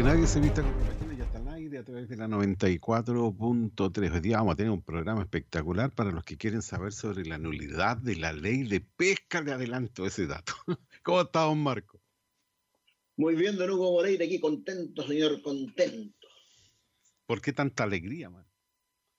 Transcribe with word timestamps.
Que 0.00 0.04
nadie 0.04 0.26
se 0.26 0.40
vista 0.40 0.62
con 0.62 0.72
ropa 0.72 1.14
ya 1.14 1.24
está 1.24 1.36
al 1.36 1.48
aire 1.48 1.76
a 1.76 1.84
través 1.84 2.08
de 2.08 2.16
la 2.16 2.26
94.3. 2.26 4.14
Hoy 4.14 4.20
día 4.20 4.38
vamos 4.38 4.54
a 4.54 4.56
tener 4.56 4.72
un 4.72 4.80
programa 4.80 5.20
espectacular 5.20 5.94
para 5.94 6.10
los 6.10 6.24
que 6.24 6.38
quieren 6.38 6.62
saber 6.62 6.94
sobre 6.94 7.26
la 7.26 7.36
nulidad 7.36 7.98
de 7.98 8.16
la 8.16 8.32
ley 8.32 8.62
de 8.62 8.80
pesca. 8.80 9.42
De 9.42 9.52
adelanto 9.52 10.06
ese 10.06 10.26
dato. 10.26 10.54
¿Cómo 11.02 11.20
está, 11.20 11.40
don 11.40 11.62
Marco? 11.62 12.00
Muy 13.18 13.34
bien, 13.34 13.58
don 13.58 13.68
Hugo 13.68 13.92
Moreira, 13.92 14.24
aquí 14.24 14.40
contento, 14.40 15.06
señor, 15.06 15.42
contento. 15.42 16.28
¿Por 17.26 17.42
qué 17.42 17.52
tanta 17.52 17.84
alegría, 17.84 18.30
man? 18.30 18.46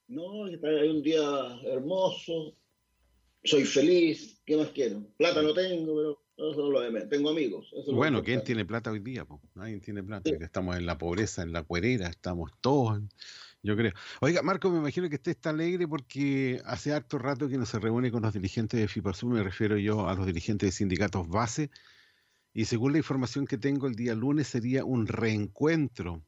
No, 0.08 0.46
hay 0.46 0.88
un 0.88 1.00
día 1.00 1.60
hermoso, 1.64 2.56
soy 3.44 3.66
feliz, 3.66 4.42
¿qué 4.44 4.56
más 4.56 4.70
quiero? 4.70 5.06
Plata 5.16 5.42
no 5.42 5.54
tengo, 5.54 5.94
pero 5.94 6.24
eso 6.50 6.70
lo 6.70 6.80
de 6.80 7.06
Tengo 7.06 7.30
amigos. 7.30 7.72
bueno, 7.92 8.22
¿quién 8.22 8.42
tiene 8.42 8.64
plata 8.64 8.90
hoy 8.90 9.00
día? 9.00 9.24
Po? 9.24 9.40
Nadie 9.54 9.78
tiene 9.80 10.02
plata. 10.02 10.30
Estamos 10.40 10.76
en 10.76 10.86
la 10.86 10.98
pobreza, 10.98 11.42
en 11.42 11.52
la 11.52 11.62
cuerera, 11.62 12.08
estamos 12.08 12.50
todos, 12.60 13.00
yo 13.62 13.76
creo. 13.76 13.92
Oiga, 14.20 14.42
Marco, 14.42 14.70
me 14.70 14.78
imagino 14.78 15.08
que 15.08 15.16
usted 15.16 15.32
está 15.32 15.50
alegre 15.50 15.86
porque 15.86 16.60
hace 16.64 16.92
harto 16.92 17.18
rato 17.18 17.48
que 17.48 17.58
no 17.58 17.66
se 17.66 17.78
reúne 17.78 18.10
con 18.10 18.22
los 18.22 18.32
dirigentes 18.32 18.80
de 18.80 18.88
FIPASU, 18.88 19.28
me 19.28 19.42
refiero 19.42 19.78
yo 19.78 20.08
a 20.08 20.14
los 20.14 20.26
dirigentes 20.26 20.68
de 20.68 20.72
sindicatos 20.72 21.28
base, 21.28 21.70
y 22.52 22.64
según 22.64 22.92
la 22.92 22.98
información 22.98 23.46
que 23.46 23.58
tengo 23.58 23.86
el 23.86 23.94
día 23.94 24.14
lunes 24.14 24.48
sería 24.48 24.84
un 24.84 25.06
reencuentro. 25.06 26.24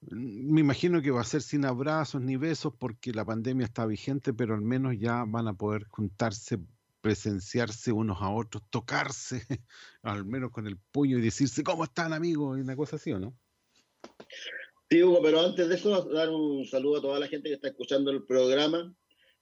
Me 0.00 0.60
imagino 0.60 1.00
que 1.00 1.10
va 1.10 1.22
a 1.22 1.24
ser 1.24 1.42
sin 1.42 1.64
abrazos 1.64 2.20
ni 2.20 2.36
besos 2.36 2.74
porque 2.78 3.12
la 3.12 3.24
pandemia 3.24 3.64
está 3.64 3.86
vigente, 3.86 4.34
pero 4.34 4.54
al 4.54 4.60
menos 4.60 4.96
ya 4.98 5.24
van 5.26 5.48
a 5.48 5.54
poder 5.54 5.84
juntarse 5.88 6.58
presenciarse 7.06 7.92
unos 7.92 8.20
a 8.20 8.30
otros, 8.30 8.64
tocarse, 8.68 9.40
al 10.02 10.24
menos 10.24 10.50
con 10.50 10.66
el 10.66 10.76
puño 10.90 11.18
y 11.18 11.20
decirse, 11.20 11.62
¿cómo 11.62 11.84
están 11.84 12.12
amigos? 12.12 12.58
Y 12.58 12.62
una 12.62 12.74
cosa 12.74 12.96
así, 12.96 13.12
¿o 13.12 13.20
no? 13.20 13.38
Sí, 14.90 15.04
Hugo, 15.04 15.20
pero 15.22 15.40
antes 15.40 15.68
de 15.68 15.76
eso, 15.76 16.02
dar 16.06 16.30
un 16.30 16.64
saludo 16.64 16.98
a 16.98 17.02
toda 17.02 17.20
la 17.20 17.28
gente 17.28 17.48
que 17.48 17.54
está 17.54 17.68
escuchando 17.68 18.10
el 18.10 18.24
programa, 18.24 18.92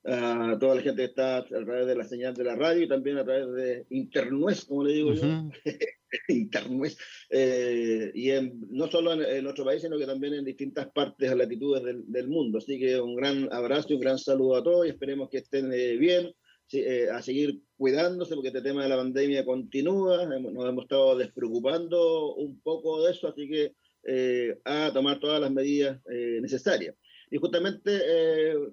a 0.05 0.59
toda 0.61 0.75
la 0.75 0.83
gente 0.83 1.05
que 1.05 1.09
está 1.09 1.39
a 1.39 1.45
través 1.47 1.87
de 1.87 1.97
la 1.97 2.05
señal 2.05 2.35
de 2.35 2.45
la 2.45 2.55
radio 2.55 2.83
y 2.83 2.89
también 2.89 3.17
a 3.17 3.25
través 3.25 3.51
de 3.55 3.87
Internet, 3.89 4.63
como 4.69 4.85
le 4.85 4.93
digo 4.93 5.15
yo. 5.15 5.25
Internet. 6.29 6.99
Eh, 7.31 8.13
y 8.15 8.29
no 8.73 8.89
solo 8.89 9.15
en, 9.15 9.43
nuestro 9.43 9.65
país, 9.65 9.81
sino 9.81 9.97
que 9.97 10.05
también 10.05 10.35
en 10.35 10.45
distintas 10.45 10.89
partes 10.89 11.33
o 11.33 11.35
latitudes 11.35 11.83
del, 11.83 12.29
mundo. 12.29 12.59
Así 12.59 12.79
que 12.79 13.01
un 13.01 13.17
gran 13.17 13.51
abrazo 13.51 13.89
y 13.89 13.95
un 13.95 14.01
gran 14.01 14.19
saludo 14.19 14.57
a 14.57 14.63
todos 14.63 14.87
y 14.87 14.91
esperemos 14.91 15.31
que 15.31 15.39
estén 15.39 15.73
eh, 15.73 15.97
bien 15.97 16.31
eh, 16.73 17.09
a 17.11 17.21
seguir 17.23 17.61
cuidándose 17.77 18.35
porque 18.35 18.49
este 18.49 18.63
tema 18.63 18.83
de 18.83 18.89
la 18.89 18.97
pandemia 18.97 19.45
continúa, 19.45 20.27
nos 20.27 20.69
hemos 20.69 20.85
estado 20.85 21.17
despreocupando 21.17 22.35
un 22.35 22.59
poco 22.61 23.05
de 23.05 23.13
eso, 23.13 23.29
así 23.29 23.49
que 23.49 23.75
eh, 24.05 24.59
a 24.65 24.91
tomar 24.93 25.21
todas 25.21 25.41
las 25.41 25.53
medidas 25.53 26.01
eh, 26.11 26.41
necesarias. 26.41 26.97
Y 27.31 27.39
justamente 27.39 28.01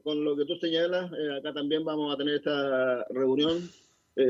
con 0.04 0.24
lo 0.24 0.36
que 0.36 0.46
tú 0.46 0.56
señalas, 0.56 1.12
acá 1.38 1.54
también 1.54 1.84
vamos 1.84 2.14
a 2.14 2.18
tener 2.18 2.36
esta 2.36 3.06
reunión. 3.10 3.60
ya 4.16 4.24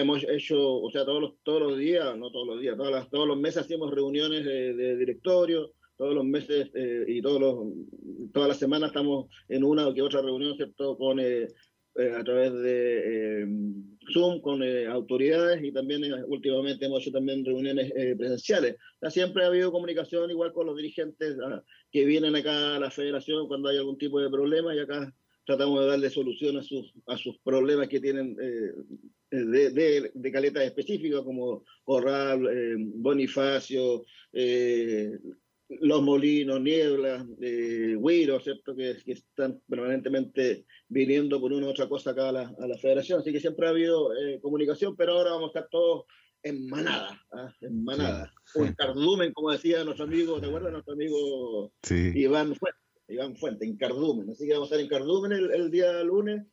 hemos 0.00 0.24
hecho, 0.24 0.80
o 0.80 0.90
sea, 0.90 1.04
todos 1.04 1.20
los, 1.20 1.34
todos 1.42 1.60
los 1.60 1.78
días, 1.78 2.16
no 2.16 2.30
todos 2.30 2.46
los 2.46 2.60
días, 2.60 2.78
todas 2.78 2.92
las, 2.92 3.10
todos 3.10 3.28
los 3.28 3.38
meses 3.38 3.64
hacemos 3.64 3.90
reuniones 3.90 4.42
de 4.44 4.96
directorio, 4.96 5.72
todos 5.96 6.14
los 6.14 6.24
meses 6.24 6.70
eh, 6.74 7.04
y 7.06 7.22
todos 7.22 7.40
los, 7.40 8.32
todas 8.32 8.48
las 8.48 8.58
semanas 8.58 8.88
estamos 8.88 9.26
en 9.48 9.64
una 9.64 9.86
o 9.86 9.94
que 9.94 10.02
otra 10.02 10.22
reunión, 10.22 10.56
¿cierto? 10.56 10.96
Con, 10.96 11.20
eh, 11.20 11.48
eh, 11.96 12.12
a 12.16 12.24
través 12.24 12.52
de 12.54 13.46
Zoom 14.12 14.40
con 14.40 14.62
autoridades 14.88 15.62
y 15.62 15.72
también 15.72 16.02
últimamente 16.26 16.86
hemos 16.86 17.02
hecho 17.02 17.12
también 17.12 17.44
reuniones 17.44 17.92
presenciales. 18.16 18.76
siempre 19.10 19.44
ha 19.44 19.48
habido 19.48 19.70
comunicación 19.70 20.30
igual 20.30 20.52
con 20.52 20.66
los 20.66 20.76
dirigentes 20.76 21.36
ah, 21.44 21.62
que 21.90 22.06
vienen 22.06 22.34
acá 22.34 22.76
a 22.76 22.80
la 22.80 22.90
federación 22.90 23.46
cuando 23.46 23.68
hay 23.68 23.76
algún 23.76 23.98
tipo 23.98 24.20
de 24.20 24.30
problema 24.30 24.74
y 24.74 24.78
acá 24.78 25.14
tratamos 25.44 25.80
de 25.80 25.86
darle 25.86 26.08
solución 26.08 26.56
a 26.56 26.62
sus, 26.62 26.94
a 27.06 27.16
sus 27.18 27.38
problemas 27.40 27.88
que 27.88 28.00
tienen 28.00 28.34
de, 28.36 29.70
de, 29.70 30.10
de 30.14 30.32
caletas 30.32 30.64
específicas 30.64 31.20
como 31.22 31.64
Corral, 31.84 32.48
Bonifacio, 32.94 34.04
los 35.80 36.02
molinos, 36.02 36.60
nieblas, 36.60 37.24
eh, 37.40 37.96
¿cierto? 38.42 38.74
Que, 38.74 38.96
están 39.06 39.60
permanentemente 39.68 40.66
viniendo 40.88 41.40
por 41.40 41.52
una 41.52 41.66
u 41.66 41.70
otra 41.70 41.88
cosa 41.88 42.10
acá 42.10 42.28
a 42.28 42.32
la, 42.32 42.54
a 42.58 42.66
la 42.66 42.78
federación. 42.78 43.20
Así 43.20 43.32
que 43.32 43.40
siempre 43.40 43.66
ha 43.66 43.70
habido 43.70 44.14
eh, 44.16 44.40
comunicación, 44.40 44.96
pero 44.96 45.12
ahora 45.12 45.32
vamos 45.32 45.46
a 45.54 45.58
estar 45.58 45.68
todos 45.70 46.04
en 46.42 46.66
manada, 46.66 47.20
¿ah? 47.32 47.52
en 47.60 47.84
manada. 47.84 48.32
Un 48.54 48.72
cardumen, 48.74 49.32
como 49.32 49.52
decía 49.52 49.84
nuestro 49.84 50.04
amigo, 50.04 50.40
¿te 50.40 50.46
acuerdas? 50.46 50.72
Nuestro 50.72 50.94
amigo 50.94 51.72
Iván 51.88 52.54
Fuente, 52.56 52.80
Iván 53.08 53.36
Fuente, 53.36 53.64
en 53.64 53.76
cardumen. 53.76 54.30
Así 54.30 54.46
que 54.46 54.54
vamos 54.54 54.70
a 54.72 54.74
estar 54.74 54.80
en 54.80 54.88
cardumen 54.88 55.32
el, 55.32 55.52
el 55.52 55.70
día 55.70 56.02
lunes 56.02 56.44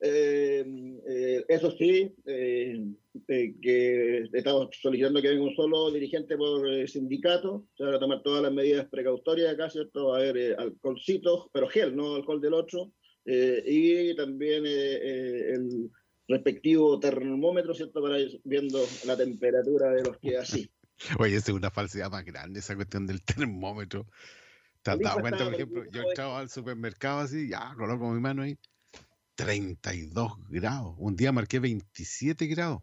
eh, 0.00 0.64
eh, 1.08 1.44
eso 1.48 1.70
sí, 1.70 2.14
eh, 2.26 2.84
que 3.26 4.28
estamos 4.32 4.68
solicitando 4.80 5.22
que 5.22 5.28
venga 5.28 5.42
un 5.42 5.56
solo 5.56 5.90
dirigente 5.90 6.36
por 6.36 6.86
sindicato, 6.86 7.66
se 7.76 7.84
van 7.84 7.94
a 7.94 7.98
tomar 7.98 8.22
todas 8.22 8.42
las 8.42 8.52
medidas 8.52 8.86
precautorias 8.88 9.54
acá, 9.54 9.70
¿cierto? 9.70 10.08
Va 10.08 10.18
a 10.18 10.20
haber 10.20 10.60
alcoholcitos, 10.60 11.48
pero 11.52 11.68
gel, 11.68 11.96
no 11.96 12.16
alcohol 12.16 12.40
del 12.40 12.54
otro, 12.54 12.92
y 13.24 14.14
también 14.16 14.66
el 14.66 15.90
respectivo 16.28 17.00
termómetro, 17.00 17.74
¿cierto? 17.74 18.02
Para 18.02 18.20
ir 18.20 18.38
viendo 18.44 18.84
la 19.06 19.16
temperatura 19.16 19.90
de 19.92 20.04
los 20.04 20.18
que 20.18 20.36
así. 20.36 20.70
Oye, 21.18 21.36
esa 21.36 21.52
es 21.52 21.56
una 21.56 21.70
falsedad 21.70 22.10
más 22.10 22.24
grande, 22.24 22.60
esa 22.60 22.76
cuestión 22.76 23.06
del 23.06 23.22
termómetro. 23.22 24.06
¿Te 24.82 24.90
has 24.92 25.00
dado 25.00 25.20
cuenta, 25.20 25.44
por 25.44 25.54
ejemplo? 25.54 25.84
Yo 25.90 26.02
entraba 26.02 26.38
al 26.38 26.50
supermercado 26.50 27.20
así, 27.20 27.48
ya, 27.48 27.74
coloco 27.76 28.08
mi 28.10 28.20
mano 28.20 28.42
ahí 28.42 28.56
32 29.36 30.32
grados. 30.48 30.94
Un 30.98 31.14
día 31.14 31.30
marqué 31.30 31.60
27 31.60 32.46
grados. 32.46 32.82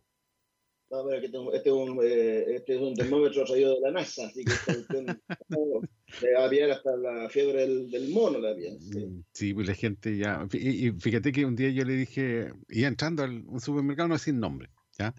No, 0.93 1.03
pero 1.05 1.51
este, 1.51 1.69
es 1.69 1.73
un, 1.73 1.99
eh, 2.03 2.55
este, 2.55 2.75
es 2.75 2.81
un, 2.81 2.93
termómetro 2.93 3.43
traído 3.45 3.73
de 3.73 3.81
la 3.81 3.91
NASA, 3.91 4.27
así 4.27 4.45
que 4.45 4.51
se 4.51 6.33
va 6.33 6.45
a 6.45 6.49
pillar 6.49 6.69
hasta 6.69 6.95
la 6.95 7.27
fiebre 7.29 7.67
del, 7.67 8.09
mono. 8.11 8.37
La 8.37 8.53
mm, 8.53 9.23
sí. 9.33 9.55
pues 9.55 9.67
la 9.67 9.73
gente 9.73 10.15
ya. 10.15 10.47
Y, 10.53 10.91
fíjate 10.91 11.31
que 11.31 11.45
un 11.45 11.55
día 11.55 11.71
yo 11.71 11.83
le 11.83 11.95
dije, 11.95 12.53
iba 12.69 12.87
entrando 12.87 13.23
a 13.23 13.25
un 13.25 13.59
supermercado, 13.59 14.09
no 14.09 14.19
sin 14.19 14.39
nombre, 14.39 14.69
¿ya? 14.99 15.15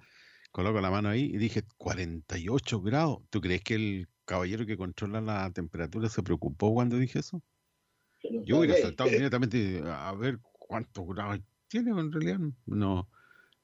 Coloco 0.53 0.81
la 0.81 0.93
mano 0.93 1.09
ahí 1.09 1.25
y 1.25 1.39
dije, 1.39 1.65
48 1.77 2.81
grados. 2.81 3.19
¿Tú 3.31 3.41
crees 3.41 3.65
que 3.65 3.75
el 3.75 4.07
caballero 4.25 4.67
que 4.67 4.77
controla 4.77 5.21
la 5.21 5.51
temperatura 5.53 6.09
se 6.09 6.23
preocupó 6.23 6.73
cuando 6.73 6.97
dije 6.99 7.19
eso? 7.19 7.43
Yo 8.45 8.59
hubiera 8.59 8.77
saltado 8.77 9.11
inmediatamente 9.11 9.83
a 9.85 10.13
ver 10.15 10.39
cuántos 10.67 11.07
grados 11.07 11.41
tiene 11.69 11.91
en 11.91 12.13
realidad. 12.13 12.41
No, 12.67 13.09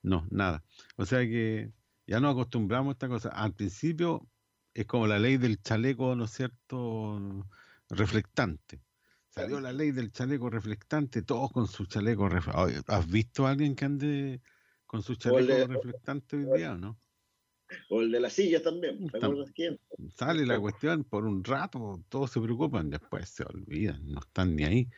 no, 0.02 0.26
nada. 0.30 0.64
O 0.96 1.04
sea 1.04 1.20
que 1.20 1.72
ya 2.06 2.20
nos 2.20 2.32
acostumbramos 2.32 2.90
a 2.90 2.92
esta 2.92 3.08
cosa. 3.08 3.28
Al 3.30 3.54
principio 3.54 4.26
es 4.74 4.86
como 4.86 5.06
la 5.06 5.18
ley 5.18 5.36
del 5.36 5.62
chaleco, 5.62 6.14
¿no 6.14 6.24
es 6.24 6.30
cierto? 6.30 7.46
Reflectante. 7.88 8.80
Salió 9.28 9.60
la 9.60 9.72
ley 9.72 9.92
del 9.92 10.10
chaleco 10.10 10.50
reflectante, 10.50 11.22
todos 11.22 11.52
con 11.52 11.66
su 11.66 11.86
chaleco 11.86 12.28
reflectante. 12.28 12.82
¿Has 12.88 13.08
visto 13.08 13.46
a 13.46 13.50
alguien 13.50 13.76
que 13.76 13.84
ande 13.84 14.40
con 14.86 15.02
su 15.02 15.14
chaleco 15.14 15.66
reflectante 15.66 16.36
hoy 16.36 16.58
día 16.58 16.72
o 16.72 16.76
no? 16.76 16.98
O 17.88 18.00
el 18.00 18.10
de 18.10 18.18
la 18.18 18.30
silla 18.30 18.60
también. 18.60 19.08
Sale 20.16 20.44
la 20.44 20.58
cuestión 20.58 21.04
por 21.04 21.24
un 21.24 21.44
rato, 21.44 22.02
todos 22.08 22.32
se 22.32 22.40
preocupan, 22.40 22.90
después 22.90 23.28
se 23.28 23.44
olvidan, 23.44 24.04
no 24.10 24.18
están 24.18 24.56
ni 24.56 24.64
ahí. 24.64 24.88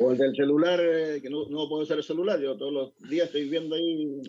O 0.00 0.12
el 0.12 0.18
del 0.18 0.34
celular, 0.34 0.80
eh, 0.82 1.20
que 1.20 1.28
no, 1.28 1.46
no 1.50 1.68
puedo 1.68 1.82
usar 1.82 1.98
el 1.98 2.04
celular. 2.04 2.40
Yo 2.40 2.56
todos 2.56 2.72
los 2.72 3.10
días 3.10 3.26
estoy 3.26 3.48
viendo 3.48 3.74
ahí, 3.74 4.22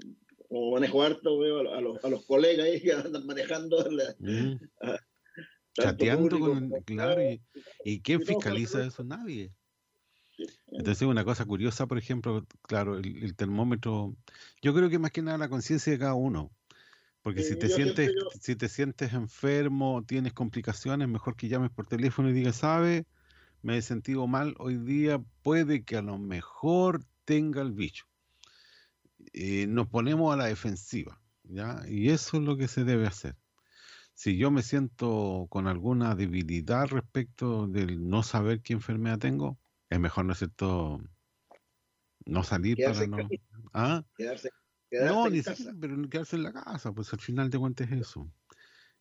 como 0.50 0.72
manejo 0.72 1.02
harto, 1.02 1.40
veo 1.40 1.60
a, 1.60 1.80
los, 1.80 2.04
a 2.04 2.10
los, 2.10 2.26
colegas 2.26 2.66
ahí 2.66 2.82
que 2.82 2.92
andan 2.92 3.26
manejando. 3.26 3.78
Mm. 4.20 4.56
Chateando 5.74 6.40
con. 6.40 6.70
Claro, 6.86 7.22
y, 7.86 8.02
quién 8.02 8.22
fiscaliza 8.22 8.86
eso? 8.86 9.04
Nadie. 9.06 9.54
Entonces, 10.72 11.08
una 11.08 11.24
cosa 11.24 11.46
curiosa, 11.46 11.88
por 11.88 11.98
ejemplo, 11.98 12.46
claro, 12.64 12.98
el, 12.98 13.36
termómetro, 13.36 14.16
yo 14.62 14.74
creo 14.74 14.90
que 14.90 15.00
más 15.00 15.12
que 15.12 15.22
nada 15.22 15.38
la 15.38 15.50
conciencia 15.50 15.94
de 15.94 16.00
cada 16.00 16.16
uno. 16.16 16.52
Porque 17.22 17.44
si 17.44 17.56
te 17.56 17.70
sientes, 17.70 18.12
si 18.42 18.56
te 18.56 18.68
sientes 18.68 19.14
enfermo, 19.14 20.04
tienes 20.06 20.34
complicaciones, 20.34 21.08
mejor 21.08 21.36
que 21.36 21.48
llames 21.48 21.70
por 21.70 21.86
teléfono 21.86 22.30
y 22.30 22.34
digas, 22.34 22.56
sabe, 22.56 23.06
me 23.62 23.78
he 23.78 23.82
sentido 23.82 24.28
mal 24.28 24.56
hoy 24.60 24.78
día, 24.78 25.22
puede 25.44 25.84
que 25.84 25.98
a 25.98 26.02
lo 26.02 26.18
mejor 26.18 27.04
tenga 27.26 27.62
el 27.62 27.72
bicho. 27.72 28.06
Eh, 29.34 29.68
nos 29.68 29.88
ponemos 29.88 30.34
a 30.34 30.38
la 30.38 30.46
defensiva, 30.46 31.22
¿ya? 31.44 31.82
Y 31.88 32.10
eso 32.10 32.38
es 32.38 32.44
lo 32.44 32.58
que 32.58 32.68
se 32.68 32.84
debe 32.84 33.08
hacer. 33.08 33.36
Si 34.14 34.38
yo 34.38 34.52
me 34.52 34.62
siento 34.62 35.48
con 35.50 35.68
alguna 35.68 36.16
debilidad 36.16 36.88
respecto 36.88 37.68
del 37.68 38.08
no 38.08 38.24
saber 38.24 38.62
qué 38.62 38.74
enfermedad 38.74 39.20
tengo, 39.20 39.58
es 39.90 40.00
mejor, 40.00 40.26
¿no 40.26 40.34
es 40.34 40.40
cierto? 40.40 41.02
No 42.26 42.44
salir 42.44 42.78
para 42.84 43.08
no. 43.08 43.18
¿Ah? 43.74 44.04
Quedarse, 44.16 44.50
no, 44.92 45.30
ni 45.30 45.42
siquiera, 45.42 45.74
pero 45.80 46.10
quedarse 46.10 46.36
en 46.36 46.44
la 46.44 46.54
casa, 46.54 46.92
pues 46.92 47.12
al 47.14 47.20
final 47.20 47.50
de 47.50 47.60
cuentas 47.60 47.92
es 47.92 48.02
eso. 48.02 48.32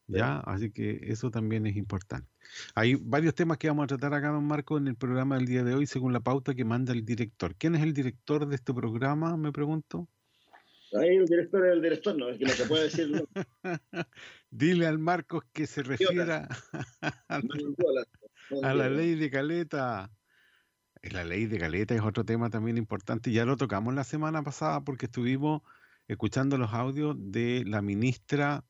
¿Ya? 0.06 0.38
Así 0.40 0.70
que 0.72 0.98
eso 1.02 1.30
también 1.30 1.66
es 1.66 1.76
importante. 1.76 2.28
Hay 2.74 2.94
varios 2.94 3.34
temas 3.34 3.58
que 3.58 3.68
vamos 3.68 3.84
a 3.84 3.86
tratar 3.88 4.14
acá, 4.14 4.28
don 4.28 4.46
Marco, 4.46 4.78
en 4.78 4.88
el 4.88 4.96
programa 4.96 5.36
del 5.36 5.46
día 5.46 5.64
de 5.64 5.74
hoy, 5.74 5.86
según 5.86 6.12
la 6.12 6.20
pauta 6.20 6.54
que 6.54 6.64
manda 6.64 6.92
el 6.92 7.04
director. 7.04 7.54
¿Quién 7.56 7.74
es 7.74 7.82
el 7.82 7.92
director 7.92 8.46
de 8.46 8.56
este 8.56 8.72
programa, 8.74 9.36
me 9.36 9.52
pregunto? 9.52 10.08
Ahí 10.92 11.16
el 11.16 11.26
director 11.26 11.66
es 11.66 11.72
el 11.72 11.82
director, 11.82 12.16
no, 12.16 12.28
es 12.28 12.38
que 12.38 12.44
no 12.44 12.50
se 12.50 12.66
puede 12.66 12.84
decir. 12.84 13.24
Dile 14.50 14.86
al 14.86 14.98
Marcos 14.98 15.44
que 15.52 15.66
se 15.66 15.82
refiera 15.82 16.48
a 17.28 18.74
la 18.74 18.90
ley 18.90 19.14
de 19.14 19.30
Caleta. 19.30 20.10
La 21.02 21.24
ley 21.24 21.46
de 21.46 21.58
Caleta 21.58 21.94
es 21.94 22.02
otro 22.02 22.24
tema 22.24 22.50
también 22.50 22.76
importante. 22.76 23.30
Ya 23.30 23.44
lo 23.44 23.56
tocamos 23.56 23.94
la 23.94 24.04
semana 24.04 24.42
pasada 24.42 24.80
porque 24.82 25.06
estuvimos 25.06 25.62
escuchando 26.08 26.58
los 26.58 26.72
audios 26.72 27.14
de 27.16 27.64
la 27.66 27.82
ministra 27.82 28.64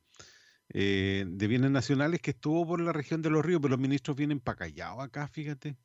eh, 0.73 1.25
de 1.27 1.47
Bienes 1.47 1.71
Nacionales 1.71 2.21
que 2.21 2.31
estuvo 2.31 2.65
por 2.65 2.81
la 2.81 2.93
región 2.93 3.21
de 3.21 3.29
los 3.29 3.45
ríos, 3.45 3.61
pero 3.61 3.71
los 3.71 3.79
ministros 3.79 4.15
vienen 4.15 4.39
para 4.39 4.57
callado 4.57 5.01
acá, 5.01 5.27
fíjate. 5.27 5.77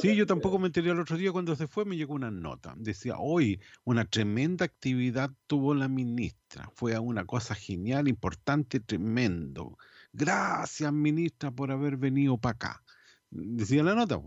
sí, 0.00 0.16
yo 0.16 0.26
tampoco 0.26 0.58
me 0.58 0.66
enteré 0.66 0.90
el 0.90 1.00
otro 1.00 1.16
día 1.16 1.32
cuando 1.32 1.54
se 1.54 1.66
fue, 1.66 1.84
me 1.84 1.96
llegó 1.96 2.14
una 2.14 2.30
nota. 2.30 2.74
Decía, 2.76 3.16
hoy 3.18 3.60
una 3.84 4.04
tremenda 4.04 4.64
actividad 4.64 5.30
tuvo 5.46 5.74
la 5.74 5.88
ministra. 5.88 6.70
Fue 6.74 6.98
una 6.98 7.24
cosa 7.26 7.54
genial, 7.54 8.08
importante, 8.08 8.80
tremendo. 8.80 9.76
Gracias, 10.12 10.92
ministra, 10.92 11.50
por 11.50 11.70
haber 11.70 11.98
venido 11.98 12.38
para 12.38 12.54
acá 12.54 12.82
decía 13.30 13.82
la 13.82 13.94
nota. 13.94 14.20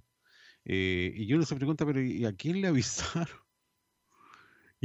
Eh, 0.65 1.13
y 1.15 1.33
uno 1.33 1.45
se 1.45 1.55
pregunta, 1.55 1.85
pero 1.85 2.01
¿y 2.01 2.25
a 2.25 2.33
quién 2.33 2.61
le 2.61 2.67
avisaron? 2.69 3.42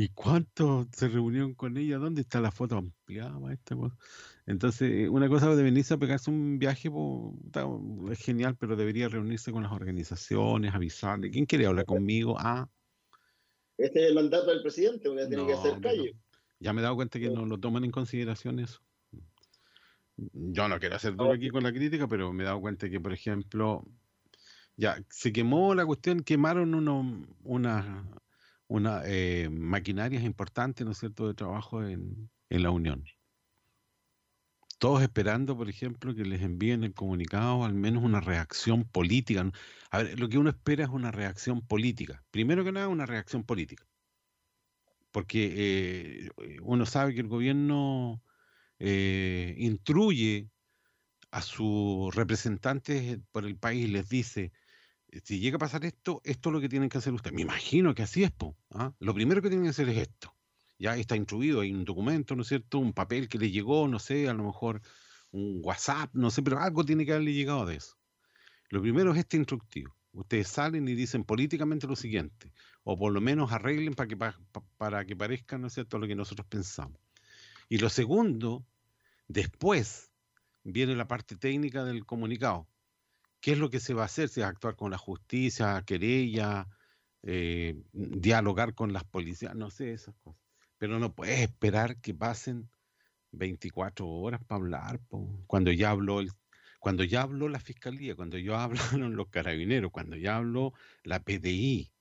¿Y 0.00 0.10
cuántos 0.10 0.86
se 0.92 1.08
reunieron 1.08 1.54
con 1.54 1.76
ella? 1.76 1.98
¿Dónde 1.98 2.20
está 2.20 2.40
la 2.40 2.52
foto 2.52 2.76
ampliada? 2.76 3.36
Esta 3.52 3.74
Entonces, 4.46 5.08
una 5.08 5.28
cosa 5.28 5.52
de 5.56 5.60
venirse 5.64 5.94
a 5.94 5.96
pegarse 5.96 6.30
un 6.30 6.60
viaje 6.60 6.88
es 8.08 8.18
genial, 8.20 8.56
pero 8.56 8.76
debería 8.76 9.08
reunirse 9.08 9.50
con 9.50 9.64
las 9.64 9.72
organizaciones, 9.72 10.72
avisarle. 10.72 11.32
¿Quién 11.32 11.46
quiere 11.46 11.66
hablar 11.66 11.84
conmigo? 11.84 12.36
Ah. 12.38 12.68
Este 13.76 14.04
es 14.04 14.10
el 14.10 14.14
mandato 14.14 14.46
del 14.50 14.62
presidente, 14.62 15.08
uno 15.08 15.26
tiene 15.26 15.44
que 15.44 15.54
hacer 15.54 15.80
calle. 15.80 16.14
Ya 16.60 16.72
me 16.72 16.80
he 16.80 16.84
dado 16.84 16.94
cuenta 16.94 17.18
que 17.18 17.30
no 17.30 17.44
lo 17.44 17.58
toman 17.58 17.82
en 17.82 17.90
consideración 17.90 18.60
eso. 18.60 18.80
Yo 20.16 20.68
no 20.68 20.78
quiero 20.78 20.94
hacer 20.94 21.16
duro 21.16 21.32
aquí 21.32 21.50
con 21.50 21.64
la 21.64 21.72
crítica, 21.72 22.06
pero 22.06 22.32
me 22.32 22.44
he 22.44 22.46
dado 22.46 22.60
cuenta 22.60 22.88
que, 22.88 23.00
por 23.00 23.12
ejemplo, 23.12 23.84
ya, 24.76 25.02
se 25.10 25.32
quemó 25.32 25.74
la 25.74 25.84
cuestión, 25.84 26.22
quemaron 26.22 26.76
uno, 26.76 27.26
una, 27.42 28.04
una 28.69 29.03
eh, 29.05 29.49
maquinarias 29.50 30.23
importantes, 30.23 30.85
¿no 30.87 30.93
es 30.93 30.99
cierto?, 30.99 31.26
de 31.26 31.35
trabajo 31.35 31.82
en, 31.85 32.31
en 32.50 32.62
la 32.62 32.70
Unión. 32.70 33.05
Todos 34.79 35.03
esperando, 35.03 35.56
por 35.56 35.69
ejemplo, 35.69 36.15
que 36.15 36.25
les 36.25 36.41
envíen 36.43 36.85
el 36.85 36.94
comunicado, 36.94 37.65
al 37.65 37.75
menos 37.75 38.05
una 38.05 38.20
reacción 38.20 38.85
política. 38.85 39.50
A 39.91 40.03
ver, 40.03 40.20
lo 40.20 40.29
que 40.29 40.38
uno 40.38 40.50
espera 40.50 40.85
es 40.85 40.91
una 40.91 41.11
reacción 41.11 41.67
política. 41.67 42.23
Primero 42.31 42.62
que 42.62 42.70
nada, 42.70 42.87
una 42.87 43.06
reacción 43.06 43.43
política. 43.43 43.85
Porque 45.11 46.29
eh, 46.29 46.31
uno 46.62 46.87
sabe 46.87 47.15
que 47.15 47.20
el 47.20 47.26
gobierno 47.26 48.23
eh, 48.79 49.56
instruye 49.59 50.49
a 51.32 51.43
sus 51.43 52.15
representantes 52.15 53.19
por 53.32 53.47
el 53.47 53.56
país 53.56 53.87
y 53.87 53.88
les 53.88 54.09
dice, 54.09 54.53
si 55.25 55.40
llega 55.40 55.56
a 55.56 55.58
pasar 55.58 55.84
esto, 55.84 56.20
esto 56.25 56.49
es 56.49 56.52
lo 56.52 56.60
que 56.60 56.69
tienen 56.69 56.88
que 56.88 56.99
hacer 56.99 57.12
ustedes. 57.12 57.34
Me 57.34 57.43
imagino 57.43 57.94
que 57.94 58.02
así 58.02 58.25
es, 58.25 58.31
po, 58.31 58.56
¿ah? 58.70 58.93
Lo 58.99 59.14
primero 59.14 59.40
que 59.43 59.49
tienen 59.49 59.64
que 59.64 59.70
hacer 59.70 59.88
es 59.88 59.99
esto. 59.99 60.34
Ya 60.78 60.96
está 60.96 61.16
instruido, 61.16 61.60
hay 61.60 61.72
un 61.72 61.84
documento, 61.84 62.37
¿no 62.37 62.43
es 62.43 62.49
cierto? 62.49 62.78
Un 62.78 62.93
papel 62.93 63.28
que 63.28 63.38
le 63.38 63.50
llegó, 63.50 63.88
no 63.88 63.99
sé, 63.99 64.28
a 64.28 64.34
lo 64.34 64.44
mejor 64.44 64.81
un 65.32 65.60
WhatsApp, 65.64 66.10
no 66.14 66.31
sé, 66.31 66.43
pero 66.43 66.60
algo 66.60 66.84
tiene 66.84 67.05
que 67.05 67.12
haberle 67.12 67.32
llegado 67.32 67.66
de 67.66 67.76
eso. 67.76 67.96
Lo 68.70 68.81
primero 68.81 69.12
es 69.12 69.19
este 69.19 69.37
instructivo. 69.37 69.94
Ustedes 70.12 70.49
salen 70.49 70.87
y 70.88 70.94
dicen 70.94 71.25
políticamente 71.25 71.87
lo 71.87 71.96
siguiente, 71.96 72.52
o 72.84 72.96
por 72.96 73.12
lo 73.12 73.20
menos 73.20 73.52
arreglen 73.52 73.94
para 73.94 74.08
que, 74.08 74.16
para 74.76 75.05
que 75.05 75.16
parezca, 75.16 75.58
¿no 75.58 75.66
es 75.66 75.75
cierto?, 75.75 75.99
lo 75.99 76.06
que 76.06 76.14
nosotros 76.14 76.46
pensamos. 76.46 77.00
Y 77.69 77.78
lo 77.78 77.88
segundo, 77.88 78.64
después 79.26 80.10
viene 80.64 80.96
la 80.96 81.08
parte 81.08 81.37
técnica 81.37 81.84
del 81.84 82.06
comunicado 82.06 82.66
qué 83.40 83.52
es 83.52 83.58
lo 83.58 83.70
que 83.70 83.81
se 83.81 83.94
va 83.94 84.02
a 84.02 84.06
hacer, 84.06 84.29
si 84.29 84.40
va 84.40 84.46
a 84.46 84.50
actuar 84.50 84.76
con 84.76 84.90
la 84.90 84.99
justicia, 84.99 85.82
querella, 85.87 86.67
eh, 87.23 87.76
dialogar 87.93 88.75
con 88.75 88.93
las 88.93 89.05
policías, 89.05 89.55
no 89.55 89.70
sé, 89.70 89.93
esas 89.93 90.14
cosas. 90.17 90.43
Pero 90.79 90.99
no 90.99 91.14
puedes 91.14 91.40
esperar 91.40 92.00
que 92.00 92.14
pasen 92.14 92.69
24 93.32 94.08
horas 94.08 94.40
para 94.44 94.61
hablar, 94.61 95.00
cuando 95.46 95.73
ya 95.73 95.90
habló 95.90 96.20
el, 96.20 96.31
cuando 96.81 97.05
ya 97.05 97.23
habló 97.23 97.49
la 97.49 97.61
fiscalía, 97.61 98.14
cuando 98.17 98.38
ya 98.38 98.62
hablaron 99.02 99.17
los 99.17 99.29
carabineros, 99.29 99.91
cuando 99.91 100.17
ya 100.17 100.37
habló 100.37 100.73
la 101.02 101.20
PDI, 101.20 101.93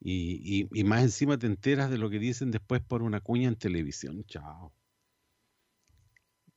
y, 0.00 0.68
y, 0.72 0.84
más 0.84 1.02
encima 1.02 1.38
te 1.38 1.48
enteras 1.48 1.90
de 1.90 1.98
lo 1.98 2.08
que 2.08 2.20
dicen 2.20 2.52
después 2.52 2.80
por 2.80 3.02
una 3.02 3.20
cuña 3.20 3.48
en 3.48 3.56
televisión, 3.56 4.24
chao. 4.26 4.72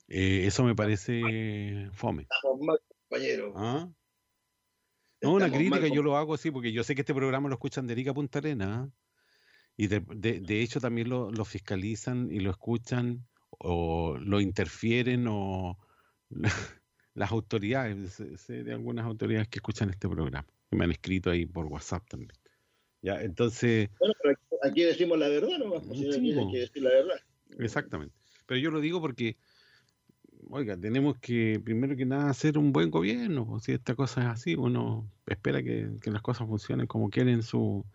Eh, 0.07 0.45
eso 0.45 0.63
me 0.63 0.75
parece 0.75 1.89
fome 1.93 2.27
compañero. 3.11 3.53
¿Ah? 3.55 3.91
No, 5.21 5.33
una 5.33 5.51
crítica 5.51 5.87
yo 5.87 6.01
lo 6.01 6.17
hago 6.17 6.33
así 6.33 6.49
porque 6.49 6.71
yo 6.71 6.83
sé 6.83 6.95
que 6.95 7.01
este 7.01 7.13
programa 7.13 7.47
lo 7.47 7.55
escuchan 7.55 7.85
de 7.85 7.93
Erika 7.93 8.13
Punta 8.13 8.39
Arena 8.39 8.91
y 9.77 9.87
de, 9.87 9.99
de, 9.99 10.61
hecho 10.61 10.79
también 10.79 11.09
lo, 11.09 11.31
lo, 11.31 11.45
fiscalizan 11.45 12.31
y 12.31 12.39
lo 12.39 12.49
escuchan 12.49 13.27
o 13.51 14.17
lo 14.17 14.41
interfieren 14.41 15.27
o 15.29 15.77
las 17.13 17.31
autoridades, 17.31 18.21
sé 18.37 18.63
de 18.63 18.73
algunas 18.73 19.05
autoridades 19.05 19.47
que 19.47 19.59
escuchan 19.59 19.89
este 19.91 20.09
programa, 20.09 20.47
que 20.69 20.75
me 20.75 20.85
han 20.85 20.91
escrito 20.91 21.29
ahí 21.29 21.45
por 21.45 21.65
WhatsApp 21.65 22.07
también. 22.09 22.31
Ya, 23.01 23.21
entonces... 23.21 23.89
Bueno, 23.99 24.13
pero 24.21 24.37
aquí, 24.63 24.81
decimos 24.83 25.19
la 25.19 25.27
verdad, 25.27 25.57
¿no? 25.59 25.81
Pues, 25.81 25.99
sí, 25.99 26.07
hay 26.07 26.51
que 26.51 26.59
decir 26.59 26.83
la 26.83 26.89
verdad. 26.89 27.19
Exactamente. 27.59 28.15
Pero 28.47 28.59
yo 28.59 28.71
lo 28.71 28.79
digo 28.79 29.01
porque 29.01 29.37
oiga, 30.51 30.77
tenemos 30.77 31.17
que 31.19 31.59
primero 31.63 31.95
que 31.95 32.05
nada 32.05 32.29
hacer 32.29 32.57
un 32.57 32.71
buen 32.73 32.91
gobierno. 32.91 33.59
Si 33.59 33.71
esta 33.71 33.95
cosa 33.95 34.21
es 34.21 34.27
así, 34.27 34.55
uno 34.55 35.09
espera 35.25 35.63
que, 35.63 35.89
las 36.03 36.21
cosas 36.21 36.47
funcionen 36.47 36.87
como 36.87 37.09
quieren 37.09 37.35
en 37.35 37.43
su, 37.43 37.85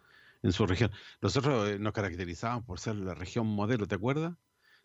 en 0.42 0.52
su 0.52 0.66
región. 0.66 0.90
Nosotros 1.20 1.68
eh, 1.70 1.78
nos 1.78 1.92
caracterizamos 1.92 2.64
por 2.64 2.80
ser 2.80 2.96
la 2.96 3.14
región 3.14 3.46
modelo, 3.46 3.86
¿te 3.86 3.94
acuerdas? 3.94 4.34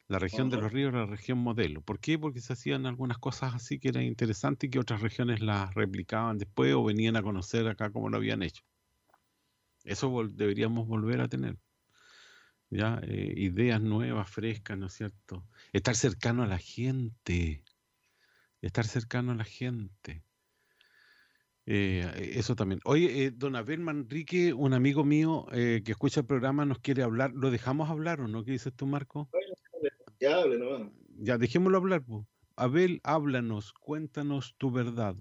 La 0.07 0.19
región 0.19 0.49
de 0.49 0.57
los 0.57 0.73
ríos 0.73 0.89
era 0.89 1.05
la 1.05 1.05
región 1.05 1.37
modelo. 1.37 1.81
¿Por 1.81 1.99
qué? 1.99 2.19
Porque 2.19 2.41
se 2.41 2.51
hacían 2.51 2.85
algunas 2.85 3.17
cosas 3.17 3.55
así 3.55 3.79
que 3.79 3.89
eran 3.89 4.03
interesantes 4.03 4.67
y 4.67 4.71
que 4.71 4.79
otras 4.79 5.01
regiones 5.01 5.39
las 5.39 5.73
replicaban 5.73 6.37
después 6.37 6.73
o 6.73 6.83
venían 6.83 7.15
a 7.15 7.23
conocer 7.23 7.67
acá 7.69 7.91
como 7.91 8.09
lo 8.09 8.17
habían 8.17 8.43
hecho. 8.43 8.63
Eso 9.85 10.27
deberíamos 10.27 10.85
volver 10.87 11.21
a 11.21 11.29
tener. 11.29 11.57
¿Ya? 12.71 12.99
Eh, 13.03 13.33
ideas 13.35 13.81
nuevas, 13.81 14.29
frescas, 14.29 14.77
¿no 14.77 14.87
es 14.87 14.93
cierto? 14.93 15.45
Estar 15.73 15.95
cercano 15.95 16.43
a 16.43 16.47
la 16.47 16.57
gente, 16.57 17.63
estar 18.61 18.85
cercano 18.85 19.33
a 19.33 19.35
la 19.35 19.43
gente. 19.43 20.23
Eh, 21.67 22.31
eso 22.35 22.55
también. 22.55 22.81
Oye, 22.85 23.25
eh, 23.25 23.31
don 23.31 23.55
Abel 23.55 23.81
Manrique, 23.81 24.53
un 24.53 24.73
amigo 24.73 25.03
mío 25.03 25.45
que 25.51 25.83
escucha 25.85 26.21
el 26.21 26.25
programa, 26.25 26.65
nos 26.65 26.79
quiere 26.79 27.03
hablar. 27.03 27.31
¿Lo 27.35 27.51
dejamos 27.51 27.89
hablar 27.89 28.19
o 28.21 28.27
no? 28.27 28.43
¿Qué 28.43 28.51
dices 28.51 28.73
tú, 28.73 28.87
Marco? 28.87 29.29
Ya 30.19 30.37
hable, 30.37 30.57
no. 30.57 30.91
Ya, 31.17 31.37
dejémoslo 31.37 31.77
hablar. 31.77 32.03
Abel, 32.55 32.99
háblanos, 33.03 33.73
cuéntanos 33.73 34.55
tu 34.57 34.71
verdad. 34.71 35.15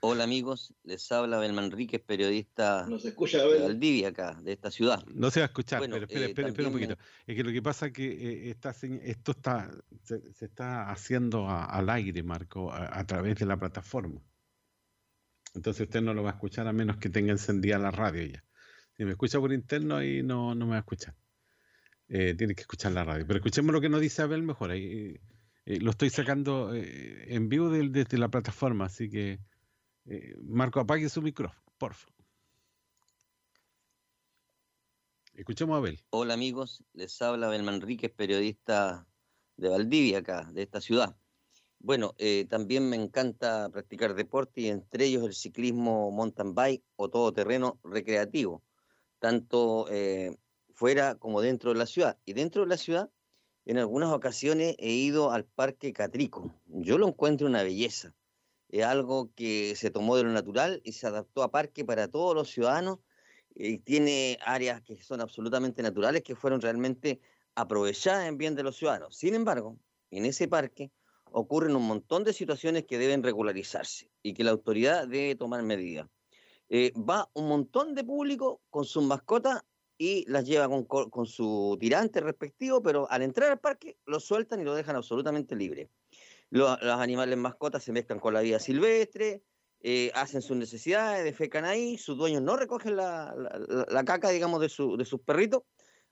Hola 0.00 0.24
amigos, 0.24 0.74
les 0.84 1.10
habla 1.12 1.38
Abel 1.38 1.54
Manríquez, 1.54 2.02
periodista 2.02 2.86
escucha, 3.02 3.42
de 3.42 3.62
Valdivia 3.62 4.08
acá, 4.08 4.38
de 4.42 4.52
esta 4.52 4.70
ciudad. 4.70 5.02
No 5.06 5.30
se 5.30 5.40
va 5.40 5.44
a 5.44 5.46
escuchar, 5.46 5.80
pero 5.80 5.96
espera, 5.96 6.26
espera, 6.26 6.48
espera, 6.48 6.68
un 6.68 6.74
poquito. 6.74 6.98
Es 7.26 7.36
que 7.36 7.42
lo 7.42 7.52
que 7.52 7.62
pasa 7.62 7.86
es 7.86 7.92
que 7.92 8.50
eh, 8.50 8.56
esto 9.04 9.30
está, 9.30 9.70
se, 10.02 10.20
está 10.44 10.90
haciendo 10.90 11.48
al 11.48 11.88
aire, 11.88 12.22
Marco, 12.22 12.70
a, 12.70 13.02
través 13.06 13.38
de 13.38 13.46
la 13.46 13.58
plataforma. 13.58 14.20
Entonces 15.54 15.86
usted 15.86 16.02
no 16.02 16.12
lo 16.12 16.22
va 16.22 16.30
a 16.30 16.34
escuchar 16.34 16.68
a 16.68 16.72
menos 16.74 16.98
que 16.98 17.08
tenga 17.08 17.32
encendida 17.32 17.78
la 17.78 17.90
radio 17.90 18.24
ya. 18.24 18.44
Si 18.94 19.06
me 19.06 19.12
escucha 19.12 19.40
por 19.40 19.54
interno, 19.54 19.96
ahí 19.96 20.22
no, 20.22 20.54
no 20.54 20.66
me 20.66 20.72
va 20.72 20.76
a 20.76 20.80
escuchar. 20.80 21.14
Eh, 22.08 22.34
tiene 22.36 22.54
que 22.54 22.60
escuchar 22.60 22.92
la 22.92 23.04
radio. 23.04 23.26
Pero 23.26 23.38
escuchemos 23.38 23.72
lo 23.72 23.80
que 23.80 23.88
nos 23.88 24.02
dice 24.02 24.20
Abel 24.20 24.42
mejor. 24.42 24.70
Ahí, 24.70 25.18
eh, 25.64 25.80
lo 25.80 25.92
estoy 25.92 26.10
sacando 26.10 26.74
eh, 26.74 27.34
en 27.34 27.48
vivo 27.48 27.70
desde 27.70 28.18
la 28.18 28.28
plataforma, 28.28 28.86
así 28.86 29.08
que 29.08 29.38
Marco, 30.42 30.80
apague 30.80 31.08
su 31.08 31.22
micrófono, 31.22 31.62
por 31.78 31.94
favor. 31.94 32.12
Escuchemos 35.34 35.74
a 35.74 35.78
Abel. 35.78 35.98
Hola 36.10 36.34
amigos, 36.34 36.84
les 36.92 37.20
habla 37.22 37.46
Abel 37.46 37.62
Manríquez, 37.62 38.10
periodista 38.10 39.06
de 39.56 39.68
Valdivia 39.68 40.18
acá, 40.18 40.48
de 40.52 40.62
esta 40.62 40.80
ciudad. 40.80 41.16
Bueno, 41.78 42.14
eh, 42.18 42.46
también 42.48 42.88
me 42.88 42.96
encanta 42.96 43.68
practicar 43.70 44.14
deporte 44.14 44.60
y 44.60 44.68
entre 44.68 45.06
ellos 45.06 45.24
el 45.24 45.34
ciclismo 45.34 46.10
mountain 46.10 46.54
bike 46.54 46.84
o 46.96 47.08
todo 47.08 47.32
terreno 47.32 47.80
recreativo, 47.82 48.62
tanto 49.18 49.86
eh, 49.90 50.36
fuera 50.74 51.16
como 51.16 51.40
dentro 51.40 51.72
de 51.72 51.78
la 51.78 51.86
ciudad. 51.86 52.18
Y 52.24 52.34
dentro 52.34 52.62
de 52.62 52.68
la 52.68 52.76
ciudad, 52.76 53.10
en 53.64 53.78
algunas 53.78 54.12
ocasiones 54.12 54.76
he 54.78 54.92
ido 54.92 55.32
al 55.32 55.44
Parque 55.44 55.92
Catrico. 55.92 56.54
Yo 56.66 56.98
lo 56.98 57.08
encuentro 57.08 57.46
una 57.46 57.62
belleza. 57.62 58.14
Es 58.72 58.84
algo 58.84 59.30
que 59.34 59.76
se 59.76 59.90
tomó 59.90 60.16
de 60.16 60.24
lo 60.24 60.30
natural 60.30 60.80
y 60.82 60.92
se 60.92 61.06
adaptó 61.06 61.42
a 61.44 61.52
parque 61.52 61.84
para 61.84 62.08
todos 62.08 62.34
los 62.34 62.50
ciudadanos. 62.50 62.98
Y 63.54 63.78
tiene 63.78 64.38
áreas 64.44 64.80
que 64.82 65.00
son 65.02 65.20
absolutamente 65.20 65.82
naturales 65.82 66.22
que 66.22 66.34
fueron 66.34 66.60
realmente 66.60 67.20
aprovechadas 67.54 68.26
en 68.26 68.38
bien 68.38 68.54
de 68.56 68.62
los 68.62 68.76
ciudadanos. 68.76 69.14
Sin 69.14 69.34
embargo, 69.34 69.78
en 70.10 70.24
ese 70.24 70.48
parque 70.48 70.90
ocurren 71.30 71.76
un 71.76 71.86
montón 71.86 72.24
de 72.24 72.32
situaciones 72.32 72.84
que 72.86 72.98
deben 72.98 73.22
regularizarse 73.22 74.10
y 74.22 74.34
que 74.34 74.42
la 74.42 74.52
autoridad 74.52 75.06
debe 75.06 75.34
tomar 75.34 75.62
medidas. 75.62 76.08
Eh, 76.70 76.92
va 76.96 77.30
un 77.34 77.48
montón 77.48 77.94
de 77.94 78.04
público 78.04 78.62
con 78.70 78.86
sus 78.86 79.04
mascotas 79.04 79.62
y 79.98 80.24
las 80.30 80.46
lleva 80.46 80.68
con, 80.86 81.26
su 81.26 81.76
tirante 81.78 82.20
respectivo, 82.20 82.82
pero 82.82 83.08
al 83.10 83.20
entrar 83.22 83.52
al 83.52 83.60
parque 83.60 83.98
lo 84.06 84.18
sueltan 84.18 84.60
y 84.60 84.64
lo 84.64 84.74
dejan 84.74 84.96
absolutamente 84.96 85.54
libre. 85.54 85.90
Los, 86.52 86.78
animales 86.82 87.38
mascotas 87.38 87.82
se 87.82 87.92
mezclan 87.92 88.20
con 88.20 88.34
la 88.34 88.42
vida 88.42 88.58
silvestre, 88.58 89.42
eh, 89.80 90.12
hacen 90.14 90.42
sus 90.42 90.54
necesidades, 90.54 91.24
defecan 91.24 91.64
ahí, 91.64 91.96
sus 91.96 92.18
dueños 92.18 92.42
no 92.42 92.58
recogen 92.58 92.94
la, 92.94 93.34
caca, 94.04 94.28
digamos, 94.28 94.60
de, 94.60 94.66
de 94.98 95.04
sus 95.06 95.20
perritos 95.20 95.62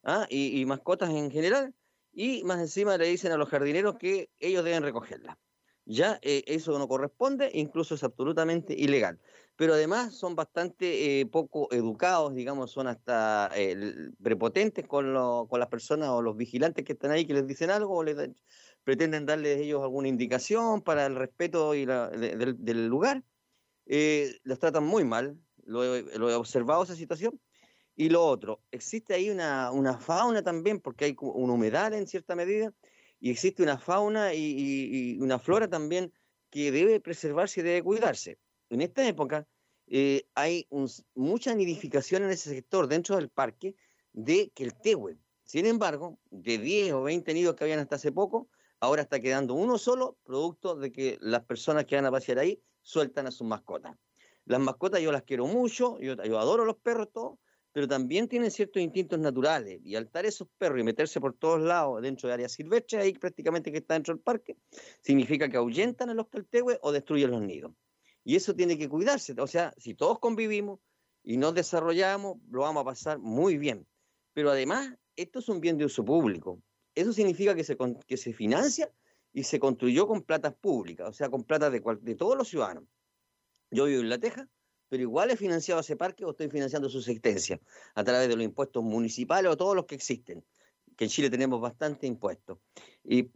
¿ah? 0.03 0.27
y 0.31 0.65
mascotas 0.65 1.11
en 1.11 1.31
general, 1.31 1.75
y 2.11 2.43
más 2.45 2.59
encima 2.59 2.97
le 2.97 3.09
dicen 3.09 3.33
a 3.33 3.37
los 3.37 3.51
jardineros 3.51 3.97
que 3.99 4.31
ellos 4.39 4.65
deben 4.65 4.83
recogerla. 4.83 5.39
Ya 5.85 6.19
eh, 6.23 6.43
eso 6.47 6.79
no 6.79 6.89
corresponde, 6.89 7.51
incluso 7.53 7.95
es 7.95 8.03
absolutamente 8.03 8.73
ilegal. 8.73 9.21
Pero 9.57 9.75
además 9.75 10.15
son 10.15 10.37
bastante 10.37 11.21
eh, 11.21 11.27
poco 11.27 11.69
educados, 11.71 12.35
digamos, 12.35 12.71
son 12.71 12.87
hasta 12.87 13.51
prepotentes 14.23 14.87
con, 14.87 15.13
con, 15.49 15.61
las 15.61 15.69
personas 15.69 16.09
o 16.09 16.23
los 16.23 16.35
vigilantes 16.35 16.83
que 16.85 16.95
están 16.95 17.11
ahí 17.11 17.27
que 17.27 17.35
les 17.35 17.47
dicen 17.47 17.71
algo 17.71 17.97
o 17.97 18.03
les 18.03 18.17
pretenden 18.85 19.27
darles 19.27 19.59
ellos 19.59 19.83
alguna 19.83 20.09
indicación 20.09 20.83
para 20.83 21.07
el 21.07 21.17
respeto 21.17 21.75
y 21.75 21.85
del, 21.87 22.87
lugar. 22.87 23.23
los 23.87 24.59
tratan 24.59 24.85
muy 24.85 25.05
mal, 25.05 25.39
lo 25.65 25.85
he 25.85 26.35
observado 26.35 26.83
esa 26.83 26.97
situación 26.97 27.41
y 28.01 28.09
lo 28.09 28.25
otro, 28.25 28.63
existe 28.71 29.13
ahí 29.13 29.29
una, 29.29 29.99
fauna 30.01 30.43
también, 30.43 30.81
porque 30.81 31.05
hay 31.05 31.17
una 31.21 31.53
humedad 31.53 31.93
en 31.93 32.07
cierta 32.07 32.35
medida, 32.35 32.73
y 33.21 33.31
existe 33.31 33.63
una 33.63 33.77
fauna 33.77 34.33
y, 34.33 35.19
una 35.21 35.39
flora 35.39 35.69
también 35.69 36.11
que 36.49 36.73
debe 36.73 36.99
preservarse 37.01 37.61
y 37.61 37.63
debe 37.63 37.83
cuidarse. 37.83 38.39
En 38.71 38.81
esta 38.81 39.07
época 39.07 39.47
eh, 39.87 40.25
hay 40.35 40.67
mucha 41.15 41.55
nidificación 41.55 42.23
en 42.23 42.31
ese 42.31 42.49
sector 42.49 42.87
dentro 42.89 43.17
del 43.17 43.29
parque 43.29 43.75
de 44.15 44.51
que 44.55 44.65
el 44.65 44.73
tehue. 44.81 45.19
Sin 45.45 45.67
embargo, 45.67 46.19
de 46.31 46.57
10 46.57 46.95
o 46.95 47.03
20 47.03 47.35
nidos 47.35 47.55
que 47.55 47.65
habían 47.65 47.81
hasta 47.81 47.97
hace 47.97 48.13
poco, 48.13 48.49
ahora 48.81 49.03
está 49.03 49.21
quedando 49.21 49.55
uno 49.55 49.79
solo, 49.79 50.19
producto 50.25 50.75
de 50.75 50.91
que 50.91 51.19
las 51.21 51.45
personas 51.45 51.85
que 51.85 51.97
van 51.97 52.07
a 52.07 52.11
pasear 52.11 52.39
ahí 52.39 52.61
sueltan 52.83 53.27
a 53.27 53.31
sus 53.31 53.47
mascotas. 53.47 53.97
Las 54.47 54.61
mascotas 54.61 55.01
yo 55.01 55.13
las 55.13 55.23
quiero 55.23 55.47
mucho, 55.47 55.99
yo, 56.01 56.15
yo 56.23 56.39
adoro 56.39 56.65
los 56.65 56.77
perros, 56.77 57.09
todos, 57.13 57.39
pero 57.73 57.87
también 57.87 58.27
tienen 58.27 58.51
ciertos 58.51 58.83
instintos 58.83 59.19
naturales. 59.19 59.81
Y 59.85 59.95
altar 59.95 60.27
esos 60.27 60.49
perros 60.59 60.81
y 60.81 60.83
meterse 60.83 61.21
por 61.21 61.35
todos 61.35 61.61
lados 61.61 62.03
dentro 62.03 62.29
de 62.29 62.35
áreas 62.35 62.53
silvestres, 62.53 63.03
ahí 63.03 63.13
prácticamente 63.13 63.71
que 63.71 63.79
está 63.79 63.95
dentro 63.95 64.15
del 64.15 64.23
parque, 64.23 64.57
significa 65.03 65.49
que 65.49 65.57
ahuyentan 65.57 66.11
a 66.11 66.15
los 66.15 66.29
caltehues 66.29 66.79
o 66.83 66.91
destruyen 66.91 67.31
los 67.31 67.43
nidos. 67.43 67.73
Y 68.25 68.37
eso 68.37 68.55
tiene 68.55 68.77
que 68.77 68.89
cuidarse. 68.89 69.35
O 69.39 69.47
sea, 69.47 69.73
si 69.77 69.95
todos 69.95 70.19
convivimos 70.19 70.81
y 71.23 71.37
nos 71.37 71.55
desarrollamos, 71.55 72.39
lo 72.51 72.63
vamos 72.63 72.83
a 72.83 72.85
pasar 72.85 73.19
muy 73.19 73.57
bien. 73.57 73.87
Pero 74.33 74.51
además, 74.51 74.93
esto 75.17 75.39
es 75.39 75.49
un 75.49 75.61
bien 75.61 75.79
de 75.79 75.85
uso 75.85 76.05
público. 76.05 76.61
Eso 76.95 77.13
significa 77.13 77.55
que 77.55 77.65
se, 77.65 77.77
que 78.07 78.17
se 78.17 78.33
financia 78.33 78.93
y 79.33 79.45
se 79.45 79.61
construyó 79.61 80.07
con 80.07 80.23
platas 80.23 80.55
públicas, 80.55 81.09
o 81.09 81.13
sea, 81.13 81.29
con 81.31 81.45
plata 81.45 81.71
de, 81.71 81.83
de 82.01 82.15
todos 82.15 82.37
los 82.37 82.49
ciudadanos. 82.49 82.85
Yo 83.71 83.85
vivo 83.85 84.01
en 84.01 84.09
La 84.09 84.19
Teja 84.19 84.49
pero 84.91 85.05
igual 85.05 85.31
he 85.31 85.37
financiado 85.37 85.81
ese 85.81 85.97
parque 85.97 86.25
o 86.25 86.33
estoy 86.33 86.51
financiando 86.51 86.91
su 86.91 86.99
existencia 86.99 87.61
a 87.95 88.05
través 88.05 88.29
de 88.29 88.35
los 88.35 88.45
impuestos 88.45 88.83
municipales 88.83 89.51
o 89.51 89.57
todos 89.57 89.77
los 89.77 89.87
que 89.87 89.95
existen, 89.95 90.45
que 90.97 91.05
en 91.05 91.11
Chile 91.11 91.31
tenemos 91.31 91.61
bastante 91.61 92.09
impuestos. 92.09 92.59
Y, 93.05 93.31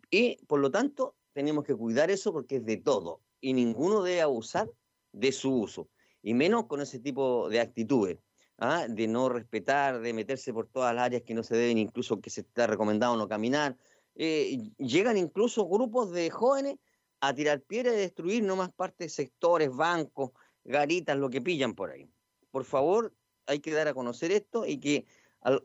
por 0.46 0.58
lo 0.58 0.70
tanto 0.70 1.16
tenemos 1.32 1.64
que 1.64 1.74
cuidar 1.74 2.10
eso 2.10 2.32
porque 2.32 2.56
es 2.56 2.64
de 2.64 2.76
todo 2.76 3.20
y 3.40 3.52
ninguno 3.52 4.02
debe 4.02 4.20
abusar 4.20 4.68
de 5.12 5.30
su 5.30 5.54
uso, 5.54 5.88
y 6.22 6.34
menos 6.34 6.66
con 6.66 6.80
ese 6.80 6.98
tipo 6.98 7.48
de 7.48 7.60
actitudes. 7.60 8.18
¿Ah? 8.58 8.86
de 8.88 9.06
no 9.06 9.28
respetar, 9.28 10.00
de 10.00 10.12
meterse 10.12 10.52
por 10.52 10.68
todas 10.68 10.94
las 10.94 11.04
áreas 11.04 11.22
que 11.22 11.34
no 11.34 11.42
se 11.42 11.56
deben, 11.56 11.78
incluso 11.78 12.20
que 12.20 12.30
se 12.30 12.42
está 12.42 12.66
recomendado 12.66 13.16
no 13.16 13.28
caminar. 13.28 13.76
Eh, 14.14 14.70
llegan 14.78 15.16
incluso 15.16 15.68
grupos 15.68 16.12
de 16.12 16.30
jóvenes 16.30 16.76
a 17.20 17.34
tirar 17.34 17.62
piedras 17.62 17.94
y 17.94 17.98
destruir 17.98 18.44
no 18.44 18.56
más 18.56 18.70
partes, 18.72 19.14
sectores, 19.14 19.70
bancos, 19.70 20.30
garitas, 20.64 21.16
lo 21.16 21.30
que 21.30 21.40
pillan 21.40 21.74
por 21.74 21.90
ahí. 21.90 22.08
Por 22.50 22.64
favor, 22.64 23.14
hay 23.46 23.60
que 23.60 23.72
dar 23.72 23.88
a 23.88 23.94
conocer 23.94 24.30
esto 24.30 24.66
y 24.66 24.78
que 24.78 25.06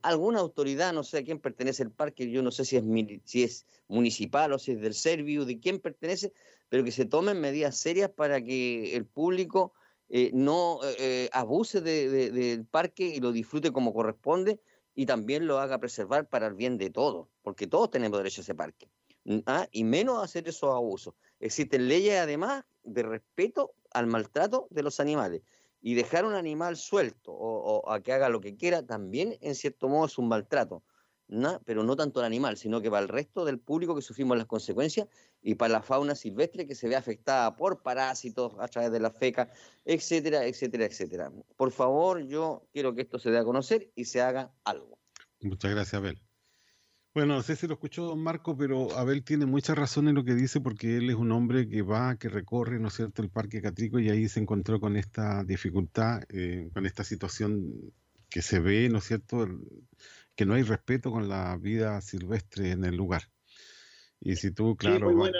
alguna 0.01 0.39
autoridad, 0.39 0.91
no 0.91 1.03
sé 1.03 1.19
a 1.19 1.23
quién 1.23 1.39
pertenece 1.39 1.83
el 1.83 1.91
parque, 1.91 2.29
yo 2.29 2.41
no 2.41 2.51
sé 2.51 2.65
si 2.65 2.75
es, 2.75 2.83
si 3.23 3.43
es 3.43 3.65
municipal 3.87 4.51
o 4.51 4.59
si 4.59 4.73
es 4.73 4.81
del 4.81 4.93
Serviu, 4.93 5.45
de 5.45 5.59
quién 5.59 5.79
pertenece, 5.79 6.33
pero 6.67 6.83
que 6.83 6.91
se 6.91 7.05
tomen 7.05 7.39
medidas 7.39 7.77
serias 7.77 8.09
para 8.09 8.41
que 8.41 8.95
el 8.95 9.05
público 9.05 9.73
eh, 10.09 10.31
no 10.33 10.79
eh, 10.83 10.95
eh, 10.97 11.29
abuse 11.33 11.81
del 11.81 12.65
parque 12.65 13.05
y 13.05 13.19
lo 13.19 13.31
disfrute 13.31 13.71
como 13.71 13.93
corresponde 13.93 14.59
y 14.95 15.05
también 15.05 15.45
lo 15.45 15.59
haga 15.59 15.77
preservar 15.77 16.27
para 16.27 16.47
el 16.47 16.55
bien 16.55 16.77
de 16.77 16.89
todos, 16.89 17.27
porque 17.43 17.67
todos 17.67 17.91
tenemos 17.91 18.17
derecho 18.17 18.41
a 18.41 18.43
ese 18.43 18.55
parque. 18.55 18.89
¿ah? 19.45 19.67
Y 19.71 19.83
menos 19.83 20.23
hacer 20.23 20.47
esos 20.47 20.73
abusos. 20.73 21.13
Existen 21.39 21.87
leyes 21.87 22.19
además 22.19 22.65
de 22.83 23.03
respeto 23.03 23.73
al 23.91 24.07
maltrato 24.07 24.67
de 24.71 24.83
los 24.83 24.99
animales. 24.99 25.41
Y 25.81 25.93
dejar 25.93 26.25
un 26.25 26.33
animal 26.33 26.75
suelto 26.75 27.31
o, 27.31 27.89
a 27.89 28.01
que 28.01 28.11
haga 28.11 28.27
lo 28.27 28.41
que 28.41 28.57
quiera 28.57 28.85
también, 28.85 29.37
en 29.39 29.55
cierto 29.55 29.87
modo, 29.87 30.07
es 30.07 30.17
un 30.17 30.27
maltrato. 30.27 30.83
Pero 31.65 31.83
no 31.83 31.95
tanto 31.95 32.19
al 32.19 32.25
animal, 32.25 32.57
sino 32.57 32.81
que 32.81 32.89
para 32.89 33.03
el 33.03 33.07
resto 33.07 33.45
del 33.45 33.59
público 33.59 33.95
que 33.95 34.01
sufrimos 34.01 34.37
las 34.37 34.47
consecuencias 34.47 35.07
y 35.41 35.55
para 35.55 35.73
la 35.73 35.81
fauna 35.81 36.15
silvestre 36.15 36.65
que 36.65 36.75
se 36.75 36.87
ve 36.87 36.95
afectada 36.95 37.55
por 37.55 37.81
parásitos 37.81 38.53
a 38.59 38.67
través 38.67 38.91
de 38.91 38.99
la 38.99 39.11
feca, 39.11 39.51
etcétera, 39.85 40.45
etcétera, 40.45 40.85
etcétera. 40.85 41.31
Por 41.55 41.71
favor, 41.71 42.25
yo 42.25 42.67
quiero 42.73 42.95
que 42.95 43.01
esto 43.01 43.19
se 43.19 43.29
dé 43.29 43.37
a 43.37 43.43
conocer 43.43 43.91
y 43.95 44.05
se 44.05 44.21
haga 44.21 44.51
algo. 44.63 44.97
Muchas 45.41 45.71
gracias, 45.71 45.93
Abel. 45.93 46.21
Bueno, 47.13 47.35
no 47.35 47.43
sé 47.43 47.55
si 47.55 47.67
lo 47.67 47.73
escuchó 47.73 48.05
don 48.05 48.21
Marco, 48.21 48.55
pero 48.55 48.95
Abel 48.95 49.23
tiene 49.23 49.45
mucha 49.45 49.73
razón 49.73 50.07
en 50.07 50.15
lo 50.15 50.23
que 50.23 50.35
dice 50.35 50.61
porque 50.61 50.97
él 50.97 51.09
es 51.09 51.15
un 51.15 51.31
hombre 51.31 51.67
que 51.67 51.81
va, 51.81 52.15
que 52.17 52.29
recorre, 52.29 52.79
¿no 52.79 52.89
es 52.89 52.93
cierto?, 52.93 53.21
el 53.21 53.29
Parque 53.29 53.61
Catrico 53.61 53.99
y 53.99 54.09
ahí 54.09 54.29
se 54.29 54.39
encontró 54.39 54.79
con 54.79 54.95
esta 54.95 55.43
dificultad, 55.43 56.21
eh, 56.29 56.69
con 56.73 56.85
esta 56.85 57.03
situación 57.03 57.93
que 58.29 58.43
se 58.43 58.59
ve, 58.59 58.89
¿no 58.89 58.99
es 58.99 59.05
cierto?, 59.05 59.47
que 60.39 60.45
no 60.45 60.53
hay 60.53 60.63
respeto 60.63 61.11
con 61.11 61.27
la 61.27 61.57
vida 61.57 61.99
silvestre 61.99 62.71
en 62.71 62.85
el 62.85 62.95
lugar. 62.95 63.23
Y 64.21 64.37
si 64.37 64.51
tú, 64.51 64.77
claro... 64.77 64.95
Sí, 64.95 65.03
muy 65.03 65.13
buena, 65.15 65.39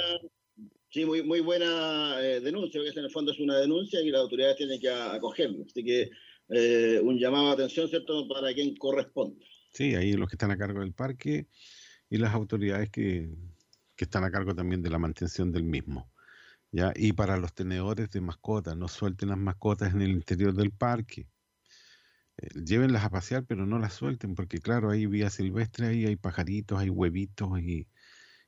sí, 0.89 1.06
muy, 1.06 1.24
muy 1.24 1.39
buena 1.39 2.22
eh, 2.22 2.41
denuncia, 2.41 2.82
porque 2.82 3.00
en 3.00 3.06
el 3.06 3.10
fondo 3.10 3.32
es 3.32 3.39
una 3.39 3.58
denuncia 3.60 4.01
y 4.01 4.12
las 4.12 4.20
autoridades 4.20 4.58
tienen 4.58 4.77
que 4.77 4.89
acogerlo. 4.89 5.63
Así 5.65 5.86
que 5.86 6.10
eh, 6.50 7.00
un 7.01 7.18
llamado 7.18 7.46
de 7.46 7.53
atención, 7.53 7.88
¿cierto?, 7.88 8.27
para 8.27 8.53
quien 8.53 8.75
corresponde. 8.75 9.46
Sí, 9.72 9.96
ahí 9.96 10.12
los 10.15 10.27
que 10.27 10.36
están 10.36 10.51
a 10.51 10.58
cargo 10.58 10.82
del 10.82 10.91
parque 10.91 11.48
y 12.10 12.18
las 12.18 12.34
autoridades 12.34 12.89
que, 12.89 13.29
están 13.96 14.25
a 14.25 14.32
cargo 14.32 14.53
también 14.53 14.82
de 14.82 14.89
la 14.89 15.00
mantención 15.00 15.53
del 15.53 15.63
mismo. 15.63 16.12
¿ya? 16.74 16.91
Y 16.94 17.13
para 17.13 17.38
los 17.38 17.53
tenedores 17.53 18.10
de 18.10 18.20
mascotas, 18.20 18.75
no 18.75 18.89
suelten 18.89 19.29
las 19.29 19.38
mascotas 19.38 19.94
en 19.94 20.01
el 20.01 20.10
interior 20.10 20.53
del 20.53 20.72
parque. 20.72 21.29
Eh, 22.41 22.50
llévenlas 22.65 23.03
a 23.03 23.10
pasear, 23.10 23.46
pero 23.46 23.65
no 23.65 23.79
las 23.79 23.93
suelten, 23.93 24.36
porque 24.36 24.60
claro, 24.60 24.91
hay 24.91 25.05
vía 25.05 25.29
silvestre, 25.29 25.88
ahí 25.88 26.05
hay 26.05 26.15
pajaritos, 26.15 26.79
hay 26.79 26.89
huevitos 26.89 27.60
y, 27.60 27.88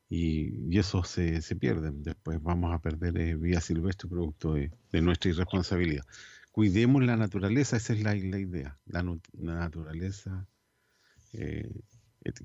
y, 0.10 0.78
eso 0.78 1.04
se, 1.04 1.42
se 1.42 1.56
pierden. 1.56 2.04
Después 2.04 2.42
vamos 2.42 2.74
a 2.74 2.80
perder 2.80 3.18
eh, 3.18 3.36
vía 3.36 3.62
silvestre 3.62 4.10
producto 4.10 4.54
de, 4.54 4.72
nuestra 5.02 5.32
irresponsabilidad. 5.32 6.06
cuidemos 6.52 7.04
la 7.04 7.18
naturaleza, 7.18 7.78
esa 7.78 7.94
es 7.94 8.04
la, 8.04 8.16
idea. 8.16 8.78
La, 8.86 9.04
naturaleza 9.34 10.48
eh, 11.34 11.70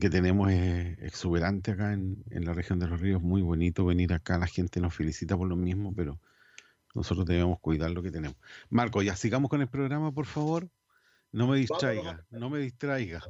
que 0.00 0.10
tenemos 0.10 0.50
es 0.52 0.98
exuberante 1.02 1.72
acá 1.72 1.92
en, 1.92 2.24
la 2.30 2.52
región 2.54 2.78
de 2.78 2.88
los 2.88 3.00
ríos, 3.00 3.22
muy 3.22 3.42
bonito 3.42 3.84
venir 3.84 4.12
acá, 4.12 4.38
la 4.38 4.46
gente 4.46 4.80
nos 4.80 4.94
felicita 4.94 5.36
por 5.36 5.48
lo 5.48 5.56
mismo, 5.56 5.94
pero 5.94 6.20
nosotros 6.94 7.26
debemos 7.26 7.60
cuidar 7.60 7.90
lo 7.90 8.02
que 8.02 8.10
tenemos. 8.10 8.38
Marco, 8.70 9.02
ya 9.02 9.16
sigamos 9.16 9.50
con 9.50 9.60
el 9.60 9.68
programa, 9.68 10.12
por 10.12 10.26
favor. 10.26 10.70
No 11.36 11.46
me 11.46 11.58
distraiga, 11.58 12.24
no 12.30 12.48
me 12.48 12.60
distraiga. 12.60 13.20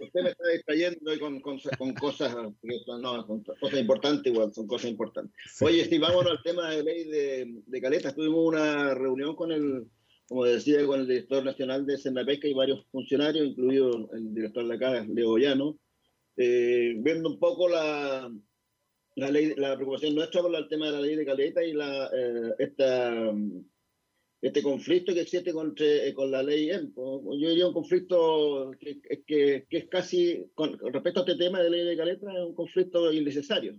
Usted 0.00 0.20
me 0.20 0.30
está 0.30 0.48
distrayendo 0.48 1.12
con, 1.20 1.40
con, 1.40 1.60
con 1.78 1.94
cosas, 1.94 2.34
no, 2.34 3.24
con 3.24 3.44
cosas 3.44 3.78
importantes, 3.78 4.32
igual, 4.32 4.52
son 4.52 4.66
cosas 4.66 4.90
importantes. 4.90 5.32
Oye, 5.60 5.84
sí, 5.84 5.96
vámonos 5.96 6.32
al 6.32 6.42
tema 6.42 6.70
de 6.70 6.82
ley 6.82 7.04
de, 7.04 7.62
de 7.64 7.80
Caleta. 7.80 8.12
Tuvimos 8.12 8.44
una 8.48 8.94
reunión 8.94 9.36
con 9.36 9.52
el, 9.52 9.86
como 10.26 10.44
decía, 10.44 10.84
con 10.86 10.98
el 10.98 11.06
director 11.06 11.44
nacional 11.44 11.86
de 11.86 11.98
Senapesca 11.98 12.48
y 12.48 12.54
varios 12.54 12.84
funcionarios, 12.90 13.46
incluido 13.46 14.10
el 14.12 14.34
director 14.34 14.66
de 14.66 14.74
acá, 14.74 15.06
Leo 15.08 15.38
Llano, 15.38 15.78
eh, 16.36 16.96
viendo 16.98 17.28
un 17.28 17.38
poco 17.38 17.68
la, 17.68 18.28
la, 19.14 19.30
ley, 19.30 19.54
la 19.56 19.76
preocupación 19.76 20.16
nuestra 20.16 20.42
por 20.42 20.52
el 20.52 20.68
tema 20.68 20.86
de 20.86 20.92
la 20.92 21.00
ley 21.00 21.14
de 21.14 21.24
Caleta 21.24 21.62
y 21.62 21.74
la, 21.74 22.10
eh, 22.12 22.54
esta 22.58 23.32
este 24.40 24.62
conflicto 24.62 25.12
que 25.12 25.22
existe 25.22 25.52
con, 25.52 25.74
eh, 25.78 26.12
con 26.14 26.30
la 26.30 26.42
ley 26.42 26.70
EMPO. 26.70 27.36
Yo 27.38 27.48
diría 27.48 27.66
un 27.66 27.72
conflicto 27.72 28.70
que, 28.78 29.00
que, 29.00 29.66
que, 29.68 29.76
es 29.76 29.88
casi, 29.88 30.46
con, 30.54 30.78
respecto 30.92 31.20
a 31.20 31.24
este 31.24 31.36
tema 31.36 31.60
de 31.60 31.70
ley 31.70 31.84
de 31.84 31.96
caleta, 31.96 32.32
es 32.32 32.44
un 32.44 32.54
conflicto 32.54 33.12
innecesario. 33.12 33.76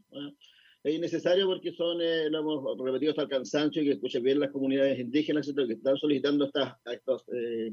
Es 0.84 0.96
innecesario 0.96 1.46
porque 1.46 1.72
son, 1.74 2.02
eh, 2.02 2.30
lo 2.30 2.40
hemos 2.40 2.78
repetido 2.78 3.12
hasta 3.12 3.24
el 3.24 3.30
cansancio 3.30 3.82
y 3.82 3.86
que 3.86 3.92
escuchen 3.94 4.24
bien 4.24 4.40
las 4.40 4.52
comunidades 4.52 5.00
indígenas 5.00 5.50
que 5.54 5.74
están 5.74 5.98
solicitando 5.98 6.46
estas, 6.46 6.76
estos, 6.86 7.24
eh, 7.34 7.72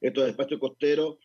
estos 0.00 0.28
espacios 0.28 0.60
costeros. 0.60 1.18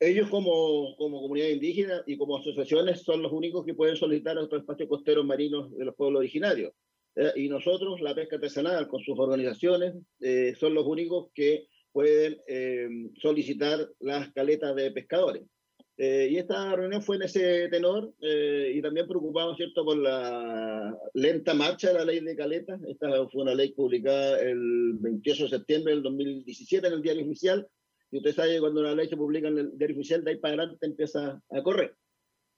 ellos 0.00 0.28
como, 0.30 0.94
como 0.96 1.20
comunidad 1.20 1.48
indígena 1.48 2.04
y 2.06 2.16
como 2.16 2.38
asociaciones 2.38 3.02
son 3.02 3.22
los 3.22 3.32
únicos 3.32 3.66
que 3.66 3.74
pueden 3.74 3.96
solicitar 3.96 4.38
estos 4.38 4.60
espacios 4.60 4.88
costeros 4.88 5.26
marinos 5.26 5.76
de 5.76 5.84
los 5.84 5.96
pueblos 5.96 6.20
originarios. 6.20 6.72
Eh, 7.18 7.32
y 7.34 7.48
nosotros, 7.48 8.00
la 8.00 8.14
pesca 8.14 8.36
artesanal, 8.36 8.86
con 8.86 9.02
sus 9.02 9.18
organizaciones, 9.18 9.94
eh, 10.20 10.54
son 10.56 10.72
los 10.72 10.86
únicos 10.86 11.30
que 11.34 11.66
pueden 11.90 12.38
eh, 12.46 12.88
solicitar 13.20 13.88
las 13.98 14.32
caletas 14.32 14.76
de 14.76 14.92
pescadores. 14.92 15.42
y 16.00 16.36
esta 16.36 16.76
reunión 16.76 17.02
fue 17.02 17.16
en 17.16 17.22
ese 17.22 17.68
tenor 17.70 18.14
y 18.20 18.80
también 18.80 19.08
preocupado, 19.08 19.56
¿cierto?, 19.56 19.84
por 19.84 19.96
la 19.96 20.96
lenta 21.14 21.54
marcha 21.54 21.88
de 21.88 21.94
la 21.94 22.04
ley 22.04 22.20
de 22.20 22.36
caletas. 22.36 22.80
Esta 22.86 23.28
fue 23.28 23.42
una 23.42 23.52
ley 23.52 23.72
publicada 23.72 24.40
el 24.40 24.92
28 25.00 25.42
de 25.42 25.50
septiembre 25.50 25.94
del 25.94 26.04
2017 26.04 26.86
en 26.86 26.92
el 26.92 27.02
diario 27.02 27.24
oficial. 27.24 27.66
Y 28.12 28.18
usted 28.18 28.32
sabe 28.32 28.54
que 28.54 28.60
cuando 28.60 28.80
una 28.80 28.94
ley 28.94 29.08
se 29.08 29.16
publica 29.16 29.48
en 29.48 29.58
el 29.58 29.76
diario 29.76 29.96
oficial, 29.96 30.22
de 30.22 30.30
ahí 30.30 30.36
para 30.36 30.54
adelante 30.54 30.86
empieza 30.86 31.42
a 31.50 31.62
correr. 31.64 31.92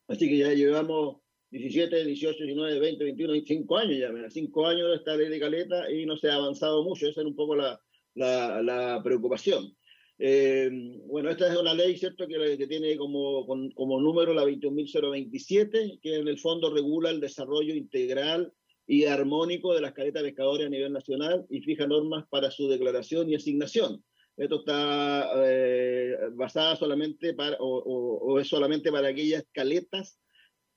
Así 0.07 0.29
que 0.29 0.37
ya 0.37 0.53
llevamos 0.53 1.23
17, 1.51 2.05
18, 2.05 2.45
19, 2.45 2.79
20, 2.79 3.05
21, 3.05 3.33
25 3.33 3.77
años 3.77 3.99
ya, 3.99 4.31
5 4.31 4.67
años 4.67 4.89
de 4.91 4.97
esta 4.97 5.17
ley 5.17 5.29
de 5.29 5.41
caleta 5.41 5.91
y 5.91 6.07
no 6.07 6.17
se 6.17 6.31
ha 6.31 6.35
avanzado 6.35 6.85
mucho, 6.85 7.09
esa 7.09 7.21
es 7.21 7.27
un 7.27 7.35
poco 7.35 7.57
la, 7.57 7.81
la, 8.15 8.63
la 8.63 9.01
preocupación. 9.03 9.75
Eh, 10.23 10.71
bueno, 11.07 11.31
esta 11.31 11.51
es 11.51 11.59
una 11.59 11.73
ley, 11.73 11.97
¿cierto?, 11.97 12.29
que, 12.29 12.67
tiene 12.69 12.95
como, 12.99 13.47
como 13.47 14.01
número 14.01 14.35
la 14.35 14.45
21.027, 14.45 15.99
que 16.03 16.17
en 16.17 16.29
el 16.29 16.39
fondo 16.39 16.73
regula 16.73 17.09
el 17.09 17.21
desarrollo 17.21 17.75
integral 17.75 18.53
y 18.87 19.07
armónico 19.07 19.73
de 19.73 19.81
las 19.81 19.93
caletas 19.93 20.23
pescadores 20.23 20.67
a 20.67 20.71
nivel 20.71 20.93
nacional 20.93 21.47
y 21.49 21.63
fija 21.63 21.87
normas 21.87 22.27
para 22.29 22.51
su 22.51 22.69
declaración 22.69 23.31
y 23.31 23.35
asignación. 23.35 24.05
Esto 24.37 24.61
está 24.61 25.31
eh, 25.47 26.17
basada 26.33 26.77
solamente 26.77 27.33
para, 27.33 27.57
o, 27.59 28.39
es 28.39 28.47
solamente 28.47 28.93
para 28.93 29.09
aquellas 29.09 29.45
caletas 29.53 30.19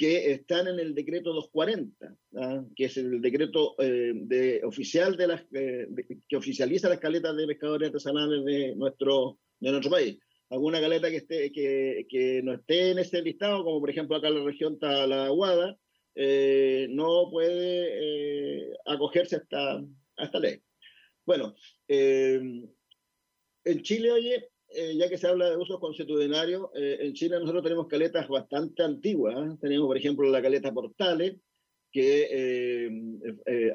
que 0.03 0.33
están 0.33 0.67
en 0.67 0.79
el 0.81 0.93
decreto 0.93 1.31
240, 1.31 2.17
¿ah? 2.35 2.65
que 2.75 2.85
es 2.85 2.97
el 2.97 3.21
decreto 3.21 3.73
eh, 3.79 4.59
oficial 4.65 5.15
de 5.15 5.27
las, 5.27 5.41
eh, 5.53 5.87
que 6.27 6.35
oficializa 6.35 6.89
las 6.89 6.99
caletas 6.99 7.33
de 7.37 7.47
pescadores 7.47 7.87
artesanales 7.87 8.43
de 8.43 8.75
nuestro, 8.75 9.39
de 9.61 9.71
nuestro 9.71 9.91
país. 9.91 10.19
Alguna 10.49 10.81
caleta 10.81 11.09
que, 11.09 11.15
esté, 11.15 11.53
que, 11.53 12.05
que 12.09 12.41
no 12.43 12.53
esté 12.53 12.91
en 12.91 12.99
ese 12.99 13.21
listado, 13.21 13.63
como 13.63 13.79
por 13.79 13.91
ejemplo 13.91 14.17
acá 14.17 14.27
en 14.27 14.39
la 14.39 14.43
región 14.43 14.73
está 14.73 15.07
la 15.07 15.27
Aguada, 15.27 15.77
eh, 16.15 16.87
no 16.89 17.29
puede 17.31 18.73
acogerse 18.85 19.37
a 19.37 19.39
esta, 19.39 19.75
a 19.77 20.25
esta 20.25 20.39
ley. 20.39 20.61
Bueno, 21.25 21.55
en 21.87 22.67
Chile, 23.83 24.11
oye, 24.11 24.49
eh, 24.75 24.95
ya 24.97 25.09
que 25.09 25.17
se 25.17 25.27
habla 25.27 25.49
de 25.49 25.57
usos 25.57 25.79
consuetudinarios, 25.79 26.69
eh, 26.75 26.97
en 27.01 27.13
Chile 27.13 27.39
nosotros 27.39 27.63
tenemos 27.63 27.87
caletas 27.87 28.27
bastante 28.27 28.83
antiguas. 28.83 29.35
¿eh? 29.35 29.57
Tenemos, 29.61 29.87
por 29.87 29.97
ejemplo, 29.97 30.29
la 30.29 30.41
caleta 30.41 30.73
Portales, 30.73 31.35
que 31.91 32.89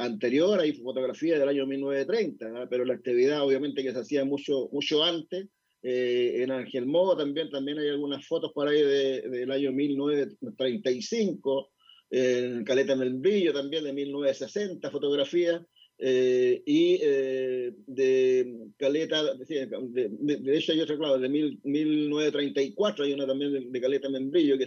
anterior, 0.01 0.59
hay 0.59 0.73
fotografía 0.73 1.39
del 1.39 1.49
año 1.49 1.67
1930, 1.67 2.69
pero 2.69 2.85
la 2.85 2.95
actividad 2.95 3.45
obviamente 3.45 3.85
que 3.85 3.93
se 3.93 4.01
hacía 4.01 4.25
mucho, 4.25 4.69
mucho 4.73 5.05
antes. 5.05 5.47
en 5.83 6.51
Angelmó 6.51 7.17
también, 7.17 7.49
también 7.49 7.79
hay 7.79 7.91
algunas 7.91 8.27
fotos 8.27 8.51
por 8.53 8.67
ahí 8.67 8.83
del 8.83 9.53
año 9.53 9.71
1935. 9.71 11.71
En 12.11 12.65
Caleta 12.65 12.97
Membrillo 12.97 13.53
también 13.53 13.85
de 13.85 13.93
1960, 13.93 14.91
fotografías. 14.91 15.63
Eh, 16.01 16.63
y 16.65 17.01
eh, 17.03 17.73
de 17.87 18.71
Caleta, 18.77 19.35
de, 19.35 19.67
de, 19.67 20.57
hecho 20.57 20.71
hay 20.71 20.81
otra, 20.81 20.97
claro, 20.97 21.19
de 21.19 21.29
mil, 21.29 21.59
1934 21.65 23.05
hay 23.05 23.15
una 23.15 23.27
también 23.27 23.73
de, 23.73 23.81
Caleta 23.81 24.09
Membrillo, 24.09 24.57
que, 24.57 24.67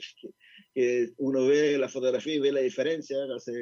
que, 0.74 1.10
uno 1.18 1.46
ve 1.46 1.78
la 1.78 1.88
fotografía 1.88 2.36
y 2.36 2.40
ve 2.40 2.52
la 2.52 2.60
diferencia, 2.60 3.18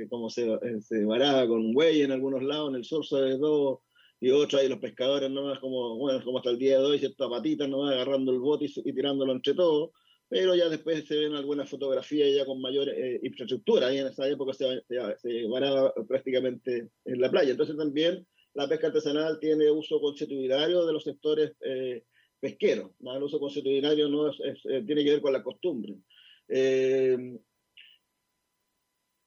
como 0.10 0.32
se, 0.32 0.48
se 0.82 1.06
varaba 1.06 1.48
con 1.48 1.72
buey 1.72 2.02
en 2.02 2.12
algunos 2.12 2.42
lados, 2.42 2.70
en 2.70 2.78
el 2.78 2.86
sur 2.86 3.06
sobre 3.06 3.38
todo, 3.38 3.84
y 4.20 4.32
otros, 4.32 4.64
y 4.64 4.68
los 4.68 4.80
pescadores 4.80 5.30
nomás 5.30 5.60
como, 5.60 5.96
bueno, 5.98 6.24
como 6.24 6.40
hasta 6.40 6.50
el 6.50 6.58
día 6.58 6.80
de 6.80 6.86
hoy, 6.86 7.00
ciertas 7.00 7.30
patitas 7.30 7.70
nomás 7.70 7.94
agarrando 7.94 8.32
el 8.32 8.40
bote 8.40 8.66
y, 8.66 8.90
y 8.90 8.94
tirándolo 8.94 9.32
entre 9.32 9.54
todos 9.54 9.92
pero 10.30 10.56
ya 10.56 10.70
después 10.70 11.06
se 11.06 11.18
ven 11.18 11.34
algunas 11.34 11.68
fotografías 11.68 12.30
ya 12.34 12.46
con 12.46 12.62
mayor 12.62 12.88
eh, 12.88 13.20
infraestructura, 13.24 13.92
y 13.92 13.98
en 13.98 14.08
esa 14.08 14.28
época 14.30 14.54
se, 14.54 14.84
se, 15.18 15.48
varaba 15.48 15.92
prácticamente 16.08 16.90
en 17.06 17.20
la 17.20 17.32
playa. 17.32 17.52
Entonces 17.52 17.76
también 17.76 18.26
la 18.54 18.70
pesca 18.70 18.88
artesanal 18.88 19.40
tiene 19.40 19.72
uso 19.72 20.00
consuetudinario 20.00 20.86
de 20.86 20.94
los 20.94 21.04
sectores 21.04 21.54
eh, 21.62 22.04
pesqueros, 22.40 22.92
el 23.02 23.24
uso 23.24 23.40
consuetudinario 23.40 24.08
no 24.08 24.30
eh, 24.30 24.84
tiene 24.86 25.04
que 25.04 25.12
ver 25.12 25.22
con 25.22 25.34
la 25.34 25.44
costumbre. 25.44 25.96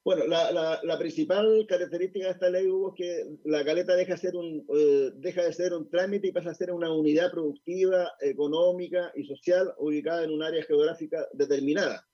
Bueno, 0.05 0.27
la, 0.27 0.81
la, 0.83 0.99
principal 0.99 1.65
característica 1.69 2.27
de 2.27 2.33
esta 2.33 2.51
ley, 2.51 2.67
Hugo, 2.67 2.89
es 2.89 2.95
que 2.97 3.39
la 3.45 3.65
caleta 3.65 3.95
deja, 3.95 4.17
ser 4.17 4.35
un, 4.35 4.67
eh, 4.75 5.13
deja 5.15 5.45
de 5.45 5.53
ser 5.53 5.73
un 5.75 5.89
trámite 5.89 6.27
y 6.27 6.33
pasa 6.33 6.51
a 6.51 6.55
ser 6.55 6.73
una 6.73 6.93
unidad 6.93 7.31
productiva, 7.31 8.11
económica 8.21 9.13
y 9.15 9.25
social 9.25 9.73
ubicada 9.79 10.25
en 10.25 10.33
un 10.33 10.43
área 10.43 10.65
geográfica 10.65 11.29
determinada. 11.33 12.05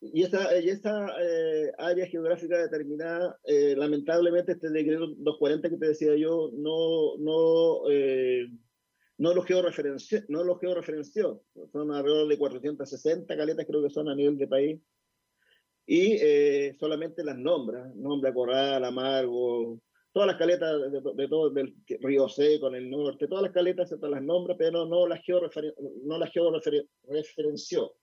Y 0.00 0.24
esta, 0.24 0.58
y 0.58 0.68
esta 0.68 1.14
eh, 1.22 1.70
área 1.78 2.06
geográfica 2.08 2.58
determinada, 2.58 3.38
eh, 3.44 3.76
lamentablemente, 3.76 4.52
este 4.52 4.70
decreto 4.70 5.06
240 5.06 5.70
que 5.70 5.76
te 5.76 5.86
decía 5.86 6.16
yo, 6.16 6.50
no, 6.54 7.16
no, 7.18 7.82
no 9.18 9.32
lo 9.32 9.42
georreferenció, 9.42 10.22
no 10.28 10.42
lo 10.42 10.58
georreferenció. 10.58 11.40
Son 11.70 11.92
alrededor 11.92 12.26
de 12.26 12.36
460 12.36 13.36
caletas, 13.36 13.64
creo 13.64 13.82
que 13.84 13.90
son 13.90 14.08
a 14.08 14.16
nivel 14.16 14.36
de 14.38 14.48
país 14.48 14.80
y 15.86 16.18
eh, 16.20 16.76
solamente 16.80 17.22
las 17.22 17.38
nombra, 17.38 17.90
nombra 17.94 18.34
Corral, 18.34 18.84
Amargo, 18.84 19.80
todas 20.12 20.26
las 20.26 20.36
caletas 20.36 20.90
de, 20.90 21.28
todo 21.28 21.50
del 21.50 21.76
Río 22.00 22.28
Seco, 22.28 22.68
en 22.68 22.74
el 22.74 22.90
norte, 22.90 23.28
todas 23.28 23.44
las 23.44 23.52
caletas 23.52 23.88
se 23.88 23.96
las 23.96 24.22
nombra, 24.22 24.56
pero 24.56 24.84
no 24.84 25.06
las 25.06 25.20
no 26.02 26.18
las 26.18 26.32
georreferenció. 26.32 27.94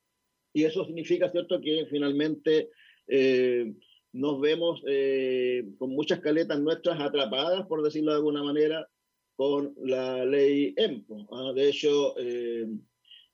Y 0.54 0.64
eso 0.64 0.86
significa, 0.86 1.30
¿cierto?, 1.30 1.60
que 1.60 1.86
finalmente 1.90 2.70
eh, 3.08 3.74
nos 4.14 4.40
vemos 4.40 4.82
eh, 4.88 5.66
con 5.78 5.90
muchas 5.90 6.22
caletas 6.22 6.62
nuestras 6.62 7.02
atrapadas, 7.02 7.66
por 7.68 7.84
decirlo 7.84 8.12
de 8.12 8.18
alguna 8.18 8.44
manera, 8.44 8.88
con 9.36 9.74
la 9.84 10.24
ley 10.24 10.74
EMPO. 10.78 11.28
¿ah? 11.32 11.52
De 11.54 11.68
hecho, 11.68 12.16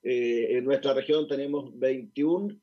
en 0.02 0.64
nuestra 0.64 0.94
región 0.94 1.28
tenemos 1.28 1.78
21 1.78 2.56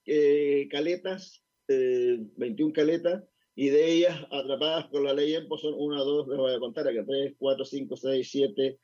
caletas 0.72 1.44
21 1.68 2.74
caletas 2.74 3.24
y 3.56 3.70
de 3.70 3.92
ellas 3.92 4.20
atrapadas 4.32 4.88
por 4.88 5.04
la 5.04 5.14
ley 5.14 5.34
EMPO 5.34 5.58
son 5.58 5.74
1, 5.76 6.06
2, 6.06 6.28
les 6.28 6.38
voy 6.38 6.54
a 6.54 6.60
contar 6.60 6.88
acá, 6.88 7.04
3, 7.06 7.34
4, 7.38 7.66
5, 7.66 7.98
6, 7.98 8.30
7, 8.30 8.80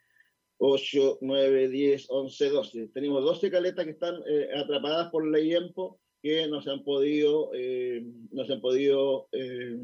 8, 0.57 1.17
9, 1.21 1.69
10, 1.69 2.05
11, 2.09 2.49
12. 2.49 2.87
Tenemos 2.87 3.23
12 3.23 3.51
caletas 3.51 3.85
que 3.85 3.91
están 3.91 4.15
eh, 4.27 4.49
atrapadas 4.55 5.11
por 5.11 5.25
la 5.25 5.37
ley 5.37 5.53
EMPO 5.53 5.99
que 6.23 6.47
no 6.47 6.61
se 6.61 6.71
han 6.71 6.83
podido, 6.83 7.51
eh, 7.53 8.03
no 8.31 8.45
se 8.45 8.53
han 8.53 8.61
podido 8.61 9.27
eh, 9.31 9.77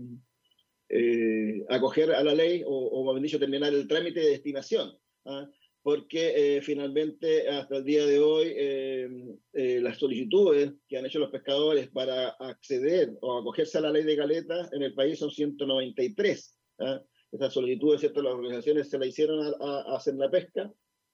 acoger 1.70 2.14
a 2.14 2.24
la 2.24 2.34
ley 2.34 2.64
o, 2.66 2.72
o, 2.72 3.04
mejor 3.04 3.22
dicho, 3.22 3.38
terminar 3.38 3.74
el 3.74 3.88
trámite 3.88 4.22
de 4.22 4.30
destinación. 4.30 4.98
¿ah? 5.26 5.48
Porque 5.90 6.58
eh, 6.58 6.62
finalmente 6.62 7.50
hasta 7.50 7.78
el 7.78 7.84
día 7.84 8.06
de 8.06 8.20
hoy 8.20 8.54
eh, 8.56 9.10
eh, 9.54 9.80
las 9.82 9.98
solicitudes 9.98 10.72
que 10.88 11.00
han 11.00 11.06
hecho 11.08 11.18
los 11.18 11.32
pescadores 11.32 11.88
para 11.90 12.28
acceder 12.30 13.18
o 13.22 13.40
acogerse 13.40 13.80
a 13.80 13.82
la 13.82 13.90
ley 13.90 14.04
de 14.04 14.16
caleta 14.16 14.70
en 14.72 14.84
el 14.84 14.94
país 14.94 15.18
son 15.18 15.32
193. 15.32 16.56
¿ah? 16.82 17.02
Estas 17.32 17.54
solicitudes, 17.54 18.02
¿cierto? 18.02 18.22
las 18.22 18.36
organizaciones 18.36 18.88
se 18.88 19.00
la 19.00 19.08
hicieron 19.08 19.44
a, 19.44 19.56
a, 19.60 19.96
hacer 19.96 20.14
la 20.14 20.30
pesca 20.30 20.72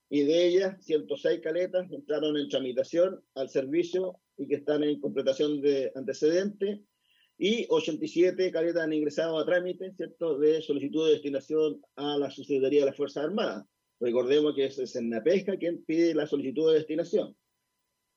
y 0.09 0.23
de 0.23 0.45
ellas 0.45 0.83
106 0.83 1.39
caletas 1.39 1.89
entraron 1.89 2.35
en 2.35 2.49
tramitación 2.49 3.23
al 3.35 3.47
servicio 3.47 4.19
y 4.37 4.45
que 4.45 4.55
están 4.55 4.83
en 4.83 4.99
completación 4.99 5.61
de 5.61 5.93
antecedente 5.95 6.81
y 7.37 7.65
87 7.69 8.51
caletas 8.51 8.83
han 8.83 8.91
ingresado 8.91 9.39
a 9.39 9.45
trámite 9.45 9.93
¿cierto? 9.93 10.37
de 10.37 10.61
solicitud 10.61 11.05
de 11.05 11.13
destinación 11.13 11.81
a 11.95 12.17
la 12.17 12.29
Secretaría 12.29 12.81
de 12.81 12.87
las 12.87 12.97
Fuerzas 12.97 13.23
Armadas. 13.23 13.65
Recordemos 13.99 14.53
que 14.55 14.65
es 14.65 14.97
pesca 15.23 15.57
quien 15.57 15.83
pide 15.85 16.13
la 16.13 16.27
solicitud 16.27 16.69
de 16.69 16.79
destinación. 16.79 17.35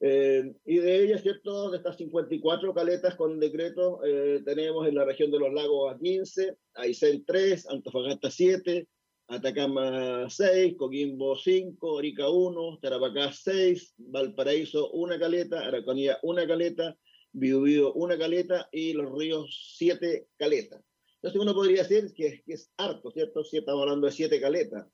Eh, 0.00 0.54
y 0.64 0.78
de 0.78 1.04
ellas, 1.04 1.22
¿cierto? 1.22 1.70
De 1.70 1.78
estas 1.78 1.96
54 1.96 2.72
caletas 2.72 3.16
con 3.16 3.40
decreto, 3.40 4.00
eh, 4.04 4.42
tenemos 4.44 4.86
en 4.86 4.94
la 4.94 5.04
región 5.04 5.30
de 5.30 5.40
los 5.40 5.52
lagos 5.52 5.92
a 5.92 5.98
15, 5.98 6.56
Aysén 6.74 7.24
3, 7.24 7.68
Antofagasta 7.68 8.30
7, 8.30 8.86
Atacama 9.26 10.30
6, 10.30 10.76
Coquimbo 10.76 11.36
5, 11.36 11.98
Arica 11.98 12.28
1, 12.28 12.78
Tarapacá 12.80 13.32
6, 13.32 13.94
Valparaíso 13.98 14.90
1 14.92 15.18
caleta, 15.18 15.66
Araconía 15.66 16.18
1 16.22 16.46
caleta, 16.46 16.96
Biobío 17.32 17.92
1 17.94 18.18
caleta 18.18 18.68
y 18.70 18.92
Los 18.92 19.12
Ríos 19.12 19.74
7 19.76 20.28
caletas. 20.36 20.82
Entonces 21.16 21.40
uno 21.40 21.54
podría 21.54 21.82
decir 21.82 22.12
que, 22.14 22.42
que 22.46 22.52
es 22.52 22.70
harto, 22.76 23.10
¿cierto? 23.10 23.42
Si 23.42 23.58
estamos 23.58 23.82
hablando 23.82 24.06
de 24.06 24.12
7 24.12 24.40
caletas 24.40 24.86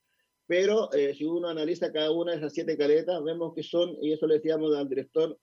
pero 0.47 0.93
eh, 0.93 1.15
si 1.15 1.25
uno 1.25 1.49
analiza 1.49 1.93
cada 1.93 2.11
una 2.11 2.33
de 2.33 2.39
esas 2.39 2.53
siete 2.53 2.77
caletas, 2.77 3.23
vemos 3.23 3.55
que 3.55 3.63
son, 3.63 3.97
y 4.03 4.13
eso 4.13 4.27
le 4.27 4.35
decíamos 4.35 4.75
al 4.75 4.89
director, 4.89 5.39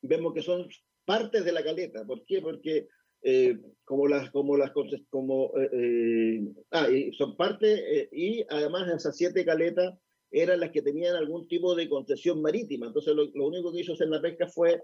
vemos 0.00 0.32
que 0.32 0.42
son 0.42 0.68
partes 1.04 1.44
de 1.44 1.52
la 1.52 1.62
caleta. 1.62 2.04
¿Por 2.06 2.24
qué? 2.24 2.40
Porque 2.40 2.88
eh, 3.22 3.58
como 3.84 4.08
las, 4.08 4.30
como 4.30 4.56
las, 4.56 4.72
como, 5.10 5.52
eh, 5.58 6.40
ah, 6.70 6.88
y 6.90 7.12
son 7.12 7.36
parte, 7.36 8.08
y 8.10 8.44
además 8.48 8.90
esas 8.90 9.16
siete 9.16 9.44
caletas 9.44 9.94
eran 10.30 10.60
las 10.60 10.70
que 10.70 10.80
tenían 10.80 11.14
algún 11.14 11.46
tipo 11.46 11.74
de 11.74 11.88
concesión 11.88 12.40
marítima. 12.40 12.86
Entonces 12.86 13.14
lo, 13.14 13.26
lo 13.34 13.46
único 13.46 13.70
que 13.70 13.80
hizo 13.80 13.92
hacer 13.92 14.08
la 14.08 14.22
pesca 14.22 14.48
fue 14.48 14.80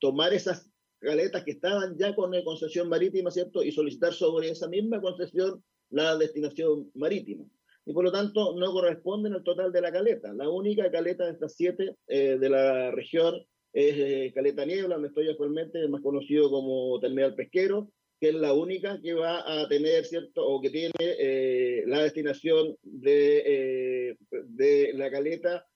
tomar 0.00 0.32
esas 0.32 0.68
caletas 0.98 1.44
que 1.44 1.52
estaban 1.52 1.96
ya 1.98 2.14
con 2.16 2.32
concesión 2.42 2.88
marítima, 2.88 3.30
¿cierto? 3.30 3.62
Y 3.62 3.70
solicitar 3.70 4.12
sobre 4.12 4.48
esa 4.48 4.66
misma 4.66 5.00
concesión 5.00 5.62
la 5.90 6.16
destinación 6.16 6.90
marítima 6.94 7.44
y 7.86 7.92
por 7.92 8.04
lo 8.04 8.12
tanto 8.12 8.54
no 8.56 8.72
corresponden 8.72 9.32
al 9.32 9.42
total 9.42 9.72
de 9.72 9.80
la 9.80 9.92
caleta. 9.92 10.32
La 10.34 10.48
única 10.48 10.90
caleta 10.90 11.24
de 11.24 11.32
estas 11.32 11.54
siete 11.54 11.96
eh, 12.06 12.36
de 12.38 12.48
la 12.48 12.90
región 12.90 13.34
es 13.72 13.94
eh, 13.96 14.32
Caleta 14.34 14.64
Niebla, 14.64 14.96
donde 14.96 15.08
estoy 15.08 15.28
actualmente, 15.28 15.86
más 15.88 16.02
conocido 16.02 16.50
como 16.50 16.98
Terminal 17.00 17.34
Pesquero, 17.34 17.90
que 18.20 18.30
es 18.30 18.34
la 18.34 18.52
única 18.52 19.00
que 19.00 19.14
va 19.14 19.62
a 19.62 19.68
tener, 19.68 20.04
¿cierto? 20.04 20.46
O 20.46 20.60
que 20.60 20.70
tiene 20.70 20.92
eh, 21.00 21.84
la 21.86 22.02
destinación 22.02 22.76
de, 22.82 24.16
de 24.30 24.92
la 24.94 25.10
caleta 25.10 25.66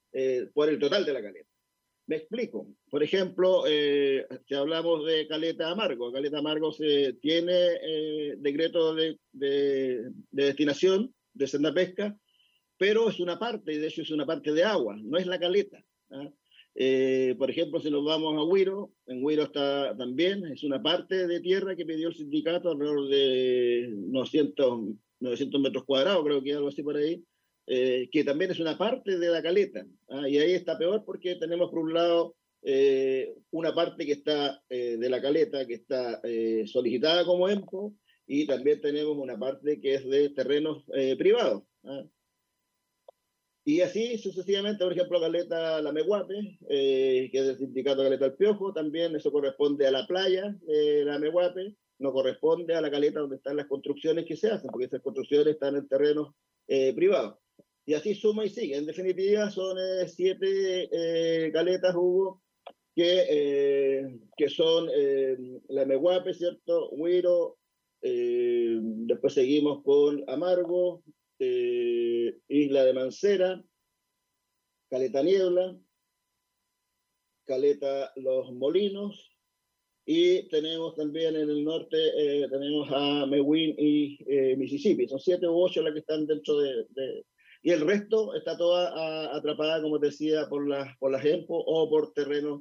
por 0.52 0.68
el 0.68 0.78
total 0.78 1.04
de 1.04 1.12
la 1.12 1.22
caleta. 1.22 1.48
Me 2.06 2.16
explico. 2.16 2.68
Por 2.90 3.02
ejemplo, 3.02 3.64
si 3.66 4.54
hablamos 4.54 5.06
de 5.06 5.26
Caleta 5.26 5.70
Amargo, 5.70 6.12
Caleta 6.12 6.38
Amargo 6.38 6.70
se 6.70 7.14
tiene 7.14 8.36
decreto 8.36 8.94
de, 8.94 9.18
de, 9.32 10.10
de 10.30 10.44
destinación 10.44 11.14
de 11.34 11.46
senda 11.46 11.74
pesca, 11.74 12.16
pero 12.76 13.08
es 13.08 13.20
una 13.20 13.38
parte, 13.38 13.72
y 13.72 13.78
de 13.78 13.88
hecho 13.88 14.02
es 14.02 14.10
una 14.10 14.26
parte 14.26 14.52
de 14.52 14.64
agua, 14.64 14.96
no 15.02 15.18
es 15.18 15.26
la 15.26 15.38
caleta. 15.38 15.84
¿ah? 16.10 16.30
Eh, 16.74 17.36
por 17.38 17.50
ejemplo, 17.50 17.78
si 17.78 17.90
nos 17.90 18.04
vamos 18.04 18.36
a 18.36 18.42
Huiro, 18.42 18.92
en 19.06 19.24
Huiro 19.24 19.44
está 19.44 19.96
también, 19.96 20.44
es 20.46 20.64
una 20.64 20.82
parte 20.82 21.28
de 21.28 21.40
tierra 21.40 21.76
que 21.76 21.86
pidió 21.86 22.08
el 22.08 22.14
sindicato 22.14 22.70
alrededor 22.70 23.08
de 23.08 23.94
900, 23.96 24.80
900 25.20 25.60
metros 25.60 25.84
cuadrados, 25.84 26.24
creo 26.24 26.42
que 26.42 26.52
algo 26.52 26.68
así 26.68 26.82
por 26.82 26.96
ahí, 26.96 27.22
eh, 27.66 28.08
que 28.10 28.24
también 28.24 28.50
es 28.50 28.58
una 28.58 28.76
parte 28.76 29.18
de 29.18 29.28
la 29.28 29.42
caleta. 29.42 29.86
¿ah? 30.08 30.28
Y 30.28 30.38
ahí 30.38 30.52
está 30.52 30.76
peor 30.76 31.04
porque 31.04 31.36
tenemos 31.36 31.70
por 31.70 31.78
un 31.78 31.94
lado 31.94 32.34
eh, 32.62 33.34
una 33.52 33.72
parte 33.72 34.04
que 34.04 34.12
está 34.12 34.60
de 34.68 35.08
la 35.10 35.20
caleta, 35.20 35.66
que 35.66 35.74
está 35.74 36.20
solicitada 36.66 37.24
como 37.24 37.48
EMPO, 37.48 37.94
y 38.26 38.46
también 38.46 38.80
tenemos 38.80 39.16
una 39.16 39.38
parte 39.38 39.80
que 39.80 39.94
es 39.94 40.08
de 40.08 40.30
terrenos 40.30 40.84
eh, 40.94 41.16
privados. 41.16 41.62
¿ah? 41.84 42.04
Y 43.64 43.80
así 43.80 44.18
sucesivamente, 44.18 44.84
por 44.84 44.92
ejemplo, 44.92 45.20
Caleta 45.20 45.80
La 45.80 45.92
Meguape, 45.92 46.58
eh, 46.68 47.28
que 47.30 47.38
es 47.38 47.46
del 47.46 47.58
sindicato 47.58 48.02
Caleta 48.02 48.26
El 48.26 48.34
Piojo, 48.34 48.72
también 48.72 49.14
eso 49.16 49.32
corresponde 49.32 49.86
a 49.86 49.90
la 49.90 50.06
playa 50.06 50.54
de 50.66 51.04
La 51.04 51.18
Meguape, 51.18 51.74
no 51.98 52.12
corresponde 52.12 52.74
a 52.74 52.80
la 52.80 52.90
caleta 52.90 53.20
donde 53.20 53.36
están 53.36 53.56
las 53.56 53.66
construcciones 53.66 54.26
que 54.26 54.36
se 54.36 54.50
hacen, 54.50 54.68
porque 54.70 54.86
esas 54.86 55.00
construcciones 55.00 55.54
están 55.54 55.76
en 55.76 55.88
terrenos 55.88 56.34
eh, 56.66 56.92
privados. 56.92 57.38
Y 57.86 57.94
así 57.94 58.14
suma 58.14 58.44
y 58.44 58.48
sigue. 58.48 58.76
En 58.76 58.86
definitiva, 58.86 59.50
son 59.50 59.76
siete 60.08 60.88
caletas, 61.52 61.94
Hugo, 61.94 62.42
que, 62.94 64.18
que 64.36 64.48
son 64.48 64.88
La 65.68 65.84
Meguape, 65.84 66.32
¿cierto? 66.32 66.88
Huiro, 66.90 67.58
eh, 68.06 68.78
después 68.82 69.32
seguimos 69.32 69.82
con 69.82 70.22
Amargo, 70.28 71.02
eh, 71.38 72.36
Isla 72.48 72.84
de 72.84 72.92
Mancera, 72.92 73.64
Caleta 74.90 75.22
Niebla, 75.22 75.74
Caleta 77.46 78.12
Los 78.16 78.52
Molinos, 78.52 79.34
y 80.04 80.46
tenemos 80.50 80.94
también 80.96 81.34
en 81.34 81.48
el 81.48 81.64
norte, 81.64 81.96
eh, 81.96 82.46
tenemos 82.50 82.90
a 82.92 83.24
Mewin 83.24 83.74
y 83.78 84.18
Mississippi. 84.58 85.08
Son 85.08 85.18
siete 85.18 85.48
u 85.48 85.62
ocho 85.62 85.80
las 85.80 85.94
que 85.94 86.00
están 86.00 86.26
dentro 86.26 86.58
de... 86.58 86.84
y 87.62 87.70
el 87.70 87.80
resto 87.80 88.34
está 88.34 88.54
toda 88.58 89.34
atrapada, 89.34 89.80
como 89.80 89.98
decía, 89.98 90.46
por 90.50 90.68
las, 90.68 90.94
por 90.98 91.10
las 91.10 91.24
EMPO 91.24 91.56
o 91.56 91.88
por 91.88 92.12
terrenos 92.12 92.60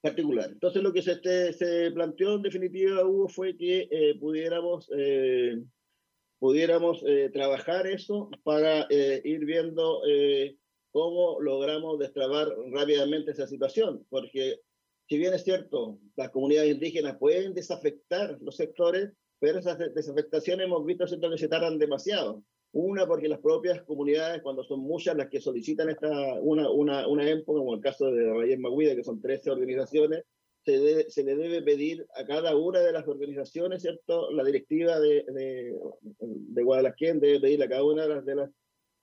particular. 0.00 0.50
Entonces 0.50 0.82
lo 0.82 0.92
que 0.92 1.02
se, 1.02 1.12
este, 1.12 1.52
se 1.52 1.90
planteó 1.92 2.36
en 2.36 2.42
definitiva, 2.42 3.04
Hugo, 3.04 3.28
fue 3.28 3.56
que 3.56 3.88
eh, 3.90 4.14
pudiéramos, 4.18 4.90
eh, 4.96 5.62
pudiéramos 6.38 7.02
eh, 7.06 7.30
trabajar 7.32 7.86
eso 7.86 8.30
para 8.42 8.86
ir 8.90 9.44
viendo 9.44 10.00
cómo 10.90 11.40
logramos 11.40 11.98
destrabar 11.98 12.48
rápidamente 12.72 13.30
esa 13.30 13.46
situación, 13.46 14.04
porque 14.08 14.60
si 15.08 15.18
bien 15.18 15.34
es 15.34 15.44
cierto, 15.44 15.98
las 16.16 16.30
comunidades 16.30 16.72
indígenas 16.72 17.18
pueden 17.18 17.54
desafectar 17.54 18.38
los 18.40 18.56
sectores, 18.56 19.12
pero 19.38 19.58
esas 19.58 19.78
desafectaciones 19.94 20.66
hemos 20.66 20.84
visto 20.84 21.04
que 21.04 21.38
se 21.38 21.48
tardan 21.48 21.78
demasiado. 21.78 22.42
Una, 22.72 23.06
porque 23.06 23.28
las 23.28 23.40
propias 23.40 23.82
comunidades, 23.82 24.42
cuando 24.42 24.62
son 24.62 24.80
muchas 24.80 25.16
las 25.16 25.28
que 25.28 25.40
solicitan 25.40 25.90
esta, 25.90 26.08
una, 26.40 26.70
una, 26.70 27.08
una 27.08 27.28
EMPO, 27.28 27.52
como 27.52 27.74
el 27.74 27.80
caso 27.80 28.10
de 28.12 28.32
Rayen 28.32 28.60
Maguida, 28.60 28.94
que 28.94 29.02
son 29.02 29.20
13 29.20 29.50
organizaciones, 29.50 30.24
se, 30.64 31.10
se, 31.10 31.24
le 31.24 31.36
debe 31.36 31.62
pedir 31.62 32.06
a 32.14 32.24
cada 32.24 32.56
una 32.56 32.80
de 32.80 32.92
las 32.92 33.08
organizaciones, 33.08 33.82
¿cierto? 33.82 34.30
La 34.30 34.44
directiva 34.44 35.00
de, 35.00 35.24
de, 35.26 36.62
Guadalajara 36.62 37.14
debe 37.14 37.40
pedirle 37.40 37.64
a 37.64 37.68
cada 37.68 37.84
una 37.84 38.06
de 38.06 38.34
las, 38.34 38.50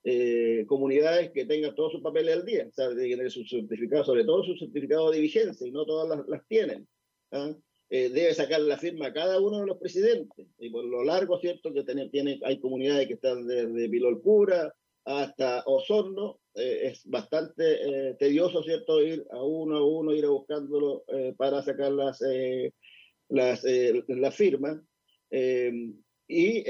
eh, 0.03 0.65
comunidades 0.67 1.31
que 1.31 1.45
tenga 1.45 1.75
todos 1.75 1.91
sus 1.91 2.01
papeles 2.01 2.35
al 2.35 2.45
día, 2.45 2.67
o 2.69 2.71
sea, 2.71 2.89
de 2.89 3.29
su 3.29 3.43
certificado, 3.43 4.05
sobre 4.05 4.23
todo 4.23 4.43
su 4.43 4.55
certificado 4.55 5.11
de 5.11 5.19
vigencia, 5.19 5.67
y 5.67 5.71
no 5.71 5.85
todas 5.85 6.07
las, 6.07 6.27
las 6.29 6.47
tienen. 6.47 6.87
¿ah? 7.31 7.53
Eh, 7.89 8.09
debe 8.09 8.33
sacar 8.33 8.59
la 8.59 8.77
firma 8.77 9.07
a 9.07 9.13
cada 9.13 9.39
uno 9.39 9.61
de 9.61 9.67
los 9.67 9.77
presidentes. 9.77 10.47
Y 10.59 10.69
por 10.69 10.83
lo 10.83 11.03
largo, 11.03 11.39
¿cierto? 11.39 11.73
Que 11.73 11.83
tiene, 11.83 12.09
tiene, 12.09 12.39
hay 12.43 12.59
comunidades 12.59 13.07
que 13.07 13.13
están 13.13 13.47
desde 13.47 13.89
Pilolcura 13.89 14.73
hasta 15.05 15.63
Osorno. 15.65 16.39
Eh, 16.53 16.87
es 16.87 17.05
bastante 17.05 18.09
eh, 18.09 18.15
tedioso, 18.19 18.61
¿cierto? 18.63 19.01
Ir 19.01 19.25
a 19.31 19.41
uno 19.41 19.77
a 19.77 19.87
uno, 19.87 20.13
ir 20.13 20.25
a 20.25 20.29
buscándolo 20.29 21.05
para 21.37 21.61
sacar 21.61 21.93
las, 21.93 22.21
las, 23.29 23.63
la 23.63 24.31
firma. 24.31 24.83
Y, 26.29 26.65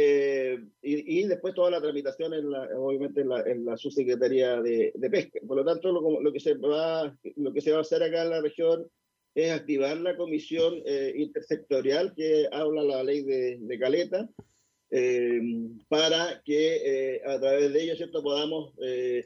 y, 0.84 1.24
después 1.24 1.56
toda 1.56 1.72
la 1.72 1.82
tramitación, 1.82 2.36
en 2.36 2.52
la, 2.52 2.70
obviamente, 2.78 3.22
en 3.22 3.30
la, 3.30 3.44
la 3.44 3.76
subsecretaría 3.76 4.62
de, 4.62 4.92
de, 4.94 5.10
Pesca. 5.10 5.40
Por 5.48 5.58
lo 5.58 5.66
tanto, 5.66 5.92
lo, 5.92 6.22
lo, 6.22 6.32
que 6.32 6.40
se 6.40 6.54
va, 6.54 7.18
lo 7.38 7.52
que 7.52 7.62
se 7.62 7.72
va 7.72 7.80
a 7.80 7.82
hacer 7.82 8.04
acá 8.04 8.22
en 8.22 8.30
la 8.30 8.42
región 8.42 8.88
es 9.38 9.52
activar 9.52 9.96
la 9.98 10.18
comisión 10.18 10.82
eh, 10.84 11.14
intersectorial 11.16 12.16
que 12.16 12.48
habla 12.52 12.82
la 12.82 13.04
ley 13.04 13.22
de, 13.22 13.60
de 13.60 13.80
Caleta, 13.80 14.28
eh, 14.90 15.40
para 15.88 16.42
que 16.44 17.18
eh, 17.18 17.22
a 17.24 17.40
través 17.40 17.72
de 17.72 17.84
ello 17.84 17.96
¿cierto? 17.96 18.24
podamos 18.24 18.74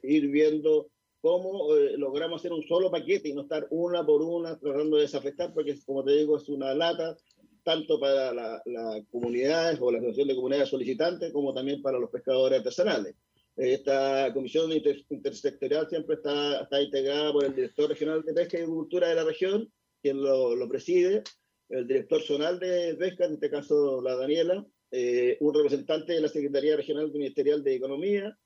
ir 0.04 0.28
viendo 0.28 0.90
cómo 1.22 1.74
logramos 1.96 2.42
hacer 2.42 2.52
un 2.52 2.64
solo 2.64 2.92
paquete 2.92 3.30
y 3.30 3.34
no 3.34 3.44
estar 3.44 3.68
una 3.70 4.06
por 4.06 4.22
una 4.22 4.60
tratando 4.60 4.98
de 4.98 5.04
desafectar, 5.04 5.54
porque 5.54 5.80
como 5.86 6.04
te 6.04 6.12
digo, 6.12 6.36
es 6.36 6.50
una 6.50 6.74
lata 6.74 7.16
tanto 7.64 7.98
para 7.98 8.34
las 8.34 9.06
comunidades 9.12 9.80
o 9.80 9.92
la 9.92 10.00
asociación 10.00 10.28
de 10.28 10.36
comunidades 10.36 10.70
solicitantes 10.70 11.32
como 11.32 11.54
también 11.54 11.82
para 11.82 12.00
los 12.00 12.10
pescadores 12.10 12.58
artesanales. 12.58 13.16
Esta 13.56 14.34
comisión 14.34 14.70
intersectorial 15.10 15.88
siempre 15.88 16.16
está, 16.16 16.64
está 16.64 16.82
integrada 16.82 17.32
por 17.32 17.46
el 17.46 17.56
director 17.56 17.88
regional 17.88 18.24
de 18.24 18.34
pesca 18.34 18.58
y 18.58 18.62
agricultura 18.62 19.08
de 19.08 19.16
la 19.16 19.24
región, 19.24 19.72
quien 20.02 20.22
lo, 20.22 20.56
lo 20.56 20.68
preside, 20.68 21.24
el 21.70 21.88
director 21.88 22.22
zonal 22.22 22.60
de 22.60 22.96
pesca, 22.96 23.26
en 23.26 23.34
este 23.34 23.50
caso 23.50 24.02
la 24.02 24.16
Daniela, 24.16 24.66
eh, 24.92 25.38
un 25.40 25.54
representante 25.54 26.14
de 26.14 26.22
la 26.22 26.28
Secretaría 26.28 26.76
Regional 26.76 27.12
Ministerial 27.12 27.64
de 27.64 27.76
Economía 27.76 28.38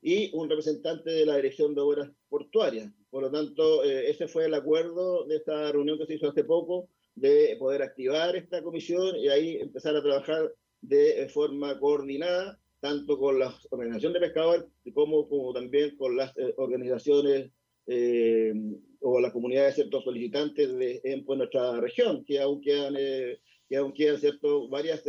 y 0.00 0.30
un 0.32 0.48
representante 0.48 1.10
de 1.10 1.26
la 1.26 1.36
Dirección 1.36 1.74
de 1.74 1.80
Obras 1.80 2.10
Portuarias. 2.28 2.92
Por 3.10 3.24
lo 3.24 3.30
tanto, 3.32 3.82
eh, 3.82 4.08
ese 4.10 4.28
fue 4.28 4.46
el 4.46 4.54
acuerdo 4.54 5.24
de 5.26 5.36
esta 5.36 5.72
reunión 5.72 5.98
que 5.98 6.06
se 6.06 6.14
hizo 6.14 6.28
hace 6.28 6.44
poco 6.44 6.88
de 7.16 7.56
poder 7.58 7.82
activar 7.82 8.36
esta 8.36 8.62
comisión 8.62 9.16
y 9.16 9.28
ahí 9.28 9.56
empezar 9.56 9.96
a 9.96 10.02
trabajar 10.02 10.54
de 10.80 11.28
forma 11.34 11.80
coordinada, 11.80 12.60
tanto 12.78 13.18
con 13.18 13.40
la 13.40 13.52
Organización 13.70 14.12
de 14.12 14.20
Pescadores 14.20 14.64
como, 14.94 15.28
como 15.28 15.52
también 15.52 15.96
con 15.96 16.16
las 16.16 16.30
eh, 16.36 16.54
organizaciones 16.58 17.50
eh, 17.88 18.52
o 19.00 19.20
las 19.20 19.32
comunidades 19.32 19.74
ciertos 19.74 20.04
solicitantes 20.04 20.76
de, 20.76 21.00
en 21.04 21.24
pues, 21.24 21.38
nuestra 21.38 21.80
región, 21.80 22.24
que 22.24 22.40
aún 22.40 22.60
quedan, 22.60 22.94
eh, 22.98 23.38
que 23.68 23.76
aún 23.76 23.92
quedan 23.92 24.18
cierto, 24.18 24.68
varias 24.68 25.02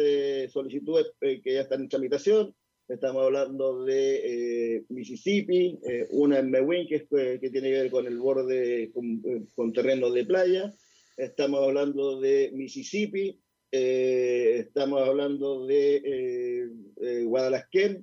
solicitudes 0.51 1.11
que 1.19 1.41
ya 1.45 1.61
están 1.61 1.81
en 1.81 1.89
tramitación. 1.89 2.55
Estamos 2.87 3.23
hablando 3.23 3.83
de 3.83 4.83
Mississippi, 4.89 5.79
una 6.09 6.39
en 6.39 6.49
Mewin, 6.49 6.87
que, 6.87 7.07
que 7.07 7.49
tiene 7.51 7.69
que 7.69 7.81
ver 7.81 7.91
con 7.91 8.07
el 8.07 8.17
borde, 8.17 8.89
con, 8.91 9.21
con 9.55 9.71
terrenos 9.71 10.11
de 10.15 10.25
playa, 10.25 10.73
estamos 11.19 11.61
hablando 11.61 12.19
de 12.19 12.51
Mississippi, 12.53 13.39
eh, 13.71 14.57
estamos 14.59 15.07
hablando 15.07 15.67
de 15.67 15.97
eh, 15.97 16.69
eh 17.01 17.23
Guadalajara 17.25 17.99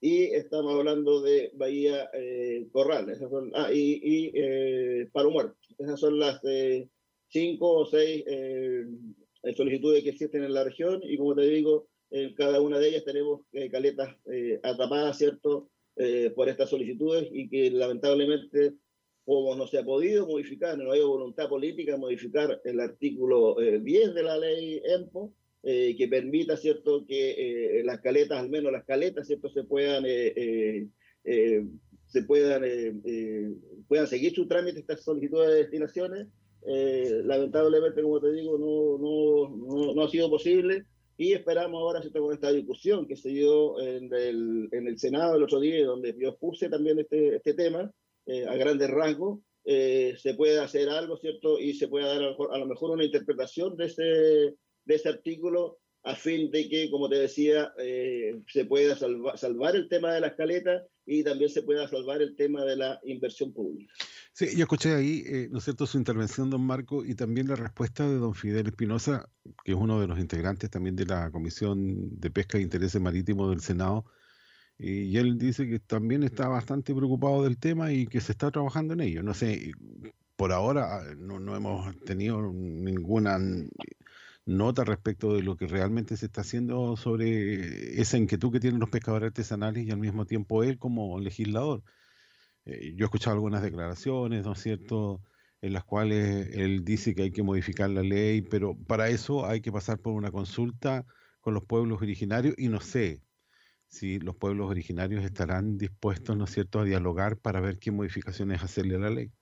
y 0.00 0.24
estamos 0.24 0.74
hablando 0.74 1.20
de 1.22 1.50
Bahía 1.54 2.10
eh, 2.12 2.68
Corral, 2.70 3.08
esas 3.10 3.30
son, 3.30 3.50
ah, 3.54 3.72
y, 3.72 4.00
y 4.02 4.32
eh, 4.34 5.08
Palo 5.12 5.30
Muerto. 5.30 5.56
Esas 5.78 6.00
son 6.00 6.18
las 6.18 6.40
cinco 7.28 7.72
o 7.72 7.86
seis 7.86 8.24
solicitudes 9.56 10.02
que 10.02 10.10
existen 10.10 10.44
en 10.44 10.54
la 10.54 10.64
región 10.64 11.00
y 11.02 11.18
como 11.18 11.34
te 11.34 11.42
digo, 11.42 11.88
en 12.10 12.34
cada 12.34 12.60
una 12.60 12.78
de 12.78 12.88
ellas 12.88 13.04
tenemos 13.04 13.42
caletas 13.70 14.16
atrapadas, 14.62 15.18
¿cierto?, 15.18 15.68
por 16.34 16.48
estas 16.48 16.70
solicitudes 16.70 17.28
y 17.32 17.48
que 17.48 17.70
lamentablemente 17.70 18.74
como 19.26 19.56
no 19.56 19.66
se 19.66 19.78
ha 19.78 19.84
podido 19.84 20.24
modificar, 20.24 20.78
no 20.78 20.92
hay 20.92 21.00
voluntad 21.00 21.48
política 21.48 21.92
de 21.92 21.98
modificar 21.98 22.60
el 22.64 22.78
artículo 22.78 23.56
10 23.58 24.08
eh, 24.08 24.12
de 24.12 24.22
la 24.22 24.38
ley 24.38 24.80
EMPO, 24.84 25.32
eh, 25.68 25.96
que 25.96 26.06
permita, 26.06 26.56
¿cierto?, 26.56 27.04
que 27.06 27.80
eh, 27.80 27.84
las 27.84 28.00
caletas, 28.00 28.38
al 28.38 28.48
menos 28.48 28.70
las 28.70 28.84
caletas, 28.84 29.26
¿cierto?, 29.26 29.50
se 29.50 29.64
puedan, 29.64 30.04
se 30.04 32.22
puedan, 32.22 32.62
puedan 33.88 34.06
seguir 34.06 34.32
su 34.32 34.46
trámite, 34.46 34.78
estas 34.78 35.02
solicitudes 35.02 35.50
de 35.50 35.56
destinaciones. 35.56 36.28
lamentablemente, 37.24 38.00
como 38.00 38.20
te 38.20 38.32
digo, 38.32 38.56
no, 38.56 38.96
no, 38.98 39.56
no, 39.56 39.94
no, 39.94 40.02
ha 40.02 40.08
sido 40.08 40.30
posible 40.30 40.84
y 41.16 41.32
esperamos 41.32 41.80
ahora, 41.80 42.00
¿cierto?, 42.00 42.22
con 42.22 42.32
esta 42.32 42.52
discusión 42.52 43.08
que 43.08 43.16
se 43.16 43.30
dio 43.30 43.80
en 43.80 44.14
el, 44.14 44.68
en 44.70 44.86
el 44.86 44.96
Senado 44.98 45.36
el 45.36 45.42
otro 45.42 45.58
día, 45.58 45.84
donde 45.84 46.14
yo 46.16 46.28
expuse 46.28 46.68
también 46.68 47.00
este, 47.00 47.34
este 47.36 47.54
tema, 47.54 47.90
eh, 48.26 48.44
a 48.44 48.56
grandes 48.56 48.90
rasgos, 48.90 49.38
eh, 49.64 50.16
se 50.18 50.34
puede 50.34 50.58
hacer 50.58 50.88
algo, 50.88 51.16
¿cierto? 51.16 51.60
Y 51.60 51.74
se 51.74 51.86
puede 51.86 52.06
dar 52.06 52.34
a 52.50 52.58
lo 52.58 52.66
mejor, 52.66 52.90
una 52.90 53.04
interpretación 53.04 53.76
de 53.76 53.86
ese, 53.86 54.54
de 54.86 54.94
ese 54.94 55.10
artículo 55.10 55.78
a 56.04 56.14
fin 56.14 56.50
de 56.52 56.68
que, 56.68 56.88
como 56.90 57.08
te 57.08 57.16
decía, 57.16 57.72
eh, 57.78 58.40
se 58.46 58.64
pueda 58.64 58.96
salvar 58.96 59.74
el 59.74 59.88
tema 59.88 60.12
de 60.12 60.20
la 60.20 60.28
escaleta 60.28 60.84
y 61.04 61.24
también 61.24 61.50
se 61.50 61.62
pueda 61.62 61.88
salvar 61.88 62.22
el 62.22 62.36
tema 62.36 62.64
de 62.64 62.76
la 62.76 63.00
inversión 63.04 63.52
pública. 63.52 63.92
Sí, 64.32 64.56
yo 64.56 64.62
escuché 64.62 64.94
ahí, 64.94 65.48
¿no 65.50 65.58
es 65.58 65.64
cierto?, 65.64 65.84
su 65.86 65.98
intervención, 65.98 66.48
don 66.48 66.60
Marco, 66.60 67.04
y 67.04 67.14
también 67.14 67.48
la 67.48 67.56
respuesta 67.56 68.08
de 68.08 68.16
don 68.16 68.34
Fidel 68.34 68.68
Espinosa, 68.68 69.28
que 69.64 69.72
es 69.72 69.78
uno 69.78 70.00
de 70.00 70.06
los 70.06 70.18
integrantes 70.18 70.70
también 70.70 70.94
de 70.94 71.06
la 71.06 71.30
Comisión 71.30 72.20
de 72.20 72.30
Pesca 72.30 72.58
e 72.58 72.62
Intereses 72.62 73.00
Marítimos 73.00 73.50
del 73.50 73.60
Senado, 73.60 74.04
y 74.78 75.16
él 75.16 75.38
dice 75.38 75.66
que 75.66 75.80
también 75.80 76.22
está 76.22 76.48
bastante 76.48 76.94
preocupado 76.94 77.42
del 77.42 77.58
tema 77.58 77.92
y 77.92 78.06
que 78.06 78.20
se 78.20 78.32
está 78.32 78.50
trabajando 78.50 78.92
en 78.92 79.00
ello. 79.00 79.22
No 79.22 79.32
sé, 79.32 79.72
por 80.36 80.52
ahora 80.52 80.98
ah, 80.98 81.14
no, 81.16 81.40
no 81.40 81.56
hemos 81.56 81.98
tenido 82.00 82.52
ninguna 82.52 83.38
nota 84.46 84.84
respecto 84.84 85.34
de 85.34 85.42
lo 85.42 85.56
que 85.56 85.66
realmente 85.66 86.16
se 86.16 86.26
está 86.26 86.42
haciendo 86.42 86.96
sobre 86.96 88.00
esa 88.00 88.18
inquietud 88.18 88.52
que 88.52 88.60
tienen 88.60 88.80
los 88.80 88.90
pescadores 88.90 89.28
artesanales 89.28 89.86
y 89.86 89.90
al 89.90 89.98
mismo 89.98 90.26
tiempo 90.26 90.62
él 90.64 90.78
como 90.78 91.18
legislador. 91.20 91.82
Eh, 92.64 92.94
yo 92.96 93.04
he 93.04 93.08
escuchado 93.08 93.34
algunas 93.34 93.62
declaraciones, 93.62 94.44
¿no 94.44 94.52
es 94.52 94.60
cierto?, 94.60 95.22
en 95.62 95.72
las 95.72 95.84
cuales 95.84 96.48
él 96.54 96.84
dice 96.84 97.14
que 97.14 97.22
hay 97.24 97.32
que 97.32 97.42
modificar 97.42 97.90
la 97.90 98.02
ley, 98.02 98.42
pero 98.42 98.76
para 98.86 99.08
eso 99.08 99.46
hay 99.46 99.60
que 99.62 99.72
pasar 99.72 100.00
por 100.00 100.14
una 100.14 100.30
consulta 100.30 101.06
con 101.40 101.54
los 101.54 101.64
pueblos 101.64 102.02
originarios 102.02 102.54
y 102.58 102.68
no 102.68 102.80
sé, 102.80 103.22
si 103.88 104.18
los 104.20 104.36
pueblos 104.36 104.70
originarios 104.70 105.24
estarán 105.24 105.78
dispuestos, 105.78 106.36
¿no 106.36 106.44
es 106.44 106.50
cierto?, 106.52 106.80
a 106.80 106.84
dialogar 106.84 107.38
para 107.38 107.60
ver 107.60 107.78
qué 107.78 107.90
modificaciones 107.92 108.62
hacerle 108.62 108.96
a 108.96 108.98
la 109.00 109.10
ley. 109.10 109.32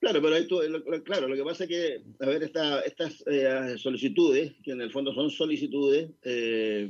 Claro, 0.00 0.22
pero 0.22 0.46
tú, 0.46 0.60
claro, 1.04 1.28
lo 1.28 1.36
que 1.36 1.44
pasa 1.44 1.64
es 1.64 1.70
que, 1.70 2.02
a 2.20 2.26
ver, 2.26 2.42
esta, 2.42 2.80
estas 2.80 3.22
eh, 3.26 3.76
solicitudes, 3.76 4.54
que 4.62 4.72
en 4.72 4.80
el 4.80 4.90
fondo 4.90 5.12
son 5.12 5.30
solicitudes, 5.30 6.10
eh, 6.24 6.88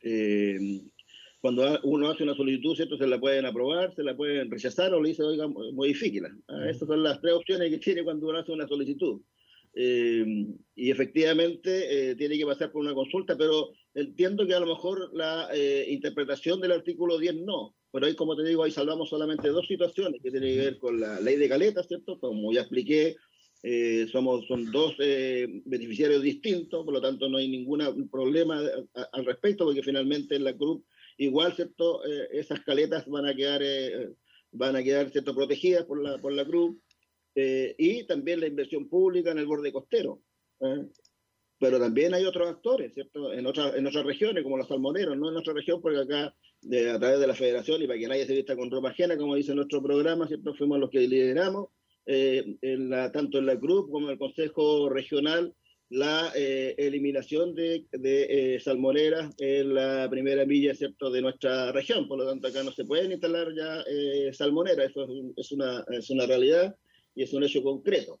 eh, 0.00 0.80
cuando 1.40 1.78
uno 1.82 2.08
hace 2.10 2.22
una 2.22 2.34
solicitud, 2.34 2.74
¿cierto? 2.74 2.96
Se 2.96 3.06
la 3.06 3.20
pueden 3.20 3.44
aprobar, 3.44 3.94
se 3.94 4.02
la 4.02 4.16
pueden 4.16 4.50
rechazar 4.50 4.94
o 4.94 5.02
le 5.02 5.10
dice, 5.10 5.22
oiga, 5.22 5.46
modifíquela. 5.46 6.34
Ah, 6.48 6.70
estas 6.70 6.88
son 6.88 7.02
las 7.02 7.20
tres 7.20 7.34
opciones 7.34 7.70
que 7.70 7.78
tiene 7.78 8.02
cuando 8.02 8.26
uno 8.26 8.38
hace 8.38 8.52
una 8.52 8.66
solicitud. 8.66 9.20
y 9.74 10.90
efectivamente 10.90 12.14
tiene 12.16 12.38
que 12.38 12.46
pasar 12.46 12.72
por 12.72 12.80
una 12.80 12.94
consulta, 12.94 13.36
pero 13.36 13.74
Entiendo 13.96 14.46
que 14.46 14.52
a 14.52 14.60
lo 14.60 14.66
mejor 14.66 15.10
la 15.14 15.48
eh, 15.54 15.86
interpretación 15.88 16.60
del 16.60 16.72
artículo 16.72 17.16
10 17.16 17.36
no, 17.36 17.74
pero 17.96 18.08
ahí, 18.08 18.14
como 18.14 18.36
te 18.36 18.44
digo, 18.44 18.62
ahí 18.62 18.70
salvamos 18.70 19.08
solamente 19.08 19.48
dos 19.48 19.66
situaciones 19.66 20.20
que 20.22 20.30
tienen 20.30 20.54
que 20.54 20.60
ver 20.60 20.78
con 20.78 21.00
la 21.00 21.18
ley 21.18 21.36
de 21.36 21.48
caleta, 21.48 21.82
¿cierto? 21.82 22.20
Como 22.20 22.52
ya 22.52 22.60
expliqué, 22.60 23.16
eh, 23.62 24.06
somos, 24.12 24.46
son 24.46 24.70
dos 24.70 24.96
eh, 24.98 25.62
beneficiarios 25.64 26.20
distintos, 26.20 26.84
por 26.84 26.92
lo 26.92 27.00
tanto 27.00 27.26
no 27.30 27.38
hay 27.38 27.48
ningún 27.48 28.10
problema 28.10 28.60
al 29.12 29.24
respecto, 29.24 29.64
porque 29.64 29.82
finalmente 29.82 30.36
en 30.36 30.44
la 30.44 30.54
CRUP 30.54 30.84
igual, 31.16 31.54
¿cierto? 31.54 32.04
esas 32.04 32.60
caletas 32.60 33.08
van 33.08 33.24
a 33.24 33.34
quedar, 33.34 33.62
van 34.52 34.76
a 34.76 34.82
quedar 34.82 35.10
¿cierto? 35.10 35.34
protegidas 35.34 35.86
por 35.86 36.02
la, 36.02 36.18
por 36.18 36.34
la 36.34 36.44
CRUP, 36.44 36.78
y 37.34 38.04
también 38.04 38.40
la 38.40 38.46
inversión 38.46 38.90
pública 38.90 39.30
en 39.30 39.38
el 39.38 39.46
borde 39.46 39.72
costero 39.72 40.20
pero 41.58 41.78
también 41.78 42.14
hay 42.14 42.24
otros 42.24 42.48
actores, 42.48 42.92
¿cierto? 42.92 43.32
En, 43.32 43.46
otras 43.46 43.74
en 43.74 43.86
otras 43.86 44.04
regiones, 44.04 44.42
como 44.44 44.58
los 44.58 44.68
salmoneros, 44.68 45.16
no 45.16 45.28
en 45.28 45.34
nuestra 45.34 45.54
región, 45.54 45.80
porque 45.80 46.00
acá, 46.00 46.34
de, 46.68 46.90
a 46.90 46.98
través 46.98 47.20
de 47.20 47.26
la 47.26 47.34
federación, 47.34 47.82
y 47.82 47.86
para 47.86 47.98
que 47.98 48.08
nadie 48.08 48.26
se 48.26 48.34
vista 48.34 48.56
con 48.56 48.70
ropa 48.70 48.90
ajena, 48.90 49.16
como 49.16 49.34
dice 49.34 49.54
nuestro 49.54 49.82
programa, 49.82 50.26
¿cierto? 50.26 50.54
Fuimos 50.54 50.78
los 50.78 50.90
que 50.90 51.00
lideramos, 51.00 51.68
eh, 52.06 52.56
en 52.62 52.90
la, 52.90 53.10
tanto 53.12 53.38
en 53.38 53.46
la 53.46 53.58
CRUP 53.58 53.90
como 53.90 54.06
en 54.06 54.12
el 54.12 54.18
Consejo 54.18 54.88
Regional, 54.88 55.54
la 55.88 56.32
eh, 56.34 56.74
eliminación 56.78 57.54
de, 57.54 57.86
de 57.92 58.54
eh, 58.54 58.60
salmoneras 58.60 59.32
en 59.38 59.74
la 59.74 60.08
primera 60.10 60.44
milla, 60.44 60.74
¿cierto?, 60.74 61.10
de 61.10 61.22
nuestra 61.22 61.70
región. 61.70 62.08
Por 62.08 62.18
lo 62.18 62.26
tanto, 62.26 62.48
acá 62.48 62.64
no 62.64 62.72
se 62.72 62.84
pueden 62.84 63.12
instalar 63.12 63.48
ya 63.54 63.84
salmoneras, 64.32 64.90
eso 64.90 65.04
es, 65.04 65.10
es, 65.36 65.52
una, 65.52 65.84
es 65.90 66.10
una 66.10 66.26
realidad 66.26 66.74
y 67.14 67.22
es 67.22 67.32
un 67.32 67.44
hecho 67.44 67.62
concreto 67.62 68.20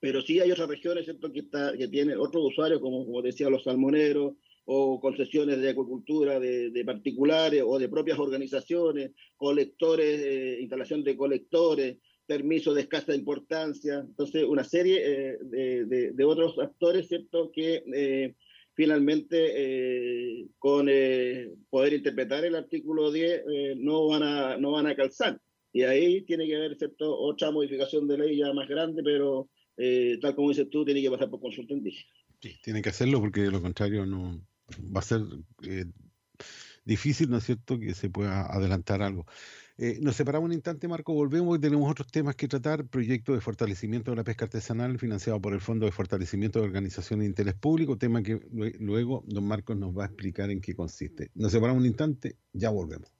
pero 0.00 0.22
sí 0.22 0.40
hay 0.40 0.50
otras 0.50 0.68
regiones 0.68 1.04
¿cierto? 1.04 1.30
Que, 1.30 1.40
está, 1.40 1.76
que 1.76 1.86
tienen 1.86 2.18
otros 2.18 2.46
usuarios, 2.46 2.80
como, 2.80 3.04
como 3.04 3.22
decía, 3.22 3.50
los 3.50 3.64
salmoneros, 3.64 4.32
o 4.64 5.00
concesiones 5.00 5.60
de 5.60 5.70
acuicultura 5.70 6.38
de, 6.38 6.70
de 6.70 6.84
particulares 6.84 7.62
o 7.66 7.78
de 7.78 7.88
propias 7.88 8.18
organizaciones, 8.18 9.12
colectores, 9.36 10.20
eh, 10.20 10.58
instalación 10.60 11.02
de 11.02 11.16
colectores, 11.16 11.98
permisos 12.26 12.74
de 12.74 12.82
escasa 12.82 13.14
importancia, 13.14 14.04
entonces 14.06 14.44
una 14.44 14.62
serie 14.62 15.00
eh, 15.04 15.38
de, 15.42 16.12
de, 16.12 16.24
otros 16.24 16.58
actores, 16.58 17.08
¿cierto?, 17.08 17.50
que 17.52 17.82
eh, 17.92 18.34
finalmente 18.74 20.48
con 20.58 20.86
poder 21.68 21.92
interpretar 21.92 22.44
el 22.44 22.54
artículo 22.54 23.10
10 23.10 23.42
no, 23.78 24.06
van 24.06 24.22
a, 24.22 24.56
no 24.56 24.70
van 24.70 24.86
a 24.86 24.94
calzar. 24.94 25.40
Y 25.72 25.82
ahí 25.82 26.22
tiene 26.22 26.46
que 26.46 26.56
haber, 26.56 26.76
¿cierto?, 26.78 27.18
otra 27.18 27.50
modificación 27.50 28.06
de 28.06 28.18
ley 28.18 28.38
ya 28.38 28.52
más 28.52 28.68
grande, 28.68 29.02
pero 29.02 29.50
eh, 29.82 30.18
tal 30.20 30.34
como 30.34 30.50
dices 30.50 30.68
tú, 30.68 30.84
tiene 30.84 31.00
que 31.00 31.10
pasar 31.10 31.30
por 31.30 31.40
consulta 31.40 31.72
indígena. 31.72 32.12
Sí, 32.42 32.54
tiene 32.62 32.82
que 32.82 32.90
hacerlo 32.90 33.18
porque 33.18 33.40
de 33.40 33.50
lo 33.50 33.62
contrario 33.62 34.04
no 34.04 34.46
va 34.94 35.00
a 35.00 35.02
ser 35.02 35.22
eh, 35.62 35.86
difícil, 36.84 37.30
¿no 37.30 37.38
es 37.38 37.44
cierto?, 37.44 37.78
que 37.78 37.94
se 37.94 38.10
pueda 38.10 38.46
adelantar 38.46 39.02
algo. 39.02 39.26
Eh, 39.82 39.98
nos 40.02 40.16
separamos 40.16 40.48
un 40.48 40.52
instante, 40.52 40.88
Marco, 40.88 41.14
volvemos 41.14 41.56
y 41.56 41.60
tenemos 41.60 41.90
otros 41.90 42.08
temas 42.08 42.36
que 42.36 42.48
tratar. 42.48 42.86
Proyecto 42.86 43.32
de 43.32 43.40
fortalecimiento 43.40 44.10
de 44.10 44.16
la 44.18 44.24
pesca 44.24 44.44
artesanal 44.44 44.98
financiado 44.98 45.40
por 45.40 45.54
el 45.54 45.60
Fondo 45.60 45.86
de 45.86 45.92
Fortalecimiento 45.92 46.58
de 46.58 46.66
Organizaciones 46.66 47.24
de 47.24 47.28
Interés 47.28 47.54
Público, 47.54 47.96
tema 47.96 48.22
que 48.22 48.40
luego 48.78 49.24
don 49.26 49.44
Marcos 49.44 49.78
nos 49.78 49.96
va 49.96 50.02
a 50.04 50.06
explicar 50.06 50.50
en 50.50 50.60
qué 50.60 50.74
consiste. 50.74 51.30
Nos 51.34 51.52
separamos 51.52 51.80
un 51.80 51.86
instante, 51.86 52.36
ya 52.52 52.68
volvemos. 52.68 53.19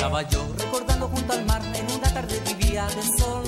Estaba 0.00 0.22
yo 0.30 0.48
recordando 0.56 1.08
junto 1.08 1.34
al 1.34 1.44
mar 1.44 1.60
en 1.74 1.92
una 1.92 2.10
tarde 2.14 2.40
vivía 2.46 2.86
de 2.86 3.02
sol. 3.18 3.44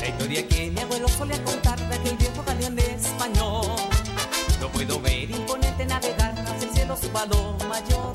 La 0.00 0.08
historia 0.08 0.48
que 0.48 0.70
mi 0.70 0.80
abuelo 0.80 1.06
solía 1.06 1.44
contar 1.44 1.78
de 1.86 1.96
aquel 1.96 2.16
viejo 2.16 2.42
galeón 2.46 2.76
de 2.76 2.94
español. 2.94 3.66
No 4.58 4.68
puedo 4.72 4.98
ver 5.02 5.30
imponente 5.30 5.84
navegar 5.84 6.32
hacia 6.48 6.66
el 6.66 6.74
cielo 6.74 6.96
su 6.96 7.12
valor 7.12 7.62
mayor. 7.68 8.14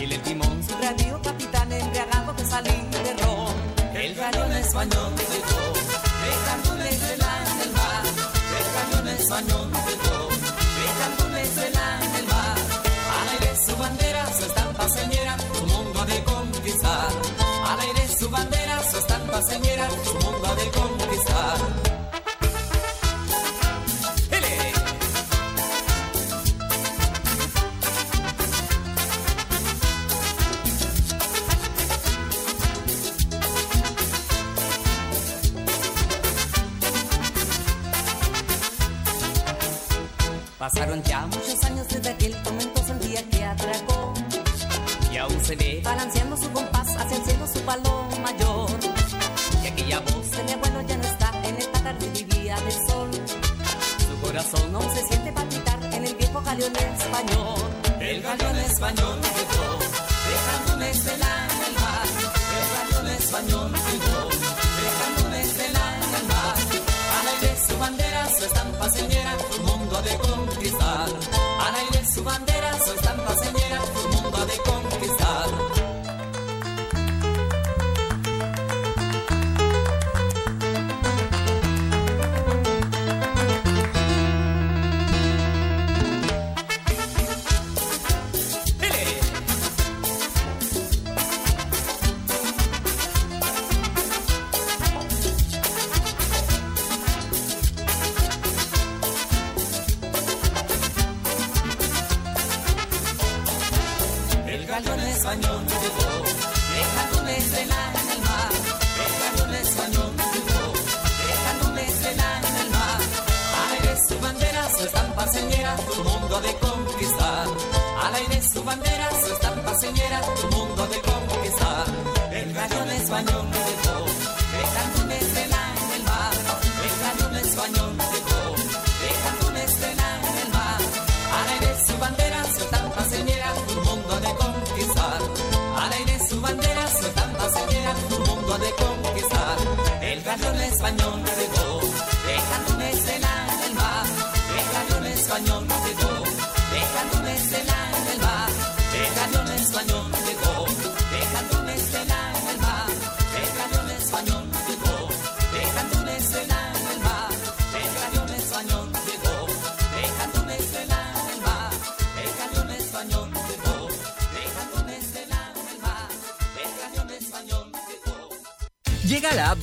Y 0.00 0.02
en 0.02 0.12
el 0.12 0.20
timón 0.22 0.60
su 0.64 0.74
radio 0.82 1.22
capitán 1.22 1.70
embriagado 1.70 2.34
que 2.34 2.44
salí 2.44 2.88
de 2.90 3.22
ron. 3.22 3.54
El 3.94 4.12
galeón 4.16 4.50
español 4.50 5.12
llegó, 5.14 5.72
estrella 6.26 7.44
en 7.54 7.60
el 7.60 7.72
mar. 7.72 8.02
El 8.58 8.66
galeón 8.74 9.08
español 9.16 9.81
señera, 19.42 19.88
su 20.04 20.14
mundo 20.14 20.54
de 20.54 20.70
conquistar. 20.70 21.58
Pasaron 40.58 41.02
ya 41.02 41.26
galeón 56.62 56.94
español. 56.94 57.70
El 58.00 58.22
galeón 58.22 58.56
español 58.58 59.18
llegó, 59.20 59.78
dejando 60.28 60.74
una 60.76 60.88
estela 60.88 61.48
en 61.50 61.62
el 61.66 61.74
mar. 61.80 62.06
El 62.58 62.66
galeón 62.74 63.08
español 63.16 63.72
llegó, 63.72 64.28
dejando 64.82 65.28
una 65.28 65.40
estela 65.40 65.96
en 65.96 66.14
el 66.14 66.26
mar. 66.28 66.56
Al 67.18 67.28
aire 67.34 67.56
su 67.66 67.78
bandera, 67.78 68.28
su 68.28 68.44
estampa 68.44 68.90
señera, 68.90 69.36
su 69.50 69.62
mundo 69.62 69.96
ha 69.96 70.02
de 70.02 70.16
conquistar. 70.18 71.08
Al 71.66 71.74
aire 71.74 72.06
su 72.06 72.22
bandera, 72.22 72.51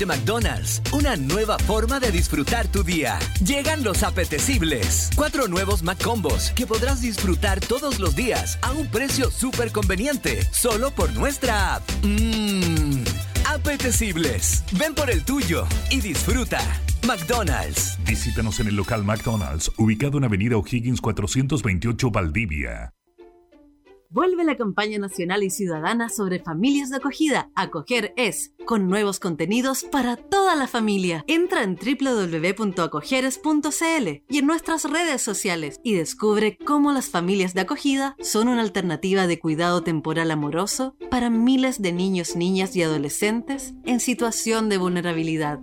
McDonald's, 0.09 0.81
una 0.91 1.15
nueva 1.15 1.59
forma 1.59 1.99
de 1.99 2.09
disfrutar 2.11 2.67
tu 2.67 2.83
día. 2.83 3.19
Llegan 3.45 3.83
los 3.83 4.01
apetecibles. 4.01 5.11
Cuatro 5.15 5.47
nuevos 5.47 5.83
McCombos 5.83 6.49
que 6.55 6.65
podrás 6.65 6.99
disfrutar 6.99 7.59
todos 7.59 7.99
los 7.99 8.15
días 8.15 8.57
a 8.63 8.71
un 8.71 8.87
precio 8.87 9.29
súper 9.29 9.71
conveniente, 9.71 10.41
solo 10.51 10.89
por 10.89 11.13
nuestra 11.13 11.75
app. 11.75 11.83
Mmm, 12.01 13.03
apetecibles. 13.47 14.63
Ven 14.79 14.95
por 14.95 15.11
el 15.11 15.23
tuyo 15.23 15.67
y 15.91 16.01
disfruta. 16.01 16.59
McDonald's. 17.05 17.95
Visítanos 18.03 18.59
en 18.61 18.69
el 18.69 18.75
local 18.75 19.03
McDonald's, 19.03 19.71
ubicado 19.77 20.17
en 20.17 20.23
Avenida 20.23 20.57
O'Higgins 20.57 21.01
428 21.01 22.09
Valdivia. 22.09 22.93
Vuelve 24.11 24.43
la 24.43 24.57
campaña 24.57 24.97
nacional 24.97 25.43
y 25.43 25.51
ciudadana 25.51 26.09
sobre 26.09 26.39
familias 26.39 26.89
de 26.89 26.97
acogida. 26.97 27.51
Acoger 27.53 28.11
es, 28.17 28.55
con 28.69 28.87
nuevos 28.87 29.19
contenidos 29.19 29.83
para 29.83 30.15
toda 30.15 30.55
la 30.55 30.67
familia. 30.67 31.25
Entra 31.25 31.63
en 31.63 31.75
www.acogeres.cl 31.75 34.07
y 34.29 34.37
en 34.37 34.45
nuestras 34.45 34.83
redes 34.83 35.23
sociales 35.23 35.81
y 35.83 35.95
descubre 35.95 36.55
cómo 36.55 36.91
las 36.91 37.07
familias 37.07 37.55
de 37.55 37.61
acogida 37.61 38.15
son 38.21 38.47
una 38.47 38.61
alternativa 38.61 39.25
de 39.25 39.39
cuidado 39.39 39.81
temporal 39.81 40.29
amoroso 40.29 40.95
para 41.09 41.31
miles 41.31 41.81
de 41.81 41.93
niños, 41.93 42.35
niñas 42.35 42.75
y 42.75 42.83
adolescentes 42.83 43.73
en 43.85 43.99
situación 43.99 44.69
de 44.69 44.77
vulnerabilidad. 44.77 45.61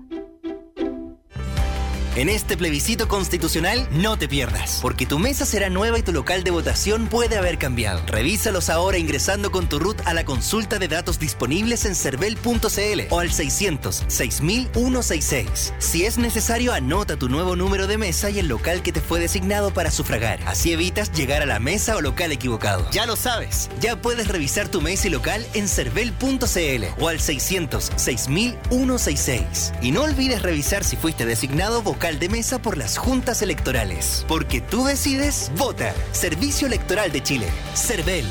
En 2.17 2.31
este 2.31 2.57
plebiscito 2.57 3.09
constitucional 3.09 3.87
no 3.91 4.17
te 4.17 4.27
pierdas, 4.27 4.79
porque 4.81 5.05
tu 5.05 5.19
mesa 5.19 5.45
será 5.45 5.69
nueva 5.69 5.99
y 5.99 6.03
tu 6.03 6.14
local 6.14 6.45
de 6.45 6.51
votación 6.51 7.09
puede 7.09 7.37
haber 7.37 7.59
cambiado. 7.59 8.01
Revísalos 8.07 8.71
ahora 8.71 8.97
ingresando 8.97 9.53
con 9.53 9.69
tu 9.69 9.79
root 9.79 10.01
a 10.07 10.14
la 10.14 10.25
consulta 10.25 10.79
de 10.79 10.89
datos 10.89 11.19
disponibles 11.19 11.85
en 11.85 11.95
cervel.cl 11.95 13.01
o 13.11 13.21
al 13.21 13.31
600 13.31 14.05
6166. 14.09 15.75
Si 15.79 16.07
es 16.07 16.17
necesario, 16.17 16.73
anota 16.73 17.19
tu 17.19 17.29
nuevo 17.29 17.55
número 17.55 17.87
de 17.87 17.99
mesa 17.99 18.31
y 18.31 18.39
el 18.39 18.49
local 18.49 18.81
que 18.81 18.93
te 18.93 19.03
fue 19.03 19.21
designado 19.21 19.75
para 19.75 19.91
sufragar. 19.91 20.41
Así 20.47 20.73
evitas 20.73 21.12
llegar 21.12 21.43
a 21.43 21.47
la 21.47 21.59
mesa 21.59 21.97
o 21.97 22.01
local 22.01 22.33
equivocado. 22.33 22.89
Ya 22.93 23.05
lo 23.05 23.17
sabes, 23.17 23.69
ya 23.79 24.01
puedes 24.01 24.29
revisar 24.29 24.69
tu 24.69 24.81
mesa 24.81 25.09
y 25.09 25.11
local 25.11 25.47
en 25.53 25.69
cervel.cl 25.69 26.85
o 26.99 27.09
al 27.09 27.21
600 27.21 27.93
6166. 27.95 29.75
Y 29.83 29.91
no 29.91 30.01
olvides 30.01 30.41
revisar 30.41 30.83
si 30.83 30.97
fuiste 30.97 31.27
designado 31.27 31.83
vocal 31.83 32.05
de 32.14 32.28
mesa 32.28 32.61
por 32.61 32.78
las 32.78 32.96
juntas 32.96 33.42
electorales. 33.42 34.24
Porque 34.28 34.61
tú 34.61 34.84
decides, 34.84 35.50
vota. 35.57 35.92
Servicio 36.12 36.68
Electoral 36.68 37.11
de 37.11 37.22
Chile. 37.22 37.48
CERVEL. 37.74 38.24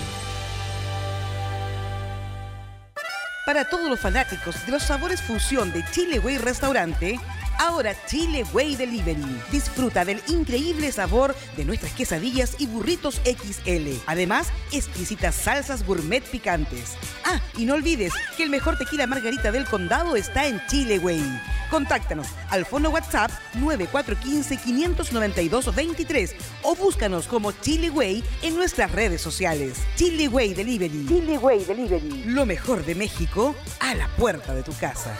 Para 3.46 3.66
todos 3.66 3.90
los 3.90 4.00
fanáticos 4.00 4.66
de 4.66 4.72
los 4.72 4.82
sabores 4.82 5.22
fusión 5.22 5.72
de 5.74 5.84
Chile 5.92 6.20
Way 6.20 6.38
Restaurante, 6.38 7.20
Ahora 7.58 7.96
Chile 8.08 8.44
Way 8.54 8.76
Delivery. 8.76 9.42
Disfruta 9.52 10.06
del 10.06 10.22
increíble 10.28 10.92
sabor 10.92 11.36
de 11.56 11.66
nuestras 11.66 11.94
quesadillas 11.94 12.56
y 12.60 12.68
burritos 12.68 13.22
XL. 13.26 13.98
Además, 14.06 14.50
exquisitas 14.72 15.34
salsas 15.36 15.86
gourmet 15.86 16.24
picantes. 16.24 16.94
Ah, 17.26 17.42
y 17.58 17.66
no 17.66 17.74
olvides 17.76 18.14
que 18.38 18.44
el 18.44 18.50
mejor 18.50 18.78
tequila 18.78 19.08
margarita 19.08 19.52
del 19.52 19.66
condado 19.66 20.16
está 20.16 20.48
en 20.48 20.62
Chile 20.68 21.00
Way. 21.00 21.42
Contáctanos 21.70 22.28
al 22.50 22.66
fono 22.66 22.90
WhatsApp 22.90 23.32
9415-592-23 23.56 26.34
o 26.64 26.76
búscanos 26.76 27.28
como 27.28 27.52
Chile 27.52 27.90
Way 27.90 28.24
en 28.44 28.56
nuestras 28.56 28.92
redes 28.92 29.22
sociales. 29.22 29.78
Chile 29.96 30.28
Way 30.28 30.54
Delivery. 30.54 31.06
Chile 31.08 31.38
Way 31.38 31.64
Delivery. 31.66 32.24
Lo 32.26 32.46
mejor 32.46 32.86
de 32.86 32.96
México 32.96 33.56
a 33.80 33.96
la 33.96 34.08
puerta 34.10 34.54
de 34.54 34.64
tu 34.64 34.74
casa. 34.74 35.18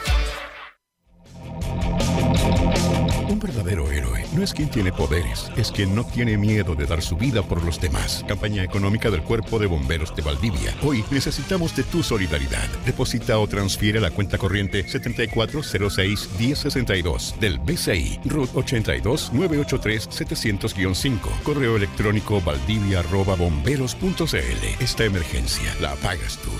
Un 3.28 3.40
verdadero 3.40 3.90
héroe 3.90 4.24
no 4.34 4.42
es 4.42 4.54
quien 4.54 4.70
tiene 4.70 4.92
poderes, 4.92 5.50
es 5.56 5.72
quien 5.72 5.94
no 5.94 6.04
tiene 6.04 6.36
miedo 6.38 6.74
de 6.74 6.86
dar 6.86 7.02
su 7.02 7.16
vida 7.16 7.42
por 7.42 7.62
los 7.64 7.80
demás. 7.80 8.24
Campaña 8.28 8.62
económica 8.62 9.10
del 9.10 9.22
Cuerpo 9.22 9.58
de 9.58 9.66
Bomberos 9.66 10.14
de 10.14 10.22
Valdivia. 10.22 10.74
Hoy 10.82 11.04
necesitamos 11.10 11.74
de 11.74 11.82
tu 11.82 12.02
solidaridad. 12.02 12.68
Deposita 12.84 13.38
o 13.38 13.48
transfiere 13.48 14.00
la 14.00 14.10
cuenta 14.10 14.36
corriente 14.38 14.84
7406-1062 14.86 17.38
del 17.38 17.58
BCI, 17.58 18.20
RUT 18.26 18.50
82 18.54 19.32
983 19.32 20.08
700-5. 20.08 21.18
Correo 21.42 21.76
electrónico 21.76 22.40
valdivia.bomberos.cl. 22.40 24.80
Esta 24.80 25.04
emergencia 25.04 25.74
la 25.80 25.94
pagas 25.96 26.38
tú. 26.38 26.50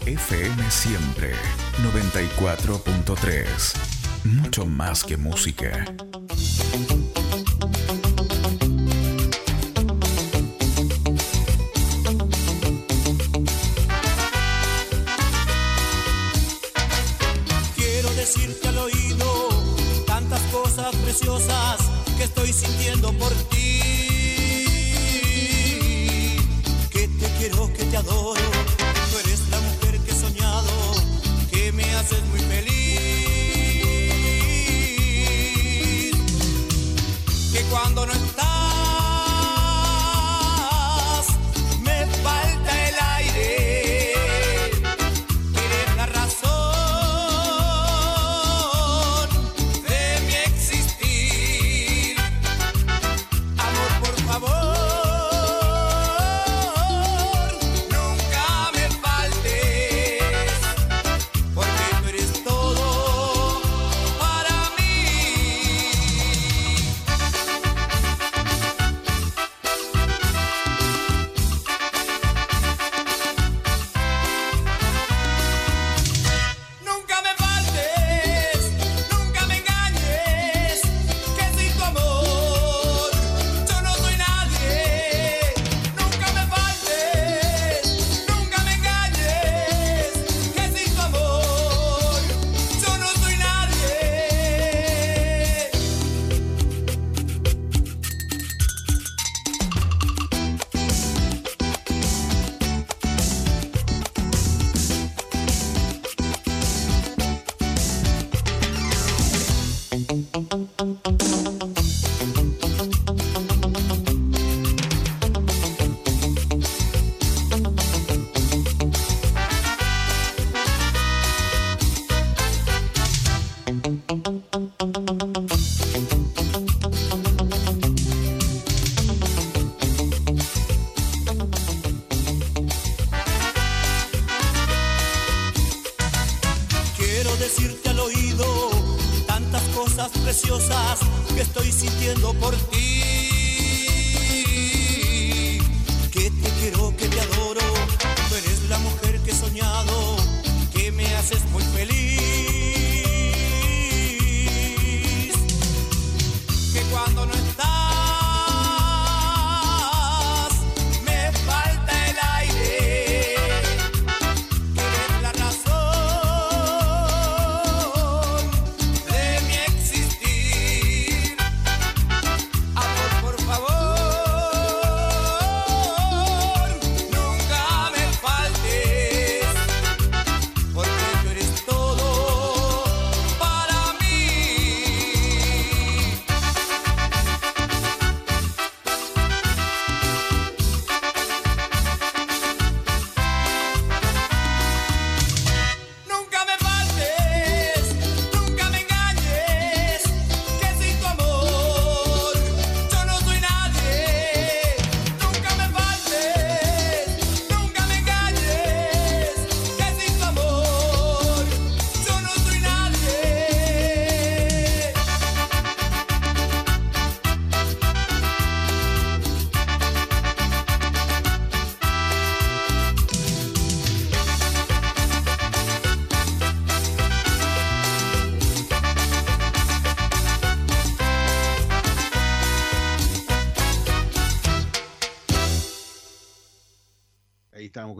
FM 0.06 0.70
Siempre 0.70 1.34
94.3. 1.82 3.95
Mucho 4.26 4.66
más 4.66 5.04
que 5.04 5.16
música. 5.16 5.84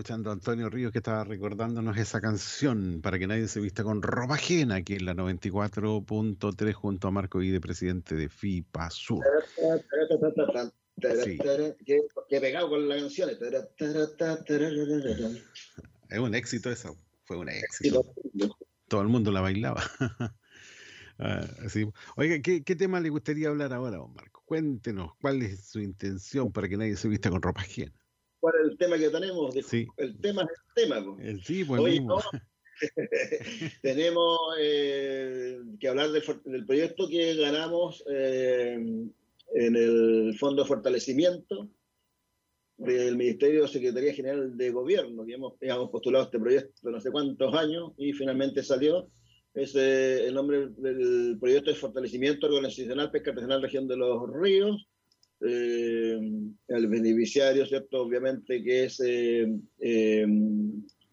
Escuchando 0.07 0.30
a 0.30 0.34
Antonio 0.34 0.70
Ríos 0.70 0.92
que 0.92 0.98
estaba 0.98 1.24
recordándonos 1.24 1.96
esa 1.96 2.20
canción 2.20 3.00
para 3.02 3.18
que 3.18 3.26
nadie 3.26 3.48
se 3.48 3.59
vista 3.59 3.82
con 3.82 4.02
ropa 4.02 4.34
ajena 4.34 4.76
aquí 4.76 4.94
en 4.94 5.04
la 5.04 5.14
94.3 5.14 6.72
junto 6.74 7.09
a 7.09 7.11
Marco 7.11 7.40
Guide, 7.40 7.61
presidente 7.61 8.14
de 8.14 8.28
FIPA 8.28 8.88
Sur. 8.90 9.24
Sí. 11.24 11.36
Que, 11.84 12.02
que 12.28 12.40
pegado 12.40 12.68
con 12.68 12.88
la 12.88 12.94
canción. 12.98 13.30
Es 16.09 16.18
un 16.20 16.34
éxito 16.36 16.70
eso, 16.70 16.96
fue 17.24 17.38
un 17.38 17.48
éxito. 17.48 18.07
Todo 18.86 19.02
el 19.02 19.09
mundo 19.09 19.32
la 19.32 19.40
bailaba. 19.40 19.82
Ah, 21.18 21.48
sí. 21.70 21.88
Oiga, 22.16 22.42
¿qué, 22.42 22.62
qué 22.62 22.76
tema 22.76 23.00
le 23.00 23.09
gustaría 23.09 23.48
hablar 23.48 23.72
ahora, 23.72 23.96
don 23.96 24.12
Marco? 24.12 24.42
Cuéntenos, 24.44 25.12
¿cuál 25.18 25.40
es 25.40 25.66
su 25.66 25.80
intención 25.80 26.52
para 26.52 26.68
que 26.68 26.76
nadie 26.76 26.94
se 26.94 27.09
vista 27.09 27.30
con 27.30 27.40
ropa 27.40 27.62
ajena? 27.62 27.94
¿Cuál 28.47 28.62
es 28.62 28.70
el 28.70 28.78
tema 28.78 28.97
que 28.97 29.11
tenemos? 29.11 29.55
Sí. 29.66 29.88
El 29.97 30.20
tema 30.20 30.42
es 30.42 30.51
el 30.51 30.84
tema. 30.84 31.05
po. 31.05 31.18
El 31.20 31.42
sí, 31.42 31.64
pues 31.64 31.80
Oye, 31.80 31.94
mismo. 31.94 32.20
no, 32.20 32.40
tenemos 33.82 34.38
eh, 34.61 35.59
que 35.80 35.88
hablar 35.88 36.12
del, 36.12 36.22
del 36.44 36.64
proyecto 36.64 37.09
que 37.09 37.34
ganamos 37.34 38.05
eh, 38.09 38.74
en 38.74 39.76
el 39.76 40.36
Fondo 40.38 40.62
de 40.62 40.68
Fortalecimiento 40.68 41.68
del 42.76 43.16
Ministerio 43.16 43.62
de 43.62 43.68
Secretaría 43.68 44.14
General 44.14 44.57
de 44.57 44.70
Gobierno, 44.70 45.26
que 45.26 45.32
hemos, 45.32 45.55
hemos 45.61 45.90
postulado 45.90 46.26
este 46.26 46.38
proyecto 46.38 46.88
no 46.88 47.01
sé 47.01 47.11
cuántos 47.11 47.53
años 47.53 47.94
y 47.97 48.12
finalmente 48.12 48.62
salió. 48.62 49.09
Es 49.55 49.74
eh, 49.74 50.24
el 50.24 50.34
nombre 50.34 50.68
del 50.76 51.36
proyecto 51.40 51.70
de 51.70 51.76
fortalecimiento 51.76 52.47
organizacional 52.47 53.11
pesca 53.11 53.30
artesanal 53.30 53.61
región 53.61 53.88
de 53.88 53.97
los 53.97 54.22
ríos. 54.40 54.86
Eh, 55.41 56.18
el 56.68 56.87
beneficiario, 56.89 57.66
¿cierto? 57.66 58.03
Obviamente 58.03 58.62
que 58.62 58.84
es 58.84 59.01
eh, 59.01 59.47
eh, 59.80 60.26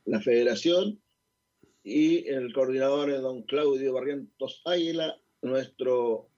la 0.05 0.21
federación 0.21 1.01
y 1.83 2.27
el 2.29 2.53
coordinador 2.53 3.09
es 3.11 3.21
don 3.21 3.43
Claudio 3.43 3.93
Barrientos 3.93 4.61
Águila, 4.65 5.19
nuestro 5.41 6.29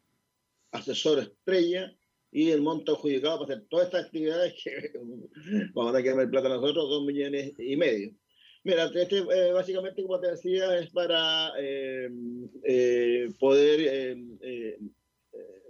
asesor 0.71 1.19
estrella, 1.19 1.95
y 2.35 2.51
el 2.51 2.61
monto 2.61 2.93
adjudicado 2.93 3.39
para 3.39 3.53
hacer 3.53 3.67
todas 3.69 3.85
estas 3.85 4.05
actividades 4.05 4.55
que 4.61 4.91
vamos 5.73 5.95
a 5.95 6.03
quedarme 6.03 6.23
el 6.23 6.29
plata 6.29 6.49
nosotros, 6.49 6.89
dos 6.89 7.05
millones 7.05 7.53
y 7.57 7.77
medio. 7.77 8.13
Mira, 8.65 8.91
este, 8.93 9.19
eh, 9.19 9.53
básicamente, 9.53 10.01
como 10.01 10.19
te 10.19 10.31
decía, 10.31 10.77
es 10.77 10.89
para 10.89 11.53
eh, 11.57 12.09
eh, 12.63 13.29
poder 13.39 13.79
eh, 13.79 14.25
eh, 14.41 14.79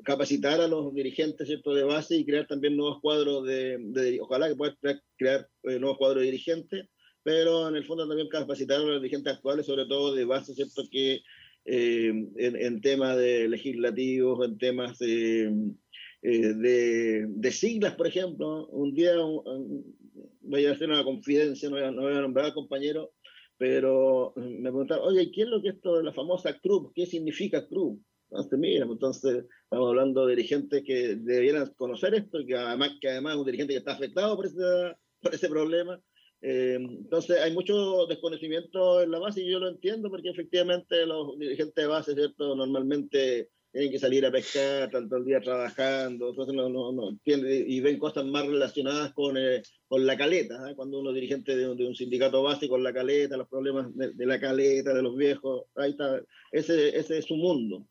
capacitar 0.05 0.61
a 0.61 0.67
los 0.67 0.93
dirigentes 0.93 1.47
¿cierto? 1.47 1.73
de 1.73 1.83
base 1.83 2.15
y 2.15 2.25
crear 2.25 2.47
también 2.47 2.77
nuevos 2.77 3.01
cuadros 3.01 3.45
de, 3.45 3.77
de- 3.79 4.19
ojalá 4.21 4.47
que 4.47 4.55
puedan 4.55 4.77
crear, 5.17 5.49
eh, 5.63 5.79
nuevos 5.79 5.97
cuadros 5.97 6.19
de 6.21 6.27
dirigentes, 6.31 6.85
pero 7.23 7.67
en 7.67 7.75
el 7.75 7.83
fondo 7.85 8.07
también 8.07 8.29
capacitar 8.29 8.79
a 8.79 8.83
los 8.83 9.01
dirigentes 9.01 9.33
actuales, 9.33 9.65
sobre 9.65 9.85
todo 9.87 10.13
de 10.15 10.23
base, 10.25 10.53
¿cierto? 10.53 10.83
que 10.89 11.21
eh, 11.65 12.07
en, 12.37 12.55
en 12.55 12.81
temas 12.81 13.17
de 13.17 13.49
legislativos, 13.49 14.45
en 14.47 14.57
temas 14.57 14.99
de, 14.99 15.51
eh, 16.21 16.53
de, 17.27 17.51
siglas, 17.51 17.95
por 17.95 18.07
ejemplo, 18.07 18.67
un 18.67 18.93
día 18.93 19.13
voy 20.41 20.65
a 20.65 20.71
hacer 20.71 20.89
una 20.89 21.03
confidencia, 21.03 21.69
no 21.69 21.75
voy 21.77 21.85
a, 21.85 21.91
no 21.91 22.01
voy 22.03 22.13
a 22.13 22.21
nombrar 22.21 22.53
compañero, 22.53 23.13
pero 23.57 24.33
me 24.35 24.69
preguntaron, 24.69 25.07
oye, 25.07 25.31
¿qué 25.31 25.41
es 25.43 25.47
lo 25.47 25.61
que 25.61 25.69
es 25.69 25.75
esto 25.75 25.97
de 25.97 26.03
la 26.03 26.13
famosa 26.13 26.59
CRUB? 26.59 26.93
¿Qué 26.93 27.05
significa 27.05 27.67
CRUB? 27.67 27.99
Entonces, 28.29 28.59
mira, 28.59 28.85
pues, 28.85 28.95
entonces 28.97 29.45
estamos 29.63 29.89
hablando 29.89 30.25
de 30.25 30.35
dirigentes 30.35 30.83
que 30.83 31.15
debieran 31.15 31.71
conocer 31.75 32.13
esto 32.15 32.39
que 32.45 32.55
además, 32.55 32.91
que 32.99 33.09
además 33.09 33.33
es 33.33 33.39
un 33.39 33.45
dirigente 33.45 33.73
que 33.73 33.77
está 33.79 33.93
afectado 33.93 34.35
por 34.35 34.45
ese, 34.47 34.55
por 35.21 35.33
ese 35.33 35.47
problema. 35.49 36.01
Eh, 36.41 36.75
entonces 36.79 37.39
hay 37.41 37.53
mucho 37.53 38.05
desconocimiento 38.07 39.01
en 39.01 39.11
la 39.11 39.19
base 39.19 39.41
y 39.41 39.49
yo 39.51 39.59
lo 39.59 39.69
entiendo 39.69 40.09
porque 40.09 40.29
efectivamente 40.29 41.05
los 41.05 41.37
dirigentes 41.39 41.75
de 41.75 41.87
base, 41.87 42.13
¿cierto? 42.13 42.55
Normalmente 42.55 43.49
tienen 43.71 43.91
que 43.91 43.99
salir 43.99 44.25
a 44.25 44.31
pescar 44.31 44.89
tanto 44.89 45.17
el 45.17 45.25
día 45.25 45.41
trabajando, 45.41 46.29
entonces 46.29 46.55
no, 46.55 46.69
no, 46.69 46.93
no 46.93 47.19
y 47.25 47.79
ven 47.81 47.99
cosas 47.99 48.25
más 48.25 48.45
relacionadas 48.47 49.11
con, 49.13 49.35
eh, 49.37 49.63
con 49.87 50.05
la 50.05 50.15
caleta, 50.17 50.69
¿eh? 50.71 50.75
cuando 50.75 50.99
uno 50.99 51.09
es 51.09 51.15
dirigente 51.15 51.57
de, 51.57 51.69
un- 51.69 51.77
de 51.77 51.85
un 51.85 51.93
sindicato 51.95 52.41
base 52.41 52.69
con 52.69 52.83
la 52.83 52.93
caleta, 52.93 53.35
los 53.35 53.49
problemas 53.49 53.93
de, 53.95 54.11
de 54.13 54.25
la 54.25 54.39
caleta, 54.39 54.93
de 54.93 55.01
los 55.01 55.17
viejos, 55.17 55.63
ahí 55.75 55.91
está, 55.91 56.21
ese, 56.53 56.97
ese 56.97 57.17
es 57.17 57.25
su 57.25 57.35
mundo. 57.35 57.85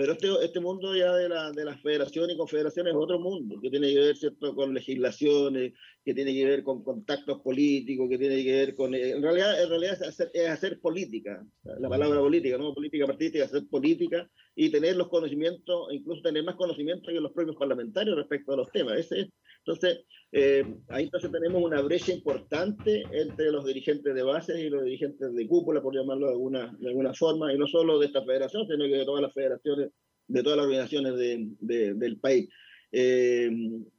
Pero 0.00 0.14
este, 0.14 0.28
este 0.42 0.60
mundo 0.60 0.96
ya 0.96 1.12
de, 1.14 1.28
la, 1.28 1.52
de 1.52 1.62
las 1.62 1.78
federaciones 1.82 2.34
y 2.34 2.38
confederaciones 2.38 2.92
es 2.94 2.96
otro 2.98 3.18
mundo, 3.18 3.60
que 3.60 3.68
tiene 3.68 3.92
que 3.92 3.98
ver 3.98 4.16
¿cierto? 4.16 4.54
con 4.54 4.72
legislaciones, 4.72 5.74
que 6.02 6.14
tiene 6.14 6.32
que 6.32 6.46
ver 6.46 6.64
con 6.64 6.82
contactos 6.82 7.42
políticos, 7.42 8.08
que 8.08 8.16
tiene 8.16 8.42
que 8.42 8.50
ver 8.50 8.74
con... 8.74 8.94
En 8.94 9.20
realidad, 9.20 9.62
en 9.62 9.68
realidad 9.68 9.98
es, 10.00 10.08
hacer, 10.08 10.30
es 10.32 10.48
hacer 10.48 10.80
política, 10.80 11.44
la 11.64 11.90
palabra 11.90 12.18
política, 12.18 12.56
no 12.56 12.72
política 12.72 13.06
partidista, 13.06 13.44
hacer 13.44 13.68
política 13.68 14.26
y 14.54 14.70
tener 14.70 14.96
los 14.96 15.08
conocimientos, 15.08 15.88
incluso 15.92 16.22
tener 16.22 16.44
más 16.44 16.54
conocimiento 16.54 17.12
que 17.12 17.20
los 17.20 17.32
propios 17.32 17.56
parlamentarios 17.56 18.16
respecto 18.16 18.54
a 18.54 18.56
los 18.56 18.70
temas. 18.70 18.98
Ese 19.00 19.20
es- 19.20 19.28
entonces, 19.64 20.04
eh, 20.32 20.64
ahí 20.88 21.04
entonces 21.04 21.30
tenemos 21.32 21.62
una 21.62 21.80
brecha 21.82 22.12
importante 22.12 23.02
entre 23.12 23.50
los 23.50 23.64
dirigentes 23.64 24.14
de 24.14 24.22
base 24.22 24.60
y 24.60 24.70
los 24.70 24.84
dirigentes 24.84 25.34
de 25.34 25.46
cúpula, 25.46 25.82
por 25.82 25.94
llamarlo 25.94 26.26
de 26.26 26.32
alguna, 26.32 26.76
de 26.78 26.88
alguna 26.88 27.12
forma, 27.14 27.52
y 27.52 27.58
no 27.58 27.66
solo 27.66 27.98
de 27.98 28.06
esta 28.06 28.24
federación, 28.24 28.66
sino 28.66 28.84
que 28.84 28.96
de 28.98 29.04
todas 29.04 29.22
las 29.22 29.32
federaciones, 29.34 29.90
de 30.28 30.42
todas 30.42 30.56
las 30.58 30.66
organizaciones 30.66 31.16
de- 31.16 31.48
de- 31.60 31.94
del 31.94 32.16
país. 32.18 32.48
Eh, 32.92 33.50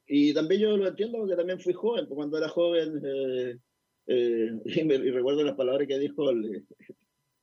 y 0.06 0.34
también 0.34 0.60
yo 0.62 0.76
lo 0.76 0.86
entiendo 0.88 1.18
porque 1.18 1.36
también 1.36 1.60
fui 1.60 1.72
joven, 1.72 2.04
porque 2.06 2.16
cuando 2.16 2.38
era 2.38 2.48
joven, 2.48 3.00
eh, 3.04 3.58
eh, 4.06 4.50
y, 4.82 4.84
me- 4.84 4.94
y 4.96 5.10
recuerdo 5.10 5.42
las 5.44 5.54
palabras 5.56 5.86
que 5.86 5.98
dijo 5.98 6.30
el, 6.30 6.64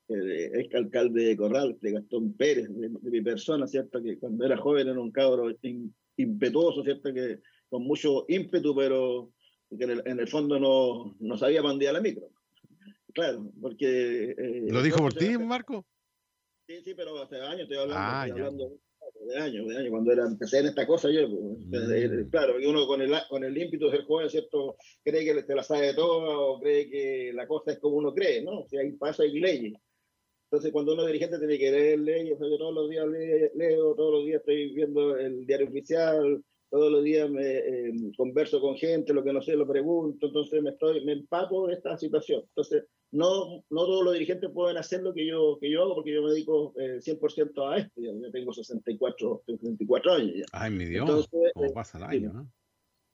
el 0.10 0.32
ex 0.62 0.74
alcalde 0.76 1.24
de 1.26 1.38
Corral, 1.38 1.78
de 1.82 1.92
Gastón 1.92 2.34
Pérez, 2.34 2.68
de, 2.70 2.90
de 2.90 3.12
mi 3.12 3.22
persona, 3.22 3.68
¿cierto? 3.68 4.02
Que 4.02 4.18
cuando 4.18 4.46
era 4.46 4.58
joven 4.58 4.88
era 4.88 5.00
un 5.00 5.12
cabro 5.12 5.50
im- 5.62 5.92
impetuoso, 6.18 6.84
¿cierto? 6.84 7.14
Que 7.14 7.40
con 7.70 7.84
mucho 7.84 8.26
ímpetu, 8.28 8.76
pero 8.76 9.32
que 9.78 9.84
en 9.84 9.92
el, 9.92 10.04
en 10.06 10.20
el 10.20 10.28
fondo 10.28 10.60
no, 10.60 11.16
no 11.20 11.38
sabía 11.38 11.62
mandar 11.62 11.94
la 11.94 12.02
micro. 12.02 12.30
Claro, 13.14 13.52
porque... 13.62 14.32
eh, 14.38 14.62
¿Lo 14.68 14.82
dijo 14.82 14.98
por 14.98 15.14
ti, 15.14 15.38
Marco? 15.38 15.86
Sí, 16.68 16.82
sí, 16.84 16.94
pero 16.94 17.18
hace 17.22 17.38
años 17.42 17.62
estoy 17.62 17.78
hablando, 17.78 18.02
Ah, 18.02 18.26
estoy 18.28 18.42
hablando 18.42 18.78
de 19.26 19.38
años, 19.38 19.68
de 19.68 19.78
años, 19.78 19.90
cuando 19.90 20.12
era, 20.12 20.26
empecé 20.26 20.60
en 20.60 20.68
esta 20.68 20.86
cosa 20.86 21.10
yo, 21.10 21.28
pues, 21.28 21.66
Mm. 21.68 22.30
claro, 22.30 22.54
porque 22.54 22.68
uno 22.68 22.86
con 22.88 23.02
el, 23.02 23.12
con 23.28 23.44
el 23.44 23.58
ímpetu 23.58 23.86
de 23.86 23.92
ser 23.98 24.06
joven, 24.06 24.30
¿cierto? 24.30 24.76
Cree 25.04 25.26
que 25.26 25.44
te 25.44 25.56
la 25.56 25.64
sabe 25.64 25.88
de 25.88 25.94
todo 25.96 26.54
o 26.54 26.60
cree 26.62 26.90
que 26.90 27.32
la 27.34 27.48
cosa 27.48 27.72
es 27.72 27.80
como 27.80 27.98
uno 27.98 28.14
cree, 28.14 28.44
¿no? 28.44 28.66
Si 28.70 28.78
hay 28.78 28.92
pasos 28.94 29.26
y 29.26 29.40
leyes. 29.40 29.74
Entonces, 30.46 30.72
cuando 30.72 30.94
uno 30.94 31.04
es 31.04 31.08
dirigente 31.08 31.38
tiene 31.38 31.58
que 31.60 31.72
leer 31.72 32.00
leyes, 32.00 32.36
o 32.36 32.38
sea, 32.40 32.50
yo 32.50 32.58
todos 32.58 32.74
los 32.74 32.90
días 32.90 33.08
le- 33.08 33.52
leo, 33.56 33.94
todos 33.96 34.14
los 34.14 34.26
días 34.26 34.40
estoy 34.40 34.74
viendo 34.74 35.18
el 35.18 35.46
diario 35.46 35.68
oficial, 35.68 36.44
todos 36.70 36.92
los 36.92 37.04
días 37.04 37.30
me 37.30 37.44
eh, 37.58 37.94
converso 38.16 38.62
con 38.62 38.76
gente, 38.76 39.14
lo 39.14 39.24
que 39.24 39.34
no 39.34 39.42
sé 39.42 39.56
lo 39.56 39.68
pregunto, 39.68 40.28
entonces 40.28 40.62
me 40.62 40.72
estoy 40.72 41.04
me 41.04 41.14
empapo 41.14 41.68
de 41.68 41.74
esta 41.76 41.98
situación. 41.98 42.42
Entonces, 42.50 42.86
no, 43.12 43.64
no 43.70 43.86
todos 43.86 44.04
los 44.04 44.14
dirigentes 44.14 44.52
pueden 44.54 44.78
hacer 44.78 45.02
lo 45.02 45.14
que 45.14 45.26
yo, 45.26 45.58
que 45.60 45.72
yo 45.72 45.82
hago 45.84 45.96
porque 45.96 46.14
yo 46.14 46.22
me 46.22 46.32
dedico 46.32 46.74
eh, 46.78 47.00
100% 47.02 47.68
a 47.72 47.78
esto. 47.78 48.02
Ya, 48.02 48.12
ya 48.14 48.32
tengo 48.32 48.54
64, 48.54 49.44
64 49.46 50.14
años 50.14 50.36
ya. 50.36 50.46
Ay, 50.52 50.72
mi 50.72 50.86
Dios. 50.86 51.10
Entonces, 51.10 51.52
¿Cómo 51.54 51.66
eh, 51.66 51.72
pasa 51.74 51.98
el 51.98 52.04
sí, 52.10 52.18
año, 52.26 52.34
no? 52.34 52.52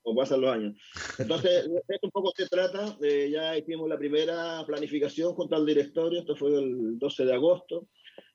como 0.05 0.19
pasan 0.19 0.41
los 0.41 0.51
años. 0.51 0.77
Entonces, 1.17 1.65
esto 1.87 2.07
un 2.07 2.11
poco 2.11 2.31
se 2.35 2.47
trata. 2.47 2.95
eh, 3.01 3.29
ya 3.31 3.57
hicimos 3.57 3.89
la 3.89 3.97
primera 3.97 4.63
planificación 4.67 5.33
junto 5.33 5.55
al 5.55 5.65
directorio, 5.65 6.19
esto 6.19 6.35
fue 6.35 6.55
el 6.59 6.99
12 6.99 7.25
de 7.25 7.33
agosto, 7.33 7.87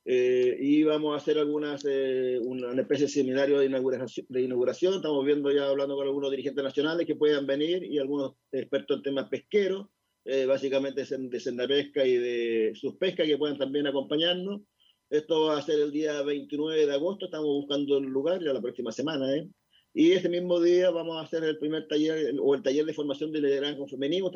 eh, 0.05 0.57
y 0.59 0.83
vamos 0.83 1.15
a 1.15 1.19
hacer 1.19 1.39
algunas, 1.39 1.85
eh, 1.85 2.39
una, 2.43 2.73
especie 2.81 3.07
de 3.07 3.13
seminario 3.13 3.59
de 3.59 3.67
inauguración, 3.67 4.27
de 4.29 4.43
inauguración. 4.43 4.95
Estamos 4.95 5.25
viendo 5.25 5.51
ya, 5.53 5.69
hablando 5.69 5.97
con 5.97 6.07
algunos 6.07 6.31
dirigentes 6.31 6.65
nacionales 6.65 7.07
que 7.07 7.17
puedan 7.17 7.47
venir 7.47 7.85
y 7.85 7.99
algunos 7.99 8.35
expertos 8.51 8.97
en 8.97 9.03
temas 9.03 9.29
pesqueros, 9.29 9.89
eh, 10.25 10.47
básicamente 10.47 11.05
de 11.05 11.41
senda 11.41 11.67
pesca 11.69 12.07
y 12.07 12.17
de 12.17 12.73
sus 12.75 12.97
pescas 12.97 13.27
que 13.27 13.39
puedan 13.39 13.59
también 13.59 13.87
acompañarnos. 13.87 14.63
Esto 15.11 15.47
va 15.47 15.59
a 15.59 15.63
ser 15.63 15.81
el 15.81 15.91
día 15.91 16.23
29 16.23 16.87
de 16.87 16.93
agosto, 16.93 17.27
estamos 17.27 17.49
buscando 17.49 17.99
el 17.99 18.05
lugar 18.05 18.43
ya 18.43 18.53
la 18.53 18.63
próxima 18.63 18.93
semana, 18.93 19.35
¿eh? 19.37 19.49
Y 19.93 20.13
ese 20.13 20.29
mismo 20.29 20.61
día 20.61 20.91
vamos 20.91 21.17
a 21.17 21.23
hacer 21.23 21.43
el 21.43 21.59
primer 21.59 21.89
taller 21.89 22.35
o 22.41 22.55
el 22.55 22.63
taller 22.63 22.85
de 22.85 22.95
formación 22.95 23.33
de 23.33 23.41
liderazgo 23.41 23.89
femenino, 23.89 24.31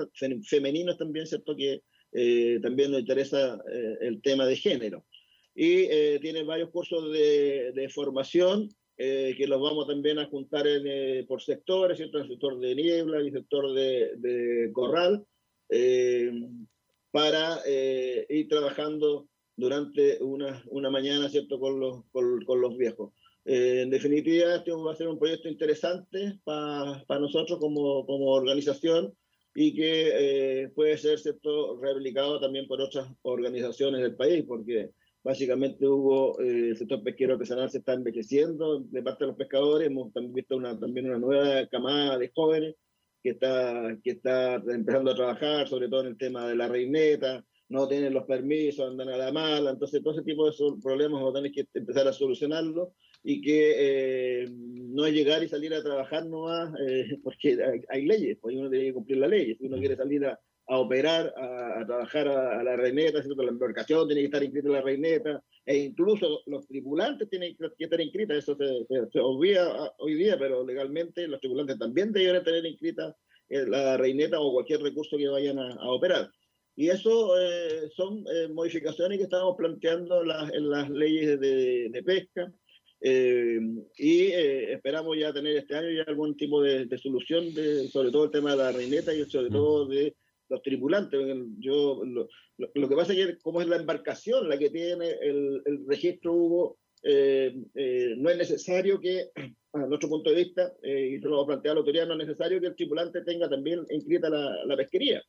femeninos 0.45 0.99
también, 0.99 1.29
¿cierto? 1.29 1.55
Que 1.55 1.83
eh, 2.13 2.59
también 2.61 2.91
nos 2.91 3.01
interesa 3.01 3.63
eh, 3.71 3.99
el 4.01 4.21
tema 4.21 4.47
de 4.47 4.57
género. 4.57 5.05
Y 5.55 5.85
eh, 5.85 6.19
tiene 6.21 6.43
varios 6.43 6.71
cursos 6.71 7.13
de, 7.13 7.73
de 7.73 7.89
formación 7.89 8.69
eh, 8.97 9.35
que 9.37 9.47
los 9.47 9.61
vamos 9.61 9.87
también 9.87 10.19
a 10.19 10.27
juntar 10.27 10.67
en, 10.67 10.87
eh, 10.87 11.25
por 11.27 11.43
sectores, 11.43 11.97
¿cierto? 11.97 12.19
El 12.19 12.29
sector 12.29 12.59
de 12.59 12.75
niebla 12.75 13.23
y 13.23 13.29
el 13.29 13.33
sector 13.33 13.73
de, 13.73 14.13
de 14.17 14.73
corral, 14.73 15.25
eh, 15.69 16.31
para 17.11 17.59
eh, 17.67 18.27
ir 18.29 18.49
trabajando 18.49 19.29
durante 19.57 20.23
una, 20.23 20.63
una 20.69 20.91
mañana, 20.91 21.29
¿cierto? 21.29 21.59
Con 21.59 21.79
los, 21.79 22.05
con, 22.11 22.45
con 22.45 22.61
los 22.61 22.77
viejos. 22.77 23.13
Eh, 23.45 23.83
en 23.83 23.91
definitiva, 23.91 24.57
este 24.57 24.73
va 24.73 24.93
a 24.93 24.97
ser 24.97 25.09
un 25.09 25.19
proyecto 25.19 25.49
interesante 25.49 26.39
para 26.45 27.21
nosotros 27.21 27.59
como, 27.59 28.07
como 28.07 28.31
organización 28.31 29.15
y 29.55 29.75
que 29.75 30.63
eh, 30.63 30.69
puede 30.75 30.97
ser 30.97 31.19
¿cierto? 31.19 31.79
replicado 31.81 32.41
también 32.41 32.67
por 32.67 32.81
otras 32.81 33.07
organizaciones 33.23 34.01
del 34.01 34.17
país, 34.17 34.45
porque 34.49 34.91
básicamente 35.25 35.89
hubo, 35.89 36.39
eh, 36.41 36.69
el 36.69 36.77
sector 36.77 37.03
pesquero 37.03 37.33
artesanal 37.33 37.71
se 37.71 37.79
está 37.79 37.95
envejeciendo 37.95 38.81
de 38.81 39.03
parte 39.03 39.25
de 39.25 39.29
los 39.29 39.37
pescadores, 39.37 39.89
hemos 39.89 40.13
también 40.13 40.35
visto 40.35 40.57
una, 40.57 40.79
también 40.79 41.07
una 41.07 41.19
nueva 41.19 41.67
camada 41.69 42.19
de 42.19 42.31
jóvenes 42.35 42.77
que 43.23 43.31
está, 43.31 43.97
que 44.05 44.11
está 44.11 44.57
empezando 44.57 45.11
a 45.11 45.15
trabajar, 45.15 45.67
sobre 45.67 45.89
todo 45.89 46.03
en 46.03 46.09
el 46.09 46.19
tema 46.19 46.47
de 46.47 46.55
la 46.55 46.69
reineta, 46.69 47.43
no 47.71 47.89
tienen 47.89 48.13
los 48.13 48.25
permisos, 48.25 48.87
andan 48.87 49.09
a 49.09 49.17
la 49.17 49.33
mala, 49.33 49.71
entonces 49.71 50.03
todo 50.03 50.13
ese 50.13 50.23
tipo 50.23 50.45
de 50.45 50.55
problemas 50.83 51.21
vamos 51.21 51.35
a 51.35 51.39
tener 51.39 51.53
que 51.53 51.67
empezar 51.73 52.07
a 52.07 52.13
solucionarlo 52.13 52.93
y 53.23 53.41
que 53.41 54.43
eh, 54.43 54.49
no 54.51 55.07
es 55.07 55.15
llegar 55.15 55.43
y 55.43 55.49
salir 55.49 55.73
a 55.73 55.83
trabajar 55.83 56.27
nomás, 56.27 56.71
eh, 56.87 57.19
porque 57.25 57.59
hay, 57.65 57.81
hay 57.89 58.05
leyes, 58.05 58.37
pues 58.43 58.55
uno 58.55 58.69
tiene 58.69 58.87
que 58.87 58.93
cumplir 58.93 59.19
la 59.19 59.29
ley, 59.29 59.57
si 59.57 59.67
uno 59.67 59.79
quiere 59.79 59.97
salir 59.97 60.27
a, 60.27 60.39
a 60.67 60.79
operar, 60.79 61.33
a, 61.37 61.81
a 61.81 61.87
trabajar 61.87 62.29
a, 62.29 62.61
a 62.61 62.63
la 62.63 62.77
reineta, 62.77 63.23
¿cierto? 63.23 63.43
la 63.43 63.51
embarcación 63.51 64.07
tiene 64.07 64.23
que 64.23 64.27
estar 64.27 64.43
inscrita 64.43 64.69
en 64.69 64.75
la 64.75 64.83
reineta, 64.83 65.43
e 65.67 65.77
incluso 65.77 66.43
los 66.47 66.67
tripulantes 66.67 67.29
tienen 67.29 67.57
que 67.57 67.85
estar 67.85 68.01
inscritas, 68.01 68.39
eso 68.39 68.57
se, 68.57 68.85
se, 68.89 69.11
se 69.11 69.21
olvida 69.21 69.67
ah, 69.73 69.93
hoy 69.99 70.15
día, 70.15 70.39
pero 70.39 70.65
legalmente 70.65 71.27
los 71.29 71.41
tripulantes 71.41 71.79
también 71.79 72.13
deben 72.13 72.43
tener 72.45 72.65
inscrita 72.67 73.15
eh, 73.49 73.67
la 73.67 73.97
reineta 73.97 74.41
o 74.41 74.53
cualquier 74.53 74.81
recurso 74.81 75.17
que 75.19 75.29
vayan 75.29 75.59
a, 75.59 75.75
a 75.75 75.91
operar. 75.91 76.31
Y 76.77 76.89
eso 76.89 77.39
eh, 77.41 77.89
son 77.95 78.25
eh, 78.35 78.49
modificaciones 78.49 79.19
que 79.19 79.25
estamos 79.25 79.55
planteando 79.57 80.25
las, 80.25 80.53
en 80.53 80.71
las 80.71 80.91
leyes 80.91 81.39
de, 81.39 81.89
de 81.91 82.03
pesca. 82.03 82.53
eh, 83.01 83.61
y 83.97 84.23
eh, 84.33 84.73
esperamos 84.73 85.17
ya 85.19 85.33
tener 85.33 85.57
este 85.57 85.77
año 85.77 85.91
ya 85.91 86.03
algún 86.09 86.37
tipo 86.37 86.63
de, 86.63 86.87
de 86.87 86.99
solución, 86.99 87.53
de, 87.55 87.87
sobre 87.89 88.11
todo 88.11 88.25
el 88.25 88.31
tema 88.31 88.53
de 88.53 88.57
la 88.57 88.73
reineta 88.73 89.15
y 89.15 89.25
sobre 89.31 89.51
todo 89.51 89.87
de 89.87 90.15
los 90.49 90.63
tripulantes. 90.63 91.21
Yo, 91.59 92.03
lo, 92.05 92.29
lo- 92.59 92.89
que 92.89 92.97
pasa 92.97 93.13
es 93.13 93.27
que 93.27 93.39
como 93.39 93.61
es 93.61 93.67
la 93.69 93.77
embarcación 93.77 94.49
la 94.49 94.59
que 94.59 94.71
tiene 94.71 95.11
el, 95.21 95.63
el 95.65 95.87
registro 95.89 96.33
Hugo, 96.35 96.79
eh, 97.03 97.55
eh, 97.75 98.15
no 98.17 98.31
es 98.31 98.39
necesario 98.39 98.99
que, 99.01 99.31
a 99.73 99.87
nuestro 99.87 100.09
punto 100.09 100.31
de 100.31 100.37
vista, 100.37 100.73
eh, 100.83 101.09
y 101.13 101.15
eso 101.17 101.29
lo 101.29 101.39
va 101.39 101.43
a 101.45 101.47
plantear 101.47 101.75
la 101.75 101.81
autoridad, 101.81 102.07
no 102.07 102.15
es 102.15 102.27
necesario 102.27 102.61
que 102.61 102.69
el 102.69 102.77
tripulante 102.77 103.23
tenga 103.23 103.49
también 103.49 103.81
inscrita 103.91 104.31
la, 104.31 104.65
la 104.65 104.77
pesquería 104.77 105.23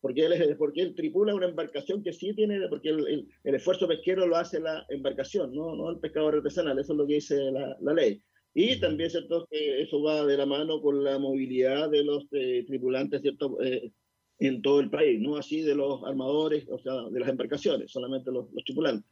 porque 0.00 0.24
él, 0.24 0.32
es- 0.32 0.56
porque 0.56 0.82
él 0.82 0.94
tripula 0.94 1.34
una 1.34 1.46
embarcación 1.48 2.02
que 2.02 2.12
sí 2.12 2.34
tiene, 2.34 2.58
porque 2.68 2.88
el, 2.90 3.06
el- 3.06 3.28
el 3.44 3.54
esfuerzo 3.54 3.86
pesquero 3.88 4.26
lo 4.26 4.36
hace 4.36 4.60
la 4.60 4.86
embarcación, 4.88 5.54
no, 5.54 5.74
no 5.76 5.90
el 5.90 5.98
pescador 6.00 6.36
artesanal, 6.36 6.78
eso 6.78 6.92
es 6.92 6.98
lo 6.98 7.06
que 7.06 7.14
dice 7.14 7.36
la, 7.52 7.76
la 7.80 7.92
ley. 7.94 8.22
Y 8.54 8.80
también, 8.80 9.10
¿cierto?, 9.10 9.46
que 9.50 9.82
eso 9.82 10.02
va 10.02 10.24
de 10.26 10.36
la 10.36 10.46
mano 10.46 10.80
con 10.80 11.04
la 11.04 11.18
movilidad 11.18 11.90
de 11.90 12.02
los 12.04 12.24
eh, 12.32 12.64
tripulantes, 12.66 13.20
¿cierto?, 13.22 13.60
Eh, 13.62 13.92
en 14.40 14.62
todo 14.62 14.80
el 14.80 14.90
país, 14.90 15.20
no 15.20 15.36
así 15.36 15.60
de 15.62 15.74
los 15.76 16.02
armadores, 16.04 16.66
o 16.68 16.78
sea, 16.78 16.94
de 17.10 17.20
las 17.20 17.28
embarcaciones, 17.28 17.92
solamente 17.92 18.32
los, 18.32 18.50
los 18.52 18.64
tripulantes. 18.64 19.08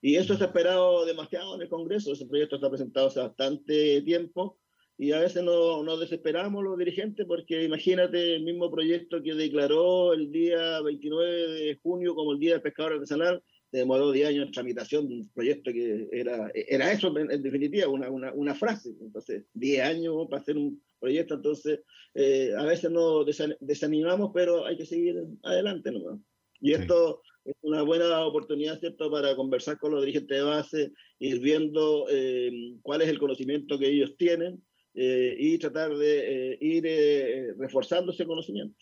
Y 0.00 0.14
eso 0.16 0.32
está 0.32 0.46
esperado 0.46 1.04
demasiado 1.04 1.56
en 1.56 1.62
el 1.62 1.68
Congreso, 1.68 2.12
ese 2.12 2.26
proyecto 2.26 2.56
está 2.56 2.70
presentado 2.70 3.08
hace 3.08 3.20
bastante 3.20 4.00
tiempo, 4.02 4.58
y 4.96 5.12
a 5.12 5.20
veces 5.20 5.42
no- 5.44 5.82
nos 5.82 6.00
desesperamos 6.00 6.62
los 6.64 6.78
dirigentes 6.78 7.24
porque 7.26 7.62
imagínate 7.64 8.36
el 8.36 8.44
mismo 8.44 8.70
proyecto 8.70 9.22
que 9.22 9.34
declaró 9.34 10.12
el 10.12 10.30
día 10.32 10.80
29 10.80 11.48
de 11.52 11.78
junio 11.82 12.14
como 12.14 12.32
el 12.32 12.38
Día 12.38 12.52
del 12.54 12.62
Pescador 12.62 12.94
Artesanal, 12.94 13.42
se 13.70 13.78
demoró 13.78 14.10
10 14.10 14.28
años 14.28 14.46
en 14.46 14.52
tramitación 14.52 15.08
de 15.08 15.14
un 15.16 15.28
proyecto 15.30 15.70
que 15.72 16.08
era, 16.10 16.50
era 16.54 16.90
eso 16.90 17.16
en, 17.18 17.30
en 17.30 17.42
definitiva, 17.42 17.86
una, 17.88 18.10
una, 18.10 18.32
una 18.32 18.54
frase. 18.54 18.90
Entonces, 19.00 19.44
10 19.52 19.82
años 19.84 20.14
para 20.30 20.40
hacer 20.42 20.56
un 20.56 20.82
proyecto, 20.98 21.34
entonces 21.34 21.80
eh, 22.14 22.52
a 22.56 22.64
veces 22.64 22.90
nos 22.90 23.26
desa- 23.26 23.56
desanimamos, 23.60 24.30
pero 24.34 24.66
hay 24.66 24.76
que 24.76 24.86
seguir 24.86 25.16
adelante 25.42 25.90
nomás. 25.92 26.20
Y 26.60 26.72
esto 26.72 27.22
es 27.44 27.54
una 27.62 27.82
buena 27.82 28.26
oportunidad, 28.26 28.78
¿cierto?, 28.80 29.10
para 29.10 29.34
conversar 29.36 29.78
con 29.78 29.92
los 29.92 30.00
dirigentes 30.02 30.36
de 30.36 30.42
base, 30.44 30.92
ir 31.18 31.40
viendo 31.40 32.06
eh, 32.10 32.50
cuál 32.82 33.02
es 33.02 33.08
el 33.08 33.18
conocimiento 33.18 33.78
que 33.78 33.88
ellos 33.88 34.16
tienen 34.16 34.62
eh, 34.94 35.36
y 35.38 35.58
tratar 35.58 35.96
de 35.96 36.52
eh, 36.52 36.58
ir 36.60 36.84
eh, 36.86 37.54
reforzando 37.56 38.12
ese 38.12 38.26
conocimiento. 38.26 38.76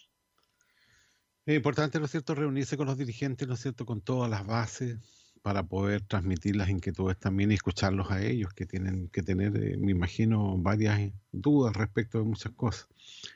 Es 1.45 1.55
importante, 1.55 1.99
¿no 1.99 2.07
es 2.07 2.11
cierto?, 2.11 2.35
reunirse 2.35 2.77
con 2.77 2.87
los 2.87 2.99
dirigentes, 2.99 3.47
¿no 3.47 3.55
es 3.55 3.61
cierto?, 3.61 3.85
con 3.85 4.01
todas 4.01 4.31
las 4.31 4.47
bases 4.47 4.99
para 5.47 5.63
poder 5.63 6.01
transmitir 6.03 6.57
las 6.57 6.69
inquietudes 6.71 7.17
también 7.21 7.53
y 7.53 7.55
escucharlos 7.55 8.11
a 8.11 8.21
ellos, 8.21 8.53
que 8.53 8.67
tienen 8.67 9.07
que 9.11 9.23
tener, 9.23 9.57
eh, 9.57 9.77
me 9.79 9.93
imagino, 9.93 10.59
varias 10.59 11.13
dudas 11.31 11.77
respecto 11.77 12.19
de 12.19 12.25
muchas 12.25 12.51
cosas. 12.51 12.89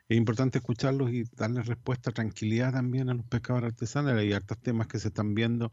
Es 0.08 0.16
importante 0.16 0.58
escucharlos 0.58 1.12
y 1.12 1.22
darles 1.36 1.66
respuesta, 1.68 2.10
tranquilidad 2.10 2.72
también 2.72 3.10
a 3.10 3.14
los 3.14 3.24
pescadores 3.26 3.68
artesanales. 3.74 4.22
Hay 4.22 4.32
hartos 4.32 4.58
temas 4.58 4.88
que 4.88 4.98
se 4.98 5.06
están 5.06 5.36
viendo. 5.36 5.72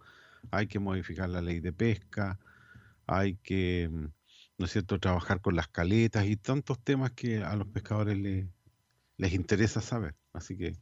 Hay 0.51 0.67
que 0.67 0.77
modificar 0.77 1.27
la 1.27 1.41
ley 1.41 1.59
de 1.59 1.73
pesca, 1.73 2.37
hay 3.07 3.37
que, 3.37 3.89
mm, 3.91 4.05
¿no 4.59 4.65
es 4.67 4.71
cierto?, 4.71 4.99
trabajar 4.99 5.41
con 5.41 5.55
las 5.55 5.69
caletas 5.69 6.27
y 6.27 6.35
tantos 6.37 6.79
temas 6.83 7.13
que 7.13 7.43
a 7.43 7.55
los 7.55 7.67
pescadores 7.69 8.15
le- 8.15 8.47
les 9.17 9.33
interesa 9.33 9.81
saber. 9.81 10.13
Así 10.33 10.55
que 10.55 10.77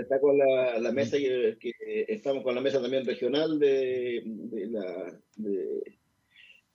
está 0.00 0.20
con 0.20 0.36
la, 0.38 0.78
la 0.78 0.92
mesa 0.92 1.16
que, 1.18 1.56
que 1.60 1.72
estamos 2.08 2.42
con 2.42 2.54
la 2.54 2.60
mesa 2.60 2.80
también 2.80 3.04
regional 3.04 3.58
de, 3.58 4.22
de 4.24 4.66
la, 4.68 5.20
de- 5.36 5.98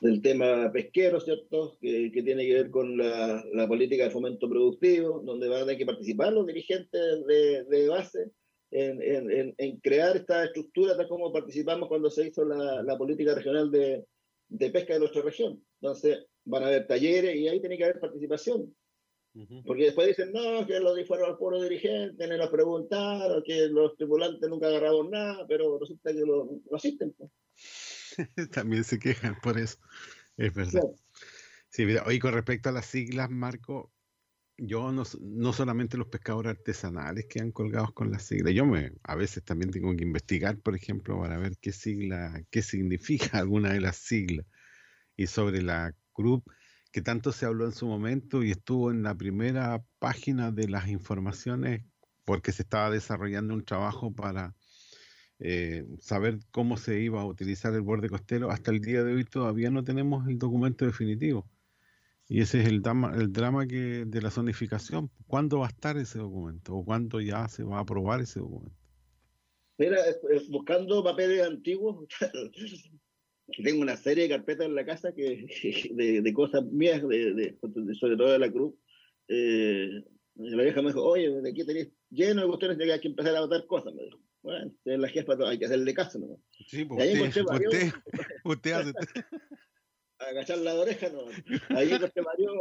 del 0.02 0.22
tema 0.22 0.70
pesquero, 0.74 1.20
¿cierto? 1.22 1.78
Que, 1.80 2.12
que 2.12 2.24
tiene 2.24 2.46
que 2.46 2.54
ver 2.56 2.70
con 2.72 2.98
la, 2.98 3.42
la 3.54 3.68
política 3.68 4.04
de 4.04 4.10
fomento 4.10 4.50
productivo, 4.50 5.22
donde 5.24 5.48
van 5.48 5.62
a 5.62 5.66
tener 5.66 5.78
que 5.78 5.86
participar 5.86 6.34
los 6.34 6.46
dirigentes 6.46 7.26
de, 7.26 7.64
de 7.64 7.88
base 7.88 8.32
en, 8.72 9.02
en- 9.02 9.56
en- 9.58 9.78
crear 9.78 10.18
esta 10.18 10.44
estructura, 10.46 10.98
tal 10.98 11.08
como 11.08 11.32
participamos 11.32 11.88
cuando 11.88 12.10
se 12.10 12.28
hizo 12.28 12.44
la, 12.44 12.84
la 12.84 12.98
política 12.98 13.34
regional 13.34 13.72
de, 13.72 14.04
de 14.50 14.70
pesca 14.72 14.94
de 14.94 15.00
nuestra 15.00 15.22
región. 15.22 15.64
Entonces, 15.82 16.26
van 16.44 16.64
a 16.64 16.68
haber 16.68 16.86
talleres 16.86 17.36
y 17.36 17.48
ahí 17.48 17.62
tiene 17.62 17.78
que 17.78 17.86
haber 17.86 18.00
participación. 18.02 18.76
Porque 19.66 19.86
después 19.86 20.08
dicen, 20.08 20.32
no, 20.32 20.66
que 20.68 20.80
los 20.80 21.08
fueron 21.08 21.32
al 21.32 21.38
pueblo 21.38 21.62
dirigente, 21.64 22.28
ni 22.28 22.38
nos 22.38 22.50
preguntaron, 22.50 23.42
que 23.44 23.68
los 23.68 23.96
tripulantes 23.98 24.48
nunca 24.48 24.68
agarraron 24.68 25.10
nada, 25.10 25.46
pero 25.48 25.80
resulta 25.80 26.14
que 26.14 26.20
lo, 26.20 26.62
lo 26.70 26.76
asisten. 26.76 27.14
pues. 27.14 27.32
También 28.52 28.84
se 28.84 29.00
quejan 29.00 29.36
por 29.42 29.58
eso. 29.58 29.78
Es 30.38 30.54
verdad. 30.54 30.82
Claro. 30.82 30.96
Sí, 31.70 31.86
mira, 31.86 32.04
hoy 32.06 32.20
con 32.20 32.34
respecto 32.34 32.70
a 32.70 32.72
las 32.72 32.86
siglas, 32.86 33.32
Marco, 33.32 33.92
yo 34.58 34.92
no, 34.92 35.04
no 35.22 35.54
solamente 35.54 35.98
los 35.98 36.08
pescadores 36.08 36.52
artesanales 36.52 37.26
quedan 37.26 37.52
colgados 37.52 37.94
con 37.94 38.12
las 38.12 38.24
siglas, 38.24 38.54
yo 38.54 38.66
me 38.66 38.92
a 39.04 39.16
veces 39.16 39.44
también 39.44 39.72
tengo 39.72 39.96
que 39.96 40.04
investigar, 40.04 40.60
por 40.60 40.76
ejemplo, 40.76 41.20
para 41.20 41.38
ver 41.40 41.58
qué 41.60 41.72
sigla, 41.72 42.44
qué 42.52 42.62
significa 42.62 43.40
alguna 43.40 43.74
de 43.74 43.82
las 43.82 43.98
siglas. 43.98 44.46
Y 45.16 45.28
sobre 45.28 45.62
la 45.62 45.96
CRUP, 46.14 46.48
que 46.94 47.02
tanto 47.02 47.32
se 47.32 47.48
habló 47.48 47.66
en 47.66 47.72
su 47.72 47.88
momento 47.88 48.44
y 48.44 48.52
estuvo 48.52 48.92
en 48.92 49.02
la 49.02 49.16
primera 49.16 49.84
página 49.98 50.52
de 50.52 50.70
las 50.70 50.88
informaciones 50.90 51.84
porque 52.24 52.52
se 52.52 52.62
estaba 52.62 52.92
desarrollando 52.92 53.56
un 53.56 53.66
trabajo 53.66 54.14
para 54.14 54.56
eh, 55.40 55.86
saber 56.00 56.38
cómo 56.52 56.78
se 56.78 57.00
iba 57.02 57.20
a 57.20 57.26
utilizar 57.26 57.74
el 57.74 57.82
borde 57.82 58.10
costero. 58.10 58.52
Hasta 58.52 58.70
el 58.70 58.80
día 58.80 59.04
de 59.04 59.16
hoy 59.16 59.26
todavía 59.26 59.72
no 59.72 59.84
tenemos 59.84 60.28
el 60.28 60.38
documento 60.38 60.86
definitivo. 60.86 61.50
Y 62.28 62.42
ese 62.42 62.62
es 62.62 62.68
el 62.68 62.84
drama, 62.84 63.12
el 63.16 63.34
drama 63.34 63.66
que, 63.66 64.06
de 64.06 64.22
la 64.22 64.30
zonificación. 64.30 65.10
¿Cuándo 65.26 65.60
va 65.60 65.66
a 65.66 65.70
estar 65.70 65.98
ese 65.98 66.20
documento? 66.20 66.76
¿O 66.76 66.86
cuándo 66.86 67.20
ya 67.20 67.48
se 67.48 67.64
va 67.64 67.80
a 67.80 67.82
aprobar 67.82 68.22
ese 68.22 68.40
documento? 68.40 68.78
Mira, 69.80 69.98
buscando 70.50 71.04
papeles 71.04 71.44
antiguos, 71.44 72.06
tengo 73.62 73.82
una 73.82 73.98
serie 73.98 74.24
de 74.24 74.30
carpetas 74.30 74.66
en 74.66 74.76
la 74.76 74.86
casa 74.86 75.14
que, 75.14 75.46
de, 75.92 76.22
de 76.22 76.34
cosas 76.34 76.64
mías, 76.66 77.08
de, 77.08 77.34
de- 77.34 77.58
sobre 78.00 78.16
todo 78.18 78.32
de 78.32 78.40
la 78.40 78.52
cruz. 78.52 78.74
Eh, 79.28 79.90
la 80.36 80.64
vieja 80.64 80.82
me 80.82 80.88
dijo, 80.88 81.04
oye, 81.04 81.30
de 81.30 81.50
aquí 81.50 81.64
tenéis 81.66 81.90
lleno 82.10 82.42
de 82.42 82.48
cuestiones 82.48 82.78
que 82.78 82.92
hay 82.92 83.00
que 83.00 83.08
empezar 83.10 83.36
a 83.36 83.42
votar 83.42 83.66
cosas. 83.68 83.94
Me 83.94 84.04
dijo, 84.04 84.20
bueno, 84.42 84.68
usted 84.68 84.92
es 84.94 85.00
la 85.00 85.08
jefa, 85.10 85.34
hay 85.48 85.60
que 85.60 85.66
hacerle 85.66 85.94
caso. 85.94 86.20
¿no? 86.20 86.40
Sí, 86.68 86.86
pues 86.86 87.02
ahí 87.02 87.22
usted, 87.22 87.44
varios- 87.44 87.74
usted, 87.74 87.92
usted 88.44 88.72
hace... 88.72 88.92
agachar 90.20 90.58
la 90.60 90.74
oreja, 90.76 91.10
no. 91.10 91.26
Ahí 91.76 91.92
encontré 91.92 92.22
varios, 92.24 92.54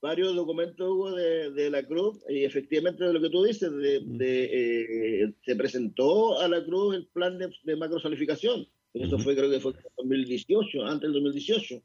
varios 0.00 0.34
documentos 0.36 0.88
Hugo, 0.88 1.14
de, 1.14 1.50
de 1.50 1.70
la 1.70 1.82
Cruz, 1.84 2.22
y 2.28 2.44
efectivamente 2.44 3.04
de 3.04 3.12
lo 3.12 3.20
que 3.20 3.30
tú 3.30 3.42
dices, 3.44 3.70
de, 3.72 4.00
de, 4.04 5.22
eh, 5.24 5.34
se 5.44 5.56
presentó 5.56 6.38
a 6.40 6.48
la 6.48 6.64
Cruz 6.64 6.94
el 6.94 7.08
plan 7.08 7.38
de, 7.38 7.50
de 7.64 7.76
macrozonificación. 7.76 8.66
Eso 8.94 9.18
fue, 9.18 9.36
creo 9.36 9.50
que 9.50 9.60
fue 9.60 9.72
en 9.72 9.78
2018, 9.96 10.84
antes 10.84 11.02
del 11.02 11.12
2018. 11.12 11.82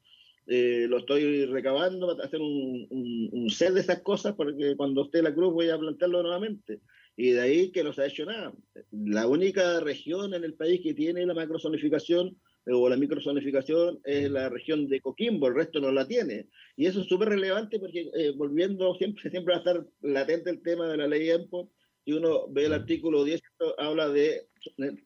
Eh, 0.47 0.87
lo 0.89 0.97
estoy 0.97 1.45
recabando 1.45 2.07
para 2.07 2.27
hacer 2.27 2.41
un, 2.41 2.85
un, 2.89 3.29
un 3.31 3.49
set 3.49 3.73
de 3.73 3.81
esas 3.81 4.01
cosas, 4.01 4.33
porque 4.35 4.75
cuando 4.75 5.03
esté 5.03 5.21
la 5.21 5.33
Cruz 5.33 5.53
voy 5.53 5.69
a 5.69 5.77
plantearlo 5.77 6.21
nuevamente. 6.21 6.81
Y 7.15 7.31
de 7.31 7.41
ahí 7.41 7.71
que 7.71 7.83
no 7.83 7.93
se 7.93 8.01
ha 8.01 8.07
hecho 8.07 8.25
nada. 8.25 8.53
La 8.91 9.27
única 9.27 9.79
región 9.79 10.33
en 10.33 10.43
el 10.43 10.55
país 10.55 10.81
que 10.81 10.93
tiene 10.93 11.25
la 11.25 11.33
macrozonificación 11.33 12.35
eh, 12.65 12.71
o 12.73 12.89
la 12.89 12.97
microzonificación 12.97 13.99
es 14.03 14.31
la 14.31 14.49
región 14.49 14.87
de 14.87 15.01
Coquimbo, 15.01 15.47
el 15.47 15.55
resto 15.55 15.79
no 15.79 15.91
la 15.91 16.07
tiene. 16.07 16.47
Y 16.75 16.85
eso 16.85 17.01
es 17.01 17.07
súper 17.07 17.29
relevante 17.29 17.79
porque 17.79 18.09
eh, 18.15 18.31
volviendo, 18.35 18.95
siempre, 18.95 19.29
siempre 19.29 19.53
va 19.53 19.57
a 19.57 19.59
estar 19.59 19.85
latente 20.01 20.49
el 20.49 20.61
tema 20.61 20.87
de 20.87 20.97
la 20.97 21.07
ley 21.07 21.29
EMPO. 21.29 21.69
Si 22.05 22.11
uno 22.11 22.47
ve 22.49 22.65
el 22.65 22.73
artículo 22.73 23.23
10, 23.23 23.41
esto 23.43 23.79
habla 23.79 24.09
de 24.09 24.49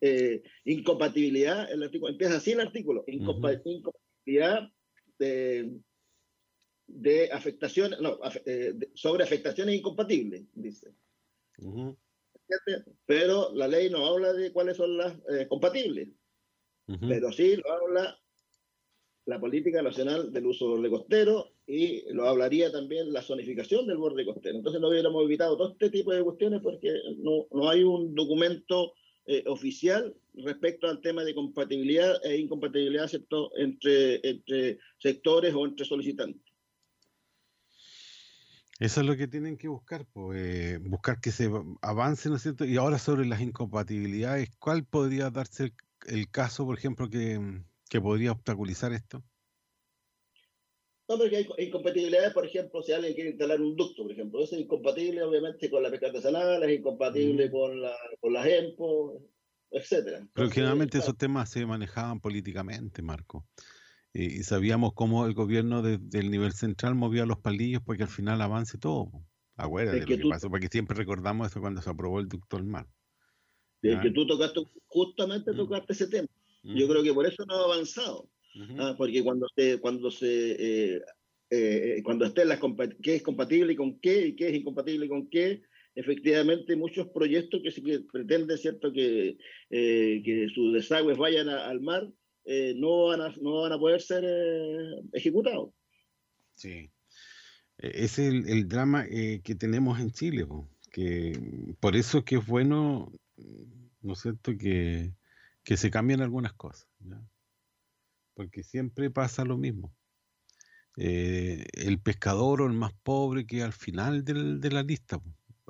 eh, 0.00 0.42
incompatibilidad, 0.64 1.70
el 1.70 1.82
artículo, 1.82 2.10
empieza 2.12 2.36
así 2.36 2.52
el 2.52 2.60
artículo, 2.60 3.04
incompa- 3.06 3.60
incompatibilidad 3.64 4.68
de, 5.18 5.78
de 6.88 7.30
afectación, 7.32 7.94
no, 8.00 8.18
eh, 8.46 8.72
de- 8.74 8.90
sobre 8.94 9.22
afectaciones 9.24 9.76
incompatibles, 9.76 10.44
dice. 10.54 10.92
Pero 13.06 13.52
la 13.54 13.68
ley 13.68 13.90
no 13.90 14.06
habla 14.06 14.32
de 14.32 14.52
cuáles 14.52 14.76
son 14.76 14.96
las 14.96 15.14
eh, 15.30 15.46
compatibles, 15.48 16.08
pero 17.08 17.30
sí 17.30 17.56
lo 17.56 17.70
habla 17.70 18.18
la 19.28 19.38
política 19.38 19.82
nacional 19.82 20.32
del 20.32 20.46
uso 20.46 20.64
del 20.64 20.76
borde 20.76 20.90
costero 20.90 21.52
y 21.66 22.10
lo 22.14 22.26
hablaría 22.26 22.72
también 22.72 23.12
la 23.12 23.20
zonificación 23.20 23.86
del 23.86 23.98
borde 23.98 24.24
costero. 24.24 24.56
Entonces 24.56 24.80
no 24.80 24.88
hubiéramos 24.88 25.22
evitado 25.22 25.54
todo 25.54 25.72
este 25.72 25.90
tipo 25.90 26.14
de 26.14 26.24
cuestiones 26.24 26.62
porque 26.62 26.90
no, 27.18 27.46
no 27.52 27.68
hay 27.68 27.82
un 27.84 28.14
documento 28.14 28.94
eh, 29.26 29.44
oficial 29.46 30.16
respecto 30.32 30.88
al 30.88 31.02
tema 31.02 31.24
de 31.24 31.34
compatibilidad 31.34 32.24
e 32.24 32.38
incompatibilidad. 32.38 33.10
Entre, 33.56 34.78
sectores 34.98 35.52
o 35.54 35.66
entre 35.66 35.84
solicitantes. 35.84 36.42
Eso 38.80 39.00
es 39.02 39.06
lo 39.06 39.14
que 39.14 39.28
tienen 39.28 39.58
que 39.58 39.68
buscar, 39.68 40.06
pues, 40.10 40.82
buscar 40.88 41.20
que 41.20 41.32
se 41.32 41.50
avance, 41.82 42.30
¿no 42.30 42.36
es 42.36 42.42
cierto? 42.42 42.64
Y 42.64 42.78
ahora 42.78 42.98
sobre 42.98 43.26
las 43.26 43.42
incompatibilidades, 43.42 44.48
¿cuál 44.58 44.86
podría 44.86 45.28
darse 45.28 45.64
el, 45.64 45.72
el 46.06 46.30
caso, 46.30 46.64
por 46.64 46.78
ejemplo, 46.78 47.10
que, 47.10 47.38
que 47.88 48.00
podría 48.00 48.32
obstaculizar 48.32 48.92
esto? 48.92 49.24
No, 51.08 51.16
porque 51.16 51.36
hay 51.36 51.44
co- 51.46 51.54
incompatibilidades, 51.58 52.34
por 52.34 52.44
ejemplo, 52.44 52.82
si 52.82 52.92
alguien 52.92 53.14
quiere 53.14 53.30
instalar 53.30 53.60
un 53.60 53.74
ducto, 53.76 54.02
por 54.02 54.12
ejemplo, 54.12 54.44
eso 54.44 54.56
es 54.56 54.62
incompatible 54.62 55.22
obviamente 55.22 55.70
con 55.70 55.82
la 55.82 55.90
pesca 55.90 56.08
artesanal, 56.08 56.62
es 56.62 56.78
incompatible 56.78 57.50
con, 57.50 57.80
la, 57.80 57.96
con 58.20 58.32
las 58.34 58.46
EMPO, 58.46 59.22
etcétera. 59.70 60.18
Pero 60.18 60.28
Entonces, 60.28 60.54
generalmente 60.54 60.92
claro, 60.92 61.04
esos 61.04 61.16
temas 61.16 61.48
se 61.50 61.64
manejaban 61.64 62.20
políticamente, 62.20 63.00
Marco. 63.00 63.46
Y, 64.12 64.40
y 64.40 64.42
sabíamos 64.42 64.92
cómo 64.94 65.24
el 65.26 65.32
gobierno 65.32 65.80
de- 65.80 65.98
del 65.98 66.30
nivel 66.30 66.52
central 66.52 66.94
movía 66.94 67.24
los 67.24 67.38
palillos 67.38 67.82
para 67.82 67.96
que 67.96 68.02
al 68.02 68.08
final 68.10 68.42
avance 68.42 68.76
todo. 68.76 69.10
Acuérdate 69.56 69.98
Es 69.98 70.02
lo 70.02 70.06
que 70.08 70.16
que 70.16 70.22
tú- 70.24 70.28
pasó, 70.28 70.50
porque 70.50 70.68
siempre 70.68 70.94
recordamos 70.94 71.50
eso 71.50 71.60
cuando 71.60 71.80
se 71.80 71.88
aprobó 71.88 72.20
el 72.20 72.28
ducto 72.28 72.58
del 72.58 72.66
mar. 72.66 72.86
de 73.80 73.98
que 74.00 74.10
tú 74.10 74.26
tocaste, 74.26 74.60
justamente 74.88 75.54
tocaste 75.54 75.92
ese 75.94 76.08
tema. 76.08 76.28
Yo 76.62 76.88
creo 76.88 77.02
que 77.02 77.14
por 77.14 77.26
eso 77.26 77.44
no 77.46 77.54
ha 77.54 77.64
avanzado. 77.64 78.30
Ah, 78.78 78.94
porque 78.98 79.22
cuando 79.22 79.46
se, 79.54 79.78
cuando 79.78 80.10
se 80.10 80.96
eh, 80.96 81.02
eh, 81.50 82.02
cuando 82.02 82.24
estén 82.24 82.48
las 82.48 82.60
qué 83.02 83.14
es 83.16 83.22
compatible 83.22 83.76
con 83.76 83.98
qué 84.00 84.28
y 84.28 84.36
qué 84.36 84.48
es 84.48 84.54
incompatible 84.54 85.08
con 85.08 85.28
qué, 85.30 85.62
efectivamente 85.94 86.76
muchos 86.76 87.08
proyectos 87.08 87.60
que, 87.62 87.70
sí 87.70 87.82
que 87.82 88.00
pretenden 88.00 88.58
cierto 88.58 88.92
que, 88.92 89.38
eh, 89.70 90.22
que 90.24 90.48
sus 90.54 90.72
desagües 90.74 91.16
vayan 91.16 91.48
a- 91.48 91.68
al 91.68 91.80
mar 91.80 92.08
eh, 92.44 92.74
no 92.76 93.06
van 93.06 93.20
a 93.20 93.28
no 93.40 93.62
van 93.62 93.72
a 93.72 93.78
poder 93.78 94.00
ser 94.00 94.24
eh, 94.26 95.02
ejecutados. 95.12 95.70
Sí. 96.54 96.90
Ese 97.78 98.26
es 98.26 98.34
el, 98.34 98.48
el 98.48 98.68
drama 98.68 99.06
eh, 99.08 99.40
que 99.44 99.54
tenemos 99.54 100.00
en 100.00 100.10
Chile, 100.10 100.46
po, 100.46 100.68
que 100.90 101.38
por 101.78 101.94
eso 101.94 102.24
que 102.24 102.36
es 102.36 102.46
bueno, 102.46 103.12
mm, 103.36 103.62
¿no 104.02 104.12
es 104.14 104.20
cierto?, 104.20 104.56
que, 104.58 105.12
que 105.68 105.76
se 105.76 105.90
cambien 105.90 106.22
algunas 106.22 106.54
cosas, 106.54 106.88
¿ya? 106.98 107.22
Porque 108.32 108.62
siempre 108.62 109.10
pasa 109.10 109.44
lo 109.44 109.58
mismo. 109.58 109.94
Eh, 110.96 111.66
el 111.74 112.00
pescador 112.00 112.62
o 112.62 112.66
el 112.66 112.72
más 112.72 112.94
pobre 113.02 113.44
que 113.46 113.62
al 113.62 113.74
final 113.74 114.24
del- 114.24 114.62
de 114.62 114.70
la 114.70 114.82
lista, 114.82 115.20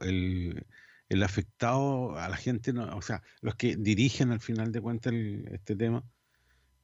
el, 0.01 0.65
el 1.09 1.23
afectado 1.25 2.17
a 2.17 2.29
la 2.29 2.37
gente, 2.37 2.73
no, 2.73 2.97
o 2.97 3.03
sea, 3.03 3.25
los 3.41 3.57
que 3.57 3.75
dirigen 3.75 4.31
al 4.31 4.39
final 4.39 4.71
de 4.71 4.81
cuentas 4.81 5.13
el- 5.13 5.49
este 5.51 5.75
tema, 5.75 6.05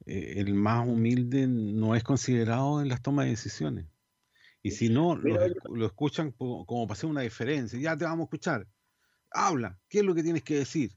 eh, 0.05 0.33
el 0.35 0.53
más 0.53 0.85
humilde 0.85 1.47
no 1.47 1.95
es 1.95 2.03
considerado 2.03 2.81
en 2.81 2.89
las 2.89 3.01
tomas 3.01 3.27
de 3.27 3.31
decisiones. 3.31 3.85
Y 4.61 4.71
si 4.71 4.89
no, 4.89 5.15
lo, 5.15 5.85
escuchan 5.85 6.33
po- 6.33 6.65
como 6.65 6.85
para 6.85 6.97
hacer 6.97 7.09
una 7.09 7.21
diferencia. 7.21 7.79
Ya 7.79 7.95
te 7.95 8.03
vamos 8.03 8.23
a 8.23 8.25
escuchar. 8.25 8.67
Habla. 9.31 9.79
¿Qué 9.87 9.99
es 9.99 10.03
lo 10.03 10.13
que 10.13 10.21
tienes 10.23 10.43
que 10.43 10.55
decir? 10.55 10.91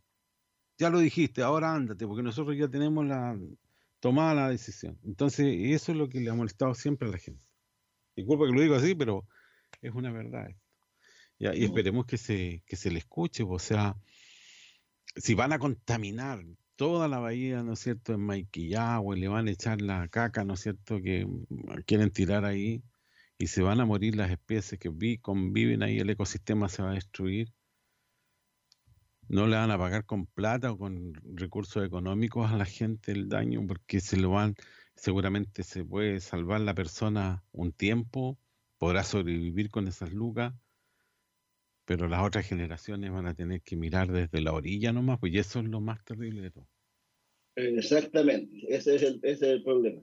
Ya 0.79 0.91
lo 0.91 1.01
dijiste, 1.01 1.43
ahora 1.43 1.75
ándate, 1.75 2.07
porque 2.07 2.23
nosotros 2.23 2.57
ya 2.57 2.69
tenemos 2.69 3.05
la 3.05 3.39
tomada 4.01 4.35
la 4.35 4.49
decisión. 4.51 4.99
Entonces, 5.05 5.47
eso 5.61 5.93
es 5.93 5.99
lo 5.99 6.09
que 6.09 6.21
le 6.21 6.31
ha 6.31 6.35
molestado 6.35 6.75
siempre 6.75 7.09
a 7.09 7.13
la 7.13 7.19
gente. 7.19 7.45
Disculpa 8.17 8.47
que 8.47 8.53
lo 8.53 8.61
digo 8.61 8.75
así, 8.77 8.95
pero 8.95 9.27
es 9.83 9.93
una 9.95 10.13
verdad. 10.13 10.51
esto. 10.51 10.63
Ya, 11.39 11.55
y 11.55 11.65
esperemos 11.65 12.07
que 12.07 12.17
se, 12.17 12.63
que 12.67 12.77
se 12.77 12.91
le 12.91 12.99
escuche. 13.01 13.45
O 13.45 13.59
sea, 13.59 13.97
si 15.17 15.35
van 15.35 15.53
a 15.53 15.59
contaminar 15.59 16.45
toda 16.77 17.09
la 17.09 17.19
bahía, 17.19 17.63
¿no 17.63 17.73
es 17.73 17.81
cierto?, 17.81 18.15
en 18.15 18.21
Maiquillagua, 18.21 19.17
y 19.17 19.21
le 19.21 19.29
van 19.29 19.49
a 19.49 19.51
echar 19.51 19.81
la 19.83 20.09
caca, 20.09 20.45
¿no 20.45 20.55
es 20.55 20.61
cierto?, 20.61 21.01
que 21.03 21.27
quieren 21.87 22.11
tirar 22.11 22.45
ahí, 22.45 22.83
y 23.37 23.49
se 23.49 23.63
van 23.63 23.81
a 23.81 23.85
morir 23.87 24.17
las 24.17 24.31
especies 24.31 24.79
que 24.79 24.89
vi- 24.89 25.19
conviven 25.19 25.83
ahí, 25.83 25.99
el 25.99 26.11
ecosistema 26.11 26.69
se 26.69 26.83
va 26.83 26.91
a 26.93 26.95
destruir. 26.95 27.49
No 29.29 29.47
le 29.47 29.57
van 29.57 29.71
a 29.71 29.79
pagar 29.79 30.05
con 30.05 30.27
plata 30.27 30.73
o 30.73 30.79
con 30.79 31.15
recursos 31.37 31.85
económicos 31.85 32.51
a 32.51 32.57
la 32.57 32.65
gente 32.65 33.13
el 33.13 33.29
daño, 33.29 33.67
porque 33.67 34.01
se 34.01 34.17
lo 34.17 34.31
van, 34.31 34.55
seguramente 34.97 35.63
se 35.63 35.85
puede 35.85 36.21
salvar 36.21 36.61
la 36.63 36.75
persona 36.75 37.45
un 37.53 37.73
tiempo, 37.73 38.39
podrá 38.79 39.05
sobrevivir 39.05 39.71
con 39.71 39.89
esas 39.89 40.13
lucas, 40.13 40.55
Pero 41.87 42.07
las 42.07 42.23
otras 42.23 42.47
generaciones 42.47 43.11
van 43.11 43.27
a 43.27 43.35
tener 43.35 43.63
que 43.63 43.75
mirar 43.77 44.13
desde 44.13 44.41
la 44.41 44.53
orilla 44.53 44.93
nomás, 44.93 45.19
pues 45.19 45.33
y 45.33 45.39
eso 45.39 45.59
es 45.59 45.67
lo 45.67 45.81
más 45.81 46.05
terrible 46.05 46.41
de 46.43 46.51
todo. 46.53 46.69
Exactamente, 47.57 48.57
ese 48.75 48.95
es 48.97 49.03
el, 49.03 49.21
ese 49.23 49.47
es 49.47 49.53
el 49.53 49.63
problema. 49.63 50.03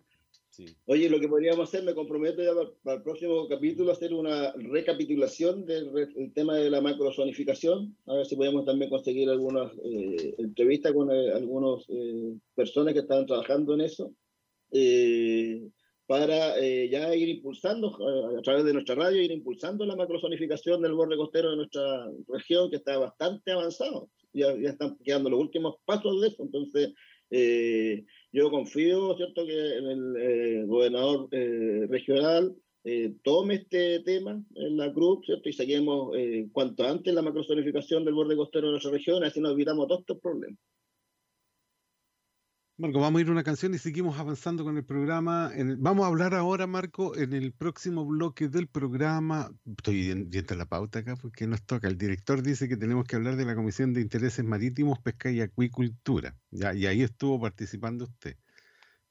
Oye, 0.86 1.10
lo 1.10 1.20
que 1.20 1.28
podríamos 1.28 1.68
hacer, 1.68 1.84
me 1.84 1.94
comprometo 1.94 2.42
ya 2.42 2.54
para, 2.54 2.70
para 2.84 2.98
el 2.98 3.04
próximo 3.04 3.48
capítulo, 3.48 3.92
hacer 3.92 4.14
una 4.14 4.54
recapitulación 4.54 5.66
del 5.66 5.90
el 6.16 6.34
tema 6.34 6.56
de 6.56 6.70
la 6.70 6.82
macrozonificación, 6.82 7.98
a 8.06 8.16
ver 8.16 8.26
si 8.26 8.36
podemos 8.36 8.66
también 8.66 8.90
conseguir 8.90 9.30
algunas 9.30 9.72
eh, 9.84 10.36
entrevistas 10.38 10.94
con 10.94 11.12
eh, 11.12 11.32
algunas 11.34 11.86
personas 12.56 12.94
que 12.94 13.02
están 13.02 13.26
trabajando 13.26 13.74
en 13.74 13.82
eso, 13.82 14.14
eh, 14.72 15.68
para 16.08 16.58
eh, 16.60 16.88
ya 16.90 17.16
ir 17.16 17.30
impulsando, 17.30 17.90
a, 17.90 18.40
a 18.40 18.42
través 18.42 18.64
de 18.64 18.74
nuestra 18.74 18.96
radio, 18.96 19.22
ir 19.22 19.32
impulsando 19.32 19.86
la 19.86 19.96
macrozonificación 19.96 20.82
del 20.82 20.94
borde 20.94 21.18
costero 21.18 21.50
de 21.50 21.58
nuestra 21.58 22.10
región, 22.28 22.70
que 22.70 22.78
está 22.78 22.98
bastante 22.98 23.52
avanzado. 23.52 24.10
Ya, 24.32 24.56
ya 24.56 24.70
están 24.70 24.98
quedando 25.04 25.30
los 25.30 25.40
últimos 25.40 25.76
pasos 25.86 26.22
de 26.22 26.28
eso, 26.28 26.44
entonces... 26.44 26.94
yo 28.36 28.52
confío, 28.52 29.16
¿cierto?, 29.16 29.46
que 29.46 29.78
el 29.78 30.16
eh, 30.18 30.66
gobernador 30.68 31.30
eh, 31.32 31.88
regional 31.90 32.54
eh, 32.84 33.14
tome 33.24 33.56
este 33.56 34.02
tema 34.02 34.44
en 34.56 34.78
la 34.78 34.92
CRUP, 34.94 35.24
¿cierto?, 35.24 35.48
y 35.48 35.54
saquemos 35.54 36.12
eh, 36.18 36.50
cuanto 36.52 36.84
antes 36.84 37.14
la 37.14 37.22
macrozonificación 37.22 38.04
del 38.04 38.14
borde 38.14 38.36
costero 38.36 38.68
de 38.68 38.72
nuestra 38.72 38.92
región, 38.92 39.24
así 39.24 39.40
nos 39.40 39.54
evitamos 39.54 39.88
todos 39.88 40.02
estos 40.02 40.20
problemas. 40.20 40.60
Marco, 42.78 43.00
vamos 43.00 43.20
a 43.20 43.22
ir 43.22 43.30
a 43.30 43.32
una 43.32 43.44
canción 43.44 43.74
y 43.74 43.78
seguimos 43.78 44.20
avanzando 44.20 44.66
con 44.66 44.76
el 44.76 44.84
programa. 44.84 45.50
Vamos 45.78 46.04
a 46.04 46.08
hablar 46.10 46.34
ahora, 46.34 46.68
Marco, 46.68 47.16
en 47.16 47.32
el 47.32 47.54
próximo 47.54 48.06
bloque 48.06 48.50
del 48.50 48.68
programa. 48.68 49.50
Estoy 49.66 50.14
vi- 50.14 50.24
viendo 50.26 50.56
la 50.56 50.66
pauta 50.66 51.00
acá 51.00 51.16
porque 51.16 51.48
nos 51.48 51.64
toca. 51.64 51.88
El 51.88 51.98
director 51.98 52.42
dice 52.44 52.68
que 52.68 52.76
tenemos 52.76 53.06
que 53.06 53.16
hablar 53.16 53.38
de 53.38 53.46
la 53.46 53.56
Comisión 53.56 53.94
de 53.94 54.02
Intereses 54.02 54.44
Marítimos, 54.44 55.00
Pesca 55.00 55.32
y 55.32 55.40
Acuicultura. 55.40 56.36
Ya, 56.52 56.74
y 56.74 56.86
ahí 56.86 57.02
estuvo 57.02 57.40
participando 57.40 58.04
usted. 58.06 58.36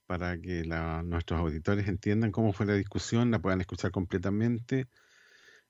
Para 0.05 0.39
que 0.39 0.65
nuestros 1.05 1.41
auditores 1.41 1.89
entiendan 1.89 2.33
cómo 2.33 2.53
fue 2.53 2.67
la 2.67 2.75
discusión, 2.75 3.31
la 3.31 3.41
puedan 3.41 3.63
escuchar 3.63 3.93
completamente. 3.93 4.89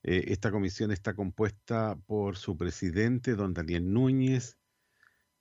Eh, 0.02 0.24
esta 0.32 0.50
comisión 0.50 0.90
está 0.90 1.14
compuesta 1.14 1.96
por 2.06 2.36
su 2.36 2.56
presidente, 2.56 3.36
don 3.36 3.54
Daniel 3.54 3.92
Núñez, 3.92 4.58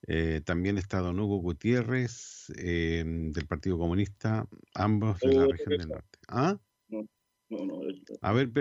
eh, 0.08 0.41
también 0.43 0.78
está 0.78 0.99
don 0.99 1.20
Hugo 1.20 1.38
Gutiérrez, 1.38 2.51
eh, 2.58 3.04
del 3.06 3.47
Partido 3.47 3.78
Comunista, 3.78 4.47
ambos 4.74 5.20
de 5.20 5.34
la 5.34 5.47
región 5.47 5.78
del 5.78 5.88
norte. 5.89 6.20
¿Ah? 6.28 6.58
No, 6.89 7.08
no, 7.49 7.66
no. 7.66 7.82
A 8.22 8.34
ver, 8.34 8.51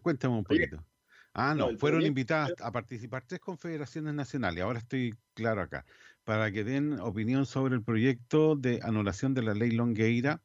cuéntame 0.00 0.36
un 0.36 0.44
poquito. 0.44 0.84
Ah, 1.34 1.54
no, 1.54 1.76
fueron 1.78 2.02
invitadas 2.02 2.52
a 2.60 2.70
participar 2.72 3.24
tres 3.26 3.40
confederaciones 3.40 4.12
nacionales, 4.12 4.62
ahora 4.62 4.80
estoy 4.80 5.14
claro 5.32 5.62
acá, 5.62 5.86
para 6.24 6.52
que 6.52 6.62
den 6.62 7.00
opinión 7.00 7.46
sobre 7.46 7.74
el 7.74 7.82
proyecto 7.82 8.54
de 8.54 8.80
anulación 8.82 9.32
de 9.32 9.42
la 9.42 9.54
ley 9.54 9.70
Longueira, 9.70 10.42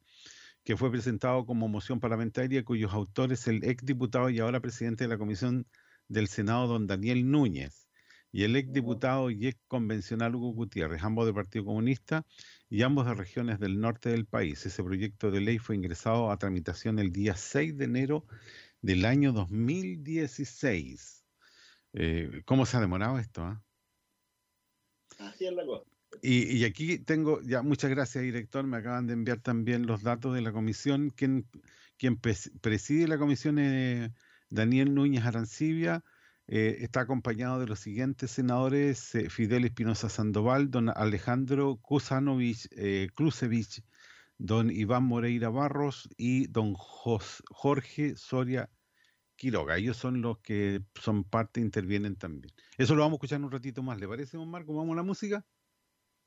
que 0.64 0.78
fue 0.78 0.90
presentado 0.90 1.44
como 1.44 1.68
moción 1.68 2.00
parlamentaria, 2.00 2.64
cuyos 2.64 2.94
autores 2.94 3.46
el 3.48 3.64
exdiputado 3.64 4.30
y 4.30 4.38
ahora 4.38 4.60
presidente 4.60 5.04
de 5.04 5.08
la 5.08 5.18
Comisión 5.18 5.66
del 6.08 6.26
Senado, 6.28 6.66
don 6.66 6.86
Daniel 6.86 7.30
Núñez, 7.30 7.87
y 8.32 8.44
el 8.44 8.56
exdiputado 8.56 9.30
y 9.30 9.46
ex 9.48 9.60
convencional 9.68 10.34
Hugo 10.34 10.52
Gutiérrez, 10.52 11.02
ambos 11.02 11.26
del 11.26 11.34
Partido 11.34 11.64
Comunista 11.64 12.26
y 12.68 12.82
ambos 12.82 13.06
de 13.06 13.14
regiones 13.14 13.58
del 13.60 13.80
norte 13.80 14.10
del 14.10 14.26
país. 14.26 14.64
Ese 14.66 14.82
proyecto 14.84 15.30
de 15.30 15.40
ley 15.40 15.58
fue 15.58 15.76
ingresado 15.76 16.30
a 16.30 16.38
tramitación 16.38 16.98
el 16.98 17.12
día 17.12 17.34
6 17.36 17.76
de 17.76 17.84
enero 17.86 18.26
del 18.82 19.04
año 19.04 19.32
2016. 19.32 21.26
Eh, 21.94 22.42
¿Cómo 22.44 22.66
se 22.66 22.76
ha 22.76 22.80
demorado 22.80 23.18
esto? 23.18 23.42
ah? 23.42 23.64
Así 25.18 25.46
es 25.46 25.52
la 25.52 25.64
cosa. 25.64 25.84
Y, 26.22 26.56
y 26.58 26.64
aquí 26.64 26.98
tengo, 26.98 27.40
ya 27.42 27.62
muchas 27.62 27.90
gracias, 27.90 28.24
director. 28.24 28.66
Me 28.66 28.78
acaban 28.78 29.06
de 29.06 29.12
enviar 29.14 29.40
también 29.40 29.86
los 29.86 30.02
datos 30.02 30.34
de 30.34 30.42
la 30.42 30.52
comisión. 30.52 31.10
Quien, 31.10 31.48
quien 31.96 32.20
pres- 32.20 32.50
preside 32.60 33.08
la 33.08 33.18
comisión 33.18 33.58
es 33.58 34.10
Daniel 34.50 34.94
Núñez 34.94 35.24
Arancibia. 35.24 36.04
Eh, 36.48 36.78
está 36.80 37.00
acompañado 37.00 37.60
de 37.60 37.66
los 37.66 37.78
siguientes 37.78 38.30
senadores: 38.30 39.14
eh, 39.14 39.30
Fidel 39.30 39.64
Espinosa 39.64 40.08
Sandoval, 40.08 40.70
don 40.70 40.88
Alejandro 40.88 41.76
Kusanovich 41.76 42.68
eh, 42.72 43.08
don 44.38 44.70
Iván 44.70 45.04
Moreira 45.04 45.48
Barros 45.48 46.08
y 46.16 46.46
don 46.46 46.74
Jos- 46.74 47.42
Jorge 47.50 48.16
Soria 48.16 48.70
Quiroga. 49.36 49.76
Ellos 49.76 49.96
son 49.96 50.22
los 50.22 50.38
que 50.38 50.80
son 51.00 51.24
parte, 51.24 51.60
intervienen 51.60 52.16
también. 52.16 52.52
Eso 52.76 52.94
lo 52.94 53.02
vamos 53.02 53.14
a 53.14 53.18
escuchar 53.18 53.42
un 53.42 53.50
ratito 53.50 53.82
más. 53.82 54.00
¿Le 54.00 54.08
parece, 54.08 54.36
don 54.36 54.50
Marco? 54.50 54.74
¿Vamos 54.74 54.92
a 54.94 54.96
la 54.96 55.02
música? 55.02 55.44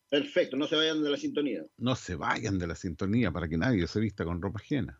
Perfecto, 0.09 0.57
no 0.57 0.67
se 0.67 0.75
vayan 0.75 1.01
de 1.01 1.09
la 1.09 1.17
sintonía. 1.17 1.63
No 1.77 1.95
se 1.95 2.15
vayan 2.15 2.59
de 2.59 2.67
la 2.67 2.75
sintonía 2.75 3.31
para 3.31 3.47
que 3.47 3.57
nadie 3.57 3.87
se 3.87 3.99
vista 4.01 4.25
con 4.25 4.41
ropa 4.41 4.59
ajena. 4.59 4.99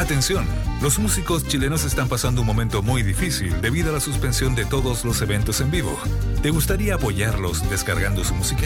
Atención, 0.00 0.46
los 0.80 0.98
músicos 0.98 1.46
chilenos 1.46 1.84
están 1.84 2.08
pasando 2.08 2.40
un 2.40 2.46
momento 2.46 2.80
muy 2.80 3.02
difícil 3.02 3.60
debido 3.60 3.90
a 3.90 3.92
la 3.92 4.00
suspensión 4.00 4.54
de 4.54 4.64
todos 4.64 5.04
los 5.04 5.20
eventos 5.20 5.60
en 5.60 5.70
vivo. 5.70 5.94
¿Te 6.40 6.48
gustaría 6.48 6.94
apoyarlos 6.94 7.68
descargando 7.68 8.24
su 8.24 8.34
música? 8.34 8.62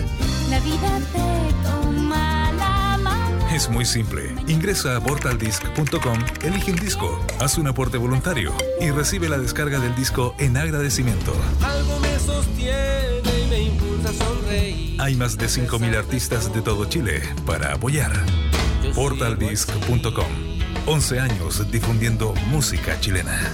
La 0.48 0.60
vida 0.60 1.00
te 1.12 1.68
toma 1.68 2.52
la 2.52 2.98
mano. 3.02 3.48
Es 3.48 3.68
muy 3.68 3.84
simple. 3.84 4.32
Ingresa 4.46 4.94
a 4.94 5.00
portaldisc.com, 5.00 6.18
elige 6.44 6.70
un 6.70 6.78
disco, 6.78 7.26
haz 7.40 7.58
un 7.58 7.66
aporte 7.66 7.98
voluntario 7.98 8.52
y 8.80 8.92
recibe 8.92 9.28
la 9.28 9.38
descarga 9.38 9.80
del 9.80 9.96
disco 9.96 10.36
en 10.38 10.56
agradecimiento. 10.56 11.34
Algo 11.62 11.98
me 11.98 12.16
sostiene 12.20 13.40
y 13.42 13.48
me 13.50 13.62
impulsa 13.64 14.10
a 14.10 14.12
sonreír. 14.12 15.02
Hay 15.02 15.16
más 15.16 15.36
de 15.36 15.46
5.000 15.46 15.98
artistas 15.98 16.54
de 16.54 16.62
todo 16.62 16.84
Chile 16.84 17.22
para 17.44 17.74
apoyar. 17.74 18.12
Portaldisc.com 18.94 20.53
11 20.86 21.18
años 21.18 21.70
difundiendo 21.70 22.34
música 22.50 23.00
chilena. 23.00 23.50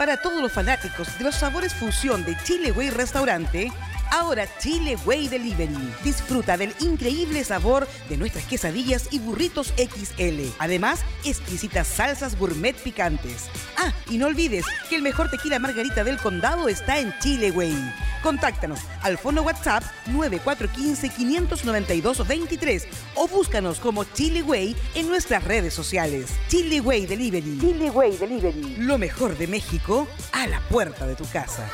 Para 0.01 0.17
todos 0.17 0.41
los 0.41 0.51
fanáticos 0.51 1.19
de 1.19 1.25
los 1.25 1.35
sabores 1.35 1.75
fusión 1.75 2.25
de 2.25 2.35
Chile 2.45 2.73
Way 2.73 2.89
Restaurante, 2.89 3.71
ahora 4.11 4.47
Chile 4.59 4.97
Way 5.05 5.29
Delivery. 5.29 5.95
Disfruta 6.03 6.57
del 6.57 6.75
increíble 6.81 7.45
sabor 7.45 7.87
de 8.09 8.17
nuestras 8.17 8.45
quesadillas 8.45 9.09
y 9.11 9.19
burritos 9.19 9.75
XL. 9.77 10.49
Además, 10.59 11.01
exquisitas 11.25 11.87
salsas 11.87 12.39
gourmet 12.39 12.77
picantes. 12.77 13.49
Ah, 13.77 13.93
y 14.09 14.17
no 14.19 14.27
olvides 14.27 14.65
que 14.89 14.97
el 14.97 15.03
mejor 15.03 15.31
tequila 15.31 15.59
margarita 15.59 16.05
del 16.05 16.17
condado 16.19 16.69
está 16.69 16.99
en 16.99 17.15
Chile 17.21 17.51
Way. 17.51 17.77
Contáctanos 18.23 18.81
al 19.03 19.19
fono 19.19 19.43
WhatsApp 19.43 19.83
9415-592-23 20.09 22.87
o 23.15 23.29
búscanos 23.29 23.79
como 23.81 24.05
Chile 24.05 24.43
Way 24.43 24.77
en 24.95 25.09
nuestras 25.09 25.45
redes 25.45 25.75
sociales. 25.75 26.31
Chile 26.49 26.81
Way 26.81 27.05
Delivery. 27.07 27.59
Chile 27.59 27.91
Way 27.91 28.17
Delivery. 28.17 28.77
Lo 28.79 28.97
mejor 28.99 29.37
de 29.39 29.47
México 29.47 30.09
a 30.33 30.47
la 30.47 30.61
puerta 30.69 31.07
de 31.07 31.17
tu 31.17 31.25
casa. 31.27 31.69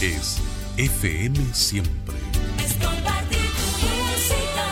Es 0.00 0.40
FM 0.78 1.36
Siempre. 1.54 2.14
Es 2.64 2.72
compartir 2.74 3.50
tu 3.50 3.62
música. 3.82 4.66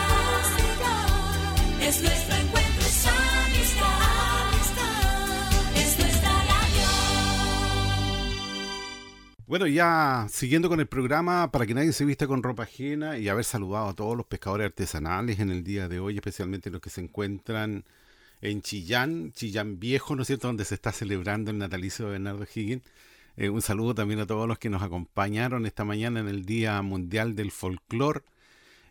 Es 1.81 2.01
nuestro 2.01 2.33
encuentro, 2.33 2.81
es 2.81 3.05
amistad. 3.07 3.99
Es 5.75 5.99
nuestra 5.99 6.29
radio. 6.29 6.87
Bueno, 9.47 9.67
ya 9.67 10.27
siguiendo 10.29 10.69
con 10.69 10.79
el 10.79 10.87
programa, 10.87 11.51
para 11.51 11.65
que 11.65 11.73
nadie 11.73 11.91
se 11.91 12.05
vista 12.05 12.25
con 12.25 12.41
ropa 12.41 12.63
ajena 12.63 13.17
y 13.17 13.27
haber 13.27 13.43
saludado 13.43 13.89
a 13.89 13.93
todos 13.93 14.15
los 14.15 14.25
pescadores 14.25 14.67
artesanales 14.67 15.41
en 15.41 15.49
el 15.49 15.65
día 15.65 15.89
de 15.89 15.99
hoy, 15.99 16.15
especialmente 16.15 16.69
los 16.69 16.79
que 16.79 16.89
se 16.89 17.01
encuentran 17.01 17.83
en 18.39 18.61
Chillán, 18.61 19.33
Chillán 19.33 19.77
Viejo, 19.77 20.15
¿no 20.15 20.21
es 20.21 20.27
cierto?, 20.27 20.47
donde 20.47 20.63
se 20.63 20.75
está 20.75 20.93
celebrando 20.93 21.51
el 21.51 21.57
natalicio 21.57 22.05
de 22.05 22.11
Bernardo 22.11 22.45
Higgins. 22.55 22.83
Eh, 23.39 23.49
un 23.49 23.61
saludo 23.61 23.93
también 23.93 24.19
a 24.19 24.25
todos 24.25 24.47
los 24.47 24.57
que 24.57 24.71
nos 24.71 24.81
acompañaron 24.81 25.67
esta 25.67 25.85
mañana 25.85 26.19
en 26.19 26.27
el 26.27 26.43
Día 26.43 26.81
Mundial 26.81 27.35
del 27.35 27.51
Folclor. 27.51 28.25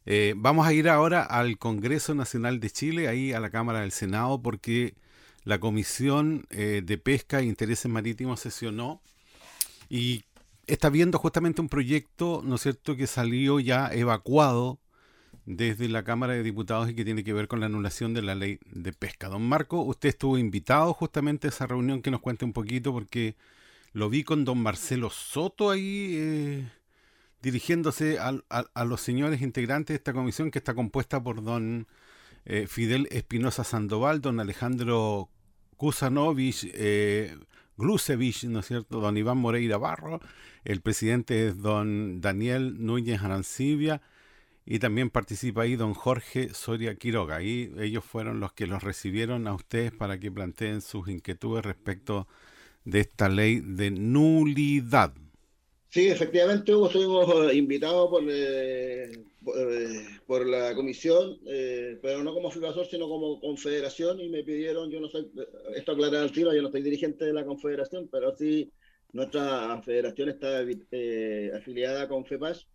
Eh, 0.07 0.35
vamos 0.37 0.69
a 0.69 0.73
ir 0.73 0.89
ahora 0.89 1.25
al 1.25 1.59
Congreso 1.59 2.15
Nacional 2.15 2.61
de 2.61 2.71
Chile, 2.71 3.09
ahí 3.09 3.33
a 3.33 3.41
la 3.41 3.51
Cámara 3.51 3.81
del 3.81 3.91
Senado, 3.91 4.41
porque 4.41 4.95
la 5.43 5.59
Comisión 5.59 6.47
eh, 6.51 6.81
de 6.85 6.97
Pesca 6.97 7.41
e 7.41 7.45
Intereses 7.45 7.91
Marítimos 7.91 8.39
sesionó 8.39 9.03
y 9.89 10.23
está 10.69 10.91
viendo 10.91 11.19
justamente 11.19 11.61
un 11.61 11.69
proyecto, 11.69 12.41
¿no 12.45 12.55
es 12.55 12.61
cierto?, 12.61 12.95
que 12.95 13.09
salió 13.09 13.59
ya 13.59 13.89
evacuado 13.93 14.79
desde 15.45 15.89
la 15.89 16.05
Cámara 16.05 16.35
de 16.35 16.45
Diputados 16.45 16.89
y 16.89 16.95
que 16.95 17.05
tiene 17.05 17.25
que 17.25 17.33
ver 17.33 17.49
con 17.49 17.59
la 17.59 17.67
anulación 17.67 18.15
de 18.15 18.23
la 18.23 18.37
ley 18.37 18.61
de 18.65 18.93
pesca. 18.93 19.29
Don 19.29 19.43
Marco, 19.43 19.83
usted 19.83 20.11
estuvo 20.11 20.39
invitado 20.39 20.95
justamente 20.95 21.49
a 21.49 21.51
esa 21.51 21.67
reunión, 21.67 22.01
que 22.01 22.13
nos 22.13 22.21
cuente 22.21 22.45
un 22.45 22.53
poquito, 22.53 22.93
porque 22.93 23.35
lo 23.97 24.11
vi 24.11 24.25
con 24.25 24.45
don 24.45 24.59
Marcelo 24.59 25.09
Soto 25.09 25.71
ahí 25.71 26.17
eh, 26.19 26.69
dirigiéndose 27.41 28.19
a, 28.19 28.85
los 28.85 29.01
señores 29.01 29.41
integrantes 29.41 29.95
de 29.95 29.95
esta 29.95 30.13
comisión 30.13 30.51
que 30.51 30.59
está 30.59 30.75
compuesta 30.75 31.23
por 31.23 31.43
don 31.43 31.87
eh, 32.45 32.67
Fidel 32.69 33.09
Espinosa 33.11 33.65
Sandoval, 33.65 34.21
don 34.21 34.39
Alejandro 34.39 35.31
Kusanovich, 35.79 36.71
eh, 36.75 37.39
Glusevich, 37.79 38.45
¿no 38.45 38.59
es 38.61 38.67
cierto? 38.67 39.01
Don 39.01 39.17
Iván 39.17 39.39
Moreira 39.39 39.79
Barro, 39.79 40.21
el 40.65 40.83
presidente 40.83 41.49
es 41.49 41.63
don 41.63 42.21
Daniel 42.21 42.85
Núñez 42.85 43.23
Arancibia 43.23 44.03
y 44.67 44.79
también 44.79 45.09
participa 45.09 45.63
ahí 45.63 45.75
don 45.75 45.95
Jorge 45.95 46.53
Soria 46.53 46.97
Quiroga. 46.97 47.41
Y 47.41 47.73
ellos 47.79 48.05
fueron 48.05 48.41
los 48.41 48.53
que 48.53 48.67
los 48.67 48.83
recibieron 48.83 49.47
a 49.47 49.55
ustedes 49.55 49.91
para 49.91 50.21
que 50.21 50.31
planteen 50.31 50.83
sus 50.83 51.09
inquietudes 51.09 51.65
respecto 51.65 52.29
de 52.87 53.01
esta 53.01 53.29
ley 53.29 53.61
de 53.61 53.91
nulidad. 53.91 55.13
Sí, 55.91 56.09
efectivamente, 56.09 56.75
Hugo, 56.75 56.87
estuvimos 56.87 57.51
eh, 57.51 57.57
invitados 57.57 58.11
por, 58.11 58.23
eh, 58.29 59.11
eh, 59.13 60.07
por 60.27 60.47
la 60.47 60.75
comisión, 60.75 61.39
pero 62.03 62.23
no 62.23 62.35
como 62.35 62.51
FIBASOR, 62.51 62.87
sino 62.87 63.09
como 63.09 63.41
confederación, 63.41 64.21
y 64.21 64.29
me 64.29 64.43
pidieron, 64.43 64.91
yo 64.91 65.01
no 65.01 65.09
soy, 65.09 65.31
esto 65.75 65.93
aclarar 65.93 66.23
al 66.23 66.33
tiro, 66.33 66.55
yo 66.55 66.63
no 66.63 66.71
soy 66.71 66.83
dirigente 66.83 67.25
de 67.25 67.33
la 67.33 67.45
confederación, 67.45 68.09
pero 68.11 68.37
sí 68.37 68.71
nuestra 69.13 69.81
federación 69.83 70.29
está 70.29 70.61
afiliada 71.57 72.09
con 72.09 72.27
FEPAS 72.27 72.67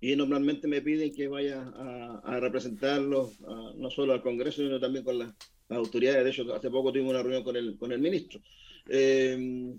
y 0.00 0.14
normalmente 0.14 0.68
me 0.68 0.82
piden 0.82 1.14
que 1.14 1.28
vaya 1.28 1.62
a, 1.62 2.20
a 2.24 2.40
representarlos 2.40 3.40
no 3.40 3.90
solo 3.90 4.12
al 4.12 4.22
Congreso, 4.22 4.62
sino 4.62 4.78
también 4.78 5.04
con 5.04 5.18
las 5.18 5.32
autoridades. 5.70 6.24
De 6.24 6.30
hecho, 6.30 6.54
hace 6.54 6.68
poco 6.68 6.92
tuvimos 6.92 7.12
una 7.12 7.22
reunión 7.22 7.44
con 7.44 7.56
el, 7.56 7.78
con 7.78 7.92
el 7.92 8.00
ministro. 8.00 8.40
Eh, 8.88 9.74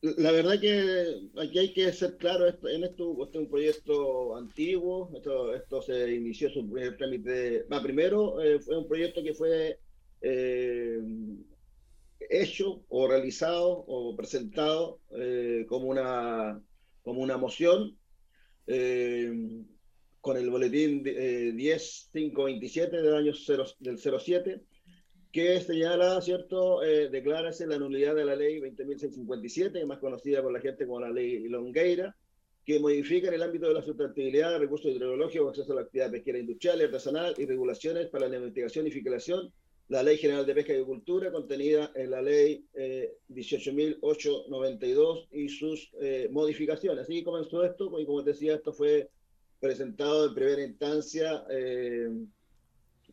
la 0.00 0.30
verdad 0.30 0.60
que 0.60 1.28
aquí 1.40 1.58
hay 1.58 1.72
que 1.72 1.92
ser 1.92 2.16
claro, 2.18 2.46
en 2.46 2.84
esto 2.84 3.24
este 3.24 3.38
es 3.38 3.44
un 3.44 3.50
proyecto 3.50 4.36
antiguo, 4.36 5.10
esto, 5.16 5.54
esto 5.54 5.82
se 5.82 6.14
inició 6.14 6.50
su 6.50 6.70
primer 6.70 6.96
trámite, 6.96 7.66
primero 7.82 8.40
eh, 8.40 8.60
fue 8.60 8.78
un 8.78 8.86
proyecto 8.86 9.22
que 9.24 9.34
fue 9.34 9.80
eh, 10.20 11.00
hecho 12.30 12.84
o 12.88 13.08
realizado 13.08 13.70
o 13.70 14.14
presentado 14.16 15.00
eh, 15.10 15.66
como, 15.68 15.88
una, 15.88 16.62
como 17.02 17.20
una 17.20 17.36
moción 17.36 17.98
eh, 18.68 19.32
con 20.20 20.36
el 20.36 20.48
boletín 20.48 21.02
eh, 21.06 21.52
10527 21.56 23.02
del 23.02 23.14
año 23.14 23.32
0, 23.34 23.64
del 23.80 23.98
07 23.98 24.62
que 25.32 25.60
señala, 25.60 26.20
¿cierto? 26.20 26.82
Eh, 26.82 27.08
declárase 27.10 27.66
la 27.66 27.78
nulidad 27.78 28.14
de 28.14 28.24
la 28.24 28.34
ley 28.34 28.60
20.657, 28.60 29.84
más 29.86 29.98
conocida 29.98 30.42
por 30.42 30.52
la 30.52 30.60
gente 30.60 30.86
como 30.86 31.00
la 31.00 31.10
ley 31.10 31.48
Longueira, 31.48 32.16
que 32.64 32.80
modifica 32.80 33.28
en 33.28 33.34
el 33.34 33.42
ámbito 33.42 33.68
de 33.68 33.74
la 33.74 33.82
sustentabilidad 33.82 34.58
recursos 34.58 34.90
hidrológicos, 34.90 35.50
acceso 35.50 35.72
a 35.72 35.76
la 35.76 35.82
actividad 35.82 36.10
pesquera 36.10 36.38
industrial 36.38 36.80
y 36.80 36.84
artesanal 36.84 37.34
y 37.38 37.46
regulaciones 37.46 38.08
para 38.08 38.28
la 38.28 38.36
investigación 38.36 38.86
y 38.86 38.90
fiscalización, 38.90 39.52
la 39.88 40.02
Ley 40.02 40.18
General 40.18 40.44
de 40.44 40.54
Pesca 40.54 40.72
y 40.72 40.76
Agricultura 40.76 41.32
contenida 41.32 41.90
en 41.94 42.10
la 42.10 42.20
Ley 42.20 42.66
eh, 42.74 43.14
18.892 43.30 45.28
y 45.32 45.48
sus 45.48 45.90
eh, 46.00 46.28
modificaciones. 46.30 47.04
Así 47.04 47.22
comenzó 47.22 47.64
esto, 47.64 47.98
y 47.98 48.04
como 48.04 48.22
te 48.22 48.32
decía, 48.32 48.56
esto 48.56 48.74
fue 48.74 49.08
presentado 49.60 50.26
en 50.26 50.34
primera 50.34 50.62
instancia 50.62 51.44
eh, 51.50 52.10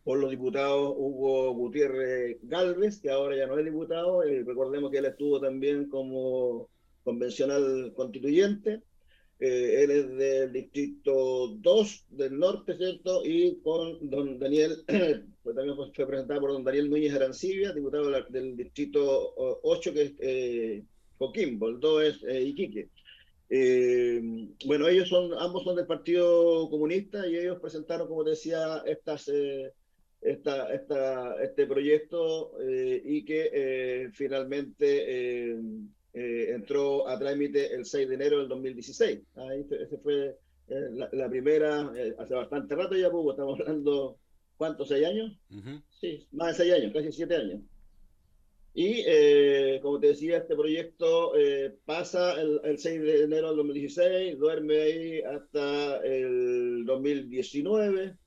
por 0.06 0.20
los 0.20 0.30
diputados 0.30 0.94
Hugo 0.96 1.54
Gutiérrez 1.54 2.38
Galvez, 2.44 3.02
que 3.02 3.10
ahora 3.10 3.36
ya 3.36 3.48
no 3.48 3.60
es 3.60 3.66
diputado, 3.66 4.24
eh, 4.24 4.44
recordemos 4.46 4.90
que 4.92 5.00
él 5.00 5.06
estuvo 5.06 5.42
también 5.42 5.90
como 5.90 6.70
convencional 7.04 7.92
constituyente, 7.94 8.82
eh, 9.40 9.84
él 9.84 9.92
es 9.92 10.16
del 10.16 10.54
distrito 10.54 11.50
2 11.58 12.06
del 12.12 12.40
norte, 12.40 12.78
¿cierto? 12.78 13.26
Y 13.26 13.58
con 13.62 14.10
don 14.10 14.40
Daniel, 14.40 14.84
pues 15.44 15.56
también 15.56 15.76
fue 15.76 16.08
presentado 16.08 16.40
por 16.40 16.54
don 16.54 16.64
Daniel 16.64 16.90
Núñez 16.90 17.14
Arancibia, 17.14 17.74
diputado 17.74 18.10
del 18.30 18.56
distrito 18.56 19.34
8, 19.36 19.94
que 19.94 20.02
es 20.02 20.14
eh, 20.20 20.84
Coquimbo, 21.18 21.68
el 21.68 21.80
2 21.80 22.04
es 22.04 22.24
eh, 22.24 22.44
Iquique. 22.44 22.90
Eh, 23.50 24.22
bueno, 24.66 24.88
ellos 24.88 25.10
son, 25.10 25.32
ambos 25.38 25.64
son 25.64 25.76
del 25.76 25.86
Partido 25.86 26.70
Comunista 26.70 27.28
y 27.28 27.38
ellos 27.38 27.60
presentaron, 27.60 28.08
como 28.08 28.24
decía, 28.24 28.82
estas, 28.86 29.28
eh, 29.28 29.72
esta, 30.26 30.74
esta, 30.74 31.42
este 31.44 31.68
proyecto 31.68 32.60
eh, 32.60 33.02
y 33.04 33.24
que 33.24 33.50
eh, 33.54 34.10
finalmente 34.12 35.52
eh, 35.52 35.60
eh, 36.14 36.52
entró 36.54 37.08
a 37.08 37.20
trámite 37.20 37.74
el 37.74 37.86
6 37.86 38.08
de 38.08 38.16
enero 38.16 38.40
del 38.40 38.48
2016. 38.48 39.20
Ahí 39.36 39.66
ese 39.70 39.98
fue 39.98 40.38
eh, 40.68 40.90
la, 40.94 41.10
la 41.12 41.30
primera, 41.30 41.92
eh, 41.96 42.16
hace 42.18 42.34
bastante 42.34 42.74
rato 42.74 42.96
ya, 42.96 43.12
pues, 43.12 43.26
estamos 43.32 43.60
hablando, 43.60 44.18
¿cuántos? 44.58 44.88
¿Seis 44.88 45.06
años? 45.06 45.38
Sí, 46.00 46.26
más 46.32 46.58
de 46.58 46.64
seis 46.64 46.74
años, 46.74 46.94
casi 46.94 47.12
siete 47.12 47.36
años. 47.36 47.62
Y 48.74 49.04
como 49.80 50.02
te 50.02 50.08
decía, 50.08 50.38
este 50.38 50.54
proyecto 50.54 51.32
pasa 51.86 52.42
el, 52.42 52.60
el 52.66 52.78
6 52.78 53.02
de 53.04 53.24
enero 53.24 53.48
del 53.48 53.58
2016, 53.58 54.38
duerme 54.38 54.82
ahí 54.82 55.22
hasta 55.22 56.06
el 56.06 56.84
2019. 56.86 58.18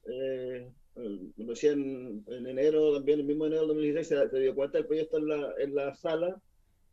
Eh, 0.98 1.32
recién 1.38 2.24
en 2.28 2.46
enero, 2.46 2.94
también 2.94 3.20
el 3.20 3.26
mismo 3.26 3.46
enero 3.46 3.62
del 3.62 3.68
2016, 3.68 4.08
se, 4.08 4.30
se 4.30 4.40
dio 4.40 4.54
cuenta 4.54 4.78
del 4.78 4.86
proyecto 4.86 5.18
en 5.18 5.28
la, 5.28 5.54
en 5.58 5.74
la 5.74 5.94
sala 5.94 6.40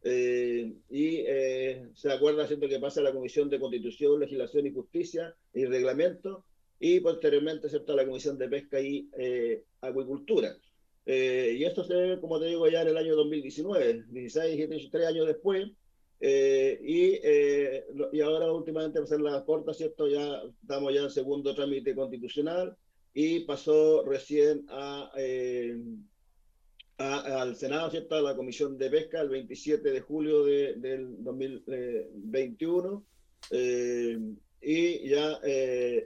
eh, 0.04 0.74
y 0.90 1.24
eh, 1.28 1.90
se 1.94 2.12
acuerda, 2.12 2.48
¿cierto?, 2.48 2.68
que 2.68 2.80
pasa 2.80 3.02
a 3.02 3.04
la 3.04 3.14
Comisión 3.14 3.50
de 3.50 3.60
Constitución, 3.60 4.20
Legislación 4.20 4.68
y 4.68 4.74
Justicia 4.74 5.36
y 5.54 5.66
Reglamento 5.66 6.46
y 6.80 7.00
posteriormente, 7.00 7.70
¿cierto?, 7.70 7.94
a 7.94 7.96
la 7.96 8.06
Comisión 8.06 8.38
de 8.38 8.50
Pesca 8.50 8.80
y 8.82 9.10
eh, 9.18 9.64
Acuicultura. 9.82 10.56
Eh, 11.06 11.56
y 11.58 11.64
esto 11.66 11.84
se 11.84 12.20
como 12.20 12.40
te 12.40 12.48
digo, 12.48 12.68
ya 12.70 12.82
en 12.82 12.90
el 12.90 12.98
año 12.98 13.16
2019, 13.16 14.06
16, 14.10 14.58
17, 14.58 14.90
tres 14.92 15.08
años 15.08 15.28
después. 15.28 15.72
eh, 16.20 16.80
y, 16.84 17.20
y 18.18 18.22
ahora 18.22 18.52
últimamente, 18.52 18.94
para 19.00 19.06
hacer 19.06 19.22
la 19.22 19.44
corta, 19.46 19.74
¿cierto? 19.74 20.08
Ya 20.08 20.42
estamos 20.62 20.94
ya 20.94 21.02
en 21.04 21.10
segundo 21.12 21.54
trámite 21.56 21.94
constitucional 21.96 22.76
y 23.18 23.40
pasó 23.46 24.04
recién 24.04 24.66
a, 24.70 25.10
eh, 25.18 25.76
a- 26.98 27.42
al 27.42 27.56
Senado, 27.56 27.90
¿cierto? 27.90 28.16
A 28.16 28.22
la 28.22 28.36
Comisión 28.36 28.78
de 28.78 28.90
Pesca 28.90 29.22
el 29.22 29.30
27 29.30 29.90
de 29.90 30.02
julio 30.02 30.44
de- 30.44 30.74
del 30.76 31.24
2021. 31.24 33.04
eh, 33.52 34.18
y 34.62 35.08
ya, 35.08 35.40
eh, 35.44 36.06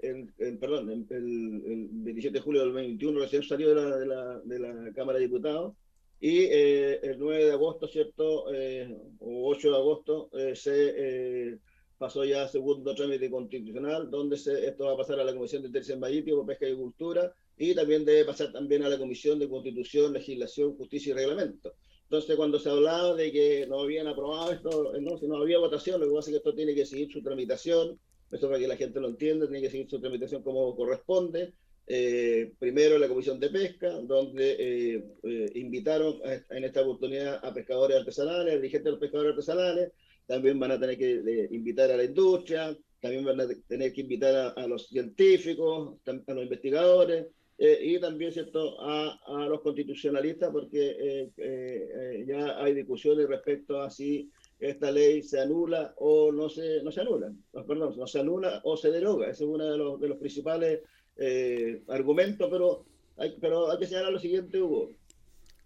perdón, 0.59 0.89
el, 0.91 1.05
el- 1.09 1.63
el 1.71 1.87
27 1.91 2.37
de 2.39 2.41
julio 2.41 2.61
del 2.61 2.73
2021 2.73 3.19
recién 3.21 3.43
salió 3.43 3.69
de 3.69 3.75
la, 3.75 3.97
de 3.97 4.05
la, 4.05 4.39
de 4.41 4.59
la 4.59 4.91
Cámara 4.93 5.17
de 5.17 5.25
Diputados. 5.25 5.73
Y 6.19 6.39
eh, 6.51 6.99
el 7.01 7.17
9 7.17 7.45
de 7.45 7.51
agosto, 7.53 7.87
¿cierto? 7.87 8.53
Eh, 8.53 8.93
o 9.19 9.47
8 9.49 9.69
de 9.71 9.77
agosto, 9.77 10.29
eh, 10.33 10.53
se 10.55 10.93
eh, 10.97 11.57
pasó 11.99 12.25
ya 12.25 12.43
a 12.43 12.47
segundo 12.47 12.95
trámite 12.95 13.29
constitucional, 13.29 14.09
donde 14.09 14.37
se, 14.37 14.65
esto 14.67 14.85
va 14.85 14.93
a 14.93 14.97
pasar 14.97 15.19
a 15.19 15.23
la 15.23 15.33
Comisión 15.35 15.61
de 15.61 15.69
Tercer 15.69 15.97
Marítimo, 15.99 16.45
Pesca 16.45 16.65
y 16.65 16.69
Agricultura, 16.71 17.31
y 17.57 17.75
también 17.75 18.05
debe 18.05 18.25
pasar 18.25 18.51
también 18.51 18.81
a 18.83 18.89
la 18.89 18.97
Comisión 18.97 19.37
de 19.37 19.47
Constitución, 19.49 20.13
Legislación, 20.13 20.75
Justicia 20.77 21.11
y 21.11 21.13
Reglamento. 21.13 21.73
Entonces, 22.03 22.35
cuando 22.37 22.57
se 22.57 22.69
hablaba 22.69 23.13
de 23.15 23.31
que 23.31 23.67
no 23.67 23.81
habían 23.81 24.07
aprobado 24.07 24.51
esto, 24.51 24.93
no, 24.99 25.17
si 25.17 25.27
no 25.27 25.37
había 25.37 25.59
votación, 25.59 25.99
lo 25.99 26.07
que 26.07 26.15
pasa 26.15 26.29
es 26.29 26.33
que 26.33 26.37
esto 26.37 26.55
tiene 26.55 26.73
que 26.73 26.85
seguir 26.85 27.11
su 27.11 27.21
tramitación, 27.21 27.99
esto 28.31 28.47
para 28.47 28.59
que 28.59 28.67
la 28.67 28.77
gente 28.77 28.99
lo 28.99 29.09
entienda, 29.09 29.45
tiene 29.47 29.61
que 29.61 29.69
seguir 29.69 29.89
su 29.89 29.99
tramitación 29.99 30.41
como 30.41 30.75
corresponde. 30.75 31.53
Eh, 31.85 32.53
primero 32.59 32.97
la 32.97 33.07
Comisión 33.07 33.39
de 33.39 33.49
Pesca, 33.49 33.89
donde 34.01 34.55
eh, 34.59 35.03
eh, 35.23 35.51
invitaron 35.55 36.19
a- 36.23 36.55
en 36.55 36.63
esta 36.63 36.81
oportunidad 36.81 37.43
a 37.43 37.53
pescadores 37.53 37.97
artesanales, 37.97 38.53
dirigentes 38.55 38.85
de 38.85 38.91
los 38.91 38.99
pescadores 38.99 39.31
artesanales, 39.31 39.91
también 40.29 40.59
van 40.59 40.69
a 40.71 40.79
tener 40.79 40.95
que 40.95 41.11
eh, 41.25 41.47
invitar 41.49 41.89
a 41.89 41.97
la 41.97 42.03
industria, 42.03 42.77
también 43.01 43.25
van 43.25 43.41
a 43.41 43.47
te- 43.47 43.55
tener 43.67 43.91
que 43.91 44.01
invitar 44.01 44.53
a, 44.55 44.67
los 44.67 44.87
científicos, 44.87 45.97
a 46.05 46.33
los 46.33 46.43
investigadores, 46.43 47.25
eh, 47.57 47.79
y 47.81 47.99
también 47.99 48.31
cierto 48.31 48.79
a, 48.79 49.19
a 49.25 49.47
los 49.47 49.61
constitucionalistas, 49.61 50.51
porque 50.51 51.29
eh, 51.35 52.25
ya 52.27 52.61
hay 52.63 52.75
discusiones 52.75 53.27
respecto 53.27 53.81
a 53.81 53.89
si 53.89 54.29
esta 54.59 54.91
ley 54.91 55.23
se 55.23 55.39
anula 55.39 55.93
o 55.97 56.31
no 56.31 56.47
se, 56.47 56.83
no 56.83 56.91
se 56.91 57.01
anula, 57.01 57.33
perdón, 57.67 57.97
no 57.97 58.05
se 58.05 58.19
anula 58.19 58.61
o 58.65 58.77
se 58.77 58.91
deroga. 58.91 59.25
Ese 59.31 59.45
es 59.45 59.49
uno 59.49 59.65
de 59.65 59.77
los, 59.79 59.99
de 59.99 60.09
los 60.09 60.17
principales 60.19 60.81
argumentos, 61.87 62.47
pero 62.51 62.85
hay, 63.17 63.35
pero 63.41 63.71
hay 63.71 63.79
que 63.79 63.87
señalar 63.87 64.13
lo 64.13 64.19
siguiente, 64.19 64.61
Hugo. 64.61 64.91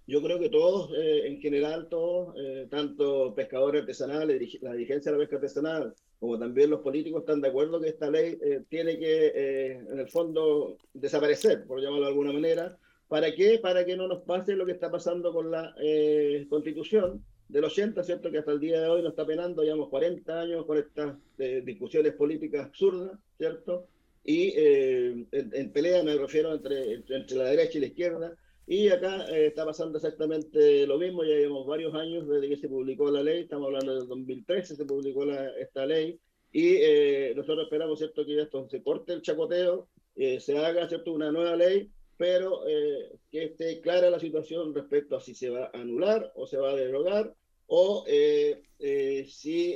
Yo 0.06 0.22
creo 0.22 0.40
que 0.40 0.50
todos, 0.50 0.92
eh, 0.98 1.28
en 1.28 1.40
general, 1.40 1.88
todos, 1.90 2.36
eh, 2.38 2.68
tanto 2.70 3.34
pescadores 3.34 3.82
artesanales, 3.82 4.62
la 4.62 4.74
dirigencia 4.74 5.12
de 5.12 5.18
la 5.18 5.22
pesca 5.24 5.38
artesanal, 5.38 5.94
como 6.24 6.40
también 6.40 6.70
los 6.70 6.80
políticos, 6.80 7.24
están 7.24 7.42
de 7.42 7.50
acuerdo 7.50 7.82
que 7.82 7.90
esta 7.90 8.10
ley 8.10 8.38
eh, 8.42 8.62
tiene 8.70 8.98
que, 8.98 9.26
eh, 9.36 9.72
en 9.92 10.00
el 10.00 10.08
fondo, 10.08 10.78
desaparecer, 10.94 11.66
por 11.66 11.82
llamarlo 11.82 12.06
de 12.06 12.12
alguna 12.12 12.32
manera. 12.32 12.78
¿Para 13.10 13.36
qué? 13.36 13.60
Para 13.60 13.84
que 13.84 13.98
no 13.98 14.08
nos 14.08 14.22
pase 14.24 14.56
lo 14.56 14.66
que 14.66 14.72
está 14.72 14.90
pasando 14.90 15.34
con 15.34 15.52
la 15.52 15.76
eh, 15.82 16.48
constitución 16.50 17.26
del 17.50 17.66
80, 17.66 18.02
¿cierto? 18.06 18.32
Que 18.32 18.38
hasta 18.38 18.54
el 18.54 18.62
día 18.62 18.80
de 18.80 18.88
hoy 18.88 19.02
nos 19.02 19.10
está 19.12 19.26
penando, 19.26 19.64
llevamos 19.64 19.90
40 19.90 20.40
años 20.40 20.66
con 20.66 20.78
estas 20.78 21.18
eh, 21.40 21.62
discusiones 21.66 22.14
políticas 22.14 22.68
absurdas, 22.68 23.20
¿cierto? 23.38 23.88
Y 24.24 24.54
en, 24.56 25.28
en 25.30 25.72
pelea 25.74 26.04
me 26.04 26.16
refiero 26.16 26.54
entre, 26.54 27.04
entre 27.10 27.36
la 27.36 27.44
derecha 27.44 27.80
y 27.80 27.82
la 27.82 27.88
izquierda. 27.88 28.38
Y 28.66 28.88
acá 28.88 29.26
eh, 29.30 29.48
está 29.48 29.66
pasando 29.66 29.98
exactamente 29.98 30.88
lo 30.88 30.98
mismo, 30.98 31.24
ya 31.24 31.36
llevamos 31.36 31.68
varios 31.68 31.94
años 31.96 32.28
desde 32.28 32.48
que 32.48 32.58
se 32.58 32.70
publicó 32.70 33.12
la 33.12 33.22
ley, 33.22 33.42
estamos 33.42 33.68
hablando 33.68 33.94
del 33.96 34.08
2013, 34.08 34.76
se 34.78 34.86
publicó 34.86 35.26
la- 35.26 35.52
esta 35.60 35.86
ley, 35.86 36.18
y 36.52 36.76
eh, 36.78 37.34
nosotros 37.36 37.66
esperamos, 37.66 38.00
¿cierto?, 38.00 38.26
que 38.26 38.42
esto 38.42 38.68
se 38.70 38.82
corte 38.82 39.14
el 39.14 39.22
chacoteo, 39.22 39.90
eh, 40.16 40.40
se 40.40 40.58
haga, 40.58 40.88
¿cierto?, 40.88 41.12
una 41.12 41.32
nueva 41.32 41.58
ley, 41.58 41.90
pero 42.16 42.66
eh, 42.66 43.12
que 43.32 43.46
esté 43.46 43.82
clara 43.82 44.10
la 44.10 44.20
situación 44.20 44.74
respecto 44.74 45.18
a 45.18 45.20
si 45.22 45.36
se 45.36 45.50
va 45.50 45.66
a 45.66 45.82
anular 45.82 46.32
o 46.36 46.48
se 46.48 46.58
va 46.58 46.72
a 46.72 46.76
derogar, 46.76 47.34
o 47.68 48.06
eh, 48.08 48.62
eh, 48.80 49.26
si, 49.28 49.76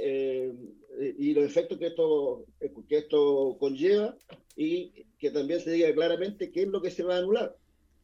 y 1.18 1.34
los 1.34 1.44
efectos 1.44 1.78
que 1.78 1.88
esto, 1.88 2.46
que 2.88 2.98
esto 3.00 3.58
conlleva, 3.60 4.16
y 4.56 4.92
que 5.20 5.32
también 5.32 5.60
se 5.60 5.72
diga 5.72 5.94
claramente 5.94 6.52
qué 6.52 6.62
es 6.62 6.68
lo 6.70 6.82
que 6.82 6.92
se 6.92 7.04
va 7.04 7.16
a 7.16 7.20
anular 7.20 7.56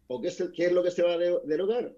o 0.08 0.22
qué 0.22 0.28
es, 0.30 0.40
el- 0.42 0.52
qué 0.52 0.66
es 0.66 0.72
lo 0.72 0.84
que 0.84 0.92
se 0.92 1.04
va 1.04 1.14
a 1.14 1.18
de- 1.18 1.40
derogar. 1.46 1.94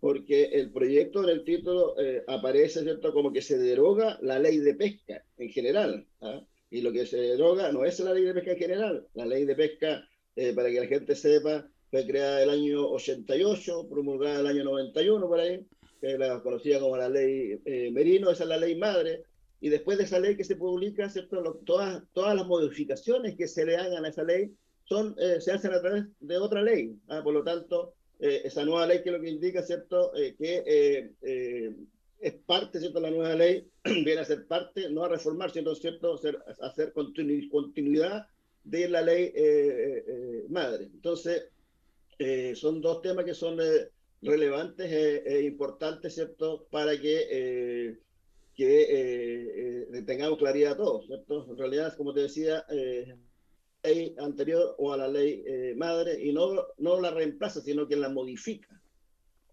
porque 0.00 0.44
el 0.52 0.70
proyecto 0.70 1.24
en 1.24 1.30
el 1.30 1.44
título 1.44 1.98
eh, 1.98 2.22
aparece, 2.28 2.82
¿cierto?, 2.82 3.12
como 3.12 3.32
que 3.32 3.42
se 3.42 3.58
deroga 3.58 4.18
la 4.22 4.38
ley 4.38 4.58
de 4.58 4.74
pesca 4.74 5.24
en 5.36 5.48
general. 5.48 6.06
¿ah? 6.20 6.40
Y 6.70 6.80
lo 6.82 6.92
que 6.92 7.06
se 7.06 7.16
deroga 7.16 7.72
no 7.72 7.84
es 7.84 7.98
la 8.00 8.12
ley 8.14 8.22
de 8.24 8.34
pesca 8.34 8.52
en 8.52 8.58
general. 8.58 9.06
La 9.14 9.26
ley 9.26 9.44
de 9.44 9.56
pesca, 9.56 10.08
eh, 10.36 10.52
para 10.54 10.70
que 10.70 10.78
la 10.80 10.86
gente 10.86 11.16
sepa, 11.16 11.68
fue 11.90 12.06
creada 12.06 12.42
el 12.44 12.50
año 12.50 12.88
88, 12.88 13.88
promulgada 13.90 14.38
el 14.40 14.46
año 14.46 14.62
91 14.64 15.26
por 15.26 15.40
ahí, 15.40 15.66
que 16.00 16.18
la 16.18 16.40
conocida 16.40 16.78
como 16.78 16.96
la 16.96 17.08
ley 17.08 17.58
eh, 17.64 17.90
Merino, 17.92 18.30
esa 18.30 18.44
es 18.44 18.48
la 18.50 18.56
ley 18.58 18.76
madre. 18.76 19.24
Y 19.60 19.70
después 19.70 19.98
de 19.98 20.04
esa 20.04 20.20
ley 20.20 20.36
que 20.36 20.44
se 20.44 20.54
publica, 20.56 21.08
¿cierto? 21.08 21.40
Lo- 21.40 21.54
todas, 21.64 22.02
todas 22.12 22.36
las 22.36 22.46
modificaciones 22.46 23.34
que 23.36 23.48
se 23.48 23.64
le 23.66 23.76
hagan 23.76 24.04
a 24.04 24.08
esa 24.08 24.22
ley 24.22 24.52
son, 24.84 25.14
eh, 25.18 25.40
se 25.40 25.52
hacen 25.52 25.72
a 25.72 25.80
través 25.80 26.04
de 26.20 26.36
otra 26.38 26.62
ley. 26.62 26.96
¿ah? 27.08 27.22
Por 27.22 27.34
lo 27.34 27.42
tanto, 27.42 27.94
eh, 28.18 28.42
esa 28.44 28.64
nueva 28.64 28.86
ley 28.86 29.02
que 29.02 29.10
lo 29.10 29.20
que 29.20 29.30
indica, 29.30 29.62
¿cierto? 29.62 30.14
Eh, 30.16 30.34
que 30.36 30.62
eh, 30.66 31.12
eh, 31.22 31.76
es 32.20 32.34
parte, 32.46 32.80
¿cierto? 32.80 33.00
La 33.00 33.10
nueva 33.10 33.34
ley 33.34 33.66
viene 33.84 34.20
a 34.20 34.24
ser 34.24 34.46
parte, 34.46 34.88
no 34.90 35.04
a 35.04 35.08
reformar, 35.08 35.50
sino, 35.50 35.74
¿cierto? 35.74 36.16
Ser, 36.18 36.38
a 36.60 36.66
hacer 36.66 36.92
continu- 36.94 37.48
continuidad 37.50 38.26
de 38.62 38.88
la 38.88 39.02
ley 39.02 39.32
eh, 39.34 40.44
madre. 40.48 40.84
Entonces, 40.84 41.50
son 42.54 42.80
dos 42.80 43.02
temas 43.02 43.24
que 43.24 43.34
son 43.34 43.58
relevantes 44.22 44.90
e 44.90 45.42
importantes, 45.44 46.14
¿cierto? 46.14 46.66
Para 46.70 46.98
que, 46.98 47.98
que 48.54 48.82
eh, 48.82 49.88
eh, 49.92 50.02
tengamos 50.06 50.38
claridad 50.38 50.76
todos, 50.76 51.06
¿cierto? 51.06 51.46
En 51.50 51.58
realidad, 51.58 51.94
como 51.96 52.14
te 52.14 52.20
decía, 52.20 52.64
eh, 52.70 53.14
ley 53.84 54.14
anterior 54.18 54.74
o 54.78 54.92
a 54.92 54.96
la 54.96 55.08
ley 55.08 55.42
eh, 55.46 55.74
madre 55.76 56.20
y 56.22 56.32
no, 56.32 56.66
no 56.78 57.00
la 57.00 57.10
reemplaza, 57.10 57.60
sino 57.60 57.86
que 57.86 57.96
la 57.96 58.08
modifica. 58.08 58.80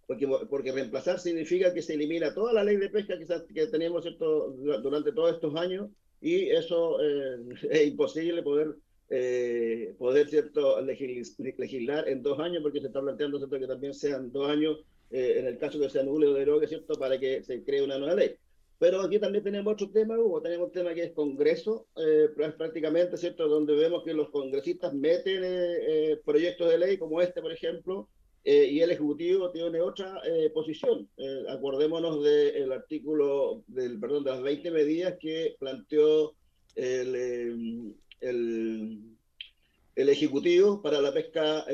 Porque, 0.07 0.27
porque 0.49 0.71
reemplazar 0.71 1.19
significa 1.19 1.73
que 1.73 1.81
se 1.81 1.93
elimina 1.93 2.33
toda 2.33 2.51
la 2.53 2.63
ley 2.63 2.77
de 2.77 2.89
pesca 2.89 3.17
que, 3.17 3.53
que 3.53 3.67
tenemos 3.67 4.03
durante 4.19 5.11
todos 5.13 5.35
estos 5.35 5.55
años 5.55 5.89
y 6.19 6.49
eso 6.49 7.01
eh, 7.01 7.37
es 7.69 7.87
imposible 7.87 8.43
poder 8.43 8.75
eh, 9.09 9.93
poder 9.97 10.29
cierto 10.29 10.81
legis- 10.81 11.35
legislar 11.57 12.07
en 12.07 12.23
dos 12.23 12.39
años 12.39 12.61
porque 12.63 12.79
se 12.79 12.87
está 12.87 13.01
planteando 13.01 13.37
cierto 13.37 13.59
que 13.59 13.67
también 13.67 13.93
sean 13.93 14.31
dos 14.31 14.49
años 14.49 14.79
eh, 15.11 15.35
en 15.39 15.47
el 15.47 15.57
caso 15.57 15.79
que 15.79 15.89
se 15.89 15.99
anule 15.99 16.27
o 16.27 16.33
derogue 16.33 16.67
cierto 16.67 16.93
para 16.95 17.19
que 17.19 17.43
se 17.43 17.63
cree 17.63 17.81
una 17.83 17.97
nueva 17.97 18.15
ley 18.15 18.35
pero 18.81 18.99
aquí 19.01 19.19
también 19.19 19.43
tenemos 19.43 19.73
otro 19.73 19.91
tema 19.91 20.17
Hugo 20.17 20.41
tenemos 20.41 20.67
un 20.69 20.73
tema 20.73 20.95
que 20.95 21.03
es 21.03 21.11
Congreso 21.11 21.85
eh, 21.95 22.29
pr- 22.35 22.57
prácticamente 22.57 23.15
cierto 23.15 23.47
donde 23.47 23.75
vemos 23.75 24.03
que 24.03 24.11
los 24.15 24.31
congresistas 24.31 24.91
meten 24.91 25.43
eh, 25.43 25.77
eh, 25.87 26.21
proyectos 26.25 26.67
de 26.67 26.79
ley 26.79 26.97
como 26.97 27.21
este 27.21 27.43
por 27.43 27.51
ejemplo 27.51 28.09
eh, 28.43 28.65
y 28.71 28.79
el 28.81 28.89
Ejecutivo 28.89 29.51
tiene 29.51 29.81
otra 29.81 30.19
posición. 30.55 31.07
Acordémonos 31.47 32.23
del 32.23 32.71
artículo, 32.71 33.63
del, 33.67 33.99
perdón, 33.99 34.23
de 34.23 34.31
las 34.31 34.41
20 34.41 34.71
medidas 34.71 35.13
que 35.19 35.55
planteó 35.59 36.33
el, 36.73 37.93
el, 38.19 40.09
Ejecutivo 40.09 40.81
para 40.81 41.01
la 41.01 41.13
pesca 41.13 41.65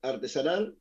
artesanal. 0.00 0.76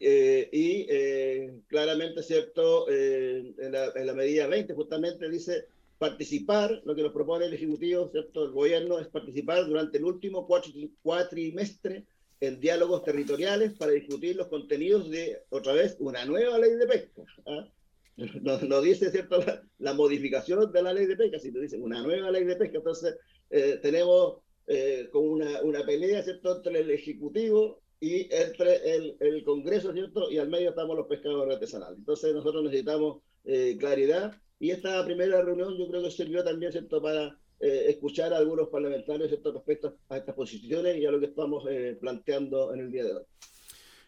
Eh, 0.00 0.48
y 0.52 0.86
eh, 0.90 1.62
claramente, 1.66 2.22
¿cierto? 2.22 2.88
Eh, 2.90 3.54
en, 3.58 3.72
la, 3.72 3.92
en 3.94 4.06
la 4.06 4.14
medida 4.14 4.46
20 4.46 4.74
justamente 4.74 5.28
dice 5.28 5.66
participar, 5.98 6.80
lo 6.84 6.94
que 6.94 7.02
nos 7.02 7.12
propone 7.12 7.46
el 7.46 7.54
Ejecutivo, 7.54 8.08
¿cierto? 8.10 8.44
El 8.44 8.52
gobierno 8.52 8.98
es 9.00 9.08
participar 9.08 9.66
durante 9.66 9.98
el 9.98 10.04
último 10.04 10.46
cuatri- 10.48 10.94
cuatrimestre 11.02 12.06
en 12.40 12.60
diálogos 12.60 13.02
territoriales 13.02 13.74
para 13.74 13.92
discutir 13.92 14.36
los 14.36 14.46
contenidos 14.48 15.10
de, 15.10 15.42
otra 15.48 15.72
vez, 15.72 15.96
una 15.98 16.24
nueva 16.24 16.58
ley 16.58 16.74
de 16.76 16.86
pesca. 16.86 17.22
¿ah? 17.46 17.68
No, 18.42 18.60
no 18.60 18.80
dice, 18.80 19.10
¿cierto?, 19.10 19.38
la, 19.38 19.62
la 19.78 19.94
modificación 19.94 20.72
de 20.72 20.82
la 20.82 20.92
ley 20.92 21.06
de 21.06 21.16
pesca, 21.16 21.38
sino 21.38 21.60
dice 21.60 21.78
una 21.78 22.02
nueva 22.02 22.30
ley 22.30 22.44
de 22.44 22.56
pesca. 22.56 22.78
Entonces, 22.78 23.16
eh, 23.50 23.78
tenemos 23.82 24.38
eh, 24.66 25.08
como 25.12 25.30
una, 25.32 25.62
una 25.62 25.84
pelea, 25.86 26.22
¿cierto?, 26.22 26.56
entre 26.56 26.80
el 26.80 26.90
Ejecutivo 26.90 27.82
y 28.00 28.28
entre 28.32 28.94
el, 28.94 29.16
el 29.20 29.44
Congreso, 29.44 29.92
¿cierto?, 29.92 30.30
y 30.30 30.38
al 30.38 30.48
medio 30.48 30.70
estamos 30.70 30.96
los 30.96 31.06
pescadores 31.06 31.54
artesanales. 31.54 31.98
Entonces, 31.98 32.34
nosotros 32.34 32.62
necesitamos 32.62 33.22
eh, 33.44 33.76
claridad 33.78 34.40
y 34.60 34.70
esta 34.70 35.04
primera 35.04 35.42
reunión 35.42 35.76
yo 35.76 35.88
creo 35.88 36.02
que 36.02 36.10
sirvió 36.10 36.44
también, 36.44 36.72
¿cierto?, 36.72 37.02
para 37.02 37.36
eh, 37.60 37.86
escuchar 37.88 38.32
a 38.32 38.36
algunos 38.36 38.68
parlamentarios 38.68 39.28
¿cierto? 39.28 39.52
respecto 39.52 39.96
a 40.08 40.16
estas 40.16 40.34
posiciones 40.34 40.96
y 40.96 41.06
a 41.06 41.10
lo 41.10 41.18
que 41.18 41.26
estamos 41.26 41.64
eh, 41.68 41.96
planteando 42.00 42.72
en 42.72 42.80
el 42.80 42.92
día 42.92 43.04
de 43.04 43.14
hoy. 43.14 43.22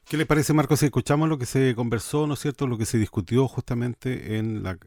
¿Qué 0.08 0.16
le 0.16 0.26
parece, 0.26 0.52
Marcos, 0.52 0.80
si 0.80 0.86
escuchamos 0.86 1.28
lo 1.28 1.38
que 1.38 1.46
se 1.46 1.74
conversó, 1.74 2.26
¿no 2.26 2.36
cierto?, 2.36 2.66
lo 2.66 2.78
que 2.78 2.86
se 2.86 2.98
discutió 2.98 3.48
justamente 3.48 4.36
en, 4.36 4.62
la, 4.62 4.78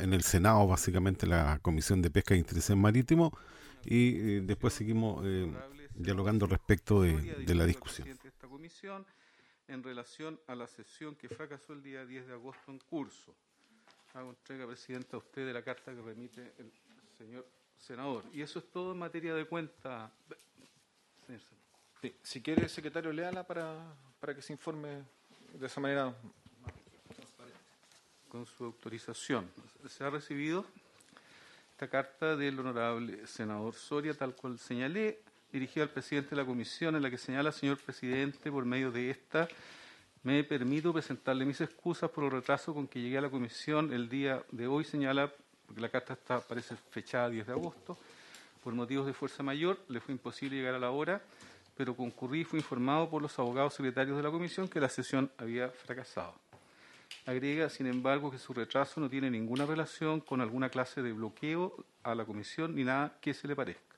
en 0.00 0.12
el 0.12 0.22
Senado, 0.22 0.66
básicamente 0.66 1.26
la 1.26 1.58
Comisión 1.62 2.02
de 2.02 2.10
Pesca 2.10 2.34
e 2.34 2.38
Interés 2.38 2.68
Marítimo, 2.76 3.32
y 3.84 4.16
eh, 4.16 4.40
después 4.42 4.72
seguimos 4.72 5.22
dialogando 5.94 6.46
respecto 6.46 7.02
de 7.02 7.54
la 7.54 7.66
discusión. 7.66 8.08
Comisión 8.64 9.04
en 9.68 9.82
relación 9.82 10.40
a 10.46 10.54
la 10.54 10.66
sesión 10.66 11.14
que 11.16 11.28
fracasó 11.28 11.74
el 11.74 11.82
día 11.82 12.06
10 12.06 12.28
de 12.28 12.32
agosto 12.32 12.72
en 12.72 12.78
curso. 12.78 13.34
Hago 14.14 14.30
entrega, 14.30 14.66
presidente, 14.66 15.14
a 15.14 15.18
usted 15.18 15.44
de 15.44 15.52
la 15.52 15.62
carta 15.62 15.94
que 15.94 16.00
remite 16.00 16.54
el 16.56 16.72
señor 17.18 17.46
senador. 17.76 18.24
Y 18.32 18.40
eso 18.40 18.60
es 18.60 18.70
todo 18.70 18.92
en 18.92 18.98
materia 19.00 19.34
de 19.34 19.44
cuenta. 19.44 20.10
Señor 21.26 21.42
senador. 21.42 21.64
Sí, 22.00 22.16
si 22.22 22.40
quiere, 22.40 22.66
secretario, 22.70 23.12
léala 23.12 23.46
para, 23.46 23.94
para 24.18 24.34
que 24.34 24.40
se 24.40 24.54
informe 24.54 25.04
de 25.52 25.66
esa 25.66 25.78
manera. 25.78 26.14
con 28.30 28.46
su 28.46 28.64
autorización. 28.64 29.50
Se 29.90 30.04
ha 30.04 30.08
recibido 30.08 30.64
esta 31.72 31.90
carta 31.90 32.34
del 32.34 32.58
honorable 32.58 33.26
senador 33.26 33.74
Soria, 33.74 34.14
tal 34.14 34.34
cual 34.34 34.58
señalé, 34.58 35.20
dirigida 35.58 35.84
al 35.84 35.90
presidente 35.90 36.30
de 36.30 36.36
la 36.36 36.44
comisión, 36.44 36.96
en 36.96 37.02
la 37.02 37.10
que 37.10 37.16
señala, 37.16 37.52
señor 37.52 37.78
presidente, 37.78 38.50
por 38.50 38.64
medio 38.64 38.90
de 38.90 39.10
esta, 39.10 39.48
me 40.24 40.42
permito 40.42 40.92
presentarle 40.92 41.44
mis 41.44 41.60
excusas 41.60 42.10
por 42.10 42.24
el 42.24 42.32
retraso 42.32 42.74
con 42.74 42.88
que 42.88 43.00
llegué 43.00 43.18
a 43.18 43.20
la 43.20 43.30
comisión 43.30 43.92
el 43.92 44.08
día 44.08 44.42
de 44.50 44.66
hoy, 44.66 44.82
señala, 44.82 45.32
porque 45.66 45.80
la 45.80 45.88
carta 45.90 46.14
está, 46.14 46.40
parece 46.40 46.74
fechada 46.90 47.30
10 47.30 47.46
de 47.46 47.52
agosto, 47.52 47.96
por 48.64 48.74
motivos 48.74 49.06
de 49.06 49.12
fuerza 49.12 49.44
mayor, 49.44 49.78
le 49.88 50.00
fue 50.00 50.12
imposible 50.12 50.56
llegar 50.56 50.74
a 50.74 50.78
la 50.80 50.90
hora, 50.90 51.22
pero 51.76 51.94
concurrí 51.94 52.40
y 52.40 52.44
fui 52.44 52.58
informado 52.58 53.08
por 53.08 53.22
los 53.22 53.38
abogados 53.38 53.74
secretarios 53.74 54.16
de 54.16 54.22
la 54.24 54.30
comisión 54.30 54.66
que 54.66 54.80
la 54.80 54.88
sesión 54.88 55.30
había 55.38 55.68
fracasado. 55.68 56.34
Agrega, 57.26 57.70
sin 57.70 57.86
embargo, 57.86 58.30
que 58.30 58.38
su 58.38 58.52
retraso 58.52 59.00
no 59.00 59.08
tiene 59.08 59.30
ninguna 59.30 59.66
relación 59.66 60.20
con 60.20 60.40
alguna 60.40 60.68
clase 60.68 61.00
de 61.00 61.12
bloqueo 61.12 61.84
a 62.02 62.14
la 62.14 62.24
comisión 62.24 62.74
ni 62.74 62.82
nada 62.82 63.16
que 63.20 63.34
se 63.34 63.46
le 63.46 63.54
parezca. 63.54 63.96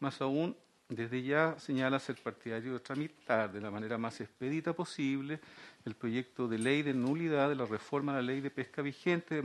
Más 0.00 0.20
aún, 0.20 0.56
desde 0.88 1.22
ya 1.22 1.58
señala 1.58 1.98
ser 1.98 2.16
partidario 2.16 2.74
de 2.74 2.80
tramitar 2.80 3.52
de 3.52 3.60
la 3.60 3.70
manera 3.70 3.96
más 3.98 4.20
expedita 4.20 4.72
posible 4.72 5.40
el 5.84 5.94
proyecto 5.94 6.48
de 6.48 6.58
ley 6.58 6.82
de 6.82 6.94
nulidad 6.94 7.48
de 7.48 7.54
la 7.54 7.64
reforma 7.64 8.12
a 8.12 8.16
la 8.16 8.22
ley 8.22 8.40
de 8.40 8.50
pesca 8.50 8.82
vigente 8.82 9.36
de 9.36 9.42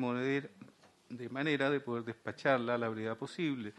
manera 1.29 1.69
de, 1.69 1.79
poder 1.79 2.03
despacharla 2.03 2.75
a 2.75 2.77
la 2.77 2.89
brevedad 2.89 3.17
posible 3.17 3.73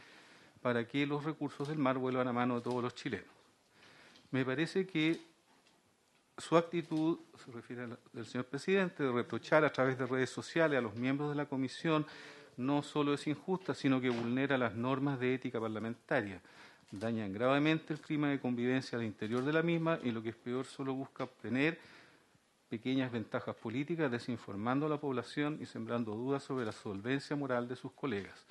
para 0.63 0.87
que 0.87 1.07
los 1.07 1.25
recursos 1.25 1.69
del 1.69 1.79
mar 1.79 1.99
vuelvan 1.99 2.29
a 2.29 2.33
mano 2.33 2.57
de 2.57 2.63
todos 2.63 2.83
los 2.83 2.95
chilenos. 2.95 3.27
Me 4.31 4.45
parece 4.45 4.87
que 4.87 5.21
su 6.37 6.57
actitud, 6.57 7.19
se 7.45 7.51
refiere 7.51 7.83
al 7.83 8.27
señor 8.27 8.47
presidente, 8.47 9.03
de 9.03 9.13
reprochar 9.13 9.65
a 9.65 9.73
través 9.73 9.99
de 9.99 10.07
redes 10.07 10.31
sociales 10.31 10.79
a 10.79 10.83
los 10.83 10.95
miembros 10.95 11.31
de 11.31 11.37
la 11.37 11.47
comisión, 11.47 12.07
no 12.57 12.83
solo 12.83 13.15
es 13.15 13.27
injusta, 13.27 13.75
sino 13.75 14.01
que 14.01 14.11
vulnera 14.11 14.59
las 14.59 14.75
normas 14.75 15.19
de 15.21 15.35
ética 15.35 15.61
parlamentaria. 15.61 16.41
Dañan 16.91 17.33
gravemente 17.33 17.93
el 17.93 18.01
clima 18.01 18.31
de 18.31 18.41
convivencia 18.41 18.99
al 18.99 19.05
interior 19.05 19.45
de 19.45 19.53
la 19.53 19.63
misma 19.63 19.99
y 20.03 20.11
lo 20.11 20.23
que 20.23 20.31
es 20.31 20.37
peor, 20.37 20.65
solo 20.65 20.95
busca 20.95 21.25
obtener 21.25 21.79
pequeñas 22.69 23.11
ventajas 23.13 23.55
políticas, 23.57 24.11
desinformando 24.11 24.87
a 24.87 24.89
la 24.89 24.99
población 24.99 25.59
y 25.61 25.67
sembrando 25.67 26.15
dudas 26.15 26.43
sobre 26.43 26.65
la 26.65 26.73
solvencia 26.73 27.37
moral 27.37 27.69
de 27.69 27.77
sus 27.77 27.93
colegas. 27.93 28.47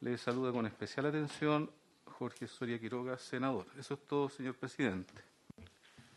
Le 0.00 0.16
saluda 0.18 0.52
con 0.52 0.66
especial 0.66 1.06
atención 1.06 1.70
Jorge 2.04 2.46
Soria 2.46 2.78
Quiroga, 2.78 3.18
senador. 3.18 3.66
Eso 3.78 3.94
es 3.94 4.06
todo, 4.06 4.28
señor 4.28 4.54
presidente. 4.54 5.12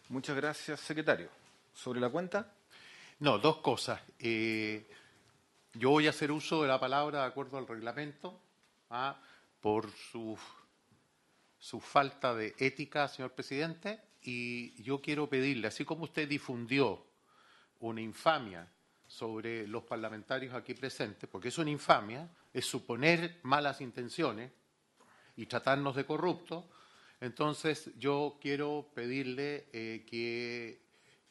Muchas 0.10 0.36
gracias, 0.36 0.80
secretario. 0.80 1.30
¿Sobre 1.74 2.00
la 2.00 2.10
cuenta? 2.10 2.54
No, 3.20 3.38
dos 3.38 3.58
cosas. 3.58 4.02
Eh, 4.20 4.86
yo 5.74 5.92
voy 5.92 6.08
a 6.08 6.10
hacer 6.10 6.32
uso 6.32 6.62
de 6.62 6.68
la 6.68 6.80
palabra 6.80 7.22
de 7.22 7.28
acuerdo 7.28 7.58
al 7.58 7.68
reglamento, 7.68 8.38
¿ah? 8.90 9.16
por 9.62 9.90
su, 9.92 10.38
su 11.62 11.80
falta 11.80 12.34
de 12.34 12.56
ética, 12.58 13.08
señor 13.08 13.34
presidente, 13.34 14.02
y 14.24 14.82
yo 14.82 15.00
quiero 15.00 15.30
pedirle, 15.30 15.68
así 15.68 15.86
como 15.86 16.06
usted 16.06 16.28
difundió 16.28 17.06
una 17.80 18.02
infamia 18.02 18.68
sobre 19.06 19.68
los 19.68 19.84
parlamentarios 19.84 20.56
aquí 20.56 20.74
presentes, 20.74 21.30
porque 21.30 21.50
es 21.50 21.58
una 21.60 21.70
infamia, 21.70 22.28
es 22.52 22.66
suponer 22.66 23.40
malas 23.44 23.80
intenciones 23.80 24.52
y 25.36 25.46
tratarnos 25.46 25.96
de 25.96 26.04
corruptos, 26.04 26.66
entonces 27.20 27.92
yo 27.96 28.40
quiero 28.42 28.90
pedirle 28.96 29.68
eh, 29.72 30.04
que, 30.10 30.82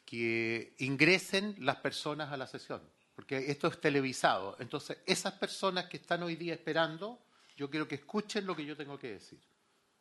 que 0.04 0.76
ingresen 0.78 1.56
las 1.58 1.76
personas 1.76 2.30
a 2.30 2.36
la 2.36 2.46
sesión, 2.46 2.80
porque 3.16 3.50
esto 3.50 3.66
es 3.66 3.80
televisado. 3.80 4.56
Entonces, 4.60 4.98
esas 5.06 5.32
personas 5.34 5.86
que 5.86 5.96
están 5.96 6.22
hoy 6.22 6.36
día 6.36 6.54
esperando, 6.54 7.18
yo 7.56 7.68
quiero 7.68 7.88
que 7.88 7.96
escuchen 7.96 8.46
lo 8.46 8.54
que 8.54 8.64
yo 8.64 8.76
tengo 8.76 8.96
que 8.96 9.10
decir. 9.10 9.49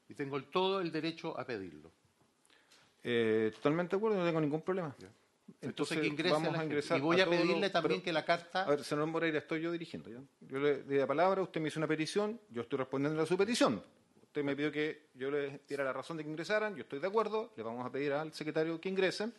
Y 0.09 0.15
tengo 0.15 0.35
el- 0.37 0.45
todo 0.45 0.81
el 0.81 0.91
derecho 0.91 1.37
a 1.39 1.45
pedirlo. 1.45 1.91
Eh, 3.03 3.51
totalmente 3.55 3.95
de 3.95 3.97
acuerdo, 3.97 4.17
no 4.17 4.25
tengo 4.25 4.41
ningún 4.41 4.61
problema. 4.61 4.95
Entonces, 5.61 5.99
que 5.99 6.29
vamos 6.29 6.55
a 6.55 6.63
ingresar. 6.63 6.97
Y 6.97 7.01
voy 7.01 7.21
a 7.21 7.29
pedirle 7.29 7.59
los- 7.61 7.71
también 7.71 8.01
pero- 8.01 8.03
que 8.03 8.13
la 8.13 8.25
carta... 8.25 8.63
A 8.63 8.69
ver, 8.69 8.83
senador 8.83 9.09
Moreira, 9.09 9.39
estoy 9.39 9.61
yo 9.61 9.71
dirigiendo. 9.71 10.09
¿ya? 10.09 10.19
Yo 10.41 10.59
le 10.59 10.83
di 10.83 10.97
la 10.97 11.07
palabra, 11.07 11.41
usted 11.41 11.61
me 11.61 11.69
hizo 11.69 11.79
una 11.79 11.87
petición, 11.87 12.39
yo 12.49 12.61
estoy 12.63 12.77
respondiendo 12.79 13.21
a 13.21 13.25
su 13.25 13.37
petición. 13.37 13.81
Usted 14.23 14.43
me 14.43 14.55
pidió 14.55 14.71
que 14.71 15.07
yo 15.15 15.31
le 15.31 15.61
diera 15.67 15.83
la 15.83 15.93
razón 15.93 16.17
de 16.17 16.23
que 16.23 16.29
ingresaran, 16.29 16.75
yo 16.75 16.81
estoy 16.83 16.99
de 16.99 17.07
acuerdo, 17.07 17.51
le 17.57 17.63
vamos 17.63 17.83
a 17.85 17.91
pedir 17.91 18.13
al 18.13 18.31
secretario 18.33 18.79
que 18.79 18.89
ingresen 18.89 19.33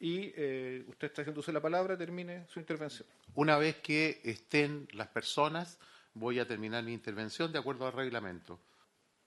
y 0.00 0.32
eh, 0.36 0.84
usted 0.88 1.06
está 1.06 1.22
haciendo 1.22 1.40
de 1.40 1.52
la 1.52 1.60
palabra, 1.60 1.96
termine 1.96 2.46
su 2.48 2.58
intervención. 2.60 3.08
Una 3.34 3.56
vez 3.56 3.76
que 3.76 4.20
estén 4.24 4.86
las 4.92 5.08
personas, 5.08 5.78
voy 6.12 6.40
a 6.40 6.46
terminar 6.46 6.82
mi 6.84 6.92
intervención 6.92 7.50
de 7.52 7.58
acuerdo 7.58 7.86
al 7.86 7.94
reglamento. 7.94 8.58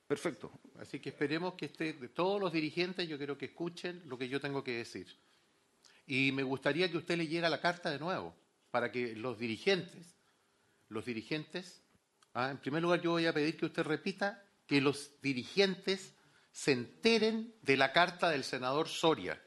Perfecto. 0.07 0.52
Así 0.80 0.99
que 0.99 1.10
esperemos 1.10 1.56
que 1.56 1.65
esté, 1.65 1.94
de 1.94 2.10
todos 2.10 2.40
los 2.40 2.53
dirigentes, 2.53 3.07
yo 3.07 3.18
quiero 3.18 3.38
que 3.38 3.45
escuchen 3.45 4.03
lo 4.06 4.18
que 4.18 4.30
yo 4.30 4.40
tengo 4.40 4.64
que 4.64 4.77
decir. 4.77 5.07
Y 6.06 6.32
me 6.32 6.44
gustaría 6.44 6.90
que 6.90 6.98
usted 6.98 7.18
leyera 7.18 7.49
la 7.49 7.60
carta 7.60 7.90
de 7.90 7.99
nuevo, 7.99 8.36
para 8.69 8.91
que 8.91 9.15
los 9.15 9.40
dirigentes, 9.40 10.15
los 10.90 11.06
dirigentes, 11.06 11.82
ah, 12.34 12.52
en 12.52 12.57
primer 12.60 12.84
lugar 12.84 13.02
yo 13.02 13.11
voy 13.11 13.26
a 13.26 13.34
pedir 13.34 13.57
que 13.57 13.65
usted 13.65 13.84
repita 13.84 14.44
que 14.68 14.82
los 14.82 15.11
dirigentes 15.22 16.14
se 16.52 16.72
enteren 16.72 17.56
de 17.61 17.77
la 17.77 17.91
carta 17.91 18.30
del 18.30 18.44
senador 18.44 18.88
Soria, 18.88 19.41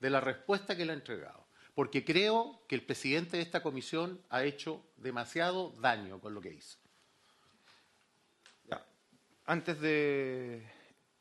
de 0.00 0.10
la 0.10 0.20
respuesta 0.20 0.76
que 0.76 0.86
le 0.86 0.92
ha 0.92 0.96
entregado. 0.96 1.46
Porque 1.74 2.04
creo 2.04 2.64
que 2.66 2.74
el 2.74 2.84
presidente 2.84 3.36
de 3.36 3.42
esta 3.42 3.62
comisión 3.62 4.20
ha 4.30 4.42
hecho 4.42 4.84
demasiado 4.96 5.70
daño 5.80 6.20
con 6.20 6.34
lo 6.34 6.40
que 6.40 6.54
hizo. 6.54 6.78
Antes 9.48 9.80
de, 9.80 10.62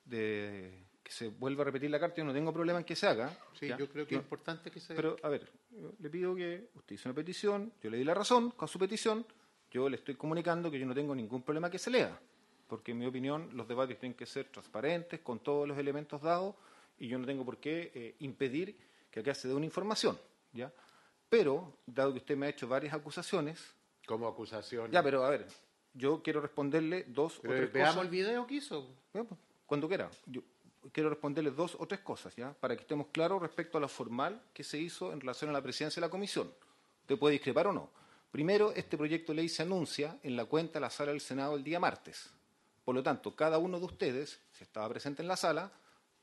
de 0.03 0.83
que 1.01 1.13
se 1.13 1.29
vuelva 1.29 1.61
a 1.61 1.65
repetir 1.65 1.89
la 1.89 1.97
carta, 1.97 2.17
yo 2.17 2.25
no 2.25 2.33
tengo 2.33 2.51
problema 2.51 2.79
en 2.79 2.83
que 2.83 2.93
se 2.93 3.07
haga. 3.07 3.29
Sí, 3.57 3.69
¿ya? 3.69 3.77
yo 3.77 3.87
creo 3.87 4.05
que 4.05 4.15
es 4.15 4.21
importante 4.21 4.69
que 4.69 4.81
se... 4.81 4.93
Pero, 4.93 5.15
a 5.23 5.29
ver, 5.29 5.49
yo 5.71 5.93
le 5.97 6.09
pido 6.09 6.35
que 6.35 6.69
usted 6.75 6.95
hizo 6.95 7.07
una 7.07 7.15
petición, 7.15 7.71
yo 7.81 7.89
le 7.89 7.97
di 7.97 8.03
la 8.03 8.13
razón 8.13 8.51
con 8.51 8.67
su 8.67 8.77
petición, 8.77 9.25
yo 9.71 9.87
le 9.87 9.95
estoy 9.95 10.15
comunicando 10.15 10.69
que 10.69 10.77
yo 10.77 10.85
no 10.85 10.93
tengo 10.93 11.15
ningún 11.15 11.41
problema 11.41 11.71
que 11.71 11.79
se 11.79 11.89
lea, 11.89 12.19
porque 12.67 12.91
en 12.91 12.97
mi 12.97 13.05
opinión 13.05 13.49
los 13.53 13.65
debates 13.65 13.97
tienen 13.97 14.17
que 14.17 14.25
ser 14.25 14.47
transparentes, 14.49 15.21
con 15.21 15.39
todos 15.39 15.65
los 15.65 15.77
elementos 15.77 16.21
dados, 16.21 16.53
y 16.99 17.07
yo 17.07 17.17
no 17.17 17.25
tengo 17.25 17.45
por 17.45 17.59
qué 17.59 17.93
eh, 17.95 18.15
impedir 18.19 18.77
que 19.09 19.21
acá 19.21 19.33
se 19.33 19.47
dé 19.47 19.53
una 19.53 19.65
información, 19.65 20.19
¿ya? 20.51 20.69
Pero, 21.29 21.77
dado 21.85 22.11
que 22.11 22.19
usted 22.19 22.35
me 22.35 22.47
ha 22.47 22.49
hecho 22.49 22.67
varias 22.67 22.93
acusaciones... 22.93 23.73
Como 24.05 24.27
acusación... 24.27 24.91
Ya, 24.91 25.01
pero 25.01 25.23
a 25.23 25.29
ver, 25.29 25.45
yo 25.97 26.21
quiero 26.21 26.41
responderle 26.41 27.05
dos 27.07 27.39
Pero 27.41 27.53
o 27.53 27.57
tres 27.57 27.73
veamos 27.73 27.95
cosas. 27.95 28.05
el 28.05 28.11
video 28.11 28.47
que 28.47 28.55
hizo. 28.55 28.87
Cuando 29.65 29.87
quiera. 29.87 30.09
Yo 30.27 30.41
quiero 30.91 31.09
responderle 31.09 31.51
dos 31.51 31.75
o 31.79 31.87
tres 31.87 32.01
cosas, 32.01 32.35
¿ya? 32.35 32.53
Para 32.53 32.75
que 32.75 32.81
estemos 32.81 33.07
claros 33.11 33.41
respecto 33.41 33.77
a 33.77 33.81
lo 33.81 33.87
formal 33.87 34.41
que 34.53 34.63
se 34.63 34.77
hizo 34.77 35.11
en 35.11 35.19
relación 35.19 35.49
a 35.49 35.53
la 35.53 35.61
presidencia 35.61 35.99
de 35.99 36.07
la 36.07 36.11
comisión. 36.11 36.53
Usted 37.01 37.17
puede 37.17 37.33
discrepar 37.33 37.67
o 37.67 37.73
no. 37.73 37.89
Primero, 38.31 38.71
este 38.73 38.97
proyecto 38.97 39.31
de 39.31 39.37
ley 39.37 39.49
se 39.49 39.63
anuncia 39.63 40.19
en 40.23 40.35
la 40.35 40.45
cuenta 40.45 40.73
de 40.73 40.81
la 40.81 40.89
sala 40.89 41.11
del 41.11 41.21
Senado 41.21 41.55
el 41.55 41.63
día 41.63 41.79
martes. 41.79 42.29
Por 42.85 42.95
lo 42.95 43.03
tanto, 43.03 43.35
cada 43.35 43.57
uno 43.57 43.79
de 43.79 43.85
ustedes, 43.85 44.39
si 44.51 44.63
estaba 44.63 44.87
presente 44.89 45.21
en 45.21 45.27
la 45.27 45.35
sala, 45.35 45.71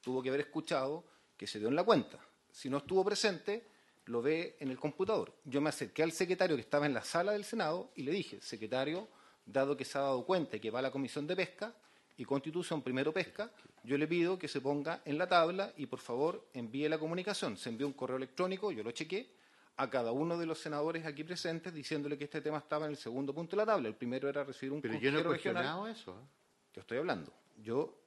tuvo 0.00 0.22
que 0.22 0.28
haber 0.28 0.42
escuchado 0.42 1.04
que 1.36 1.46
se 1.46 1.58
dio 1.58 1.68
en 1.68 1.76
la 1.76 1.84
cuenta. 1.84 2.18
Si 2.52 2.70
no 2.70 2.78
estuvo 2.78 3.04
presente, 3.04 3.66
lo 4.06 4.22
ve 4.22 4.56
en 4.60 4.70
el 4.70 4.78
computador. 4.78 5.34
Yo 5.44 5.60
me 5.60 5.70
acerqué 5.70 6.02
al 6.02 6.12
secretario 6.12 6.56
que 6.56 6.62
estaba 6.62 6.86
en 6.86 6.94
la 6.94 7.02
sala 7.02 7.32
del 7.32 7.44
Senado 7.44 7.90
y 7.96 8.02
le 8.02 8.12
dije, 8.12 8.40
secretario, 8.40 9.08
dado 9.46 9.76
que 9.76 9.84
se 9.84 9.98
ha 9.98 10.02
dado 10.02 10.24
cuenta 10.24 10.58
que 10.58 10.70
va 10.70 10.78
a 10.78 10.82
la 10.82 10.90
Comisión 10.90 11.26
de 11.26 11.36
Pesca 11.36 11.74
y 12.16 12.24
Constitución 12.24 12.82
primero 12.82 13.12
Pesca, 13.12 13.50
yo 13.82 13.98
le 13.98 14.06
pido 14.06 14.38
que 14.38 14.48
se 14.48 14.60
ponga 14.60 15.02
en 15.04 15.18
la 15.18 15.28
tabla 15.28 15.72
y 15.76 15.86
por 15.86 15.98
favor 15.98 16.48
envíe 16.54 16.88
la 16.88 16.98
comunicación. 16.98 17.56
Se 17.56 17.68
envió 17.68 17.86
un 17.86 17.92
correo 17.92 18.16
electrónico, 18.16 18.72
yo 18.72 18.82
lo 18.82 18.92
chequé, 18.92 19.34
a 19.76 19.90
cada 19.90 20.12
uno 20.12 20.38
de 20.38 20.46
los 20.46 20.58
senadores 20.58 21.04
aquí 21.04 21.24
presentes 21.24 21.74
diciéndole 21.74 22.16
que 22.16 22.24
este 22.24 22.40
tema 22.40 22.58
estaba 22.58 22.84
en 22.86 22.92
el 22.92 22.96
segundo 22.96 23.34
punto 23.34 23.56
de 23.56 23.62
la 23.62 23.66
tabla. 23.66 23.88
El 23.88 23.96
primero 23.96 24.28
era 24.28 24.44
recibir 24.44 24.72
un 24.72 24.80
Pero 24.80 24.94
yo 24.94 25.10
no 25.10 25.18
he 25.18 25.22
regional. 25.22 25.64
cuestionado 25.64 25.88
eso. 25.88 26.12
¿eh? 26.12 26.26
Yo 26.74 26.80
estoy 26.80 26.98
hablando. 26.98 27.32
Yo 27.56 27.98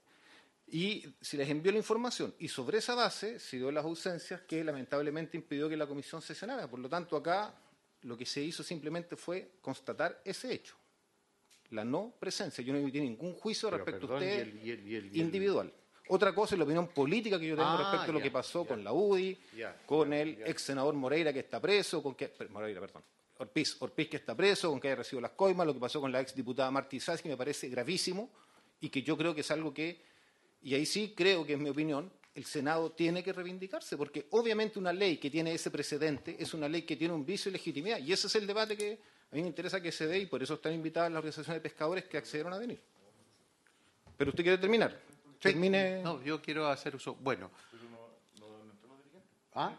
y 0.70 1.16
si 1.22 1.38
les 1.38 1.50
envió 1.50 1.72
la 1.72 1.78
información 1.78 2.36
y 2.40 2.50
sobre 2.50 2.80
esa 2.80 2.94
base 2.94 3.40
se 3.40 3.56
dio 3.56 3.72
las 3.72 3.86
ausencias 3.86 4.42
que 4.42 4.64
lamentablemente 4.64 5.38
impidió 5.38 5.70
que 5.70 5.78
la 5.78 5.88
comisión 5.88 6.22
sesionara. 6.22 6.70
Por 6.70 6.80
lo 6.80 6.90
tanto, 6.90 7.16
acá 7.16 7.54
lo 8.02 8.18
que 8.18 8.26
se 8.26 8.42
hizo 8.42 8.64
simplemente 8.64 9.16
fue 9.16 9.54
constatar 9.62 10.22
ese 10.26 10.54
hecho, 10.54 10.76
la 11.72 11.84
no 11.84 12.14
presencia. 12.20 12.64
Yo 12.64 12.74
no 12.74 12.80
emití 12.80 13.00
ningún 13.02 13.34
juicio 13.34 13.70
Pero, 13.70 13.84
respecto 13.84 14.08
perdón, 14.08 14.24
a 14.24 14.26
usted 14.26 14.38
y 14.38 14.42
el- 14.42 14.68
y 14.68 14.72
el- 14.72 14.88
y 14.88 14.96
el- 14.96 15.06
y 15.06 15.10
el- 15.10 15.18
individual. 15.18 15.74
Otra 16.10 16.34
cosa 16.34 16.56
es 16.56 16.60
la 16.60 16.64
opinión 16.64 16.88
política 16.88 17.38
que 17.38 17.48
yo 17.48 17.56
tengo 17.56 17.68
Ah, 17.68 17.78
respecto 17.92 18.12
a 18.12 18.14
lo 18.14 18.22
que 18.22 18.32
pasó 18.32 18.66
con 18.66 18.82
la 18.84 18.94
UDI, 18.94 19.38
con 19.86 20.14
el 20.14 20.42
ex 20.46 20.62
senador 20.62 20.94
Moreira 20.94 21.34
que 21.34 21.40
está 21.40 21.60
preso, 21.60 22.02
con 22.02 22.16
que 22.16 22.32
Moreira, 22.50 22.80
perdón, 22.80 23.04
Orpiz, 23.40 23.76
Orpiz 23.82 24.08
que 24.10 24.18
está 24.18 24.34
preso, 24.34 24.70
con 24.70 24.80
que 24.80 24.88
haya 24.88 24.96
recibido 24.96 25.22
las 25.22 25.32
coimas, 25.32 25.68
lo 25.68 25.74
que 25.74 25.80
pasó 25.82 26.00
con 26.00 26.12
la 26.12 26.22
ex 26.22 26.34
diputada 26.34 26.72
Martí 26.72 27.00
Sáez, 27.02 27.22
que 27.22 27.28
me 27.30 27.36
parece 27.38 27.68
gravísimo 27.68 28.32
y 28.80 28.88
que 28.90 29.02
yo 29.04 29.18
creo 29.18 29.36
que 29.36 29.42
es 29.42 29.52
algo 29.52 29.74
que, 29.74 30.02
y 30.62 30.74
ahí 30.76 30.86
sí 30.86 31.14
creo 31.16 31.46
que 31.46 31.54
es 31.54 31.60
mi 31.60 31.70
opinión, 31.70 32.10
el 32.34 32.46
Senado 32.46 32.92
tiene 32.94 33.22
que 33.22 33.34
reivindicarse, 33.34 33.98
porque 33.98 34.28
obviamente 34.30 34.80
una 34.80 34.94
ley 34.94 35.18
que 35.18 35.30
tiene 35.30 35.54
ese 35.54 35.70
precedente 35.72 36.38
es 36.40 36.54
una 36.54 36.70
ley 36.70 36.84
que 36.84 36.96
tiene 36.96 37.14
un 37.14 37.26
vicio 37.26 37.52
de 37.52 37.58
legitimidad, 37.58 37.98
y 38.00 38.14
ese 38.14 38.28
es 38.28 38.36
el 38.36 38.48
debate 38.48 38.78
que 38.78 39.00
a 39.32 39.36
mí 39.36 39.42
me 39.42 39.48
interesa 39.48 39.82
que 39.82 39.92
se 39.92 40.08
dé, 40.08 40.20
y 40.20 40.26
por 40.26 40.42
eso 40.42 40.54
están 40.56 40.74
invitadas 40.74 41.12
las 41.12 41.18
organizaciones 41.20 41.62
de 41.62 41.70
pescadores 41.70 42.06
que 42.06 42.18
accedieron 42.18 42.54
a 42.54 42.58
venir. 42.58 42.82
Pero 44.18 44.30
usted 44.32 44.44
quiere 44.44 44.58
terminar. 44.58 45.00
Termine. 45.40 46.02
No, 46.02 46.22
yo 46.24 46.42
quiero 46.42 46.68
hacer 46.68 46.96
uso. 46.96 47.16
Bueno. 47.16 47.52
¿Ah? 49.54 49.74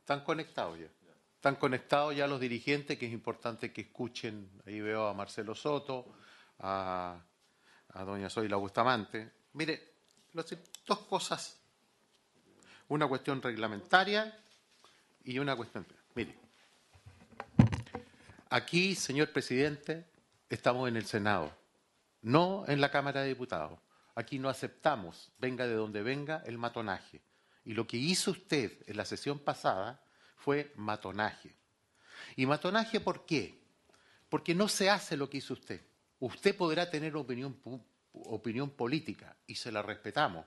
Están 0.00 0.22
conectados 0.24 0.78
ya. 0.78 0.86
Están 1.36 1.56
conectados 1.56 2.14
ya 2.16 2.26
los 2.26 2.40
dirigentes, 2.40 2.98
que 2.98 3.06
es 3.06 3.12
importante 3.12 3.72
que 3.72 3.82
escuchen. 3.82 4.48
Ahí 4.66 4.80
veo 4.80 5.06
a 5.08 5.14
Marcelo 5.14 5.54
Soto, 5.54 6.06
a, 6.60 7.20
a 7.90 8.04
doña 8.04 8.30
Zoila 8.30 8.56
Bustamante. 8.56 9.30
Mire, 9.54 9.92
los- 10.32 10.56
dos 10.86 10.98
cosas. 11.00 11.58
Una 12.88 13.06
cuestión 13.08 13.40
reglamentaria 13.42 14.38
y 15.24 15.38
una 15.38 15.54
cuestión. 15.56 15.86
Mire, 16.14 16.34
aquí, 18.54 18.94
señor 18.94 19.32
presidente, 19.32 20.06
estamos 20.48 20.88
en 20.88 20.96
el 20.96 21.06
Senado, 21.06 21.52
no 22.22 22.64
en 22.68 22.80
la 22.80 22.92
Cámara 22.92 23.22
de 23.22 23.28
Diputados. 23.30 23.80
Aquí 24.14 24.38
no 24.38 24.48
aceptamos, 24.48 25.32
venga 25.40 25.66
de 25.66 25.74
donde 25.74 26.02
venga, 26.02 26.40
el 26.46 26.56
matonaje. 26.56 27.20
Y 27.64 27.74
lo 27.74 27.84
que 27.88 27.96
hizo 27.96 28.30
usted 28.30 28.70
en 28.86 28.96
la 28.96 29.04
sesión 29.04 29.40
pasada 29.40 30.00
fue 30.36 30.72
matonaje. 30.76 31.52
¿Y 32.36 32.46
matonaje 32.46 33.00
por 33.00 33.26
qué? 33.26 33.60
Porque 34.28 34.54
no 34.54 34.68
se 34.68 34.88
hace 34.88 35.16
lo 35.16 35.28
que 35.28 35.38
hizo 35.38 35.54
usted. 35.54 35.80
Usted 36.20 36.56
podrá 36.56 36.88
tener 36.88 37.16
opinión, 37.16 37.58
opinión 38.12 38.70
política 38.70 39.36
y 39.48 39.56
se 39.56 39.72
la 39.72 39.82
respetamos, 39.82 40.46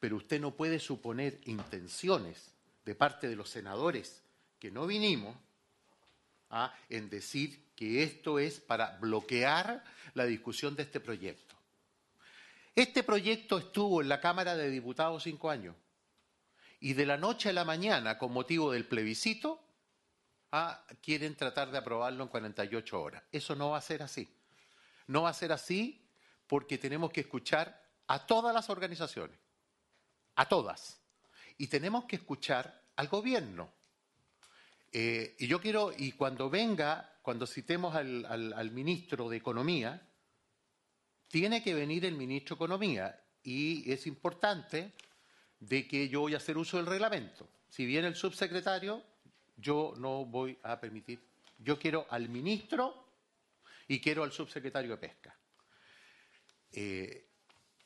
pero 0.00 0.16
usted 0.16 0.40
no 0.40 0.56
puede 0.56 0.80
suponer 0.80 1.40
intenciones 1.44 2.50
de 2.84 2.96
parte 2.96 3.28
de 3.28 3.36
los 3.36 3.48
senadores 3.48 4.24
que 4.58 4.72
no 4.72 4.84
vinimos 4.88 5.36
¿ah? 6.50 6.74
en 6.88 7.08
decir 7.08 7.70
que 7.74 8.02
esto 8.02 8.38
es 8.38 8.60
para 8.60 8.98
bloquear 8.98 9.82
la 10.14 10.24
discusión 10.24 10.76
de 10.76 10.82
este 10.82 11.00
proyecto. 11.00 11.54
Este 12.74 13.02
proyecto 13.02 13.58
estuvo 13.58 14.00
en 14.02 14.08
la 14.08 14.20
Cámara 14.20 14.56
de 14.56 14.70
Diputados 14.70 15.22
cinco 15.22 15.50
años 15.50 15.74
y 16.80 16.94
de 16.94 17.06
la 17.06 17.16
noche 17.16 17.50
a 17.50 17.52
la 17.52 17.64
mañana, 17.64 18.16
con 18.16 18.32
motivo 18.32 18.72
del 18.72 18.86
plebiscito, 18.86 19.60
ah, 20.52 20.84
quieren 21.02 21.36
tratar 21.36 21.70
de 21.70 21.78
aprobarlo 21.78 22.22
en 22.22 22.28
48 22.28 23.00
horas. 23.00 23.22
Eso 23.30 23.54
no 23.54 23.70
va 23.70 23.78
a 23.78 23.82
ser 23.82 24.02
así. 24.02 24.28
No 25.06 25.22
va 25.22 25.30
a 25.30 25.34
ser 25.34 25.52
así 25.52 26.02
porque 26.46 26.78
tenemos 26.78 27.10
que 27.10 27.20
escuchar 27.20 27.80
a 28.06 28.26
todas 28.26 28.54
las 28.54 28.70
organizaciones, 28.70 29.38
a 30.34 30.48
todas, 30.48 31.00
y 31.58 31.66
tenemos 31.68 32.06
que 32.06 32.16
escuchar 32.16 32.82
al 32.96 33.08
gobierno. 33.08 33.70
Eh, 34.92 35.36
y 35.38 35.46
yo 35.46 35.60
quiero, 35.60 35.92
y 35.96 36.12
cuando 36.12 36.50
venga, 36.50 37.18
cuando 37.22 37.46
citemos 37.46 37.94
al, 37.94 38.70
ministro 38.72 39.28
de 39.28 39.36
Economía, 39.36 40.02
tiene 41.28 41.62
que 41.62 41.74
venir 41.74 42.04
el 42.04 42.16
ministro 42.16 42.56
de 42.56 42.58
Economía 42.58 43.24
y 43.42 43.90
es 43.90 44.06
importante 44.06 44.92
de 45.60 45.86
que 45.86 46.08
yo 46.08 46.20
voy 46.20 46.34
a 46.34 46.38
hacer 46.38 46.58
uso 46.58 46.76
del 46.76 46.86
reglamento. 46.86 47.48
Si 47.68 47.86
viene 47.86 48.08
el 48.08 48.16
subsecretario, 48.16 49.04
yo 49.56 49.94
no 49.96 50.24
voy 50.24 50.58
a 50.64 50.80
permitir. 50.80 51.22
Yo 51.58 51.78
quiero 51.78 52.06
al 52.10 52.28
ministro 52.28 53.06
y 53.86 54.00
quiero 54.00 54.24
al 54.24 54.32
subsecretario 54.32 54.90
de 54.92 54.96
Pesca. 54.96 55.38
Eh, 56.72 57.28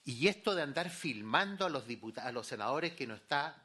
y 0.05 0.29
esto 0.29 0.55
de 0.55 0.63
andar 0.63 0.89
filmando 0.91 1.67
a 1.67 1.71
los 1.71 1.87
diputados, 1.87 2.29
a 2.29 2.33
los 2.33 2.47
senadores 2.47 2.93
que 2.95 3.07
no 3.07 3.15
está, 3.15 3.64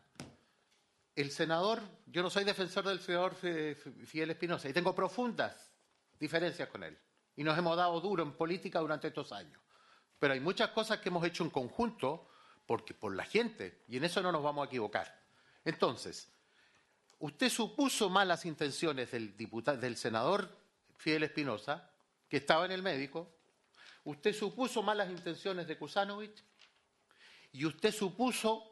el 1.21 1.31
senador, 1.31 1.81
yo 2.07 2.21
no 2.21 2.29
soy 2.29 2.43
defensor 2.43 2.85
del 2.87 2.99
senador 2.99 3.35
Fidel 3.35 4.31
Espinosa 4.31 4.69
y 4.69 4.73
tengo 4.73 4.95
profundas 4.95 5.69
diferencias 6.19 6.69
con 6.69 6.83
él. 6.83 6.97
Y 7.35 7.43
nos 7.43 7.57
hemos 7.57 7.75
dado 7.77 7.99
duro 8.01 8.23
en 8.23 8.33
política 8.33 8.79
durante 8.79 9.07
estos 9.07 9.31
años. 9.31 9.61
Pero 10.19 10.33
hay 10.33 10.39
muchas 10.39 10.69
cosas 10.71 10.99
que 10.99 11.09
hemos 11.09 11.25
hecho 11.25 11.43
en 11.43 11.49
conjunto 11.49 12.29
porque, 12.65 12.93
por 12.93 13.15
la 13.15 13.23
gente, 13.23 13.83
y 13.87 13.97
en 13.97 14.03
eso 14.03 14.21
no 14.21 14.31
nos 14.31 14.43
vamos 14.43 14.63
a 14.63 14.67
equivocar. 14.67 15.23
Entonces, 15.65 16.29
usted 17.19 17.49
supuso 17.49 18.09
malas 18.09 18.45
intenciones 18.45 19.11
del 19.11 19.97
senador 19.97 20.49
Fidel 20.97 21.23
Espinosa, 21.23 21.89
que 22.27 22.37
estaba 22.37 22.65
en 22.65 22.71
el 22.71 22.83
médico, 22.83 23.39
usted 24.03 24.33
supuso 24.33 24.83
malas 24.83 25.09
intenciones 25.09 25.67
de 25.67 25.77
Kusanovich, 25.77 26.43
y 27.51 27.65
usted 27.65 27.91
supuso 27.91 28.68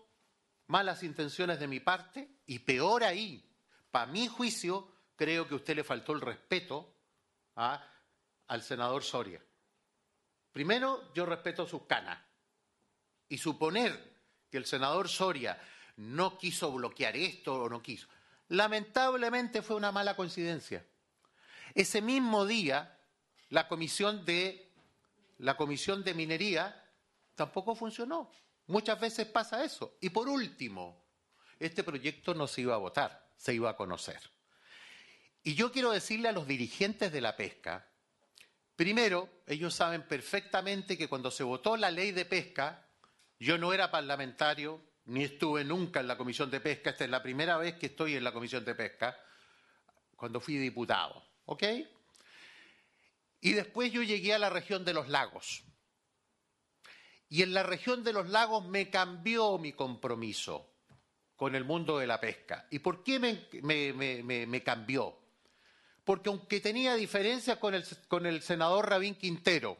malas 0.67 1.03
intenciones 1.03 1.59
de 1.59 1.67
mi 1.67 1.79
parte, 1.79 2.39
y 2.45 2.59
peor 2.59 3.03
ahí, 3.03 3.43
para 3.91 4.05
mi 4.05 4.27
juicio, 4.27 4.91
creo 5.15 5.47
que 5.47 5.53
a 5.53 5.57
usted 5.57 5.75
le 5.75 5.83
faltó 5.83 6.13
el 6.13 6.21
respeto 6.21 6.95
¿ah? 7.55 7.83
al 8.47 8.61
senador 8.61 9.03
Soria. 9.03 9.41
Primero, 10.51 11.13
yo 11.13 11.25
respeto 11.25 11.67
sus 11.67 11.83
canas. 11.83 12.19
Y 13.29 13.37
suponer 13.37 14.17
que 14.49 14.57
el 14.57 14.65
senador 14.65 15.09
Soria 15.09 15.59
no 15.97 16.37
quiso 16.37 16.71
bloquear 16.71 17.15
esto 17.17 17.55
o 17.55 17.69
no 17.69 17.81
quiso. 17.81 18.07
Lamentablemente 18.49 19.61
fue 19.61 19.75
una 19.75 19.91
mala 19.91 20.15
coincidencia. 20.15 20.85
Ese 21.73 22.01
mismo 22.01 22.45
día, 22.45 22.97
la 23.49 23.67
comisión 23.67 24.25
de, 24.25 24.71
la 25.39 25.57
comisión 25.57 26.03
de 26.03 26.13
minería 26.13 26.83
tampoco 27.35 27.75
funcionó. 27.75 28.31
Muchas 28.67 28.99
veces 28.99 29.27
pasa 29.27 29.63
eso. 29.63 29.97
Y 30.01 30.09
por 30.09 30.27
último, 30.27 31.05
este 31.59 31.83
proyecto 31.83 32.33
no 32.33 32.47
se 32.47 32.61
iba 32.61 32.75
a 32.75 32.79
votar, 32.79 33.31
se 33.35 33.53
iba 33.53 33.69
a 33.69 33.75
conocer. 33.75 34.19
Y 35.43 35.55
yo 35.55 35.71
quiero 35.71 35.91
decirle 35.91 36.29
a 36.29 36.33
los 36.33 36.47
dirigentes 36.47 37.11
de 37.11 37.21
la 37.21 37.35
pesca, 37.37 37.89
primero, 38.75 39.41
ellos 39.47 39.73
saben 39.73 40.05
perfectamente 40.07 40.97
que 40.97 41.07
cuando 41.07 41.31
se 41.31 41.43
votó 41.43 41.77
la 41.77 41.89
ley 41.89 42.11
de 42.11 42.25
pesca, 42.25 42.85
yo 43.39 43.57
no 43.57 43.73
era 43.73 43.89
parlamentario, 43.89 44.81
ni 45.05 45.23
estuve 45.23 45.63
nunca 45.63 46.01
en 46.01 46.07
la 46.07 46.17
comisión 46.17 46.51
de 46.51 46.59
pesca, 46.59 46.89
esta 46.89 47.05
es 47.05 47.09
la 47.09 47.23
primera 47.23 47.57
vez 47.57 47.75
que 47.75 47.85
estoy 47.85 48.15
en 48.15 48.23
la 48.23 48.33
comisión 48.33 48.65
de 48.65 48.75
pesca, 48.75 49.17
cuando 50.17 50.41
fui 50.41 50.57
diputado, 50.57 51.23
¿ok? 51.45 51.63
Y 53.39 53.53
después 53.53 53.91
yo 53.91 54.03
llegué 54.03 54.33
a 54.33 54.39
la 54.39 54.49
región 54.49 54.83
de 54.83 54.93
los 54.93 55.07
lagos. 55.07 55.63
Y 57.29 57.43
en 57.43 57.53
la 57.53 57.63
región 57.63 58.03
de 58.03 58.13
los 58.13 58.29
lagos 58.29 58.65
me 58.65 58.89
cambió 58.89 59.57
mi 59.57 59.73
compromiso 59.73 60.71
con 61.35 61.55
el 61.55 61.65
mundo 61.65 61.99
de 61.99 62.07
la 62.07 62.19
pesca. 62.19 62.67
¿Y 62.71 62.79
por 62.79 63.03
qué 63.03 63.19
me, 63.19 64.63
cambió? 64.63 65.17
Porque 66.03 66.29
aunque 66.29 66.61
tenía 66.61 66.95
diferencias 66.95 67.57
con 67.57 67.75
el, 67.75 67.85
con 68.07 68.25
el 68.25 68.41
senador 68.41 68.89
Rabín 68.89 69.15
Quintero 69.15 69.77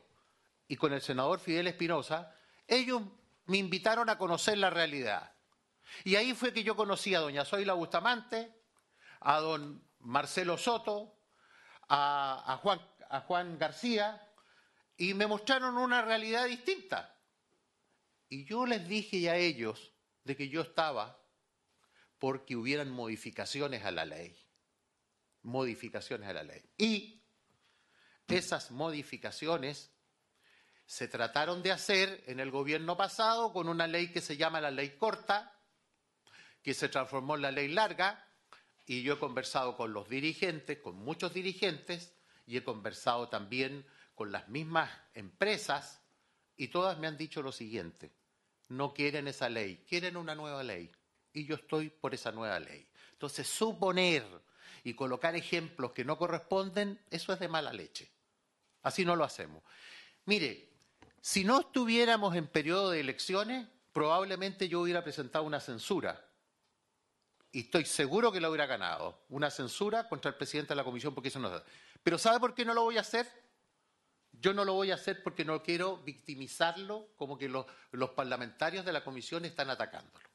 y 0.68 0.76
con 0.76 0.94
el 0.94 1.02
senador 1.02 1.40
Fidel 1.40 1.68
Espinosa, 1.68 2.36
ellos 2.68 3.02
me 3.46 3.58
invitaron 3.58 4.10
a 4.10 4.18
conocer 4.18 4.58
la 4.58 4.70
realidad. 4.70 5.32
Y 6.04 6.16
ahí 6.16 6.34
fue 6.34 6.52
que 6.52 6.64
yo 6.64 6.76
conocí 6.76 7.16
a 7.16 7.22
doña 7.22 7.46
Zoila 7.46 7.74
Bustamante, 7.74 8.54
a 9.22 9.40
don 9.40 9.82
Marcelo 10.00 10.58
Soto, 10.58 11.14
a 11.88 12.60
Juan, 12.62 12.82
a 13.10 13.22
Juan 13.22 13.58
García, 13.58 14.22
y 14.98 15.14
me 15.14 15.28
mostraron 15.28 15.78
una 15.78 16.02
realidad 16.02 16.46
distinta. 16.46 17.17
Y 18.30 18.46
yo 18.46 18.66
les 18.66 18.88
dije 18.88 19.30
a 19.30 19.38
ellos 19.38 19.94
de 20.24 20.36
que 20.36 20.50
yo 20.50 20.62
estaba 20.62 21.22
porque 22.20 22.56
hubieran 22.56 22.90
modificaciones 22.90 23.86
a 23.86 23.92
la 23.92 24.06
ley. 24.06 24.36
Modificaciones 25.44 26.28
a 26.28 26.34
la 26.34 26.44
ley. 26.44 26.64
Y 26.78 27.22
esas 28.28 28.72
modificaciones 28.72 29.92
se 30.86 31.08
trataron 31.08 31.62
de 31.64 31.72
hacer 31.72 32.24
en 32.28 32.40
el 32.40 32.52
gobierno 32.52 32.98
pasado 32.98 33.52
con 33.54 33.70
una 33.70 33.88
ley 33.88 34.08
que 34.08 34.22
se 34.22 34.38
llama 34.38 34.62
la 34.62 34.72
ley 34.72 34.98
corta, 34.98 35.54
que 36.64 36.74
se 36.74 36.90
transformó 36.90 37.36
en 37.36 37.42
la 37.42 37.52
ley 37.52 37.68
larga, 37.68 38.26
y 38.86 39.04
yo 39.04 39.16
he 39.16 39.20
conversado 39.20 39.76
con 39.76 39.92
los 39.92 40.08
dirigentes, 40.08 40.80
con 40.80 40.96
muchos 40.96 41.34
dirigentes, 41.34 42.14
y 42.46 42.58
he 42.58 42.64
conversado 42.64 43.28
también 43.28 43.86
con 44.16 44.32
las 44.32 44.48
mismas 44.48 44.90
empresas, 45.14 46.02
y 46.58 46.68
todas 46.68 46.98
me 46.98 47.08
han 47.08 47.18
dicho 47.18 47.42
lo 47.42 47.52
siguiente, 47.52 48.12
no 48.70 48.94
quieren 48.94 49.28
esa 49.28 49.48
ley, 49.48 49.86
quieren 49.88 50.18
una 50.18 50.36
nueva 50.36 50.64
ley, 50.64 50.92
y 51.34 51.46
yo 51.46 51.56
estoy 51.56 51.90
por 51.90 52.14
esa 52.14 52.32
nueva 52.32 52.60
ley. 52.60 52.86
Entonces, 53.12 53.48
suponer 53.48 54.24
y 54.84 54.94
colocar 54.94 55.36
ejemplos 55.36 55.92
que 55.92 56.04
no 56.04 56.18
corresponden, 56.18 57.00
eso 57.12 57.32
es 57.32 57.40
de 57.40 57.48
mala 57.48 57.72
leche. 57.72 58.10
Así 58.84 59.06
no 59.06 59.16
lo 59.16 59.24
hacemos. 59.24 59.64
Mire, 60.26 60.70
si 61.22 61.44
no 61.44 61.62
estuviéramos 61.62 62.36
en 62.36 62.48
periodo 62.48 62.92
de 62.92 63.00
elecciones, 63.00 63.68
probablemente 63.94 64.68
yo 64.68 64.82
hubiera 64.82 65.04
presentado 65.04 65.46
una 65.46 65.60
censura. 65.60 66.24
Y 67.52 67.62
estoy 67.62 67.86
seguro 67.86 68.32
que 68.32 68.40
la 68.40 68.50
hubiera 68.50 68.66
ganado. 68.66 69.26
Una 69.30 69.50
censura 69.50 70.08
contra 70.08 70.30
el 70.30 70.36
presidente 70.36 70.70
de 70.70 70.76
la 70.76 70.84
comisión 70.84 71.14
porque 71.14 71.30
eso 71.30 71.40
no 71.40 71.50
da. 71.50 71.64
Pero 72.04 72.18
¿sabe 72.18 72.40
por 72.40 72.54
qué 72.54 72.64
no 72.64 72.74
lo 72.74 72.84
voy 72.84 72.98
a 72.98 73.02
hacer? 73.02 73.28
Yo 74.40 74.54
no 74.54 74.64
lo 74.66 74.74
voy 74.74 74.92
a 74.92 74.96
hacer 74.96 75.24
porque 75.24 75.46
no 75.46 75.64
quiero 75.64 75.98
victimizarlo 75.98 77.10
como 77.16 77.38
que 77.38 77.50
los, 77.50 77.66
parlamentarios 78.16 78.86
de 78.86 78.94
la 78.94 79.04
comisión 79.04 79.46
están 79.46 79.70
atacándolo. 79.70 80.28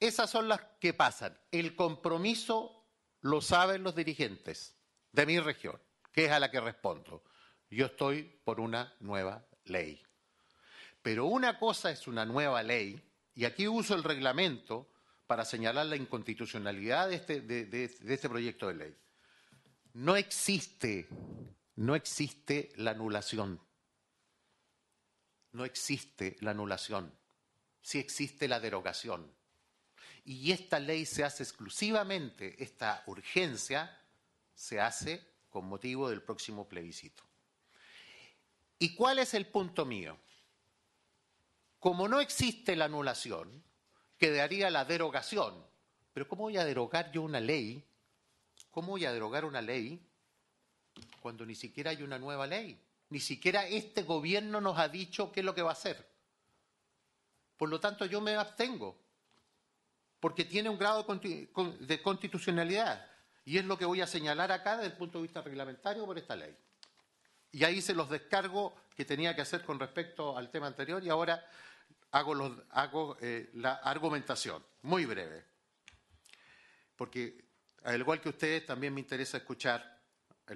Esas 0.00 0.30
son 0.30 0.48
las 0.48 0.60
que 0.80 0.92
pasan. 0.92 1.38
El 1.52 1.76
compromiso 1.76 2.84
lo 3.20 3.40
saben 3.40 3.84
los 3.84 3.94
dirigentes 3.94 4.74
de 5.12 5.26
mi 5.26 5.38
región, 5.38 5.80
que 6.12 6.24
es 6.24 6.32
a 6.32 6.40
la 6.40 6.50
que 6.50 6.60
respondo. 6.60 7.22
Yo 7.70 7.86
estoy 7.86 8.24
por 8.44 8.58
una 8.58 8.94
nueva 9.00 9.46
ley. 9.64 10.02
Pero 11.02 11.26
una 11.26 11.58
cosa 11.58 11.90
es 11.90 12.08
una 12.08 12.24
nueva 12.24 12.62
ley, 12.62 13.00
y 13.34 13.44
aquí 13.44 13.68
uso 13.68 13.94
el 13.94 14.02
reglamento 14.02 14.88
para 15.26 15.44
señalar 15.44 15.86
la 15.86 15.96
inconstitucionalidad 15.96 17.08
de 17.08 17.14
este, 17.14 18.12
este 18.12 18.28
proyecto 18.28 18.68
de 18.68 18.74
ley. 18.74 18.96
No 19.94 20.16
existe, 20.16 21.08
no 21.76 21.94
existe 21.94 22.70
la 22.76 22.90
anulación. 22.90 23.60
No 25.52 25.64
existe 25.64 26.36
la 26.40 26.50
anulación. 26.52 27.12
Sí 27.80 27.98
existe 27.98 28.48
la 28.48 28.60
derogación. 28.60 29.32
Y 30.24 30.52
esta 30.52 30.78
ley 30.78 31.04
se 31.04 31.24
hace 31.24 31.42
exclusivamente, 31.42 32.62
esta 32.62 33.02
urgencia 33.06 33.98
se 34.54 34.80
hace 34.80 35.26
con 35.48 35.66
motivo 35.66 36.08
del 36.08 36.22
próximo 36.22 36.68
plebiscito. 36.68 37.24
¿Y 38.78 38.94
cuál 38.94 39.18
es 39.18 39.34
el 39.34 39.46
punto 39.46 39.84
mío? 39.84 40.16
Como 41.78 42.06
no 42.06 42.20
existe 42.20 42.76
la 42.76 42.84
anulación, 42.84 43.64
quedaría 44.16 44.70
la 44.70 44.84
derogación. 44.84 45.66
Pero 46.12 46.28
¿cómo 46.28 46.44
voy 46.44 46.56
a 46.56 46.64
derogar 46.64 47.10
yo 47.10 47.22
una 47.22 47.40
ley? 47.40 47.84
¿Cómo 48.70 48.88
voy 48.92 49.04
a 49.04 49.12
derogar 49.12 49.44
una 49.44 49.60
ley 49.60 50.00
cuando 51.22 51.46
ni 51.46 51.54
siquiera 51.54 51.92
hay 51.92 52.02
una 52.02 52.18
nueva 52.18 52.46
ley? 52.46 52.78
Ni 53.08 53.20
siquiera 53.20 53.66
este 53.66 54.02
gobierno 54.02 54.60
nos 54.60 54.78
ha 54.78 54.88
dicho 54.88 55.32
qué 55.32 55.40
es 55.40 55.46
lo 55.46 55.54
que 55.54 55.62
va 55.62 55.70
a 55.70 55.74
hacer. 55.74 56.06
Por 57.56 57.68
lo 57.68 57.78
tanto, 57.78 58.04
yo 58.06 58.20
me 58.20 58.34
abstengo, 58.34 58.98
porque 60.18 60.44
tiene 60.44 60.68
un 60.68 60.78
grado 60.78 61.06
de 61.06 62.02
constitucionalidad. 62.02 63.08
Y 63.44 63.58
es 63.58 63.64
lo 63.64 63.76
que 63.78 63.84
voy 63.84 64.00
a 64.00 64.06
señalar 64.06 64.52
acá 64.52 64.76
desde 64.76 64.92
el 64.92 64.96
punto 64.96 65.18
de 65.18 65.22
vista 65.22 65.42
reglamentario 65.42 66.04
por 66.04 66.18
esta 66.18 66.36
ley. 66.36 66.56
Y 67.50 67.64
ahí 67.64 67.82
se 67.82 67.94
los 67.94 68.08
descargo 68.08 68.74
que 68.96 69.04
tenía 69.04 69.34
que 69.36 69.42
hacer 69.42 69.64
con 69.64 69.78
respecto 69.78 70.36
al 70.36 70.50
tema 70.50 70.66
anterior 70.66 71.04
y 71.04 71.08
ahora 71.08 71.44
hago 72.12 73.16
eh, 73.20 73.50
la 73.54 73.74
argumentación, 73.74 74.64
muy 74.82 75.04
breve. 75.06 75.44
Porque, 76.96 77.44
al 77.84 78.00
igual 78.00 78.20
que 78.20 78.28
ustedes, 78.28 78.64
también 78.64 78.94
me 78.94 79.00
interesa 79.00 79.38
escuchar 79.38 79.91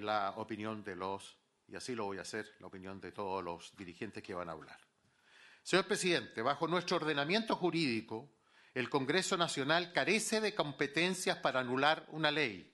la 0.01 0.33
opinión 0.37 0.83
de 0.83 0.95
los, 0.95 1.37
y 1.67 1.75
así 1.75 1.95
lo 1.95 2.05
voy 2.05 2.17
a 2.17 2.21
hacer, 2.21 2.55
la 2.59 2.67
opinión 2.67 2.99
de 3.01 3.11
todos 3.11 3.43
los 3.43 3.75
dirigentes 3.75 4.23
que 4.23 4.33
van 4.33 4.49
a 4.49 4.53
hablar. 4.53 4.79
Señor 5.63 5.85
presidente, 5.85 6.41
bajo 6.41 6.67
nuestro 6.67 6.97
ordenamiento 6.97 7.55
jurídico, 7.55 8.29
el 8.73 8.89
Congreso 8.89 9.37
Nacional 9.37 9.91
carece 9.91 10.39
de 10.39 10.53
competencias 10.53 11.37
para 11.37 11.61
anular 11.61 12.05
una 12.09 12.31
ley. 12.31 12.73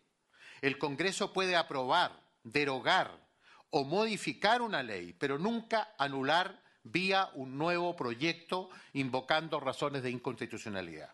El 0.61 0.77
Congreso 0.77 1.33
puede 1.33 1.55
aprobar, 1.55 2.19
derogar 2.43 3.25
o 3.69 3.83
modificar 3.83 4.61
una 4.61 4.83
ley, 4.83 5.13
pero 5.13 5.39
nunca 5.39 5.95
anular 5.97 6.61
vía 6.83 7.29
un 7.35 7.57
nuevo 7.57 7.95
proyecto 7.95 8.69
invocando 8.91 9.59
razones 9.59 10.03
de 10.03 10.11
inconstitucionalidad. 10.11 11.13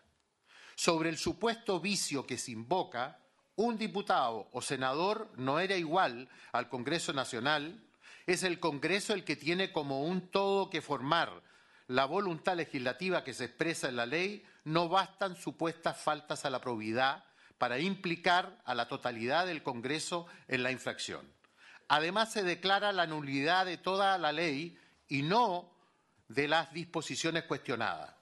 Sobre 0.74 1.08
el 1.08 1.16
supuesto 1.16 1.80
vicio 1.80 2.26
que 2.26 2.36
se 2.36 2.50
invoca, 2.50 3.19
un 3.60 3.76
diputado 3.76 4.48
o 4.52 4.62
senador 4.62 5.30
no 5.36 5.60
era 5.60 5.76
igual 5.76 6.30
al 6.52 6.70
Congreso 6.70 7.12
Nacional, 7.12 7.78
es 8.26 8.42
el 8.42 8.58
Congreso 8.58 9.12
el 9.12 9.22
que 9.22 9.36
tiene 9.36 9.70
como 9.70 10.02
un 10.02 10.30
todo 10.30 10.70
que 10.70 10.80
formar 10.80 11.42
la 11.86 12.06
voluntad 12.06 12.56
legislativa 12.56 13.22
que 13.22 13.34
se 13.34 13.44
expresa 13.44 13.88
en 13.88 13.96
la 13.96 14.06
ley, 14.06 14.46
no 14.64 14.88
bastan 14.88 15.36
supuestas 15.36 16.00
faltas 16.00 16.46
a 16.46 16.50
la 16.50 16.60
probidad 16.60 17.24
para 17.58 17.78
implicar 17.78 18.62
a 18.64 18.74
la 18.74 18.88
totalidad 18.88 19.44
del 19.44 19.62
Congreso 19.62 20.26
en 20.48 20.62
la 20.62 20.70
infracción. 20.70 21.30
Además, 21.88 22.32
se 22.32 22.44
declara 22.44 22.92
la 22.92 23.06
nulidad 23.06 23.66
de 23.66 23.76
toda 23.76 24.16
la 24.16 24.32
ley 24.32 24.78
y 25.08 25.20
no 25.20 25.70
de 26.28 26.48
las 26.48 26.72
disposiciones 26.72 27.44
cuestionadas. 27.44 28.14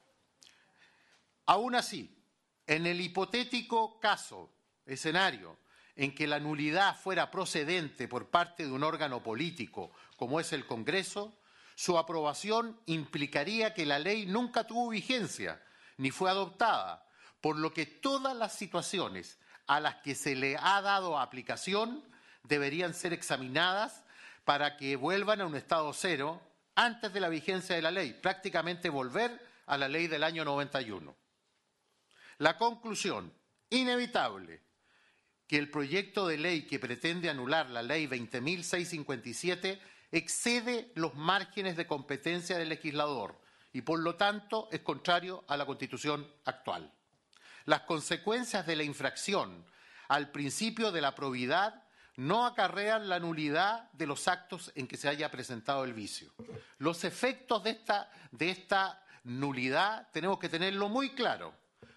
Aún 1.46 1.76
así, 1.76 2.24
en 2.66 2.86
el 2.86 3.00
hipotético 3.00 4.00
caso, 4.00 4.50
escenario, 4.88 5.58
en 5.94 6.14
que 6.14 6.26
la 6.26 6.40
nulidad 6.40 6.96
fuera 6.96 7.30
procedente 7.30 8.08
por 8.08 8.30
parte 8.30 8.64
de 8.64 8.72
un 8.72 8.84
órgano 8.84 9.22
político, 9.22 9.92
como 10.16 10.40
es 10.40 10.52
el 10.52 10.66
Congreso, 10.66 11.36
su 11.74 11.98
aprobación 11.98 12.80
implicaría 12.86 13.74
que 13.74 13.86
la 13.86 13.98
ley 13.98 14.26
nunca 14.26 14.64
tuvo 14.64 14.88
vigencia 14.88 15.62
ni 15.96 16.10
fue 16.10 16.30
adoptada, 16.30 17.06
por 17.40 17.56
lo 17.56 17.72
que 17.72 17.86
todas 17.86 18.36
las 18.36 18.54
situaciones 18.54 19.38
a 19.66 19.80
las 19.80 19.96
que 19.96 20.14
se 20.14 20.34
le 20.34 20.56
ha 20.56 20.80
dado 20.80 21.18
aplicación 21.18 22.04
deberían 22.42 22.94
ser 22.94 23.12
examinadas 23.12 24.04
para 24.44 24.76
que 24.76 24.96
vuelvan 24.96 25.40
a 25.40 25.46
un 25.46 25.54
estado 25.56 25.92
cero 25.92 26.40
antes 26.74 27.12
de 27.12 27.20
la 27.20 27.28
vigencia 27.28 27.76
de 27.76 27.82
la 27.82 27.90
ley, 27.90 28.12
prácticamente 28.12 28.88
volver 28.88 29.44
a 29.66 29.76
la 29.76 29.88
ley 29.88 30.06
del 30.06 30.24
año 30.24 30.44
91. 30.44 31.14
La 32.38 32.56
conclusión 32.56 33.32
inevitable 33.68 34.62
que 35.48 35.56
el 35.56 35.70
proyecto 35.70 36.28
de 36.28 36.36
ley 36.36 36.66
que 36.66 36.78
pretende 36.78 37.30
anular 37.30 37.70
la 37.70 37.82
ley 37.82 38.06
20.657 38.06 39.80
excede 40.12 40.92
los 40.94 41.14
márgenes 41.14 41.76
de 41.76 41.86
competencia 41.86 42.58
del 42.58 42.68
legislador 42.68 43.40
y, 43.72 43.80
por 43.80 43.98
lo 43.98 44.14
tanto, 44.16 44.68
es 44.70 44.80
contrario 44.80 45.44
a 45.48 45.56
la 45.56 45.64
Constitución 45.64 46.30
actual. 46.44 46.92
Las 47.64 47.82
consecuencias 47.82 48.66
de 48.66 48.76
la 48.76 48.82
infracción 48.82 49.64
al 50.08 50.30
principio 50.30 50.92
de 50.92 51.00
la 51.00 51.14
probidad 51.14 51.82
no 52.16 52.44
acarrean 52.44 53.08
la 53.08 53.20
nulidad 53.20 53.90
de 53.92 54.06
los 54.06 54.28
actos 54.28 54.72
en 54.74 54.86
que 54.86 54.96
se 54.96 55.08
haya 55.08 55.30
presentado 55.30 55.84
el 55.84 55.94
vicio. 55.94 56.32
Los 56.78 57.04
efectos 57.04 57.62
de 57.62 57.70
esta, 57.70 58.10
de 58.32 58.50
esta 58.50 59.02
nulidad 59.24 60.08
tenemos 60.12 60.38
que 60.38 60.48
tenerlo 60.48 60.88
muy 60.88 61.10
claro. 61.10 61.54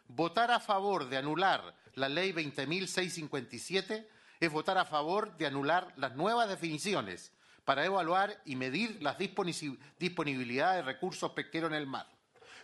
Votar 0.07 0.51
a 0.51 0.59
favor 0.59 1.09
de 1.09 1.17
anular 1.17 1.80
la 2.01 2.09
ley 2.09 2.33
20.657 2.33 4.07
es 4.39 4.51
votar 4.51 4.79
a 4.79 4.85
favor 4.85 5.37
de 5.37 5.45
anular 5.45 5.93
las 5.97 6.15
nuevas 6.15 6.49
definiciones 6.49 7.31
para 7.63 7.85
evaluar 7.85 8.41
y 8.43 8.55
medir 8.55 8.97
la 9.03 9.15
disponibilidad 9.99 10.75
de 10.75 10.81
recursos 10.81 11.31
pesqueros 11.33 11.69
en 11.69 11.77
el 11.77 11.85
mar. 11.85 12.07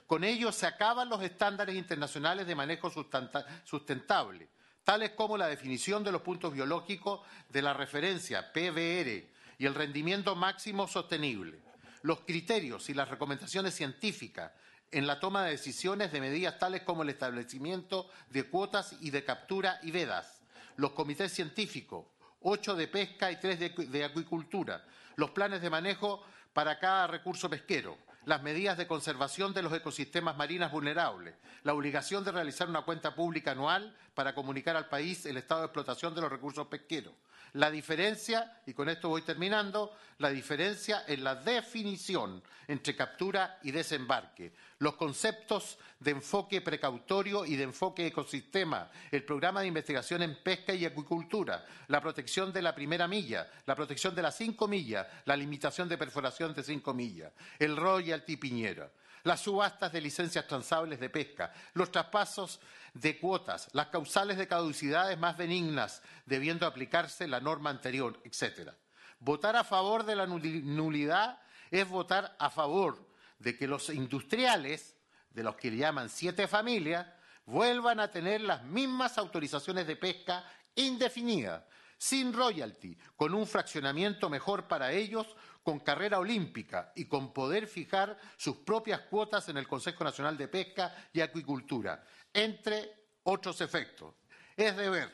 Con 0.07 0.23
ello 0.23 0.51
se 0.51 0.65
acaban 0.65 1.07
los 1.07 1.21
estándares 1.21 1.75
internacionales 1.75 2.47
de 2.47 2.55
manejo 2.55 2.89
sustentable, 2.89 4.49
tales 4.83 5.11
como 5.11 5.37
la 5.37 5.47
definición 5.47 6.03
de 6.03 6.11
los 6.11 6.23
puntos 6.23 6.51
biológicos 6.51 7.21
de 7.49 7.61
la 7.61 7.75
referencia 7.75 8.51
PBR 8.51 9.29
y 9.59 9.65
el 9.67 9.75
rendimiento 9.75 10.35
máximo 10.35 10.87
sostenible, 10.87 11.59
los 12.01 12.21
criterios 12.21 12.89
y 12.89 12.95
las 12.95 13.09
recomendaciones 13.09 13.75
científicas 13.75 14.51
en 14.91 15.07
la 15.07 15.19
toma 15.19 15.43
de 15.43 15.51
decisiones 15.51 16.11
de 16.11 16.21
medidas 16.21 16.59
tales 16.59 16.83
como 16.83 17.03
el 17.03 17.09
establecimiento 17.09 18.09
de 18.29 18.43
cuotas 18.43 18.95
y 19.01 19.09
de 19.09 19.23
captura 19.23 19.79
y 19.83 19.91
vedas, 19.91 20.41
los 20.77 20.91
comités 20.91 21.33
científicos, 21.33 22.05
ocho 22.41 22.75
de 22.75 22.87
pesca 22.87 23.31
y 23.31 23.39
tres 23.39 23.59
de, 23.59 23.69
de 23.69 24.03
acuicultura, 24.03 24.85
los 25.15 25.31
planes 25.31 25.61
de 25.61 25.69
manejo 25.69 26.23
para 26.53 26.79
cada 26.79 27.07
recurso 27.07 27.49
pesquero, 27.49 27.97
las 28.25 28.43
medidas 28.43 28.77
de 28.77 28.87
conservación 28.87 29.53
de 29.53 29.61
los 29.61 29.73
ecosistemas 29.73 30.35
marinos 30.35 30.71
vulnerables, 30.71 31.35
la 31.63 31.73
obligación 31.73 32.23
de 32.23 32.31
realizar 32.31 32.67
una 32.67 32.81
cuenta 32.81 33.15
pública 33.15 33.51
anual 33.51 33.95
para 34.13 34.35
comunicar 34.35 34.75
al 34.75 34.89
país 34.89 35.25
el 35.25 35.37
estado 35.37 35.61
de 35.61 35.67
explotación 35.67 36.13
de 36.13 36.21
los 36.21 36.31
recursos 36.31 36.67
pesqueros. 36.67 37.13
La 37.53 37.71
diferencia, 37.71 38.61
y 38.65 38.73
con 38.73 38.89
esto 38.89 39.09
voy 39.09 39.21
terminando, 39.21 39.95
la 40.19 40.29
diferencia 40.29 41.03
en 41.07 41.23
la 41.23 41.35
definición 41.35 42.41
entre 42.67 42.95
captura 42.95 43.59
y 43.63 43.71
desembarque, 43.71 44.53
los 44.79 44.95
conceptos 44.95 45.77
de 45.99 46.11
enfoque 46.11 46.61
precautorio 46.61 47.45
y 47.45 47.55
de 47.55 47.63
enfoque 47.63 48.07
ecosistema, 48.07 48.89
el 49.11 49.23
programa 49.23 49.61
de 49.61 49.67
investigación 49.67 50.21
en 50.21 50.41
pesca 50.43 50.73
y 50.73 50.85
acuicultura, 50.85 51.65
la 51.87 52.01
protección 52.01 52.51
de 52.51 52.61
la 52.61 52.75
primera 52.75 53.07
milla, 53.07 53.49
la 53.65 53.75
protección 53.75 54.13
de 54.13 54.21
las 54.21 54.35
cinco 54.35 54.67
millas, 54.67 55.07
la 55.25 55.37
limitación 55.37 55.87
de 55.87 55.97
perforación 55.97 56.53
de 56.53 56.63
cinco 56.63 56.93
millas, 56.93 57.31
el 57.59 57.77
royalty 57.77 58.37
piñera 58.37 58.89
las 59.27 59.41
subastas 59.41 59.91
de 59.91 60.01
licencias 60.01 60.47
transables 60.47 60.99
de 60.99 61.09
pesca, 61.09 61.51
los 61.73 61.91
traspasos 61.91 62.59
de 62.93 63.19
cuotas, 63.19 63.69
las 63.73 63.87
causales 63.87 64.37
de 64.37 64.47
caducidades 64.47 65.17
más 65.17 65.37
benignas, 65.37 66.01
debiendo 66.25 66.65
aplicarse 66.65 67.27
la 67.27 67.39
norma 67.39 67.69
anterior, 67.69 68.19
etc. 68.23 68.71
Votar 69.19 69.55
a 69.55 69.63
favor 69.63 70.03
de 70.05 70.15
la 70.15 70.27
nulidad 70.27 71.39
es 71.71 71.87
votar 71.87 72.35
a 72.39 72.49
favor 72.49 73.07
de 73.39 73.57
que 73.57 73.67
los 73.67 73.89
industriales, 73.89 74.95
de 75.31 75.43
los 75.43 75.55
que 75.55 75.71
le 75.71 75.77
llaman 75.77 76.09
siete 76.09 76.47
familias, 76.47 77.07
vuelvan 77.45 77.99
a 77.99 78.11
tener 78.11 78.41
las 78.41 78.63
mismas 78.63 79.17
autorizaciones 79.17 79.87
de 79.87 79.95
pesca 79.95 80.43
indefinidas, 80.75 81.63
sin 81.97 82.33
royalty, 82.33 82.97
con 83.15 83.33
un 83.33 83.47
fraccionamiento 83.47 84.29
mejor 84.29 84.67
para 84.67 84.91
ellos, 84.91 85.35
con 85.63 85.79
carrera 85.79 86.19
olímpica 86.19 86.93
y 86.95 87.05
con 87.05 87.33
poder 87.33 87.67
fijar 87.67 88.17
sus 88.37 88.57
propias 88.57 89.01
cuotas 89.01 89.49
en 89.49 89.57
el 89.57 89.67
Consejo 89.67 90.03
Nacional 90.03 90.37
de 90.37 90.47
Pesca 90.47 90.95
y 91.11 91.19
Acuicultura, 91.19 92.01
entre 92.37 92.93
otros 93.23 93.61
efectos. 93.61 94.13
Es 94.55 94.77
deber 94.77 95.09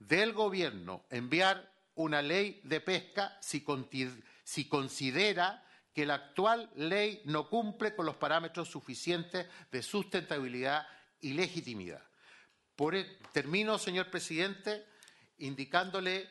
del 0.00 0.32
Gobierno 0.32 1.06
enviar 1.08 1.72
una 1.94 2.20
ley 2.20 2.60
de 2.64 2.80
pesca 2.80 3.38
si, 3.40 3.64
si 4.42 4.68
considera 4.68 5.64
que 5.94 6.06
la 6.06 6.14
actual 6.14 6.68
ley 6.74 7.22
no 7.26 7.48
cumple 7.48 7.94
con 7.94 8.06
los 8.06 8.16
parámetros 8.16 8.68
suficientes 8.68 9.46
de 9.70 9.82
sustentabilidad 9.82 10.86
y 11.20 11.34
legitimidad. 11.34 12.02
Por 12.74 12.96
el, 12.96 13.18
termino, 13.32 13.78
señor 13.78 14.10
presidente, 14.10 14.84
indicándole 15.38 16.28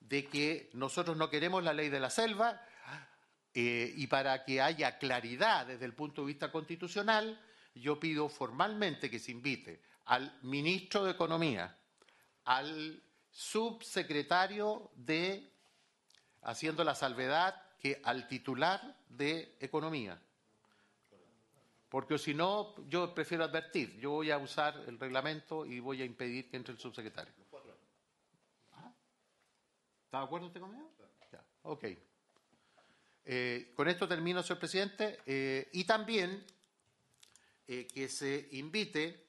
de 0.00 0.24
que 0.26 0.70
nosotros 0.72 1.16
no 1.18 1.28
queremos 1.28 1.62
la 1.62 1.74
ley 1.74 1.90
de 1.90 2.00
la 2.00 2.08
selva 2.08 2.62
eh, 3.52 3.92
y 3.94 4.06
para 4.06 4.44
que 4.44 4.62
haya 4.62 4.96
claridad 4.98 5.66
desde 5.66 5.84
el 5.84 5.94
punto 5.94 6.22
de 6.22 6.28
vista 6.28 6.50
constitucional, 6.50 7.38
yo 7.80 7.98
pido 7.98 8.28
formalmente 8.28 9.10
que 9.10 9.18
se 9.18 9.32
invite 9.32 9.82
al 10.06 10.38
ministro 10.42 11.04
de 11.04 11.12
Economía, 11.12 11.76
al 12.44 13.02
subsecretario 13.30 14.90
de, 14.94 15.52
haciendo 16.42 16.82
la 16.84 16.94
salvedad, 16.94 17.62
que 17.78 18.00
al 18.04 18.26
titular 18.26 18.96
de 19.08 19.56
Economía. 19.60 20.20
Porque 21.88 22.18
si 22.18 22.34
no, 22.34 22.74
yo 22.88 23.14
prefiero 23.14 23.44
advertir, 23.44 23.98
yo 23.98 24.10
voy 24.10 24.30
a 24.30 24.38
usar 24.38 24.84
el 24.86 24.98
reglamento 24.98 25.64
y 25.64 25.80
voy 25.80 26.02
a 26.02 26.04
impedir 26.04 26.50
que 26.50 26.56
entre 26.56 26.72
el 26.72 26.78
subsecretario. 26.78 27.32
¿Está 30.04 30.20
de 30.20 30.24
acuerdo 30.24 30.46
usted 30.46 30.60
conmigo? 30.60 30.90
Ya, 31.30 31.44
ok. 31.62 31.84
Eh, 33.26 33.72
con 33.74 33.88
esto 33.88 34.08
termino, 34.08 34.42
señor 34.42 34.58
presidente, 34.58 35.18
eh, 35.26 35.68
y 35.72 35.84
también 35.84 36.44
eh, 37.70 37.86
que 37.86 38.08
se 38.08 38.48
invite 38.52 39.26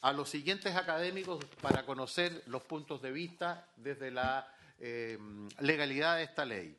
a 0.00 0.12
los 0.12 0.28
siguientes 0.28 0.74
académicos 0.74 1.44
para 1.62 1.86
conocer 1.86 2.42
los 2.46 2.64
puntos 2.64 3.00
de 3.00 3.12
vista 3.12 3.70
desde 3.76 4.10
la 4.10 4.52
eh, 4.80 5.16
legalidad 5.60 6.16
de 6.16 6.24
esta 6.24 6.44
ley. 6.44 6.76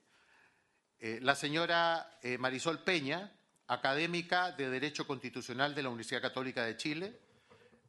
Eh, 0.99 1.19
la 1.21 1.33
señora 1.33 2.19
Marisol 2.39 2.83
Peña, 2.83 3.31
académica 3.67 4.51
de 4.51 4.69
Derecho 4.69 5.07
Constitucional 5.07 5.73
de 5.73 5.83
la 5.83 5.89
Universidad 5.89 6.21
Católica 6.21 6.65
de 6.65 6.75
Chile, 6.75 7.19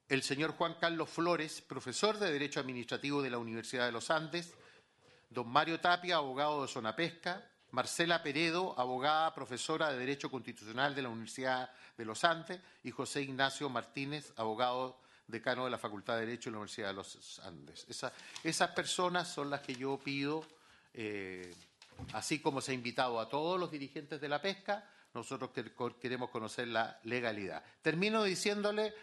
el 0.09 0.23
señor 0.23 0.53
Juan 0.53 0.77
Carlos 0.81 1.11
Flores, 1.11 1.63
profesor 1.63 2.21
de 2.21 2.31
Derecho 2.31 2.61
Administrativo 2.61 3.21
de 3.21 3.31
la 3.31 3.39
Universidad 3.39 3.87
de 3.87 3.93
los 3.93 4.13
Andes, 4.13 4.55
don 5.29 5.49
Mario 5.49 5.81
Tapia, 5.81 6.17
abogado 6.17 6.63
de 6.63 6.69
Zona 6.69 6.95
Pesca, 6.95 7.51
Marcela 7.77 8.23
Peredo, 8.23 8.75
abogada, 8.79 9.35
profesora 9.35 9.93
de 9.93 9.99
Derecho 9.99 10.31
Constitucional 10.31 10.95
de 10.95 11.03
la 11.03 11.11
Universidad 11.11 11.71
de 11.99 12.07
los 12.07 12.25
Andes, 12.25 12.59
y 12.83 12.91
José 12.91 13.21
Ignacio 13.21 13.69
Martínez, 13.69 14.33
abogado 14.37 14.99
decano 15.27 15.67
de 15.67 15.71
la 15.73 15.77
Facultad 15.77 16.15
de 16.15 16.25
Derecho 16.25 16.49
de 16.49 16.53
la 16.53 16.61
Universidad 16.61 16.89
de 16.89 16.95
los 16.95 17.39
Andes. 17.41 17.85
Esa, 17.87 18.15
esas 18.43 18.71
personas 18.71 19.29
son 19.29 19.51
las 19.51 19.61
que 19.61 19.75
yo 19.75 19.99
pido, 20.03 20.43
eh, 20.95 21.55
así 22.15 22.39
como 22.39 22.63
se 22.63 22.73
ha 22.73 22.75
invitado 22.75 23.21
a 23.21 23.29
todos 23.29 23.61
los 23.61 23.71
dirigentes 23.71 24.23
de 24.23 24.29
la 24.31 24.41
pesca, 24.41 24.89
nosotros 25.13 25.51
queremos 26.01 26.31
conocer 26.31 26.69
la 26.69 26.99
legalidad. 27.05 27.63
Termino 27.83 28.25
diciéndole, 28.25 28.95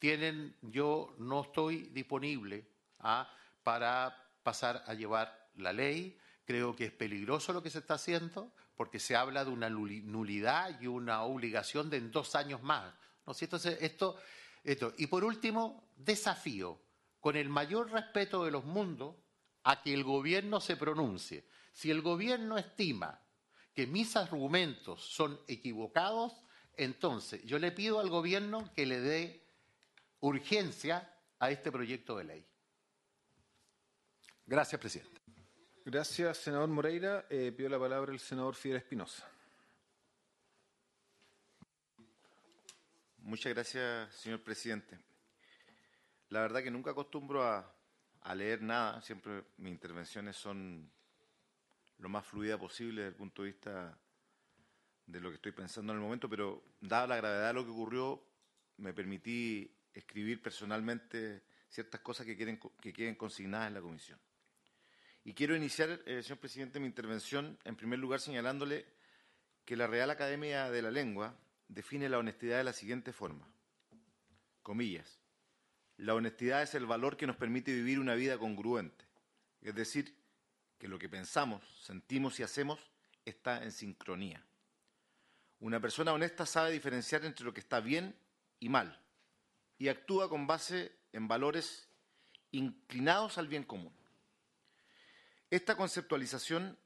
tienen, 0.00 0.56
yo 0.62 1.14
no 1.18 1.42
estoy 1.42 1.90
disponible 1.92 2.66
¿ah? 2.98 3.32
para 3.62 4.32
pasar 4.42 4.82
a 4.84 4.94
llevar 4.94 5.46
la 5.54 5.72
ley, 5.72 6.18
creo 6.46 6.74
que 6.74 6.86
es 6.86 6.92
peligroso 6.92 7.52
lo 7.52 7.62
que 7.62 7.68
se 7.70 7.80
está 7.80 7.94
haciendo, 7.94 8.52
porque 8.76 8.98
se 8.98 9.16
habla 9.16 9.44
de 9.44 9.50
una 9.50 9.68
nuli- 9.68 10.02
nulidad 10.02 10.80
y 10.80 10.86
una 10.86 11.22
obligación 11.24 11.90
de 11.90 11.98
en 11.98 12.10
dos 12.10 12.34
años 12.34 12.62
más. 12.62 12.94
¿no? 13.26 13.34
Entonces, 13.38 13.76
esto, 13.82 14.18
esto. 14.64 14.94
Y 14.96 15.08
por 15.08 15.24
último, 15.24 15.90
desafío, 15.96 16.80
con 17.20 17.36
el 17.36 17.48
mayor 17.48 17.90
respeto 17.90 18.44
de 18.44 18.50
los 18.52 18.64
mundos, 18.64 19.16
a 19.64 19.82
que 19.82 19.92
el 19.92 20.04
gobierno 20.04 20.60
se 20.60 20.76
pronuncie. 20.76 21.44
Si 21.72 21.90
el 21.90 22.00
gobierno 22.00 22.56
estima 22.56 23.20
que 23.74 23.86
mis 23.86 24.14
argumentos 24.16 25.02
son 25.02 25.40
equivocados, 25.48 26.32
entonces 26.76 27.42
yo 27.44 27.58
le 27.58 27.72
pido 27.72 27.98
al 27.98 28.08
gobierno 28.08 28.72
que 28.74 28.86
le 28.86 29.00
dé 29.00 29.44
urgencia 30.20 31.12
a 31.40 31.50
este 31.50 31.72
proyecto 31.72 32.16
de 32.16 32.24
ley. 32.24 32.46
Gracias, 34.46 34.80
presidente. 34.80 35.25
Gracias, 35.88 36.38
senador 36.38 36.68
Moreira. 36.68 37.26
Eh, 37.30 37.52
pido 37.56 37.68
la 37.68 37.78
palabra 37.78 38.10
el 38.10 38.18
senador 38.18 38.56
Fidel 38.56 38.78
Espinosa. 38.78 39.24
Muchas 43.18 43.54
gracias, 43.54 44.12
señor 44.12 44.42
presidente. 44.42 44.98
La 46.30 46.40
verdad 46.40 46.64
que 46.64 46.72
nunca 46.72 46.90
acostumbro 46.90 47.44
a, 47.44 47.72
leer 48.34 48.62
nada, 48.62 49.00
siempre 49.00 49.44
mis 49.58 49.70
intervenciones 49.70 50.34
son 50.34 50.90
lo 51.98 52.08
más 52.08 52.26
fluida 52.26 52.58
posible 52.58 53.02
desde 53.02 53.10
el 53.10 53.14
punto 53.14 53.42
de 53.42 53.50
vista 53.50 53.96
de 55.06 55.20
lo 55.20 55.28
que 55.28 55.36
estoy 55.36 55.52
pensando 55.52 55.92
en 55.92 56.00
el 56.00 56.04
momento, 56.04 56.28
pero 56.28 56.64
dada 56.80 57.06
la 57.06 57.16
gravedad 57.18 57.46
de 57.46 57.54
lo 57.54 57.64
que 57.64 57.70
ocurrió, 57.70 58.24
me 58.78 58.92
permití 58.92 59.72
escribir 59.94 60.42
personalmente 60.42 61.44
ciertas 61.68 62.00
cosas 62.00 62.26
que, 62.26 62.36
quieren, 62.36 62.58
que 62.80 62.92
queden 62.92 63.14
consignadas 63.14 63.68
en 63.68 63.74
la 63.74 63.80
comisión. 63.80 64.18
Y 65.26 65.34
quiero 65.34 65.56
iniciar, 65.56 66.00
eh, 66.06 66.22
señor 66.22 66.38
presidente, 66.38 66.78
mi 66.78 66.86
intervención 66.86 67.58
en 67.64 67.74
primer 67.74 67.98
lugar 67.98 68.20
señalándole 68.20 68.86
que 69.64 69.74
la 69.74 69.88
Real 69.88 70.08
Academia 70.08 70.70
de 70.70 70.80
la 70.82 70.92
Lengua 70.92 71.36
define 71.66 72.08
la 72.08 72.18
honestidad 72.18 72.58
de 72.58 72.62
la 72.62 72.72
siguiente 72.72 73.12
forma. 73.12 73.44
Comillas. 74.62 75.18
La 75.96 76.14
honestidad 76.14 76.62
es 76.62 76.76
el 76.76 76.86
valor 76.86 77.16
que 77.16 77.26
nos 77.26 77.34
permite 77.34 77.74
vivir 77.74 77.98
una 77.98 78.14
vida 78.14 78.38
congruente. 78.38 79.04
Es 79.62 79.74
decir, 79.74 80.14
que 80.78 80.86
lo 80.86 80.96
que 80.96 81.08
pensamos, 81.08 81.60
sentimos 81.82 82.38
y 82.38 82.44
hacemos 82.44 82.78
está 83.24 83.64
en 83.64 83.72
sincronía. 83.72 84.46
Una 85.58 85.80
persona 85.80 86.12
honesta 86.12 86.46
sabe 86.46 86.70
diferenciar 86.70 87.24
entre 87.24 87.44
lo 87.44 87.52
que 87.52 87.58
está 87.58 87.80
bien 87.80 88.14
y 88.60 88.68
mal 88.68 88.96
y 89.76 89.88
actúa 89.88 90.28
con 90.28 90.46
base 90.46 90.92
en 91.12 91.26
valores 91.26 91.88
inclinados 92.52 93.38
al 93.38 93.48
bien 93.48 93.64
común. 93.64 94.05
Esta 95.50 95.76
conceptualización 95.76 96.76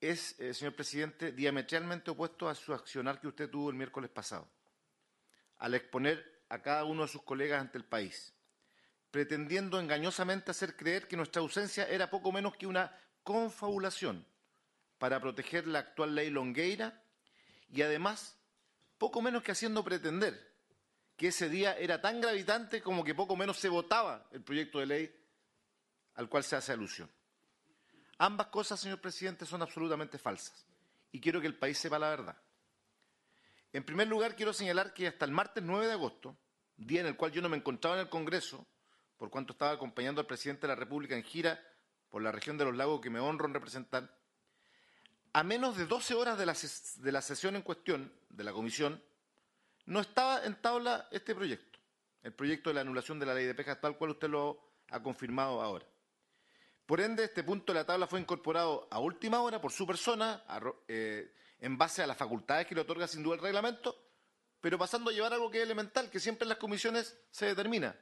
es, 0.00 0.38
eh, 0.40 0.54
señor 0.54 0.74
presidente, 0.74 1.32
diametralmente 1.32 2.10
opuesto 2.10 2.48
a 2.48 2.54
su 2.54 2.72
accionar 2.72 3.20
que 3.20 3.28
usted 3.28 3.50
tuvo 3.50 3.68
el 3.68 3.76
miércoles 3.76 4.10
pasado, 4.10 4.48
al 5.58 5.74
exponer 5.74 6.42
a 6.48 6.62
cada 6.62 6.84
uno 6.84 7.02
de 7.02 7.08
sus 7.08 7.22
colegas 7.22 7.60
ante 7.60 7.76
el 7.76 7.84
país, 7.84 8.32
pretendiendo 9.10 9.78
engañosamente 9.78 10.50
hacer 10.50 10.74
creer 10.74 11.06
que 11.06 11.16
nuestra 11.16 11.42
ausencia 11.42 11.86
era 11.86 12.08
poco 12.08 12.32
menos 12.32 12.56
que 12.56 12.66
una 12.66 12.96
confabulación 13.22 14.24
para 14.96 15.20
proteger 15.20 15.66
la 15.66 15.80
actual 15.80 16.14
ley 16.14 16.30
Longueira 16.30 17.02
y 17.68 17.82
además 17.82 18.38
poco 18.96 19.20
menos 19.20 19.42
que 19.42 19.52
haciendo 19.52 19.84
pretender 19.84 20.48
que 21.16 21.28
ese 21.28 21.50
día 21.50 21.76
era 21.76 22.00
tan 22.00 22.20
gravitante 22.20 22.80
como 22.80 23.04
que 23.04 23.14
poco 23.14 23.36
menos 23.36 23.58
se 23.58 23.68
votaba 23.68 24.28
el 24.32 24.42
proyecto 24.42 24.78
de 24.78 24.86
ley 24.86 25.14
al 26.14 26.28
cual 26.28 26.42
se 26.42 26.56
hace 26.56 26.72
alusión. 26.72 27.10
Ambas 28.18 28.48
cosas, 28.48 28.80
señor 28.80 29.00
presidente, 29.00 29.46
son 29.46 29.62
absolutamente 29.62 30.18
falsas 30.18 30.66
y 31.12 31.20
quiero 31.20 31.40
que 31.40 31.46
el 31.46 31.56
país 31.56 31.78
sepa 31.78 31.98
la 31.98 32.10
verdad. 32.10 32.36
En 33.72 33.84
primer 33.84 34.08
lugar, 34.08 34.34
quiero 34.34 34.52
señalar 34.52 34.92
que 34.92 35.06
hasta 35.06 35.24
el 35.24 35.30
martes 35.30 35.62
9 35.62 35.86
de 35.86 35.92
agosto, 35.92 36.36
día 36.76 37.00
en 37.00 37.06
el 37.06 37.16
cual 37.16 37.32
yo 37.32 37.42
no 37.42 37.48
me 37.48 37.56
encontraba 37.56 37.96
en 37.96 38.02
el 38.02 38.08
Congreso, 38.08 38.66
por 39.16 39.30
cuanto 39.30 39.52
estaba 39.52 39.72
acompañando 39.72 40.20
al 40.20 40.26
presidente 40.26 40.62
de 40.62 40.68
la 40.68 40.74
República 40.74 41.16
en 41.16 41.22
gira 41.22 41.60
por 42.08 42.22
la 42.22 42.32
región 42.32 42.56
de 42.56 42.64
los 42.64 42.74
lagos 42.74 43.00
que 43.00 43.10
me 43.10 43.20
honro 43.20 43.46
en 43.46 43.54
representar, 43.54 44.16
a 45.32 45.42
menos 45.42 45.76
de 45.76 45.86
12 45.86 46.14
horas 46.14 46.38
de 46.38 46.46
la, 46.46 46.56
de 46.96 47.12
la 47.12 47.22
sesión 47.22 47.56
en 47.56 47.62
cuestión 47.62 48.12
de 48.30 48.44
la 48.44 48.52
comisión, 48.52 49.02
no 49.86 50.00
estaba 50.00 50.44
en 50.44 50.60
tabla 50.60 51.08
este 51.10 51.34
proyecto, 51.34 51.78
el 52.22 52.32
proyecto 52.32 52.70
de 52.70 52.74
la 52.74 52.80
anulación 52.80 53.18
de 53.18 53.26
la 53.26 53.34
ley 53.34 53.44
de 53.44 53.54
pesca, 53.54 53.80
tal 53.80 53.96
cual 53.96 54.10
usted 54.12 54.28
lo 54.28 54.58
ha 54.90 55.02
confirmado 55.02 55.60
ahora. 55.60 55.86
Por 56.88 57.02
ende, 57.02 57.24
este 57.24 57.44
punto 57.44 57.74
de 57.74 57.80
la 57.80 57.84
tabla 57.84 58.06
fue 58.06 58.18
incorporado 58.18 58.88
a 58.90 58.98
última 58.98 59.42
hora 59.42 59.60
por 59.60 59.70
su 59.70 59.86
persona, 59.86 60.42
eh, 60.88 61.34
en 61.60 61.76
base 61.76 62.02
a 62.02 62.06
las 62.06 62.16
facultades 62.16 62.66
que 62.66 62.74
le 62.74 62.80
otorga 62.80 63.06
sin 63.06 63.22
duda 63.22 63.34
el 63.34 63.42
reglamento, 63.42 63.94
pero 64.58 64.78
pasando 64.78 65.10
a 65.10 65.12
llevar 65.12 65.34
algo 65.34 65.50
que 65.50 65.58
es 65.58 65.64
elemental, 65.64 66.08
que 66.08 66.18
siempre 66.18 66.46
en 66.46 66.48
las 66.48 66.56
comisiones 66.56 67.14
se 67.30 67.44
determina, 67.44 67.94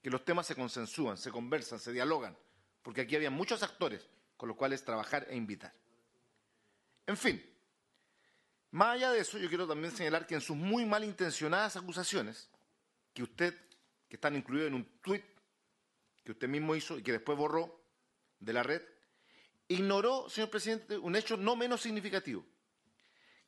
que 0.00 0.08
los 0.08 0.24
temas 0.24 0.46
se 0.46 0.54
consensúan, 0.54 1.18
se 1.18 1.32
conversan, 1.32 1.80
se 1.80 1.90
dialogan, 1.90 2.38
porque 2.84 3.00
aquí 3.00 3.16
había 3.16 3.28
muchos 3.32 3.60
actores 3.64 4.06
con 4.36 4.48
los 4.48 4.56
cuales 4.56 4.84
trabajar 4.84 5.26
e 5.28 5.34
invitar. 5.34 5.74
En 7.08 7.16
fin, 7.16 7.44
más 8.70 8.94
allá 8.94 9.10
de 9.10 9.18
eso, 9.18 9.36
yo 9.36 9.48
quiero 9.48 9.66
también 9.66 9.90
señalar 9.90 10.28
que 10.28 10.36
en 10.36 10.40
sus 10.42 10.56
muy 10.56 10.86
malintencionadas 10.86 11.74
acusaciones, 11.74 12.48
que 13.14 13.24
usted, 13.24 13.52
que 14.08 14.14
están 14.14 14.36
incluidas 14.36 14.68
en 14.68 14.74
un 14.74 14.84
tuit 15.00 15.24
que 16.22 16.30
usted 16.30 16.46
mismo 16.46 16.76
hizo 16.76 16.96
y 16.96 17.02
que 17.02 17.10
después 17.10 17.36
borró 17.36 17.81
de 18.42 18.52
la 18.52 18.62
red, 18.62 18.82
ignoró, 19.68 20.28
señor 20.28 20.50
presidente, 20.50 20.98
un 20.98 21.16
hecho 21.16 21.36
no 21.36 21.56
menos 21.56 21.80
significativo, 21.80 22.44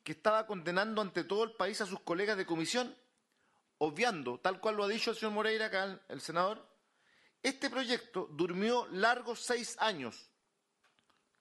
que 0.02 0.12
estaba 0.12 0.46
condenando 0.46 1.02
ante 1.02 1.24
todo 1.24 1.44
el 1.44 1.52
país 1.52 1.80
a 1.80 1.86
sus 1.86 2.00
colegas 2.00 2.36
de 2.36 2.46
comisión, 2.46 2.96
obviando, 3.78 4.38
tal 4.38 4.60
cual 4.60 4.76
lo 4.76 4.84
ha 4.84 4.88
dicho 4.88 5.10
el 5.10 5.16
señor 5.16 5.32
Moreira, 5.32 5.66
acá 5.66 6.00
el- 6.08 6.20
senador, 6.20 6.66
este 7.42 7.68
proyecto 7.68 8.28
durmió 8.32 8.86
largos 8.92 9.40
seis 9.40 9.76
años. 9.80 10.30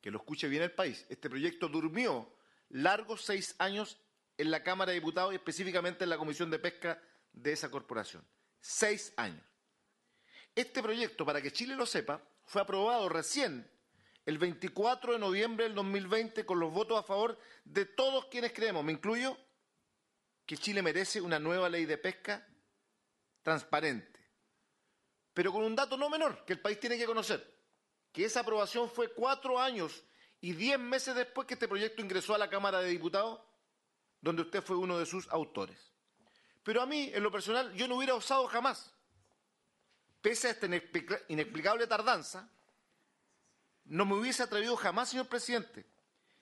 Que 0.02 0.12
lo 0.12 0.18
escuche 0.18 0.50
bien 0.50 0.64
el 0.64 0.72
país. 0.72 1.06
Este 1.08 1.30
proyecto 1.30 1.70
durmió 1.70 2.30
largos 2.70 3.24
seis 3.24 3.56
años 3.58 3.98
en 4.38 4.52
la 4.52 4.64
Cámara 4.64 4.92
de 4.92 5.00
Diputados 5.00 5.32
y 5.32 5.36
específicamente 5.36 6.04
en 6.04 6.10
la 6.10 6.18
Comisión 6.18 6.50
de 6.50 6.60
Pesca 6.60 7.02
de 7.32 7.54
esa 7.54 7.72
corporación. 7.72 8.26
Seis 8.60 9.14
años. 9.16 9.46
Este 10.56 10.82
proyecto, 10.84 11.26
para 11.26 11.42
que 11.42 11.54
Chile 11.54 11.76
lo 11.76 11.86
sepa, 11.86 12.22
fue 12.54 12.62
aprobado 12.62 13.10
recién 13.10 13.68
el 14.28 14.38
24 14.38 15.14
de 15.14 15.18
noviembre 15.18 15.64
del 15.64 15.74
2020 15.74 16.46
con 16.46 16.60
los 16.60 16.72
votos 16.72 17.00
a 17.00 17.02
favor 17.02 17.36
de 17.66 17.86
todos 17.88 18.28
quienes 18.28 18.54
creemos, 18.54 18.84
me 18.84 18.92
incluyo, 18.92 19.36
que 20.46 20.56
Chile 20.56 20.84
merece 20.84 21.20
una 21.20 21.40
nueva 21.40 21.68
ley 21.68 21.86
de 21.86 21.98
pesca 21.98 22.48
transparente. 23.42 24.20
Pero 25.34 25.52
con 25.52 25.64
un 25.64 25.76
dato 25.76 25.98
no 25.98 26.12
menor 26.12 26.46
que 26.46 26.54
el 26.54 26.62
país 26.62 26.80
tiene 26.80 26.96
que 26.96 27.08
conocer, 27.08 27.44
que 28.12 28.24
esa 28.24 28.42
aprobación 28.42 28.88
fue 28.88 29.12
cuatro 29.12 29.60
años 29.60 30.04
y 30.40 30.54
diez 30.54 30.78
meses 30.78 31.16
después 31.16 31.48
que 31.48 31.56
este 31.56 31.68
proyecto 31.68 32.04
ingresó 32.04 32.36
a 32.36 32.38
la 32.38 32.52
Cámara 32.52 32.82
de 32.82 32.90
Diputados, 32.90 33.42
donde 34.22 34.44
usted 34.44 34.62
fue 34.62 34.78
uno 34.78 35.00
de 35.00 35.08
sus 35.08 35.28
autores. 35.30 35.92
Pero 36.62 36.84
a 36.84 36.86
mí, 36.86 37.10
en 37.16 37.24
lo 37.24 37.32
personal, 37.32 37.74
yo 37.74 37.88
no 37.88 37.96
hubiera 37.96 38.14
osado 38.14 38.46
jamás, 38.46 38.93
pese 40.24 40.48
a 40.48 40.52
esta 40.52 40.66
inexplica- 40.66 41.22
inexplicable 41.28 41.86
tardanza, 41.86 42.50
no 43.86 44.06
me 44.06 44.16
hubiese 44.16 44.42
atrevido 44.42 44.76
jamás, 44.78 45.10
señor 45.10 45.28
presidente, 45.28 45.86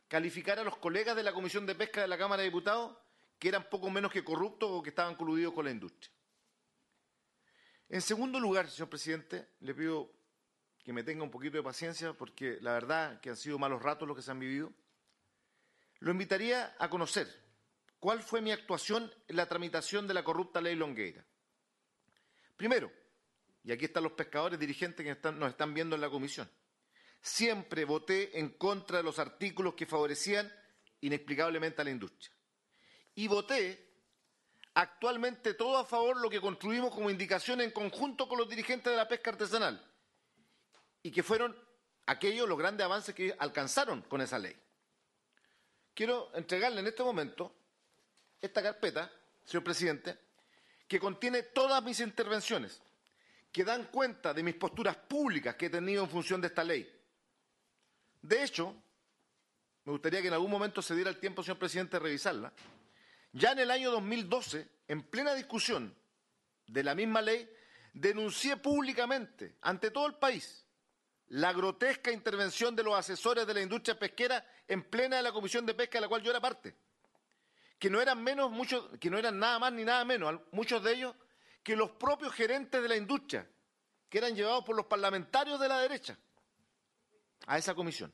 calificar 0.07 0.59
a 0.59 0.63
los 0.63 0.77
colegas 0.77 1.15
de 1.15 1.23
la 1.23 1.33
Comisión 1.33 1.65
de 1.65 1.73
Pesca 1.73 2.01
de 2.01 2.07
la 2.07 2.17
Cámara 2.17 2.43
de 2.43 2.49
Diputados 2.49 2.95
que 3.39 3.49
eran 3.49 3.67
poco 3.69 3.89
menos 3.89 4.11
que 4.11 4.23
corruptos 4.23 4.69
o 4.71 4.83
que 4.83 4.89
estaban 4.89 5.15
coludidos 5.15 5.53
con 5.53 5.65
la 5.65 5.71
industria. 5.71 6.13
En 7.89 8.01
segundo 8.01 8.39
lugar, 8.39 8.69
señor 8.69 8.89
presidente, 8.89 9.49
le 9.61 9.73
pido 9.73 10.11
que 10.83 10.93
me 10.93 11.03
tenga 11.03 11.23
un 11.23 11.31
poquito 11.31 11.57
de 11.57 11.63
paciencia 11.63 12.13
porque 12.13 12.59
la 12.61 12.73
verdad 12.73 13.19
que 13.19 13.31
han 13.31 13.35
sido 13.35 13.57
malos 13.57 13.81
ratos 13.81 14.07
los 14.07 14.15
que 14.15 14.21
se 14.23 14.29
han 14.29 14.39
vivido. 14.39 14.71
Lo 15.99 16.11
invitaría 16.11 16.75
a 16.77 16.87
conocer 16.89 17.27
cuál 17.99 18.21
fue 18.21 18.41
mi 18.41 18.51
actuación 18.51 19.11
en 19.27 19.35
la 19.35 19.47
tramitación 19.47 20.07
de 20.07 20.13
la 20.13 20.23
corrupta 20.23 20.61
ley 20.61 20.75
Longueira. 20.75 21.25
Primero, 22.57 22.91
y 23.63 23.71
aquí 23.71 23.85
están 23.85 24.03
los 24.03 24.13
pescadores 24.13 24.59
dirigentes 24.59 25.05
que 25.05 25.29
nos 25.31 25.49
están 25.49 25.73
viendo 25.73 25.95
en 25.95 26.01
la 26.01 26.09
comisión, 26.09 26.49
siempre 27.21 27.85
voté 27.85 28.39
en 28.39 28.49
contra 28.49 28.97
de 28.97 29.03
los 29.03 29.19
artículos 29.19 29.75
que 29.75 29.85
favorecían 29.85 30.51
inexplicablemente 31.01 31.81
a 31.81 31.85
la 31.85 31.91
industria. 31.91 32.31
Y 33.15 33.27
voté 33.27 33.91
actualmente 34.73 35.53
todo 35.53 35.77
a 35.77 35.85
favor 35.85 36.17
lo 36.17 36.29
que 36.29 36.41
construimos 36.41 36.93
como 36.93 37.09
indicación 37.09 37.61
en 37.61 37.71
conjunto 37.71 38.27
con 38.27 38.37
los 38.37 38.49
dirigentes 38.49 38.91
de 38.91 38.97
la 38.97 39.07
pesca 39.07 39.31
artesanal 39.31 39.85
y 41.03 41.11
que 41.11 41.23
fueron 41.23 41.55
aquellos 42.05 42.47
los 42.47 42.57
grandes 42.57 42.85
avances 42.85 43.13
que 43.13 43.35
alcanzaron 43.37 44.01
con 44.03 44.21
esa 44.21 44.39
ley. 44.39 44.55
Quiero 45.93 46.31
entregarle 46.35 46.79
en 46.79 46.87
este 46.87 47.03
momento 47.03 47.53
esta 48.39 48.61
carpeta, 48.63 49.11
señor 49.45 49.63
presidente, 49.63 50.17
que 50.87 50.99
contiene 50.99 51.43
todas 51.43 51.83
mis 51.83 51.99
intervenciones, 51.99 52.81
que 53.51 53.63
dan 53.63 53.85
cuenta 53.85 54.33
de 54.33 54.43
mis 54.43 54.55
posturas 54.55 54.95
públicas 54.95 55.55
que 55.55 55.65
he 55.65 55.69
tenido 55.69 56.03
en 56.03 56.09
función 56.09 56.39
de 56.39 56.47
esta 56.47 56.63
ley. 56.63 56.89
De 58.21 58.43
hecho, 58.43 58.75
me 59.83 59.91
gustaría 59.91 60.21
que 60.21 60.27
en 60.27 60.33
algún 60.33 60.51
momento 60.51 60.81
se 60.81 60.95
diera 60.95 61.09
el 61.09 61.19
tiempo, 61.19 61.43
señor 61.43 61.59
presidente, 61.59 61.97
de 61.97 62.03
revisarla. 62.03 62.53
Ya 63.33 63.51
en 63.51 63.59
el 63.59 63.71
año 63.71 63.91
2012, 63.91 64.67
en 64.87 65.03
plena 65.03 65.33
discusión 65.33 65.95
de 66.67 66.83
la 66.83 66.95
misma 66.95 67.21
ley, 67.21 67.49
denuncié 67.93 68.57
públicamente 68.57 69.57
ante 69.61 69.91
todo 69.91 70.07
el 70.07 70.15
país 70.15 70.65
la 71.27 71.53
grotesca 71.53 72.11
intervención 72.11 72.75
de 72.75 72.83
los 72.83 72.93
asesores 72.93 73.47
de 73.47 73.53
la 73.53 73.61
industria 73.61 73.97
pesquera 73.97 74.45
en 74.67 74.83
plena 74.83 75.17
de 75.17 75.23
la 75.23 75.31
Comisión 75.31 75.65
de 75.65 75.73
Pesca 75.73 75.97
de 75.97 76.01
la 76.01 76.07
cual 76.09 76.21
yo 76.21 76.29
era 76.29 76.41
parte, 76.41 76.75
que 77.79 77.89
no 77.89 78.01
eran 78.01 78.21
menos 78.21 78.51
muchos, 78.51 78.97
que 78.99 79.09
no 79.09 79.17
eran 79.17 79.39
nada 79.39 79.57
más 79.57 79.71
ni 79.71 79.85
nada 79.85 80.03
menos, 80.03 80.41
muchos 80.51 80.83
de 80.83 80.93
ellos 80.93 81.15
que 81.63 81.75
los 81.75 81.91
propios 81.91 82.33
gerentes 82.33 82.81
de 82.81 82.89
la 82.89 82.95
industria, 82.95 83.47
que 84.09 84.17
eran 84.17 84.35
llevados 84.35 84.63
por 84.63 84.75
los 84.75 84.85
parlamentarios 84.85 85.59
de 85.59 85.67
la 85.67 85.79
derecha 85.79 86.17
a 87.47 87.57
esa 87.57 87.75
comisión. 87.75 88.13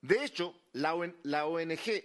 De 0.00 0.24
hecho, 0.24 0.54
la, 0.72 0.94
ON 0.94 1.16
la 1.24 1.46
ONG 1.46 2.02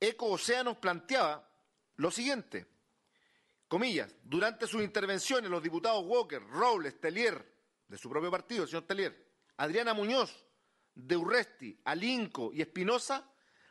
Eco-Océanos 0.00 0.76
planteaba 0.78 1.48
lo 1.96 2.10
siguiente, 2.10 2.66
comillas, 3.66 4.14
durante 4.22 4.66
sus 4.66 4.82
intervenciones 4.82 5.50
los 5.50 5.62
diputados 5.62 6.04
Walker, 6.06 6.42
Robles, 6.46 7.00
Telier, 7.00 7.58
de 7.88 7.98
su 7.98 8.08
propio 8.08 8.30
partido, 8.30 8.64
el 8.64 8.68
señor 8.68 8.86
Telier, 8.86 9.26
Adriana 9.56 9.94
Muñoz, 9.94 10.44
de 10.94 11.16
Urresti, 11.16 11.80
Alinco 11.84 12.50
y 12.52 12.60
Espinosa, 12.60 13.28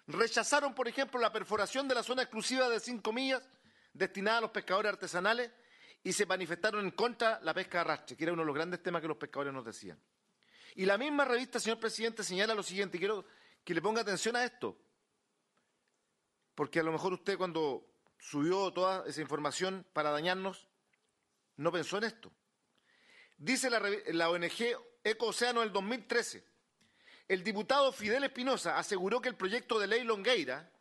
rechazaron, 0.08 0.74
por 0.74 0.88
ejemplo, 0.88 1.20
la 1.20 1.32
perforación 1.32 1.88
de 1.88 1.96
la 1.96 2.04
zona 2.04 2.24
exclusiva 2.24 2.70
de 2.70 2.80
cinco 2.80 3.14
millas 3.14 3.48
destinada 3.98 4.38
a 4.38 4.42
los 4.42 4.52
pescadores 4.52 4.94
artesanales 4.94 5.52
y 6.04 6.14
se 6.14 6.26
manifestaron 6.26 6.86
en 6.86 6.92
contra 6.92 7.40
la 7.42 7.54
pesca 7.54 7.80
de 7.80 7.82
arrastre, 7.82 8.16
que 8.16 8.24
era 8.24 8.34
uno 8.34 8.44
de 8.44 8.48
los 8.48 8.56
grandes 8.56 8.82
temas 8.82 9.02
que 9.02 9.08
los 9.08 9.18
pescadores 9.18 9.54
nos 9.54 9.66
decían. 9.66 10.00
Y 10.76 10.86
la 10.86 10.98
misma 10.98 11.26
revista, 11.26 11.60
señor 11.60 11.80
presidente, 11.80 12.24
señala 12.24 12.54
lo 12.54 12.64
siguiente, 12.64 12.98
y 12.98 13.00
quiero 13.00 13.26
que 13.64 13.74
le 13.74 13.82
ponga 13.82 14.02
atención 14.02 14.36
a 14.36 14.44
esto, 14.44 14.78
porque 16.56 16.80
a 16.80 16.84
lo 16.84 16.92
mejor 16.92 17.14
usted 17.14 17.38
cuando 17.38 17.86
subió 18.20 18.72
toda 18.72 19.08
esa 19.08 19.22
información 19.22 19.86
para 19.94 20.12
dañarnos, 20.12 20.68
no 21.58 21.72
pensó 21.72 21.98
en 21.98 22.06
esto. 22.06 22.32
Dice 23.38 23.70
la, 23.70 23.82
la 24.08 24.30
ONG 24.30 24.78
Eco 25.04 25.28
Océano 25.28 25.62
del 25.62 25.72
2013, 25.72 26.44
el 27.28 27.44
diputado 27.44 27.92
Fidel 27.92 28.24
Espinosa 28.24 28.78
aseguró 28.78 29.20
que 29.22 29.30
el 29.30 29.36
proyecto 29.36 29.80
de 29.80 29.88
ley 29.88 30.04
Longueira 30.04 30.72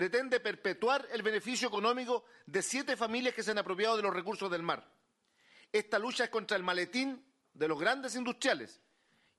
pretende 0.00 0.40
perpetuar 0.40 1.06
el 1.12 1.20
beneficio 1.20 1.68
económico 1.68 2.24
de 2.46 2.62
siete 2.62 2.96
familias 2.96 3.34
que 3.34 3.42
se 3.42 3.50
han 3.50 3.58
apropiado 3.58 3.98
de 3.98 4.02
los 4.02 4.14
recursos 4.14 4.50
del 4.50 4.62
mar. 4.62 4.90
Esta 5.70 5.98
lucha 5.98 6.24
es 6.24 6.30
contra 6.30 6.56
el 6.56 6.62
maletín 6.62 7.22
de 7.52 7.68
los 7.68 7.78
grandes 7.78 8.16
industriales 8.16 8.80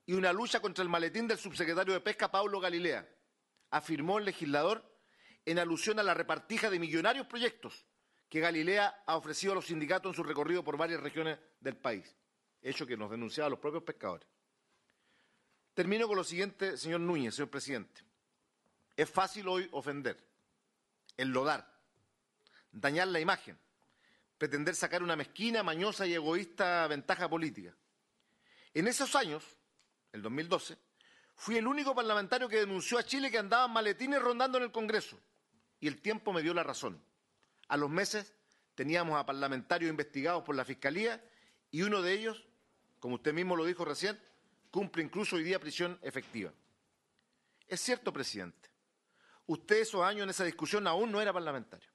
y 0.06 0.12
una 0.12 0.32
lucha 0.32 0.60
contra 0.60 0.84
el 0.84 0.88
maletín 0.88 1.26
del 1.26 1.38
subsecretario 1.38 1.94
de 1.94 2.00
Pesca, 2.00 2.30
Paulo 2.30 2.60
Galilea, 2.60 3.08
afirmó 3.70 4.18
el 4.18 4.24
legislador 4.24 4.88
en 5.44 5.58
alusión 5.58 5.98
a 5.98 6.04
la 6.04 6.14
repartija 6.14 6.70
de 6.70 6.78
millonarios 6.78 7.26
proyectos 7.26 7.84
que 8.28 8.38
Galilea 8.38 9.02
ha 9.04 9.16
ofrecido 9.16 9.54
a 9.54 9.56
los 9.56 9.66
sindicatos 9.66 10.10
en 10.10 10.14
su 10.14 10.22
recorrido 10.22 10.62
por 10.62 10.76
varias 10.76 11.00
regiones 11.00 11.40
del 11.58 11.76
país, 11.76 12.14
hecho 12.60 12.86
que 12.86 12.96
nos 12.96 13.10
denunciaban 13.10 13.50
los 13.50 13.58
propios 13.58 13.82
pescadores. 13.82 14.28
Termino 15.74 16.06
con 16.06 16.14
lo 16.14 16.22
siguiente, 16.22 16.76
señor 16.76 17.00
Núñez, 17.00 17.34
señor 17.34 17.50
presidente. 17.50 18.02
Es 18.96 19.10
fácil 19.10 19.48
hoy 19.48 19.68
ofender, 19.72 20.31
enlodar, 21.22 21.72
dañar 22.70 23.08
la 23.08 23.20
imagen, 23.20 23.58
pretender 24.38 24.74
sacar 24.74 25.02
una 25.02 25.16
mezquina, 25.16 25.62
mañosa 25.62 26.06
y 26.06 26.14
egoísta 26.14 26.86
ventaja 26.88 27.28
política. 27.28 27.74
En 28.74 28.88
esos 28.88 29.14
años, 29.14 29.44
el 30.12 30.22
2012, 30.22 30.76
fui 31.34 31.56
el 31.56 31.66
único 31.66 31.94
parlamentario 31.94 32.48
que 32.48 32.58
denunció 32.58 32.98
a 32.98 33.04
Chile 33.04 33.30
que 33.30 33.38
andaban 33.38 33.72
maletines 33.72 34.20
rondando 34.20 34.58
en 34.58 34.64
el 34.64 34.72
Congreso. 34.72 35.18
Y 35.80 35.88
el 35.88 36.00
tiempo 36.00 36.32
me 36.32 36.42
dio 36.42 36.54
la 36.54 36.62
razón. 36.62 37.02
A 37.68 37.76
los 37.76 37.90
meses 37.90 38.34
teníamos 38.74 39.18
a 39.18 39.26
parlamentarios 39.26 39.90
investigados 39.90 40.42
por 40.42 40.54
la 40.54 40.64
Fiscalía 40.64 41.22
y 41.70 41.82
uno 41.82 42.02
de 42.02 42.12
ellos, 42.12 42.44
como 42.98 43.16
usted 43.16 43.32
mismo 43.32 43.56
lo 43.56 43.64
dijo 43.64 43.84
recién, 43.84 44.18
cumple 44.70 45.02
incluso 45.02 45.36
hoy 45.36 45.42
día 45.42 45.60
prisión 45.60 45.98
efectiva. 46.02 46.52
Es 47.68 47.80
cierto, 47.80 48.12
presidente. 48.12 48.71
Usted 49.46 49.76
esos 49.76 50.02
años 50.02 50.24
en 50.24 50.30
esa 50.30 50.44
discusión 50.44 50.86
aún 50.86 51.10
no 51.10 51.20
era 51.20 51.32
parlamentario. 51.32 51.88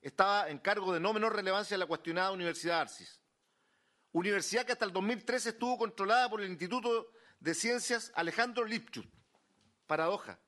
Estaba 0.00 0.48
en 0.48 0.58
cargo 0.58 0.92
de 0.92 1.00
no 1.00 1.12
menor 1.12 1.34
relevancia 1.34 1.74
en 1.74 1.80
la 1.80 1.86
cuestionada 1.86 2.30
Universidad 2.30 2.80
Arcis. 2.80 3.20
Universidad 4.12 4.64
que 4.64 4.72
hasta 4.72 4.84
el 4.84 4.92
2013 4.92 5.50
estuvo 5.50 5.76
controlada 5.78 6.28
por 6.28 6.40
el 6.40 6.50
Instituto 6.50 7.12
de 7.40 7.54
Ciencias 7.54 8.12
Alejandro 8.14 8.64
Lipchut. 8.64 9.06
Paradoja. 9.86 10.38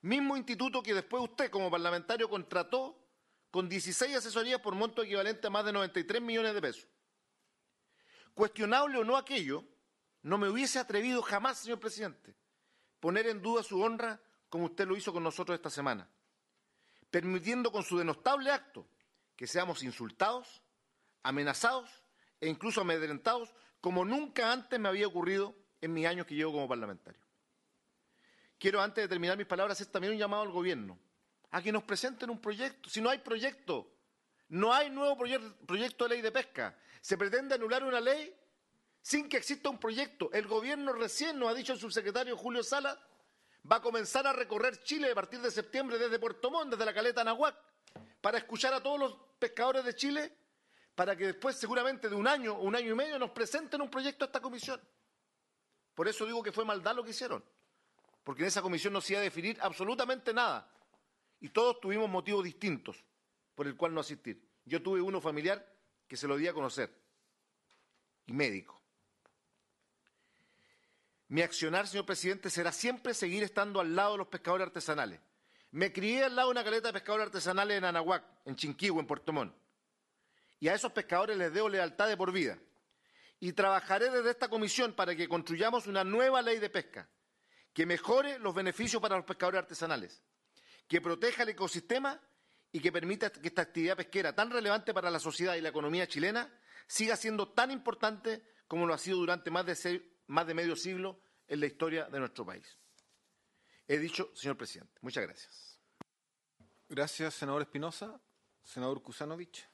Mismo 0.00 0.36
instituto 0.36 0.82
que 0.82 0.94
después 0.94 1.22
usted, 1.22 1.50
como 1.50 1.70
parlamentario, 1.70 2.28
contrató 2.28 2.98
con 3.50 3.68
16 3.68 4.16
asesorías 4.16 4.60
por 4.60 4.74
monto 4.74 5.02
equivalente 5.02 5.46
a 5.46 5.50
más 5.50 5.64
de 5.64 5.72
93 5.72 6.22
millones 6.22 6.54
de 6.54 6.60
pesos. 6.60 6.88
Cuestionable 8.34 8.98
o 8.98 9.04
no 9.04 9.16
aquello, 9.16 9.64
no 10.22 10.38
me 10.38 10.48
hubiese 10.48 10.78
atrevido 10.78 11.22
jamás, 11.22 11.58
señor 11.58 11.80
presidente, 11.80 12.36
poner 13.00 13.26
en 13.26 13.42
duda 13.42 13.62
su 13.62 13.80
honra 13.80 14.20
como 14.48 14.66
usted 14.66 14.86
lo 14.86 14.96
hizo 14.96 15.12
con 15.12 15.22
nosotros 15.22 15.54
esta 15.56 15.70
semana, 15.70 16.08
permitiendo 17.10 17.70
con 17.70 17.82
su 17.82 17.98
denostable 17.98 18.50
acto 18.50 18.86
que 19.36 19.46
seamos 19.46 19.82
insultados, 19.82 20.62
amenazados 21.22 21.88
e 22.40 22.48
incluso 22.48 22.80
amedrentados 22.80 23.54
como 23.80 24.04
nunca 24.04 24.52
antes 24.52 24.78
me 24.78 24.88
había 24.88 25.06
ocurrido 25.06 25.54
en 25.80 25.92
mis 25.92 26.06
años 26.06 26.26
que 26.26 26.34
llevo 26.34 26.52
como 26.52 26.68
parlamentario. 26.68 27.20
Quiero, 28.58 28.80
antes 28.82 29.04
de 29.04 29.08
terminar 29.08 29.36
mis 29.38 29.46
palabras, 29.46 29.80
hacer 29.80 29.92
también 29.92 30.12
un 30.14 30.18
llamado 30.18 30.42
al 30.42 30.50
gobierno 30.50 30.98
a 31.50 31.62
que 31.62 31.70
nos 31.70 31.84
presenten 31.84 32.28
un 32.28 32.40
proyecto. 32.40 32.90
Si 32.90 33.00
no 33.00 33.08
hay 33.08 33.18
proyecto, 33.18 33.88
no 34.48 34.72
hay 34.74 34.90
nuevo 34.90 35.16
proye- 35.16 35.54
proyecto 35.66 36.04
de 36.04 36.10
ley 36.10 36.20
de 36.22 36.32
pesca. 36.32 36.76
Se 37.00 37.16
pretende 37.16 37.54
anular 37.54 37.84
una 37.84 38.00
ley 38.00 38.34
sin 39.00 39.28
que 39.28 39.36
exista 39.36 39.68
un 39.68 39.78
proyecto. 39.78 40.28
El 40.32 40.48
gobierno 40.48 40.92
recién 40.92 41.38
nos 41.38 41.48
ha 41.50 41.54
dicho 41.54 41.72
el 41.72 41.78
subsecretario 41.78 42.36
Julio 42.36 42.64
Sala, 42.64 43.00
va 43.70 43.76
a 43.76 43.82
comenzar 43.82 44.26
a 44.26 44.32
recorrer 44.32 44.82
Chile 44.82 45.10
a 45.10 45.14
partir 45.14 45.40
de 45.40 45.50
septiembre 45.50 45.98
desde 45.98 46.18
Puerto 46.18 46.50
Montt, 46.50 46.72
desde 46.72 46.84
la 46.84 46.94
caleta 46.94 47.20
Anahuac, 47.20 47.56
para 48.20 48.38
escuchar 48.38 48.74
a 48.74 48.82
todos 48.82 48.98
los 48.98 49.16
pescadores 49.38 49.84
de 49.84 49.94
Chile, 49.94 50.36
para 50.94 51.16
que 51.16 51.26
después, 51.26 51.56
seguramente 51.56 52.08
de 52.08 52.16
un 52.16 52.26
año 52.26 52.54
o 52.54 52.62
un 52.62 52.74
año 52.74 52.92
y 52.92 52.94
medio, 52.94 53.18
nos 53.18 53.30
presenten 53.30 53.80
un 53.80 53.90
proyecto 53.90 54.24
a 54.24 54.26
esta 54.26 54.40
comisión. 54.40 54.80
Por 55.94 56.08
eso 56.08 56.26
digo 56.26 56.42
que 56.42 56.52
fue 56.52 56.64
maldad 56.64 56.94
lo 56.94 57.04
que 57.04 57.10
hicieron, 57.10 57.44
porque 58.24 58.42
en 58.42 58.48
esa 58.48 58.62
comisión 58.62 58.92
no 58.92 59.00
se 59.00 59.12
iba 59.14 59.20
a 59.20 59.24
definir 59.24 59.58
absolutamente 59.60 60.32
nada. 60.32 60.70
Y 61.40 61.50
todos 61.50 61.80
tuvimos 61.80 62.08
motivos 62.08 62.44
distintos 62.44 63.04
por 63.54 63.66
el 63.66 63.76
cual 63.76 63.94
no 63.94 64.00
asistir. 64.00 64.48
Yo 64.64 64.82
tuve 64.82 65.00
uno 65.00 65.20
familiar 65.20 65.64
que 66.06 66.16
se 66.16 66.26
lo 66.26 66.36
di 66.36 66.48
a 66.48 66.52
conocer, 66.52 66.92
y 68.26 68.32
médico. 68.32 68.77
Mi 71.28 71.42
accionar, 71.42 71.86
señor 71.86 72.06
presidente, 72.06 72.48
será 72.50 72.72
siempre 72.72 73.12
seguir 73.14 73.42
estando 73.42 73.80
al 73.80 73.94
lado 73.94 74.12
de 74.12 74.18
los 74.18 74.28
pescadores 74.28 74.66
artesanales. 74.66 75.20
Me 75.70 75.92
crié 75.92 76.24
al 76.24 76.34
lado 76.36 76.48
de 76.48 76.52
una 76.52 76.64
caleta 76.64 76.88
de 76.88 76.94
pescadores 76.94 77.26
artesanales 77.26 77.76
en 77.76 77.84
Anahuac, 77.84 78.24
en 78.46 78.56
Chinquihue, 78.56 79.00
en 79.00 79.06
Puerto 79.06 79.32
Montt. 79.32 79.54
Y 80.60 80.68
a 80.68 80.74
esos 80.74 80.90
pescadores 80.92 81.36
les 81.36 81.52
debo 81.52 81.68
lealtad 81.68 82.08
de 82.08 82.16
por 82.16 82.32
vida. 82.32 82.58
Y 83.40 83.52
trabajaré 83.52 84.10
desde 84.10 84.30
esta 84.30 84.48
comisión 84.48 84.94
para 84.94 85.14
que 85.14 85.28
construyamos 85.28 85.86
una 85.86 86.02
nueva 86.02 86.40
ley 86.42 86.58
de 86.58 86.70
pesca 86.70 87.08
que 87.74 87.86
mejore 87.86 88.38
los 88.40 88.54
beneficios 88.54 89.00
para 89.00 89.16
los 89.16 89.24
pescadores 89.24 89.60
artesanales, 89.60 90.20
que 90.88 91.00
proteja 91.00 91.44
el 91.44 91.50
ecosistema 91.50 92.20
y 92.72 92.80
que 92.80 92.90
permita 92.90 93.30
que 93.30 93.46
esta 93.46 93.62
actividad 93.62 93.96
pesquera 93.96 94.34
tan 94.34 94.50
relevante 94.50 94.92
para 94.92 95.10
la 95.10 95.20
sociedad 95.20 95.54
y 95.54 95.60
la 95.60 95.68
economía 95.68 96.08
chilena 96.08 96.52
siga 96.88 97.14
siendo 97.14 97.50
tan 97.52 97.70
importante 97.70 98.42
como 98.66 98.86
lo 98.86 98.94
ha 98.94 98.98
sido 98.98 99.18
durante 99.18 99.50
más 99.52 99.64
de, 99.66 99.76
seis- 99.76 100.02
más 100.28 100.46
de 100.46 100.54
medio 100.54 100.76
siglo 100.76 101.20
en 101.46 101.60
la 101.60 101.66
historia 101.66 102.04
de 102.06 102.18
nuestro 102.20 102.46
país. 102.46 102.78
He 103.86 103.98
dicho, 103.98 104.30
señor 104.34 104.56
presidente. 104.56 104.98
Muchas 105.02 105.24
gracias. 105.24 105.78
Gracias, 106.88 107.34
senador 107.34 107.62
Espinosa. 107.62 108.20
Senador 108.62 109.02
Kusanovich. 109.02 109.66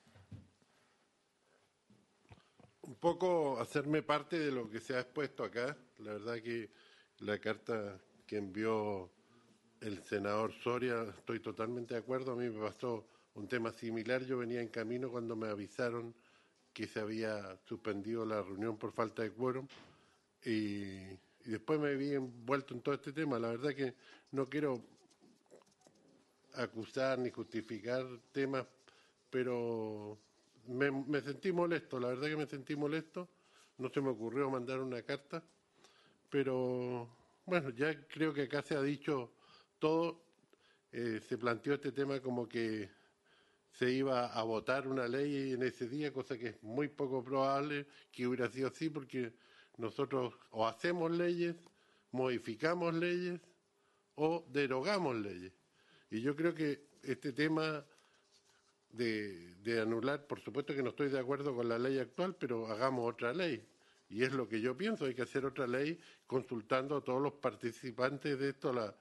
un 2.82 2.96
poco 2.96 3.58
hacerme 3.60 4.02
parte 4.02 4.38
de 4.38 4.52
lo 4.52 4.68
que 4.68 4.78
se 4.78 4.94
ha 4.94 5.00
expuesto 5.00 5.42
acá. 5.42 5.76
La 5.98 6.12
verdad 6.12 6.40
que 6.42 6.70
la 7.20 7.38
carta 7.38 7.98
que 8.26 8.36
envió 8.36 9.10
el 9.80 10.02
senador 10.04 10.52
Soria, 10.62 11.02
estoy 11.16 11.40
totalmente 11.40 11.94
de 11.94 12.00
acuerdo. 12.00 12.32
A 12.32 12.36
mí 12.36 12.48
me 12.48 12.60
pasó 12.60 13.06
un 13.34 13.48
tema 13.48 13.72
similar. 13.72 14.22
Yo 14.24 14.38
venía 14.38 14.60
en 14.60 14.68
camino 14.68 15.10
cuando 15.10 15.34
me 15.34 15.48
avisaron 15.48 16.14
que 16.72 16.86
se 16.86 17.00
había 17.00 17.58
suspendido 17.64 18.26
la 18.26 18.42
reunión 18.42 18.76
por 18.76 18.92
falta 18.92 19.22
de 19.22 19.30
quórum 19.30 19.66
y, 20.44 21.18
después 21.44 21.78
me 21.78 21.94
vi 21.94 22.14
envuelto 22.14 22.74
en 22.74 22.80
todo 22.80 22.94
este 22.94 23.12
tema. 23.12 23.38
La 23.38 23.48
verdad 23.48 23.74
que 23.74 23.94
no 24.32 24.46
quiero 24.46 24.82
acusar 26.54 27.18
ni 27.18 27.30
justificar 27.30 28.06
temas, 28.32 28.66
pero 29.30 30.18
me, 30.66 30.90
me 30.90 31.20
sentí 31.20 31.52
molesto, 31.52 32.00
la 32.00 32.08
verdad 32.08 32.28
que 32.28 32.36
me 32.36 32.46
sentí 32.46 32.76
molesto. 32.76 33.28
No 33.76 33.88
se 33.90 34.00
me 34.00 34.10
ocurrió 34.10 34.48
mandar 34.50 34.80
una 34.80 35.02
carta, 35.02 35.42
pero 36.30 37.08
Bueno, 37.46 37.70
ya 37.70 38.06
creo 38.08 38.32
que 38.32 38.42
acá 38.42 38.62
se 38.62 38.74
ha 38.74 38.82
dicho 38.82 39.32
todo. 39.78 40.22
Eh, 40.92 41.20
se 41.28 41.36
planteó 41.36 41.74
este 41.74 41.92
tema 41.92 42.20
como 42.20 42.48
que 42.48 42.88
se 43.72 43.90
iba 43.90 44.26
a 44.26 44.42
votar 44.44 44.88
una 44.88 45.06
ley 45.08 45.52
en 45.52 45.62
ese 45.62 45.88
día, 45.88 46.12
cosa 46.12 46.38
que 46.38 46.48
es 46.48 46.62
muy 46.62 46.88
poco 46.88 47.22
probable 47.22 47.86
que 48.12 48.26
hubiera 48.26 48.48
sido 48.48 48.68
así, 48.68 48.88
porque 48.88 49.34
nosotros 49.76 50.34
o 50.50 50.66
hacemos 50.66 51.10
leyes, 51.10 51.56
modificamos 52.12 52.94
leyes 52.94 53.40
o 54.14 54.44
derogamos 54.50 55.16
leyes. 55.16 55.52
Y 56.10 56.20
yo 56.20 56.36
creo 56.36 56.54
que 56.54 56.86
este 57.02 57.32
tema 57.32 57.84
de, 58.90 59.80
anular, 59.80 60.26
por 60.26 60.40
supuesto 60.40 60.74
que 60.74 60.82
no 60.82 60.90
estoy 60.90 61.08
de 61.08 61.18
acuerdo 61.18 61.54
con 61.54 61.68
la 61.68 61.78
ley 61.78 61.98
actual, 61.98 62.36
pero 62.36 62.66
hagamos 62.68 63.12
otra 63.12 63.32
ley. 63.32 63.66
Y 64.08 64.22
es 64.22 64.32
lo 64.32 64.48
que 64.48 64.60
yo 64.60 64.76
pienso, 64.76 65.06
hay 65.06 65.14
que 65.14 65.22
hacer 65.22 65.44
otra 65.44 65.66
ley 65.66 65.98
consultando 66.26 66.96
a 66.96 67.00
todos 67.02 67.20
los 67.20 67.32
participantes 67.34 68.38
de 68.38 68.50
esto, 68.50 68.72
la- 68.72 68.94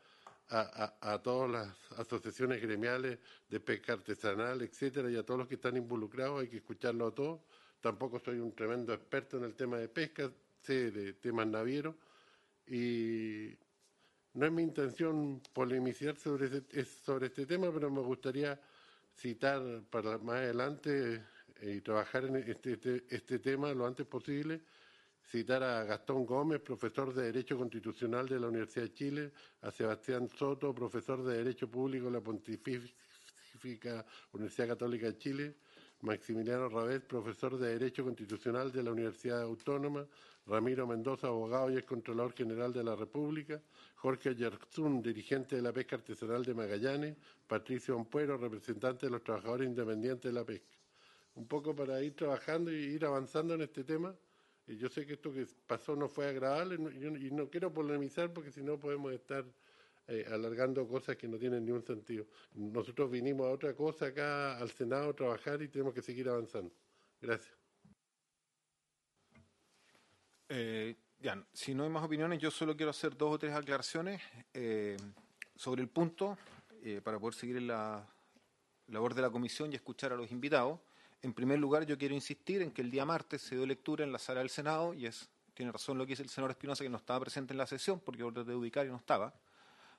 a- 0.49 0.95
a- 1.01 1.13
a 1.13 1.21
todas 1.21 1.49
las 1.51 1.99
asociaciones 1.99 2.61
gremiales 2.61 3.19
de 3.49 3.59
pesca 3.59 3.93
artesanal, 3.93 4.61
etcétera, 4.61 5.09
y 5.11 5.15
a 5.15 5.23
todos 5.23 5.39
los 5.39 5.47
que 5.47 5.55
están 5.55 5.77
involucrados, 5.77 6.41
hay 6.41 6.47
que 6.49 6.57
escucharlo 6.57 7.07
a 7.07 7.11
todos. 7.13 7.41
Tampoco 7.81 8.19
soy 8.19 8.39
un 8.39 8.53
tremendo 8.55 8.93
experto 8.93 9.37
en 9.37 9.43
el 9.43 9.55
tema 9.55 9.77
de 9.77 9.89
pesca, 9.89 10.31
sé 10.64 10.91
de 10.91 11.14
temas 11.14 11.48
navieros, 11.48 11.95
y 12.68 13.49
no 14.34 14.45
es 14.45 14.52
mi 14.52 14.64
intención 14.64 15.41
polemizar 15.53 16.15
sobre, 16.18 16.48
ese- 16.48 16.64
es- 16.72 16.88
sobre 17.06 17.27
este 17.27 17.45
tema, 17.45 17.72
pero 17.73 17.91
me 17.91 18.02
gustaría 18.02 18.60
citar 19.15 19.61
para 19.90 20.18
más 20.18 20.38
adelante 20.38 21.22
eh, 21.61 21.76
y 21.77 21.81
trabajar 21.81 22.26
en 22.26 22.38
este, 22.38 22.73
este, 22.73 23.03
este 23.10 23.40
tema 23.40 23.73
lo 23.73 23.85
antes 23.85 24.06
posible, 24.07 24.61
citar 25.30 25.64
a 25.64 25.84
Gastón 25.84 26.26
Gómez, 26.26 26.61
profesor 26.61 27.14
de 27.14 27.23
Derecho 27.23 27.57
Constitucional 27.57 28.27
de 28.27 28.40
la 28.40 28.48
Universidad 28.48 28.85
de 28.85 28.94
Chile, 28.94 29.31
a 29.61 29.72
Sebastián 29.72 30.27
Soto, 30.30 30.73
profesor 30.73 31.23
de 31.23 31.38
Derecho 31.38 31.69
Público 31.69 32.06
de 32.07 32.11
la 32.11 32.22
Pontifíca 32.22 34.06
Universidad 34.34 34.68
Católica 34.69 35.07
de 35.07 35.18
Chile, 35.18 35.56
Maximiliano 36.03 36.67
Rabés, 36.67 36.99
profesor 36.99 37.57
de 37.57 37.69
Derecho 37.80 38.03
Constitucional 38.03 38.73
de 38.73 38.84
la 38.84 38.91
Universidad 38.91 39.41
Autónoma, 39.41 40.05
Ramiro 40.45 40.85
Mendoza, 40.85 41.27
abogado 41.27 41.71
y 41.71 41.77
excontrolador 41.77 42.34
general 42.34 42.73
de 42.73 42.84
la 42.84 42.93
República, 42.93 43.61
Jorge 43.95 44.35
Yerzún, 44.35 45.01
dirigente 45.01 45.55
de 45.55 45.61
la 45.61 45.71
pesca 45.71 45.95
artesanal 45.95 46.43
de 46.43 46.53
Magallanes, 46.53 47.15
Patricio 47.47 47.95
Ampuero, 47.95 48.35
representante 48.38 49.05
de 49.05 49.11
los 49.13 49.23
trabajadores 49.23 49.65
independientes 49.69 50.30
de 50.30 50.34
la 50.38 50.45
pesca. 50.45 50.75
Un 51.35 51.47
poco 51.47 51.73
para 51.73 52.01
ir 52.03 52.17
trabajando 52.17 52.69
y 52.69 52.75
ir 52.75 53.05
avanzando 53.05 53.53
en 53.53 53.61
este 53.61 53.85
tema. 53.85 54.13
Y 54.67 54.75
yo 54.75 54.89
sé 54.89 55.05
que 55.05 55.13
esto 55.13 55.31
que 55.31 55.47
pasó 55.65 55.95
no 55.95 56.09
fue 56.09 56.27
agradable 56.27 56.75
y 56.75 56.80
no- 56.80 57.17
y 57.17 57.31
no 57.31 57.49
quiero 57.49 57.71
polemizar 57.73 58.34
porque 58.34 58.51
si 58.51 58.61
no 58.61 58.77
podemos 58.77 59.13
estar 59.13 59.45
eh, 60.07 60.25
alargando 60.31 60.88
cosas 60.88 61.15
que 61.15 61.27
no 61.27 61.38
tienen 61.38 61.65
ningún 61.65 61.84
sentido. 61.84 62.25
Nosotros 62.55 63.09
vinimos 63.09 63.47
a 63.47 63.51
otra 63.51 63.73
cosa 63.73 64.07
acá 64.07 64.57
al 64.57 64.69
Senado 64.71 65.09
a 65.09 65.13
trabajar 65.13 65.61
y 65.61 65.67
tenemos 65.67 65.93
que 65.93 66.01
seguir 66.01 66.30
avanzando. 66.30 66.73
Gracias. 67.21 67.55
Eh, 70.49 70.95
si 71.53 71.73
no 71.73 71.84
hay 71.84 71.89
más 71.89 72.03
opiniones, 72.03 72.39
yo 72.39 72.51
solo 72.51 72.75
quiero 72.75 72.89
hacer 72.89 73.15
dos 73.15 73.34
o 73.34 73.39
tres 73.39 73.53
aclaraciones 73.53 74.21
eh, 74.53 74.97
sobre 75.55 75.81
el 75.81 75.88
punto 75.88 76.38
eh, 76.84 76.99
para 77.01 77.17
poder 77.17 77.34
seguir 77.34 77.57
en 77.57 77.67
la 77.67 78.05
labor 78.88 79.13
de 79.13 79.21
la 79.21 79.30
comisión 79.30 79.71
y 79.71 79.75
escuchar 79.75 80.11
a 80.11 80.15
los 80.17 80.31
invitados. 80.31 80.80
En 81.21 81.34
primer 81.34 81.59
lugar, 81.59 81.85
yo 81.85 81.97
quiero 81.97 82.13
insistir 82.13 82.61
en 82.61 82.71
que 82.71 82.81
el 82.81 82.91
día 82.91 83.05
martes 83.05 83.41
se 83.41 83.55
dio 83.55 83.65
lectura 83.65 84.03
en 84.03 84.11
la 84.11 84.19
sala 84.19 84.41
del 84.41 84.49
Senado 84.49 84.93
y 84.93 85.05
es 85.05 85.30
tiene 85.53 85.71
razón 85.71 85.97
lo 85.99 86.05
que 86.05 86.13
dice 86.13 86.23
el 86.23 86.30
senador 86.30 86.51
Espinosa 86.51 86.84
que 86.84 86.89
no 86.89 86.97
estaba 86.97 87.19
presente 87.19 87.53
en 87.53 87.59
la 87.59 87.67
sesión 87.67 87.99
porque 87.99 88.23
traté 88.23 88.49
de 88.49 88.55
ubicar 88.55 88.88
y 88.88 88.89
no 88.89 88.97
estaba 88.97 89.34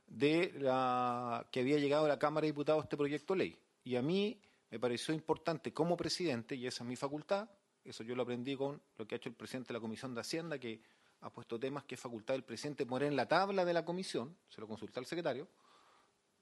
de 0.07 0.53
la 0.59 1.47
que 1.51 1.61
había 1.61 1.79
llegado 1.79 2.05
a 2.05 2.09
la 2.09 2.19
Cámara 2.19 2.45
de 2.45 2.53
Diputados 2.53 2.85
este 2.85 2.97
proyecto 2.97 3.35
de 3.35 3.39
ley. 3.39 3.59
Y 3.85 3.97
a 3.97 4.03
mí 4.03 4.41
me 4.71 4.79
pareció 4.79 5.15
importante 5.15 5.73
como 5.73 5.97
presidente, 5.97 6.55
y 6.57 6.67
esa 6.67 6.85
es 6.85 6.89
mi 6.89 6.97
facultad, 6.97 7.49
eso 7.85 8.03
yo 8.03 8.15
lo 8.15 8.23
aprendí 8.23 8.57
con 8.57 8.81
lo 8.97 9.07
que 9.07 9.15
ha 9.15 9.19
hecho 9.19 9.29
el 9.29 9.35
presidente 9.35 9.69
de 9.69 9.75
la 9.75 9.81
Comisión 9.81 10.15
de 10.15 10.21
Hacienda, 10.21 10.59
que 10.59 10.81
ha 11.21 11.31
puesto 11.31 11.59
temas 11.59 11.85
que 11.85 11.95
es 11.95 12.01
facultad 12.01 12.35
del 12.35 12.45
presidente 12.45 12.87
poner 12.87 13.09
en 13.09 13.17
la 13.17 13.27
tabla 13.27 13.65
de 13.65 13.73
la 13.73 13.85
comisión, 13.85 14.37
se 14.49 14.61
lo 14.61 14.69
consulta 14.69 15.01
al 15.01 15.07
secretario, 15.07 15.49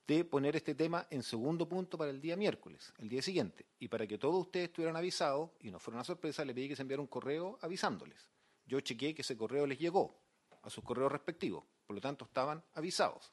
de 0.07 0.25
poner 0.25 0.57
este 0.57 0.75
tema 0.75 1.07
en 1.11 1.23
segundo 1.23 1.69
punto 1.69 1.97
para 1.97 2.11
el 2.11 2.21
día 2.21 2.37
miércoles, 2.37 2.93
el 2.99 3.09
día 3.09 3.23
siguiente. 3.23 3.67
Y 3.79 3.89
para 3.89 4.07
que 4.07 4.19
todos 4.19 4.41
ustedes 4.41 4.69
estuvieran 4.69 4.97
avisados 4.97 5.51
y 5.61 5.71
no 5.71 5.79
fuera 5.79 5.99
una 5.99 6.05
sorpresa, 6.05 6.45
le 6.45 6.55
pedí 6.55 6.69
que 6.69 6.77
se 6.77 6.83
enviara 6.83 7.01
un 7.01 7.07
correo 7.07 7.59
avisándoles. 7.63 8.29
Yo 8.67 8.81
chequeé 8.81 9.15
que 9.15 9.23
ese 9.23 9.37
correo 9.37 9.67
les 9.67 9.79
llegó 9.79 10.19
a 10.63 10.71
sus 10.71 10.83
correos 10.85 11.11
respectivos, 11.11 11.65
por 11.87 11.95
lo 11.95 12.01
tanto 12.01 12.25
estaban 12.25 12.63
avisados. 12.75 13.33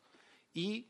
Y 0.53 0.87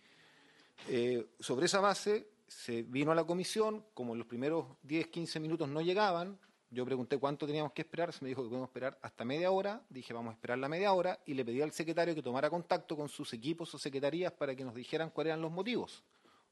eh, 0.88 1.28
sobre 1.40 1.66
esa 1.66 1.80
base 1.80 2.28
se 2.48 2.84
vino 2.84 3.12
a 3.12 3.16
la 3.16 3.24
comisión, 3.24 3.86
como 3.94 4.14
en 4.14 4.20
los 4.20 4.28
primeros 4.28 4.66
10, 4.84 5.08
15 5.08 5.40
minutos 5.40 5.70
no 5.70 5.82
llegaban, 5.82 6.40
yo 6.72 6.86
pregunté 6.86 7.18
cuánto 7.18 7.48
teníamos 7.48 7.74
que 7.74 7.82
esperar, 7.82 8.14
se 8.14 8.24
me 8.24 8.30
dijo 8.30 8.44
que 8.44 8.50
podemos 8.50 8.70
esperar 8.70 8.98
hasta 9.02 9.26
media 9.26 9.50
hora, 9.50 9.82
dije 9.90 10.14
vamos 10.14 10.32
a 10.32 10.34
esperar 10.36 10.60
la 10.60 10.70
media 10.70 10.94
hora 10.94 11.20
y 11.26 11.34
le 11.34 11.44
pedí 11.44 11.62
al 11.62 11.72
secretario 11.72 12.14
que 12.14 12.22
tomara 12.22 12.50
contacto 12.50 12.96
con 12.96 13.10
sus 13.10 13.34
equipos 13.34 13.74
o 13.74 13.80
secretarías 13.80 14.32
para 14.32 14.56
que 14.56 14.64
nos 14.64 14.76
dijeran 14.76 15.10
cuáles 15.10 15.32
eran 15.32 15.42
los 15.42 15.52
motivos 15.52 16.04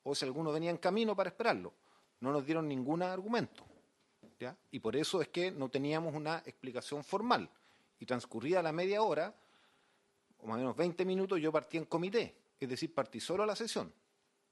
o 0.10 0.16
si 0.16 0.26
alguno 0.26 0.52
venía 0.52 0.72
en 0.72 0.78
camino 0.78 1.16
para 1.16 1.30
esperarlo. 1.30 1.74
No 2.22 2.32
nos 2.32 2.46
dieron 2.46 2.68
ningún 2.68 3.04
argumento. 3.04 3.64
¿ya? 4.40 4.56
Y 4.72 4.80
por 4.80 4.96
eso 4.96 5.22
es 5.22 5.28
que 5.28 5.52
no 5.52 5.70
teníamos 5.70 6.16
una 6.16 6.42
explicación 6.46 7.04
formal. 7.04 7.50
Y 8.00 8.06
transcurrida 8.06 8.64
la 8.64 8.72
media 8.72 9.02
hora, 9.02 9.36
o 10.40 10.48
más 10.48 10.56
o 10.56 10.60
menos 10.60 10.78
20 10.78 11.04
minutos, 11.04 11.42
yo 11.42 11.52
partí 11.52 11.78
en 11.78 11.86
comité, 11.86 12.36
es 12.60 12.70
decir, 12.70 12.94
partí 12.94 13.20
solo 13.20 13.44
a 13.44 13.46
la 13.46 13.56
sesión. 13.56 13.94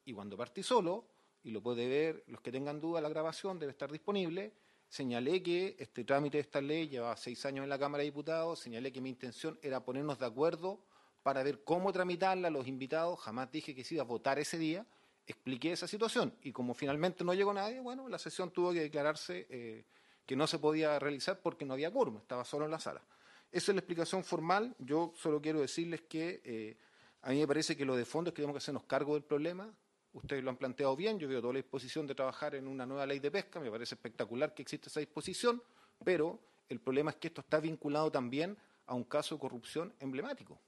Y 0.05 0.13
cuando 0.13 0.37
partí 0.37 0.63
solo, 0.63 1.07
y 1.43 1.51
lo 1.51 1.61
puede 1.61 1.87
ver 1.87 2.23
los 2.27 2.41
que 2.41 2.51
tengan 2.51 2.79
duda, 2.79 3.01
la 3.01 3.09
grabación 3.09 3.59
debe 3.59 3.71
estar 3.71 3.91
disponible, 3.91 4.53
señalé 4.87 5.41
que 5.43 5.75
este 5.79 6.03
trámite 6.03 6.37
de 6.37 6.41
esta 6.41 6.61
ley 6.61 6.87
llevaba 6.87 7.17
seis 7.17 7.45
años 7.45 7.63
en 7.63 7.69
la 7.69 7.79
Cámara 7.79 8.01
de 8.01 8.05
Diputados, 8.05 8.59
señalé 8.59 8.91
que 8.91 9.01
mi 9.01 9.09
intención 9.09 9.59
era 9.61 9.83
ponernos 9.83 10.19
de 10.19 10.25
acuerdo 10.25 10.79
para 11.23 11.43
ver 11.43 11.63
cómo 11.63 11.91
tramitarla. 11.91 12.47
A 12.47 12.51
los 12.51 12.67
invitados, 12.67 13.19
jamás 13.19 13.51
dije 13.51 13.73
que 13.75 13.83
se 13.83 13.95
iba 13.95 14.03
a 14.03 14.07
votar 14.07 14.39
ese 14.39 14.57
día, 14.57 14.85
expliqué 15.27 15.71
esa 15.71 15.87
situación. 15.87 16.35
Y 16.41 16.51
como 16.51 16.73
finalmente 16.73 17.23
no 17.23 17.33
llegó 17.33 17.53
nadie, 17.53 17.79
bueno, 17.79 18.07
la 18.07 18.19
sesión 18.19 18.51
tuvo 18.51 18.73
que 18.73 18.81
declararse 18.81 19.47
eh, 19.49 19.85
que 20.25 20.35
no 20.35 20.47
se 20.47 20.59
podía 20.59 20.99
realizar 20.99 21.41
porque 21.41 21.65
no 21.65 21.73
había 21.73 21.91
quórum, 21.91 22.17
estaba 22.17 22.45
solo 22.45 22.65
en 22.65 22.71
la 22.71 22.79
sala. 22.79 23.03
Esa 23.51 23.71
es 23.71 23.75
la 23.75 23.79
explicación 23.79 24.23
formal, 24.23 24.75
yo 24.79 25.13
solo 25.15 25.41
quiero 25.41 25.61
decirles 25.61 26.01
que 26.01 26.41
eh, 26.43 26.77
a 27.25 27.31
mí 27.31 27.39
me 27.39 27.47
parece 27.47 27.75
que 27.75 27.83
lo 27.85 27.95
de 27.95 28.05
fondo 28.05 28.29
es 28.29 28.33
que 28.33 28.37
tenemos 28.37 28.53
que 28.53 28.59
hacernos 28.59 28.83
cargo 28.83 29.15
del 29.15 29.23
problema, 29.23 29.73
ustedes 30.13 30.43
lo 30.43 30.51
han 30.51 30.57
planteado 30.57 30.95
bien, 30.95 31.17
yo 31.17 31.27
veo 31.27 31.41
toda 31.41 31.53
la 31.53 31.57
disposición 31.57 32.05
de 32.05 32.13
trabajar 32.13 32.53
en 32.53 32.67
una 32.67 32.85
nueva 32.85 33.05
ley 33.07 33.17
de 33.17 33.31
pesca, 33.31 33.59
me 33.59 33.71
parece 33.71 33.95
espectacular 33.95 34.53
que 34.53 34.61
exista 34.61 34.89
esa 34.89 34.99
disposición, 34.99 35.61
pero 36.03 36.39
el 36.69 36.79
problema 36.79 37.09
es 37.09 37.17
que 37.17 37.27
esto 37.29 37.41
está 37.41 37.59
vinculado 37.59 38.11
también 38.11 38.55
a 38.85 38.93
un 38.93 39.03
caso 39.03 39.35
de 39.35 39.41
corrupción 39.41 39.91
emblemático. 39.99 40.59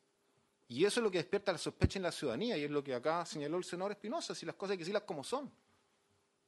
Y 0.67 0.83
eso 0.83 0.99
es 0.99 1.03
lo 1.03 1.11
que 1.11 1.19
despierta 1.19 1.51
la 1.51 1.59
sospecha 1.59 1.99
en 1.99 2.03
la 2.03 2.11
ciudadanía 2.11 2.57
y 2.57 2.63
es 2.63 2.71
lo 2.71 2.83
que 2.83 2.95
acá 2.95 3.23
señaló 3.23 3.57
el 3.57 3.63
senador 3.63 3.91
Espinosa, 3.91 4.33
si 4.33 4.45
las 4.45 4.55
cosas 4.55 4.71
hay 4.71 4.77
que 4.77 4.83
decirlas 4.83 5.03
como 5.03 5.23
son. 5.23 5.51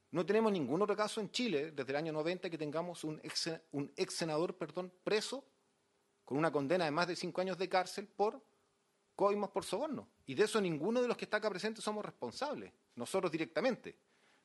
No 0.10 0.26
tenemos 0.26 0.52
ningún 0.52 0.82
otro 0.82 0.96
caso 0.96 1.22
en 1.22 1.30
Chile 1.30 1.72
desde 1.72 1.92
el 1.92 1.96
año 1.98 2.12
90 2.12 2.50
que 2.50 2.58
tengamos 2.58 3.04
un 3.04 3.22
ex, 3.24 4.14
senador 4.14 4.58
perdón, 4.58 4.92
preso 5.04 5.46
con 6.26 6.36
una 6.36 6.52
condena 6.52 6.86
de 6.86 6.92
más 6.92 7.08
de 7.08 7.16
cinco 7.16 7.42
años 7.42 7.60
de 7.60 7.70
cárcel 7.70 8.08
por 8.08 8.42
coimos 9.20 9.50
por 9.50 9.66
soborno. 9.66 10.08
Y 10.28 10.34
de 10.34 10.46
eso 10.46 10.62
ninguno 10.62 11.02
de 11.02 11.08
los 11.10 11.18
que 11.18 11.26
está 11.26 11.36
acá 11.36 11.50
presentes 11.50 11.84
somos 11.84 12.06
responsables, 12.06 12.72
nosotros 12.96 13.30
directamente. 13.30 13.98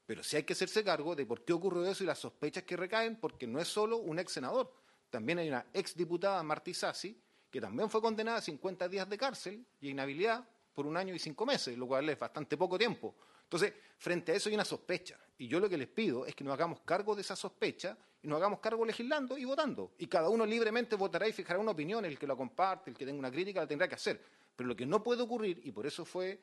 Pero 0.05 0.24
sí 0.24 0.34
hay 0.34 0.42
que 0.42 0.52
hacerse 0.52 0.82
cargo 0.82 1.14
de 1.14 1.24
por 1.24 1.44
qué 1.44 1.52
ocurrió 1.52 1.86
eso 1.86 2.02
y 2.02 2.09
las 2.09 2.18
sospechas 2.18 2.64
que 2.64 2.76
recaen, 2.76 3.14
porque 3.20 3.46
no 3.46 3.60
es 3.60 3.68
solo 3.68 3.98
un 3.98 4.18
ex 4.18 4.32
senador. 4.32 4.74
También 5.10 5.38
hay 5.38 5.48
una 5.48 5.64
ex 5.72 5.96
diputada, 5.96 6.42
Martí 6.42 6.74
Sassi, 6.74 7.16
que 7.52 7.60
también 7.60 7.88
fue 7.88 8.02
condenada 8.02 8.38
a 8.38 8.40
50 8.40 8.88
días 8.88 9.09
de 9.09 9.16
cárcel 9.16 9.64
y 9.80 9.90
inhabilidad 9.90 10.44
por 10.74 10.88
un 10.88 10.96
año 10.96 11.14
y 11.14 11.20
cinco 11.20 11.46
meses, 11.46 11.78
lo 11.78 11.86
cual 11.86 12.09
es 12.09 12.18
bastante 12.18 12.56
poco 12.56 12.76
tiempo. 12.76 13.14
Entonces, 13.44 13.74
frente 13.96 14.32
a 14.32 14.34
eso 14.34 14.48
hay 14.48 14.56
una 14.56 14.64
sospecha. 14.64 15.16
Y 15.38 15.46
yo 15.46 15.60
lo 15.60 15.68
que 15.68 15.78
les 15.78 15.86
pido 15.86 16.26
es 16.26 16.34
que 16.34 16.42
nos 16.42 16.52
hagamos 16.52 16.80
cargo 16.80 17.14
de 17.14 17.20
esa 17.20 17.36
sospecha 17.36 17.96
y 18.24 18.26
nos 18.26 18.38
hagamos 18.38 18.59
cargo 18.59 18.84
legislando 18.84 19.38
y 19.38 19.44
votando. 19.44 19.92
Y 19.98 20.09
cada 20.09 20.28
uno 20.30 20.44
libremente 20.44 20.96
votará 20.96 21.28
y 21.28 21.32
fijará 21.32 21.60
una 21.60 21.70
opinión, 21.70 22.05
el 22.05 22.18
que 22.18 22.26
lo 22.26 22.36
comparte, 22.36 22.90
el 22.90 22.96
que 22.96 23.06
tenga 23.06 23.20
una 23.20 23.30
crítica, 23.30 23.60
la 23.60 23.68
tendrá 23.68 23.86
que 23.86 23.94
hacer. 23.94 24.20
Pero 24.56 24.68
lo 24.68 24.76
que 24.76 24.86
no 24.86 25.02
puede 25.02 25.22
ocurrir, 25.22 25.60
y 25.64 25.72
por 25.72 25.86
eso 25.86 26.05
fue 26.05 26.40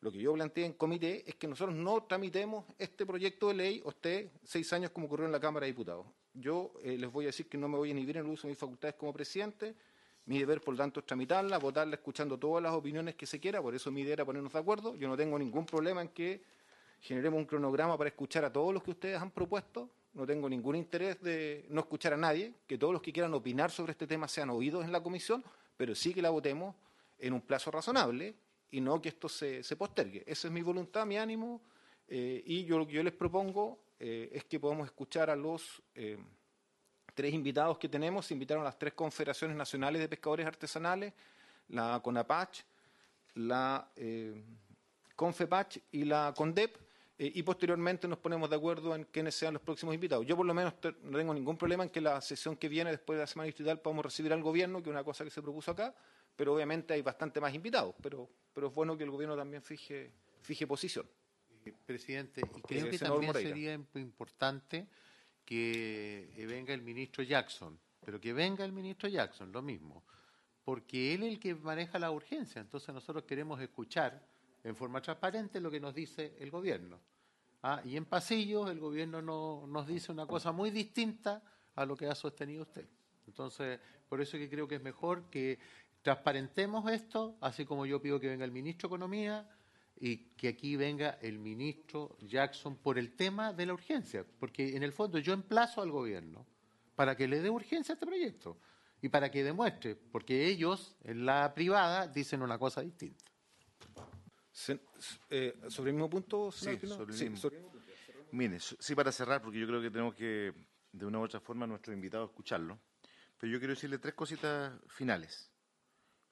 lo 0.00 0.10
que 0.10 0.18
yo 0.18 0.32
planteé 0.32 0.66
en 0.66 0.72
comité, 0.72 1.22
es 1.26 1.36
que 1.36 1.46
nosotros 1.46 1.76
no 1.76 2.02
tramitemos 2.02 2.64
este 2.76 3.06
proyecto 3.06 3.48
de 3.48 3.54
ley 3.54 3.82
esté 3.86 4.32
seis 4.42 4.72
años 4.72 4.90
como 4.90 5.06
ocurrió 5.06 5.26
en 5.26 5.32
la 5.32 5.38
Cámara 5.38 5.66
de 5.66 5.72
Diputados. 5.72 6.06
Yo 6.34 6.72
eh, 6.82 6.96
les 6.98 7.10
voy 7.10 7.26
a 7.26 7.28
decir 7.28 7.46
que 7.46 7.56
no 7.56 7.68
me 7.68 7.76
voy 7.76 7.90
a 7.90 7.92
inhibir 7.92 8.16
en 8.16 8.26
el 8.26 8.32
uso 8.32 8.48
de 8.48 8.52
mis 8.52 8.58
facultades 8.58 8.96
como 8.96 9.12
presidente. 9.12 9.76
Mi 10.26 10.38
deber, 10.38 10.60
por 10.60 10.76
tanto, 10.76 11.00
es 11.00 11.06
tramitarla, 11.06 11.58
votarla, 11.58 11.94
escuchando 11.94 12.38
todas 12.38 12.62
las 12.62 12.72
opiniones 12.72 13.14
que 13.14 13.26
se 13.26 13.38
quiera. 13.38 13.62
Por 13.62 13.74
eso 13.74 13.90
mi 13.92 14.00
idea 14.00 14.14
era 14.14 14.24
ponernos 14.24 14.52
de 14.52 14.58
acuerdo. 14.58 14.96
Yo 14.96 15.08
no 15.08 15.16
tengo 15.16 15.38
ningún 15.38 15.66
problema 15.66 16.02
en 16.02 16.08
que 16.08 16.42
generemos 17.00 17.38
un 17.38 17.44
cronograma 17.44 17.96
para 17.96 18.08
escuchar 18.08 18.44
a 18.44 18.52
todos 18.52 18.72
los 18.72 18.82
que 18.82 18.92
ustedes 18.92 19.20
han 19.20 19.30
propuesto. 19.30 19.88
No 20.14 20.26
tengo 20.26 20.48
ningún 20.48 20.76
interés 20.76 21.20
de 21.22 21.64
no 21.68 21.80
escuchar 21.80 22.12
a 22.12 22.16
nadie, 22.16 22.54
que 22.66 22.76
todos 22.76 22.92
los 22.92 23.02
que 23.02 23.12
quieran 23.12 23.32
opinar 23.34 23.70
sobre 23.70 23.92
este 23.92 24.06
tema 24.06 24.26
sean 24.26 24.50
oídos 24.50 24.84
en 24.84 24.92
la 24.92 25.02
comisión, 25.02 25.44
pero 25.76 25.94
sí 25.94 26.12
que 26.12 26.22
la 26.22 26.30
votemos 26.30 26.74
en 27.22 27.32
un 27.32 27.40
plazo 27.40 27.70
razonable 27.70 28.34
y 28.70 28.80
no 28.80 29.00
que 29.00 29.10
esto 29.10 29.28
se, 29.28 29.62
se 29.62 29.76
postergue. 29.76 30.24
Esa 30.26 30.48
es 30.48 30.52
mi 30.52 30.62
voluntad, 30.62 31.06
mi 31.06 31.16
ánimo, 31.16 31.62
eh, 32.08 32.42
y 32.44 32.64
yo 32.64 32.78
lo 32.78 32.86
que 32.86 32.92
yo 32.92 33.02
les 33.02 33.14
propongo 33.14 33.78
eh, 33.98 34.28
es 34.32 34.44
que 34.44 34.60
podamos 34.60 34.86
escuchar 34.86 35.30
a 35.30 35.36
los 35.36 35.82
eh, 35.94 36.18
tres 37.14 37.32
invitados 37.32 37.78
que 37.78 37.88
tenemos. 37.88 38.26
Se 38.26 38.34
invitaron 38.34 38.62
a 38.62 38.66
las 38.66 38.78
tres 38.78 38.92
confederaciones 38.92 39.56
nacionales 39.56 40.00
de 40.02 40.08
pescadores 40.08 40.46
artesanales, 40.46 41.12
la 41.68 42.00
CONAPACH, 42.02 42.60
la 43.36 43.88
CONFEPACH 45.16 45.78
y 45.92 46.04
la 46.04 46.34
CONDEP, 46.36 46.76
y 47.18 47.42
posteriormente 47.44 48.08
nos 48.08 48.18
ponemos 48.18 48.50
de 48.50 48.56
acuerdo 48.56 48.94
en 48.94 49.04
quiénes 49.04 49.34
sean 49.36 49.54
los 49.54 49.62
próximos 49.62 49.94
invitados. 49.94 50.26
Yo 50.26 50.36
por 50.36 50.44
lo 50.44 50.52
menos 50.52 50.74
no 51.02 51.16
tengo 51.16 51.32
ningún 51.32 51.56
problema 51.56 51.84
en 51.84 51.90
que 51.90 52.00
la 52.00 52.20
sesión 52.20 52.56
que 52.56 52.68
viene 52.68 52.90
después 52.90 53.16
de 53.16 53.22
la 53.22 53.26
semana 53.26 53.46
distrital 53.46 53.80
podamos 53.80 54.04
recibir 54.04 54.32
al 54.32 54.42
gobierno, 54.42 54.82
que 54.82 54.90
es 54.90 54.92
una 54.92 55.04
cosa 55.04 55.24
que 55.24 55.30
se 55.30 55.40
propuso 55.40 55.70
acá, 55.70 55.94
pero 56.36 56.54
obviamente 56.54 56.94
hay 56.94 57.02
bastante 57.02 57.40
más 57.40 57.54
invitados, 57.54 57.94
pero, 58.02 58.28
pero 58.52 58.68
es 58.68 58.74
bueno 58.74 58.96
que 58.96 59.04
el 59.04 59.10
gobierno 59.10 59.36
también 59.36 59.62
fije, 59.62 60.12
fije 60.40 60.66
posición. 60.66 61.06
Presidente, 61.86 62.42
y 62.56 62.62
creo 62.62 62.88
que 62.90 62.98
también 62.98 63.26
Moreira. 63.26 63.50
sería 63.50 63.76
imp- 63.76 64.00
importante 64.00 64.88
que 65.44 66.32
eh, 66.36 66.46
venga 66.46 66.74
el 66.74 66.82
ministro 66.82 67.22
Jackson, 67.22 67.78
pero 68.04 68.20
que 68.20 68.32
venga 68.32 68.64
el 68.64 68.72
ministro 68.72 69.08
Jackson, 69.08 69.52
lo 69.52 69.62
mismo, 69.62 70.02
porque 70.64 71.14
él 71.14 71.22
es 71.22 71.32
el 71.34 71.38
que 71.38 71.54
maneja 71.54 71.98
la 72.00 72.10
urgencia, 72.10 72.60
entonces 72.60 72.92
nosotros 72.92 73.24
queremos 73.24 73.60
escuchar 73.60 74.26
en 74.64 74.74
forma 74.74 75.00
transparente 75.00 75.60
lo 75.60 75.70
que 75.70 75.78
nos 75.78 75.94
dice 75.94 76.34
el 76.40 76.50
gobierno. 76.50 77.00
Ah, 77.62 77.80
y 77.84 77.96
en 77.96 78.06
pasillos 78.06 78.68
el 78.68 78.80
gobierno 78.80 79.22
no, 79.22 79.64
nos 79.68 79.86
dice 79.86 80.10
una 80.10 80.26
cosa 80.26 80.50
muy 80.50 80.72
distinta 80.72 81.42
a 81.76 81.86
lo 81.86 81.96
que 81.96 82.06
ha 82.06 82.14
sostenido 82.16 82.62
usted. 82.62 82.88
Entonces, 83.26 83.78
por 84.08 84.20
eso 84.20 84.36
que 84.36 84.50
creo 84.50 84.66
que 84.66 84.76
es 84.76 84.82
mejor 84.82 85.30
que 85.30 85.60
transparentemos 86.02 86.90
esto, 86.90 87.36
así 87.40 87.64
como 87.64 87.86
yo 87.86 88.00
pido 88.02 88.18
que 88.20 88.28
venga 88.28 88.44
el 88.44 88.52
ministro 88.52 88.88
de 88.88 88.94
Economía 88.94 89.48
y 90.00 90.16
que 90.36 90.48
aquí 90.48 90.76
venga 90.76 91.18
el 91.22 91.38
ministro 91.38 92.16
Jackson 92.20 92.76
por 92.76 92.98
el 92.98 93.14
tema 93.14 93.52
de 93.52 93.66
la 93.66 93.74
urgencia, 93.74 94.24
porque 94.40 94.76
en 94.76 94.82
el 94.82 94.92
fondo 94.92 95.18
yo 95.18 95.32
emplazo 95.32 95.80
al 95.80 95.90
gobierno 95.90 96.44
para 96.96 97.16
que 97.16 97.28
le 97.28 97.40
dé 97.40 97.50
urgencia 97.50 97.92
a 97.92 97.94
este 97.94 98.06
proyecto 98.06 98.58
y 99.00 99.08
para 99.08 99.30
que 99.30 99.44
demuestre, 99.44 99.94
porque 99.96 100.46
ellos 100.48 100.96
en 101.04 101.24
la 101.24 101.52
privada 101.54 102.06
dicen 102.08 102.42
una 102.42 102.58
cosa 102.58 102.80
distinta. 102.82 103.24
Se- 104.50 104.80
eh, 105.30 105.58
sobre 105.68 105.90
el 105.90 105.96
mismo 105.96 106.10
punto, 106.10 106.50
Sí, 106.52 106.76
senador 106.76 106.80
Pino? 106.80 106.94
sobre 106.96 107.12
el 107.12 107.18
Sí, 107.18 107.24
mismo. 107.24 107.36
sobre- 107.38 107.62
Mire, 108.32 108.58
sí 108.60 108.94
para 108.94 109.12
cerrar, 109.12 109.42
porque 109.42 109.58
yo 109.58 109.66
creo 109.66 109.80
que 109.82 109.90
tenemos 109.90 110.14
que, 110.14 110.54
de 110.90 111.06
una 111.06 111.18
u 111.18 111.22
otra 111.24 111.38
forma, 111.40 111.64
a 111.64 111.68
nuestro 111.68 111.92
invitado 111.92 112.24
escucharlo. 112.24 112.78
Pero 113.38 113.52
yo 113.52 113.58
quiero 113.58 113.74
decirle 113.74 113.98
tres 113.98 114.14
cositas 114.14 114.72
finales. 114.88 115.50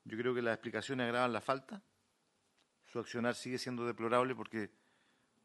Yo 0.05 0.16
creo 0.16 0.35
que 0.35 0.43
las 0.43 0.55
explicaciones 0.55 1.05
agravan 1.05 1.32
la 1.32 1.40
falta. 1.40 1.82
Su 2.86 2.98
accionar 2.98 3.35
sigue 3.35 3.59
siendo 3.59 3.86
deplorable 3.86 4.35
porque 4.35 4.70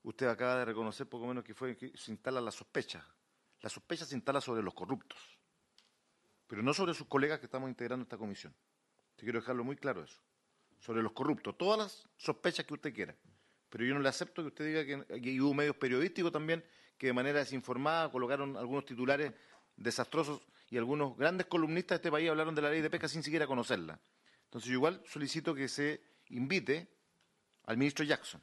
usted 0.03 0.27
acaba 0.27 0.57
de 0.57 0.65
reconocer 0.65 1.07
poco 1.07 1.27
menos 1.27 1.43
que 1.43 1.53
fue 1.53 1.75
que 1.75 1.95
se 1.95 2.11
instala 2.11 2.41
la 2.41 2.51
sospecha. 2.51 3.05
La 3.61 3.69
sospecha 3.69 4.05
se 4.05 4.15
instala 4.15 4.41
sobre 4.41 4.61
los 4.61 4.73
corruptos, 4.73 5.17
pero 6.47 6.61
no 6.61 6.73
sobre 6.73 6.93
sus 6.93 7.07
colegas 7.07 7.39
que 7.39 7.45
estamos 7.45 7.69
integrando 7.69 8.03
esta 8.03 8.17
comisión. 8.17 8.53
Te 9.15 9.23
quiero 9.23 9.39
dejarlo 9.39 9.63
muy 9.63 9.75
claro 9.75 10.03
eso. 10.03 10.19
Sobre 10.79 11.01
los 11.01 11.13
corruptos, 11.13 11.57
todas 11.57 11.79
las 11.79 12.09
sospechas 12.17 12.65
que 12.65 12.73
usted 12.73 12.93
quiera. 12.93 13.15
Pero 13.69 13.85
yo 13.85 13.93
no 13.93 13.99
le 13.99 14.09
acepto 14.09 14.41
que 14.41 14.49
usted 14.49 14.65
diga 14.65 14.85
que 14.85 15.13
aquí 15.13 15.39
hubo 15.41 15.53
medios 15.53 15.75
periodísticos 15.75 16.31
también 16.31 16.63
que 16.97 17.07
de 17.07 17.13
manera 17.13 17.39
desinformada 17.39 18.11
colocaron 18.11 18.55
algunos 18.55 18.85
titulares 18.85 19.33
desastrosos 19.75 20.41
y 20.69 20.77
algunos 20.77 21.17
grandes 21.17 21.47
columnistas 21.47 21.97
de 21.97 21.99
este 22.03 22.11
país 22.11 22.29
hablaron 22.29 22.55
de 22.55 22.61
la 22.61 22.69
ley 22.69 22.81
de 22.81 22.89
pesca 22.89 23.07
sin 23.07 23.23
siquiera 23.23 23.47
conocerla. 23.47 23.99
Entonces 24.45 24.69
yo 24.69 24.75
igual 24.75 25.01
solicito 25.05 25.53
que 25.53 25.67
se 25.67 26.01
invite 26.29 26.87
al 27.65 27.77
ministro 27.77 28.05
Jackson, 28.05 28.41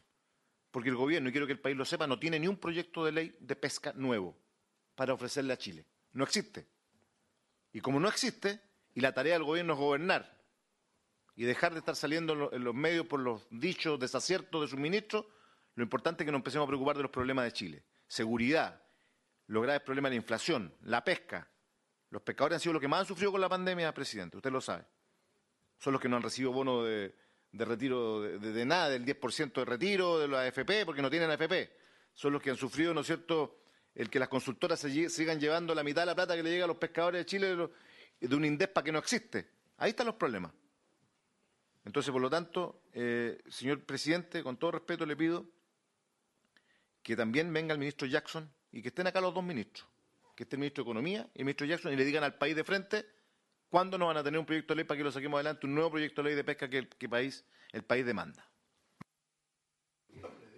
porque 0.70 0.88
el 0.88 0.96
gobierno, 0.96 1.28
y 1.28 1.32
quiero 1.32 1.46
que 1.46 1.52
el 1.52 1.60
país 1.60 1.76
lo 1.76 1.84
sepa, 1.84 2.06
no 2.06 2.18
tiene 2.18 2.38
ni 2.38 2.48
un 2.48 2.56
proyecto 2.56 3.04
de 3.04 3.12
ley 3.12 3.36
de 3.40 3.56
pesca 3.56 3.92
nuevo 3.94 4.36
para 4.94 5.14
ofrecerle 5.14 5.52
a 5.52 5.58
Chile. 5.58 5.86
No 6.12 6.24
existe. 6.24 6.66
Y 7.72 7.80
como 7.80 7.98
no 8.00 8.08
existe, 8.08 8.60
y 8.94 9.00
la 9.00 9.12
tarea 9.14 9.34
del 9.34 9.44
gobierno 9.44 9.72
es 9.72 9.78
gobernar, 9.78 10.40
y 11.34 11.44
dejar 11.44 11.72
de 11.72 11.78
estar 11.78 11.96
saliendo 11.96 12.34
en 12.34 12.38
lo- 12.40 12.52
en 12.52 12.64
los 12.64 12.74
medios 12.74 13.06
por 13.06 13.20
los 13.20 13.46
dichos 13.50 13.98
desaciertos 13.98 14.60
de 14.60 14.68
sus 14.68 14.78
ministros, 14.78 15.24
lo 15.74 15.82
importante 15.82 16.22
es 16.22 16.26
que 16.26 16.32
nos 16.32 16.40
empecemos 16.40 16.66
a 16.66 16.68
preocupar 16.68 16.96
de 16.96 17.02
los 17.02 17.10
problemas 17.10 17.46
de 17.46 17.52
Chile. 17.52 17.84
Seguridad, 18.06 18.82
los 19.46 19.62
graves 19.62 19.80
problemas 19.82 20.10
de 20.10 20.16
la 20.16 20.20
inflación, 20.22 20.74
la 20.82 21.02
pesca. 21.02 21.48
Los 22.10 22.20
pescadores 22.20 22.56
han 22.56 22.60
sido 22.60 22.74
los 22.74 22.82
que 22.82 22.88
más 22.88 23.00
han 23.00 23.06
sufrido 23.06 23.32
con 23.32 23.40
la 23.40 23.48
pandemia, 23.48 23.94
presidente, 23.94 24.36
usted 24.36 24.52
lo 24.52 24.60
sabe. 24.60 24.84
Son 25.82 25.92
los 25.92 26.00
que 26.00 26.08
no 26.08 26.14
han 26.16 26.22
recibido 26.22 26.52
bono 26.52 26.84
de, 26.84 27.12
retiro 27.52 28.20
de, 28.20 28.64
nada, 28.64 28.88
del 28.88 29.04
10% 29.04 29.52
de 29.52 29.64
retiro 29.64 30.16
de 30.20 30.28
la 30.28 30.42
AFP, 30.42 30.86
porque 30.86 31.02
no 31.02 31.10
tienen 31.10 31.28
AFP. 31.28 31.72
Son 32.14 32.32
los 32.32 32.40
que 32.40 32.50
han 32.50 32.56
sufrido, 32.56 32.94
¿no 32.94 33.00
es 33.00 33.08
cierto?, 33.08 33.58
el 33.96 34.08
que 34.08 34.20
las 34.20 34.28
consultoras 34.28 34.78
sigan 34.78 35.40
llevando 35.40 35.74
la 35.74 35.82
mitad 35.82 36.02
de 36.02 36.06
la 36.06 36.14
plata 36.14 36.36
que 36.36 36.42
le 36.44 36.50
llega 36.50 36.66
a 36.66 36.68
los 36.68 36.76
pescadores 36.76 37.22
de 37.22 37.26
Chile 37.26 37.68
de 38.20 38.36
un 38.36 38.44
INDESPA 38.44 38.84
que 38.84 38.92
no 38.92 39.00
existe. 39.00 39.48
Ahí 39.78 39.90
están 39.90 40.06
los 40.06 40.14
problemas. 40.14 40.52
Entonces, 41.84 42.12
por 42.12 42.22
lo 42.22 42.30
tanto, 42.30 42.82
eh, 42.92 43.42
señor 43.48 43.84
presidente, 43.84 44.44
con 44.44 44.58
todo 44.58 44.70
respeto 44.70 45.04
le 45.04 45.16
pido 45.16 45.46
que 47.02 47.16
también 47.16 47.52
venga 47.52 47.72
el 47.72 47.80
ministro 47.80 48.06
Jackson 48.06 48.48
y 48.70 48.82
que 48.82 48.88
estén 48.88 49.08
acá 49.08 49.20
los 49.20 49.34
dos 49.34 49.42
ministros, 49.42 49.88
que 50.36 50.44
esté 50.44 50.54
el 50.54 50.60
ministro 50.60 50.84
de 50.84 50.90
Economía 50.90 51.28
y 51.34 51.40
el 51.40 51.44
ministro 51.44 51.66
Jackson 51.66 51.92
y 51.92 51.96
le 51.96 52.04
digan 52.04 52.22
al 52.22 52.38
país 52.38 52.54
de 52.54 52.62
frente 52.62 53.04
cuándo 53.72 53.96
no 53.96 54.08
van 54.08 54.18
a 54.18 54.22
tener 54.22 54.38
un 54.38 54.44
proyecto 54.44 54.74
de 54.74 54.76
ley 54.76 54.84
para 54.84 54.98
que 54.98 55.04
lo 55.04 55.10
saquemos 55.10 55.38
adelante, 55.38 55.66
un 55.66 55.74
nuevo 55.74 55.92
proyecto 55.92 56.22
de 56.22 56.28
ley 56.28 56.36
de 56.36 56.44
pesca 56.44 56.68
que 56.68 56.76
el, 56.76 56.88
país, 57.08 57.42
el 57.72 57.82
país 57.82 58.04
demanda. 58.04 58.46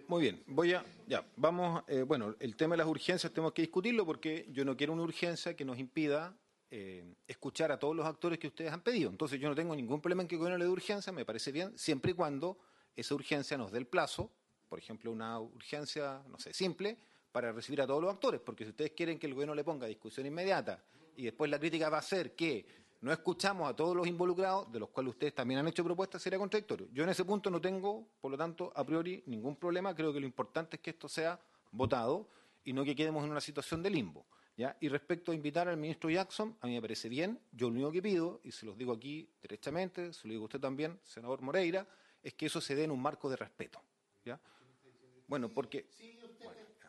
Muy 0.09 0.21
bien, 0.21 0.43
voy 0.47 0.73
a, 0.73 0.85
ya, 1.07 1.25
vamos, 1.37 1.81
eh, 1.87 2.01
bueno, 2.01 2.35
el 2.41 2.57
tema 2.57 2.73
de 2.73 2.79
las 2.79 2.87
urgencias 2.87 3.31
tenemos 3.31 3.53
que 3.53 3.61
discutirlo 3.61 4.05
porque 4.05 4.47
yo 4.51 4.65
no 4.65 4.75
quiero 4.75 4.91
una 4.91 5.03
urgencia 5.03 5.55
que 5.55 5.63
nos 5.63 5.79
impida 5.79 6.35
eh, 6.69 7.05
escuchar 7.25 7.71
a 7.71 7.79
todos 7.79 7.95
los 7.95 8.05
actores 8.05 8.37
que 8.37 8.47
ustedes 8.47 8.73
han 8.73 8.81
pedido. 8.81 9.09
Entonces 9.09 9.39
yo 9.39 9.47
no 9.47 9.55
tengo 9.55 9.73
ningún 9.77 10.01
problema 10.01 10.21
en 10.21 10.27
que 10.27 10.35
el 10.35 10.39
gobierno 10.39 10.57
le 10.57 10.65
dé 10.65 10.71
urgencia, 10.71 11.13
me 11.13 11.23
parece 11.23 11.53
bien, 11.53 11.71
siempre 11.77 12.11
y 12.11 12.15
cuando 12.15 12.57
esa 12.97 13.15
urgencia 13.15 13.57
nos 13.57 13.71
dé 13.71 13.77
el 13.77 13.87
plazo, 13.87 14.29
por 14.67 14.77
ejemplo, 14.77 15.09
una 15.09 15.39
urgencia, 15.39 16.21
no 16.27 16.37
sé, 16.37 16.53
simple, 16.53 16.97
para 17.31 17.53
recibir 17.53 17.79
a 17.81 17.87
todos 17.87 18.01
los 18.01 18.13
actores, 18.13 18.41
porque 18.41 18.65
si 18.65 18.71
ustedes 18.71 18.91
quieren 18.91 19.17
que 19.17 19.27
el 19.27 19.33
gobierno 19.35 19.55
le 19.55 19.63
ponga 19.63 19.87
discusión 19.87 20.25
inmediata 20.25 20.83
y 21.15 21.23
después 21.23 21.49
la 21.49 21.59
crítica 21.59 21.89
va 21.89 21.99
a 21.99 22.01
ser 22.01 22.35
que 22.35 22.84
no 23.05 23.13
escuchamos 23.13 23.69
a 23.69 23.75
todos 23.75 23.95
los 23.95 24.07
involucrados, 24.07 24.71
de 24.71 24.79
los 24.79 24.89
cuales 24.89 25.11
ustedes 25.11 25.35
también 25.35 25.59
han 25.59 25.67
hecho 25.67 25.83
propuestas, 25.83 26.23
sería 26.23 26.39
contradictorio. 26.39 26.87
Yo 26.91 27.03
en 27.03 27.09
ese 27.09 27.23
punto 27.23 27.51
no 27.51 27.61
tengo, 27.61 28.07
por 28.19 28.31
lo 28.31 28.37
tanto, 28.37 28.73
a 28.75 28.83
priori 28.83 29.21
ningún 29.27 29.57
problema. 29.57 29.93
Creo 29.93 30.11
que 30.11 30.19
lo 30.19 30.25
importante 30.25 30.77
es 30.77 30.81
que 30.81 30.89
esto 30.89 31.07
sea 31.07 31.39
votado 31.71 32.27
y 32.63 32.73
no 32.73 32.83
que 32.83 32.95
quedemos 32.95 33.23
en 33.23 33.29
una 33.29 33.41
situación 33.41 33.83
de 33.83 33.91
limbo. 33.91 34.25
¿ya? 34.57 34.75
Y 34.79 34.89
respecto 34.89 35.31
a 35.31 35.35
invitar 35.35 35.67
al 35.67 35.77
ministro 35.77 36.09
Jackson, 36.09 36.57
a 36.61 36.65
mí 36.65 36.73
me 36.73 36.81
parece 36.81 37.07
bien. 37.07 37.39
Yo 37.51 37.69
lo 37.69 37.75
único 37.75 37.91
que 37.91 38.01
pido, 38.01 38.41
y 38.43 38.51
se 38.51 38.65
los 38.65 38.75
digo 38.75 38.91
aquí 38.91 39.29
derechamente, 39.39 40.11
se 40.11 40.27
lo 40.27 40.31
digo 40.31 40.45
a 40.45 40.45
usted 40.45 40.59
también, 40.59 40.99
senador 41.03 41.43
Moreira, 41.43 41.87
es 42.23 42.33
que 42.33 42.47
eso 42.47 42.59
se 42.59 42.73
dé 42.73 42.85
en 42.85 42.91
un 42.91 43.03
marco 43.03 43.29
de 43.29 43.35
respeto. 43.35 43.83
¿ya? 44.25 44.39
Bueno, 45.27 45.49
porque... 45.49 45.85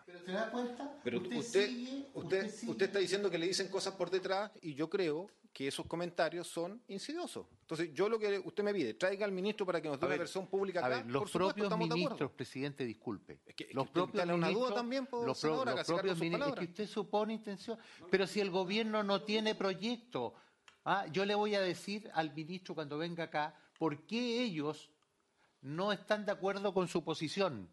¿Pero 0.07 0.19
se 0.25 0.33
da 0.33 0.51
cuenta? 0.51 0.99
Pero 1.05 1.19
usted, 1.19 1.69
usted, 2.15 2.47
usted, 2.69 2.87
está 2.87 3.01
diciendo 3.01 3.29
que 3.29 3.37
le 3.37 3.49
dicen 3.49 3.69
cosas 3.69 3.93
por 3.95 4.09
detrás 4.09 4.51
y 4.63 4.73
yo 4.73 4.89
creo 4.89 5.29
que 5.57 5.69
esos 5.69 5.87
comentarios 5.87 6.47
son 6.49 6.83
insidiosos. 6.89 7.47
Entonces, 7.63 7.89
yo 7.95 8.11
lo 8.11 8.19
que 8.19 8.39
usted 8.41 8.63
me 8.63 8.75
pide, 8.75 8.93
traiga 8.93 9.25
al 9.25 9.33
ministro 9.33 9.65
para 9.65 9.81
que 9.81 9.89
nos 9.89 9.99
dé 9.99 10.05
A 10.05 10.07
una 10.09 10.11
ver, 10.11 10.19
versión 10.19 10.47
pública 10.49 10.81
A 10.81 10.87
acá. 10.87 10.97
ver, 10.99 11.07
los 11.07 11.23
por 11.23 11.29
supuesto, 11.31 11.55
propios 11.71 11.79
ministros, 11.79 12.31
presidente, 12.33 12.85
disculpe. 12.85 13.39
que- 13.39 13.51
es 13.51 13.55
que 13.57 13.69
los 13.73 13.89
propios 13.89 14.17
instala 14.17 14.35
una 14.35 14.49
duda 14.49 14.53
ministros, 14.59 14.75
también, 14.75 15.07
po, 15.07 15.25
los, 15.25 15.39
senadora, 15.39 15.83
propios 15.83 16.19
ministros, 16.19 16.51
es 16.51 16.59
que 16.59 16.65
usted 16.67 16.87
supone 16.87 17.33
intención. 17.33 17.79
Pero 18.11 18.27
si 18.27 18.41
el 18.41 18.51
gobierno 18.51 19.03
no 19.03 19.23
tiene 19.23 19.55
proyecto, 19.55 20.35
ah, 20.85 21.07
yo 21.11 21.25
le 21.25 21.35
voy 21.35 21.55
a 21.55 21.61
decir 21.63 22.11
al 22.13 22.35
ministro 22.35 22.75
cuando 22.75 22.99
venga 22.99 23.25
acá 23.25 23.55
por 23.79 24.05
qué 24.07 24.43
ellos 24.43 24.91
no 25.63 25.91
están 25.91 26.27
de 26.27 26.33
acuerdo 26.33 26.75
con 26.75 26.87
su 26.87 27.03
posición. 27.03 27.71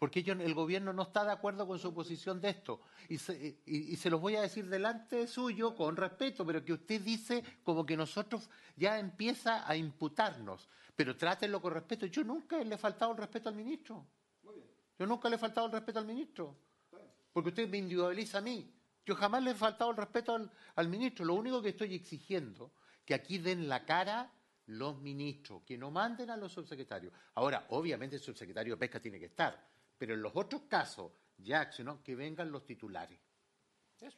Porque 0.00 0.20
ellos- 0.20 0.40
el 0.40 0.54
gobierno 0.54 0.94
no 0.94 1.02
está 1.02 1.24
de 1.26 1.30
acuerdo 1.32 1.66
con 1.66 1.78
su 1.78 1.92
posición 1.92 2.40
de 2.40 2.48
esto. 2.48 2.80
Y 3.10 3.18
se, 3.18 3.60
y- 3.66 3.92
y 3.92 3.96
se 3.96 4.08
los 4.08 4.18
voy 4.18 4.34
a 4.34 4.40
decir 4.40 4.66
delante 4.66 5.26
suyo 5.26 5.74
con 5.76 5.94
respeto, 5.94 6.44
pero 6.46 6.64
que 6.64 6.72
usted 6.72 7.02
dice 7.02 7.44
como 7.62 7.84
que 7.84 7.98
nosotros 7.98 8.48
ya 8.76 8.98
empieza 8.98 9.68
a 9.68 9.76
imputarnos. 9.76 10.66
Pero 10.96 11.18
trátenlo 11.18 11.60
con 11.60 11.74
respeto. 11.74 12.06
Yo 12.06 12.24
nunca 12.24 12.56
le 12.64 12.74
he 12.76 12.78
faltado 12.78 13.12
el 13.12 13.18
respeto 13.18 13.50
al 13.50 13.54
ministro. 13.54 14.06
Yo 14.98 15.06
nunca 15.06 15.28
le 15.28 15.36
he 15.36 15.38
faltado 15.38 15.66
el 15.66 15.72
respeto 15.72 15.98
al 15.98 16.06
ministro. 16.06 16.56
Porque 17.34 17.50
usted 17.50 17.68
me 17.68 17.76
individualiza 17.76 18.38
a 18.38 18.40
mí. 18.40 18.72
Yo 19.04 19.14
jamás 19.14 19.42
le 19.42 19.50
he 19.50 19.54
faltado 19.54 19.90
el 19.90 19.98
respeto 19.98 20.34
al, 20.34 20.50
al 20.76 20.88
ministro. 20.88 21.26
Lo 21.26 21.34
único 21.34 21.60
que 21.60 21.68
estoy 21.70 21.94
exigiendo 21.94 22.72
que 23.04 23.12
aquí 23.12 23.36
den 23.36 23.68
la 23.68 23.84
cara 23.84 24.32
los 24.66 24.98
ministros, 24.98 25.62
que 25.66 25.76
no 25.76 25.90
manden 25.90 26.30
a 26.30 26.36
los 26.38 26.52
subsecretarios. 26.52 27.12
Ahora, 27.34 27.66
obviamente 27.68 28.16
el 28.16 28.22
subsecretario 28.22 28.74
de 28.74 28.78
Pesca 28.78 28.98
tiene 29.00 29.18
que 29.18 29.26
estar, 29.26 29.68
pero 30.00 30.14
en 30.14 30.22
los 30.22 30.32
otros 30.34 30.62
casos, 30.62 31.12
Jackson, 31.36 31.84
¿no? 31.84 32.02
que 32.02 32.16
vengan 32.16 32.50
los 32.50 32.64
titulares. 32.64 33.20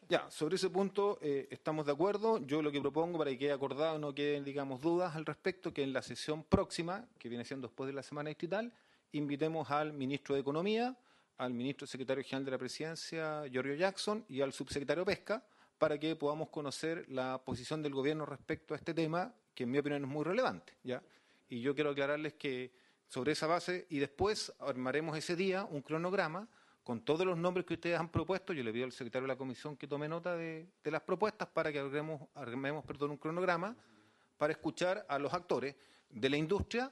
Ya, 0.09 0.31
sobre 0.31 0.55
ese 0.55 0.71
punto 0.71 1.19
eh, 1.21 1.49
estamos 1.51 1.87
de 1.87 1.91
acuerdo. 1.91 2.39
Yo 2.47 2.63
lo 2.63 2.71
que 2.71 2.81
propongo 2.81 3.19
para 3.19 3.33
que 3.33 3.39
quede 3.39 3.51
acordado, 3.51 3.99
no 3.99 4.15
queden, 4.15 4.45
digamos, 4.45 4.81
dudas 4.81 5.17
al 5.17 5.27
respecto, 5.27 5.75
que 5.75 5.83
en 5.83 5.93
la 5.93 6.01
sesión 6.01 6.45
próxima, 6.45 7.09
que 7.19 7.29
viene 7.29 7.45
siendo 7.45 7.67
después 7.67 7.89
de 7.89 7.95
la 7.95 8.05
semana 8.05 8.29
distrital, 8.29 8.73
invitemos 9.11 9.73
al 9.73 9.93
ministro 9.93 10.37
de 10.37 10.43
Economía, 10.43 10.97
al 11.39 11.53
ministro 11.53 11.85
secretario 11.89 12.23
general 12.23 12.45
de 12.45 12.51
la 12.53 12.59
Presidencia, 12.59 13.45
Giorgio 13.49 13.75
Jackson, 13.75 14.25
y 14.29 14.41
al 14.41 14.53
subsecretario 14.53 15.05
Pesca, 15.05 15.45
para 15.79 15.99
que 15.99 16.15
podamos 16.15 16.51
conocer 16.51 17.07
la 17.09 17.43
posición 17.45 17.83
del 17.83 17.93
gobierno 17.93 18.25
respecto 18.25 18.75
a 18.75 18.77
este 18.77 18.95
tema, 18.95 19.35
que 19.53 19.65
en 19.65 19.73
mi 19.73 19.79
opinión 19.79 20.05
es 20.05 20.09
muy 20.09 20.23
relevante. 20.23 20.75
¿ya? 20.85 21.03
Y 21.49 21.61
yo 21.61 21.75
quiero 21.75 21.91
aclararles 21.91 22.35
que 22.35 22.82
sobre 23.13 23.33
esa 23.33 23.47
base, 23.47 23.87
y 23.91 23.99
después 23.99 24.55
armaremos 24.59 25.19
ese 25.19 25.37
día 25.37 25.67
un 25.67 25.83
cronograma 25.83 26.49
con 26.83 27.05
todos 27.05 27.27
los 27.27 27.37
nombres 27.37 27.67
que 27.67 27.75
ustedes 27.75 28.01
han 28.01 28.09
propuesto. 28.09 28.55
Yo 28.55 28.65
le 28.65 28.73
pido 28.73 28.87
al 28.87 28.93
secretario 28.93 29.25
de 29.25 29.35
la 29.35 29.37
comisión 29.37 29.77
que 29.77 29.87
tome 29.87 30.09
nota 30.09 30.35
de, 30.35 30.67
de 30.83 30.91
las 30.91 31.03
propuestas 31.03 31.47
para 31.49 31.71
que 31.71 31.79
armemos, 31.79 32.23
armemos 32.35 32.87
perdón, 32.87 33.11
un 33.11 33.19
cronograma 33.19 33.77
para 34.39 34.55
escuchar 34.55 35.05
a 35.11 35.19
los 35.19 35.31
actores 35.35 35.77
de 36.09 36.31
la 36.31 36.39
industria, 36.39 36.91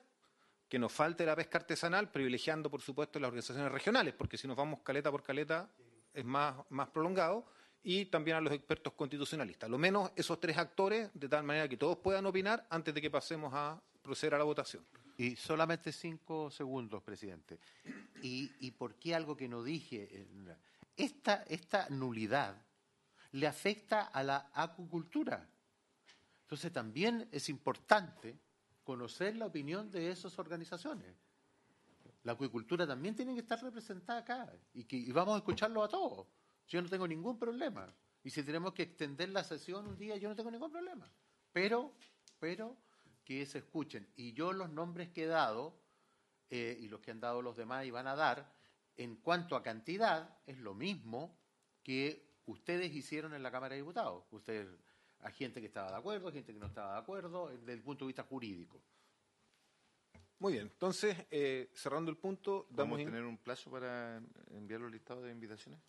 que 0.69 0.79
nos 0.79 0.93
falte 0.93 1.25
la 1.25 1.35
pesca 1.35 1.57
artesanal, 1.57 2.11
privilegiando, 2.11 2.71
por 2.71 2.83
supuesto, 2.83 3.19
las 3.19 3.29
organizaciones 3.29 3.73
regionales, 3.73 4.13
porque 4.13 4.37
si 4.37 4.47
nos 4.47 4.59
vamos 4.59 4.81
caleta 4.83 5.11
por 5.11 5.23
caleta 5.23 5.71
es 6.13 6.25
más, 6.27 6.55
más 6.69 6.91
prolongado, 6.91 7.47
y 7.83 8.05
también 8.05 8.37
a 8.37 8.43
los 8.43 8.53
expertos 8.53 8.93
constitucionalistas. 8.93 9.71
Lo 9.71 9.79
menos 9.79 10.11
esos 10.15 10.39
tres 10.39 10.59
actores, 10.59 11.09
de 11.15 11.31
tal 11.31 11.45
manera 11.45 11.67
que 11.67 11.79
todos 11.79 11.97
puedan 11.97 12.27
opinar 12.27 12.67
antes 12.69 12.93
de 12.93 13.01
que 13.01 13.11
pasemos 13.11 13.55
a 13.55 13.81
proceder 14.03 14.35
a 14.35 14.39
la 14.39 14.45
votación. 14.45 14.85
Y 15.21 15.37
solamente 15.37 15.93
cinco 15.93 16.51
segundos, 16.51 17.03
presidente. 17.03 17.61
¿Y, 18.23 18.51
y 18.61 18.71
por 18.71 18.95
qué 18.95 19.15
algo 19.15 19.37
que 19.37 19.49
no 19.49 19.63
dije? 19.63 20.27
Esta, 20.97 21.43
esta 21.43 21.91
nulidad 21.91 22.57
le 23.33 23.47
afecta 23.47 24.05
a 24.05 24.23
la 24.23 24.51
acuicultura. 24.55 25.47
Entonces 26.41 26.73
también 26.73 27.29
es 27.33 27.51
importante 27.51 28.35
conocer 28.83 29.37
la 29.37 29.45
opinión 29.45 29.91
de 29.91 30.11
esas 30.11 30.39
organizaciones. 30.39 31.15
La 32.23 32.33
acuicultura 32.33 32.87
también 32.87 33.15
tiene 33.15 33.35
que 33.35 33.41
estar 33.41 33.63
representada 33.63 34.21
acá 34.21 34.51
y, 34.73 34.85
que, 34.85 34.97
y 34.97 35.13
vamos 35.13 35.35
a 35.35 35.39
escucharlo 35.41 35.85
a 35.85 35.89
todos. 35.91 36.29
Yo 36.67 36.81
no 36.81 36.89
tengo 36.89 37.07
ningún 37.07 37.39
problema. 37.39 37.95
Y 38.25 38.31
si 38.31 38.43
tenemos 38.43 38.73
que 38.73 38.85
extender 38.85 39.29
la 39.29 39.45
sesión 39.45 39.87
un 39.87 39.99
día, 39.99 40.17
yo 40.17 40.31
no 40.31 40.35
tengo 40.35 40.51
ningún 40.51 40.73
problema. 40.73 41.13
Pero, 41.53 41.93
pero 42.39 42.75
que 43.25 43.47
se 43.47 43.59
escuchen. 43.59 44.09
Y 44.17 44.33
yo 44.33 44.53
los 44.53 44.71
nombres 44.71 45.09
que 45.11 45.25
he 45.25 45.27
dado, 45.27 45.81
eh, 46.51 46.77
y 46.81 46.89
los 46.89 47.01
que 47.01 47.11
han 47.11 47.21
dado 47.21 47.43
los 47.43 47.57
demás 47.57 47.85
y 47.85 47.91
van 47.91 48.07
a 48.07 48.17
dar, 48.17 48.53
en 48.97 49.17
cuanto 49.17 49.57
a 49.57 49.63
cantidad, 49.63 50.39
es 50.47 50.59
lo 50.59 50.75
mismo 50.75 51.39
que 51.83 52.41
ustedes 52.47 52.93
hicieron 52.95 53.35
en 53.35 53.43
la 53.43 53.51
Cámara 53.51 53.75
de 53.75 53.81
Diputados. 53.81 54.25
Ustedes, 54.31 54.69
hay 55.21 55.33
gente 55.33 55.61
que 55.61 55.67
estaba 55.67 55.91
de 55.91 55.97
acuerdo, 55.97 56.33
gente 56.33 56.53
que 56.53 56.59
no 56.59 56.67
estaba 56.67 56.95
de 56.95 56.99
acuerdo, 56.99 57.49
desde 57.49 57.73
el 57.73 57.83
punto 57.83 58.05
de 58.05 58.09
vista 58.09 58.25
jurídico. 58.25 58.83
Muy 60.39 60.55
bien, 60.55 60.69
entonces, 60.73 61.17
eh, 61.31 61.71
cerrando 61.75 62.11
el 62.11 62.17
punto, 62.17 62.67
¿Vamos 62.71 63.01
a 63.01 63.05
tener 63.05 63.25
un 63.25 63.37
plazo 63.37 63.71
para 63.71 64.23
enviar 64.51 64.81
los 64.81 64.91
listados 64.91 65.25
de 65.25 65.33
invitaciones? 65.33 65.81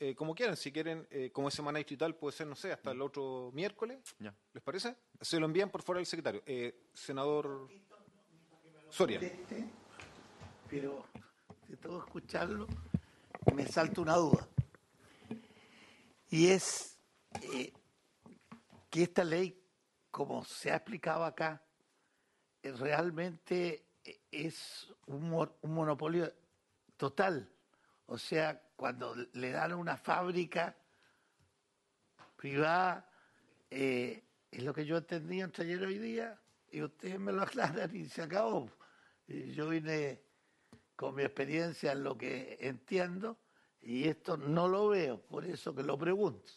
Eh, 0.00 0.14
como 0.14 0.34
quieran, 0.34 0.56
si 0.56 0.72
quieren, 0.72 1.06
eh, 1.10 1.30
como 1.32 1.48
es 1.48 1.54
semana 1.54 1.78
distrital, 1.78 2.16
puede 2.16 2.36
ser, 2.36 2.46
no 2.46 2.56
sé, 2.56 2.72
hasta 2.72 2.90
el 2.90 3.00
otro 3.00 3.50
miércoles. 3.52 3.98
Ya. 4.18 4.34
¿Les 4.52 4.62
parece? 4.62 4.96
Se 5.20 5.38
lo 5.38 5.46
envían 5.46 5.70
por 5.70 5.82
fuera 5.82 5.98
del 5.98 6.06
secretario. 6.06 6.42
Eh, 6.46 6.88
senador 6.92 7.68
Soria. 8.90 9.20
pero 10.68 11.04
de 11.68 11.76
todo 11.76 11.98
escucharlo 11.98 12.66
me 13.54 13.66
salta 13.66 14.00
una 14.00 14.16
duda. 14.16 14.48
Y 16.28 16.48
es 16.48 16.98
eh, 17.52 17.72
que 18.90 19.04
esta 19.04 19.24
ley, 19.24 19.60
como 20.10 20.44
se 20.44 20.72
ha 20.72 20.76
explicado 20.76 21.24
acá, 21.24 21.62
eh, 22.62 22.72
realmente 22.72 23.86
es 24.30 24.92
un, 25.06 25.32
un 25.32 25.74
monopolio 25.74 26.32
total. 26.96 27.48
O 28.06 28.18
sea, 28.18 28.60
cuando 28.76 29.14
le 29.32 29.50
dan 29.50 29.74
una 29.74 29.96
fábrica 29.96 30.76
privada, 32.36 33.10
eh, 33.70 34.22
es 34.50 34.62
lo 34.62 34.74
que 34.74 34.84
yo 34.84 34.96
entendí 34.96 35.40
entre 35.40 35.64
ayer 35.64 35.80
y 35.82 35.84
hoy 35.84 35.98
día, 35.98 36.40
y 36.70 36.82
ustedes 36.82 37.18
me 37.18 37.32
lo 37.32 37.42
aclaran 37.42 37.94
y 37.94 38.06
se 38.06 38.22
acabó. 38.22 38.70
Yo 39.26 39.68
vine 39.68 40.22
con 40.96 41.14
mi 41.14 41.22
experiencia 41.22 41.92
en 41.92 42.04
lo 42.04 42.16
que 42.16 42.58
entiendo 42.60 43.38
y 43.80 44.08
esto 44.08 44.36
no 44.36 44.68
lo 44.68 44.88
veo, 44.88 45.20
por 45.20 45.44
eso 45.44 45.74
que 45.74 45.82
lo 45.82 45.98
pregunto. 45.98 46.50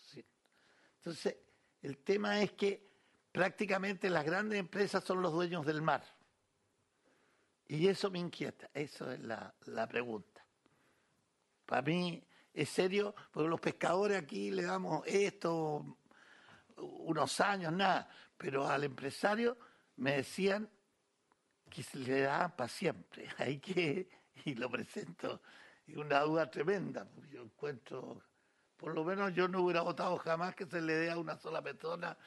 Entonces, 0.97 1.37
el 1.81 1.97
tema 1.99 2.41
es 2.41 2.53
que 2.53 2.87
prácticamente 3.31 4.09
las 4.09 4.25
grandes 4.25 4.59
empresas 4.59 5.03
son 5.03 5.21
los 5.21 5.33
dueños 5.33 5.65
del 5.65 5.81
mar. 5.81 6.03
Y 7.67 7.87
eso 7.87 8.09
me 8.09 8.19
inquieta, 8.19 8.69
eso 8.73 9.11
es 9.11 9.19
la, 9.19 9.53
la 9.65 9.87
pregunta. 9.87 10.36
Para 11.67 11.81
mí 11.81 12.23
es 12.53 12.69
serio, 12.69 13.13
porque 13.31 13.49
los 13.49 13.59
pescadores 13.59 14.17
aquí 14.17 14.49
le 14.49 14.63
damos 14.63 15.05
esto, 15.05 15.97
unos 16.77 17.39
años, 17.41 17.73
nada, 17.73 18.09
pero 18.37 18.67
al 18.67 18.85
empresario 18.85 19.57
me 19.97 20.13
decían 20.13 20.69
que 21.69 21.83
se 21.83 21.99
le 21.99 22.21
daban 22.21 22.55
para 22.55 22.69
siempre. 22.69 23.27
Hay 23.37 23.59
que, 23.59 24.09
y 24.45 24.55
lo 24.55 24.71
presento, 24.71 25.41
es 25.85 25.97
una 25.97 26.21
duda 26.21 26.49
tremenda, 26.49 27.05
porque 27.05 27.29
yo 27.31 27.43
encuentro, 27.43 28.23
por 28.77 28.95
lo 28.95 29.03
menos 29.03 29.33
yo 29.33 29.49
no 29.49 29.61
hubiera 29.61 29.81
votado 29.81 30.17
jamás 30.17 30.55
que 30.55 30.65
se 30.65 30.79
le 30.79 30.95
dé 30.95 31.11
a 31.11 31.17
una 31.17 31.37
sola 31.37 31.61
persona 31.61 32.17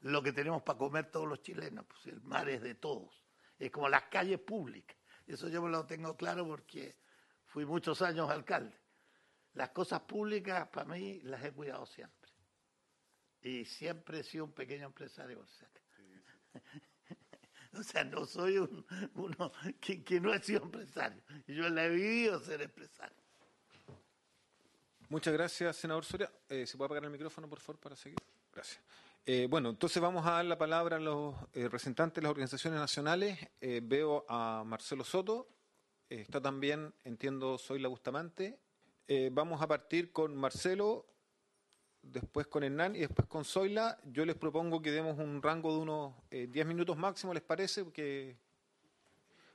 lo 0.00 0.22
que 0.22 0.32
tenemos 0.32 0.62
para 0.62 0.78
comer 0.78 1.10
todos 1.10 1.28
los 1.28 1.40
chilenos, 1.40 1.86
pues 1.86 2.06
el 2.06 2.20
mar 2.22 2.48
es 2.48 2.62
de 2.62 2.74
todos, 2.74 3.24
es 3.58 3.70
como 3.70 3.88
las 3.88 4.04
calles 4.04 4.40
públicas, 4.40 4.96
eso 5.24 5.48
yo 5.48 5.62
me 5.62 5.68
lo 5.70 5.86
tengo 5.86 6.16
claro 6.16 6.44
porque 6.46 6.96
fui 7.46 7.64
muchos 7.64 8.02
años 8.02 8.28
alcalde. 8.28 8.76
Las 9.58 9.70
cosas 9.70 10.02
públicas 10.02 10.68
para 10.68 10.86
mí 10.86 11.20
las 11.22 11.44
he 11.44 11.50
cuidado 11.50 11.84
siempre. 11.84 12.30
Y 13.42 13.64
siempre 13.64 14.20
he 14.20 14.22
sido 14.22 14.44
un 14.44 14.52
pequeño 14.52 14.86
empresario. 14.86 15.40
O 15.40 15.46
sea, 15.48 15.68
o 17.72 17.82
sea, 17.82 18.04
no 18.04 18.24
soy 18.24 18.58
un, 18.58 18.86
uno 19.14 19.50
que, 19.80 20.04
que 20.04 20.20
no 20.20 20.32
he 20.32 20.40
sido 20.40 20.62
empresario. 20.62 21.20
Yo 21.48 21.68
le 21.70 21.86
he 21.86 21.88
vivido 21.88 22.38
ser 22.38 22.62
empresario. 22.62 23.16
Muchas 25.08 25.34
gracias, 25.34 25.74
senador 25.74 26.04
Soria. 26.04 26.30
Eh, 26.48 26.64
¿Se 26.64 26.76
puede 26.76 26.86
apagar 26.86 27.06
el 27.06 27.10
micrófono, 27.10 27.48
por 27.48 27.58
favor, 27.58 27.80
para 27.80 27.96
seguir? 27.96 28.18
Gracias. 28.52 28.80
Eh, 29.26 29.48
bueno, 29.50 29.70
entonces 29.70 30.00
vamos 30.00 30.24
a 30.24 30.34
dar 30.34 30.44
la 30.44 30.56
palabra 30.56 30.98
a 30.98 31.00
los 31.00 31.34
eh, 31.52 31.64
representantes 31.64 32.14
de 32.14 32.22
las 32.22 32.30
organizaciones 32.30 32.78
nacionales. 32.78 33.40
Eh, 33.60 33.80
veo 33.82 34.24
a 34.28 34.62
Marcelo 34.64 35.02
Soto. 35.02 35.48
Eh, 36.10 36.20
está 36.20 36.40
también, 36.40 36.94
entiendo, 37.02 37.58
Soyla 37.58 37.88
Bustamante. 37.88 38.60
Eh, 39.10 39.30
vamos 39.32 39.62
a 39.62 39.66
partir 39.66 40.12
con 40.12 40.36
Marcelo, 40.36 41.06
después 42.02 42.46
con 42.46 42.62
Hernán 42.62 42.94
y 42.94 42.98
después 42.98 43.26
con 43.26 43.42
Zoila. 43.42 43.98
Yo 44.04 44.26
les 44.26 44.36
propongo 44.36 44.82
que 44.82 44.90
demos 44.90 45.18
un 45.18 45.40
rango 45.42 45.72
de 45.72 45.78
unos 45.80 46.14
eh, 46.30 46.46
10 46.46 46.66
minutos 46.66 46.94
máximo, 46.98 47.32
¿les 47.32 47.42
parece? 47.42 47.86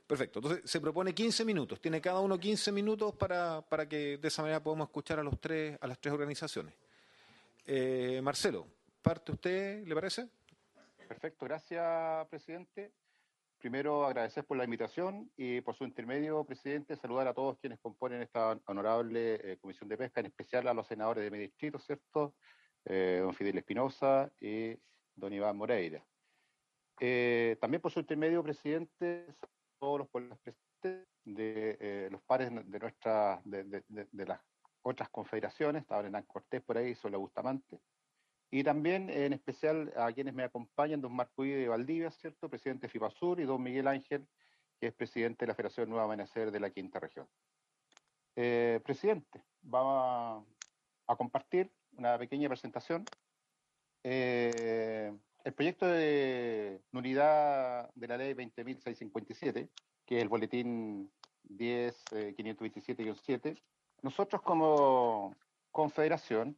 Perfecto, 0.08 0.40
entonces 0.40 0.68
se 0.70 0.82
propone 0.82 1.14
15 1.14 1.46
minutos. 1.46 1.80
Tiene 1.80 2.02
cada 2.02 2.20
uno 2.22 2.40
15 2.40 2.72
minutos 2.72 3.14
para, 3.14 3.62
para 3.62 3.88
que 3.88 4.18
de 4.18 4.28
esa 4.28 4.42
manera 4.42 4.62
podamos 4.62 4.88
escuchar 4.88 5.20
a, 5.20 5.24
los 5.24 5.40
tres, 5.40 5.78
a 5.80 5.86
las 5.86 6.00
tres 6.00 6.16
organizaciones. 6.16 6.74
Eh, 7.64 8.22
Marcelo, 8.24 8.66
parte 9.04 9.34
usted, 9.34 9.86
¿le 9.86 9.94
parece? 9.94 10.28
Perfecto, 11.08 11.46
gracias, 11.46 12.28
presidente. 12.28 12.92
Primero, 13.64 14.06
agradecer 14.06 14.44
por 14.44 14.58
la 14.58 14.66
invitación 14.66 15.32
y 15.38 15.62
por 15.62 15.74
su 15.74 15.86
intermedio, 15.86 16.44
presidente, 16.44 16.98
saludar 16.98 17.30
a 17.30 17.34
todos 17.34 17.58
quienes 17.60 17.80
componen 17.80 18.22
esta 18.22 18.60
honorable 18.66 19.36
eh, 19.36 19.58
Comisión 19.62 19.88
de 19.88 19.96
Pesca, 19.96 20.20
en 20.20 20.26
especial 20.26 20.68
a 20.68 20.74
los 20.74 20.86
senadores 20.86 21.24
de 21.24 21.32
mi 21.32 21.38
distrito, 21.38 21.80
¿cierto? 21.80 22.36
Eh, 22.84 23.22
don 23.24 23.34
Fidel 23.34 23.60
Espinosa 23.60 24.30
y 24.42 24.78
don 25.16 25.32
Iván 25.32 25.56
Moreira. 25.56 26.06
Eh, 27.00 27.56
también 27.62 27.80
por 27.80 27.94
su 27.94 28.02
intermedio, 28.02 28.44
presidente, 28.44 29.28
a 29.42 29.48
todos 29.80 30.00
los 30.00 30.10
colegas 30.10 30.38
presentes 30.40 31.08
de 31.24 31.78
eh, 31.80 32.10
los 32.12 32.22
pares 32.24 32.52
de, 32.70 32.80
nuestra, 32.80 33.42
de 33.46 34.26
las 34.28 34.42
otras 34.82 35.08
confederaciones, 35.08 35.84
estaba 35.84 36.04
Hernán 36.04 36.26
Cortés 36.26 36.62
por 36.64 36.78
ahí, 36.78 36.96
Sola 36.96 37.18
Bustamante, 37.18 37.80
y 38.54 38.64
también, 38.64 39.10
en 39.10 39.34
especial, 39.34 39.92
a 39.98 40.12
quienes 40.12 40.36
me 40.36 40.44
acompañan, 40.44 41.02
don 41.02 41.16
Marco 41.16 41.44
Ide 41.44 41.58
de 41.58 41.70
Valdivia, 41.70 42.12
¿cierto? 42.12 42.48
Presidente 42.48 42.86
de 42.86 42.92
FIPASUR, 42.92 43.40
y 43.40 43.46
don 43.46 43.64
Miguel 43.64 43.88
Ángel, 43.88 44.28
que 44.80 44.86
es 44.86 44.94
presidente 44.94 45.44
de 45.44 45.48
la 45.48 45.56
Federación 45.56 45.90
Nueva 45.90 46.04
Amanecer 46.04 46.52
de 46.52 46.60
la 46.60 46.70
Quinta 46.70 47.00
Región. 47.00 47.28
Eh, 48.36 48.80
presidente, 48.86 49.42
vamos 49.64 49.96
a, 49.98 50.44
a 51.12 51.16
compartir 51.16 51.72
una 51.98 52.16
pequeña 52.20 52.48
presentación. 52.48 53.06
Eh, 54.04 55.12
el 55.44 55.54
proyecto 55.56 55.88
de 55.88 56.80
nulidad 56.92 57.90
de 57.96 58.08
la 58.08 58.18
ley 58.18 58.36
20.657, 58.36 59.68
que 60.06 60.18
es 60.18 60.22
el 60.22 60.30
boletín 60.30 61.12
10.527-7, 61.50 63.60
nosotros 64.04 64.44
como 64.44 65.36
confederación 65.72 66.56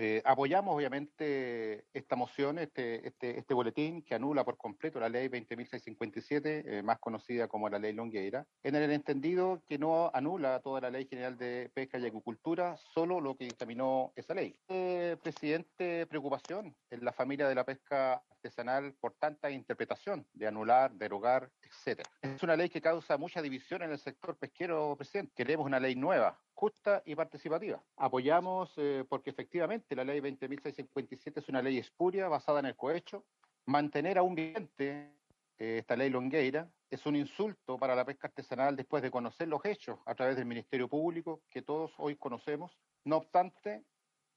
Eh, 0.00 0.22
apoyamos 0.24 0.76
obviamente 0.76 1.86
esta 1.92 2.14
moción, 2.14 2.60
este, 2.60 3.04
este, 3.04 3.36
este 3.36 3.52
boletín 3.52 4.02
que 4.02 4.14
anula 4.14 4.44
por 4.44 4.56
completo 4.56 5.00
la 5.00 5.08
ley 5.08 5.26
20.657, 5.26 6.62
eh, 6.64 6.82
más 6.84 7.00
conocida 7.00 7.48
como 7.48 7.68
la 7.68 7.80
ley 7.80 7.92
Longueira, 7.92 8.46
en 8.62 8.76
el 8.76 8.92
entendido 8.92 9.60
que 9.66 9.76
no 9.76 10.08
anula 10.14 10.60
toda 10.60 10.82
la 10.82 10.90
ley 10.90 11.08
general 11.10 11.36
de 11.36 11.68
pesca 11.74 11.98
y 11.98 12.06
acuicultura, 12.06 12.76
solo 12.76 13.20
lo 13.20 13.36
que 13.36 13.46
dictaminó 13.46 14.12
esa 14.14 14.34
ley. 14.34 14.56
Eh, 14.68 15.16
presidente, 15.20 16.06
preocupación 16.06 16.76
en 16.90 17.04
la 17.04 17.12
familia 17.12 17.48
de 17.48 17.56
la 17.56 17.64
pesca 17.64 18.22
artesanal 18.30 18.94
por 19.00 19.14
tanta 19.14 19.50
interpretación 19.50 20.24
de 20.32 20.46
anular, 20.46 20.92
derogar, 20.92 21.50
etcétera. 21.60 22.08
Es 22.22 22.40
una 22.44 22.54
ley 22.54 22.68
que 22.68 22.80
causa 22.80 23.16
mucha 23.16 23.42
división 23.42 23.82
en 23.82 23.90
el 23.90 23.98
sector 23.98 24.36
pesquero, 24.36 24.94
presidente. 24.96 25.32
Queremos 25.34 25.66
una 25.66 25.80
ley 25.80 25.96
nueva, 25.96 26.38
justa 26.58 27.04
y 27.06 27.14
participativa. 27.14 27.80
Apoyamos 27.96 28.72
eh, 28.78 29.04
porque 29.08 29.30
efectivamente 29.30 29.94
la 29.94 30.02
ley 30.02 30.18
20.657 30.18 31.36
es 31.36 31.48
una 31.48 31.62
ley 31.62 31.78
espuria 31.78 32.26
basada 32.26 32.58
en 32.58 32.66
el 32.66 32.74
cohecho. 32.74 33.24
Mantener 33.66 34.18
aún 34.18 34.34
vigente 34.34 35.14
eh, 35.56 35.78
esta 35.78 35.94
ley 35.94 36.10
Longueira 36.10 36.68
es 36.90 37.06
un 37.06 37.14
insulto 37.14 37.78
para 37.78 37.94
la 37.94 38.04
pesca 38.04 38.26
artesanal 38.26 38.74
después 38.74 39.04
de 39.04 39.10
conocer 39.12 39.46
los 39.46 39.64
hechos 39.64 40.00
a 40.04 40.16
través 40.16 40.34
del 40.34 40.46
Ministerio 40.46 40.88
Público 40.88 41.42
que 41.48 41.62
todos 41.62 41.92
hoy 41.96 42.16
conocemos. 42.16 42.76
No 43.04 43.18
obstante, 43.18 43.84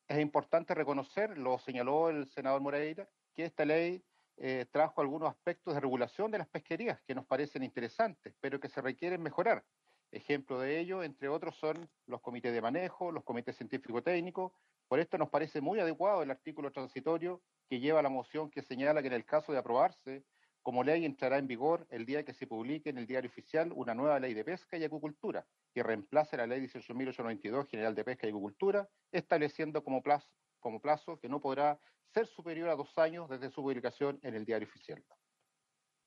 es 0.07 0.19
importante 0.19 0.75
reconocer, 0.75 1.39
lo 1.39 1.57
señaló 1.57 2.11
el 2.11 2.27
senador 2.27 2.61
Moreira, 2.61 3.09
que 3.33 3.45
esta 3.45 3.65
ley 3.65 4.03
eh, 4.37 4.67
trajo 4.69 5.01
algunos 5.01 5.27
aspectos 5.27 5.73
de 5.73 5.79
regulación 5.79 6.29
de 6.29 6.37
las 6.37 6.47
pesquerías 6.47 7.01
que 7.01 7.15
nos 7.15 7.25
parecen 7.25 7.63
interesantes, 7.63 8.35
pero 8.39 8.59
que 8.59 8.69
se 8.69 8.79
requieren 8.79 9.23
mejorar. 9.23 9.63
Ejemplo 10.11 10.59
de 10.59 10.79
ello, 10.79 11.03
entre 11.03 11.29
otros, 11.29 11.55
son 11.55 11.89
los 12.05 12.21
comités 12.21 12.53
de 12.53 12.61
manejo, 12.61 13.11
los 13.11 13.23
comités 13.23 13.55
científico-técnicos. 13.55 14.51
Por 14.87 14.99
esto 14.99 15.17
nos 15.17 15.29
parece 15.29 15.61
muy 15.61 15.79
adecuado 15.79 16.21
el 16.21 16.31
artículo 16.31 16.71
transitorio 16.71 17.41
que 17.69 17.79
lleva 17.79 18.01
la 18.01 18.09
moción 18.09 18.51
que 18.51 18.61
señala 18.61 19.01
que 19.01 19.07
en 19.07 19.13
el 19.13 19.25
caso 19.25 19.53
de 19.53 19.59
aprobarse 19.59 20.25
como 20.61 20.83
ley 20.83 21.05
entrará 21.05 21.37
en 21.37 21.47
vigor 21.47 21.87
el 21.89 22.05
día 22.05 22.23
que 22.23 22.33
se 22.33 22.45
publique 22.45 22.89
en 22.89 22.97
el 22.97 23.07
diario 23.07 23.29
oficial 23.29 23.71
una 23.73 23.95
nueva 23.95 24.19
ley 24.19 24.33
de 24.33 24.43
pesca 24.43 24.77
y 24.77 24.83
acuicultura 24.83 25.45
que 25.73 25.81
reemplace 25.81 26.37
la 26.37 26.45
ley 26.45 26.61
18.892 26.61 27.67
general 27.67 27.95
de 27.95 28.03
pesca 28.03 28.27
y 28.27 28.29
acuicultura, 28.29 28.87
estableciendo 29.11 29.83
como 29.83 30.03
plazo, 30.03 30.29
como 30.59 30.79
plazo 30.79 31.17
que 31.19 31.29
no 31.29 31.39
podrá 31.39 31.79
ser 32.13 32.27
superior 32.27 32.69
a 32.69 32.75
dos 32.75 32.95
años 32.97 33.29
desde 33.29 33.49
su 33.49 33.61
publicación 33.61 34.19
en 34.21 34.35
el 34.35 34.45
diario 34.45 34.67
oficial. 34.67 35.03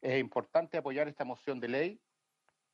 Es 0.02 0.20
importante 0.20 0.76
apoyar 0.76 1.08
esta 1.08 1.24
moción 1.24 1.58
de 1.60 1.68
ley, 1.68 2.00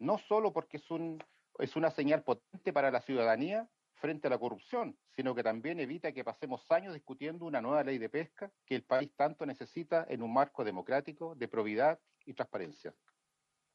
no 0.00 0.18
solo 0.18 0.52
porque 0.52 0.78
es, 0.78 0.90
un, 0.90 1.22
es 1.58 1.76
una 1.76 1.90
señal 1.90 2.24
potente 2.24 2.72
para 2.72 2.90
la 2.90 3.00
ciudadanía 3.00 3.68
frente 3.92 4.26
a 4.26 4.30
la 4.30 4.38
corrupción, 4.38 4.98
sino 5.14 5.34
que 5.34 5.42
también 5.42 5.78
evita 5.78 6.12
que 6.12 6.24
pasemos 6.24 6.64
años 6.70 6.94
discutiendo 6.94 7.44
una 7.44 7.60
nueva 7.60 7.84
ley 7.84 7.98
de 7.98 8.08
pesca 8.08 8.50
que 8.64 8.74
el 8.74 8.82
país 8.82 9.12
tanto 9.14 9.44
necesita 9.44 10.06
en 10.08 10.22
un 10.22 10.32
marco 10.32 10.64
democrático 10.64 11.34
de 11.34 11.48
probidad 11.48 12.00
y 12.24 12.32
transparencia. 12.32 12.94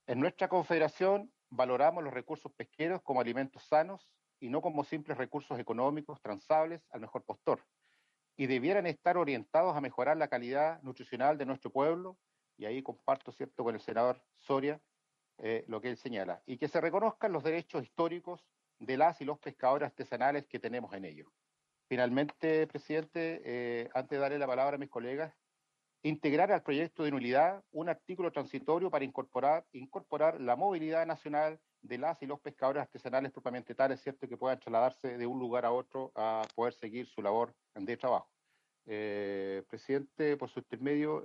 En 0.08 0.20
nuestra 0.20 0.50
confederación 0.50 1.32
valoramos 1.50 2.04
los 2.04 2.14
recursos 2.14 2.52
pesqueros 2.54 3.02
como 3.04 3.22
alimentos 3.22 3.64
sanos 3.64 4.10
y 4.40 4.50
no 4.50 4.62
como 4.62 4.84
simples 4.84 5.18
recursos 5.18 5.60
económicos 5.60 6.20
transables 6.22 6.82
al 6.90 7.02
mejor 7.02 7.24
postor, 7.24 7.64
y 8.36 8.48
debieran 8.48 8.86
estar 8.86 9.18
orientados 9.18 9.78
a 9.78 9.82
mejorar 9.82 10.18
la 10.18 10.28
calidad 10.28 10.82
nutricional 10.82 11.38
de 11.38 11.46
nuestro 11.46 11.72
pueblo, 11.72 12.18
y 12.58 12.66
ahí 12.66 12.82
comparto, 12.82 13.32
¿cierto?, 13.32 13.64
con 13.64 13.76
el 13.76 13.82
senador 13.82 14.22
Soria 14.36 14.82
eh, 15.38 15.66
lo 15.68 15.82
que 15.82 15.90
él 15.90 15.98
señala, 15.98 16.42
y 16.46 16.58
que 16.58 16.68
se 16.68 16.82
reconozcan 16.82 17.34
los 17.34 17.44
derechos 17.44 17.84
históricos 17.84 18.46
de 18.80 18.98
las 18.98 19.22
y 19.22 19.26
los 19.26 19.40
pescadores 19.40 19.88
artesanales 19.88 20.46
que 20.48 20.60
tenemos 20.60 20.94
en 20.94 21.06
ello. 21.06 21.32
Finalmente, 21.88 22.68
presidente, 22.68 23.42
eh, 23.46 23.90
antes 23.94 24.12
de 24.12 24.18
darle 24.18 24.40
la 24.40 24.48
palabra 24.48 24.76
a 24.76 24.80
mis 24.80 24.90
colegas, 24.90 25.34
integrar 26.04 26.52
al 26.52 26.64
proyecto 26.64 27.04
de 27.04 27.12
nulidad 27.12 27.64
un 27.72 27.90
artículo 27.90 28.32
transitorio 28.32 28.90
para 28.90 29.06
incorporar, 29.06 29.66
la 30.40 30.56
movilidad 30.56 31.06
nacional 31.06 31.60
de 31.82 31.98
las 31.98 32.22
y 32.22 32.28
los 32.28 32.40
pescadores 32.40 32.82
artesanales 32.82 33.32
propiamente 33.32 33.76
tales, 33.76 34.02
¿cierto?, 34.02 34.28
que 34.28 34.38
puedan 34.38 34.60
trasladarse 34.60 35.18
de 35.18 35.26
un 35.26 35.40
lugar 35.40 35.66
a 35.66 35.72
otro 35.72 36.12
a 36.16 36.44
poder 36.56 36.74
seguir 36.74 37.08
su 37.08 37.22
labor 37.22 37.54
de 37.74 37.98
trabajo. 37.98 38.30
Eh, 38.86 39.64
presidente, 39.68 40.38
por 40.38 40.50
su 40.50 40.60
intermedio, 40.60 41.24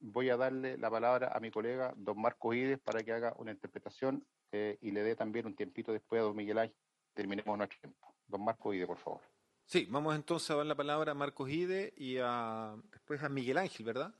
voy 0.00 0.30
a 0.30 0.36
darle 0.36 0.78
la 0.78 0.90
palabra 0.90 1.32
a 1.34 1.40
mi 1.40 1.50
colega, 1.50 1.92
don 1.96 2.20
Marco 2.20 2.54
Ides, 2.54 2.78
para 2.78 3.02
que 3.02 3.12
haga 3.12 3.34
una 3.38 3.52
interpretación 3.52 4.26
eh, 4.52 4.78
y 4.80 4.90
le 4.90 5.02
dé 5.02 5.16
también 5.16 5.46
un 5.46 5.56
tiempito 5.56 5.92
después 5.92 6.20
a 6.20 6.24
don 6.24 6.36
Miguel 6.36 6.58
Ángel. 6.58 6.76
Terminemos 7.14 7.56
nuestro 7.58 7.78
tiempo. 7.80 8.14
Don 8.26 8.44
Marco 8.44 8.72
Ides, 8.72 8.86
por 8.86 8.98
favor. 8.98 9.20
Sí, 9.64 9.86
vamos 9.90 10.14
entonces 10.16 10.50
a 10.50 10.56
dar 10.56 10.66
la 10.66 10.74
palabra 10.74 11.12
a 11.12 11.14
Marcos 11.14 11.50
Ide 11.50 11.92
y 11.96 12.16
a, 12.22 12.74
después 12.90 13.22
a 13.22 13.28
Miguel 13.28 13.58
Ángel, 13.58 13.84
¿verdad? 13.84 14.14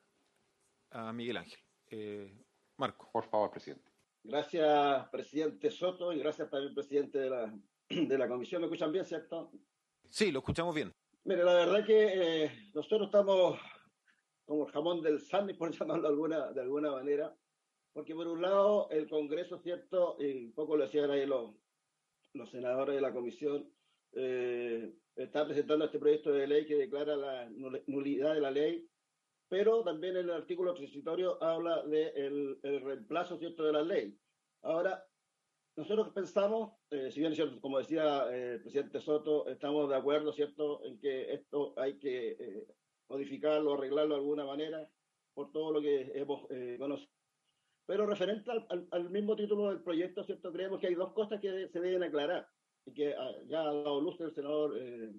A 0.90 1.12
Miguel 1.12 1.38
Ángel. 1.38 1.58
Eh, 1.90 2.44
Marco. 2.76 3.08
Por 3.12 3.24
favor, 3.24 3.50
presidente. 3.50 3.90
Gracias, 4.24 5.08
presidente 5.08 5.70
Soto, 5.70 6.12
y 6.12 6.18
gracias 6.18 6.50
también, 6.50 6.74
presidente 6.74 7.18
de 7.18 7.30
la, 7.30 7.54
de 7.88 8.18
la 8.18 8.28
comisión. 8.28 8.60
¿Me 8.60 8.66
escuchan 8.66 8.92
bien, 8.92 9.06
cierto? 9.06 9.50
Sí, 10.10 10.30
lo 10.30 10.40
escuchamos 10.40 10.74
bien. 10.74 10.92
Mire, 11.24 11.44
la 11.44 11.54
verdad 11.54 11.86
que 11.86 12.44
eh, 12.44 12.70
nosotros 12.74 13.06
estamos 13.06 13.58
como 14.48 14.66
el 14.66 14.72
jamón 14.72 15.02
del 15.02 15.20
sándwich, 15.20 15.58
por 15.58 15.70
llamarlo 15.70 16.02
de 16.02 16.08
alguna, 16.08 16.52
de 16.52 16.60
alguna 16.62 16.90
manera, 16.90 17.36
porque 17.92 18.14
por 18.14 18.26
un 18.26 18.40
lado 18.40 18.88
el 18.90 19.08
Congreso, 19.08 19.58
¿cierto? 19.58 20.16
Y 20.18 20.46
un 20.46 20.54
poco 20.54 20.76
lo 20.76 20.84
decían 20.84 21.10
ahí 21.10 21.26
los, 21.26 21.54
los 22.32 22.50
senadores 22.50 22.94
de 22.94 23.02
la 23.02 23.12
comisión, 23.12 23.70
eh, 24.12 24.90
está 25.14 25.44
presentando 25.44 25.84
este 25.84 25.98
proyecto 25.98 26.32
de 26.32 26.46
ley 26.46 26.64
que 26.64 26.76
declara 26.76 27.14
la 27.14 27.50
nulidad 27.86 28.34
de 28.34 28.40
la 28.40 28.50
ley, 28.50 28.88
pero 29.48 29.84
también 29.84 30.16
en 30.16 30.24
el 30.24 30.30
artículo 30.30 30.72
transitorio 30.74 31.42
habla 31.42 31.82
del 31.82 32.60
de 32.62 32.68
el 32.70 32.80
reemplazo, 32.80 33.36
¿cierto?, 33.36 33.64
de 33.64 33.72
la 33.72 33.82
ley. 33.82 34.18
Ahora, 34.62 35.04
nosotros 35.76 36.08
pensamos, 36.14 36.72
eh, 36.90 37.10
si 37.10 37.20
bien, 37.20 37.34
¿cierto? 37.34 37.60
como 37.60 37.78
decía 37.78 38.26
eh, 38.34 38.54
el 38.54 38.62
presidente 38.62 39.00
Soto, 39.00 39.46
estamos 39.48 39.90
de 39.90 39.96
acuerdo, 39.96 40.32
¿cierto?, 40.32 40.82
en 40.84 40.98
que 40.98 41.34
esto 41.34 41.74
hay 41.76 41.98
que 41.98 42.30
eh, 42.30 42.66
modificarlo, 43.08 43.74
arreglarlo 43.74 44.14
de 44.14 44.20
alguna 44.20 44.44
manera, 44.44 44.90
por 45.34 45.50
todo 45.52 45.72
lo 45.72 45.80
que 45.80 46.12
hemos 46.14 46.50
eh, 46.50 46.76
conocido. 46.78 47.10
Pero 47.86 48.06
referente 48.06 48.50
al, 48.50 48.66
al, 48.68 48.88
al, 48.90 49.10
mismo 49.10 49.34
título 49.34 49.68
del 49.70 49.82
proyecto, 49.82 50.22
¿cierto?, 50.22 50.52
creemos 50.52 50.78
que 50.78 50.88
hay 50.88 50.94
dos 50.94 51.12
cosas 51.12 51.40
que 51.40 51.68
se 51.68 51.80
deben 51.80 52.02
aclarar 52.02 52.46
y 52.84 52.92
que 52.92 53.14
ah, 53.14 53.34
ya 53.46 53.62
ha 53.62 53.72
dado 53.72 54.00
luz 54.00 54.20
el 54.20 54.34
senador 54.34 54.76
eh, 54.78 55.12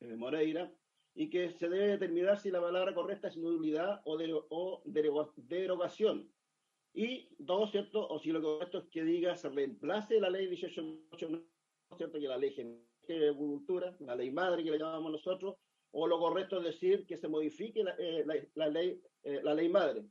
eh, 0.00 0.16
Moreira, 0.16 0.72
y 1.14 1.30
que 1.30 1.50
se 1.52 1.68
debe 1.68 1.88
determinar 1.88 2.38
si 2.38 2.50
la 2.50 2.60
palabra 2.60 2.94
correcta 2.94 3.28
es 3.28 3.36
nulidad 3.36 4.02
o, 4.04 4.16
de, 4.18 4.38
o 4.50 4.82
derogación. 4.84 6.30
Y 6.92 7.34
dos, 7.38 7.70
¿cierto? 7.70 8.06
O 8.08 8.18
si 8.18 8.30
lo 8.30 8.42
correcto 8.42 8.78
es 8.78 8.84
que 8.88 9.02
diga 9.02 9.34
se 9.36 9.48
reemplace 9.48 10.20
la 10.20 10.30
ley 10.30 10.46
18.8, 10.48 11.44
¿cierto? 11.96 12.18
Que 12.18 12.28
la 12.28 12.36
ley 12.36 12.54
de 13.08 13.28
agricultura, 13.28 13.96
la 14.00 14.14
ley 14.14 14.30
madre 14.30 14.62
que 14.62 14.70
le 14.70 14.78
llamamos 14.78 15.12
nosotros, 15.12 15.56
o 15.98 16.06
lo 16.06 16.18
correcto 16.18 16.58
es 16.58 16.64
decir 16.64 17.06
que 17.06 17.16
se 17.16 17.26
modifique 17.26 17.82
la, 17.82 17.94
eh, 17.98 18.22
la, 18.26 18.34
la 18.54 18.68
ley, 18.68 19.02
eh, 19.22 19.40
la 19.42 19.54
ley 19.54 19.68
madre. 19.70 20.04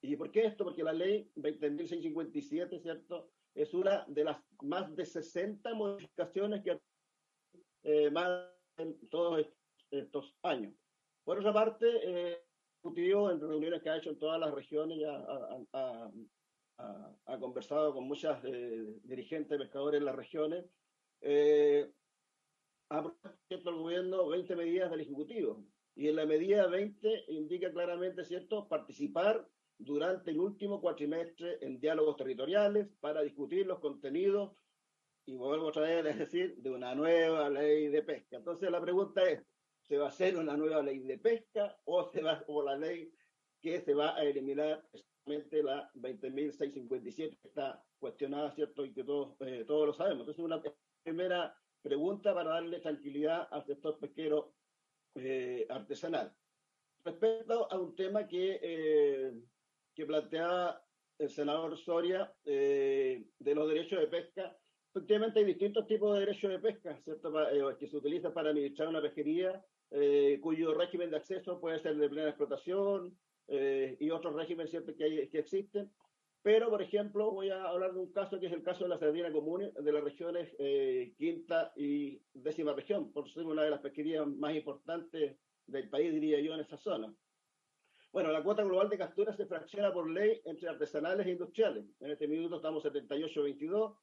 ¿Y 0.00 0.16
por 0.16 0.32
qué 0.32 0.46
esto? 0.46 0.64
Porque 0.64 0.82
la 0.82 0.92
ley 0.92 1.30
20.657, 1.36 2.82
¿cierto? 2.82 3.30
Es 3.54 3.72
una 3.72 4.04
de 4.08 4.24
las 4.24 4.38
más 4.62 4.94
de 4.96 5.06
60 5.06 5.74
modificaciones 5.74 6.64
que 6.64 6.80
eh, 7.84 8.10
más 8.10 8.48
en 8.78 8.98
todos 9.08 9.46
estos 9.92 10.34
años. 10.42 10.74
Por 11.22 11.38
otra 11.38 11.52
parte, 11.52 11.86
eh, 12.02 12.42
discutido 12.74 13.30
en 13.30 13.40
reuniones 13.40 13.80
que 13.80 13.90
ha 13.90 13.98
hecho 13.98 14.10
en 14.10 14.18
todas 14.18 14.40
las 14.40 14.52
regiones, 14.52 14.98
ya 14.98 15.14
ha, 15.14 15.64
ha, 15.72 16.12
ha, 16.78 17.16
ha 17.26 17.38
conversado 17.38 17.94
con 17.94 18.04
muchas 18.08 18.44
eh, 18.44 18.98
dirigentes 19.04 19.56
pescadores 19.56 20.00
en 20.00 20.06
las 20.06 20.16
regiones, 20.16 20.64
eh, 21.20 21.92
ha 22.92 23.02
propuesto 23.02 23.70
el 23.70 23.76
gobierno 23.76 24.28
20 24.28 24.54
medidas 24.56 24.90
del 24.90 25.00
Ejecutivo. 25.00 25.64
Y 25.94 26.08
en 26.08 26.16
la 26.16 26.26
medida 26.26 26.66
20 26.66 27.24
indica 27.28 27.70
claramente, 27.70 28.24
¿cierto?, 28.24 28.68
participar 28.68 29.48
durante 29.78 30.30
el 30.30 30.40
último 30.40 30.80
cuatrimestre 30.80 31.58
en 31.62 31.80
diálogos 31.80 32.16
territoriales 32.16 32.88
para 33.00 33.22
discutir 33.22 33.66
los 33.66 33.78
contenidos, 33.80 34.52
y 35.24 35.34
vuelvo 35.34 35.66
otra 35.66 35.82
vez 35.82 36.04
a 36.04 36.18
decir, 36.18 36.56
de 36.56 36.70
una 36.70 36.94
nueva 36.94 37.48
ley 37.48 37.88
de 37.88 38.02
pesca. 38.02 38.36
Entonces 38.36 38.70
la 38.70 38.80
pregunta 38.80 39.22
es, 39.28 39.42
¿se 39.80 39.96
va 39.96 40.06
a 40.06 40.08
hacer 40.08 40.36
una 40.36 40.56
nueva 40.56 40.82
ley 40.82 40.98
de 41.00 41.18
pesca 41.18 41.76
o, 41.84 42.04
se 42.10 42.22
va, 42.22 42.44
o 42.46 42.62
la 42.62 42.76
ley 42.76 43.12
que 43.60 43.80
se 43.80 43.94
va 43.94 44.16
a 44.16 44.22
eliminar 44.22 44.84
exactamente 44.92 45.62
la 45.62 45.90
20.657 45.94 47.38
que 47.40 47.48
está 47.48 47.82
cuestionada, 47.98 48.50
¿cierto? 48.52 48.84
Y 48.84 48.92
que 48.92 49.04
todos, 49.04 49.36
eh, 49.40 49.64
todos 49.66 49.86
lo 49.86 49.94
sabemos. 49.94 50.20
Entonces 50.20 50.44
una 50.44 50.60
primera 51.04 51.56
pregunta 51.82 52.32
para 52.34 52.50
darle 52.50 52.80
tranquilidad 52.80 53.48
al 53.50 53.64
sector 53.64 53.98
pesquero 53.98 54.54
eh, 55.14 55.66
artesanal. 55.68 56.34
Respecto 57.04 57.70
a 57.70 57.78
un 57.78 57.94
tema 57.96 58.26
que 58.26 58.60
eh, 58.62 59.32
que 59.94 60.06
planteaba 60.06 60.82
el 61.18 61.28
senador 61.28 61.76
Soria 61.76 62.32
eh, 62.44 63.26
de 63.38 63.54
los 63.54 63.68
derechos 63.68 64.00
de 64.00 64.06
pesca, 64.06 64.56
Efectivamente, 64.94 65.40
hay 65.40 65.46
distintos 65.46 65.86
tipos 65.86 66.12
de 66.12 66.20
derechos 66.20 66.50
de 66.50 66.58
pesca, 66.58 67.00
¿cierto? 67.02 67.48
Eh, 67.48 67.76
que 67.78 67.86
se 67.86 67.96
utilizan 67.96 68.34
para 68.34 68.50
administrar 68.50 68.88
una 68.88 69.00
pesquería, 69.00 69.64
eh, 69.90 70.38
cuyo 70.42 70.74
régimen 70.74 71.10
de 71.10 71.16
acceso 71.16 71.58
puede 71.58 71.78
ser 71.78 71.96
de 71.96 72.10
plena 72.10 72.28
explotación 72.28 73.16
eh, 73.48 73.96
y 73.98 74.10
otros 74.10 74.34
regímenes. 74.34 74.70
Que, 74.70 75.30
que 75.30 75.38
existen. 75.38 75.90
Pero, 76.42 76.70
por 76.70 76.82
ejemplo, 76.82 77.30
voy 77.30 77.50
a 77.50 77.64
hablar 77.64 77.92
de 77.94 78.00
un 78.00 78.12
caso 78.12 78.40
que 78.40 78.46
es 78.46 78.52
el 78.52 78.64
caso 78.64 78.82
de 78.84 78.90
la 78.90 78.98
sardina 78.98 79.30
común 79.32 79.72
de 79.78 79.92
las 79.92 80.02
regiones 80.02 80.54
eh, 80.58 81.14
quinta 81.16 81.72
y 81.76 82.20
décima 82.34 82.72
región, 82.72 83.12
por 83.12 83.30
ser 83.30 83.44
una 83.44 83.62
de 83.62 83.70
las 83.70 83.80
pesquerías 83.80 84.26
más 84.26 84.54
importantes 84.54 85.36
del 85.66 85.88
país, 85.88 86.12
diría 86.12 86.40
yo, 86.40 86.54
en 86.54 86.60
esa 86.60 86.76
zona. 86.76 87.14
Bueno, 88.12 88.32
la 88.32 88.42
cuota 88.42 88.64
global 88.64 88.88
de 88.90 88.98
captura 88.98 89.32
se 89.32 89.46
fracciona 89.46 89.92
por 89.92 90.10
ley 90.10 90.40
entre 90.44 90.68
artesanales 90.68 91.26
e 91.26 91.30
industriales. 91.30 91.86
En 92.00 92.10
este 92.10 92.26
minuto 92.26 92.56
estamos 92.56 92.84
78-22, 92.84 93.96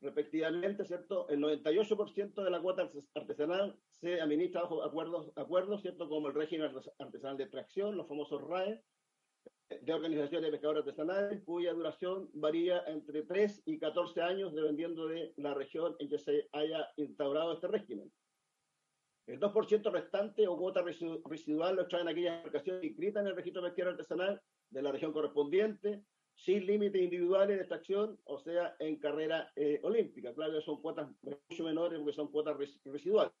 respectivamente, 0.00 0.84
¿cierto? 0.84 1.28
El 1.28 1.40
98% 1.40 2.42
de 2.42 2.50
la 2.50 2.62
cuota 2.62 2.84
artes- 2.84 3.10
artesanal 3.14 3.76
se 3.90 4.20
administra 4.20 4.62
bajo 4.62 4.82
acuerdos, 4.84 5.32
acuerdos, 5.36 5.82
¿cierto? 5.82 6.08
Como 6.08 6.28
el 6.28 6.34
régimen 6.34 6.70
artes- 6.72 6.92
artesanal 7.00 7.36
de 7.36 7.42
extracción, 7.44 7.96
los 7.96 8.06
famosos 8.08 8.40
RAE, 8.42 8.82
de 9.68 9.92
organizaciones 9.94 10.46
de 10.46 10.50
pescadores 10.52 10.80
artesanales, 10.84 11.42
cuya 11.44 11.72
duración 11.72 12.28
varía 12.34 12.82
entre 12.86 13.22
3 13.22 13.62
y 13.66 13.78
14 13.78 14.20
años, 14.20 14.52
dependiendo 14.54 15.06
de 15.06 15.32
la 15.36 15.54
región 15.54 15.94
en 16.00 16.08
que 16.08 16.18
se 16.18 16.48
haya 16.52 16.88
instaurado 16.96 17.52
este 17.54 17.68
régimen. 17.68 18.12
El 19.26 19.38
2% 19.38 19.92
restante 19.92 20.48
o 20.48 20.56
cuota 20.58 20.82
residu- 20.82 21.22
residual 21.28 21.76
lo 21.76 21.86
traen 21.86 22.08
aquellas 22.08 22.38
embarcaciones 22.38 22.82
inscritas 22.82 23.22
en 23.22 23.28
el 23.28 23.36
registro 23.36 23.62
pesquero 23.62 23.90
artesanal 23.90 24.42
de 24.70 24.82
la 24.82 24.90
región 24.90 25.12
correspondiente, 25.12 26.02
sin 26.34 26.66
límites 26.66 27.00
individuales 27.02 27.56
de 27.56 27.62
extracción, 27.62 28.18
o 28.24 28.38
sea, 28.38 28.74
en 28.80 28.96
carrera 28.98 29.52
eh, 29.54 29.78
olímpica. 29.84 30.34
Claro, 30.34 30.54
que 30.54 30.62
son 30.62 30.80
cuotas 30.82 31.08
mucho 31.22 31.64
menores 31.64 31.98
porque 32.00 32.14
son 32.14 32.30
cuotas 32.32 32.56
res- 32.56 32.80
residuales. 32.84 33.32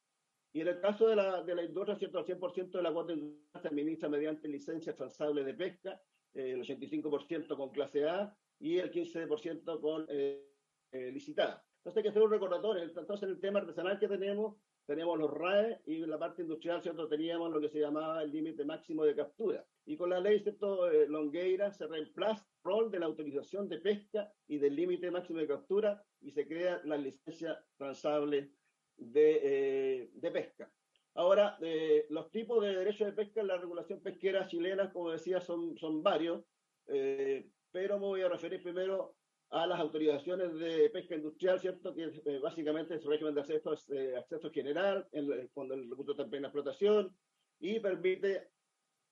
Y 0.52 0.60
en 0.60 0.68
el 0.68 0.80
caso 0.80 1.06
de 1.08 1.16
la, 1.16 1.42
de 1.42 1.54
la 1.54 1.62
industria, 1.62 1.96
¿cierto? 1.96 2.18
el 2.18 2.24
100% 2.24 2.70
de 2.70 2.82
la 2.82 2.92
cuota 2.92 3.12
industrial 3.12 3.62
se 3.62 3.68
administra 3.68 4.08
mediante 4.08 4.48
licencia 4.48 4.96
transable 4.96 5.44
de 5.44 5.54
pesca, 5.54 6.00
eh, 6.34 6.52
el 6.52 6.62
85% 6.62 7.56
con 7.56 7.70
clase 7.70 8.08
A 8.08 8.36
y 8.58 8.78
el 8.78 8.90
15% 8.90 9.80
con 9.80 10.06
eh, 10.08 10.44
eh, 10.92 11.12
licitada. 11.12 11.64
Entonces 11.78 11.98
hay 11.98 12.02
que 12.02 12.08
hacer 12.10 12.22
un 12.22 12.30
recordatorio. 12.30 12.82
Entonces 12.82 13.22
en 13.22 13.30
el 13.30 13.40
tema 13.40 13.60
artesanal 13.60 13.98
que 13.98 14.08
tenemos, 14.08 14.56
tenemos 14.86 15.18
los 15.18 15.30
RAE 15.30 15.80
y 15.86 16.02
en 16.02 16.10
la 16.10 16.18
parte 16.18 16.42
industrial, 16.42 16.82
¿cierto? 16.82 17.08
Teníamos 17.08 17.52
lo 17.52 17.60
que 17.60 17.68
se 17.68 17.78
llamaba 17.78 18.22
el 18.22 18.32
límite 18.32 18.64
máximo 18.64 19.04
de 19.04 19.14
captura. 19.14 19.64
Y 19.86 19.96
con 19.96 20.10
la 20.10 20.20
ley, 20.20 20.40
¿cierto? 20.40 20.90
Eh, 20.90 21.06
Longueira 21.08 21.70
se 21.70 21.86
reemplaza 21.86 22.42
el 22.42 22.64
rol 22.64 22.90
de 22.90 22.98
la 22.98 23.06
autorización 23.06 23.68
de 23.68 23.78
pesca 23.78 24.32
y 24.48 24.58
del 24.58 24.74
límite 24.74 25.10
máximo 25.10 25.38
de 25.38 25.46
captura 25.46 26.04
y 26.20 26.32
se 26.32 26.46
crea 26.46 26.80
la 26.84 26.96
licencia 26.96 27.64
transable 27.76 28.52
de, 29.00 29.40
eh, 29.42 30.10
de 30.12 30.30
pesca. 30.30 30.72
Ahora, 31.14 31.58
eh, 31.60 32.06
los 32.10 32.30
tipos 32.30 32.62
de 32.62 32.76
derechos 32.76 33.06
de 33.08 33.12
pesca 33.12 33.40
en 33.40 33.48
la 33.48 33.56
regulación 33.56 34.00
pesquera 34.00 34.46
chilena, 34.46 34.92
como 34.92 35.10
decía, 35.10 35.40
son, 35.40 35.76
son 35.76 36.02
varios, 36.02 36.44
eh, 36.86 37.50
pero 37.72 37.98
me 37.98 38.06
voy 38.06 38.20
a 38.22 38.28
referir 38.28 38.62
primero 38.62 39.16
a 39.50 39.66
las 39.66 39.80
autorizaciones 39.80 40.54
de 40.54 40.88
pesca 40.90 41.16
industrial, 41.16 41.58
¿cierto? 41.58 41.92
Que 41.94 42.04
eh, 42.24 42.38
básicamente 42.38 42.94
es 42.94 43.02
su 43.02 43.10
régimen 43.10 43.34
de 43.34 43.40
acceso, 43.40 43.72
es, 43.72 43.88
eh, 43.90 44.16
acceso 44.16 44.50
general, 44.50 45.08
en 45.10 45.32
el- 45.32 45.50
cuando 45.50 45.74
el 45.74 45.90
recurso 45.90 46.12
está 46.12 46.22
en 46.22 46.30
plena 46.30 46.46
explotación, 46.48 47.16
y 47.58 47.80
permite 47.80 48.52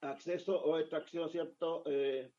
acceso 0.01 0.63
o 0.63 0.79
extracción, 0.79 1.29
¿cierto? 1.29 1.83
Eh, 1.87 2.31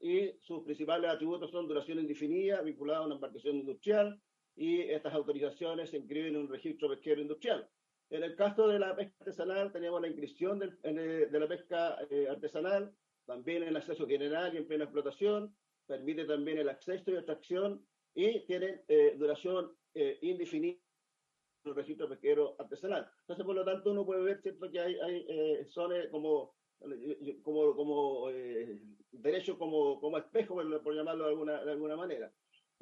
y 0.00 0.32
sus 0.40 0.62
principales 0.64 1.10
atributos 1.10 1.50
son 1.50 1.66
duración 1.66 1.98
indefinida, 1.98 2.60
vinculada 2.60 2.98
a 3.00 3.06
una 3.06 3.14
embarcación 3.14 3.56
industrial, 3.56 4.20
y 4.56 4.80
estas 4.82 5.14
autorizaciones 5.14 5.90
se 5.90 5.96
inscriben 5.98 6.34
en 6.34 6.42
un 6.42 6.48
registro 6.48 6.88
pesquero 6.88 7.20
industrial. 7.20 7.68
En 8.10 8.22
el 8.22 8.36
caso 8.36 8.68
de 8.68 8.78
la 8.78 8.94
pesca 8.94 9.14
artesanal, 9.20 9.72
tenemos 9.72 10.00
la 10.00 10.08
inscripción 10.08 10.58
del- 10.58 10.78
de 11.30 11.40
la 11.40 11.48
pesca 11.48 11.98
eh, 12.10 12.28
artesanal, 12.28 12.94
también 13.24 13.62
el 13.62 13.76
acceso 13.76 14.06
general 14.06 14.54
y 14.54 14.58
en 14.58 14.66
plena 14.66 14.84
explotación, 14.84 15.56
permite 15.86 16.24
también 16.24 16.58
el 16.58 16.68
acceso 16.68 17.10
y 17.10 17.14
extracción, 17.14 17.86
y 18.14 18.40
tiene 18.46 18.84
eh, 18.88 19.16
duración 19.18 19.76
eh, 19.94 20.18
indefinida 20.22 20.78
en 21.64 21.70
el 21.70 21.74
registro 21.74 22.08
pesquero 22.08 22.54
artesanal. 22.58 23.10
Entonces, 23.20 23.44
por 23.44 23.54
lo 23.56 23.64
tanto, 23.64 23.90
uno 23.90 24.04
puede 24.06 24.22
ver 24.22 24.40
¿cierto? 24.42 24.70
que 24.70 24.78
hay, 24.80 24.94
hay 25.00 25.26
eh, 25.28 25.60
eh, 25.62 26.08
como, 26.10 26.54
como, 27.42 27.74
como 27.74 28.30
eh, 28.30 28.80
derechos 29.10 29.56
como, 29.56 29.98
como 30.00 30.18
espejo, 30.18 30.54
por, 30.54 30.82
por 30.82 30.94
llamarlo 30.94 31.24
de 31.24 31.30
alguna, 31.30 31.64
de 31.64 31.70
alguna 31.72 31.96
manera. 31.96 32.32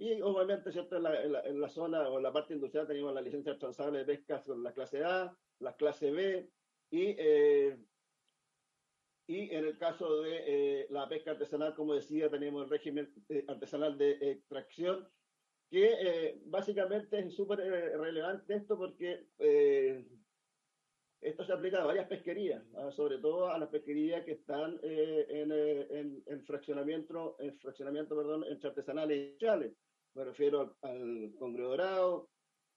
Y 0.02 0.20
obviamente, 0.20 0.72
¿cierto? 0.72 0.96
En 0.96 1.04
la, 1.04 1.22
en, 1.22 1.32
la, 1.32 1.40
en 1.42 1.60
la 1.60 1.68
zona 1.68 2.08
o 2.08 2.16
en 2.16 2.24
la 2.24 2.32
parte 2.32 2.54
industrial 2.54 2.88
tenemos 2.88 3.14
la 3.14 3.20
licencia 3.20 3.56
transable 3.56 4.00
de 4.00 4.04
pesca 4.04 4.42
con 4.42 4.60
la 4.60 4.72
clase 4.72 5.04
A, 5.04 5.32
la 5.60 5.76
clase 5.76 6.10
B 6.10 6.50
y, 6.90 7.14
eh, 7.16 7.78
y 9.28 9.54
en 9.54 9.64
el 9.64 9.78
caso 9.78 10.22
de 10.22 10.40
eh, 10.44 10.86
la 10.90 11.08
pesca 11.08 11.30
artesanal, 11.30 11.76
como 11.76 11.94
decía, 11.94 12.28
tenemos 12.28 12.64
el 12.64 12.70
régimen 12.70 13.14
eh, 13.28 13.44
artesanal 13.46 13.96
de 13.96 14.32
extracción, 14.32 15.08
que 15.70 15.92
eh, 15.92 16.42
básicamente 16.46 17.20
es 17.20 17.36
súper 17.36 17.60
eh, 17.60 17.96
relevante 17.96 18.54
esto 18.54 18.76
porque 18.76 19.28
eh, 19.38 20.04
esto 21.20 21.44
se 21.44 21.52
aplica 21.52 21.80
a 21.80 21.86
varias 21.86 22.08
pesquerías, 22.08 22.64
¿ah? 22.74 22.90
sobre 22.90 23.18
todo 23.18 23.46
a 23.46 23.56
las 23.56 23.68
pesquerías 23.68 24.24
que 24.24 24.32
están 24.32 24.80
eh, 24.82 25.26
en, 25.28 25.52
en, 25.52 26.22
en 26.26 26.44
fraccionamiento, 26.44 27.36
en 27.38 27.56
fraccionamiento 27.60 28.16
perdón, 28.16 28.42
entre 28.50 28.70
artesanales 28.70 29.16
y 29.16 29.20
industriales. 29.20 29.72
Me 30.14 30.24
refiero 30.24 30.76
al, 30.82 31.32
al 31.40 31.56
dorado, 31.56 32.30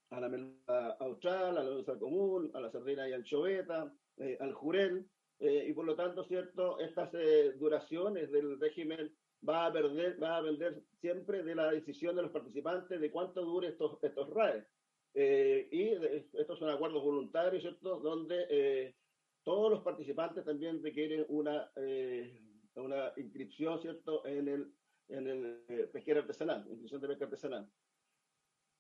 a 0.10 0.20
la 0.22 0.30
merluza 0.30 0.92
austral, 1.00 1.58
a 1.58 1.64
la 1.64 1.70
merluza 1.70 2.00
común, 2.00 2.52
a 2.54 2.62
la 2.62 2.72
sardina 2.72 3.10
y 3.10 3.14
anchoveta, 3.14 3.94
eh, 4.18 4.38
al 4.40 4.54
jurel, 4.54 5.06
eh, 5.40 5.66
y 5.68 5.74
por 5.74 5.86
lo 5.86 5.96
tanto, 5.96 6.24
cierto, 6.24 6.80
estas 6.80 7.14
eh, 7.14 7.54
duraciones 7.58 8.32
del 8.32 8.58
régimen 8.60 9.14
va 9.48 9.66
a 9.66 9.74
perder, 9.74 10.22
va 10.22 10.38
a 10.38 10.42
depender 10.42 10.82
siempre 11.02 11.44
de 11.44 11.56
la 11.56 11.72
decisión 11.72 12.16
de 12.16 12.22
los 12.22 12.32
participantes 12.32 13.02
de 13.02 13.12
cuánto 13.12 13.44
dure 13.44 13.68
estos, 13.70 14.00
estos 14.02 14.30
RAE. 14.30 14.66
Eh, 15.14 15.68
y 15.72 15.84
de- 15.96 16.28
estos 16.34 16.58
son 16.60 16.70
acuerdos 16.70 17.04
voluntarios, 17.04 17.62
¿cierto? 17.62 18.00
Donde 18.00 18.46
eh, 18.50 18.96
todos 19.44 19.70
los 19.72 19.82
participantes 19.84 20.46
también 20.46 20.82
requieren 20.82 21.26
una, 21.28 21.70
eh, 21.76 22.40
una 22.76 23.12
inscripción, 23.18 23.82
¿cierto? 23.82 24.26
En 24.26 24.48
el, 24.48 24.74
en 25.10 25.28
el 25.28 25.64
eh, 25.68 25.90
pesquero 25.92 26.22
artesanal, 26.22 26.66
inscripción 26.70 27.02
de 27.02 27.08
pesca 27.08 27.26
artesanal. 27.26 27.70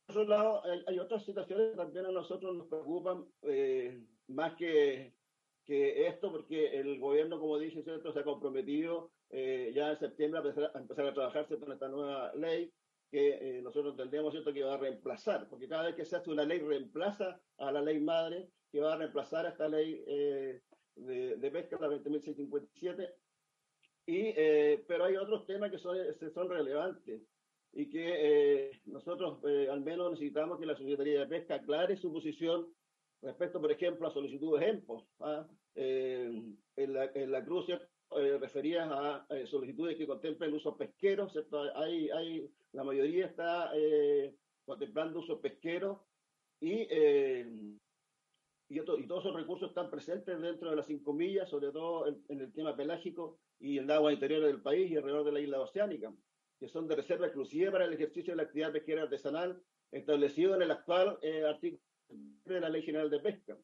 Por 0.05 0.17
otro 0.19 0.29
lado, 0.29 0.63
hay, 0.65 0.83
hay 0.87 0.99
otras 0.99 1.23
situaciones 1.25 1.71
que 1.71 1.77
también 1.77 2.05
a 2.05 2.11
nosotros 2.11 2.55
nos 2.55 2.67
preocupan 2.67 3.25
eh, 3.41 4.03
más 4.27 4.55
que, 4.55 5.15
que 5.65 6.07
esto, 6.07 6.31
porque 6.31 6.79
el 6.79 6.99
gobierno, 6.99 7.39
como 7.39 7.57
dije, 7.57 7.81
¿cierto? 7.83 8.13
se 8.13 8.19
ha 8.19 8.23
comprometido 8.23 9.11
eh, 9.29 9.71
ya 9.73 9.89
en 9.89 9.97
septiembre 9.97 10.39
a 10.39 10.43
empezar, 10.43 10.71
a 10.73 10.79
empezar 10.79 11.07
a 11.07 11.13
trabajar 11.13 11.47
¿cierto? 11.47 11.71
esta 11.71 11.87
nueva 11.87 12.33
ley 12.35 12.71
que 13.09 13.57
eh, 13.57 13.61
nosotros 13.61 13.93
entendemos 13.93 14.31
¿cierto? 14.31 14.53
que 14.53 14.63
va 14.63 14.75
a 14.75 14.77
reemplazar, 14.77 15.47
porque 15.49 15.67
cada 15.67 15.83
vez 15.83 15.95
que 15.95 16.05
se 16.05 16.15
hace 16.15 16.29
una 16.29 16.45
ley 16.45 16.59
reemplaza 16.59 17.39
a 17.57 17.71
la 17.71 17.81
ley 17.81 17.99
madre, 17.99 18.49
que 18.71 18.79
va 18.79 18.93
a 18.93 18.97
reemplazar 18.97 19.45
a 19.45 19.49
esta 19.49 19.67
ley 19.67 20.03
eh, 20.07 20.61
de, 20.95 21.37
de 21.37 21.51
pesca, 21.51 21.77
la 21.79 21.87
20.657, 21.87 23.11
y, 24.05 24.33
eh, 24.35 24.83
pero 24.87 25.05
hay 25.05 25.15
otros 25.15 25.45
temas 25.45 25.71
que 25.71 25.77
son, 25.79 25.97
que 26.19 26.29
son 26.29 26.49
relevantes 26.49 27.21
y 27.73 27.89
que 27.89 28.69
eh, 28.69 28.81
nosotros 28.85 29.39
eh, 29.45 29.67
al 29.69 29.81
menos 29.81 30.11
necesitamos 30.11 30.59
que 30.59 30.65
la 30.65 30.75
Secretaría 30.77 31.21
de 31.21 31.27
Pesca 31.27 31.55
aclare 31.55 31.97
su 31.97 32.11
posición 32.11 32.73
respecto, 33.21 33.59
por 33.59 33.71
ejemplo, 33.71 34.07
a 34.07 34.11
solicitudes 34.11 34.67
EMPO. 34.67 35.07
¿ah? 35.19 35.47
Eh, 35.73 36.41
en, 36.77 36.93
la, 36.93 37.05
en 37.13 37.31
la 37.31 37.43
cruz 37.43 37.67
eh, 37.69 38.37
referías 38.39 38.87
a 38.91 39.25
eh, 39.29 39.45
solicitudes 39.47 39.97
que 39.97 40.07
contemplen 40.07 40.53
usos 40.53 40.75
pesqueros, 40.77 41.31
¿cierto? 41.33 41.59
Hay, 41.75 42.09
hay, 42.11 42.49
la 42.71 42.83
mayoría 42.83 43.25
está 43.25 43.71
contemplando 44.65 45.19
usos 45.19 45.39
pesqueros 45.39 45.99
y, 46.61 46.87
y, 48.69 48.79
otro- 48.79 48.97
y 48.97 49.07
todos 49.07 49.25
esos 49.25 49.35
recursos 49.35 49.69
están 49.69 49.89
presentes 49.89 50.39
dentro 50.39 50.69
de 50.69 50.75
las 50.75 50.85
cinco 50.85 51.13
millas, 51.13 51.49
sobre 51.49 51.71
todo 51.71 52.07
en, 52.07 52.23
en 52.29 52.41
el 52.41 52.53
tema 52.53 52.75
pelágico 52.75 53.39
y 53.59 53.77
en 53.77 53.89
aguas 53.89 54.13
interiores 54.13 54.47
del 54.47 54.61
país 54.61 54.91
y 54.91 54.97
alrededor 54.97 55.25
de 55.25 55.31
la 55.31 55.39
isla 55.39 55.59
oceánica, 55.61 56.13
que 56.59 56.67
son 56.67 56.87
de 56.87 56.95
reserva 56.95 57.27
exclusiva 57.27 57.71
para 57.71 57.85
el 57.85 57.93
ejercicio 57.93 58.33
de 58.33 58.37
la 58.37 58.43
actividad 58.43 58.71
pesquera 58.71 59.03
artesanal 59.03 59.61
establecido 59.91 60.55
en 60.55 60.61
el 60.61 60.71
actual 60.71 61.17
eh, 61.21 61.43
artículo 61.45 61.81
de 62.45 62.59
la 62.59 62.69
Ley 62.69 62.81
General 62.83 63.09
de 63.09 63.19
Pesca 63.19 63.57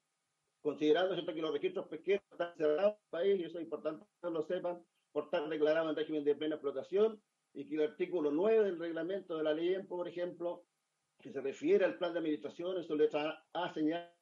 considerando 0.62 1.14
¿cierto? 1.14 1.34
que 1.34 1.42
los 1.42 1.54
registros 1.54 1.88
pesqueros 1.88 2.24
están 2.32 2.56
cerrados 2.56 2.94
en 2.94 3.00
el 3.02 3.10
país, 3.10 3.40
y 3.40 3.44
eso 3.44 3.58
es 3.58 3.64
importante 3.64 4.06
que 4.22 4.30
lo 4.30 4.44
sepan, 4.44 4.84
por 5.12 5.26
estar 5.26 5.48
declarados 5.50 5.90
en 5.90 5.96
régimen 5.96 6.24
de 6.24 6.36
plena 6.36 6.56
explotación, 6.56 7.22
y 7.54 7.68
que 7.68 7.76
el 7.76 7.82
artículo 7.82 8.32
9 8.32 8.64
del 8.64 8.80
reglamento 8.80 9.38
de 9.38 9.44
la 9.44 9.54
ley, 9.54 9.74
EMPO, 9.74 9.98
por 9.98 10.08
ejemplo, 10.08 10.66
que 11.20 11.32
se 11.32 11.42
refiere 11.42 11.84
al 11.84 11.98
plan 11.98 12.14
de 12.14 12.20
administración, 12.20 12.78
en 12.78 12.84
su 12.84 12.96
letra 12.96 13.44
A 13.54 13.74
señala 13.74 14.14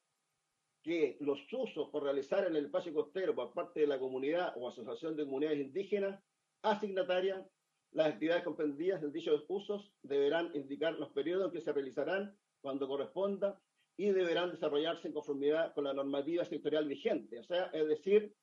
que 0.84 1.18
los 1.19 1.39
usos 1.51 1.89
por 1.89 2.03
realizar 2.03 2.47
en 2.47 2.56
el 2.56 2.65
espacio 2.65 2.93
costero 2.93 3.35
por 3.35 3.53
parte 3.53 3.81
de 3.81 3.88
la 3.88 3.99
comunidad 3.99 4.53
o 4.56 4.68
asociación 4.68 5.15
de 5.15 5.26
comunidades 5.26 5.60
indígenas 5.60 6.22
asignatarias 6.61 7.45
Las 7.91 8.07
actividades 8.07 8.43
comprendidas 8.43 9.01
en 9.01 9.11
dichos 9.11 9.45
usos 9.47 9.91
deberán 10.03 10.51
indicar 10.53 10.93
los 10.93 11.10
periodos 11.10 11.47
en 11.47 11.51
que 11.53 11.61
se 11.61 11.73
realizarán 11.73 12.38
cuando 12.61 12.88
corresponda 12.88 13.60
y 13.97 14.11
deberán 14.11 14.51
desarrollarse 14.51 15.07
en 15.07 15.14
conformidad 15.14 15.73
con 15.73 15.84
la 15.85 15.93
normativa 15.93 16.45
sectorial 16.45 16.88
vigente. 16.88 17.39
O 17.39 17.43
sea, 17.43 17.65
es 17.73 17.88
decir, 17.88 18.34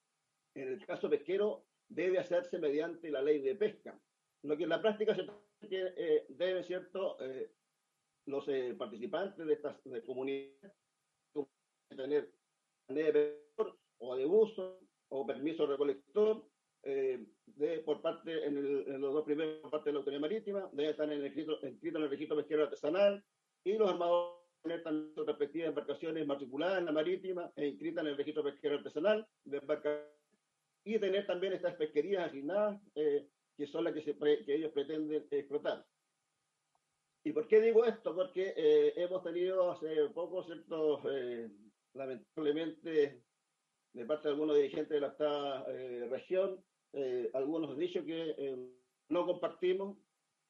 en 0.54 0.68
el 0.68 0.84
caso 0.84 1.08
pesquero 1.08 1.64
debe 1.88 2.18
hacerse 2.18 2.58
mediante 2.58 3.10
la 3.10 3.22
ley 3.22 3.40
de 3.40 3.54
pesca. 3.54 3.98
Lo 4.42 4.56
que 4.56 4.64
en 4.64 4.68
la 4.68 4.82
práctica 4.82 5.14
se 5.14 5.26
eh, 5.70 6.26
debe, 6.28 6.62
¿cierto?, 6.64 7.16
eh, 7.20 7.52
los 8.26 8.48
eh, 8.48 8.74
participantes 8.76 9.46
de 9.46 9.52
estas 9.52 9.82
de 9.84 10.02
comunidades 10.02 10.72
tener 11.88 12.30
de 12.88 13.42
o 13.98 14.16
de 14.16 14.24
buzo 14.24 14.80
o 15.08 15.26
permiso 15.26 15.66
recolector 15.66 16.44
eh, 16.82 17.24
de, 17.46 17.78
por 17.80 18.00
parte, 18.02 18.44
en, 18.46 18.56
el- 18.58 18.84
en 18.88 19.00
los 19.00 19.12
dos 19.14 19.24
primeros, 19.24 19.60
por 19.62 19.70
parte 19.70 19.88
de 19.90 19.94
la 19.94 19.98
autoridad 19.98 20.20
marítima, 20.20 20.68
debe 20.72 20.90
estar 20.90 21.06
en 21.06 21.14
el 21.14 21.22
registro, 21.22 21.58
inscrito 21.66 21.98
en 21.98 22.04
el 22.04 22.10
registro 22.10 22.36
pesquero 22.36 22.64
artesanal 22.64 23.24
y 23.64 23.72
los 23.74 23.88
armadores 23.90 24.36
tener 24.62 24.82
también 24.82 25.14
sus 25.14 25.26
respectivas 25.26 25.68
embarcaciones 25.68 26.26
matriculadas 26.26 26.78
en 26.78 26.84
la 26.86 26.92
marítima 26.92 27.52
e 27.56 27.66
inscritas 27.68 28.02
en 28.04 28.10
el 28.10 28.16
registro 28.16 28.42
pesquero 28.44 28.76
artesanal 28.76 29.26
de 29.44 29.60
y 30.84 30.98
tener 30.98 31.26
también 31.26 31.52
estas 31.52 31.74
pesquerías 31.74 32.26
asignadas 32.28 32.80
eh, 32.94 33.28
que 33.56 33.66
son 33.66 33.84
las 33.84 33.94
que, 33.94 34.02
se 34.02 34.14
pre- 34.14 34.44
que 34.44 34.54
ellos 34.54 34.72
pretenden 34.72 35.26
explotar. 35.30 35.84
¿Y 37.24 37.32
por 37.32 37.48
qué 37.48 37.60
digo 37.60 37.84
esto? 37.84 38.14
Porque 38.14 38.54
eh, 38.56 38.92
hemos 38.96 39.22
tenido 39.24 39.70
hace 39.72 40.08
poco 40.14 40.44
ciertos, 40.44 41.00
eh, 41.10 41.48
lamentablemente, 41.96 43.22
de 43.92 44.04
parte 44.04 44.28
de 44.28 44.34
algunos 44.34 44.56
dirigentes 44.56 44.90
de 44.90 45.00
la 45.00 45.64
eh, 45.68 46.06
región, 46.10 46.64
eh, 46.98 47.30
algunos 47.34 47.76
dichos 47.76 48.06
que 48.06 48.34
eh, 48.38 48.56
no 49.10 49.26
compartimos 49.26 49.98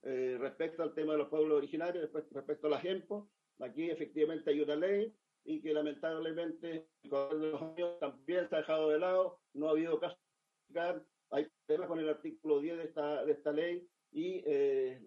eh, 0.02 0.36
respecto 0.38 0.84
al 0.84 0.94
tema 0.94 1.12
de 1.12 1.18
los 1.18 1.28
pueblos 1.28 1.58
originarios, 1.58 2.08
respecto 2.30 2.68
a 2.68 2.70
la 2.70 2.78
GEMPO. 2.78 3.28
Aquí 3.58 3.90
efectivamente 3.90 4.50
hay 4.50 4.60
una 4.60 4.76
ley 4.76 5.12
y 5.44 5.60
que 5.60 5.72
lamentablemente 5.72 6.86
con 7.10 7.50
los 7.50 7.60
años 7.60 7.98
también 7.98 8.48
se 8.48 8.54
ha 8.54 8.58
dejado 8.58 8.90
de 8.90 8.98
lado, 9.00 9.40
no 9.54 9.68
ha 9.68 9.72
habido 9.72 9.98
caso 9.98 10.16
hay 11.30 11.48
problemas 11.66 11.88
con 11.88 11.98
el 11.98 12.08
artículo 12.08 12.60
10 12.60 12.78
de 12.78 12.84
esta, 12.84 13.24
de 13.24 13.32
esta 13.32 13.52
ley 13.52 13.88
y 14.12 14.42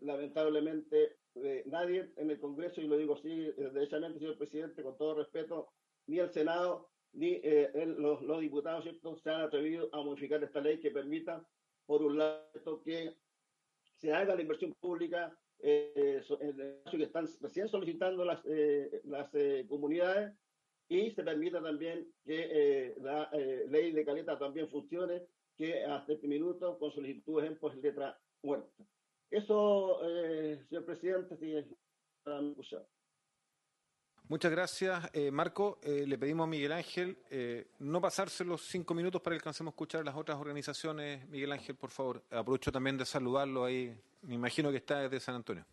lamentablemente 0.01 1.17
nadie 1.65 2.11
en 2.17 2.31
el 2.31 2.39
Congreso, 2.39 2.81
y 2.81 2.87
lo 2.87 2.97
digo 2.97 3.13
así 3.13 3.51
derechamente, 3.57 4.19
señor 4.19 4.37
presidente, 4.37 4.83
con 4.83 4.97
todo 4.97 5.15
respeto, 5.15 5.69
ni 6.09 6.19
el 6.19 6.29
Senado 6.29 6.89
ni 7.13 7.33
eh, 7.43 7.71
el- 7.73 8.01
los, 8.01 8.21
los 8.21 8.39
diputados 8.41 8.83
¿cierto? 8.83 9.15
se 9.17 9.29
han 9.29 9.41
atrevido 9.41 9.89
a 9.93 10.01
modificar 10.03 10.43
esta 10.43 10.61
ley 10.61 10.79
que 10.79 10.91
permita, 10.91 11.43
por 11.85 12.01
un 12.03 12.17
lado, 12.17 12.81
que 12.83 13.15
se 13.97 14.13
haga 14.13 14.35
la 14.35 14.41
inversión 14.41 14.73
pública 14.79 15.35
eh, 15.59 16.21
en 16.39 16.59
el 16.59 16.81
que 16.91 17.03
están 17.03 17.27
recién 17.41 17.67
solicitando 17.67 18.23
las, 18.25 18.41
eh, 18.45 19.01
las 19.05 19.33
eh, 19.33 19.65
comunidades 19.67 20.33
y 20.87 21.11
se 21.11 21.23
permita 21.23 21.61
también 21.61 22.07
que 22.25 22.47
eh, 22.51 22.95
la 23.01 23.29
eh, 23.33 23.65
ley 23.69 23.91
de 23.91 24.05
caleta 24.05 24.37
también 24.39 24.69
funcione, 24.69 25.27
que 25.55 25.83
hasta 25.83 26.13
este 26.13 26.27
minuto 26.27 26.77
con 26.79 26.91
solicitudes 26.91 27.49
en 27.51 27.57
pues, 27.57 27.75
letra 27.77 28.17
muerta. 28.41 28.83
Eso, 29.29 29.99
señor 30.69 30.85
presidente, 30.85 31.35
si 31.37 31.53
para 32.23 32.39
escuchar. 32.41 32.87
Muchas 34.29 34.51
gracias, 34.51 35.09
eh, 35.13 35.31
Marco. 35.31 35.79
Eh, 35.81 36.05
le 36.05 36.15
pedimos 36.19 36.43
a 36.43 36.47
Miguel 36.47 36.71
Ángel 36.71 37.17
eh, 37.31 37.65
no 37.79 37.99
pasarse 37.99 38.45
los 38.45 38.61
cinco 38.61 38.93
minutos 38.93 39.23
para 39.23 39.33
que 39.33 39.37
alcancemos 39.39 39.71
a 39.71 39.73
escuchar 39.73 40.05
las 40.05 40.15
otras 40.15 40.37
organizaciones. 40.37 41.27
Miguel 41.29 41.51
Ángel, 41.51 41.75
por 41.75 41.89
favor. 41.89 42.23
Aprovecho 42.29 42.71
también 42.71 42.95
de 42.95 43.05
saludarlo 43.05 43.65
ahí. 43.65 43.99
Me 44.21 44.35
imagino 44.35 44.69
que 44.69 44.77
está 44.77 44.99
desde 44.99 45.19
San 45.19 45.33
Antonio. 45.33 45.65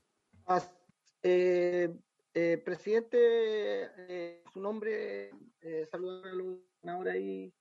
Eh, 1.23 1.93
presidente, 2.65 4.43
su 4.51 4.59
nombre, 4.59 5.33
saludar 5.91 6.29
a 6.29 6.33
los 6.33 6.57
ahora 6.87 7.13
ahí 7.13 7.53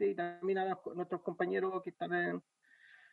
y 0.00 0.14
también 0.16 0.58
a 0.58 0.80
nuestros 0.96 1.20
compañeros 1.22 1.80
que 1.84 1.90
están 1.90 2.12
en, 2.12 2.42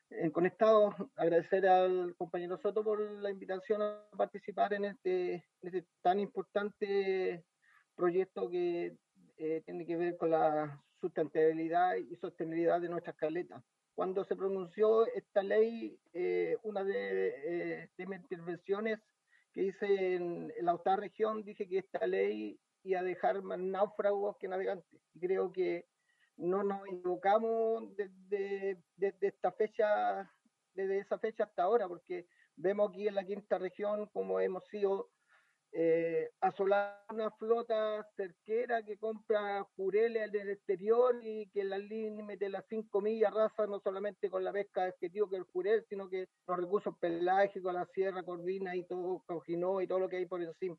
en 0.09 0.31
conectados. 0.31 0.93
Agradecer 1.15 1.67
al 1.67 2.15
compañero 2.15 2.57
Soto 2.57 2.84
por 2.84 2.99
la 2.99 3.30
invitación 3.30 3.81
a 3.81 4.03
participar 4.17 4.73
en 4.73 4.85
este, 4.85 5.45
este 5.61 5.85
tan 6.01 6.19
importante 6.19 7.43
proyecto 7.95 8.49
que 8.49 8.95
eh, 9.38 9.61
tiene 9.65 9.85
que 9.85 9.97
ver 9.97 10.17
con 10.17 10.31
la 10.31 10.81
sustentabilidad 10.99 11.95
y 11.95 12.15
sostenibilidad 12.15 12.80
de 12.80 12.89
nuestras 12.89 13.15
caletas. 13.15 13.63
Cuando 13.95 14.23
se 14.25 14.35
pronunció 14.35 15.05
esta 15.07 15.43
ley, 15.43 15.99
eh, 16.13 16.57
una 16.63 16.84
de, 16.84 17.89
eh, 17.97 18.05
mis 18.07 18.19
intervenciones 18.19 18.99
que 19.53 19.63
hice 19.63 20.15
en, 20.15 20.51
la 20.61 20.73
octava 20.73 20.97
región, 20.97 21.43
dije 21.43 21.67
que 21.67 21.80
esta 21.80 22.07
ley 22.07 22.59
iba 22.84 23.01
a 23.01 23.03
dejar 23.03 23.41
más 23.43 23.59
náufragos 23.59 24.38
que 24.38 24.47
navegantes. 24.47 24.99
Creo 25.19 25.51
que 25.51 25.85
no 26.38 26.64
nos 26.64 26.85
equivocamos 26.88 27.95
desde, 27.95 28.77
esta 29.22 29.51
fecha, 29.51 30.31
desde 30.73 30.99
esa 30.99 31.18
fecha 31.19 31.43
hasta 31.43 31.64
ahora, 31.64 31.88
porque 31.88 32.27
vemos 32.55 32.89
aquí 32.89 33.07
en 33.07 33.15
la 33.15 33.26
quinta 33.26 33.57
región 33.57 34.07
como 34.07 34.39
hemos 34.39 34.65
sido 34.68 35.10
eh, 35.76 36.30
asolar 36.39 37.03
una 37.10 37.31
flota 37.31 38.07
cerquera 38.15 38.84
que 38.84 38.99
compra 38.99 39.64
jureles 39.76 40.31
del 40.31 40.51
exterior 40.51 41.19
y 41.23 41.49
que 41.49 41.61
en 41.61 41.69
las 41.72 41.81
de 41.89 42.49
las 42.49 42.64
cinco 42.69 43.01
millas 43.01 43.34
raza 43.34 43.65
no 43.65 43.80
solamente 43.80 44.30
con 44.30 44.43
la 44.43 44.51
pesca 44.51 44.84
de 44.84 44.91
objetivo 44.91 45.30
que 45.30 45.38
el 45.38 45.43
jurel, 45.43 45.84
sino 45.89 46.10
que 46.10 46.27
los 46.47 46.57
recursos 46.57 46.95
pelágicos, 46.99 47.73
la 47.73 47.88
sierra, 47.88 48.22
corvina 48.22 48.76
y 48.76 48.84
todo, 48.84 49.23
cojinó 49.26 49.81
y 49.81 49.88
todo 49.88 49.99
lo 49.99 50.10
que 50.10 50.18
hay 50.18 50.27
por 50.27 50.43
encima. 50.43 50.77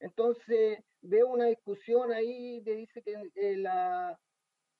Entonces, 0.00 0.78
veo 1.00 1.28
una 1.28 1.46
discusión 1.46 2.12
ahí 2.12 2.62
que 2.64 2.74
dice 2.74 3.02
que 3.02 3.30
eh, 3.36 3.56
la, 3.56 4.18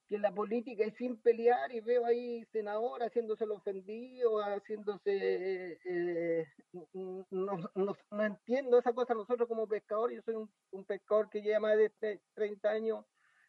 que 0.08 0.18
la 0.18 0.32
política 0.34 0.84
es 0.84 0.94
sin 0.96 1.20
pelear 1.22 1.72
y 1.72 1.80
veo 1.80 2.04
ahí 2.06 2.44
senador 2.52 3.02
haciéndose 3.02 3.44
el 3.44 3.52
ofendido, 3.52 4.38
haciéndose... 4.42 5.74
eh, 5.74 5.78
eh, 5.84 6.46
no, 6.92 7.26
no, 7.74 7.96
no 8.10 8.24
entiendo 8.24 8.78
esa 8.78 8.92
cosa. 8.92 9.14
Nosotros 9.14 9.48
como 9.48 9.66
pescadores, 9.68 10.16
yo 10.16 10.22
soy 10.22 10.34
un, 10.34 10.50
un 10.70 10.84
pescador 10.84 11.30
que 11.30 11.40
lleva 11.42 11.60
más 11.60 11.76
de 11.78 11.90
tre- 11.92 12.20
30 12.34 12.70
años, 12.70 13.04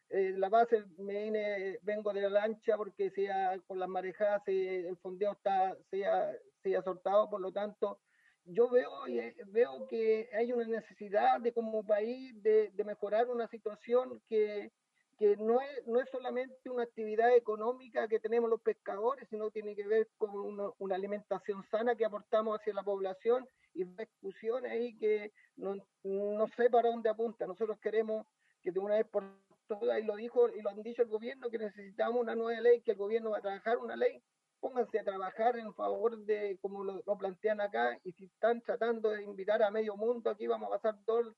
eh, 0.08 0.32
la 0.36 0.48
base 0.48 0.84
me 0.98 1.24
vine, 1.24 1.78
vengo 1.82 2.12
de 2.12 2.22
la 2.22 2.28
lancha 2.30 2.76
porque 2.76 3.10
sea 3.10 3.58
con 3.66 3.78
las 3.78 3.88
marejadas 3.88 4.42
se- 4.44 4.88
el 4.88 4.96
fondeo 4.98 5.32
está, 5.32 5.76
sea, 5.90 6.32
sea 6.62 6.82
soltado, 6.82 7.28
por 7.30 7.40
lo 7.40 7.52
tanto 7.52 8.00
yo 8.44 8.68
veo, 8.70 9.06
eh, 9.08 9.34
veo 9.48 9.86
que 9.88 10.28
hay 10.32 10.52
una 10.52 10.64
necesidad 10.66 11.40
de 11.40 11.52
como 11.52 11.84
país 11.84 12.40
de, 12.42 12.70
de 12.70 12.84
mejorar 12.84 13.28
una 13.28 13.48
situación 13.48 14.22
que, 14.28 14.72
que 15.18 15.36
no 15.36 15.60
es, 15.60 15.86
no 15.86 16.00
es 16.00 16.08
solamente 16.10 16.68
una 16.68 16.82
actividad 16.82 17.34
económica 17.34 18.06
que 18.08 18.20
tenemos 18.20 18.50
los 18.50 18.60
pescadores, 18.60 19.26
sino 19.30 19.50
tiene 19.50 19.74
que 19.74 19.86
ver 19.86 20.08
con 20.18 20.30
una, 20.30 20.70
una 20.78 20.94
alimentación 20.94 21.64
sana 21.70 21.94
que 21.94 22.04
aportamos 22.04 22.58
hacia 22.58 22.74
la 22.74 22.82
población 22.82 23.48
y 23.72 23.84
discusiones 23.84 24.72
ahí 24.72 24.96
que 24.98 25.32
no, 25.56 25.74
no 26.04 26.46
sé 26.56 26.68
para 26.70 26.90
dónde 26.90 27.08
apunta. 27.08 27.46
Nosotros 27.46 27.78
queremos 27.80 28.26
que 28.62 28.72
de 28.72 28.78
una 28.78 28.96
vez 28.96 29.06
por 29.06 29.24
todas, 29.66 29.98
y 29.98 30.04
lo 30.04 30.16
dijo 30.16 30.48
y 30.50 30.60
lo 30.60 30.70
han 30.70 30.82
dicho 30.82 31.02
el 31.02 31.08
gobierno, 31.08 31.50
que 31.50 31.58
necesitamos 31.58 32.20
una 32.20 32.34
nueva 32.34 32.60
ley, 32.60 32.82
que 32.82 32.92
el 32.92 32.98
gobierno 32.98 33.30
va 33.30 33.38
a 33.38 33.42
trabajar 33.42 33.78
una 33.78 33.96
ley 33.96 34.22
pónganse 34.60 34.98
a 34.98 35.04
trabajar 35.04 35.56
en 35.58 35.72
favor 35.74 36.16
de, 36.24 36.58
como 36.60 36.82
lo, 36.82 37.02
lo 37.06 37.18
plantean 37.18 37.60
acá, 37.60 37.98
y 38.04 38.12
si 38.12 38.24
están 38.24 38.60
tratando 38.62 39.10
de 39.10 39.22
invitar 39.22 39.62
a 39.62 39.70
medio 39.70 39.96
mundo, 39.96 40.30
aquí 40.30 40.46
vamos 40.46 40.68
a 40.68 40.78
pasar 40.78 40.98
dos, 41.04 41.32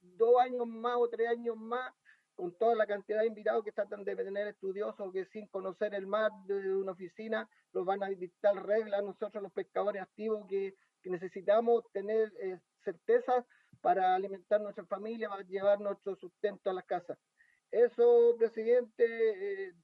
dos 0.00 0.40
años 0.40 0.66
más 0.66 0.96
o 0.96 1.08
tres 1.08 1.28
años 1.28 1.56
más 1.56 1.92
con 2.36 2.52
toda 2.58 2.74
la 2.74 2.86
cantidad 2.86 3.20
de 3.20 3.26
invitados 3.26 3.64
que 3.64 3.72
tratan 3.72 4.04
de 4.04 4.14
tener 4.14 4.46
estudiosos 4.46 5.12
que 5.12 5.24
sin 5.26 5.46
conocer 5.48 5.94
el 5.94 6.06
mar 6.06 6.30
de 6.46 6.76
una 6.76 6.92
oficina 6.92 7.48
los 7.72 7.84
van 7.84 8.02
a 8.02 8.08
dictar 8.08 8.54
reglas 8.64 9.02
nosotros 9.02 9.42
los 9.42 9.52
pescadores 9.52 10.02
activos 10.02 10.46
que, 10.46 10.74
que 11.02 11.10
necesitamos 11.10 11.82
tener 11.92 12.32
eh, 12.38 12.60
certezas 12.84 13.44
para 13.80 14.14
alimentar 14.14 14.60
nuestra 14.60 14.84
familia, 14.84 15.28
para 15.28 15.42
llevar 15.42 15.80
nuestro 15.80 16.14
sustento 16.16 16.70
a 16.70 16.74
las 16.74 16.84
casas. 16.84 17.18
Eso, 17.70 18.36
presidente, 18.38 19.68
eh, 19.68 19.74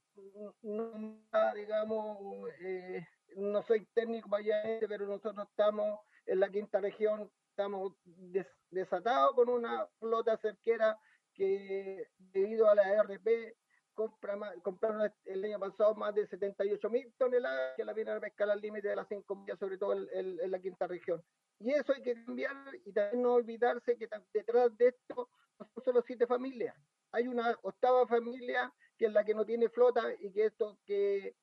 no, 0.61 1.19
digamos, 1.55 2.49
eh, 2.61 3.05
no 3.35 3.61
soy 3.63 3.85
técnico 3.93 4.29
para 4.29 4.43
pero 4.87 5.07
nosotros 5.07 5.47
estamos 5.49 5.99
en 6.25 6.39
la 6.39 6.49
quinta 6.49 6.79
región, 6.79 7.31
estamos 7.49 7.93
des- 8.05 8.47
desatados 8.69 9.33
con 9.35 9.49
una 9.49 9.87
flota 9.99 10.37
cerquera 10.37 10.97
que 11.33 12.07
debido 12.17 12.69
a 12.69 12.75
la 12.75 12.83
RP 13.03 13.55
compra 13.93 14.37
compraron 14.63 15.11
el 15.25 15.45
año 15.45 15.59
pasado 15.59 15.93
más 15.95 16.15
de 16.15 16.25
78 16.25 16.89
mil 16.89 17.13
toneladas 17.17 17.75
que 17.75 17.85
la 17.85 17.93
vienen 17.93 18.15
a 18.17 18.19
pescar 18.19 18.49
al 18.49 18.59
límite 18.61 18.87
de 18.87 18.95
las 18.95 19.07
5 19.07 19.35
millas, 19.35 19.59
sobre 19.59 19.77
todo 19.77 19.93
en, 19.93 20.07
en- 20.13 20.39
en 20.41 20.51
la 20.51 20.59
quinta 20.59 20.87
región. 20.87 21.23
Y 21.59 21.71
eso 21.71 21.93
hay 21.93 22.01
que 22.01 22.15
cambiar 22.25 22.55
y 22.85 22.91
también 22.91 23.21
no 23.21 23.33
olvidarse 23.35 23.95
que 23.97 24.09
detrás 24.33 24.75
de 24.77 24.87
esto 24.87 25.29
no 25.59 25.65
son 25.73 25.83
solo 25.83 26.01
siete 26.01 26.25
familias. 26.27 26.75
Hay 27.11 27.27
una 27.27 27.57
octava 27.61 28.07
familia 28.07 28.73
que 28.97 29.05
es 29.05 29.13
la 29.13 29.23
que 29.23 29.35
no 29.35 29.45
tiene 29.45 29.69
flota 29.69 30.03
y 30.19 30.31
que 30.31 30.45
esto 30.45 30.79
que, 30.85 31.35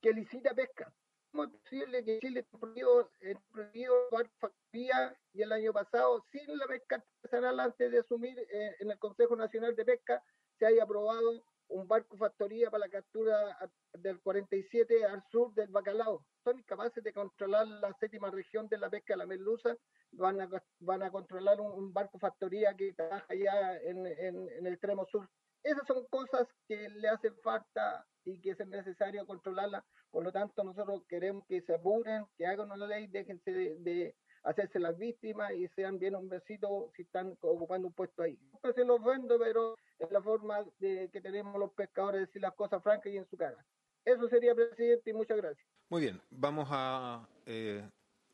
que 0.00 0.12
licita 0.12 0.52
pesca. 0.54 0.92
¿Cómo 1.34 1.44
es 1.46 1.50
posible 1.50 2.04
que 2.04 2.20
Chile 2.20 2.40
esté 2.40 2.56
prohibido, 2.58 3.10
eh, 3.22 3.34
prohibido 3.50 3.92
factoría 4.38 5.18
y 5.32 5.42
el 5.42 5.50
año 5.50 5.72
pasado, 5.72 6.24
sin 6.30 6.56
la 6.56 6.64
pesca 6.68 7.04
artesanal 7.24 7.58
antes 7.58 7.90
de 7.90 7.98
asumir 7.98 8.38
eh, 8.38 8.76
en 8.78 8.92
el 8.92 8.98
Consejo 9.00 9.34
Nacional 9.34 9.74
de 9.74 9.84
Pesca, 9.84 10.22
se 10.60 10.64
haya 10.66 10.84
aprobado 10.84 11.44
un 11.70 11.88
barco 11.88 12.16
factoría 12.16 12.70
para 12.70 12.86
la 12.86 12.88
captura 12.88 13.58
del 13.94 14.20
47 14.20 15.04
al 15.06 15.24
sur 15.28 15.52
del 15.54 15.72
bacalao. 15.72 16.24
Son 16.44 16.56
incapaces 16.56 17.02
de 17.02 17.12
controlar 17.12 17.66
la 17.66 17.92
séptima 17.94 18.30
región 18.30 18.68
de 18.68 18.78
la 18.78 18.88
pesca 18.88 19.14
de 19.14 19.18
la 19.18 19.26
merluza, 19.26 19.76
van 20.12 20.40
a, 20.40 20.48
van 20.78 21.02
a 21.02 21.10
controlar 21.10 21.60
un, 21.60 21.72
un 21.72 21.92
barco 21.92 22.16
factoría 22.20 22.76
que 22.76 22.92
trabaja 22.92 23.26
allá 23.28 23.76
en, 23.82 24.06
en- 24.06 24.48
en 24.50 24.66
el 24.68 24.74
extremo 24.74 25.04
sur. 25.06 25.28
Esas 25.64 25.84
son 25.88 26.06
cosas 26.06 26.46
que 26.68 26.88
le 26.90 27.08
hacen 27.08 27.34
falta 27.42 28.06
y 28.24 28.40
que 28.40 28.50
es 28.50 28.66
necesario 28.66 29.26
controlarlas. 29.26 29.84
Por 30.10 30.24
lo 30.24 30.32
tanto, 30.32 30.64
nosotros 30.64 31.02
queremos 31.08 31.44
que 31.46 31.60
se 31.62 31.74
apuren, 31.74 32.24
que 32.36 32.46
hagan 32.46 32.70
una 32.70 32.86
ley, 32.86 33.06
déjense 33.06 33.52
de, 33.52 33.76
de 33.80 34.14
hacerse 34.44 34.78
las 34.78 34.96
víctimas 34.96 35.52
y 35.52 35.68
sean 35.68 35.98
bien 35.98 36.14
hombrecito 36.14 36.90
si 36.94 37.02
están 37.02 37.36
ocupando 37.40 37.88
un 37.88 37.94
puesto 37.94 38.22
ahí. 38.22 38.38
Nunca 38.52 38.72
se 38.72 38.84
los 38.84 39.02
vendo, 39.02 39.38
pero 39.38 39.76
es 39.98 40.10
la 40.10 40.22
forma 40.22 40.64
de 40.78 41.08
que 41.10 41.20
tenemos 41.20 41.58
los 41.58 41.72
pescadores 41.72 42.20
de 42.20 42.26
decir 42.26 42.42
las 42.42 42.54
cosas 42.54 42.82
francas 42.82 43.12
y 43.12 43.16
en 43.16 43.26
su 43.26 43.36
cara. 43.36 43.64
Eso 44.04 44.28
sería, 44.28 44.54
presidente, 44.54 45.10
y 45.10 45.12
muchas 45.14 45.38
gracias. 45.38 45.66
Muy 45.88 46.02
bien, 46.02 46.20
vamos 46.30 46.68
a 46.70 47.26
eh, 47.46 47.88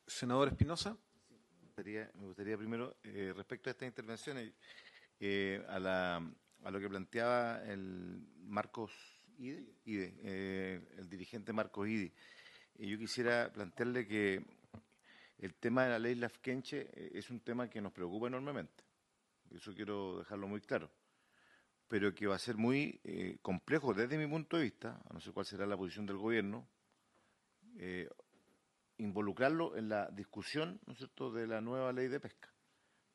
senador 0.06 0.48
Espinosa. 0.48 0.96
Me 1.30 1.66
gustaría, 1.66 2.10
me 2.14 2.26
gustaría 2.26 2.58
primero, 2.58 2.96
eh, 3.04 3.32
respecto 3.36 3.70
a 3.70 3.72
estas 3.72 3.86
intervenciones, 3.86 4.52
eh, 5.20 5.64
a, 5.68 5.78
la, 5.78 6.16
a 6.64 6.70
lo 6.70 6.80
que 6.80 6.88
planteaba 6.88 7.62
el 7.64 8.26
Marcos 8.38 9.09
Ide, 9.40 9.64
Ide, 9.86 10.14
eh, 10.22 10.80
el 10.98 11.08
dirigente 11.08 11.52
Marcos 11.52 11.88
Ide. 11.88 12.12
Eh, 12.78 12.86
yo 12.86 12.98
quisiera 12.98 13.50
plantearle 13.50 14.06
que 14.06 14.44
el 15.38 15.54
tema 15.54 15.84
de 15.84 15.90
la 15.90 15.98
ley 15.98 16.14
Lafkenche 16.14 16.90
eh, 16.92 17.12
es 17.14 17.30
un 17.30 17.40
tema 17.40 17.70
que 17.70 17.80
nos 17.80 17.92
preocupa 17.92 18.26
enormemente. 18.26 18.84
Eso 19.50 19.74
quiero 19.74 20.18
dejarlo 20.18 20.46
muy 20.46 20.60
claro. 20.60 20.90
Pero 21.88 22.14
que 22.14 22.26
va 22.26 22.36
a 22.36 22.38
ser 22.38 22.56
muy 22.56 23.00
eh, 23.02 23.38
complejo 23.40 23.94
desde 23.94 24.18
mi 24.18 24.26
punto 24.26 24.58
de 24.58 24.64
vista, 24.64 25.00
a 25.08 25.14
no 25.14 25.20
sé 25.20 25.32
cuál 25.32 25.46
será 25.46 25.66
la 25.66 25.76
posición 25.76 26.04
del 26.04 26.18
gobierno, 26.18 26.68
eh, 27.78 28.08
involucrarlo 28.98 29.74
en 29.76 29.88
la 29.88 30.08
discusión, 30.10 30.78
¿no 30.86 30.92
es 30.92 30.98
cierto?, 30.98 31.32
de 31.32 31.46
la 31.46 31.62
nueva 31.62 31.92
ley 31.94 32.08
de 32.08 32.20
pesca, 32.20 32.52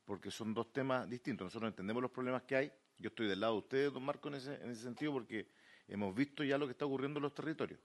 porque 0.04 0.32
son 0.32 0.52
dos 0.52 0.72
temas 0.72 1.08
distintos. 1.08 1.46
Nosotros 1.46 1.70
entendemos 1.70 2.02
los 2.02 2.10
problemas 2.10 2.42
que 2.42 2.56
hay. 2.56 2.72
Yo 2.98 3.10
estoy 3.10 3.28
del 3.28 3.40
lado 3.40 3.52
de 3.52 3.58
ustedes, 3.60 3.92
don 3.92 4.02
Marco, 4.02 4.28
en 4.28 4.34
ese, 4.34 4.54
en 4.56 4.70
ese 4.70 4.82
sentido, 4.82 5.12
porque 5.12 5.46
hemos 5.88 6.14
visto 6.14 6.44
ya 6.44 6.58
lo 6.58 6.66
que 6.66 6.72
está 6.72 6.86
ocurriendo 6.86 7.18
en 7.18 7.24
los 7.24 7.34
territorios. 7.34 7.80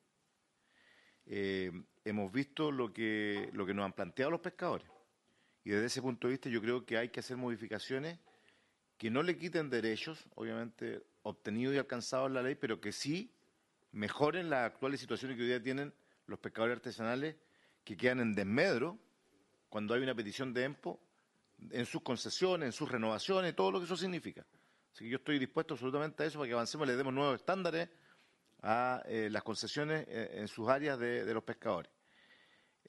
Eh, 1.26 1.72
hemos 2.04 2.32
visto 2.32 2.72
lo 2.72 2.92
que, 2.92 3.50
lo 3.54 3.66
que 3.66 3.74
nos 3.74 3.86
han 3.86 3.94
planteado 3.94 4.32
los 4.32 4.42
pescadores. 4.42 4.88
Y 5.64 5.70
desde 5.70 5.86
ese 5.86 6.02
punto 6.02 6.28
de 6.28 6.34
vista 6.34 6.50
yo 6.50 6.62
creo 6.62 6.86
que 6.86 6.98
hay 6.98 7.10
que 7.10 7.20
hacer 7.20 7.38
modificaciones 7.38 8.20
que 8.98 9.10
no 9.10 9.24
le 9.24 9.38
quiten 9.38 9.70
derechos, 9.70 10.26
obviamente 10.36 11.04
obtenidos 11.24 11.76
y 11.76 11.78
alcanzados 11.78 12.28
en 12.28 12.34
la 12.36 12.44
ley, 12.44 12.56
pero 12.56 12.82
que 12.82 12.92
sí 12.92 13.32
mejoren 13.92 14.50
las 14.50 14.66
actuales 14.66 15.00
situaciones 15.00 15.38
que 15.38 15.44
hoy 15.44 15.50
día 15.50 15.62
tienen 15.62 15.94
los 16.28 16.40
pescadores 16.40 16.78
artesanales 16.78 17.36
que 17.84 17.98
quedan 17.98 18.20
en 18.20 18.36
desmedro 18.36 18.98
cuando 19.70 19.94
hay 19.94 20.02
una 20.02 20.16
petición 20.16 20.54
de 20.54 20.66
EMPO 20.66 21.00
en 21.72 21.86
sus 21.86 22.02
concesiones, 22.02 22.68
en 22.68 22.72
sus 22.72 22.92
renovaciones, 22.92 23.56
todo 23.56 23.72
lo 23.72 23.80
que 23.80 23.86
eso 23.86 23.98
significa. 23.98 24.46
Así 24.94 25.06
que 25.06 25.10
yo 25.10 25.18
estoy 25.18 25.40
dispuesto 25.40 25.74
absolutamente 25.74 26.24
a 26.24 26.26
eso 26.26 26.40
para 26.40 26.48
que 26.48 26.54
avancemos 26.54 26.88
y 26.88 26.92
le 26.92 26.98
demos 26.98 27.14
nuevos 27.14 27.36
estándares 27.36 27.90
a 28.62 29.02
eh, 29.06 29.30
las 29.32 29.44
concesiones 29.44 30.06
eh, 30.08 30.32
en 30.34 30.48
sus 30.48 30.68
áreas 30.68 31.00
de, 31.00 31.34
los 31.34 31.44
pescadores. 31.44 31.92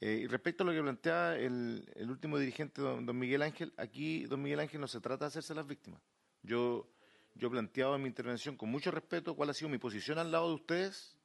Eh, 0.01 0.21
y 0.23 0.27
respecto 0.27 0.65
a 0.65 0.67
lo 0.67 0.73
que 0.73 0.83
planteaba 0.83 1.37
el, 1.37 1.87
último 2.09 2.39
dirigente, 2.39 2.83
don, 2.83 3.19
Miguel 3.19 3.43
Ángel, 3.43 3.73
aquí, 3.77 4.25
don 4.25 4.43
Miguel 4.43 4.61
Ángel, 4.61 4.81
no 4.81 4.89
se 4.89 5.01
trata 5.01 5.27
de 5.27 5.29
hacerse 5.29 5.55
las 5.55 5.67
víctimas. 5.67 6.03
Yo, 6.43 6.89
yo 7.35 7.49
he 7.49 7.51
planteado 7.51 7.95
en 7.95 8.03
mi 8.03 8.09
intervención 8.09 8.57
con 8.57 8.69
mucho 8.69 8.91
respeto 8.91 9.35
cuál 9.37 9.51
ha 9.51 9.55
sido 9.55 9.69
mi 9.69 9.79
posición 9.79 10.19
al 10.19 10.33
lado 10.33 10.49
de 10.49 10.55
ustedes 10.55 11.17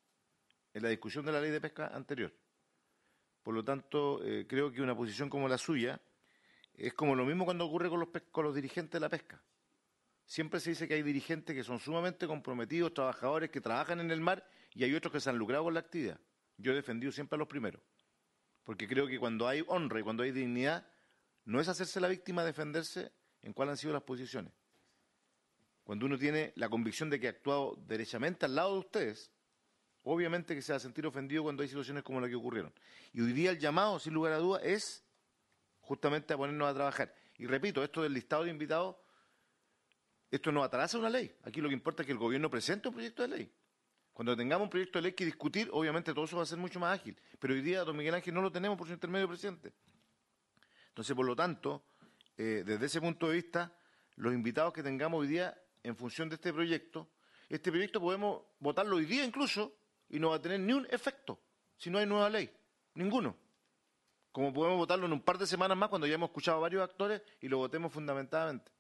en 0.74 0.84
la 0.84 0.90
discusión 0.90 1.26
de 1.26 1.32
la 1.32 1.42
ley 1.42 1.50
de 1.50 1.60
pesca 1.60 1.88
anterior. 1.88 2.32
Por 3.42 3.56
lo 3.56 3.64
tanto, 3.64 4.22
creo 4.48 4.72
que 4.72 4.82
una 4.82 4.96
posición 4.96 5.30
como 5.30 5.48
la 5.48 5.58
suya 5.58 6.00
es 6.76 6.94
como 6.94 7.16
lo 7.16 7.26
mismo 7.26 7.46
cuando 7.46 7.66
ocurre 7.66 7.90
con 7.90 8.02
los, 8.02 8.10
con 8.30 8.44
los 8.44 8.54
dirigentes 8.54 8.92
de 8.92 9.00
la 9.00 9.10
pesca. 9.10 9.42
Siempre 10.28 10.60
se 10.60 10.72
dice 10.72 10.90
que 10.90 10.94
hay 10.94 11.04
dirigentes 11.04 11.56
que 11.56 11.64
son 11.64 11.80
sumamente 11.80 12.28
comprometidos, 12.28 12.94
trabajadores 12.94 13.50
que 13.50 13.62
trabajan 13.62 14.02
en 14.02 14.12
el 14.12 14.20
mar 14.20 14.46
y 14.74 14.84
hay 14.84 14.94
otros 14.94 15.14
que 15.14 15.22
se 15.22 15.30
han 15.30 15.38
lucrado 15.38 15.64
con 15.64 15.74
la 15.74 15.80
actividad. 15.80 16.20
Yo 16.58 16.74
he 16.74 16.76
defendido 16.76 17.14
siempre 17.14 17.38
a 17.38 17.40
los 17.40 17.48
primeros, 17.48 17.82
porque 18.66 18.90
creo 18.90 19.08
que 19.08 19.20
cuando 19.20 19.48
hay 19.48 19.64
honra 19.68 20.02
y 20.02 20.04
cuando 20.04 20.24
hay 20.24 20.32
dignidad, 20.32 20.86
no 21.46 21.62
es 21.62 21.70
hacerse 21.70 22.02
la 22.02 22.10
víctima 22.10 22.44
defenderse 22.44 23.14
en 23.42 23.54
cuáles 23.54 23.72
han 23.72 23.78
sido 23.78 23.94
las 23.94 24.04
posiciones. 24.04 24.52
Cuando 25.86 26.06
uno 26.06 26.18
tiene 26.18 26.52
la 26.58 26.68
convicción 26.68 27.10
de 27.10 27.22
que 27.22 27.28
ha 27.28 27.30
actuado 27.30 27.82
derechamente 27.88 28.46
al 28.46 28.56
lado 28.56 28.74
de 28.74 28.80
ustedes, 28.80 29.32
obviamente 30.04 30.54
que 30.56 30.62
se 30.62 30.74
va 30.74 30.78
a 30.78 30.82
sentir 30.82 31.08
ofendido 31.08 31.44
cuando 31.44 31.64
hay 31.64 31.70
situaciones 31.70 32.04
como 32.04 32.20
la 32.20 32.28
que 32.28 32.36
ocurrieron. 32.36 32.74
Y 33.14 33.22
hoy 33.22 33.32
día 33.32 33.52
el 33.52 33.60
llamado, 33.60 33.98
sin 33.98 34.14
lugar 34.14 34.34
a 34.34 34.40
dudas, 34.40 34.62
es 34.66 35.06
justamente 35.80 36.34
a 36.34 36.38
ponernos 36.38 36.70
a 36.70 36.74
trabajar. 36.74 37.16
Y 37.38 37.46
repito, 37.46 37.82
esto 37.82 38.04
del 38.04 38.12
listado 38.12 38.44
de 38.44 38.50
invitados, 38.50 38.98
esto 40.30 40.52
no 40.52 40.64
atrasa 40.64 40.98
una 40.98 41.10
ley. 41.10 41.34
Aquí 41.44 41.62
lo 41.62 41.70
que 41.70 41.74
importa 41.74 42.04
es 42.04 42.06
que 42.06 42.12
el 42.12 42.18
gobierno 42.18 42.50
presente 42.50 42.90
un 42.90 42.94
proyecto 42.94 43.22
de 43.22 43.28
ley. 43.30 43.52
Cuando 44.14 44.36
tengamos 44.36 44.66
un 44.66 44.70
proyecto 44.70 44.98
de 44.98 45.04
ley 45.04 45.14
que 45.14 45.26
discutir, 45.26 45.70
obviamente 45.72 46.14
todo 46.14 46.26
eso 46.26 46.38
va 46.38 46.44
a 46.44 46.46
ser 46.48 46.58
mucho 46.58 46.80
más 46.80 47.00
ágil. 47.00 47.16
Pero 47.40 47.54
hoy 47.54 47.62
día, 47.62 47.84
don 47.84 47.96
Miguel 47.96 48.16
Ángel, 48.16 48.34
no 48.34 48.42
lo 48.42 48.52
tenemos 48.52 48.78
por 48.78 48.88
su 48.88 48.94
intermedio 48.94 49.28
presidente. 49.28 49.74
Entonces, 50.90 51.16
por 51.16 51.26
lo 51.26 51.36
tanto, 51.36 51.86
eh, 52.36 52.64
desde 52.66 52.88
ese 52.88 53.00
punto 53.00 53.30
de 53.30 53.36
vista, 53.36 53.78
los 54.16 54.34
invitados 54.34 54.74
que 54.74 54.82
tengamos 54.82 55.22
hoy 55.22 55.28
día 55.28 55.56
en 55.84 55.96
función 55.96 56.30
de 56.30 56.36
este 56.36 56.52
proyecto, 56.52 57.10
este 57.48 57.72
proyecto 57.72 58.02
podemos 58.02 58.42
votarlo 58.60 58.96
hoy 58.96 59.06
día 59.06 59.24
incluso 59.24 59.78
y 60.10 60.20
no 60.20 60.30
va 60.30 60.38
a 60.38 60.42
tener 60.42 60.60
ni 60.60 60.74
un 60.74 60.88
efecto 60.90 61.40
si 61.78 61.90
no 61.90 62.00
hay 62.00 62.06
nueva 62.06 62.30
ley. 62.30 62.52
Ninguno. 62.96 63.38
Como 64.32 64.54
podemos 64.54 64.78
votarlo 64.78 65.06
en 65.06 65.14
un 65.14 65.22
par 65.22 65.38
de 65.38 65.48
semanas 65.48 65.78
más 65.78 65.90
cuando 65.90 66.08
ya 66.08 66.16
hemos 66.16 66.30
escuchado 66.30 66.58
a 66.58 66.62
varios 66.62 66.84
actores 66.84 67.22
y 67.40 67.48
lo 67.48 67.58
votemos 67.58 67.94
fundamentadamente. 67.94 68.72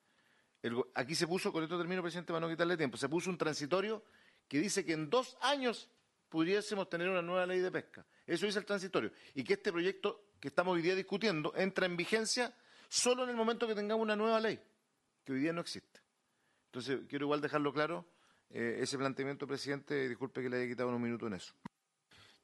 Aquí 0.95 1.15
se 1.15 1.27
puso, 1.27 1.51
con 1.51 1.63
esto 1.63 1.77
termino, 1.77 2.01
presidente, 2.01 2.33
para 2.33 2.45
no 2.45 2.49
quitarle 2.49 2.77
tiempo, 2.77 2.97
se 2.97 3.07
puso 3.07 3.29
un 3.29 3.37
transitorio 3.37 4.03
que 4.47 4.59
dice 4.59 4.83
que 4.83 4.93
en 4.93 5.09
dos 5.09 5.37
años 5.41 5.89
pudiésemos 6.29 6.89
tener 6.89 7.09
una 7.09 7.21
nueva 7.21 7.45
ley 7.45 7.59
de 7.59 7.71
pesca. 7.71 8.05
Eso 8.25 8.45
dice 8.45 8.59
el 8.59 8.65
transitorio. 8.65 9.11
Y 9.33 9.43
que 9.43 9.53
este 9.53 9.71
proyecto 9.71 10.31
que 10.39 10.49
estamos 10.49 10.75
hoy 10.75 10.81
día 10.81 10.95
discutiendo 10.95 11.53
entra 11.55 11.85
en 11.85 11.95
vigencia 11.95 12.53
solo 12.89 13.23
en 13.23 13.29
el 13.29 13.35
momento 13.35 13.67
que 13.67 13.75
tengamos 13.75 14.03
una 14.03 14.15
nueva 14.15 14.39
ley, 14.39 14.59
que 15.23 15.33
hoy 15.33 15.39
día 15.39 15.53
no 15.53 15.61
existe. 15.61 16.01
Entonces, 16.65 17.01
quiero 17.07 17.25
igual 17.25 17.41
dejarlo 17.41 17.73
claro, 17.73 18.05
eh, 18.49 18.79
ese 18.81 18.97
planteamiento, 18.97 19.47
presidente, 19.47 20.07
disculpe 20.07 20.41
que 20.41 20.49
le 20.49 20.57
haya 20.57 20.67
quitado 20.67 20.89
unos 20.89 21.01
minutos 21.01 21.27
en 21.27 21.33
eso. 21.35 21.53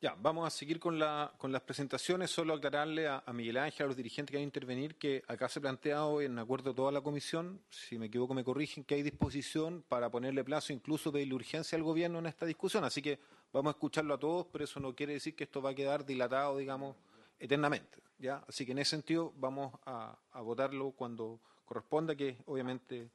Ya, 0.03 0.17
vamos 0.19 0.45
a 0.45 0.49
seguir 0.49 0.81
con, 0.81 0.99
la, 0.99 1.33
con 1.37 1.53
las 1.53 1.61
presentaciones. 1.61 2.29
Solo 2.29 2.55
aclararle 2.55 3.07
a, 3.07 3.23
Miguel 3.31 3.55
Ángel, 3.55 3.85
a 3.85 3.87
los 3.87 3.95
dirigentes 3.95 4.31
que 4.31 4.37
van 4.37 4.41
a 4.41 4.43
intervenir, 4.43 4.95
que 4.95 5.23
acá 5.29 5.47
se 5.47 5.59
ha 5.59 5.61
planteado, 5.61 6.19
en 6.21 6.37
acuerdo 6.37 6.71
de 6.71 6.75
toda 6.75 6.91
la 6.91 6.99
comisión, 6.99 7.61
si 7.69 7.97
me 7.97 8.07
equivoco 8.07 8.33
me 8.33 8.43
corrigen, 8.43 8.83
que 8.83 8.95
hay 8.95 9.01
disposición 9.01 9.81
para 9.87 10.11
ponerle 10.11 10.43
plazo, 10.43 10.73
incluso 10.73 11.09
pedirle 11.09 11.35
urgencia 11.35 11.77
al 11.77 11.83
gobierno 11.83 12.19
en 12.19 12.25
esta 12.25 12.45
discusión. 12.45 12.83
Así 12.83 13.01
que 13.01 13.17
vamos 13.53 13.73
a 13.73 13.77
escucharlo 13.77 14.15
a 14.15 14.19
todos, 14.19 14.45
pero 14.51 14.65
eso 14.65 14.81
no 14.81 14.93
quiere 14.93 15.13
decir 15.13 15.37
que 15.37 15.45
esto 15.45 15.61
va 15.61 15.69
a 15.69 15.73
quedar 15.73 16.05
dilatado, 16.05 16.57
digamos, 16.57 16.97
eternamente. 17.39 18.03
¿ya? 18.19 18.43
Así 18.45 18.65
que 18.65 18.73
en 18.73 18.79
ese 18.79 18.89
sentido 18.89 19.31
vamos 19.37 19.73
a, 19.85 20.19
a 20.33 20.41
votarlo 20.41 20.91
cuando 20.91 21.39
corresponda, 21.63 22.13
que 22.13 22.39
obviamente 22.47 23.09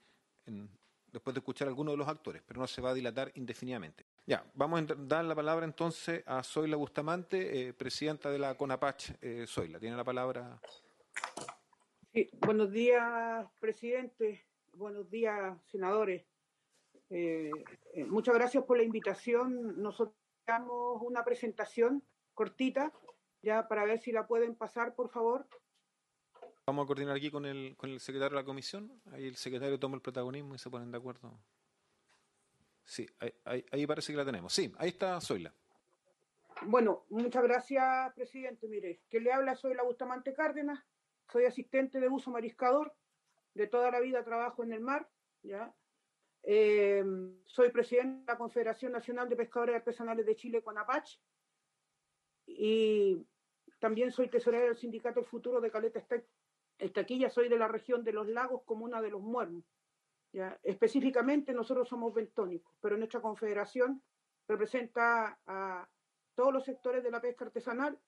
en- 0.47 0.71
después 1.13 1.35
de 1.35 1.41
escuchar 1.41 1.69
a 1.69 1.71
alguno 1.71 1.91
de 1.91 1.99
los 1.99 2.09
actores, 2.09 2.41
pero 2.47 2.59
no 2.59 2.67
se 2.67 2.81
va 2.81 2.93
a 2.93 2.95
dilatar 2.95 3.31
indefinidamente. 3.35 4.07
Ya, 4.29 4.45
vamos 4.53 4.83
a 4.83 4.95
dar 4.95 5.25
la 5.25 5.35
palabra 5.35 5.65
entonces 5.65 6.23
a 6.27 6.43
Zoila 6.43 6.77
Bustamante, 6.77 7.69
eh, 7.69 7.73
presidenta 7.73 8.31
de 8.31 8.39
la 8.39 8.59
CONAPACH. 8.59 9.13
Eh, 9.23 9.47
Zoila, 9.49 9.81
tiene 9.81 9.97
la 9.97 10.05
palabra. 10.05 10.61
Sí, 12.13 12.29
buenos 12.39 12.71
días, 12.71 13.49
presidente. 13.59 14.45
Buenos 14.75 15.09
días, 15.09 15.57
senadores. 15.71 16.27
Eh, 17.09 17.51
eh, 17.95 18.05
muchas 18.05 18.35
gracias 18.35 18.65
por 18.65 18.77
la 18.77 18.83
invitación. 18.83 19.81
Nosotros 19.81 20.15
damos 20.47 21.01
una 21.01 21.25
presentación 21.25 22.03
cortita, 22.35 22.93
ya 23.41 23.67
para 23.67 23.87
ver 23.87 23.99
si 23.99 24.13
la 24.13 24.27
pueden 24.27 24.57
pasar, 24.57 24.95
por 24.95 25.09
favor. 25.09 25.47
Vamos 26.67 26.85
a 26.85 26.87
coordinar 26.87 27.17
aquí 27.17 27.31
con 27.31 27.47
el, 27.47 27.79
con 27.79 27.89
el 27.89 27.99
secretario 27.99 28.37
de 28.37 28.43
la 28.43 28.47
comisión. 28.47 28.93
Ahí 29.11 29.27
el 29.27 29.37
secretario 29.37 29.81
toma 29.81 29.95
el 29.95 30.03
protagonismo 30.03 30.55
y 30.55 30.59
se 30.59 30.69
ponen 30.69 30.91
de 30.91 30.99
acuerdo. 30.99 31.33
Sí, 32.89 33.07
ahí, 33.45 33.65
ahí- 33.71 33.87
parece 33.87 34.13
que 34.13 34.17
la 34.17 34.25
tenemos. 34.25 34.51
Sí, 34.51 34.73
ahí 34.79 34.89
está 34.89 35.21
Zoila. 35.21 35.53
Bueno, 36.63 37.05
muchas 37.11 37.43
gracias, 37.43 38.15
presidente. 38.15 38.67
Mire, 38.67 39.03
que 39.11 39.21
le 39.21 39.31
habla 39.31 39.55
soy 39.55 39.75
la 39.75 39.83
Bustamante 39.83 40.33
Cárdenas, 40.33 40.83
soy 41.31 41.45
asistente 41.45 42.01
de 42.01 42.09
uso 42.09 42.31
mariscador, 42.31 42.95
de 43.53 43.67
toda 43.67 43.91
la 43.91 44.01
vida 44.01 44.25
trabajo 44.25 44.65
en 44.65 44.73
el 44.73 44.81
mar, 44.81 45.07
¿ya? 45.43 45.75
Eh, 46.43 47.05
soy 47.45 47.71
presidente 47.71 48.21
de 48.21 48.33
la 48.33 48.39
Confederación 48.39 48.93
Nacional 48.93 49.29
de 49.29 49.37
Pescadores 49.37 49.77
Artesanales 49.77 50.25
de 50.25 50.35
Chile, 50.37 50.63
CONAPACH, 50.63 51.19
y 52.47 53.23
también 53.81 54.11
soy 54.13 54.29
tesorera 54.29 54.65
del 54.65 54.79
Sindicato 54.79 55.21
El 55.21 55.27
Futuro 55.27 55.61
de 55.61 55.71
Caleta 55.71 56.03
Estaquilla, 56.79 57.29
soy 57.29 57.51
de 57.51 57.59
la 57.59 57.69
región 57.69 58.03
de 58.03 58.13
los 58.13 58.27
lagos, 58.29 58.63
comuna 58.65 59.03
de 59.03 59.11
los 59.11 59.21
Muermos. 59.21 59.65
Específicamente 60.63 61.53
nosotros 61.53 61.89
somos 61.89 62.15
bentónicos, 62.15 62.75
pero 62.81 62.97
nuestra 62.97 63.21
confederación 63.21 64.03
representa 64.47 65.39
a 65.47 65.89
todos 66.35 66.53
los 66.53 66.65
sectores 66.65 67.03
de 67.03 67.11
la 67.11 67.21
pesca 67.21 67.47
artesanal, 67.47 67.99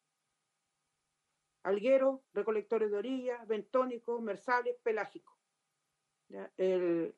algueros, 1.62 2.20
recolectores 2.32 2.90
de 2.90 2.96
orilla, 2.96 3.44
bentónicos, 3.46 4.20
mersales, 4.22 4.76
pelágicos. 4.82 5.36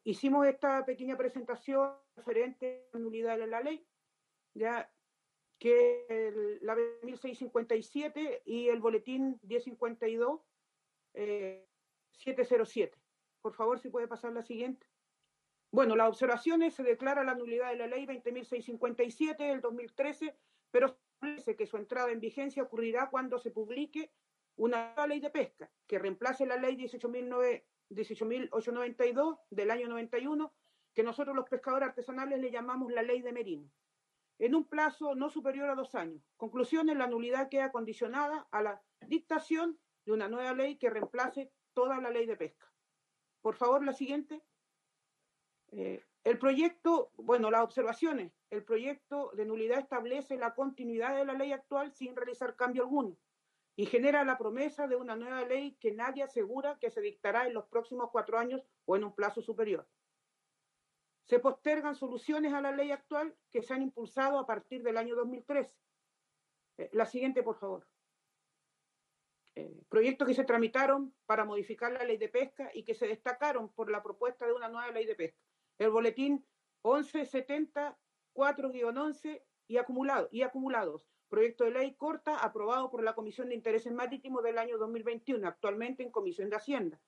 hicimos 0.05 0.47
esta 0.47 0.85
pequeña 0.85 1.16
presentación 1.16 1.95
referente 2.16 2.89
a 2.93 2.97
la 2.97 3.03
nulidad 3.05 3.39
de 3.39 3.47
la 3.47 3.61
ley, 3.61 3.87
ya 4.55 4.91
que 5.59 6.07
el, 6.09 6.59
la 6.62 6.74
1657 6.74 8.43
y 8.47 8.69
el 8.69 8.81
boletín 8.81 9.39
1052 9.43 10.41
eh, 11.15 11.69
707. 12.12 12.99
Por 13.43 13.55
favor, 13.55 13.79
si 13.79 13.89
puede 13.89 14.09
pasar 14.09 14.33
la 14.33 14.43
siguiente. 14.43 14.87
Bueno, 15.73 15.97
las 15.97 16.11
observaciones 16.11 16.74
se 16.74 16.82
declara 16.82 17.24
la 17.24 17.35
nulidad 17.35 17.70
de 17.70 17.78
la 17.78 17.86
ley 17.86 18.05
20.657 18.05 19.39
del 19.39 19.62
2013, 19.62 20.36
pero 20.70 20.89
establece 20.89 21.57
que 21.57 21.66
su 21.66 21.78
entrada 21.78 22.12
en 22.12 22.20
vigencia 22.20 22.62
ocurrirá 22.62 23.09
cuando 23.09 23.39
se 23.39 23.51
publique 23.51 24.12
una 24.57 24.94
ley 25.07 25.20
de 25.20 25.31
pesca 25.31 25.73
que 25.86 25.99
reemplace 25.99 26.44
la 26.44 26.57
ley 26.57 26.77
18.892 26.77 29.39
del 29.49 29.70
año 29.70 29.89
91, 29.89 30.53
que 30.93 31.03
nosotros 31.03 31.35
los 31.35 31.49
pescadores 31.49 31.89
artesanales 31.89 32.39
le 32.39 32.51
llamamos 32.51 32.93
la 32.93 33.03
ley 33.03 33.23
de 33.23 33.32
Merino, 33.32 33.73
en 34.39 34.55
un 34.55 34.69
plazo 34.69 35.15
no 35.15 35.31
superior 35.31 35.70
a 35.70 35.74
dos 35.74 35.94
años. 35.94 36.23
Conclusiones, 36.36 36.99
la 36.99 37.07
nulidad 37.07 37.49
queda 37.49 37.73
condicionada 37.73 38.47
a 38.51 38.61
la 38.61 38.82
dictación 39.07 39.81
de 40.05 40.12
una 40.12 40.28
nueva 40.28 40.53
ley 40.53 40.77
que 40.77 40.90
reemplace 40.90 41.51
toda 41.73 41.99
la 41.99 42.11
ley 42.11 42.27
de 42.27 42.36
pesca. 42.36 42.70
Por 43.40 43.55
favor, 43.55 43.82
la 43.82 43.94
siguiente. 43.94 44.43
Eh, 45.73 46.05
el 46.24 46.39
proyecto, 46.39 47.11
bueno, 47.16 47.51
las 47.51 47.62
observaciones. 47.62 48.32
El 48.51 48.65
proyecto 48.65 49.32
de 49.35 49.44
nulidad 49.44 49.81
establece 49.81 50.36
la 50.36 50.55
continuidad 50.55 51.16
de 51.16 51.24
la 51.24 51.32
ley 51.32 51.53
actual 51.53 51.93
sin 51.93 52.15
realizar 52.15 52.55
cambio 52.55 52.82
alguno 52.82 53.16
y 53.74 53.86
genera 53.86 54.24
la 54.24 54.39
promesa 54.39 54.86
de 54.86 54.97
una 54.97 55.16
nueva 55.16 55.44
ley 55.44 55.77
que 55.81 55.93
nadie 55.93 56.23
asegura 56.23 56.78
que 56.78 56.90
se 56.90 57.01
dictará 57.01 57.47
en 57.47 57.55
los 57.55 57.66
próximos 57.66 58.11
cuatro 58.12 58.39
años 58.39 58.62
o 58.85 58.97
en 58.97 59.05
un 59.05 59.15
plazo 59.15 59.40
superior. 59.40 59.89
Se 61.24 61.39
postergan 61.39 61.94
soluciones 61.94 62.53
a 62.53 62.61
la 62.61 62.73
ley 62.73 62.90
actual 62.90 63.35
que 63.51 63.62
se 63.62 63.73
han 63.73 63.82
impulsado 63.82 64.39
a 64.39 64.47
partir 64.47 64.82
del 64.82 64.99
año 64.99 65.16
2013. 65.16 65.74
Eh, 66.78 66.90
la 66.93 67.07
siguiente, 67.07 67.43
por 67.43 67.59
favor. 67.59 67.86
Eh, 69.55 69.82
proyectos 69.89 70.28
que 70.28 70.35
se 70.35 70.44
tramitaron 70.44 71.15
para 71.27 71.44
modificar 71.44 71.93
la 71.93 72.05
ley 72.05 72.16
de 72.16 72.28
pesca 72.28 72.70
y 72.74 72.85
que 72.85 72.94
se 72.94 73.07
destacaron 73.07 73.73
por 73.73 73.90
la 73.90 74.03
propuesta 74.03 74.47
de 74.47 74.53
una 74.53 74.69
nueva 74.69 74.90
ley 74.90 75.07
de 75.07 75.15
pesca. 75.15 75.52
El 75.82 75.90
boletín 75.90 76.46
1174-11 76.84 79.42
y, 79.66 79.76
acumulado, 79.78 80.28
y 80.30 80.43
acumulados. 80.43 81.09
Proyecto 81.28 81.64
de 81.64 81.72
ley 81.72 81.96
corta 81.96 82.38
aprobado 82.38 82.88
por 82.88 83.02
la 83.02 83.16
Comisión 83.16 83.48
de 83.48 83.56
Intereses 83.56 83.93
Marítimos 83.93 84.44
del 84.44 84.59
año 84.59 84.78
2021, 84.78 85.48
actualmente 85.48 86.04
en 86.04 86.12
Comisión 86.12 86.51
de 86.51 86.56
Hacienda. 86.56 87.01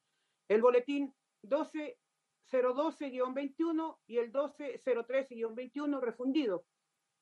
El 0.48 0.60
boletín 0.60 1.14
12012-21 1.44 3.98
y 4.08 4.18
el 4.18 4.32
1203-21 4.32 6.00
refundido. 6.00 6.66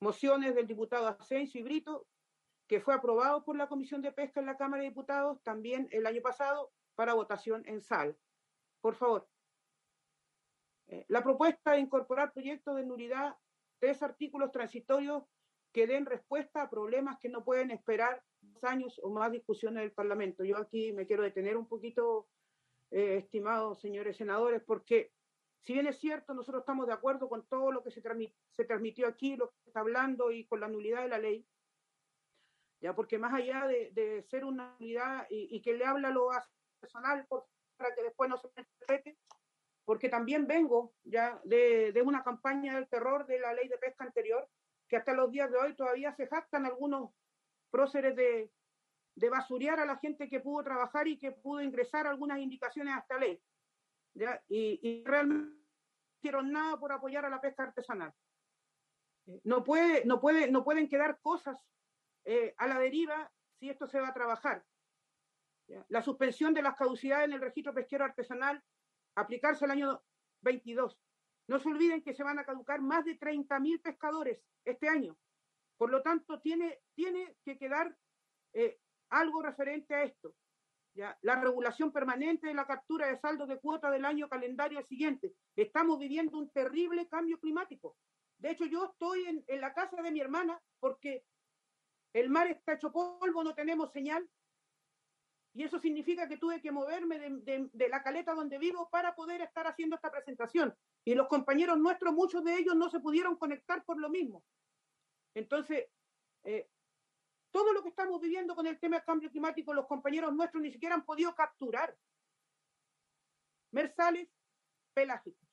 Mociones 0.01 0.55
del 0.55 0.67
diputado 0.67 1.07
Asensio 1.07 1.61
y 1.61 1.65
Brito 1.65 2.07
que 2.67 2.81
fue 2.81 2.95
aprobado 2.95 3.45
por 3.45 3.57
la 3.57 3.69
Comisión 3.69 4.01
de 4.01 4.13
Pesca 4.13 4.41
en 4.41 4.47
la 4.47 4.57
Cámara 4.57 4.83
de 4.83 4.89
Diputados 4.89 5.43
también 5.43 5.87
el 5.91 6.07
año 6.07 6.23
pasado 6.23 6.73
para 6.95 7.13
votación 7.13 7.63
en 7.67 7.83
sal. 7.83 8.17
Por 8.81 8.95
favor. 8.95 9.29
Eh, 10.93 11.07
la 11.09 11.23
propuesta 11.23 11.73
de 11.73 11.81
incorporar 11.81 12.35
proyectos 12.35 12.77
de 12.77 12.85
nulidad, 12.85 13.35
tres 13.79 14.03
artículos 14.03 14.53
transitorios 14.53 15.25
que 15.73 15.87
den 15.87 16.05
respuesta 16.05 16.61
a 16.61 16.69
problemas 16.69 17.19
que 17.19 17.31
no 17.31 17.45
pueden 17.45 17.71
esperar 17.71 18.23
dos 18.43 18.63
años 18.65 19.01
o 19.03 19.09
más 19.09 19.33
discusiones 19.33 19.85
del 19.85 19.93
Parlamento. 19.93 20.45
Yo 20.45 20.59
aquí 20.59 20.93
me 20.93 21.07
quiero 21.07 21.23
detener 21.23 21.57
un 21.57 21.67
poquito, 21.67 22.29
eh, 22.91 23.17
estimados 23.17 23.81
señores 23.81 24.19
senadores, 24.19 24.63
porque 24.63 25.15
si 25.63 25.73
bien 25.73 25.87
es 25.87 25.99
cierto, 25.99 26.35
nosotros 26.35 26.61
estamos 26.61 26.87
de 26.87 26.93
acuerdo 26.93 27.27
con 27.27 27.47
todo 27.47 27.73
lo 27.73 27.83
que 27.83 27.91
se, 27.91 28.03
transmitió 28.03 29.07
aquí, 29.07 29.37
lo 29.37 29.49
que 29.49 29.57
está 29.69 29.81
hablando 29.81 30.31
y 30.31 30.45
con 30.45 30.61
la 30.61 30.69
nulidad 30.69 31.05
de 31.05 31.09
la 31.09 31.19
ley, 31.19 31.47
ya 32.83 32.95
porque 32.95 33.17
más 33.17 33.33
allá 33.33 33.67
de, 33.67 34.23
ser 34.29 34.45
una 34.45 34.77
unidad 34.79 35.27
y, 35.31 35.63
que 35.63 35.73
le 35.73 35.87
habla 35.87 36.11
lo 36.11 36.29
personal 36.81 37.27
para 37.79 37.95
que 37.95 38.03
después 38.03 38.29
no 38.29 38.37
se 38.37 38.49
interprete, 38.49 39.17
porque 39.85 40.09
también 40.09 40.47
vengo 40.47 40.95
ya 41.05 41.41
de, 41.45 41.93
de, 41.93 42.03
una 42.03 42.23
campaña 42.23 42.75
del 42.75 42.89
terror 42.89 43.27
de 43.27 43.41
la 43.41 43.53
ley 43.53 43.69
de 43.69 43.79
pesca 43.79 44.05
anterior, 44.05 44.49
que 44.89 44.97
hasta 44.97 45.13
los 45.13 45.31
días 45.31 45.51
de 45.51 45.59
hoy 45.59 45.75
todavía 45.75 46.13
se 46.15 46.27
jactan 46.27 46.67
algunos 46.67 47.11
próceres 47.71 48.15
de, 48.15 48.51
de 49.15 49.31
basurear 49.31 49.81
a 49.81 49.87
la 49.87 49.99
gente 49.99 50.29
que 50.29 50.41
pudo 50.41 50.63
trabajar 50.63 51.09
y 51.09 51.19
que 51.19 51.33
pudo 51.33 51.61
ingresar 51.61 52.07
algunas 52.07 52.39
indicaciones 52.39 52.95
a 52.95 53.01
esta 53.01 53.19
ley. 53.19 53.43
Y, 54.49 54.79
y 54.83 55.05
realmente 55.05 55.57
no 55.57 55.63
hicieron 56.19 56.53
nada 56.53 56.79
por 56.79 56.93
apoyar 56.93 57.25
a 57.25 57.31
la 57.31 57.41
pesca 57.41 57.65
artesanal. 57.65 58.13
No, 59.45 59.63
puede, 59.63 60.05
no, 60.05 60.21
puede, 60.21 60.51
no 60.51 60.65
pueden 60.65 60.89
quedar 60.89 61.21
cosas 61.21 61.59
eh, 62.25 62.55
a 62.59 62.67
la 62.67 62.79
deriva 62.79 63.31
si 63.59 63.71
esto 63.71 63.87
se 63.87 64.01
va 64.01 64.09
a 64.09 64.15
trabajar. 64.15 64.65
La 65.89 66.03
suspensión 66.03 66.53
de 66.53 66.63
las 66.63 66.77
caducidades 66.77 67.27
en 67.27 67.33
el 67.33 67.41
registro 67.41 67.73
pesquero 67.73 68.05
artesanal, 68.05 68.63
aplicarse 69.15 69.65
el 69.65 69.71
año 69.73 70.03
22. 70.43 70.99
No 71.49 71.59
se 71.59 71.69
olviden 71.69 72.03
que 72.03 72.15
se 72.15 72.23
van 72.23 72.39
a 72.39 72.45
caducar 72.45 72.81
más 72.81 73.05
de 73.05 73.19
30.000 73.19 73.83
pescadores 73.83 74.41
este 74.65 74.89
año. 74.89 75.17
Por 75.77 75.91
lo 75.91 76.03
tanto, 76.03 76.41
tiene, 76.41 76.81
tiene 76.95 77.37
que 77.45 77.59
quedar 77.59 77.97
eh, 78.53 78.79
algo 79.11 79.43
referente 79.43 79.95
a 79.95 80.05
esto. 80.05 80.35
¿ya? 80.95 81.19
La 81.23 81.41
regulación 81.41 81.93
permanente 81.93 82.47
de 82.47 82.55
la 82.55 82.67
captura 82.67 83.09
de 83.09 83.19
saldo 83.19 83.47
de 83.47 83.59
cuota 83.59 83.91
del 83.91 84.05
año 84.05 84.29
calendario 84.29 84.83
siguiente. 84.87 85.35
Estamos 85.57 85.99
viviendo 85.99 86.39
un 86.39 86.51
terrible 86.51 87.09
cambio 87.09 87.39
climático. 87.41 87.97
De 88.39 88.51
hecho, 88.51 88.65
yo 88.67 88.87
estoy 88.87 89.25
en, 89.27 89.45
en 89.47 89.61
la 89.61 89.75
casa 89.75 90.01
de 90.03 90.11
mi 90.11 90.21
hermana 90.21 90.61
porque 90.81 91.25
el 92.13 92.29
mar 92.29 92.47
está 92.49 92.75
hecho 92.75 92.93
polvo, 92.93 93.43
no 93.43 93.55
tenemos 93.55 93.93
señal. 93.93 94.29
Y 95.55 95.65
eso 95.65 95.79
significa 95.79 96.29
que 96.29 96.39
tuve 96.39 96.61
que 96.61 96.73
moverme 96.73 97.19
de, 97.19 97.89
la 97.89 98.03
caleta 98.03 98.33
donde 98.33 98.59
vivo 98.59 98.89
para 98.91 99.15
poder 99.15 99.43
estar 99.43 99.67
haciendo 99.67 99.97
esta 99.97 100.11
presentación. 100.11 100.75
Y 101.05 101.15
los 101.15 101.29
compañeros 101.29 101.79
nuestros, 101.79 102.15
muchos 102.15 102.43
de 102.43 102.57
ellos 102.57 102.75
no 102.75 102.89
se 102.89 103.01
pudieron 103.01 103.37
conectar 103.37 103.85
por 103.85 103.99
lo 103.99 104.09
mismo. 104.09 104.43
Entonces, 105.35 105.89
eh, 106.45 106.69
todo 107.51 107.73
lo 107.75 107.83
que 107.83 107.91
estamos 107.91 108.19
viviendo 108.21 108.55
con 108.55 108.67
el 108.67 108.81
tema 108.81 108.97
del 108.97 109.05
cambio 109.05 109.31
climático, 109.31 109.75
los 109.75 109.87
compañeros 109.87 110.33
nuestros 110.33 110.63
ni 110.63 110.73
siquiera 110.73 110.95
han 110.95 111.05
podido 111.05 111.35
capturar. 111.35 111.95
Mersales 113.73 114.29
pelágicos. 114.95 115.49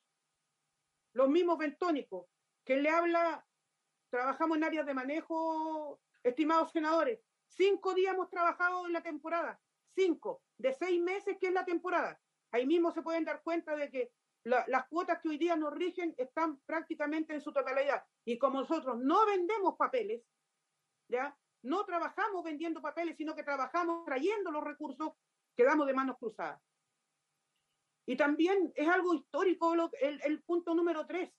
Los 1.12 1.28
mismos 1.28 1.58
bentónicos, 1.58 2.26
que 2.64 2.76
le 2.76 2.88
habla, 2.88 3.44
trabajamos 4.08 4.56
en 4.56 4.64
áreas 4.64 4.86
de 4.86 4.94
manejo 4.94 6.00
Estimados 6.22 6.70
senadores, 6.72 7.18
cinco 7.48 7.94
días 7.94 8.12
hemos 8.14 8.28
trabajado 8.28 8.86
en 8.86 8.92
la 8.92 9.02
temporada, 9.02 9.58
cinco, 9.94 10.42
de 10.58 10.72
seis 10.74 11.00
meses 11.00 11.36
que 11.40 11.48
es 11.48 11.52
la 11.52 11.64
temporada. 11.64 12.20
Ahí 12.52 12.66
mismo 12.66 12.90
se 12.92 13.02
pueden 13.02 13.24
dar 13.24 13.42
cuenta 13.42 13.76
de 13.76 13.90
que 13.90 14.12
la, 14.44 14.64
las 14.68 14.88
cuotas 14.88 15.20
que 15.20 15.28
hoy 15.28 15.38
día 15.38 15.56
nos 15.56 15.72
rigen 15.72 16.14
están 16.16 16.58
prácticamente 16.66 17.34
en 17.34 17.40
su 17.40 17.52
totalidad. 17.52 18.04
Y 18.24 18.38
como 18.38 18.60
nosotros 18.60 18.98
no 18.98 19.26
vendemos 19.26 19.76
papeles, 19.76 20.22
¿ya? 21.08 21.36
No 21.62 21.84
trabajamos 21.84 22.42
vendiendo 22.42 22.80
papeles, 22.80 23.16
sino 23.16 23.34
que 23.34 23.42
trabajamos 23.42 24.04
trayendo 24.04 24.50
los 24.50 24.64
recursos, 24.64 25.12
quedamos 25.56 25.86
de 25.86 25.94
manos 25.94 26.16
cruzadas. 26.18 26.60
Y 28.06 28.16
también 28.16 28.72
es 28.74 28.88
algo 28.88 29.14
histórico 29.14 29.74
el, 30.00 30.20
el 30.24 30.42
punto 30.42 30.74
número 30.74 31.06
tres, 31.06 31.30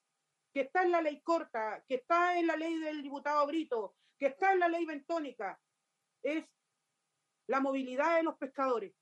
que 0.54 0.62
está 0.62 0.84
en 0.84 0.92
la 0.92 1.02
ley 1.02 1.22
corta, 1.22 1.84
que 1.88 1.96
está 1.96 2.38
en 2.38 2.48
la 2.48 2.56
ley 2.56 2.78
del 2.80 3.02
diputado 3.02 3.46
Brito, 3.48 3.96
que 4.20 4.28
está 4.28 4.54
en 4.54 4.60
la 4.60 4.68
ley 4.68 4.86
bentónica, 4.86 5.60
es 6.22 6.46
la 7.52 7.60
movilidad 7.60 8.16
de 8.16 8.24
los 8.24 8.38
pescadores. 8.38 8.94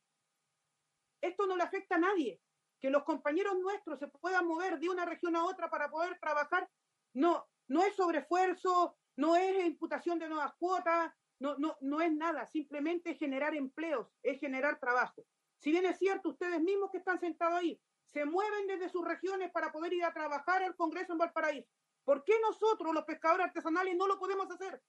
Esto 1.21 1.45
no 1.45 1.55
le 1.55 1.63
afecta 1.63 1.95
a 1.95 1.99
nadie. 1.99 2.41
Que 2.81 2.89
los 2.89 3.03
compañeros 3.03 3.55
nuestros 3.59 3.99
se 3.99 4.07
puedan 4.07 4.47
mover 4.47 4.79
de 4.79 4.89
una 4.89 5.05
región 5.05 5.35
a 5.35 5.45
otra 5.45 5.69
para 5.69 5.91
poder 5.91 6.17
trabajar, 6.19 6.67
no, 7.13 7.47
no 7.67 7.83
es 7.83 7.95
sobreesfuerzo, 7.95 8.97
no 9.17 9.35
es 9.35 9.65
imputación 9.65 10.17
de 10.17 10.29
nuevas 10.29 10.55
cuotas, 10.55 11.13
no, 11.39 11.57
no, 11.57 11.77
no 11.81 12.01
es 12.01 12.11
nada, 12.11 12.47
simplemente 12.47 13.11
es 13.11 13.19
generar 13.19 13.53
empleos, 13.53 14.07
es 14.23 14.39
generar 14.39 14.79
trabajo. 14.79 15.23
Si 15.59 15.69
bien 15.69 15.85
es 15.85 15.99
cierto, 15.99 16.29
ustedes 16.29 16.59
mismos 16.59 16.89
que 16.89 16.97
están 16.97 17.19
sentados 17.19 17.59
ahí, 17.59 17.79
se 18.05 18.25
mueven 18.25 18.65
desde 18.65 18.89
sus 18.89 19.05
regiones 19.05 19.51
para 19.51 19.71
poder 19.71 19.93
ir 19.93 20.05
a 20.05 20.13
trabajar 20.13 20.63
al 20.63 20.75
Congreso 20.75 21.11
en 21.11 21.19
Valparaíso. 21.19 21.69
¿Por 22.03 22.23
qué 22.23 22.33
nosotros, 22.41 22.95
los 22.95 23.05
pescadores 23.05 23.45
artesanales, 23.45 23.95
no 23.95 24.07
lo 24.07 24.17
podemos 24.17 24.49
hacer? 24.49 24.81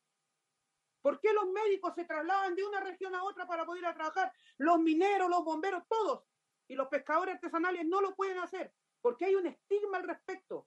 ¿Por 1.02 1.20
qué 1.20 1.32
los 1.32 1.46
médicos 1.48 1.94
se 1.94 2.04
trasladan 2.04 2.54
de 2.54 2.64
una 2.64 2.80
región 2.80 3.14
a 3.14 3.24
otra 3.24 3.46
para 3.46 3.64
poder 3.64 3.82
ir 3.82 3.88
a 3.88 3.94
trabajar? 3.94 4.32
Los 4.58 4.78
mineros, 4.78 5.30
los 5.30 5.44
bomberos, 5.44 5.84
todos. 5.88 6.24
Y 6.68 6.74
los 6.74 6.88
pescadores 6.88 7.36
artesanales 7.36 7.86
no 7.86 8.00
lo 8.00 8.14
pueden 8.14 8.38
hacer 8.38 8.72
porque 9.00 9.26
hay 9.26 9.34
un 9.34 9.46
estigma 9.46 9.98
al 9.98 10.08
respecto. 10.08 10.66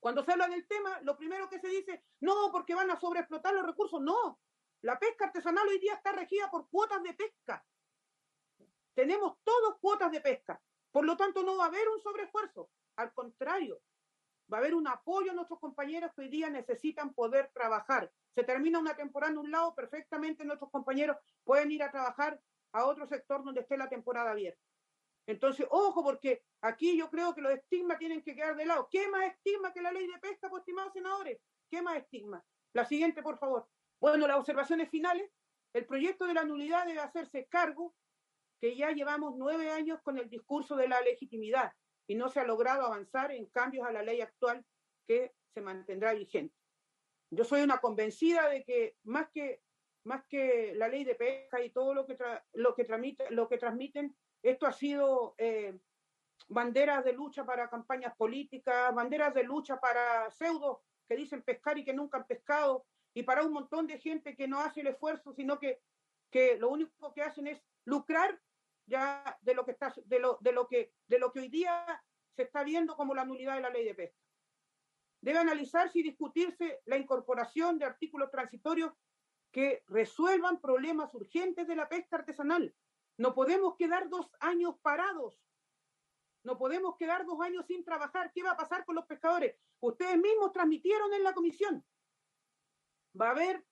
Cuando 0.00 0.22
se 0.24 0.32
habla 0.32 0.48
del 0.48 0.66
tema, 0.66 1.00
lo 1.02 1.16
primero 1.16 1.48
que 1.48 1.60
se 1.60 1.68
dice, 1.68 2.04
no, 2.20 2.50
porque 2.52 2.74
van 2.74 2.90
a 2.90 3.00
sobreexplotar 3.00 3.54
los 3.54 3.64
recursos. 3.64 4.00
No, 4.00 4.38
la 4.82 4.98
pesca 4.98 5.26
artesanal 5.26 5.66
hoy 5.66 5.78
día 5.78 5.94
está 5.94 6.12
regida 6.12 6.50
por 6.50 6.68
cuotas 6.68 7.02
de 7.02 7.14
pesca. 7.14 7.64
Tenemos 8.94 9.38
todos 9.42 9.78
cuotas 9.80 10.12
de 10.12 10.20
pesca. 10.20 10.60
Por 10.90 11.04
lo 11.04 11.16
tanto, 11.16 11.42
no 11.42 11.56
va 11.56 11.64
a 11.64 11.68
haber 11.68 11.88
un 11.88 12.00
sobreesfuerzo. 12.00 12.70
Al 12.96 13.12
contrario, 13.12 13.80
va 14.52 14.58
a 14.58 14.60
haber 14.60 14.74
un 14.74 14.86
apoyo 14.86 15.30
a 15.30 15.34
nuestros 15.34 15.60
compañeros 15.60 16.10
que 16.14 16.22
hoy 16.22 16.28
día 16.28 16.50
necesitan 16.50 17.14
poder 17.14 17.50
trabajar. 17.52 18.10
Se 18.34 18.44
termina 18.44 18.78
una 18.78 18.94
temporada 18.94 19.32
en 19.32 19.38
un 19.38 19.50
lado, 19.50 19.74
perfectamente 19.74 20.44
nuestros 20.44 20.70
compañeros 20.70 21.16
pueden 21.44 21.70
ir 21.70 21.82
a 21.82 21.90
trabajar 21.90 22.40
a 22.72 22.84
otro 22.86 23.06
sector 23.06 23.44
donde 23.44 23.60
esté 23.60 23.76
la 23.76 23.88
temporada 23.88 24.32
abierta. 24.32 24.60
Entonces, 25.26 25.66
ojo, 25.70 26.02
porque 26.02 26.42
aquí 26.60 26.98
yo 26.98 27.08
creo 27.08 27.34
que 27.34 27.40
los 27.40 27.52
estigmas 27.52 27.98
tienen 27.98 28.22
que 28.22 28.34
quedar 28.34 28.56
de 28.56 28.66
lado. 28.66 28.88
¿Qué 28.90 29.08
más 29.08 29.24
estigma 29.26 29.72
que 29.72 29.80
la 29.80 29.92
ley 29.92 30.06
de 30.06 30.18
pesca, 30.18 30.50
pues, 30.50 30.60
estimados 30.60 30.92
senadores? 30.92 31.40
¿Qué 31.70 31.80
más 31.80 31.96
estigma? 31.96 32.44
La 32.74 32.84
siguiente, 32.84 33.22
por 33.22 33.38
favor. 33.38 33.66
Bueno, 34.00 34.26
las 34.26 34.36
observaciones 34.36 34.90
finales. 34.90 35.30
El 35.72 35.86
proyecto 35.86 36.26
de 36.26 36.34
la 36.34 36.44
nulidad 36.44 36.86
debe 36.86 37.00
hacerse 37.00 37.46
cargo 37.46 37.94
que 38.60 38.76
ya 38.76 38.90
llevamos 38.90 39.34
nueve 39.36 39.70
años 39.70 40.00
con 40.02 40.18
el 40.18 40.28
discurso 40.28 40.76
de 40.76 40.88
la 40.88 41.00
legitimidad 41.00 41.72
y 42.06 42.14
no 42.14 42.28
se 42.28 42.40
ha 42.40 42.44
logrado 42.44 42.86
avanzar 42.86 43.32
en 43.32 43.46
cambios 43.46 43.86
a 43.86 43.92
la 43.92 44.02
ley 44.02 44.20
actual 44.20 44.64
que 45.06 45.34
se 45.52 45.60
mantendrá 45.60 46.12
vigente. 46.12 46.54
Yo 47.30 47.44
soy 47.44 47.62
una 47.62 47.78
convencida 47.78 48.48
de 48.48 48.64
que 48.64 48.96
más 49.04 49.28
que, 49.30 49.62
más 50.04 50.24
que 50.26 50.74
la 50.74 50.88
ley 50.88 51.04
de 51.04 51.14
pesca 51.14 51.60
y 51.62 51.70
todo 51.70 51.94
lo 51.94 52.06
que, 52.06 52.16
lo 52.52 52.74
que, 52.74 52.84
tramite, 52.84 53.30
lo 53.30 53.48
que 53.48 53.58
transmiten, 53.58 54.16
esto 54.42 54.66
ha 54.66 54.72
sido 54.72 55.34
eh, 55.38 55.78
banderas 56.48 57.04
de 57.04 57.12
lucha 57.12 57.44
para 57.44 57.70
campañas 57.70 58.14
políticas, 58.16 58.94
banderas 58.94 59.34
de 59.34 59.44
lucha 59.44 59.80
para 59.80 60.30
pseudos 60.30 60.78
que 61.08 61.16
dicen 61.16 61.42
pescar 61.42 61.78
y 61.78 61.84
que 61.84 61.92
nunca 61.92 62.18
han 62.18 62.26
pescado, 62.26 62.86
y 63.14 63.22
para 63.22 63.42
un 63.42 63.52
montón 63.52 63.86
de 63.86 63.98
gente 63.98 64.34
que 64.34 64.48
no 64.48 64.60
hace 64.60 64.80
el 64.80 64.88
esfuerzo, 64.88 65.32
sino 65.32 65.58
que, 65.58 65.80
que 66.30 66.56
lo 66.56 66.68
único 66.70 67.12
que 67.14 67.22
hacen 67.22 67.46
es 67.46 67.62
lucrar 67.84 68.40
ya 68.86 69.38
de 69.42 69.54
lo 69.54 69.64
que 69.64 69.72
está, 69.72 69.94
de 70.04 70.18
lo, 70.18 70.38
de 70.40 70.52
lo 70.52 70.66
que, 70.68 70.92
de 71.06 71.18
lo 71.18 71.32
que 71.32 71.40
hoy 71.40 71.48
día 71.48 72.02
se 72.36 72.42
está 72.42 72.64
viendo 72.64 72.96
como 72.96 73.14
la 73.14 73.24
nulidad 73.24 73.56
de 73.56 73.62
la 73.62 73.70
ley 73.70 73.84
de 73.84 73.94
pesca. 73.94 74.18
Debe 75.20 75.38
analizarse 75.38 76.00
y 76.00 76.02
discutirse 76.02 76.82
la 76.84 76.98
incorporación 76.98 77.78
de 77.78 77.86
artículos 77.86 78.30
transitorios 78.30 78.92
que 79.50 79.82
resuelvan 79.86 80.60
problemas 80.60 81.14
urgentes 81.14 81.66
de 81.66 81.76
la 81.76 81.88
pesca 81.88 82.16
artesanal. 82.16 82.74
No 83.16 83.34
podemos 83.34 83.76
quedar 83.76 84.08
dos 84.08 84.30
años 84.40 84.74
parados. 84.82 85.40
No 86.42 86.58
podemos 86.58 86.96
quedar 86.96 87.24
dos 87.24 87.40
años 87.40 87.64
sin 87.66 87.84
trabajar. 87.84 88.32
¿Qué 88.34 88.42
va 88.42 88.50
a 88.50 88.56
pasar 88.56 88.84
con 88.84 88.96
los 88.96 89.06
pescadores? 89.06 89.56
Ustedes 89.80 90.18
mismos 90.18 90.52
transmitieron 90.52 91.14
en 91.14 91.22
la 91.22 91.32
comisión. 91.32 91.86
Va 93.18 93.28
a 93.28 93.30
haber 93.30 93.64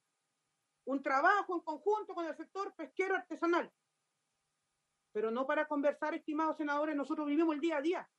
un 0.84 1.02
trabajo 1.02 1.57
en 1.57 1.60
conjunto 1.60 2.15
con 2.15 2.26
el 2.26 2.36
sector 2.36 2.74
pesquero 2.74 3.16
artesanal 3.16 3.70
pero 5.12 5.31
no 5.31 5.47
para 5.47 5.66
conversar, 5.66 6.15
estimados 6.15 6.57
senadores, 6.57 6.97
nosotros 6.97 7.26
vivimos 7.26 7.55
el 7.55 7.60
día 7.60 7.76
a 7.76 7.82
día. 7.82 8.10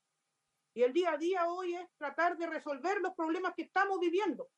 Y 0.76 0.84
el 0.84 0.94
día 0.94 1.12
a 1.12 1.18
día 1.18 1.48
hoy 1.48 1.76
es 1.76 1.88
tratar 1.98 2.38
de 2.38 2.48
resolver 2.48 3.02
los 3.02 3.14
problemas 3.14 3.54
que 3.56 3.64
estamos 3.64 4.00
viviendo. 4.00 4.50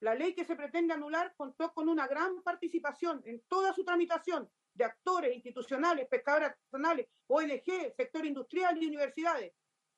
La 0.00 0.14
ley 0.14 0.34
que 0.34 0.44
se 0.44 0.56
pretende 0.56 0.94
anular 0.94 1.34
contó 1.36 1.72
con 1.72 1.88
una 1.88 2.06
gran 2.06 2.42
participación 2.42 3.22
en 3.24 3.42
toda 3.48 3.72
su 3.72 3.84
tramitación 3.84 4.50
de 4.74 4.84
actores 4.84 5.34
institucionales, 5.34 6.06
pescadores 6.08 6.50
artesanales, 6.50 7.08
ONG, 7.28 7.94
sector 7.96 8.26
industrial 8.26 8.82
y 8.82 8.86
universidades. 8.86 9.54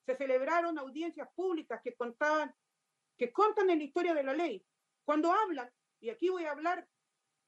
Se 0.07 0.17
celebraron 0.17 0.79
audiencias 0.79 1.29
públicas 1.35 1.81
que 1.83 1.95
contaban, 1.95 2.55
que 3.17 3.33
contan 3.33 3.71
en 3.71 3.79
la 3.79 3.85
historia 3.85 4.15
de 4.15 4.23
la 4.23 4.33
ley. 4.33 4.65
Cuando 5.05 5.33
hablan, 5.33 5.69
y 6.01 6.11
aquí 6.11 6.29
voy 6.29 6.45
a 6.45 6.53
hablar 6.53 6.87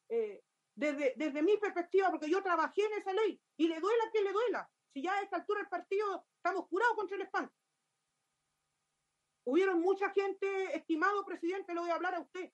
eh, 0.09 0.43
desde, 0.75 1.43
mi 1.43 1.57
perspectiva, 1.57 2.11
porque 2.11 2.31
yo 2.31 2.43
trabajé 2.43 2.83
en 2.85 2.95
esa 2.95 3.13
ley 3.13 3.41
y 3.61 3.69
le 3.69 3.79
duela 3.79 4.11
que 4.11 4.23
le 4.23 4.33
duela. 4.33 4.71
Si 4.91 5.03
ya 5.03 5.13
a 5.13 5.21
esta 5.21 5.37
altura 5.37 5.61
del 5.61 5.69
partido 5.69 6.25
estamos 6.35 6.67
curados 6.67 6.97
contra 6.97 7.17
el 7.19 7.23
spam. 7.25 7.53
Hubieron 9.45 9.83
mucha 9.83 10.09
gente, 10.13 10.75
estimado 10.75 11.27
presidente, 11.27 11.75
lo 11.75 11.83
voy 11.83 11.91
a 11.91 11.97
hablar 11.97 12.15
a 12.15 12.21
usted. 12.21 12.51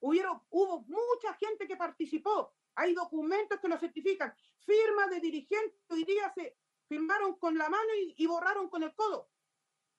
Hubieron, 0.00 0.42
hubo 0.50 0.80
mucha 0.80 1.32
gente 1.34 1.68
que 1.68 1.76
participó. 1.76 2.52
Hay 2.74 2.92
documentos 2.92 3.60
que 3.60 3.68
lo 3.68 3.78
certifican. 3.78 4.34
Firmas 4.58 5.10
de 5.10 5.20
dirigentes 5.20 5.80
hoy 5.90 6.02
día 6.02 6.32
se 6.34 6.56
firmaron 6.88 7.38
con 7.38 7.56
la 7.56 7.68
mano 7.68 7.94
y, 7.94 8.16
y 8.18 8.26
borraron 8.26 8.68
con 8.68 8.82
el 8.82 8.92
codo. 8.96 9.30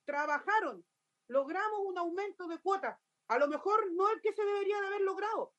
Trabajaron. 0.04 0.86
Logramos 1.30 1.80
un 1.86 1.98
aumento 1.98 2.50
de 2.50 2.60
cuotas. 2.60 3.00
A 3.30 3.40
lo 3.40 3.48
mejor 3.48 3.90
no 3.94 4.10
el 4.10 4.20
que 4.20 4.34
se 4.34 4.44
debería 4.44 4.82
de 4.82 4.88
haber 4.88 5.02
logrado, 5.04 5.54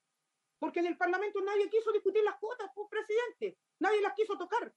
porque 0.59 0.81
en 0.81 0.87
el 0.87 0.99
Parlamento 0.99 1.41
nadie 1.41 1.71
quiso 1.71 1.91
discutir 1.91 2.23
las 2.23 2.39
cuotas, 2.39 2.71
por 2.75 2.91
pues, 2.91 3.07
presidente, 3.07 3.59
nadie 3.81 4.01
las 4.01 4.15
quiso 4.15 4.37
tocar. 4.37 4.73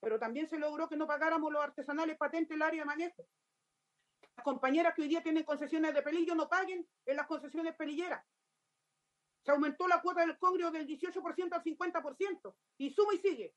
Pero 0.00 0.18
también 0.18 0.48
se 0.48 0.58
logró 0.58 0.88
que 0.88 0.96
no 0.96 1.06
pagáramos 1.06 1.52
los 1.52 1.62
artesanales 1.62 2.16
patentes 2.16 2.54
el 2.54 2.62
área 2.62 2.82
de 2.82 2.86
manejo. 2.86 3.28
Las 4.36 4.44
compañeras 4.44 4.94
que 4.94 5.02
hoy 5.02 5.08
día 5.08 5.22
tienen 5.22 5.44
concesiones 5.44 5.92
de 5.94 6.02
pelillo 6.02 6.34
no 6.34 6.48
paguen 6.48 6.88
en 7.04 7.16
las 7.16 7.26
concesiones 7.26 7.74
pelilleras. 7.74 8.24
Se 9.44 9.50
aumentó 9.50 9.88
la 9.88 10.00
cuota 10.00 10.20
del 10.20 10.38
congrio 10.38 10.70
del 10.70 10.86
18% 10.86 11.52
al 11.52 11.62
50% 11.62 12.54
y 12.78 12.90
suma 12.90 13.14
y 13.14 13.18
sigue. 13.18 13.54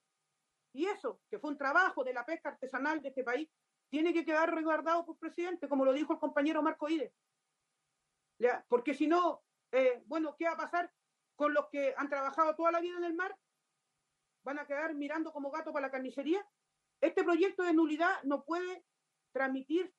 Y 0.74 0.86
eso, 0.86 1.22
que 1.30 1.38
fue 1.38 1.52
un 1.52 1.58
trabajo 1.58 2.04
de 2.04 2.14
la 2.14 2.26
pesca 2.26 2.50
artesanal 2.50 3.02
de 3.02 3.10
este 3.10 3.24
país, 3.24 3.50
tiene 3.90 4.14
que 4.14 4.26
quedar 4.26 4.54
resguardado 4.54 5.06
por 5.06 5.18
presidente, 5.18 5.68
como 5.68 5.86
lo 5.86 5.94
dijo 5.94 6.14
el 6.14 6.20
compañero 6.20 6.64
Marco 6.64 6.90
Ide. 6.90 7.14
Porque 8.70 8.94
si 8.94 9.06
no, 9.06 9.44
eh, 9.72 10.02
bueno, 10.06 10.36
¿qué 10.38 10.46
va 10.46 10.54
a 10.54 10.58
pasar? 10.58 10.92
con 11.42 11.56
los 11.56 11.70
que 11.70 11.96
han 11.98 12.08
trabajado 12.08 12.56
toda 12.56 12.72
la 12.72 12.82
vida 12.82 12.98
en 12.98 13.04
el 13.04 13.16
mar, 13.16 13.36
van 14.44 14.60
a 14.60 14.66
quedar 14.66 14.94
mirando 14.96 15.32
como 15.32 15.52
gato 15.52 15.72
para 15.72 15.88
la 15.88 15.92
carnicería. 15.92 16.46
Este 17.00 17.24
proyecto 17.24 17.64
de 17.64 17.74
nulidad 17.74 18.22
no 18.24 18.44
puede 18.44 18.84
tramitarse 19.32 19.94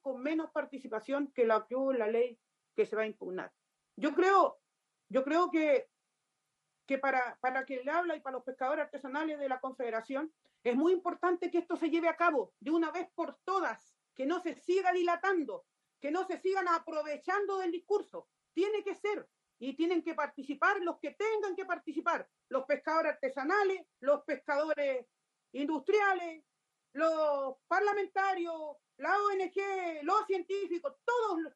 con 0.00 0.22
menos 0.22 0.50
participación 0.50 1.32
que 1.32 1.46
la 1.46 1.66
que 1.66 1.76
hubo 1.76 1.92
en 1.92 1.98
la 1.98 2.08
ley 2.08 2.38
que 2.74 2.86
se 2.86 2.96
va 2.96 3.02
a 3.02 3.06
impugnar. 3.06 3.52
Yo 3.96 4.14
creo, 4.14 4.58
yo 5.08 5.24
creo 5.24 5.50
que, 5.50 5.88
que 6.86 6.98
para, 6.98 7.38
para 7.40 7.64
que 7.64 7.82
le 7.82 7.90
habla 7.90 8.16
y 8.16 8.20
para 8.20 8.36
los 8.36 8.44
pescadores 8.44 8.84
artesanales 8.84 9.38
de 9.38 9.48
la 9.48 9.60
Confederación, 9.60 10.32
es 10.62 10.76
muy 10.76 10.92
importante 10.92 11.50
que 11.50 11.58
esto 11.58 11.76
se 11.76 11.90
lleve 11.90 12.08
a 12.08 12.16
cabo 12.16 12.52
de 12.60 12.72
una 12.72 12.90
vez 12.90 13.08
por 13.14 13.38
todas, 13.44 13.94
que 14.14 14.26
no 14.26 14.40
se 14.40 14.54
siga 14.54 14.92
dilatando, 14.92 15.64
que 16.00 16.10
no 16.10 16.26
se 16.26 16.38
sigan 16.38 16.68
aprovechando 16.68 17.58
del 17.58 17.70
discurso. 17.70 18.28
Tiene 18.52 18.82
que 18.82 18.94
ser 18.94 19.28
y 19.58 19.74
tienen 19.74 20.02
que 20.02 20.14
participar 20.14 20.80
los 20.82 20.98
que 20.98 21.12
tengan 21.12 21.56
que 21.56 21.64
participar, 21.64 22.28
los 22.48 22.64
pescadores 22.64 23.14
artesanales, 23.14 23.86
los 24.00 24.22
pescadores 24.24 25.06
industriales, 25.52 26.44
los 26.92 27.56
parlamentarios, 27.66 28.76
la 28.98 29.14
ONG, 29.22 30.02
los 30.02 30.26
científicos, 30.26 30.94
todos, 31.04 31.52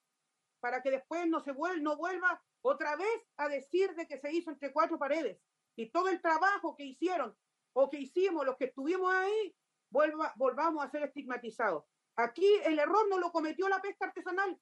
para 0.60 0.82
que 0.82 0.90
después 0.90 1.26
no 1.26 1.40
se 1.40 1.52
vuelva, 1.52 1.80
no 1.80 1.96
vuelva 1.96 2.42
otra 2.62 2.96
vez 2.96 3.26
a 3.36 3.48
decir 3.48 3.94
de 3.94 4.06
que 4.06 4.18
se 4.18 4.32
hizo 4.32 4.50
entre 4.50 4.72
cuatro 4.72 4.98
paredes 4.98 5.38
y 5.76 5.90
todo 5.90 6.08
el 6.08 6.20
trabajo 6.20 6.76
que 6.76 6.84
hicieron 6.84 7.36
o 7.72 7.88
que 7.88 7.98
hicimos 7.98 8.44
los 8.44 8.56
que 8.56 8.66
estuvimos 8.66 9.12
ahí, 9.12 9.54
vuelva, 9.90 10.32
volvamos 10.36 10.84
a 10.84 10.90
ser 10.90 11.02
estigmatizados. 11.04 11.84
Aquí 12.16 12.46
el 12.64 12.78
error 12.78 13.08
no 13.08 13.18
lo 13.18 13.32
cometió 13.32 13.68
la 13.68 13.80
pesca 13.80 14.06
artesanal 14.06 14.60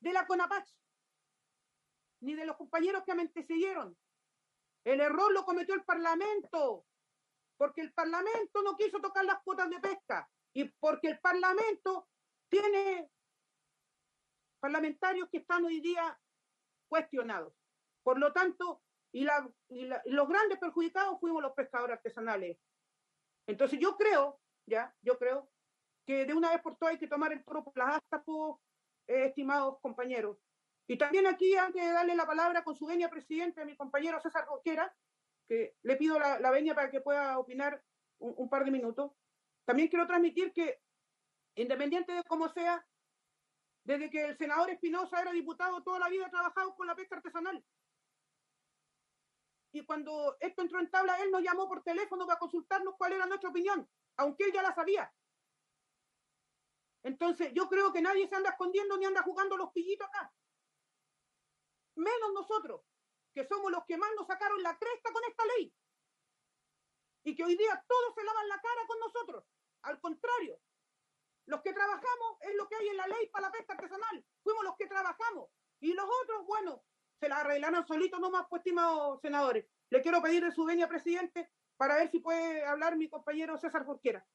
de 0.00 0.12
la 0.12 0.26
CONAPACH, 0.26 0.68
ni 2.20 2.34
de 2.34 2.46
los 2.46 2.56
compañeros 2.56 3.02
que 3.04 3.14
me 3.14 3.22
antecedieron. 3.22 3.96
El 4.84 5.00
error 5.00 5.32
lo 5.32 5.44
cometió 5.44 5.74
el 5.74 5.84
Parlamento, 5.84 6.86
porque 7.56 7.80
el 7.80 7.92
Parlamento 7.92 8.62
no 8.62 8.76
quiso 8.76 9.00
tocar 9.00 9.24
las 9.24 9.42
cuotas 9.42 9.68
de 9.70 9.80
pesca 9.80 10.28
y 10.52 10.64
porque 10.64 11.08
el 11.08 11.18
Parlamento 11.20 12.08
tiene 12.48 13.10
parlamentarios 14.60 15.28
que 15.30 15.38
están 15.38 15.64
hoy 15.64 15.80
día 15.80 16.18
cuestionados. 16.88 17.52
Por 18.02 18.18
lo 18.18 18.32
tanto, 18.32 18.82
y, 19.12 19.24
los 19.24 20.28
grandes 20.28 20.58
perjudicados 20.58 21.18
fuimos 21.20 21.42
los 21.42 21.54
pescadores 21.54 21.96
artesanales. 21.96 22.58
Entonces 23.46 23.78
yo 23.80 23.96
creo, 23.96 24.40
ya, 24.66 24.94
yo 25.02 25.18
creo 25.18 25.50
que 26.06 26.24
de 26.24 26.34
una 26.34 26.50
vez 26.50 26.62
por 26.62 26.76
todas 26.76 26.92
hay 26.92 26.98
que 26.98 27.08
tomar 27.08 27.32
el 27.32 27.44
toro 27.44 27.64
por 27.64 27.76
las 27.76 27.96
astas, 27.96 28.22
pues, 28.24 28.56
eh, 29.08 29.26
estimados 29.26 29.80
compañeros. 29.80 30.38
Y 30.88 30.96
también 30.96 31.26
aquí, 31.26 31.56
antes 31.56 31.84
de 31.84 31.92
darle 31.92 32.14
la 32.14 32.26
palabra 32.26 32.62
con 32.62 32.76
su 32.76 32.86
venia 32.86 33.10
presidente 33.10 33.60
a 33.60 33.64
mi 33.64 33.76
compañero 33.76 34.20
César 34.20 34.46
Roquera, 34.46 34.94
que 35.48 35.76
le 35.82 35.96
pido 35.96 36.18
la, 36.18 36.38
la 36.38 36.50
venia 36.50 36.74
para 36.74 36.90
que 36.90 37.00
pueda 37.00 37.38
opinar 37.38 37.82
un, 38.18 38.48
par 38.48 38.64
de 38.64 38.70
minutos, 38.70 39.12
también 39.64 39.88
quiero 39.88 40.06
transmitir 40.06 40.52
que, 40.52 40.80
independiente 41.56 42.12
de 42.12 42.22
cómo 42.24 42.48
sea, 42.48 42.86
Desde 43.84 44.10
que 44.10 44.24
el 44.24 44.36
senador 44.36 44.68
Espinosa 44.70 45.20
era 45.20 45.30
diputado, 45.30 45.82
toda 45.84 46.00
la 46.00 46.08
vida 46.08 46.26
ha 46.26 46.30
trabajado 46.30 46.74
con 46.74 46.88
la 46.88 46.96
pesca 46.96 47.16
artesanal. 47.16 47.64
Y 49.72 49.84
cuando 49.84 50.36
esto 50.40 50.62
entró 50.62 50.80
en 50.80 50.90
tabla, 50.90 51.22
él 51.22 51.30
nos 51.30 51.42
llamó 51.42 51.68
por 51.68 51.84
teléfono 51.84 52.26
para 52.26 52.40
consultarnos 52.40 52.96
cuál 52.96 53.12
era 53.12 53.26
nuestra 53.26 53.50
opinión, 53.50 53.88
aunque 54.16 54.44
él 54.44 54.52
ya 54.52 54.62
la 54.62 54.74
sabía. 54.74 55.12
Entonces, 57.04 57.52
yo 57.54 57.68
creo 57.68 57.92
que 57.92 58.02
nadie 58.02 58.26
se 58.26 58.34
anda 58.34 58.50
escondiendo 58.50 58.96
ni 58.96 59.04
anda 59.04 59.22
jugando 59.22 59.56
los 59.56 59.70
pillitos 59.70 60.08
acá. 60.08 60.32
Menos 61.96 62.32
nosotros, 62.34 62.82
que 63.34 63.44
somos 63.46 63.70
los 63.70 63.84
que 63.84 63.96
más 63.96 64.10
nos 64.16 64.26
sacaron 64.26 64.62
la 64.62 64.78
cresta 64.78 65.12
con 65.12 65.22
esta 65.24 65.44
ley. 65.56 65.74
Y 67.24 67.34
que 67.34 67.44
hoy 67.44 67.56
día 67.56 67.84
todos 67.88 68.14
se 68.14 68.24
lavan 68.24 68.48
la 68.48 68.60
cara 68.60 68.86
con 68.86 68.98
nosotros. 69.00 69.44
Al 69.82 70.00
contrario, 70.00 70.60
los 71.46 71.60
que 71.62 71.72
trabajamos 71.72 72.38
es 72.40 72.54
lo 72.56 72.68
que 72.68 72.76
hay 72.76 72.88
en 72.88 72.96
la 72.96 73.06
ley 73.06 73.28
para 73.28 73.48
la 73.48 73.52
pesca 73.52 73.74
artesanal. 73.74 74.24
Fuimos 74.42 74.64
los 74.64 74.76
que 74.76 74.86
trabajamos. 74.86 75.50
Y 75.80 75.92
los 75.92 76.06
otros, 76.22 76.46
bueno, 76.46 76.84
se 77.20 77.28
la 77.28 77.38
arreglaron 77.38 77.86
solitos 77.86 78.20
nomás, 78.20 78.46
pues, 78.48 78.60
estimados 78.60 79.20
senadores. 79.20 79.66
Le 79.90 80.02
quiero 80.02 80.20
pedir 80.22 80.44
de 80.44 80.52
su 80.52 80.64
venia, 80.64 80.88
presidente, 80.88 81.50
para 81.76 81.96
ver 81.96 82.10
si 82.10 82.20
puede 82.20 82.64
hablar 82.64 82.96
mi 82.96 83.08
compañero 83.08 83.58
César 83.58 83.84
Jorquera. 83.84 84.26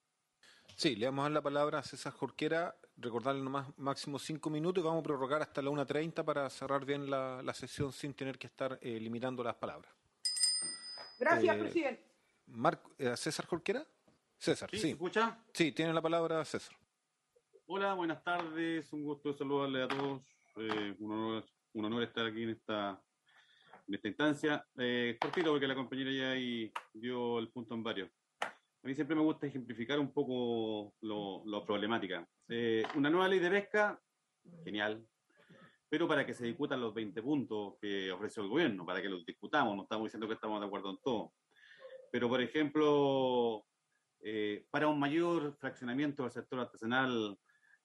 Sí, 0.77 0.95
le 0.95 1.05
vamos 1.07 1.21
a 1.21 1.23
dar 1.23 1.31
la 1.31 1.41
palabra 1.41 1.79
a 1.79 1.83
César 1.83 2.13
Jorquera, 2.13 2.75
recordarle 3.01 3.41
nomás 3.41 3.67
máximo 3.77 4.19
cinco 4.19 4.49
minutos 4.49 4.83
y 4.83 4.85
vamos 4.85 5.01
a 5.01 5.03
prorrogar 5.03 5.41
hasta 5.41 5.61
la 5.61 5.69
1.30 5.69 6.23
para 6.23 6.49
cerrar 6.49 6.85
bien 6.85 7.09
la, 7.09 7.41
la 7.43 7.53
sesión 7.53 7.91
sin 7.91 8.13
tener 8.13 8.37
que 8.37 8.47
estar 8.47 8.77
eh, 8.81 8.99
limitando 8.99 9.43
las 9.43 9.55
palabras. 9.55 9.91
Gracias, 11.19 11.55
Eh, 11.55 11.59
presidente. 11.59 12.03
Marco, 12.47 12.91
eh, 12.97 13.15
¿César 13.15 13.45
Jorquera? 13.45 13.85
César, 14.37 14.69
¿Sí? 14.71 14.77
sí. 14.77 14.81
¿Se 14.83 14.89
escucha? 14.91 15.37
Sí, 15.53 15.71
tiene 15.71 15.93
la 15.93 16.01
palabra 16.01 16.43
César. 16.45 16.75
Hola, 17.67 17.93
buenas 17.93 18.23
tardes. 18.23 18.91
Un 18.91 19.03
gusto 19.03 19.33
saludarle 19.33 19.83
a 19.83 19.87
todos. 19.87 20.21
Eh, 20.57 20.95
un, 20.99 21.11
honor, 21.11 21.45
un 21.73 21.85
honor 21.85 22.03
estar 22.03 22.25
aquí 22.25 22.43
en 22.43 22.49
esta, 22.49 23.01
en 23.87 23.93
esta 23.95 24.07
instancia. 24.07 24.67
Eh, 24.77 25.17
cortito, 25.21 25.51
porque 25.51 25.67
la 25.67 25.75
compañera 25.75 26.11
ya 26.11 26.31
ahí 26.31 26.71
dio 26.93 27.39
el 27.39 27.49
punto 27.49 27.75
en 27.75 27.83
varios. 27.83 28.09
A 28.41 28.87
mí 28.87 28.95
siempre 28.95 29.15
me 29.15 29.21
gusta 29.21 29.45
ejemplificar 29.45 29.99
un 29.99 30.11
poco 30.11 30.95
lo, 31.01 31.40
problemática. 31.65 32.27
Eh, 32.47 32.83
una 32.95 33.09
nueva 33.09 33.27
ley 33.27 33.39
de 33.39 33.49
pesca, 33.49 34.01
genial, 34.63 35.05
pero 35.89 36.07
para 36.07 36.25
que 36.25 36.33
se 36.33 36.45
discutan 36.45 36.79
los 36.81 36.93
20 36.93 37.21
puntos 37.21 37.75
que 37.81 38.11
ofreció 38.11 38.43
el 38.43 38.49
gobierno, 38.49 38.85
para 38.85 39.01
que 39.01 39.09
los 39.09 39.25
discutamos, 39.25 39.75
no 39.75 39.83
estamos 39.83 40.05
diciendo 40.05 40.27
que 40.27 40.35
estamos 40.35 40.59
de 40.59 40.67
acuerdo 40.67 40.91
en 40.91 40.97
todo. 41.03 41.33
Pero, 42.11 42.29
por 42.29 42.41
ejemplo, 42.41 43.65
eh, 44.21 44.65
para 44.69 44.87
un 44.87 44.99
mayor 44.99 45.55
fraccionamiento 45.57 46.23
del 46.23 46.31
sector 46.31 46.59
artesanal 46.59 47.37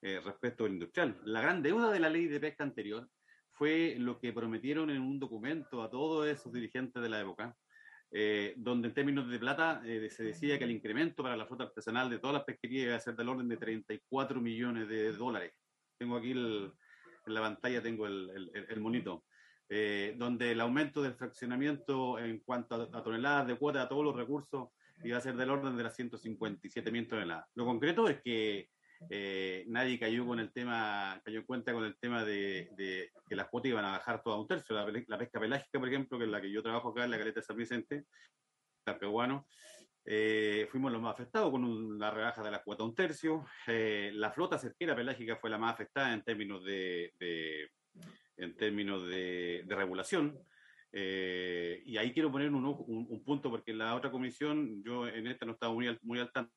eh, 0.03 0.21
respecto 0.25 0.65
al 0.65 0.73
industrial. 0.73 1.19
La 1.25 1.41
gran 1.41 1.63
deuda 1.63 1.91
de 1.91 1.99
la 1.99 2.11
ley 2.11 2.27
de 2.27 2.39
pesca 2.39 2.63
anterior 2.63 3.09
fue 3.51 3.97
lo 3.99 4.21
que 4.21 4.33
prometieron 4.33 4.91
en 4.91 5.01
un 5.01 5.19
documento 5.19 5.83
a 5.83 5.91
todos 5.91 6.29
esos 6.29 6.53
dirigentes 6.53 7.03
de 7.03 7.09
la 7.09 7.21
época, 7.21 7.57
eh, 8.13 8.55
donde 8.57 8.89
en 8.89 8.95
términos 8.95 9.29
de 9.29 9.39
plata 9.39 9.83
eh, 9.85 10.09
se 10.11 10.23
decía 10.25 10.59
que 10.59 10.65
el 10.65 10.71
incremento 10.71 11.23
para 11.23 11.37
la 11.37 11.47
flota 11.47 11.65
artesanal 11.65 12.09
de 12.09 12.19
todas 12.19 12.35
las 12.35 12.45
pesquerías 12.45 12.87
iba 12.87 12.97
a 12.97 13.01
ser 13.01 13.17
del 13.17 13.29
orden 13.29 13.49
de 13.49 13.57
34 13.57 14.41
millones 14.41 14.89
de 14.89 15.13
dólares. 15.13 15.53
Tengo 15.99 16.17
aquí 16.17 16.31
el- 16.33 16.73
en 17.27 17.35
la 17.35 17.41
pantalla, 17.41 17.83
tengo 17.83 18.07
el, 18.07 18.31
el- 18.55 18.67
el 18.69 18.81
monito. 18.81 19.25
eh, 19.69 20.15
donde 20.17 20.53
el 20.53 20.61
aumento 20.61 21.03
del 21.03 21.15
fraccionamiento 21.15 22.21
en 22.21 22.39
cuanto 22.39 22.77
a, 22.77 22.99
a 22.99 23.03
toneladas 23.03 23.49
de 23.49 23.57
cuota 23.57 23.83
a 23.83 23.89
todos 23.89 24.05
los 24.05 24.15
recursos 24.15 24.69
iba 25.03 25.19
a 25.19 25.21
ser 25.21 25.35
del 25.37 25.51
orden 25.51 25.77
de 25.77 25.83
las 25.83 25.97
157 25.97 26.93
mil 26.93 27.09
toneladas. 27.09 27.47
Lo 27.57 27.65
concreto 27.65 28.09
es 28.09 28.23
que 28.23 28.69
eh, 29.11 29.65
nadie 29.69 29.99
cayó 29.99 30.27
con 30.27 30.41
el 30.41 30.53
tema, 30.53 31.21
cayó 31.25 31.41
en 31.41 31.47
cuenta 31.47 31.73
con 31.73 31.85
el 31.85 31.97
tema 31.99 32.25
de, 32.25 33.11
que 33.29 33.37
las 33.37 33.49
cuotas 33.49 33.71
iban 33.71 33.85
a 33.85 33.93
bajar 33.93 34.23
todo 34.23 34.35
a 34.35 34.41
un 34.41 34.47
tercio. 34.47 34.75
La, 34.75 34.87
pe- 34.87 35.05
la 35.09 35.19
pesca 35.19 35.41
pelágica, 35.41 35.79
por 35.79 35.89
ejemplo, 35.89 36.19
que 36.19 36.25
es 36.25 36.31
la 36.31 36.41
que 36.41 36.51
yo 36.51 36.63
trabajo 36.63 36.91
acá 36.91 37.05
en 37.05 37.11
la 37.11 37.19
caleta 37.19 37.41
de 37.41 37.47
San 37.47 37.57
Vicente, 37.57 38.05
Talcahuano, 38.85 39.47
eh, 40.05 40.69
fuimos 40.71 40.93
los 40.93 41.03
más 41.03 41.15
afectados 41.15 41.51
con 41.51 41.65
una 41.65 42.11
rebaja 42.13 42.43
de 42.43 42.51
las 42.53 42.63
cuotas 42.63 42.85
a 42.85 42.89
un 42.89 42.95
tercio. 42.95 43.45
Eh, 43.67 44.13
la 44.15 44.31
flota 44.31 44.57
cerquera 44.59 44.95
pelágica 44.95 45.37
fue 45.37 45.51
la 45.51 45.59
más 45.59 45.75
afectada 45.75 46.15
en 46.15 46.23
términos 46.23 46.65
de, 46.65 47.13
en 48.37 48.57
términos 48.57 49.05
de, 49.09 49.65
regulación. 49.69 50.39
Eh, 50.93 51.83
y 51.85 51.97
ahí 51.97 52.13
quiero 52.13 52.31
poner 52.31 52.51
un, 52.51 52.65
un- 52.65 53.07
un 53.11 53.25
punto, 53.25 53.51
porque 53.51 53.73
en 53.73 53.79
la 53.79 53.95
otra 53.97 54.11
comisión, 54.11 54.83
yo 54.85 55.09
en 55.09 55.27
esta 55.27 55.45
no 55.45 55.53
estaba 55.53 55.75
muy 55.75 55.89
al, 55.89 55.99
muy 56.03 56.21
al 56.21 56.31
tanto, 56.31 56.53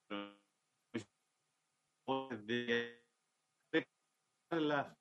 de 2.46 3.00
la- 4.52 4.96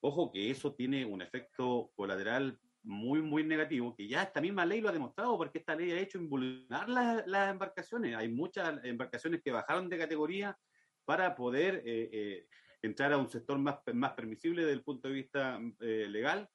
Ojo 0.00 0.30
que 0.30 0.50
eso 0.50 0.74
tiene 0.74 1.04
un 1.04 1.22
efecto 1.22 1.90
colateral 1.96 2.58
muy, 2.82 3.20
muy 3.20 3.42
negativo, 3.42 3.94
que 3.96 4.06
ya 4.06 4.22
esta 4.22 4.40
misma 4.40 4.64
ley 4.64 4.80
lo 4.80 4.88
ha 4.88 4.92
demostrado, 4.92 5.36
porque 5.36 5.58
esta 5.58 5.74
ley 5.74 5.90
ha 5.90 6.00
hecho 6.00 6.18
involucrar 6.18 6.88
las, 6.88 7.26
las 7.26 7.50
embarcaciones. 7.50 8.16
Hay 8.16 8.28
muchas 8.28 8.82
embarcaciones 8.84 9.42
que 9.42 9.50
bajaron 9.50 9.88
de 9.88 9.98
categoría 9.98 10.56
para 11.04 11.34
poder 11.34 11.82
eh, 11.84 12.08
eh, 12.12 12.46
entrar 12.82 13.12
a 13.12 13.18
un 13.18 13.28
sector 13.28 13.58
más, 13.58 13.80
más 13.92 14.12
permisible 14.12 14.62
desde 14.62 14.74
el 14.74 14.84
punto 14.84 15.08
de 15.08 15.14
vista 15.14 15.60
eh, 15.80 16.06
legal. 16.08 16.48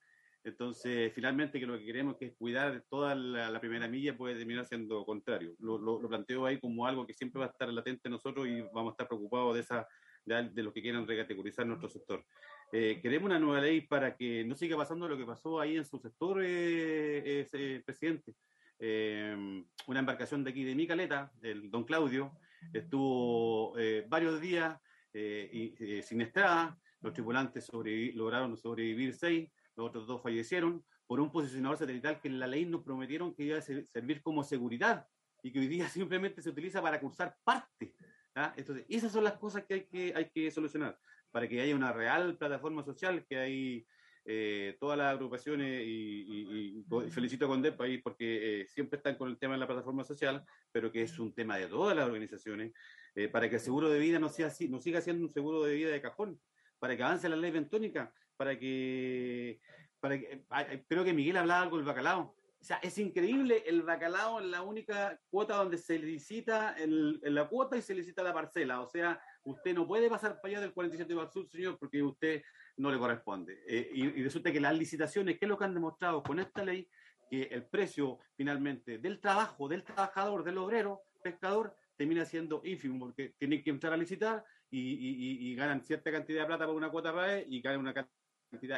Entonces, 0.46 1.14
finalmente, 1.14 1.60
que 1.60 1.66
lo 1.66 1.78
que 1.78 1.86
queremos 1.86 2.18
que 2.18 2.26
es 2.26 2.34
cuidar 2.36 2.84
toda 2.90 3.16
la, 3.16 3.50
la 3.50 3.62
primera 3.62 3.88
milla 3.88 4.18
puede 4.18 4.36
terminar 4.36 4.66
siendo 4.66 5.06
contrario. 5.06 5.56
Lo, 5.60 5.78
lo, 5.78 6.02
lo 6.02 6.10
planteo 6.10 6.46
ahí 6.46 6.60
como 6.60 6.86
algo 6.86 7.08
que 7.08 7.14
siempre 7.14 7.40
va 7.40 7.46
a 7.46 7.50
estar 7.50 7.70
latente 7.70 8.10
en 8.10 8.12
nosotros 8.12 8.48
y 8.48 8.62
vamos 8.74 8.92
a 8.92 8.94
estar 8.94 9.08
preocupados 9.08 9.56
de, 9.56 9.62
esa, 9.62 9.88
de, 10.26 10.50
de 10.50 10.64
los 10.64 10.74
que 10.74 10.82
quieran 10.82 11.08
recategorizar 11.08 11.66
nuestro 11.66 11.88
sector. 11.88 12.26
Eh, 12.74 13.00
queremos 13.02 13.28
una 13.28 13.40
nueva 13.40 13.62
ley 13.62 13.82
para 13.82 14.18
que 14.18 14.44
no 14.44 14.56
siga 14.56 14.76
pasando 14.76 15.08
lo 15.08 15.18
que 15.18 15.26
pasó 15.26 15.60
ahí 15.62 15.78
en 15.78 15.86
su 15.86 15.98
sector, 15.98 16.42
eh, 16.44 17.42
ese 17.42 17.82
presidente. 17.86 18.36
Eh, 18.80 19.64
una 19.88 20.00
embarcación 20.00 20.44
de 20.44 20.50
aquí 20.50 20.66
de 20.66 20.76
mi 20.76 20.86
caleta, 20.86 21.32
el 21.42 21.72
Don 21.72 21.86
Claudio, 21.86 22.34
estuvo 22.74 23.78
eh, 23.78 24.06
varios 24.10 24.42
días 24.42 24.78
eh, 25.14 25.50
y, 25.54 25.76
eh, 25.80 26.02
sin 26.02 26.20
estrada, 26.22 26.78
los 27.02 27.14
tripulantes 27.14 27.72
sobrevi- 27.72 28.14
lograron 28.14 28.58
sobrevivir 28.58 29.14
seis, 29.14 29.50
los 29.76 29.88
otros 29.88 30.08
dos 30.08 30.22
fallecieron 30.22 30.84
por 31.08 31.20
un 31.20 31.32
posicionador 31.32 31.78
satelital 31.78 32.20
que 32.20 32.28
en 32.28 32.40
la 32.40 32.48
ley 32.48 32.66
nos 32.66 32.84
prometieron 32.84 33.34
que 33.34 33.44
iba 33.44 33.58
a 33.58 33.62
ser- 33.62 33.88
servir 33.92 34.22
como 34.22 34.44
seguridad 34.44 35.08
y 35.42 35.52
que 35.52 35.60
hoy 35.60 35.68
día 35.68 35.88
simplemente 35.90 36.42
se 36.42 36.50
utiliza 36.50 36.82
para 36.82 37.00
cursar 37.00 37.36
parte. 37.44 37.96
¿ah? 38.36 38.54
Entonces, 38.56 38.86
esas 38.90 39.12
son 39.12 39.24
las 39.24 39.34
cosas 39.34 39.66
que 39.66 39.74
hay 39.74 39.86
que, 39.86 40.14
hay 40.16 40.30
que 40.30 40.50
solucionar 40.52 40.98
para 41.32 41.48
que 41.48 41.62
haya 41.62 41.76
una 41.76 41.92
real 41.92 42.38
plataforma 42.38 42.84
social, 42.84 43.26
que 43.28 43.38
hay 43.38 43.88
eh, 44.26 44.78
todas 44.80 44.98
las 44.98 45.14
agrupaciones 45.14 45.84
y, 45.86 46.86
felicito 47.10 47.46
a 47.46 47.48
Condep 47.50 47.80
ahí 47.82 47.98
porque 47.98 48.62
eh, 48.62 48.68
siempre 48.68 48.98
están 48.98 49.16
con 49.16 49.30
el 49.30 49.38
tema 49.38 49.56
de 49.56 49.60
la 49.60 49.68
plataforma 49.68 50.04
social, 50.04 50.46
pero 50.72 50.92
que 50.92 51.02
es 51.02 51.20
un 51.20 51.34
tema 51.34 51.58
de 51.58 51.68
todas 51.68 51.96
las 51.96 52.06
organizaciones, 52.06 52.72
eh, 53.16 53.28
para 53.28 53.50
que 53.50 53.56
el 53.56 53.62
seguro 53.62 53.90
de 53.90 54.00
vida 54.00 54.20
no, 54.20 54.30
sea 54.30 54.50
no 54.70 54.80
siga 54.80 55.02
siendo 55.02 55.26
un 55.26 55.34
seguro 55.34 55.64
de 55.64 55.76
vida 55.76 55.90
de 55.90 56.02
cajón, 56.02 56.40
para 56.80 56.96
que 56.96 57.04
avance 57.04 57.28
la 57.28 57.36
ley 57.36 57.52
bentónica, 57.52 58.14
para 58.38 58.58
que, 58.58 59.60
para 60.00 60.18
que 60.20 60.46
ay, 60.50 60.84
creo 60.88 61.04
que 61.04 61.14
Miguel 61.14 61.38
hablaba 61.38 61.62
algo 61.64 61.78
del 61.78 61.86
bacalao. 61.86 62.36
O 62.62 62.66
sea, 62.66 62.78
es 62.78 62.98
increíble, 62.98 63.64
el 63.66 63.82
bacalao 63.82 64.40
es 64.40 64.46
la 64.46 64.62
única 64.62 65.20
cuota 65.30 65.56
donde 65.58 65.78
se 65.78 66.00
licita 66.00 66.74
el, 66.78 67.20
la 67.24 67.50
cuota 67.50 67.76
y 67.76 67.82
se 67.82 67.94
licita 67.94 68.24
la 68.24 68.34
parcela. 68.34 68.80
O 68.80 68.88
sea, 68.88 69.20
usted 69.44 69.74
no 69.74 69.86
puede 69.86 70.10
pasar 70.10 70.40
para 70.40 70.54
allá 70.54 70.62
del 70.62 70.74
47 70.74 71.14
al 71.20 71.30
sur, 71.30 71.50
señor, 71.50 71.78
porque 71.78 72.02
usted 72.02 72.42
no 72.78 72.90
le 72.90 72.98
corresponde. 72.98 73.62
Eh, 73.68 73.90
y, 73.94 74.06
y 74.06 74.24
resulta 74.24 74.52
que 74.52 74.62
las 74.62 74.78
licitaciones, 74.78 75.38
¿qué 75.38 75.46
es 75.46 75.50
lo 75.50 75.58
que 75.58 75.66
han 75.66 75.74
demostrado 75.74 76.24
con 76.24 76.40
esta 76.40 76.64
ley? 76.64 76.88
Que 77.30 77.44
el 77.44 77.66
precio 77.66 78.20
finalmente 78.38 78.98
del 78.98 79.20
trabajo, 79.20 79.68
del 79.68 79.84
trabajador, 79.84 80.46
del 80.46 80.58
obrero, 80.58 81.02
pescador, 81.22 81.76
termina 81.98 82.24
siendo 82.24 82.62
ínfimo, 82.64 82.98
porque 82.98 83.36
tienen 83.38 83.62
que 83.62 83.72
entrar 83.72 83.92
a 83.94 83.98
licitar 83.98 84.44
y, 84.70 85.52
y- 85.52 85.56
ganan 85.56 85.84
cierta 85.84 86.12
cantidad 86.12 86.42
de 86.42 86.48
plata 86.48 86.66
por 86.66 86.76
una 86.76 86.90
cuota 86.90 87.12
RAE 87.12 87.46
y 87.48 87.62
ganan 87.62 87.82
una 87.82 87.94
cantidad 87.94 88.18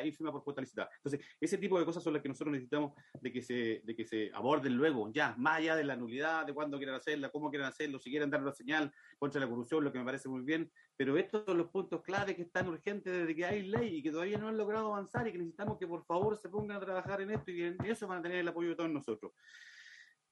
ínfima 0.04 0.32
por 0.32 0.44
cuota 0.44 0.62
licitada. 0.62 0.90
Entonces, 0.98 1.26
ese 1.40 1.58
tipo 1.58 1.80
de 1.80 1.86
cosas 1.86 2.04
son 2.04 2.14
las 2.14 2.22
que 2.22 2.30
nosotros 2.30 2.52
necesitamos 2.52 2.94
de 3.22 3.32
que 3.32 3.42
se, 3.42 3.82
de 3.84 3.95
que 3.95 4.06
se 4.06 4.32
aborden 4.34 4.76
luego, 4.76 5.12
ya, 5.12 5.36
más 5.38 5.58
allá 5.58 5.76
de 5.76 5.84
la 5.84 5.95
nulidad, 5.95 6.45
de 6.45 6.54
cuándo 6.54 6.78
quieran 6.78 6.95
hacerla, 6.95 7.30
cómo 7.30 7.50
quieran 7.50 7.70
hacerlo, 7.70 8.00
si 8.00 8.10
quieren 8.10 8.30
dar 8.30 8.42
una 8.42 8.54
señal 8.54 8.92
contra 9.18 9.42
la 9.42 9.48
corrupción, 9.48 9.84
lo 9.84 9.92
que 9.92 10.00
me 10.00 10.06
parece 10.06 10.30
muy 10.30 10.42
bien, 10.42 10.72
pero 10.98 11.18
estos 11.18 11.45
son 11.45 11.58
los 11.58 11.70
puntos 11.70 12.02
clave 12.02 12.36
que 12.36 12.44
están 12.44 12.68
urgentes 12.68 13.12
desde 13.12 13.36
que 13.36 13.45
hay 13.45 13.64
ley 13.64 13.98
y 13.98 14.04
que 14.04 14.12
todavía 14.12 14.38
no 14.38 14.48
han 14.48 14.58
logrado 14.58 14.88
avanzar 14.88 15.28
y 15.28 15.32
que 15.32 15.38
necesitamos 15.38 15.78
que 15.78 15.88
por 15.88 16.04
favor 16.06 16.38
se 16.38 16.50
pongan 16.50 16.78
a 16.78 16.80
trabajar 16.80 17.22
en 17.22 17.32
esto 17.32 17.52
y 17.52 17.64
en 17.64 17.78
eso 17.86 18.08
van 18.08 18.20
a 18.20 18.22
tener 18.22 18.40
el 18.40 18.48
apoyo 18.48 18.70
de 18.70 18.76
todos 18.76 18.90
nosotros. 18.90 19.32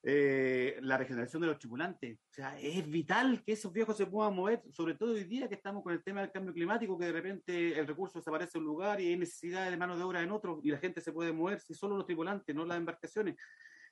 Eh, 0.05 0.79
la 0.81 0.97
regeneración 0.97 1.41
de 1.41 1.47
los 1.47 1.57
tripulantes. 1.57 2.19
O 2.29 2.33
sea, 2.33 2.59
es 2.59 2.85
vital 2.89 3.41
que 3.41 3.53
esos 3.53 3.71
viejos 3.71 3.95
se 3.95 4.05
puedan 4.05 4.35
mover, 4.35 4.61
sobre 4.69 4.95
todo 4.95 5.13
hoy 5.13 5.23
día 5.23 5.47
que 5.47 5.55
estamos 5.55 5.81
con 5.81 5.93
el 5.93 6.03
tema 6.03 6.19
del 6.19 6.29
cambio 6.29 6.53
climático, 6.53 6.97
que 6.97 7.05
de 7.05 7.13
repente 7.13 7.79
el 7.79 7.87
recurso 7.87 8.19
desaparece 8.19 8.57
en 8.57 8.63
un 8.63 8.67
lugar 8.67 8.99
y 8.99 9.07
hay 9.07 9.17
necesidad 9.17 9.71
de 9.71 9.77
mano 9.77 9.95
de 9.95 10.03
obra 10.03 10.21
en 10.21 10.31
otro 10.31 10.59
y 10.61 10.71
la 10.71 10.77
gente 10.77 10.99
se 10.99 11.13
puede 11.13 11.31
mover 11.31 11.61
si 11.61 11.73
solo 11.73 11.95
los 11.95 12.05
tripulantes, 12.05 12.53
no 12.53 12.65
las 12.65 12.77
embarcaciones. 12.77 13.37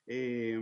Eh, 0.06 0.60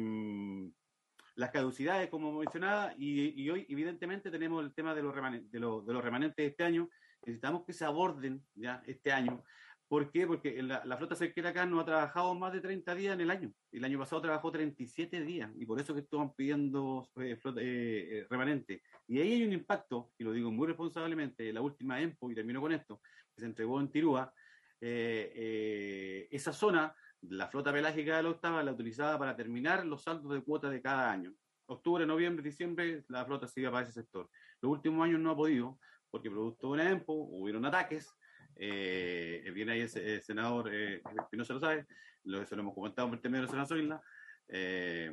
las 1.35 1.51
caducidades, 1.51 2.09
como 2.11 2.39
mencionaba, 2.39 2.95
y, 2.97 3.43
y 3.43 3.51
hoy 3.51 3.67
evidentemente 3.69 4.31
tenemos 4.31 4.65
el 4.65 4.73
tema 4.73 4.95
de 4.95 5.03
los, 5.03 5.12
remanen- 5.12 5.49
de, 5.51 5.59
de 5.59 5.93
los 5.95 6.05
remanentes 6.05 6.37
de 6.37 6.47
este 6.47 6.62
año, 6.62 6.89
necesitamos 7.27 7.65
que 7.65 7.73
se 7.73 7.85
aborden 7.85 8.45
ya 8.55 8.83
este 8.87 9.11
año. 9.11 9.43
¿Por 9.91 10.12
qué? 10.12 10.25
Porque 10.25 10.62
la, 10.62 10.97
flota 10.97 11.17
cerquera 11.17 11.51
acá 11.51 11.67
no 11.67 11.81
ha 11.81 11.85
trabajado 11.85 12.33
más 12.36 12.52
de 12.52 12.60
30 12.60 12.94
días 12.94 13.15
en 13.15 13.23
el 13.23 13.31
año. 13.31 13.52
El 13.73 13.85
año 13.85 13.99
pasado 13.99 14.23
trabajó 14.23 14.52
37 14.52 15.20
días 15.23 15.51
y 15.59 15.67
por 15.67 15.81
eso 15.81 15.93
que 15.93 16.01
estaban 16.01 16.33
pidiendo 16.33 17.10
eh, 17.17 17.35
flota, 17.36 17.60
eh, 17.60 18.20
eh, 18.20 18.27
remanente. 18.31 18.83
Y 19.09 19.19
ahí 19.19 19.33
hay 19.33 19.43
un 19.43 19.52
impacto, 19.52 20.12
y 20.17 20.23
lo 20.23 20.33
digo 20.33 20.52
muy 20.52 20.69
responsablemente, 20.69 21.52
la 21.52 21.60
última 21.60 22.01
EMPO, 22.01 22.31
y 22.31 22.35
termino 22.36 22.60
con 22.60 22.70
esto, 22.70 23.01
que 23.35 23.41
se 23.41 23.47
entregó 23.47 23.81
en 23.81 23.91
Tirúa, 23.91 24.33
eh, 24.81 25.33
eh, 25.35 26.28
esa 26.31 26.52
zona, 26.52 26.94
la 27.23 27.49
flota 27.49 27.73
pelágica 27.73 28.17
de 28.17 28.23
la 28.23 28.31
octava, 28.31 28.62
la 28.62 28.73
utilizaba 28.73 29.19
para 29.19 29.36
terminar 29.36 29.85
los 29.85 30.02
saldos 30.02 30.33
de 30.33 30.43
cuota 30.43 30.70
de 30.70 30.81
cada 30.81 31.10
año. 31.10 31.35
Octubre, 31.67 32.07
noviembre, 32.07 32.43
diciembre, 32.43 33.05
la 33.09 33.25
flota 33.27 33.47
se 33.47 33.62
para 33.70 33.83
ese 33.83 33.93
sector. 33.93 34.31
Los 34.62 34.73
últimos 34.73 35.05
años 35.05 35.20
no 35.20 35.33
ha 35.33 35.36
podido, 35.36 35.78
porque 36.10 36.31
producto 36.31 36.69
de 36.69 36.73
una 36.73 36.91
EMPO 36.91 37.12
hubieron 37.12 37.65
ataques, 37.67 38.10
eh, 38.57 39.51
viene 39.55 39.73
ahí 39.73 39.81
el, 39.81 39.99
el 39.99 40.23
senador 40.23 40.73
eh, 40.73 41.03
Espinosa 41.19 41.55
lo 41.55 41.61
sabe, 41.61 41.87
lo, 42.25 42.45
se 42.47 42.57
lo 42.57 42.62
hemos 42.62 42.75
comentado 42.75 43.09
por 43.09 43.17
el 43.17 43.23
tema 43.23 43.39
de 43.41 43.47
la 43.47 44.03
eh, 44.49 45.12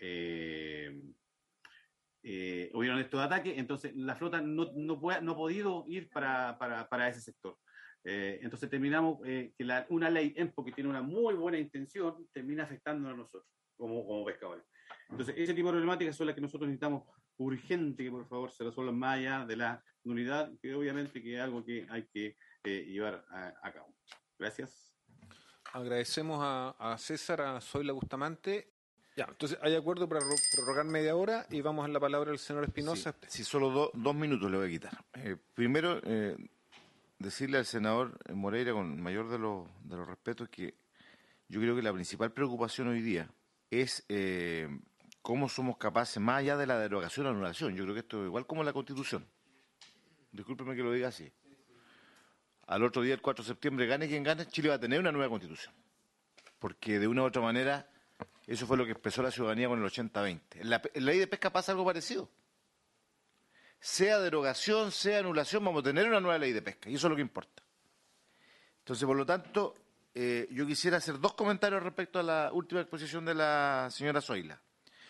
eh, 0.00 1.00
eh, 2.22 2.70
hubieron 2.74 2.98
estos 2.98 3.20
ataques, 3.20 3.56
entonces 3.56 3.94
la 3.96 4.14
flota 4.14 4.40
no, 4.40 4.70
no, 4.74 4.94
ha 4.94 5.36
podido 5.36 5.84
ir 5.88 6.08
para, 6.10 6.58
para, 6.58 6.88
para 6.88 7.08
ese 7.08 7.20
sector. 7.20 7.56
Eh, 8.04 8.40
entonces 8.42 8.70
terminamos 8.70 9.18
eh, 9.26 9.52
que 9.56 9.66
una 9.90 10.08
ley 10.08 10.32
EMPO 10.36 10.64
que 10.64 10.72
tiene 10.72 10.88
una 10.88 11.02
muy 11.02 11.34
buena 11.34 11.58
intención 11.58 12.26
termina 12.32 12.64
afectándonos 12.64 13.12
a 13.12 13.16
nosotros 13.16 13.50
como, 13.76 14.06
como 14.06 14.24
pescadores. 14.24 14.64
Entonces 15.10 15.34
ese 15.36 15.54
tipo 15.54 15.68
de 15.68 15.72
problemáticas 15.72 16.16
son 16.16 16.26
las 16.26 16.34
que 16.34 16.40
nosotros 16.40 16.68
necesitamos 16.68 17.04
urgente 17.38 18.04
que 18.04 18.10
por 18.10 18.26
favor 18.28 18.50
se 18.50 18.64
resuelvan 18.64 18.98
más 18.98 19.18
allá 19.18 19.46
de 19.46 19.56
la 19.56 19.82
nulidad, 20.04 20.50
que 20.60 20.74
obviamente 20.74 21.22
que 21.22 21.36
es 21.36 21.40
algo 21.40 21.64
que 21.64 21.86
hay 21.90 22.06
que 22.12 22.36
eh, 22.64 22.84
llevar 22.88 23.24
a, 23.30 23.54
a 23.62 23.72
cabo. 23.72 23.88
Gracias. 24.38 24.92
Agradecemos 25.72 26.38
a, 26.42 26.70
a 26.78 26.98
César, 26.98 27.40
a 27.42 27.60
Zoila 27.60 27.92
Bustamante. 27.92 28.72
Ya, 29.16 29.26
entonces 29.28 29.58
hay 29.62 29.74
acuerdo 29.74 30.08
para 30.08 30.20
ro- 30.20 30.34
prorrogar 30.54 30.84
media 30.86 31.14
hora 31.16 31.46
y 31.50 31.60
vamos 31.60 31.84
a 31.84 31.88
la 31.88 32.00
palabra 32.00 32.30
del 32.30 32.38
señor 32.38 32.64
Espinosa. 32.64 33.14
Si 33.28 33.44
solo 33.44 33.70
do- 33.70 33.90
dos 33.94 34.14
minutos 34.14 34.50
le 34.50 34.56
voy 34.56 34.66
a 34.68 34.70
quitar. 34.70 35.04
Eh, 35.14 35.36
primero, 35.54 36.00
eh, 36.04 36.36
decirle 37.18 37.58
al 37.58 37.66
senador 37.66 38.18
Moreira, 38.34 38.72
con 38.72 38.92
el 38.94 39.00
mayor 39.02 39.28
de 39.28 39.38
los, 39.38 39.68
de 39.84 39.96
los 39.96 40.06
respetos, 40.08 40.48
que 40.48 40.74
yo 41.48 41.60
creo 41.60 41.76
que 41.76 41.82
la 41.82 41.92
principal 41.92 42.32
preocupación 42.32 42.88
hoy 42.88 43.02
día 43.02 43.28
es 43.70 44.04
eh, 44.08 44.68
cómo 45.22 45.48
somos 45.48 45.76
capaces, 45.76 46.20
más 46.22 46.38
allá 46.38 46.56
de 46.56 46.66
la 46.66 46.78
derogación 46.78 47.26
o 47.26 47.30
anulación, 47.30 47.74
yo 47.76 47.82
creo 47.84 47.94
que 47.94 48.00
esto 48.00 48.20
es 48.22 48.26
igual 48.26 48.46
como 48.46 48.64
la 48.64 48.72
Constitución. 48.72 49.26
Discúlpeme 50.32 50.74
que 50.76 50.82
lo 50.82 50.92
diga 50.92 51.08
así. 51.08 51.30
Al 52.70 52.82
otro 52.82 53.02
día, 53.02 53.14
el 53.14 53.20
4 53.20 53.44
de 53.44 53.48
septiembre, 53.48 53.86
gane 53.86 54.08
quien 54.08 54.22
gane, 54.22 54.46
Chile 54.46 54.70
va 54.70 54.76
a 54.76 54.80
tener 54.80 54.98
una 54.98 55.12
nueva 55.12 55.28
Constitución. 55.28 55.74
Porque 56.58 56.98
de 56.98 57.06
una 57.06 57.22
u 57.22 57.26
otra 57.26 57.42
manera, 57.42 57.88
eso 58.46 58.66
fue 58.66 58.76
lo 58.76 58.84
que 58.84 58.92
expresó 58.92 59.22
la 59.22 59.30
ciudadanía 59.30 59.68
con 59.68 59.82
el 59.82 59.88
80-20. 59.88 60.40
En 60.54 60.70
la, 60.70 60.82
la 60.94 61.00
ley 61.00 61.18
de 61.18 61.26
pesca 61.26 61.50
pasa 61.50 61.72
algo 61.72 61.84
parecido 61.84 62.30
sea 63.80 64.18
derogación, 64.18 64.92
sea 64.92 65.20
anulación, 65.20 65.64
vamos 65.64 65.80
a 65.80 65.84
tener 65.84 66.06
una 66.06 66.20
nueva 66.20 66.38
ley 66.38 66.52
de 66.52 66.60
pesca, 66.60 66.90
y 66.90 66.94
eso 66.94 67.06
es 67.06 67.10
lo 67.10 67.16
que 67.16 67.22
importa. 67.22 67.62
Entonces, 68.80 69.06
por 69.06 69.16
lo 69.16 69.24
tanto, 69.24 69.74
eh, 70.14 70.46
yo 70.50 70.66
quisiera 70.66 70.98
hacer 70.98 71.18
dos 71.18 71.32
comentarios 71.32 71.82
respecto 71.82 72.18
a 72.18 72.22
la 72.22 72.50
última 72.52 72.82
exposición 72.82 73.24
de 73.24 73.34
la 73.34 73.88
señora 73.90 74.20
Zoila. 74.20 74.60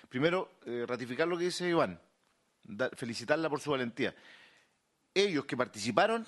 Primero, 0.08 0.52
eh, 0.66 0.84
ratificar 0.86 1.26
lo 1.26 1.36
que 1.36 1.44
dice 1.44 1.68
Iván, 1.68 2.00
felicitarla 2.96 3.50
por 3.50 3.60
su 3.60 3.72
valentía. 3.72 4.14
Ellos 5.12 5.44
que 5.44 5.56
participaron 5.56 6.26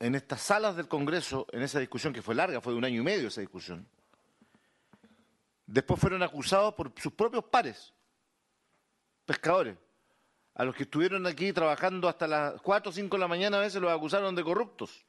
en 0.00 0.14
estas 0.14 0.40
salas 0.40 0.76
del 0.76 0.88
Congreso, 0.88 1.46
en 1.52 1.62
esa 1.62 1.80
discusión 1.80 2.12
que 2.12 2.22
fue 2.22 2.34
larga, 2.34 2.60
fue 2.60 2.72
de 2.72 2.78
un 2.78 2.84
año 2.84 3.00
y 3.00 3.04
medio 3.04 3.28
esa 3.28 3.40
discusión, 3.40 3.86
después 5.66 6.00
fueron 6.00 6.22
acusados 6.22 6.74
por 6.74 6.92
sus 7.00 7.12
propios 7.12 7.44
pares, 7.44 7.92
pescadores, 9.26 9.76
a 10.54 10.64
los 10.64 10.74
que 10.74 10.84
estuvieron 10.84 11.26
aquí 11.26 11.52
trabajando 11.52 12.08
hasta 12.08 12.26
las 12.26 12.60
4 12.62 12.90
o 12.90 12.92
5 12.92 13.16
de 13.16 13.20
la 13.20 13.28
mañana 13.28 13.58
a 13.58 13.60
veces 13.60 13.80
los 13.80 13.90
acusaron 13.90 14.34
de 14.34 14.44
corruptos, 14.44 15.04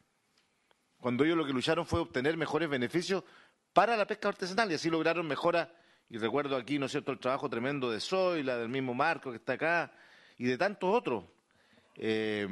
cuando 0.99 1.23
ellos 1.23 1.37
lo 1.37 1.45
que 1.45 1.53
lucharon 1.53 1.85
fue 1.85 1.99
obtener 1.99 2.35
mejores 2.35 2.69
beneficios 2.69 3.23
para 3.73 3.95
la 3.95 4.05
pesca 4.05 4.29
artesanal 4.29 4.71
y 4.71 4.75
así 4.75 4.89
lograron 4.89 5.27
mejoras, 5.27 5.69
y 6.09 6.17
recuerdo 6.17 6.55
aquí, 6.55 6.79
¿no 6.79 6.87
es 6.87 6.91
cierto?, 6.91 7.11
el 7.11 7.19
trabajo 7.19 7.47
tremendo 7.47 7.91
de 7.91 7.99
Zoila, 7.99 8.57
del 8.57 8.69
mismo 8.69 8.95
Marco 8.95 9.29
que 9.29 9.37
está 9.37 9.53
acá, 9.53 9.93
y 10.37 10.45
de 10.45 10.57
tantos 10.57 10.93
otros, 10.93 11.25
eh, 11.95 12.47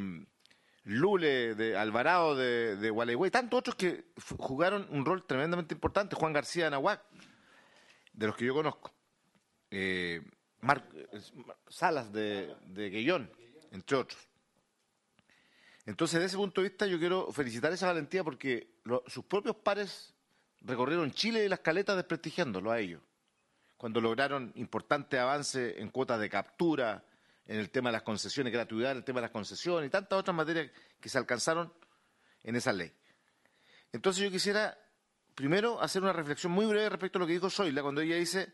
Lule, 0.88 1.54
de 1.56 1.76
Alvarado, 1.78 2.36
de, 2.36 2.78
de 2.78 2.90
Gualeguay, 2.90 3.30
tantos 3.30 3.60
otros 3.60 3.76
que 3.76 4.06
jugaron 4.38 4.88
un 4.90 5.06
rol 5.06 5.26
tremendamente 5.28 5.74
importante, 5.74 6.16
Juan 6.16 6.32
García 6.32 6.64
de 6.64 6.68
Anahuac, 6.68 7.02
de 8.14 8.28
los 8.28 8.38
que 8.38 8.46
yo 8.46 8.54
conozco. 8.54 8.94
Eh, 9.70 10.22
Mar- 10.62 10.88
Salas 11.68 12.12
de, 12.14 12.56
de 12.68 12.90
Guillón, 12.90 13.30
entre 13.72 13.98
otros. 13.98 14.28
Entonces, 15.86 16.16
desde 16.16 16.28
ese 16.28 16.38
punto 16.38 16.62
de 16.62 16.70
vista, 16.70 16.88
yo 16.88 16.98
quiero 17.00 17.32
felicitar 17.34 17.72
esa 17.74 17.88
valentía 17.88 18.24
porque 18.24 18.70
sus 19.08 19.26
propios 19.26 19.58
pares 19.58 20.14
recorrieron 20.62 21.12
Chile 21.12 21.44
y 21.44 21.50
las 21.50 21.60
caletas 21.60 21.98
desprestigiándolo 21.98 22.72
a 22.72 22.80
ellos. 22.80 23.02
Cuando 23.76 24.00
lograron 24.00 24.54
importantes 24.56 25.20
avances 25.20 25.76
en 25.78 25.90
cuotas 25.90 26.20
de 26.20 26.30
captura, 26.30 27.04
en 27.48 27.60
el 27.60 27.70
tema 27.70 27.90
de 27.90 27.94
las 27.94 28.04
concesiones, 28.04 28.54
gratuidad, 28.54 28.92
en 28.92 28.98
el 28.98 29.04
tema 29.04 29.20
de 29.20 29.24
las 29.24 29.32
concesiones 29.32 29.88
y 29.88 29.90
tantas 29.90 30.20
otras 30.20 30.36
materias 30.36 30.70
que 31.00 31.10
se 31.10 31.18
alcanzaron 31.18 31.74
en 32.44 32.56
esa 32.56 32.74
ley. 32.74 32.94
Entonces, 33.92 34.24
yo 34.24 34.30
quisiera 34.30 34.78
primero 35.34 35.82
hacer 35.82 36.04
una 36.04 36.14
reflexión 36.14 36.52
muy 36.52 36.66
breve 36.66 36.90
respecto 36.90 37.18
a 37.18 37.22
lo 37.22 37.28
que 37.28 37.34
dijo 37.34 37.50
Zoila 37.50 37.82
cuando 37.82 38.02
ella 38.02 38.16
dice 38.16 38.54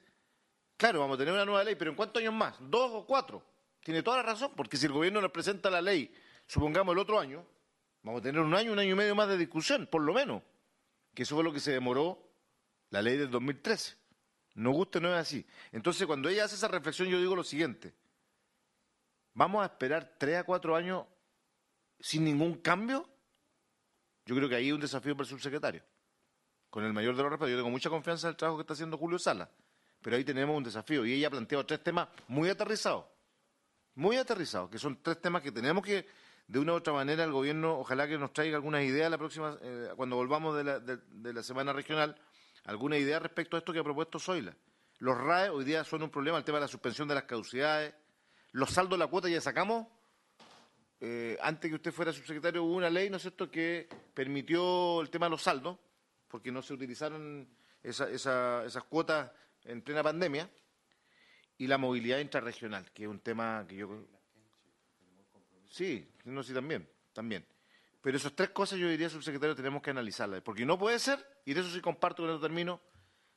Claro, 0.78 1.00
vamos 1.00 1.16
a 1.16 1.20
tener 1.20 1.34
una 1.34 1.46
nueva 1.46 1.64
ley, 1.64 1.76
pero 1.76 1.92
¿en 1.92 1.96
cuántos 1.96 2.22
años 2.22 2.34
más? 2.34 2.56
¿Dos 2.60 2.92
o 2.94 3.06
cuatro? 3.06 3.46
Tiene 3.84 4.02
toda 4.02 4.18
la 4.18 4.24
razón, 4.24 4.52
porque 4.56 4.78
si 4.78 4.86
el 4.86 4.92
gobierno 4.92 5.22
nos 5.22 5.32
presenta 5.32 5.70
la 5.70 5.82
ley, 5.82 6.14
supongamos 6.48 6.94
el 6.94 7.00
otro 7.00 7.20
año, 7.20 7.46
vamos 8.02 8.20
a 8.20 8.24
tener 8.24 8.42
un 8.42 8.54
año, 8.54 8.72
un 8.72 8.80
año 8.80 8.92
y 8.92 8.96
medio 8.96 9.16
más 9.16 9.28
de 9.28 9.38
discusión, 9.38 9.88
por 9.88 10.02
lo 10.02 10.14
menos. 10.14 10.42
Que 11.14 11.24
eso 11.24 11.36
fue 11.36 11.44
lo 11.44 11.54
que 11.54 11.60
se 11.60 11.72
demoró 11.72 12.32
la 12.90 13.02
ley 13.02 13.18
del 13.18 13.30
2013. 13.30 13.96
No 14.56 14.72
guste, 14.72 15.00
no 15.00 15.10
es 15.10 15.16
así. 15.16 15.46
Entonces, 15.72 16.08
cuando 16.08 16.30
ella 16.30 16.46
hace 16.46 16.56
esa 16.56 16.68
reflexión, 16.68 17.08
yo 17.08 17.20
digo 17.20 17.36
lo 17.36 17.44
siguiente. 17.44 17.94
¿Vamos 19.34 19.64
a 19.64 19.66
esperar 19.66 20.16
tres 20.18 20.38
a 20.38 20.44
cuatro 20.44 20.76
años 20.76 21.06
sin 22.00 22.24
ningún 22.24 22.56
cambio? 22.56 23.08
Yo 24.26 24.36
creo 24.36 24.48
que 24.48 24.56
ahí 24.56 24.66
hay 24.66 24.72
un 24.72 24.80
desafío 24.82 25.16
para 25.16 25.24
el 25.24 25.30
subsecretario. 25.30 25.84
Con 26.70 26.84
el 26.84 26.94
mayor 26.94 27.16
de 27.16 27.24
los 27.24 27.32
respetos, 27.32 27.52
yo 27.52 27.58
tengo 27.58 27.70
mucha 27.70 27.90
confianza 27.90 28.28
en 28.28 28.32
el 28.32 28.38
trabajo 28.38 28.58
que 28.58 28.62
está 28.62 28.74
haciendo 28.74 28.98
Julio 28.98 29.20
Sala, 29.20 29.50
pero 30.02 30.16
ahí 30.16 30.24
tenemos 30.24 30.56
un 30.56 30.64
desafío 30.64 31.06
y 31.06 31.14
ella 31.14 31.28
ha 31.28 31.32
planteado 31.32 31.66
tres 31.66 31.84
temas 31.84 32.08
muy 32.28 32.50
aterrizados, 32.50 33.06
muy 33.96 34.18
aterrizados, 34.18 34.70
que 34.70 34.80
son 34.80 35.02
tres 35.02 35.22
temas 35.22 35.42
que 35.44 35.52
tenemos 35.52 35.84
que, 35.84 36.08
de 36.48 36.60
una 36.60 36.74
u 36.74 36.76
otra 36.78 36.94
manera, 36.94 37.24
el 37.24 37.32
gobierno, 37.32 37.78
ojalá 37.80 38.08
que 38.08 38.18
nos 38.18 38.34
traiga 38.34 38.56
algunas 38.58 38.84
ideas 38.84 39.10
la 39.12 39.18
próxima, 39.18 39.58
eh, 39.62 39.90
cuando 39.96 40.16
volvamos 40.16 40.56
de 40.58 40.64
la, 40.64 40.80
de- 40.80 40.98
de 40.98 41.34
la 41.34 41.44
semana 41.44 41.74
regional, 41.74 42.20
alguna 42.66 42.98
idea 42.98 43.20
respecto 43.20 43.56
a 43.56 43.60
esto 43.60 43.72
que 43.74 43.80
ha 43.80 43.84
propuesto 43.84 44.18
Zoila. 44.20 44.56
Los 45.00 45.18
RAE 45.18 45.50
hoy 45.50 45.66
día 45.66 45.84
son 45.84 46.02
un 46.02 46.10
problema, 46.10 46.38
el 46.40 46.44
tema 46.44 46.58
de 46.58 46.64
la 46.64 46.68
suspensión 46.68 47.08
de 47.08 47.16
las 47.16 47.26
caducidades, 47.26 47.94
los 48.54 48.72
saldos 48.72 48.98
de 48.98 49.06
la 49.06 49.08
cuota 49.08 49.28
ya 49.30 49.42
sacamos, 49.42 49.88
eh, 51.02 51.38
antes 51.42 51.70
que 51.70 51.76
usted 51.76 51.92
fuera 51.92 52.14
subsecretario 52.14 52.64
hubo 52.64 52.76
una 52.76 52.90
ley, 52.90 53.10
¿no 53.10 53.18
es 53.18 53.24
cierto?, 53.24 53.52
que 53.52 53.90
permitió 54.14 55.02
el 55.02 55.10
tema 55.10 55.26
de 55.26 55.32
los 55.32 55.42
saldos, 55.42 55.78
porque 56.28 56.52
no 56.52 56.62
se 56.62 56.74
utilizaron 56.74 57.48
esa- 57.84 58.10
esa- 58.10 58.64
esas 58.66 58.84
cuotas 58.86 59.30
en 59.66 59.82
plena 59.82 60.02
pandemia, 60.02 60.50
y 61.58 61.68
la 61.68 61.78
movilidad 61.78 62.20
intrarregional, 62.20 62.92
que 62.92 63.04
es 63.04 63.10
un 63.10 63.20
tema 63.20 63.66
que 63.68 63.76
yo... 63.76 64.08
Sí, 65.70 66.08
no, 66.26 66.44
sí, 66.44 66.54
también, 66.54 66.88
también. 67.14 67.46
Pero 68.02 68.18
esas 68.18 68.34
tres 68.34 68.50
cosas 68.50 68.80
yo 68.80 68.88
diría, 68.88 69.10
subsecretario, 69.10 69.56
tenemos 69.56 69.82
que 69.82 69.90
analizarlas, 69.92 70.42
porque 70.42 70.66
no 70.66 70.78
puede 70.78 71.00
ser, 71.00 71.26
y 71.46 71.54
de 71.54 71.62
eso 71.62 71.70
sí 71.70 71.82
comparto 71.82 72.24
con 72.24 72.30
eso 72.32 72.40
termino, 72.40 72.82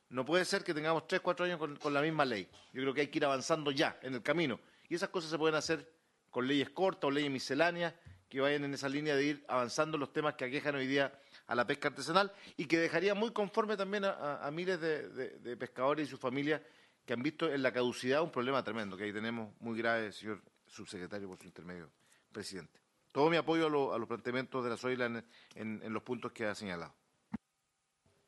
no 0.09 0.25
puede 0.25 0.45
ser 0.45 0.63
que 0.63 0.73
tengamos 0.73 1.07
tres, 1.07 1.21
cuatro 1.21 1.45
años 1.45 1.59
con 1.79 1.93
la 1.93 2.01
misma 2.01 2.23
ley. 2.25 2.47
Yo 2.71 2.81
creo 2.81 2.93
que 2.93 3.01
hay 3.01 3.07
que 3.07 3.17
ir 3.17 3.25
avanzando 3.25 3.71
ya, 3.71 3.99
en 4.01 4.13
el 4.15 4.21
camino. 4.21 4.59
Y 4.89 4.95
esas 4.95 5.09
cosas 5.09 5.29
se 5.31 5.37
pueden 5.37 5.55
hacer 5.55 5.91
con 6.29 6.47
leyes 6.47 6.69
cortas 6.69 7.05
o 7.07 7.11
leyes 7.11 7.31
misceláneas 7.31 7.93
que 8.29 8.41
vayan 8.41 8.65
en 8.65 8.73
esa 8.73 8.89
línea 8.89 9.15
de 9.15 9.23
ir 9.25 9.45
avanzando 9.47 9.97
los 9.97 10.11
temas 10.11 10.35
que 10.35 10.45
aquejan 10.45 10.75
hoy 10.75 10.87
día 10.87 11.17
a 11.47 11.55
la 11.55 11.65
pesca 11.65 11.87
artesanal 11.87 12.31
y 12.57 12.65
que 12.65 12.77
dejaría 12.77 13.15
muy 13.15 13.31
conforme 13.31 13.77
también 13.77 14.03
a, 14.05 14.49
miles 14.51 14.79
de, 14.81 15.55
pescadores 15.57 16.07
y 16.07 16.11
sus 16.11 16.19
familias 16.19 16.61
que 17.05 17.13
han 17.13 17.23
visto 17.23 17.49
en 17.51 17.63
la 17.63 17.71
caducidad 17.71 18.21
un 18.21 18.31
problema 18.31 18.61
tremendo, 18.63 18.97
que 18.97 19.05
ahí 19.05 19.13
tenemos 19.13 19.53
muy 19.61 19.77
grave, 19.77 20.11
señor 20.11 20.41
subsecretario, 20.65 21.29
por 21.29 21.37
su 21.39 21.45
intermedio, 21.45 21.89
presidente. 22.33 22.81
Todo 23.13 23.29
mi 23.29 23.37
apoyo 23.37 23.93
a 23.93 23.97
los 23.97 24.07
planteamientos 24.07 24.61
de 24.63 24.69
la 24.71 24.77
Zoila 24.77 25.05
en, 25.05 25.25
en- 25.55 25.81
en 25.81 25.93
los 25.93 26.03
puntos 26.03 26.33
que 26.33 26.45
ha 26.45 26.53
señalado. 26.53 26.93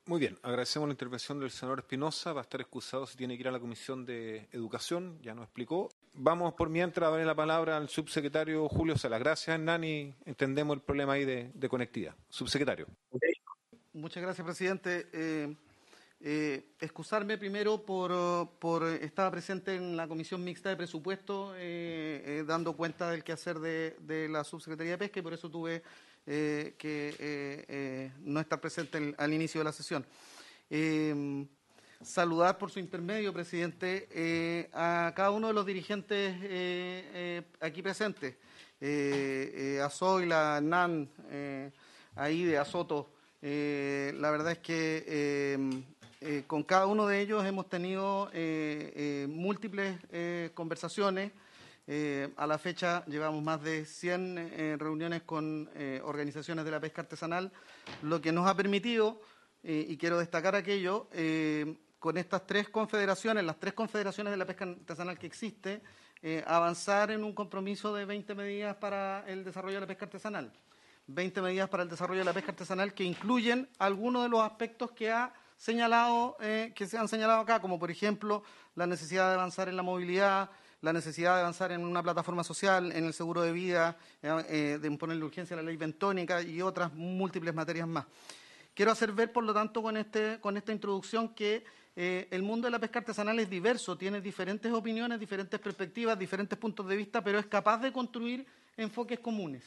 Muy 0.05 0.19
bien, 0.21 0.39
agradecemos 0.41 0.87
la 0.87 0.93
intervención 0.93 1.39
del 1.39 1.51
senador 1.51 1.79
Espinosa. 1.79 2.31
Va 2.33 2.39
a 2.41 2.43
estar 2.43 2.61
excusado 2.61 3.05
si 3.05 3.15
tiene 3.17 3.35
que 3.35 3.41
ir 3.41 3.47
a 3.49 3.51
la 3.51 3.59
Comisión 3.59 4.05
de 4.05 4.47
Educación, 4.53 5.21
ya 5.21 5.35
nos 5.35 5.43
explicó. 5.43 5.89
Vamos 6.13 6.53
por 6.53 6.69
mientras 6.69 7.07
a 7.07 7.11
darle 7.11 7.25
la 7.25 7.35
palabra 7.35 7.77
al 7.77 7.89
subsecretario 7.89 8.67
Julio 8.69 8.97
Salas. 8.97 9.19
Gracias, 9.19 9.53
Hernán, 9.55 9.83
y 9.83 10.13
entendemos 10.25 10.75
el 10.75 10.81
problema 10.81 11.13
ahí 11.13 11.25
de, 11.25 11.51
de 11.53 11.69
conectividad. 11.69 12.15
Subsecretario. 12.29 12.87
Muchas 13.93 14.21
gracias, 14.23 14.45
presidente. 14.45 15.07
Eh, 15.13 15.55
eh, 16.21 16.73
excusarme 16.81 17.37
primero 17.37 17.85
por, 17.85 18.83
estar 19.01 19.31
presente 19.31 19.75
en 19.75 19.95
la 19.95 20.07
Comisión 20.07 20.43
Mixta 20.43 20.69
de 20.69 20.75
Presupuesto, 20.75 21.53
eh, 21.55 22.21
eh, 22.25 22.43
dando 22.45 22.75
cuenta 22.75 23.09
del 23.11 23.23
quehacer 23.23 23.59
de, 23.59 24.27
la 24.29 24.43
Subsecretaría 24.43 24.93
de 24.93 24.97
Pesca 24.97 25.19
y 25.19 25.23
por 25.23 25.33
eso 25.33 25.49
tuve 25.49 25.81
eh, 26.25 26.75
que 26.77 28.11
no 28.21 28.39
estar 28.39 28.59
presente 28.59 28.97
en- 28.97 29.15
al 29.17 29.33
inicio 29.33 29.61
de 29.61 29.65
la 29.65 29.71
sesión. 29.71 30.05
Saludar 32.01 32.57
por 32.57 32.71
su 32.71 32.79
intermedio, 32.79 33.33
presidente, 33.33 34.07
eh, 34.11 34.69
a 34.73 35.11
cada 35.15 35.31
uno 35.31 35.47
de 35.47 35.53
los 35.53 35.65
dirigentes 35.65 36.35
eh, 36.43 37.11
eh, 37.13 37.41
aquí 37.59 37.81
presentes, 37.81 38.35
a 39.83 39.89
Zoila, 39.89 40.55
a 40.55 40.57
Hernán, 40.57 41.09
a 42.15 42.29
Ide, 42.29 42.57
a 42.57 42.63
Soto. 42.63 43.09
La 43.41 44.31
verdad 44.31 44.53
es 44.53 44.59
que 44.59 45.83
con 46.47 46.63
cada 46.63 46.85
uno 46.85 47.05
de 47.05 47.19
ellos 47.19 47.45
hemos 47.45 47.67
tenido 47.67 48.31
múltiples 49.27 49.97
conversaciones. 50.53 51.33
A 52.37 52.47
la 52.47 52.57
fecha 52.57 53.03
llevamos 53.07 53.43
más 53.43 53.61
de 53.61 53.83
100 53.83 54.37
eh, 54.37 54.77
reuniones 54.79 55.23
con 55.23 55.69
organizaciones 56.03 56.63
de 56.63 56.71
la 56.71 56.79
pesca 56.79 57.01
artesanal, 57.01 57.51
lo 58.03 58.21
que 58.21 58.31
nos 58.31 58.47
ha 58.47 58.55
permitido, 58.55 59.19
y 59.61 59.97
quiero 59.97 60.19
destacar 60.19 60.55
aquello, 60.55 61.09
con 61.99 62.17
estas 62.17 62.47
tres 62.47 62.69
confederaciones, 62.69 63.43
las 63.43 63.59
tres 63.59 63.73
confederaciones 63.73 64.31
de 64.31 64.37
la 64.37 64.45
pesca 64.45 64.65
artesanal 64.65 65.19
que 65.19 65.27
existe, 65.27 65.81
eh, 66.21 66.43
avanzar 66.47 67.11
en 67.11 67.23
un 67.23 67.33
compromiso 67.33 67.93
de 67.93 68.05
20 68.05 68.35
medidas 68.35 68.75
para 68.77 69.23
el 69.27 69.43
desarrollo 69.43 69.75
de 69.75 69.81
la 69.81 69.87
pesca 69.87 70.05
artesanal. 70.05 70.51
20 71.07 71.41
medidas 71.41 71.69
para 71.69 71.83
el 71.83 71.89
desarrollo 71.89 72.19
de 72.19 72.25
la 72.25 72.33
pesca 72.33 72.51
artesanal 72.51 72.93
que 72.93 73.03
incluyen 73.03 73.67
algunos 73.79 74.23
de 74.23 74.29
los 74.29 74.41
aspectos 74.41 74.91
que 74.91 75.11
ha 75.11 75.33
señalado, 75.57 76.37
eh, 76.39 76.71
que 76.75 76.87
se 76.87 76.97
han 76.97 77.07
señalado 77.07 77.41
acá, 77.41 77.59
como 77.59 77.77
por 77.77 77.91
ejemplo 77.91 78.43
la 78.75 78.87
necesidad 78.87 79.27
de 79.29 79.35
avanzar 79.35 79.67
en 79.67 79.75
la 79.75 79.83
movilidad, 79.83 80.49
la 80.81 80.93
necesidad 80.93 81.35
de 81.35 81.41
avanzar 81.41 81.71
en 81.71 81.83
una 81.83 82.01
plataforma 82.01 82.43
social, 82.43 82.91
en 82.93 83.05
el 83.05 83.13
seguro 83.13 83.41
de 83.41 83.51
vida, 83.51 83.97
eh, 84.21 84.45
eh, 84.47 84.79
de 84.81 84.87
imponerle 84.87 85.25
urgencia 85.25 85.55
a 85.55 85.57
la 85.57 85.63
ley 85.63 85.75
bentónica 85.75 86.41
y 86.41 86.61
otras 86.61 86.93
múltiples 86.93 87.53
materias 87.53 87.87
más. 87.87 88.05
Quiero 88.73 88.91
hacer 88.91 89.11
ver, 89.11 89.33
por 89.33 89.43
lo 89.43 89.53
tanto, 89.53 89.81
con, 89.81 89.97
este, 89.97 90.39
con 90.39 90.55
esta 90.55 90.71
introducción 90.71 91.33
que 91.35 91.65
eh, 92.01 92.29
el 92.31 92.43
mundo 92.43 92.65
de 92.65 92.71
la 92.71 92.79
pesca 92.79 92.99
artesanal 92.99 93.37
es 93.39 93.49
diverso, 93.49 93.97
tiene 93.97 94.21
diferentes 94.21 94.71
opiniones, 94.71 95.19
diferentes 95.19 95.59
perspectivas, 95.59 96.17
diferentes 96.17 96.57
puntos 96.57 96.87
de 96.87 96.95
vista, 96.95 97.21
pero 97.21 97.37
es 97.37 97.47
capaz 97.47 97.79
de 97.79 97.91
construir 97.91 98.47
enfoques 98.77 99.19
comunes. 99.19 99.65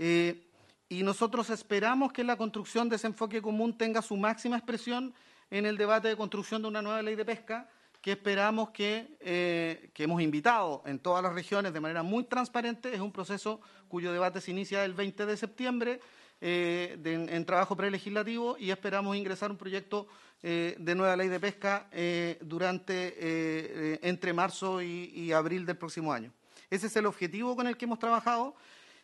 Eh, 0.00 0.48
y 0.88 1.04
nosotros 1.04 1.48
esperamos 1.50 2.12
que 2.12 2.24
la 2.24 2.36
construcción 2.36 2.88
de 2.88 2.96
ese 2.96 3.06
enfoque 3.06 3.40
común 3.40 3.78
tenga 3.78 4.02
su 4.02 4.16
máxima 4.16 4.56
expresión 4.56 5.14
en 5.48 5.64
el 5.64 5.76
debate 5.76 6.08
de 6.08 6.16
construcción 6.16 6.60
de 6.60 6.66
una 6.66 6.82
nueva 6.82 7.00
ley 7.02 7.14
de 7.14 7.24
pesca, 7.24 7.70
que 8.00 8.10
esperamos 8.10 8.70
que, 8.70 9.16
eh, 9.20 9.92
que 9.94 10.02
hemos 10.02 10.20
invitado 10.20 10.82
en 10.86 10.98
todas 10.98 11.22
las 11.22 11.32
regiones 11.32 11.72
de 11.72 11.78
manera 11.78 12.02
muy 12.02 12.24
transparente. 12.24 12.92
Es 12.92 13.00
un 13.00 13.12
proceso 13.12 13.60
cuyo 13.86 14.12
debate 14.12 14.40
se 14.40 14.50
inicia 14.50 14.84
el 14.84 14.94
20 14.94 15.24
de 15.24 15.36
septiembre 15.36 16.00
eh, 16.44 16.98
en, 17.04 17.44
trabajo 17.44 17.76
prelegislativo 17.76 18.56
y 18.58 18.72
esperamos 18.72 19.16
ingresar 19.16 19.52
un 19.52 19.56
proyecto 19.56 20.08
eh, 20.42 20.74
de 20.76 20.96
nueva 20.96 21.14
ley 21.14 21.28
de 21.28 21.38
pesca 21.38 21.86
eh, 21.92 22.36
durante 22.40 24.04
entre 24.04 24.32
marzo 24.32 24.82
y, 24.82 25.30
abril 25.30 25.64
del 25.64 25.76
próximo 25.76 26.12
año. 26.12 26.32
Ese 26.68 26.88
es 26.88 26.96
el 26.96 27.06
objetivo 27.06 27.54
con 27.54 27.68
el 27.68 27.76
que 27.76 27.84
hemos 27.84 28.00
trabajado 28.00 28.56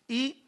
y 0.09 0.45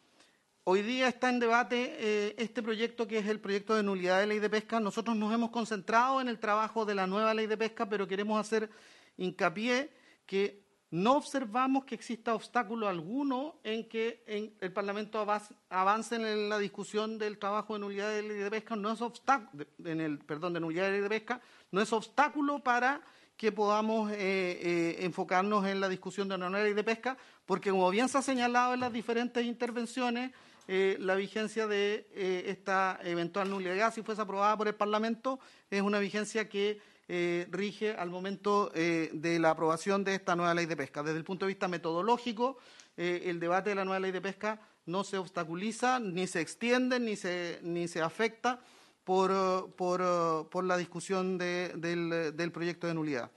Hoy 0.63 0.83
día 0.83 1.07
está 1.07 1.31
en 1.31 1.39
debate 1.39 2.39
este 2.39 2.61
proyecto 2.61 3.07
que 3.07 3.17
es 3.17 3.25
el 3.25 3.39
proyecto 3.39 3.73
de 3.75 3.81
nulidad 3.81 4.19
de 4.19 4.27
ley 4.27 4.37
de 4.37 4.47
pesca. 4.47 4.79
Nosotros 4.79 5.17
nos 5.17 5.33
hemos 5.33 5.49
concentrado 5.49 6.21
en 6.21 6.27
el 6.27 6.37
trabajo 6.37 6.85
de 6.85 6.93
la 6.93 7.07
nueva 7.07 7.33
ley 7.33 7.47
de 7.47 7.57
pesca, 7.57 7.89
pero 7.89 8.07
queremos 8.07 8.39
hacer 8.39 8.69
hincapié 9.17 9.89
que 10.27 10.61
no 10.91 11.15
observamos 11.15 11.85
que 11.85 11.95
exista 11.95 12.35
obstáculo 12.35 12.89
alguno 12.89 13.55
en 13.63 13.87
que 13.87 14.23
el 14.59 14.73
Parlamento 14.73 15.25
avance 15.69 16.15
en 16.15 16.49
la 16.49 16.59
discusión 16.59 17.17
del 17.17 17.37
trabajo 17.37 17.73
de 17.73 17.79
nulidad 17.79 18.09
de 18.09 18.23
ley 18.23 18.37
de 18.37 18.51
pesca, 18.51 18.75
no 18.75 18.91
es 18.91 19.01
obstáculo, 19.01 19.65
ley 19.79 21.01
de 21.01 21.09
pesca, 21.09 21.41
no 21.71 21.81
es 21.81 21.93
obstáculo 21.93 22.59
para 22.59 23.01
que 23.37 23.53
podamos 23.53 24.11
eh, 24.11 24.17
eh, 24.19 24.97
enfocarnos 24.99 25.65
en 25.65 25.79
la 25.79 25.87
discusión 25.87 26.27
de 26.27 26.35
una 26.35 26.49
nueva 26.49 26.65
ley 26.65 26.73
de 26.73 26.83
pesca, 26.83 27.17
porque 27.45 27.71
como 27.71 27.89
bien 27.89 28.09
se 28.09 28.17
ha 28.17 28.21
señalado 28.21 28.73
en 28.73 28.81
las 28.81 28.91
diferentes 28.91 29.45
intervenciones, 29.45 30.31
eh, 30.67 30.97
la 30.99 31.15
vigencia 31.15 31.67
de 31.67 32.05
esta 32.45 32.99
eventual 33.01 33.49
nulidad, 33.49 33.93
si 33.93 34.03
fuese 34.03 34.21
aprobada 34.21 34.57
por 34.57 34.67
el 34.67 34.75
Parlamento, 34.75 35.39
es 35.69 35.81
una 35.81 35.99
vigencia 35.99 36.49
que 36.49 36.79
eh, 37.13 37.45
rige 37.51 37.91
al 37.91 38.09
momento 38.09 38.71
eh, 38.73 39.09
de 39.11 39.37
la 39.37 39.49
aprobación 39.49 40.05
de 40.05 40.15
esta 40.15 40.33
nueva 40.33 40.53
ley 40.53 40.65
de 40.65 40.77
pesca. 40.77 41.03
Desde 41.03 41.17
el 41.17 41.25
punto 41.25 41.45
de 41.45 41.49
vista 41.51 41.67
metodológico, 41.67 42.57
eh, 42.95 43.23
el 43.25 43.37
debate 43.37 43.71
de 43.71 43.75
la 43.75 43.83
nueva 43.83 43.99
ley 43.99 44.11
de 44.13 44.21
pesca 44.21 44.61
no 44.85 45.03
se 45.03 45.17
obstaculiza, 45.17 45.99
ni 45.99 46.25
se 46.25 46.39
extiende, 46.39 47.01
ni 47.01 47.17
se, 47.17 47.59
ni 47.63 47.89
se 47.89 48.01
afecta 48.01 48.61
por, 49.03 49.29
eh, 49.29 49.73
por, 49.75 49.99
eh, 50.01 50.47
por 50.49 50.63
la 50.63 50.77
discusión 50.77 51.37
de- 51.37 51.73
del, 51.75 52.33
del 52.33 52.51
proyecto 52.53 52.87
de 52.87 52.93
nulidad. 52.93 53.29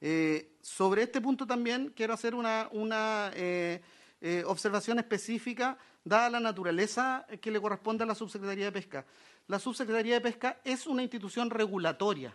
Eh, 0.00 0.56
sobre 0.62 1.02
este 1.02 1.20
punto 1.20 1.46
también 1.46 1.92
quiero 1.94 2.14
hacer 2.14 2.34
una, 2.34 2.68
una 2.72 3.30
observación 4.46 4.98
específica, 4.98 5.76
dada 6.02 6.30
la 6.30 6.40
naturaleza 6.40 7.26
que 7.42 7.50
le 7.50 7.60
corresponde 7.60 8.04
a 8.04 8.06
la 8.06 8.14
Subsecretaría 8.14 8.64
de 8.64 8.72
Pesca. 8.72 9.04
La 9.48 9.58
Subsecretaría 9.58 10.14
de 10.14 10.20
Pesca 10.22 10.60
es 10.64 10.86
una 10.86 11.02
institución 11.02 11.50
regulatoria. 11.50 12.34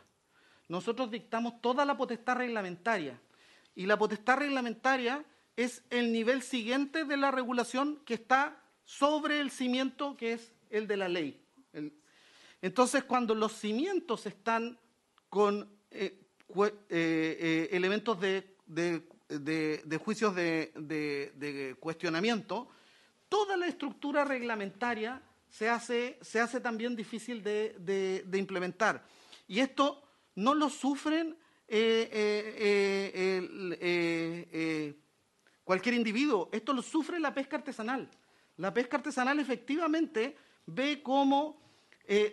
Nosotros 0.74 1.11
dictamos 1.11 1.61
toda 1.61 1.85
la 1.85 1.95
potestad 1.95 2.35
reglamentaria. 2.35 3.22
Y 3.76 3.85
la 3.85 3.95
potestad 3.95 4.40
reglamentaria 4.40 5.24
es 5.56 5.84
el 5.92 6.11
nivel 6.11 6.42
siguiente 6.42 7.06
de 7.06 7.16
la 7.16 7.30
regulación 7.30 8.02
que 8.08 8.16
está 8.16 8.60
sobre 8.84 9.40
el 9.40 9.52
cimiento 9.52 10.18
que 10.18 10.34
es 10.34 10.52
el 10.72 10.88
de 10.88 10.98
la 10.98 11.08
ley. 11.08 11.40
Entonces, 12.60 13.03
cuando 13.03 13.35
los 13.35 13.52
cimientos 13.52 14.26
están 14.26 14.80
con 15.30 15.69
eh, 15.92 16.19
eh, 16.56 16.72
eh, 16.90 17.69
elementos 17.72 18.19
de, 18.19 18.56
de- 18.66 19.03
de- 19.30 19.80
de 19.85 19.98
juicios 19.98 20.34
de, 20.34 21.77
cuestionamiento, 21.80 22.68
toda 23.30 23.58
la 23.58 23.68
estructura 23.68 24.24
reglamentaria 24.26 25.22
se 25.48 25.69
hace, 25.69 26.18
se 26.22 26.40
hace 26.40 26.60
también 26.60 26.95
difícil 26.95 27.43
de 27.43 28.26
implementar. 28.34 29.06
Y 29.48 29.60
esto 29.60 30.00
no 30.36 30.53
lo 30.53 30.70
sufren 30.70 31.36
eh, 31.68 32.10
eh, 32.12 33.78
eh, 34.52 34.95
cualquier 35.64 35.95
individuo, 35.95 36.50
esto 36.52 36.74
lo 36.74 36.82
sufre 36.82 37.20
la 37.20 37.34
pesca 37.34 37.58
artesanal. 37.58 38.10
La 38.58 38.74
pesca 38.74 38.98
artesanal 38.98 39.40
efectivamente 39.40 40.36
ve 40.66 41.02
cómo 41.02 41.62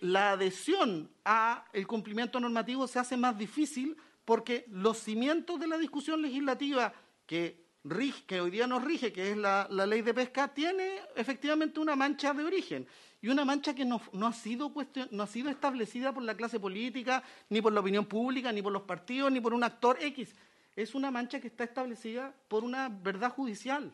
la 0.01 0.33
adhesión 0.33 1.09
a 1.25 1.65
el 1.73 1.87
cumplimiento 1.87 2.41
normativo 2.41 2.89
se 2.89 2.99
hace 2.99 3.17
más 3.17 3.39
difícil 3.39 3.97
porque 4.25 4.65
los 4.69 4.99
cimientos 4.99 5.61
de 5.61 5.69
la 5.69 5.79
discusión 5.79 6.21
legislativa 6.21 6.93
que, 7.25 7.65
rige- 7.85 8.27
que 8.27 8.41
hoy 8.41 8.51
día 8.51 8.67
nos 8.67 8.83
rige, 8.85 9.13
que 9.13 9.31
es 9.31 9.37
la, 9.37 9.67
la 9.71 9.87
ley 9.87 10.03
de 10.03 10.13
pesca, 10.13 10.49
tiene 10.49 10.99
efectivamente 11.15 11.79
una 11.81 11.95
mancha 11.97 12.35
de 12.35 12.45
origen 12.45 12.87
y 13.23 13.29
una 13.29 13.45
mancha 13.45 13.75
que 13.75 13.85
no, 13.85 14.01
ha 14.23 14.33
sido 14.33 14.73
no 15.11 15.23
ha 15.23 15.27
sido 15.27 15.51
establecida 15.51 16.13
por 16.13 16.23
la 16.23 16.37
clase 16.37 16.59
política, 16.59 17.23
ni 17.51 17.61
por 17.61 17.73
la 17.73 17.81
opinión 17.81 18.07
pública, 18.07 18.51
ni 18.53 18.63
por 18.63 18.73
los 18.73 18.83
partidos, 18.83 19.31
ni 19.31 19.41
por 19.41 19.53
un 19.53 19.63
actor 19.63 19.99
X. 20.01 20.35
Es 20.75 20.95
una 20.95 21.11
mancha 21.11 21.41
que 21.41 21.49
está 21.49 21.65
establecida 21.65 22.35
por 22.49 22.65
una 22.65 22.89
verdad 22.89 23.33
judicial. 23.33 23.93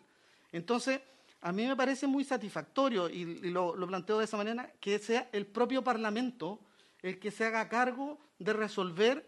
Entonces, 0.52 1.00
a 1.40 1.52
mí 1.52 1.66
me 1.66 1.74
parece 1.74 2.06
muy 2.06 2.24
satisfactorio, 2.24 3.08
y, 3.08 3.22
y 3.22 3.50
lo, 3.50 3.74
lo 3.74 3.86
planteo 3.86 4.18
de 4.18 4.24
esa 4.24 4.36
manera, 4.36 4.72
que 4.80 4.98
sea 4.98 5.28
el 5.32 5.46
propio 5.46 5.82
Parlamento 5.82 6.60
el 7.02 7.18
que 7.18 7.30
se 7.30 7.44
haga 7.44 7.68
cargo 7.68 8.18
de 8.38 8.52
resolver 8.52 9.26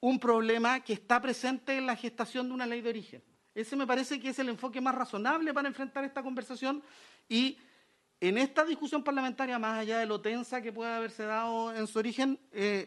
un 0.00 0.18
problema 0.18 0.80
que 0.80 0.92
está 0.92 1.20
presente 1.20 1.76
en 1.76 1.86
la 1.86 1.96
gestación 1.96 2.48
de 2.48 2.54
una 2.54 2.66
ley 2.66 2.80
de 2.80 2.90
origen. 2.90 3.22
Ese 3.54 3.76
me 3.76 3.86
parece 3.86 4.20
que 4.20 4.28
es 4.28 4.38
el 4.38 4.48
enfoque 4.48 4.80
más 4.80 4.94
razonable 4.94 5.52
para 5.52 5.68
enfrentar 5.68 6.04
esta 6.04 6.22
conversación 6.22 6.82
y 7.28 7.58
en 8.20 8.38
esta 8.38 8.64
discusión 8.64 9.04
parlamentaria, 9.04 9.58
más 9.58 9.78
allá 9.78 9.98
de 9.98 10.06
lo 10.06 10.20
tensa 10.20 10.60
que 10.60 10.72
pueda 10.72 10.96
haberse 10.96 11.24
dado 11.24 11.74
en 11.74 11.86
su 11.86 11.98
origen, 11.98 12.38
eh, 12.52 12.86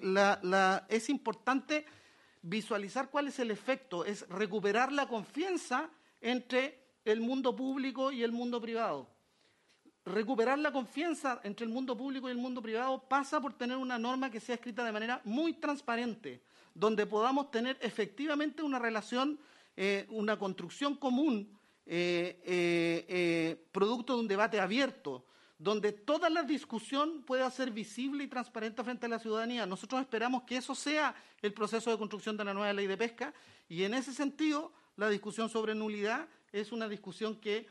es 0.89 1.09
importante 1.09 1.85
visualizar 2.41 3.09
cuál 3.09 3.27
es 3.27 3.39
el 3.39 3.51
efecto, 3.51 4.03
es 4.03 4.27
recuperar 4.29 4.91
la 4.91 5.07
confianza 5.07 5.89
entre 6.19 6.79
el 7.05 7.21
mundo 7.21 7.55
público 7.55 8.11
y 8.11 8.23
el 8.23 8.31
mundo 8.31 8.59
privado. 8.59 9.07
Recuperar 10.03 10.57
la 10.59 10.71
confianza 10.71 11.39
entre 11.43 11.65
el 11.65 11.71
mundo 11.71 11.95
público 11.95 12.27
y 12.27 12.31
el 12.31 12.37
mundo 12.37 12.61
privado 12.61 13.07
pasa 13.07 13.39
por 13.39 13.53
tener 13.53 13.77
una 13.77 13.99
norma 13.99 14.31
que 14.31 14.39
sea 14.39 14.55
escrita 14.55 14.83
de 14.83 14.91
manera 14.91 15.21
muy 15.23 15.53
transparente, 15.53 16.41
donde 16.73 17.05
podamos 17.05 17.51
tener 17.51 17.77
efectivamente 17.81 18.63
una 18.63 18.79
relación 18.79 19.39
eh, 19.77 20.05
una 20.09 20.37
construcción 20.37 20.95
común, 20.95 21.57
eh, 21.93 22.39
eh, 22.45 23.05
eh, 23.09 23.65
producto 23.73 24.13
de 24.13 24.21
un 24.21 24.27
debate 24.29 24.61
abierto, 24.61 25.25
donde 25.59 25.91
toda 25.91 26.29
la 26.29 26.43
discusión 26.43 27.21
pueda 27.23 27.51
ser 27.51 27.69
visible 27.69 28.23
y 28.23 28.27
transparente 28.27 28.81
frente 28.81 29.07
a 29.07 29.09
la 29.09 29.19
ciudadanía. 29.19 29.65
Nosotros 29.65 29.99
esperamos 29.99 30.43
que 30.43 30.55
eso 30.55 30.73
sea 30.73 31.13
el 31.41 31.51
proceso 31.51 31.91
de 31.91 31.97
construcción 31.97 32.37
de 32.37 32.45
la 32.45 32.53
nueva 32.53 32.71
ley 32.71 32.87
de 32.87 32.95
pesca 32.95 33.33
y 33.67 33.83
en 33.83 33.93
ese 33.93 34.13
sentido 34.13 34.71
la 34.95 35.09
discusión 35.09 35.49
sobre 35.49 35.75
nulidad 35.75 36.29
es 36.53 36.71
una 36.71 36.87
discusión 36.87 37.35
que 37.41 37.67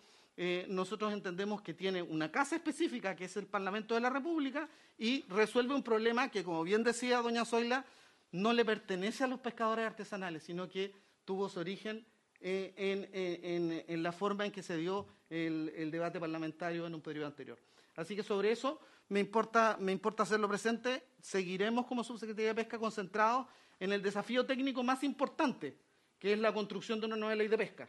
nosotros 0.69 1.15
entendemos 1.15 1.63
que 1.63 1.73
tiene 1.73 2.03
una 2.03 2.31
casa 2.31 2.57
específica, 2.57 3.17
que 3.17 3.25
es 3.25 3.37
el 3.39 3.47
Parlamento 3.47 3.95
de 3.95 4.01
la 4.01 4.11
República, 4.11 4.69
y 4.99 5.23
resuelve 5.29 5.75
un 5.75 5.83
problema 5.83 6.31
que, 6.31 6.45
como 6.45 6.63
bien 6.63 6.83
decía 6.83 7.23
doña 7.23 7.47
Zoila, 7.47 7.87
no 8.33 8.53
le 8.53 8.67
pertenece 8.67 9.25
a 9.25 9.27
los 9.27 9.41
pescadores 9.41 9.87
artesanales, 9.87 10.43
sino 10.43 10.69
que 10.69 10.95
tuvo 11.25 11.49
su 11.49 11.61
origen 11.61 12.07
eh, 12.41 12.73
en, 12.77 13.09
en- 13.12 13.85
en 13.86 14.02
la 14.02 14.12
forma 14.12 14.47
en 14.47 14.52
que 14.52 14.62
se 14.62 14.77
dio 14.77 15.07
el, 15.28 15.73
el 15.77 15.91
debate 15.91 16.19
parlamentario 16.20 16.86
en 16.86 16.94
un 16.94 17.01
periodo 17.01 17.27
anterior. 17.27 17.59
Así 17.97 18.17
que 18.17 18.23
sobre 18.23 18.52
eso 18.52 18.81
me 19.09 19.20
importa, 19.20 19.77
me 19.81 19.93
importa 19.93 20.23
hacerlo 20.23 20.49
presente. 20.49 21.02
Seguiremos 21.20 21.86
como 21.86 22.02
Subsecretaría 22.05 22.49
de 22.49 22.55
Pesca 22.55 22.78
concentrados 22.78 23.47
en 23.78 23.93
el 23.93 24.02
desafío 24.02 24.47
técnico 24.47 24.83
más 24.83 25.02
importante, 25.05 25.77
que 26.19 26.33
es 26.33 26.39
la 26.39 26.52
construcción 26.52 27.01
de 27.01 27.07
una 27.07 27.17
nueva 27.17 27.35
ley 27.35 27.49
de 27.49 27.59
pesca. 27.59 27.89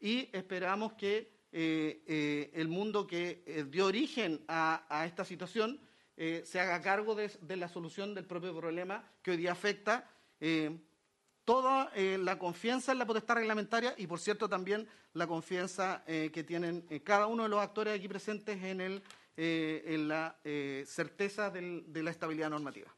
Y 0.00 0.28
esperamos 0.32 0.92
que 0.94 1.32
eh, 1.52 2.02
eh, 2.06 2.50
el 2.54 2.68
mundo 2.68 3.06
que 3.06 3.42
eh, 3.46 3.64
dio 3.68 3.86
origen 3.86 4.44
a, 4.48 4.84
a 4.88 5.06
esta 5.06 5.24
situación 5.24 5.80
eh, 6.16 6.42
se 6.44 6.60
haga 6.60 6.80
cargo 6.82 7.14
de, 7.14 7.30
de 7.40 7.56
la 7.56 7.68
solución 7.68 8.14
del 8.14 8.24
propio 8.26 8.56
problema 8.56 9.02
que 9.22 9.30
hoy 9.32 9.36
día 9.38 9.52
afecta 9.52 10.08
eh, 10.40 10.76
toda 11.44 11.90
eh, 11.94 12.18
la 12.18 12.38
confianza 12.38 12.92
en 12.92 12.98
la 12.98 13.06
potestad 13.06 13.34
reglamentaria 13.36 13.94
y, 13.96 14.06
por 14.06 14.18
cierto, 14.18 14.48
también 14.48 14.86
la 15.12 15.26
confianza 15.26 16.02
eh, 16.06 16.30
que 16.32 16.42
tienen 16.44 16.84
eh, 16.90 17.00
cada 17.00 17.26
uno 17.26 17.42
de 17.44 17.48
los 17.48 17.60
actores 17.60 17.96
aquí 17.98 18.08
presentes 18.08 18.62
en, 18.62 18.80
el, 18.80 19.02
en 19.36 20.08
la 20.08 20.36
certeza 20.86 21.50
del- 21.50 21.84
de 21.92 22.02
la 22.02 22.10
estabilidad 22.10 22.50
normativa. 22.50 22.92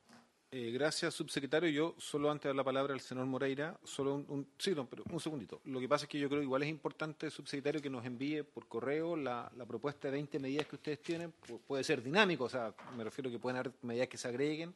Gracias, 0.52 1.12
subsecretario. 1.12 1.68
Yo, 1.68 1.94
solo 1.98 2.30
antes 2.30 2.44
de 2.44 2.48
dar 2.50 2.56
la 2.56 2.64
palabra 2.64 2.94
al 2.94 3.00
senador 3.00 3.28
Moreira, 3.28 3.78
solo 3.84 4.14
un, 4.14 4.24
un- 4.28 5.20
segundito. 5.20 5.60
Lo 5.64 5.80
que 5.80 5.88
pasa 5.88 6.04
es 6.06 6.08
que 6.08 6.18
yo 6.18 6.28
creo 6.28 6.40
que 6.40 6.44
igual 6.44 6.62
es 6.62 6.70
importante, 6.70 7.30
subsecretario, 7.30 7.82
que 7.82 7.90
nos 7.90 8.06
envíe 8.06 8.42
por 8.42 8.66
correo 8.66 9.16
la, 9.16 9.50
propuesta 9.66 10.08
de 10.08 10.12
20 10.12 10.38
medidas 10.38 10.66
que 10.66 10.76
ustedes 10.76 11.02
tienen. 11.02 11.30
Pu- 11.46 11.60
puede 11.66 11.84
ser 11.84 12.02
dinámico, 12.02 12.44
o 12.44 12.48
sea, 12.48 12.72
me 12.96 13.04
refiero 13.04 13.30
que 13.30 13.38
pueden 13.38 13.58
haber 13.58 13.72
medidas 13.82 14.08
que 14.08 14.16
se 14.16 14.28
agreguen, 14.28 14.72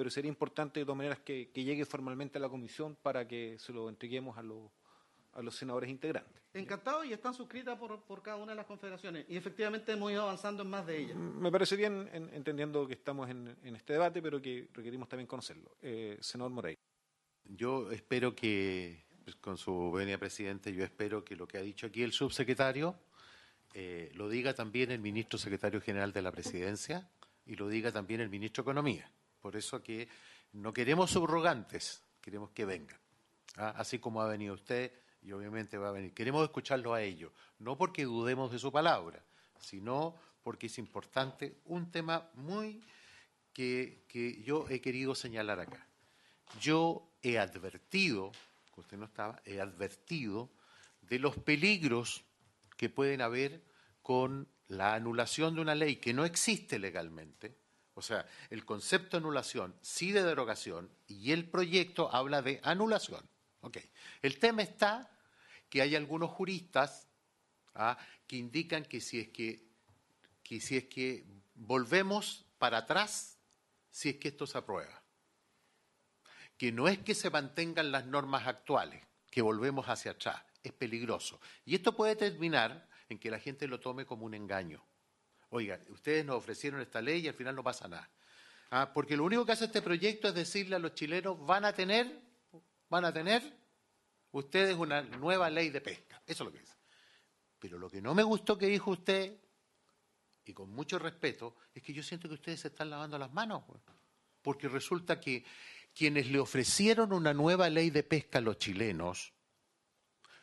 pero 0.00 0.08
sería 0.08 0.30
importante 0.30 0.80
de 0.80 0.86
todas 0.86 0.96
maneras 0.96 1.18
que, 1.18 1.50
que 1.52 1.62
llegue 1.62 1.84
formalmente 1.84 2.38
a 2.38 2.40
la 2.40 2.48
comisión 2.48 2.96
para 3.02 3.28
que 3.28 3.58
se 3.58 3.70
lo 3.70 3.90
entreguemos 3.90 4.38
a, 4.38 4.42
los 4.42 4.70
a 5.34 5.42
los 5.42 5.54
senadores 5.54 5.90
integrantes. 5.90 6.40
Encantado 6.54 7.04
y 7.04 7.12
están 7.12 7.34
suscritas 7.34 7.78
por, 7.78 8.00
por 8.04 8.22
cada 8.22 8.38
una 8.38 8.52
de 8.52 8.56
las 8.56 8.64
confederaciones. 8.64 9.26
Y 9.28 9.36
efectivamente 9.36 9.92
hemos 9.92 10.10
ido 10.10 10.22
avanzando 10.22 10.62
en 10.62 10.70
más 10.70 10.86
de 10.86 10.96
ellas. 11.02 11.16
Me 11.18 11.52
parece 11.52 11.76
bien, 11.76 12.08
en- 12.14 12.30
entendiendo 12.32 12.86
que 12.86 12.94
estamos 12.94 13.28
en, 13.28 13.54
en 13.62 13.76
este 13.76 13.92
debate, 13.92 14.22
pero 14.22 14.40
que 14.40 14.68
requerimos 14.72 15.06
también 15.06 15.26
conocerlo. 15.26 15.76
Eh, 15.82 16.16
senador 16.22 16.50
Moreira. 16.50 16.80
Yo 17.44 17.90
espero 17.92 18.34
que, 18.34 19.04
pues, 19.22 19.36
con 19.36 19.58
su 19.58 19.92
venia 19.92 20.16
presidente, 20.18 20.72
yo 20.72 20.82
espero 20.82 21.22
que 21.22 21.36
lo 21.36 21.46
que 21.46 21.58
ha 21.58 21.62
dicho 21.62 21.86
aquí 21.88 22.02
el 22.02 22.12
subsecretario 22.12 22.96
eh, 23.74 24.10
lo 24.14 24.30
diga 24.30 24.54
también 24.54 24.90
el 24.92 25.00
ministro 25.00 25.38
secretario 25.38 25.82
general 25.82 26.12
de 26.14 26.22
la 26.22 26.32
presidencia 26.32 27.06
y 27.44 27.54
lo 27.56 27.68
diga 27.68 27.92
también 27.92 28.20
el 28.22 28.30
ministro 28.30 28.64
de 28.64 28.70
Economía. 28.70 29.12
Por 29.40 29.56
eso 29.56 29.82
que 29.82 30.08
no 30.52 30.72
queremos 30.72 31.10
subrogantes, 31.10 32.02
queremos 32.20 32.50
que 32.50 32.64
vengan. 32.64 32.98
¿ah? 33.56 33.74
Así 33.76 33.98
como 33.98 34.20
ha 34.20 34.28
venido 34.28 34.54
usted 34.54 34.92
y 35.22 35.32
obviamente 35.32 35.78
va 35.78 35.88
a 35.88 35.92
venir. 35.92 36.12
Queremos 36.12 36.44
escucharlo 36.44 36.94
a 36.94 37.02
ellos, 37.02 37.32
no 37.58 37.76
porque 37.76 38.04
dudemos 38.04 38.50
de 38.50 38.58
su 38.58 38.72
palabra, 38.72 39.22
sino 39.58 40.14
porque 40.42 40.66
es 40.66 40.78
importante 40.78 41.58
un 41.66 41.90
tema 41.90 42.30
muy 42.34 42.82
que, 43.52 44.04
que 44.08 44.42
yo 44.42 44.66
he 44.68 44.80
querido 44.80 45.14
señalar 45.14 45.60
acá. 45.60 45.86
Yo 46.60 47.10
he 47.22 47.38
advertido, 47.38 48.32
que 48.74 48.80
usted 48.80 48.96
no 48.96 49.04
estaba, 49.04 49.40
he 49.44 49.60
advertido 49.60 50.50
de 51.02 51.18
los 51.18 51.36
peligros 51.36 52.24
que 52.76 52.88
pueden 52.88 53.20
haber 53.20 53.62
con 54.02 54.48
la 54.68 54.94
anulación 54.94 55.54
de 55.54 55.60
una 55.60 55.74
ley 55.74 55.96
que 55.96 56.14
no 56.14 56.24
existe 56.24 56.78
legalmente. 56.78 57.59
O 58.00 58.02
sea, 58.02 58.26
el 58.48 58.64
concepto 58.64 59.16
de 59.16 59.22
anulación 59.22 59.74
sí 59.82 60.10
de 60.10 60.24
derogación 60.24 60.90
y 61.06 61.32
el 61.32 61.48
proyecto 61.48 62.12
habla 62.14 62.42
de 62.42 62.60
anulación. 62.62 63.28
Ok. 63.60 63.78
El 64.22 64.38
tema 64.38 64.62
está 64.62 65.10
que 65.68 65.82
hay 65.82 65.94
algunos 65.94 66.30
juristas 66.30 67.06
¿ah? 67.74 67.98
que 68.26 68.36
indican 68.36 68.84
que 68.84 69.00
si 69.00 69.20
es 69.20 69.28
que, 69.28 69.68
que 70.42 70.60
si 70.60 70.76
es 70.76 70.84
que 70.86 71.24
volvemos 71.54 72.46
para 72.58 72.78
atrás, 72.78 73.38
si 73.90 74.08
es 74.08 74.16
que 74.16 74.28
esto 74.28 74.46
se 74.46 74.58
aprueba 74.58 75.00
que 76.60 76.72
no 76.72 76.88
es 76.88 76.98
que 76.98 77.14
se 77.14 77.30
mantengan 77.30 77.90
las 77.90 78.04
normas 78.04 78.46
actuales, 78.46 79.02
que 79.30 79.40
volvemos 79.40 79.86
hacia 79.86 80.10
atrás, 80.10 80.42
es 80.62 80.74
peligroso. 80.74 81.40
Y 81.64 81.74
esto 81.74 81.96
puede 81.96 82.16
terminar 82.16 82.86
en 83.08 83.18
que 83.18 83.30
la 83.30 83.38
gente 83.38 83.66
lo 83.66 83.80
tome 83.80 84.04
como 84.04 84.26
un 84.26 84.34
engaño. 84.34 84.84
Oiga, 85.50 85.80
ustedes 85.88 86.24
nos 86.24 86.36
ofrecieron 86.36 86.80
esta 86.80 87.02
ley 87.02 87.20
y 87.20 87.28
al 87.28 87.34
final 87.34 87.54
no 87.56 87.62
pasa 87.62 87.88
nada. 87.88 88.08
Ah, 88.70 88.92
porque 88.94 89.16
lo 89.16 89.24
único 89.24 89.44
que 89.44 89.52
hace 89.52 89.64
este 89.64 89.82
proyecto 89.82 90.28
es 90.28 90.34
decirle 90.34 90.76
a 90.76 90.78
los 90.78 90.94
chilenos, 90.94 91.44
van 91.44 91.64
a 91.64 91.72
tener, 91.72 92.20
van 92.88 93.04
a 93.04 93.12
tener 93.12 93.42
ustedes 94.30 94.76
una 94.76 95.02
nueva 95.02 95.50
ley 95.50 95.70
de 95.70 95.80
pesca. 95.80 96.22
Eso 96.24 96.44
es 96.44 96.46
lo 96.46 96.52
que 96.52 96.60
dice. 96.60 96.74
Pero 97.58 97.78
lo 97.78 97.90
que 97.90 98.00
no 98.00 98.14
me 98.14 98.22
gustó 98.22 98.56
que 98.56 98.66
dijo 98.66 98.92
usted, 98.92 99.36
y 100.44 100.52
con 100.52 100.70
mucho 100.70 100.98
respeto, 100.98 101.56
es 101.74 101.82
que 101.82 101.92
yo 101.92 102.02
siento 102.02 102.28
que 102.28 102.34
ustedes 102.34 102.60
se 102.60 102.68
están 102.68 102.90
lavando 102.90 103.18
las 103.18 103.32
manos. 103.32 103.66
güey. 103.66 103.80
Porque 104.40 104.68
resulta 104.68 105.20
que 105.20 105.44
quienes 105.92 106.28
le 106.28 106.38
ofrecieron 106.38 107.12
una 107.12 107.34
nueva 107.34 107.68
ley 107.68 107.90
de 107.90 108.04
pesca 108.04 108.38
a 108.38 108.42
los 108.42 108.56
chilenos 108.58 109.32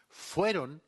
fueron 0.10 0.82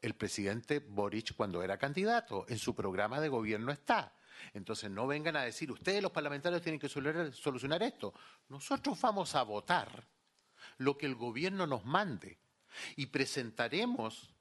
el 0.00 0.14
presidente 0.14 0.78
Boric 0.78 1.34
cuando 1.34 1.62
era 1.62 1.78
candidato. 1.78 2.46
En 2.48 2.58
su 2.58 2.74
programa 2.74 3.20
de 3.20 3.28
gobierno 3.28 3.72
está. 3.72 4.16
Entonces 4.54 4.90
no 4.90 5.06
vengan 5.06 5.36
a 5.36 5.42
decir, 5.42 5.70
ustedes 5.70 6.02
los 6.02 6.12
parlamentarios 6.12 6.62
tienen 6.62 6.80
que 6.80 6.88
solucionar- 6.88 7.82
esto. 7.82 8.14
Nosotros 8.48 9.00
vamos 9.00 9.34
a 9.34 9.42
votar 9.42 10.08
lo 10.78 10.96
que 10.96 11.06
el 11.06 11.14
gobierno 11.14 11.66
nos 11.66 11.84
mande 11.84 12.38
y 12.96 13.06
presentaremos 13.06 14.34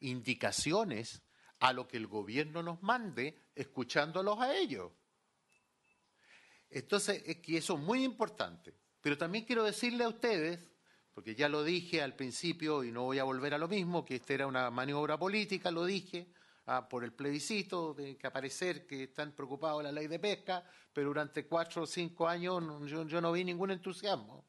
indicaciones 0.00 1.22
a 1.60 1.72
lo 1.72 1.86
que 1.86 1.96
el 1.96 2.06
gobierno 2.06 2.62
nos 2.62 2.82
mande, 2.82 3.50
escuchándolos 3.54 4.40
a 4.40 4.56
ellos. 4.56 4.90
Entonces, 6.70 7.22
es 7.26 7.36
que 7.36 7.58
eso 7.58 7.74
es 7.74 7.80
muy 7.80 8.02
importante. 8.02 8.74
Pero 9.02 9.18
también 9.18 9.44
quiero 9.44 9.62
decirle 9.62 10.04
a 10.04 10.08
ustedes, 10.08 10.71
porque 11.14 11.34
ya 11.34 11.48
lo 11.48 11.62
dije 11.62 12.02
al 12.02 12.14
principio 12.14 12.84
y 12.84 12.90
no 12.90 13.02
voy 13.04 13.18
a 13.18 13.24
volver 13.24 13.54
a 13.54 13.58
lo 13.58 13.68
mismo, 13.68 14.04
que 14.04 14.16
esta 14.16 14.34
era 14.34 14.46
una 14.46 14.70
maniobra 14.70 15.18
política, 15.18 15.70
lo 15.70 15.84
dije, 15.84 16.28
ah, 16.66 16.88
por 16.88 17.04
el 17.04 17.12
plebiscito, 17.12 17.94
de 17.94 18.16
que 18.16 18.26
aparecer 18.26 18.86
que 18.86 19.04
están 19.04 19.32
preocupados 19.32 19.78
de 19.78 19.84
la 19.84 19.92
ley 19.92 20.06
de 20.06 20.18
pesca, 20.18 20.64
pero 20.92 21.08
durante 21.08 21.46
cuatro 21.46 21.82
o 21.82 21.86
cinco 21.86 22.26
años 22.26 22.62
yo 22.88 23.20
no 23.20 23.32
vi 23.32 23.44
ningún 23.44 23.70
entusiasmo. 23.70 24.44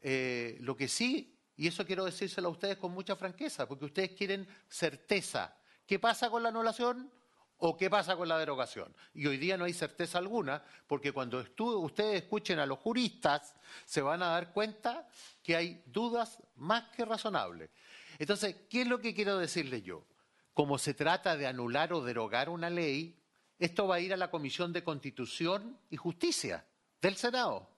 Eh, 0.00 0.56
lo 0.60 0.76
que 0.76 0.88
sí, 0.88 1.36
y 1.56 1.66
eso 1.66 1.84
quiero 1.84 2.04
decírselo 2.04 2.48
a 2.48 2.52
ustedes 2.52 2.76
con 2.76 2.92
mucha 2.92 3.16
franqueza, 3.16 3.66
porque 3.66 3.86
ustedes 3.86 4.12
quieren 4.12 4.46
certeza. 4.68 5.56
¿Qué 5.86 5.98
pasa 5.98 6.30
con 6.30 6.42
la 6.42 6.50
anulación? 6.50 7.10
¿O 7.58 7.76
qué 7.76 7.88
pasa 7.88 8.16
con 8.16 8.28
la 8.28 8.38
derogación? 8.38 8.94
Y 9.14 9.26
hoy 9.26 9.38
día 9.38 9.56
no 9.56 9.64
hay 9.64 9.72
certeza 9.72 10.18
alguna, 10.18 10.62
porque 10.86 11.12
cuando 11.12 11.44
ustedes 11.58 12.22
escuchen 12.22 12.58
a 12.58 12.66
los 12.66 12.78
juristas, 12.78 13.54
se 13.86 14.02
van 14.02 14.22
a 14.22 14.26
dar 14.26 14.52
cuenta 14.52 15.08
que 15.42 15.56
hay 15.56 15.82
dudas 15.86 16.42
más 16.56 16.84
que 16.94 17.04
razonables. 17.04 17.70
Entonces, 18.18 18.56
¿qué 18.68 18.82
es 18.82 18.86
lo 18.86 19.00
que 19.00 19.14
quiero 19.14 19.38
decirle 19.38 19.80
yo? 19.80 20.04
Como 20.52 20.78
se 20.78 20.92
trata 20.92 21.36
de 21.36 21.46
anular 21.46 21.92
o 21.94 22.02
derogar 22.02 22.50
una 22.50 22.68
ley, 22.68 23.18
esto 23.58 23.86
va 23.86 23.96
a 23.96 24.00
ir 24.00 24.12
a 24.12 24.18
la 24.18 24.30
Comisión 24.30 24.72
de 24.72 24.84
Constitución 24.84 25.78
y 25.88 25.96
Justicia 25.96 26.66
del 27.00 27.16
Senado. 27.16 27.70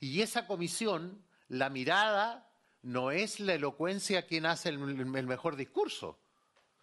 Y 0.00 0.20
esa 0.20 0.46
comisión, 0.46 1.24
la 1.48 1.68
mirada 1.68 2.48
no 2.82 3.10
es 3.10 3.40
la 3.40 3.54
elocuencia 3.54 4.26
quien 4.26 4.46
hace 4.46 4.68
el, 4.68 4.80
el 5.16 5.26
mejor 5.26 5.56
discurso, 5.56 6.18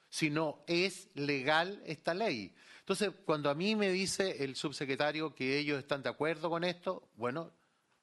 sino 0.09 0.63
es 0.67 1.09
legal 1.13 1.81
esta 1.85 2.13
ley. 2.13 2.53
Entonces, 2.79 3.11
cuando 3.25 3.49
a 3.49 3.55
mí 3.55 3.75
me 3.75 3.91
dice 3.91 4.43
el 4.43 4.55
subsecretario 4.55 5.33
que 5.35 5.57
ellos 5.59 5.77
están 5.79 6.01
de 6.01 6.09
acuerdo 6.09 6.49
con 6.49 6.63
esto, 6.63 7.09
bueno, 7.15 7.51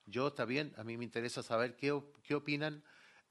yo 0.06 0.28
está 0.28 0.44
bien, 0.44 0.72
a 0.76 0.84
mí 0.84 0.96
me 0.96 1.04
interesa 1.04 1.42
saber 1.42 1.74
qué, 1.76 1.98
qué 2.22 2.34
opinan 2.34 2.82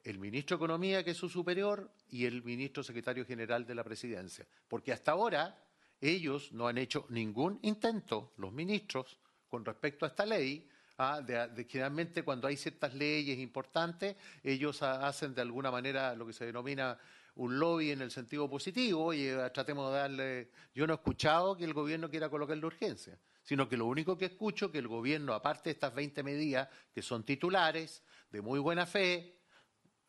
el 0.04 0.18
ministro 0.18 0.56
de 0.56 0.64
Economía, 0.64 1.02
que 1.02 1.12
es 1.12 1.16
su 1.16 1.28
superior, 1.28 1.90
y 2.10 2.26
el 2.26 2.44
ministro 2.44 2.82
secretario 2.82 3.24
general 3.24 3.66
de 3.66 3.74
la 3.74 3.82
presidencia. 3.82 4.46
Porque 4.68 4.92
hasta 4.92 5.12
ahora 5.12 5.58
ellos 6.00 6.52
no 6.52 6.68
han 6.68 6.78
hecho 6.78 7.06
ningún 7.08 7.58
intento, 7.62 8.32
los 8.36 8.52
ministros, 8.52 9.18
con 9.48 9.64
respecto 9.64 10.04
a 10.04 10.08
esta 10.08 10.26
ley, 10.26 10.68
Ah, 10.98 11.20
de, 11.20 11.66
generalmente 11.68 12.22
cuando 12.22 12.48
hay 12.48 12.56
ciertas 12.56 12.94
leyes 12.94 13.38
importantes, 13.38 14.16
ellos 14.42 14.82
ha- 14.82 15.06
hacen 15.06 15.34
de 15.34 15.42
alguna 15.42 15.70
manera 15.70 16.14
lo 16.14 16.26
que 16.26 16.32
se 16.32 16.46
denomina 16.46 16.98
un 17.36 17.58
lobby 17.58 17.90
en 17.90 18.02
el 18.02 18.10
sentido 18.10 18.48
positivo 18.48 19.12
y 19.12 19.26
eh, 19.26 19.50
tratemos 19.52 19.92
de 19.92 19.98
darle... 19.98 20.50
Yo 20.74 20.86
no 20.86 20.94
he 20.94 20.96
escuchado 20.96 21.56
que 21.56 21.64
el 21.64 21.74
gobierno 21.74 22.10
quiera 22.10 22.28
colocar 22.28 22.56
la 22.56 22.66
urgencia, 22.66 23.18
sino 23.42 23.68
que 23.68 23.76
lo 23.76 23.86
único 23.86 24.16
que 24.16 24.26
escucho 24.26 24.72
que 24.72 24.78
el 24.78 24.88
gobierno, 24.88 25.34
aparte 25.34 25.64
de 25.64 25.74
estas 25.74 25.94
20 25.94 26.22
medidas 26.22 26.68
que 26.92 27.02
son 27.02 27.24
titulares, 27.24 28.02
de 28.30 28.40
muy 28.40 28.58
buena 28.58 28.86
fe, 28.86 29.38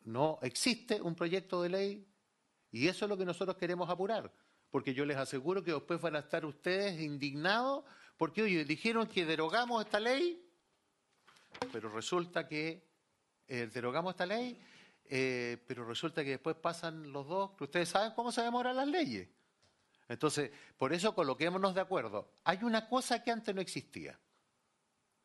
no 0.04 0.38
existe 0.42 1.00
un 1.00 1.14
proyecto 1.14 1.62
de 1.62 1.68
ley 1.68 2.08
y 2.70 2.88
eso 2.88 3.04
es 3.04 3.08
lo 3.08 3.16
que 3.16 3.24
nosotros 3.24 3.56
queremos 3.56 3.88
apurar, 3.90 4.32
porque 4.70 4.94
yo 4.94 5.04
les 5.04 5.16
aseguro 5.16 5.62
que 5.62 5.72
después 5.72 6.00
van 6.00 6.16
a 6.16 6.20
estar 6.20 6.44
ustedes 6.44 7.00
indignados 7.00 7.84
porque, 8.16 8.42
oye, 8.42 8.64
dijeron 8.64 9.06
que 9.06 9.24
derogamos 9.24 9.84
esta 9.84 10.00
ley, 10.00 10.44
pero 11.72 11.88
resulta 11.90 12.48
que 12.48 12.88
eh, 13.46 13.68
derogamos 13.72 14.12
esta 14.12 14.26
ley, 14.26 14.60
eh, 15.10 15.62
pero 15.66 15.84
resulta 15.84 16.22
que 16.22 16.30
después 16.30 16.56
pasan 16.56 17.12
los 17.12 17.26
dos, 17.26 17.52
que 17.52 17.64
ustedes 17.64 17.88
saben 17.88 18.12
cómo 18.12 18.30
se 18.30 18.42
demoran 18.42 18.76
las 18.76 18.88
leyes. 18.88 19.28
Entonces, 20.08 20.50
por 20.76 20.92
eso 20.92 21.14
coloquémonos 21.14 21.74
de 21.74 21.80
acuerdo. 21.80 22.32
Hay 22.44 22.58
una 22.62 22.88
cosa 22.88 23.22
que 23.22 23.30
antes 23.30 23.54
no 23.54 23.60
existía. 23.60 24.18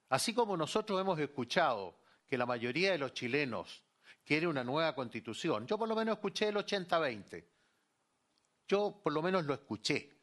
Así 0.09 0.33
como 0.33 0.55
nosotros 0.57 0.99
hemos 0.99 1.19
escuchado 1.19 1.99
que 2.27 2.37
la 2.37 2.45
mayoría 2.45 2.91
de 2.91 2.97
los 2.97 3.13
chilenos 3.13 3.83
quiere 4.23 4.47
una 4.47 4.63
nueva 4.63 4.93
constitución, 4.95 5.67
yo 5.67 5.77
por 5.77 5.89
lo 5.89 5.95
menos 5.95 6.15
escuché 6.15 6.49
el 6.49 6.55
80-20. 6.55 7.45
Yo 8.67 9.01
por 9.03 9.13
lo 9.13 9.21
menos 9.21 9.45
lo 9.45 9.53
escuché. 9.53 10.17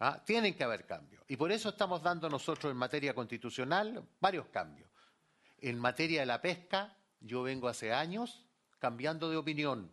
¿ah? 0.00 0.22
Tienen 0.24 0.54
que 0.54 0.64
haber 0.64 0.86
cambios. 0.86 1.24
Y 1.28 1.36
por 1.36 1.50
eso 1.50 1.70
estamos 1.70 2.02
dando 2.02 2.28
nosotros 2.28 2.70
en 2.70 2.76
materia 2.76 3.14
constitucional 3.14 4.08
varios 4.20 4.46
cambios. 4.46 4.90
En 5.58 5.78
materia 5.78 6.20
de 6.20 6.26
la 6.26 6.40
pesca, 6.40 6.96
yo 7.20 7.42
vengo 7.42 7.68
hace 7.68 7.92
años 7.92 8.45
cambiando 8.78 9.30
de 9.30 9.36
opinión, 9.36 9.90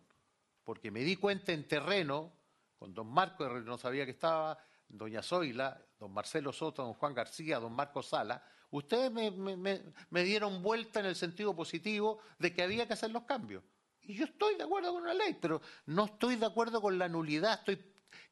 porque 0.64 0.90
me 0.90 1.00
di 1.00 1.16
cuenta 1.16 1.52
en 1.52 1.66
terreno, 1.66 2.32
con 2.78 2.94
don 2.94 3.06
Marco, 3.08 3.48
no 3.48 3.78
sabía 3.78 4.04
que 4.04 4.10
estaba, 4.12 4.58
doña 4.88 5.22
Zoila, 5.22 5.80
don 5.98 6.12
Marcelo 6.12 6.52
Soto, 6.52 6.82
don 6.82 6.94
Juan 6.94 7.14
García, 7.14 7.58
don 7.58 7.72
Marco 7.72 8.02
Sala, 8.02 8.42
ustedes 8.70 9.10
me, 9.10 9.30
me- 9.30 10.24
dieron 10.24 10.62
vuelta 10.62 11.00
en 11.00 11.06
el 11.06 11.16
sentido 11.16 11.54
positivo 11.54 12.20
de 12.38 12.52
que 12.52 12.62
había 12.62 12.86
que 12.86 12.92
hacer 12.94 13.10
los 13.10 13.24
cambios. 13.24 13.62
Y 14.02 14.14
yo 14.14 14.24
estoy 14.26 14.56
de 14.56 14.64
acuerdo 14.64 14.92
con 14.92 15.04
la 15.06 15.14
ley, 15.14 15.38
pero 15.40 15.62
no 15.86 16.04
estoy 16.06 16.36
de 16.36 16.44
acuerdo 16.46 16.82
con 16.82 16.98
la 16.98 17.08
nulidad. 17.08 17.60
Estoy, 17.60 17.80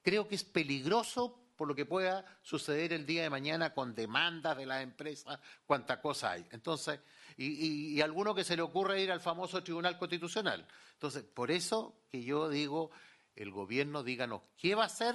creo 0.03 0.29
que 0.29 0.35
es 0.35 0.45
peligroso 0.45 1.39
por 1.57 1.69
lo 1.69 1.75
que 1.75 1.87
pueda 1.87 2.25
suceder 2.43 2.93
el 2.93 3.07
día 3.07 3.23
de 3.23 3.31
mañana 3.31 3.73
con 3.73 3.95
demandas 3.95 4.57
de 4.57 4.67
las 4.67 4.83
empresas, 4.83 5.39
cuánta 5.65 6.01
cosa 6.01 6.33
hay. 6.33 6.47
Entonces, 6.51 7.01
y, 7.37 7.95
y, 7.97 8.01
alguno 8.01 8.35
que 8.35 8.45
se 8.45 8.57
le 8.57 8.63
ocurre 8.63 9.03
ir 9.03 9.11
al 9.13 9.21
famoso 9.21 9.63
Tribunal 9.63 9.99
Constitucional. 9.99 10.67
Entonces, 10.95 11.23
por 11.25 11.51
eso 11.51 11.95
que 12.11 12.23
yo 12.23 12.49
digo, 12.49 12.91
el 13.37 13.51
gobierno 13.51 14.03
díganos 14.03 14.43
qué 14.57 14.75
va 14.75 14.85
a 14.85 14.87
hacer 14.87 15.15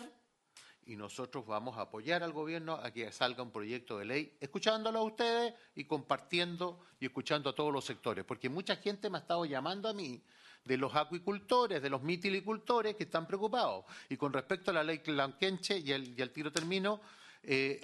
y 0.86 0.96
nosotros 0.96 1.46
vamos 1.46 1.78
a 1.78 1.82
apoyar 1.82 2.24
al 2.24 2.32
gobierno 2.32 2.76
a 2.76 2.92
que 2.92 3.12
salga 3.12 3.44
un 3.44 3.52
proyecto 3.52 3.98
de 3.98 4.06
ley, 4.06 4.38
escuchándolo 4.40 5.00
a 5.00 5.04
ustedes 5.04 5.54
y 5.76 5.84
compartiendo 5.84 6.80
y 7.00 7.06
escuchando 7.08 7.50
a 7.50 7.56
todos 7.56 7.74
los 7.74 7.84
sectores, 7.84 8.24
porque 8.24 8.48
mucha 8.50 8.78
gente 8.78 9.10
me 9.10 9.18
ha 9.18 9.22
estado 9.22 9.44
llamando 9.46 9.90
a 9.90 9.94
mí 9.94 10.24
de 10.64 10.78
los 10.78 10.96
acuicultores, 10.96 11.82
de 11.82 11.90
los 11.90 12.02
mitilicultores 12.04 12.96
que 12.96 13.04
están 13.04 13.28
preocupados. 13.28 13.86
Y 14.10 14.18
con 14.18 14.32
respecto 14.34 14.72
a 14.72 14.74
la 14.76 14.84
ley 14.84 15.00
Clanquenche, 15.00 15.78
y 15.78 15.92
al, 15.94 16.08
y 16.18 16.22
al 16.22 16.32
tiro 16.32 16.52
termino, 16.52 17.00
eh, 17.44 17.80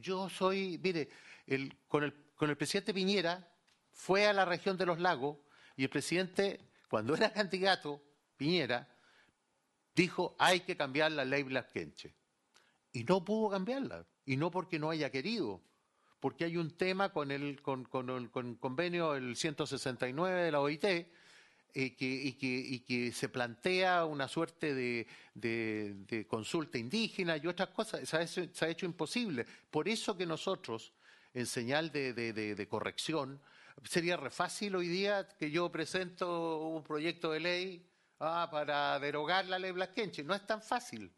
yo 0.00 0.28
soy, 0.28 0.78
mire, 0.82 1.08
el- 1.46 1.76
con, 1.88 2.04
el, 2.04 2.12
con 2.36 2.50
el 2.50 2.56
presidente 2.56 2.92
Piñera 2.94 3.51
fue 3.92 4.26
a 4.26 4.32
la 4.32 4.44
región 4.44 4.76
de 4.76 4.86
los 4.86 4.98
lagos 4.98 5.38
y 5.76 5.84
el 5.84 5.90
presidente, 5.90 6.60
cuando 6.88 7.14
era 7.14 7.32
candidato, 7.32 8.02
Piñera, 8.36 8.88
dijo 9.94 10.34
hay 10.38 10.60
que 10.60 10.76
cambiar 10.76 11.12
la 11.12 11.24
ley 11.24 11.42
Blasquenche. 11.42 12.14
Y 12.92 13.04
no 13.04 13.24
pudo 13.24 13.50
cambiarla. 13.50 14.06
Y 14.26 14.36
no 14.36 14.50
porque 14.50 14.78
no 14.78 14.90
haya 14.90 15.10
querido. 15.10 15.62
Porque 16.20 16.44
hay 16.44 16.56
un 16.56 16.76
tema 16.76 17.12
con 17.12 17.30
el, 17.30 17.60
con, 17.62 17.88
el, 18.10 18.30
con 18.30 18.48
el 18.50 18.58
convenio 18.58 19.14
el 19.14 19.34
169 19.34 20.42
de 20.42 20.52
la 20.52 20.60
OIT 20.60 20.80
que, 20.80 21.06
y, 21.74 22.32
que, 22.34 22.84
que 22.86 23.12
se 23.12 23.28
plantea 23.28 24.04
una 24.04 24.28
suerte 24.28 24.74
de, 24.74 25.06
de- 25.34 26.26
consulta 26.28 26.78
indígena 26.78 27.38
y 27.38 27.46
otras 27.46 27.70
cosas. 27.70 28.08
Se 28.08 28.64
ha, 28.64 28.68
hecho, 28.68 28.86
imposible. 28.86 29.46
Por 29.70 29.88
eso 29.88 30.16
que 30.16 30.26
nosotros, 30.26 30.92
en 31.32 31.46
señal 31.46 31.90
de 31.90 32.66
corrección, 32.68 33.40
sería 33.84 34.16
re 34.16 34.30
fácil 34.30 34.74
hoy 34.76 34.88
día 34.88 35.28
que 35.38 35.50
yo 35.50 35.70
presento 35.70 36.58
un 36.68 36.82
proyecto 36.82 37.32
de 37.32 37.40
ley 37.40 37.90
ah, 38.20 38.48
para 38.50 38.98
derogar 38.98 39.46
la 39.46 39.58
ley 39.58 39.72
Blasquenche. 39.72 40.22
No 40.24 40.34
es 40.34 40.46
tan 40.46 40.62
fácil. 40.62 41.12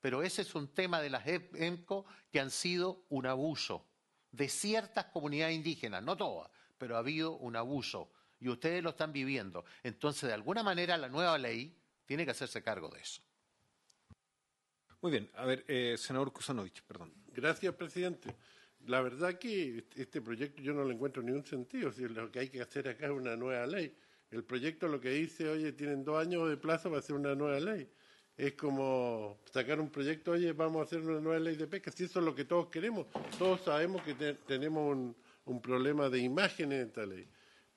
Pero 0.00 0.22
ese 0.22 0.42
es 0.42 0.54
un 0.54 0.68
tema 0.74 1.00
de 1.00 1.10
las 1.10 1.26
E- 1.26 1.50
EMCO 1.54 2.06
que 2.30 2.40
han 2.40 2.50
sido 2.50 3.04
un 3.08 3.26
abuso 3.26 3.86
de 4.32 4.48
ciertas 4.48 5.06
comunidades 5.06 5.54
indígenas, 5.54 6.02
no 6.02 6.16
todas, 6.16 6.50
pero 6.78 6.96
ha 6.96 7.00
habido 7.00 7.36
un 7.36 7.54
abuso 7.54 8.10
y 8.40 8.48
ustedes 8.48 8.82
lo 8.82 8.90
están 8.90 9.12
viviendo. 9.12 9.64
Entonces, 9.84 10.28
de 10.28 10.34
alguna 10.34 10.62
manera, 10.64 10.96
la 10.96 11.08
nueva 11.08 11.38
ley 11.38 11.78
tiene 12.04 12.24
que 12.24 12.32
hacerse 12.32 12.62
cargo 12.62 12.88
de 12.88 13.00
eso. 13.00 13.22
Muy 15.00 15.12
bien, 15.12 15.30
a 15.34 15.44
ver, 15.44 15.64
eh, 15.68 15.96
senador 15.98 16.32
Kusanovich, 16.32 16.82
perdón. 16.82 17.12
Gracias, 17.28 17.74
presidente. 17.74 18.34
La 18.86 19.00
verdad 19.00 19.38
que 19.38 19.84
este 19.96 20.20
proyecto 20.20 20.60
yo 20.62 20.72
no 20.72 20.84
le 20.84 20.94
encuentro 20.94 21.22
ningún 21.22 21.44
sentido. 21.44 21.92
Si 21.92 22.06
lo 22.08 22.30
que 22.30 22.40
hay 22.40 22.48
que 22.48 22.60
hacer 22.60 22.88
acá 22.88 23.06
es 23.06 23.12
una 23.12 23.36
nueva 23.36 23.66
ley. 23.66 23.94
El 24.30 24.44
proyecto 24.44 24.88
lo 24.88 25.00
que 25.00 25.10
dice, 25.10 25.48
oye, 25.48 25.72
tienen 25.72 26.04
dos 26.04 26.20
años 26.20 26.48
de 26.48 26.56
plazo 26.56 26.88
para 26.88 26.98
hacer 27.00 27.14
una 27.14 27.34
nueva 27.34 27.60
ley. 27.60 27.88
Es 28.36 28.54
como 28.54 29.38
sacar 29.52 29.78
un 29.78 29.90
proyecto, 29.90 30.32
oye, 30.32 30.52
vamos 30.52 30.80
a 30.80 30.84
hacer 30.84 31.00
una 31.00 31.20
nueva 31.20 31.38
ley 31.38 31.54
de 31.56 31.66
pesca. 31.66 31.92
Si 31.92 32.04
eso 32.04 32.18
es 32.18 32.24
lo 32.24 32.34
que 32.34 32.44
todos 32.44 32.68
queremos. 32.68 33.06
Todos 33.38 33.60
sabemos 33.60 34.02
que 34.02 34.14
te- 34.14 34.34
tenemos 34.34 34.90
un, 34.96 35.14
un 35.44 35.60
problema 35.62 36.08
de 36.08 36.18
imagen 36.20 36.72
en 36.72 36.86
esta 36.88 37.06
ley. 37.06 37.28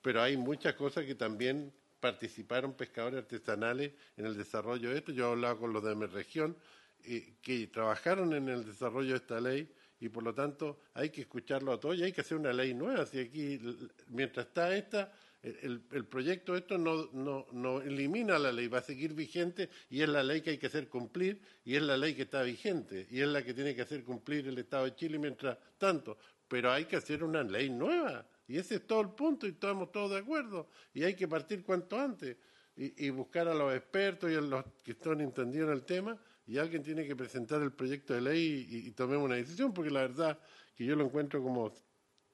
Pero 0.02 0.22
hay 0.22 0.36
muchas 0.36 0.74
cosas 0.74 1.04
que 1.04 1.14
también 1.14 1.72
participaron 2.00 2.72
pescadores 2.74 3.18
artesanales 3.20 3.92
en 4.16 4.26
el 4.26 4.36
desarrollo 4.36 4.90
de 4.90 4.98
esto. 4.98 5.12
Yo 5.12 5.28
he 5.28 5.32
hablado 5.32 5.58
con 5.58 5.72
los 5.72 5.84
de 5.84 5.94
mi 5.94 6.06
región 6.06 6.56
eh, 7.04 7.34
que 7.42 7.66
trabajaron 7.68 8.32
en 8.32 8.48
el 8.48 8.64
desarrollo 8.64 9.10
de 9.10 9.16
esta 9.18 9.40
ley 9.40 9.68
y 10.00 10.08
por 10.08 10.22
lo 10.22 10.34
tanto 10.34 10.80
hay 10.94 11.10
que 11.10 11.22
escucharlo 11.22 11.72
a 11.72 11.80
todos 11.80 11.96
y 11.96 12.04
hay 12.04 12.12
que 12.12 12.20
hacer 12.20 12.36
una 12.36 12.52
ley 12.52 12.74
nueva. 12.74 13.06
Si 13.06 13.18
aquí, 13.18 13.60
mientras 14.08 14.46
está 14.46 14.76
esta, 14.76 15.12
el, 15.42 15.80
proyecto 16.04 16.56
esto 16.56 16.76
no, 16.76 17.08
no, 17.12 17.46
no 17.52 17.80
elimina 17.80 18.38
la 18.38 18.52
ley, 18.52 18.68
va 18.68 18.78
a 18.78 18.82
seguir 18.82 19.14
vigente 19.14 19.70
y 19.88 20.02
es 20.02 20.08
la 20.08 20.22
ley 20.22 20.40
que 20.40 20.50
hay 20.50 20.58
que 20.58 20.66
hacer 20.66 20.88
cumplir 20.88 21.40
y 21.64 21.76
es 21.76 21.82
la 21.82 21.96
ley 21.96 22.14
que 22.14 22.22
está 22.22 22.42
vigente 22.42 23.06
y 23.10 23.20
es 23.20 23.28
la 23.28 23.42
que 23.42 23.54
tiene 23.54 23.74
que 23.74 23.82
hacer 23.82 24.02
cumplir 24.02 24.48
el 24.48 24.58
Estado 24.58 24.84
de 24.84 24.94
Chile 24.96 25.18
mientras 25.18 25.56
tanto. 25.78 26.18
Pero 26.48 26.70
hay 26.70 26.84
que 26.84 26.96
hacer 26.96 27.22
una 27.22 27.42
ley 27.42 27.70
nueva 27.70 28.26
y 28.48 28.58
ese 28.58 28.76
es 28.76 28.86
todo 28.86 29.00
el 29.00 29.10
punto 29.10 29.46
y 29.46 29.50
estamos 29.50 29.90
todos 29.92 30.12
de 30.12 30.18
acuerdo 30.18 30.68
y 30.94 31.04
hay 31.04 31.14
que 31.14 31.26
partir 31.26 31.64
cuanto 31.64 31.98
antes 31.98 32.36
y, 32.76 33.08
buscar 33.08 33.48
a 33.48 33.54
los 33.54 33.74
expertos 33.74 34.30
y 34.30 34.34
a 34.34 34.40
los 34.40 34.64
que 34.84 34.92
están 34.92 35.20
entendidos 35.22 35.68
en 35.68 35.74
el 35.74 35.84
tema 35.84 36.18
y 36.46 36.58
alguien 36.58 36.82
tiene 36.82 37.06
que 37.06 37.16
presentar 37.16 37.60
el 37.62 37.72
proyecto 37.72 38.14
de 38.14 38.20
ley 38.20 38.66
y, 38.70 38.88
y 38.88 38.90
tomemos 38.92 39.24
una 39.24 39.34
decisión, 39.34 39.72
porque 39.72 39.90
la 39.90 40.02
verdad 40.02 40.38
que 40.74 40.84
yo 40.84 40.94
lo 40.94 41.04
encuentro 41.04 41.42
como 41.42 41.72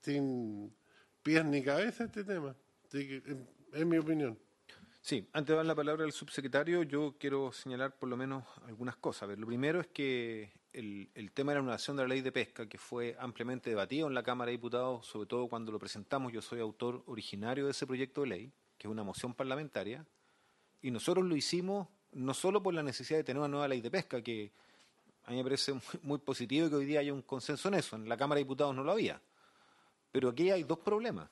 sin 0.00 0.74
pies 1.22 1.44
ni 1.44 1.62
cabeza 1.62 2.04
este 2.04 2.24
tema. 2.24 2.54
Así 2.86 3.22
es 3.72 3.86
mi 3.86 3.98
opinión. 3.98 4.38
Sí, 5.00 5.28
antes 5.32 5.48
de 5.48 5.56
dar 5.56 5.66
la 5.66 5.74
palabra 5.74 6.04
al 6.04 6.12
subsecretario, 6.12 6.84
yo 6.84 7.16
quiero 7.18 7.52
señalar 7.52 7.98
por 7.98 8.08
lo 8.08 8.16
menos 8.16 8.44
algunas 8.66 8.96
cosas. 8.96 9.24
A 9.24 9.26
ver, 9.26 9.38
lo 9.38 9.46
primero 9.46 9.80
es 9.80 9.88
que 9.88 10.52
el, 10.72 11.10
el 11.14 11.32
tema 11.32 11.52
de 11.52 11.56
la 11.56 11.60
anulación 11.60 11.96
de 11.96 12.02
la 12.04 12.08
ley 12.08 12.20
de 12.20 12.30
pesca, 12.30 12.68
que 12.68 12.78
fue 12.78 13.16
ampliamente 13.18 13.70
debatido 13.70 14.06
en 14.06 14.14
la 14.14 14.22
Cámara 14.22 14.50
de 14.50 14.58
Diputados, 14.58 15.06
sobre 15.06 15.26
todo 15.26 15.48
cuando 15.48 15.72
lo 15.72 15.78
presentamos, 15.78 16.32
yo 16.32 16.40
soy 16.40 16.60
autor 16.60 17.02
originario 17.06 17.64
de 17.64 17.72
ese 17.72 17.86
proyecto 17.86 18.20
de 18.20 18.26
ley, 18.28 18.52
que 18.78 18.86
es 18.86 18.92
una 18.92 19.02
moción 19.02 19.34
parlamentaria, 19.34 20.06
y 20.80 20.90
nosotros 20.90 21.26
lo 21.26 21.34
hicimos 21.34 21.88
no 22.12 22.34
solo 22.34 22.62
por 22.62 22.74
la 22.74 22.82
necesidad 22.82 23.18
de 23.18 23.24
tener 23.24 23.38
una 23.38 23.48
nueva 23.48 23.68
ley 23.68 23.80
de 23.80 23.90
pesca, 23.90 24.22
que 24.22 24.52
a 25.24 25.30
mí 25.30 25.36
me 25.36 25.42
parece 25.42 25.72
muy, 25.72 25.82
muy 26.02 26.18
positivo 26.18 26.68
que 26.68 26.76
hoy 26.76 26.86
día 26.86 27.00
haya 27.00 27.12
un 27.12 27.22
consenso 27.22 27.68
en 27.68 27.74
eso, 27.74 27.96
en 27.96 28.08
la 28.08 28.16
Cámara 28.16 28.38
de 28.38 28.44
Diputados 28.44 28.74
no 28.74 28.84
lo 28.84 28.92
había. 28.92 29.20
Pero 30.10 30.28
aquí 30.28 30.50
hay 30.50 30.62
dos 30.62 30.78
problemas. 30.78 31.28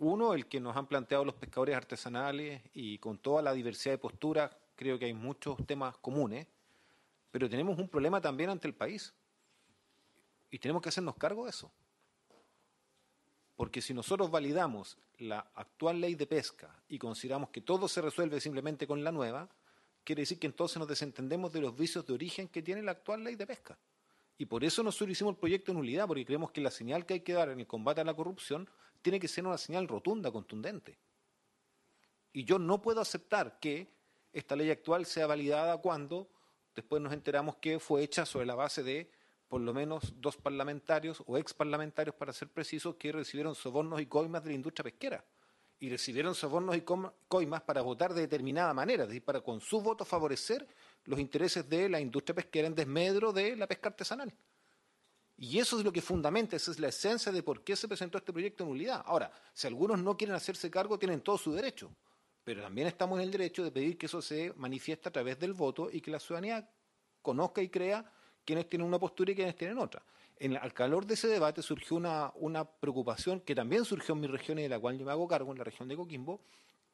Uno, 0.00 0.34
el 0.34 0.46
que 0.46 0.60
nos 0.60 0.76
han 0.76 0.86
planteado 0.86 1.24
los 1.24 1.34
pescadores 1.34 1.76
artesanales 1.76 2.62
y 2.74 2.98
con 2.98 3.18
toda 3.18 3.42
la 3.42 3.52
diversidad 3.52 3.94
de 3.94 3.98
posturas, 3.98 4.50
creo 4.76 4.98
que 4.98 5.06
hay 5.06 5.14
muchos 5.14 5.56
temas 5.66 5.96
comunes, 5.98 6.46
pero 7.30 7.48
tenemos 7.48 7.78
un 7.78 7.88
problema 7.88 8.20
también 8.20 8.50
ante 8.50 8.68
el 8.68 8.74
país. 8.74 9.12
Y 10.50 10.58
tenemos 10.58 10.82
que 10.82 10.88
hacernos 10.88 11.16
cargo 11.16 11.44
de 11.44 11.50
eso. 11.50 11.70
Porque 13.56 13.82
si 13.82 13.92
nosotros 13.92 14.30
validamos 14.30 14.98
la 15.18 15.50
actual 15.54 16.00
ley 16.00 16.14
de 16.14 16.26
pesca 16.26 16.80
y 16.88 16.98
consideramos 16.98 17.50
que 17.50 17.60
todo 17.60 17.88
se 17.88 18.00
resuelve 18.00 18.40
simplemente 18.40 18.86
con 18.86 19.02
la 19.02 19.10
nueva, 19.10 19.48
quiere 20.08 20.22
decir 20.22 20.38
que 20.38 20.46
entonces 20.46 20.78
nos 20.78 20.88
desentendemos 20.88 21.52
de 21.52 21.60
los 21.60 21.76
vicios 21.76 22.06
de 22.06 22.14
origen 22.14 22.48
que 22.48 22.62
tiene 22.62 22.80
la 22.80 22.92
actual 22.92 23.22
ley 23.22 23.36
de 23.36 23.46
pesca. 23.46 23.76
Y 24.38 24.46
por 24.46 24.64
eso 24.64 24.82
nosotros 24.82 25.10
hicimos 25.10 25.34
el 25.34 25.38
proyecto 25.38 25.70
de 25.70 25.76
nulidad, 25.76 26.06
porque 26.06 26.24
creemos 26.24 26.50
que 26.50 26.62
la 26.62 26.70
señal 26.70 27.04
que 27.04 27.12
hay 27.12 27.20
que 27.20 27.34
dar 27.34 27.50
en 27.50 27.60
el 27.60 27.66
combate 27.66 28.00
a 28.00 28.04
la 28.04 28.14
corrupción 28.14 28.70
tiene 29.02 29.20
que 29.20 29.28
ser 29.28 29.46
una 29.46 29.58
señal 29.58 29.86
rotunda, 29.86 30.30
contundente. 30.30 30.96
Y 32.32 32.46
yo 32.46 32.58
no 32.58 32.80
puedo 32.80 33.02
aceptar 33.02 33.58
que 33.60 33.92
esta 34.32 34.56
ley 34.56 34.70
actual 34.70 35.04
sea 35.04 35.26
validada 35.26 35.76
cuando 35.76 36.30
después 36.74 37.02
nos 37.02 37.12
enteramos 37.12 37.56
que 37.56 37.78
fue 37.78 38.02
hecha 38.02 38.24
sobre 38.24 38.46
la 38.46 38.54
base 38.54 38.82
de 38.82 39.10
por 39.46 39.60
lo 39.60 39.74
menos 39.74 40.14
dos 40.22 40.38
parlamentarios 40.38 41.22
o 41.26 41.36
ex 41.36 41.52
parlamentarios, 41.52 42.16
para 42.16 42.32
ser 42.32 42.48
precisos, 42.48 42.94
que 42.94 43.12
recibieron 43.12 43.54
sobornos 43.54 44.00
y 44.00 44.06
coimas 44.06 44.42
de 44.42 44.48
la 44.48 44.56
industria 44.56 44.84
pesquera. 44.84 45.22
Y 45.80 45.90
recibieron 45.90 46.34
sobornos 46.34 46.76
y 46.76 46.84
coimas 47.28 47.62
para 47.62 47.82
votar 47.82 48.12
de 48.12 48.22
determinada 48.22 48.74
manera, 48.74 49.04
es 49.04 49.10
decir, 49.10 49.24
para 49.24 49.40
con 49.40 49.60
su 49.60 49.80
voto 49.80 50.04
favorecer 50.04 50.66
los 51.04 51.20
intereses 51.20 51.68
de 51.68 51.88
la 51.88 52.00
industria 52.00 52.34
pesquera 52.34 52.66
en 52.66 52.74
desmedro 52.74 53.32
de 53.32 53.54
la 53.54 53.66
pesca 53.66 53.88
artesanal. 53.88 54.34
Y 55.36 55.60
eso 55.60 55.78
es 55.78 55.84
lo 55.84 55.92
que 55.92 56.02
fundamenta, 56.02 56.56
esa 56.56 56.72
es 56.72 56.80
la 56.80 56.88
esencia 56.88 57.30
de 57.30 57.44
por 57.44 57.62
qué 57.62 57.76
se 57.76 57.86
presentó 57.86 58.18
este 58.18 58.32
proyecto 58.32 58.64
de 58.64 58.70
nulidad. 58.70 59.04
Ahora, 59.06 59.30
si 59.54 59.68
algunos 59.68 60.00
no 60.00 60.16
quieren 60.16 60.34
hacerse 60.34 60.68
cargo, 60.68 60.98
tienen 60.98 61.20
todo 61.20 61.38
su 61.38 61.52
derecho, 61.52 61.94
pero 62.42 62.62
también 62.62 62.88
estamos 62.88 63.18
en 63.18 63.24
el 63.24 63.30
derecho 63.30 63.62
de 63.62 63.70
pedir 63.70 63.96
que 63.96 64.06
eso 64.06 64.20
se 64.20 64.52
manifieste 64.56 65.08
a 65.08 65.12
través 65.12 65.38
del 65.38 65.52
voto 65.52 65.90
y 65.92 66.00
que 66.00 66.10
la 66.10 66.18
ciudadanía 66.18 66.68
conozca 67.22 67.62
y 67.62 67.68
crea 67.68 68.10
quienes 68.48 68.66
tienen 68.66 68.88
una 68.88 68.98
postura 68.98 69.30
y 69.30 69.34
quienes 69.34 69.56
tienen 69.56 69.76
otra. 69.76 70.02
Al 70.62 70.72
calor 70.72 71.04
de 71.04 71.12
ese 71.12 71.28
debate 71.28 71.60
surgió 71.60 71.98
una, 71.98 72.32
una 72.36 72.64
preocupación 72.64 73.42
que 73.42 73.54
también 73.54 73.84
surgió 73.84 74.14
en 74.14 74.22
mi 74.22 74.26
región 74.26 74.58
y 74.58 74.62
de 74.62 74.70
la 74.70 74.78
cual 74.78 74.98
yo 74.98 75.04
me 75.04 75.12
hago 75.12 75.28
cargo, 75.28 75.52
en 75.52 75.58
la 75.58 75.64
región 75.64 75.86
de 75.86 75.96
Coquimbo, 75.96 76.40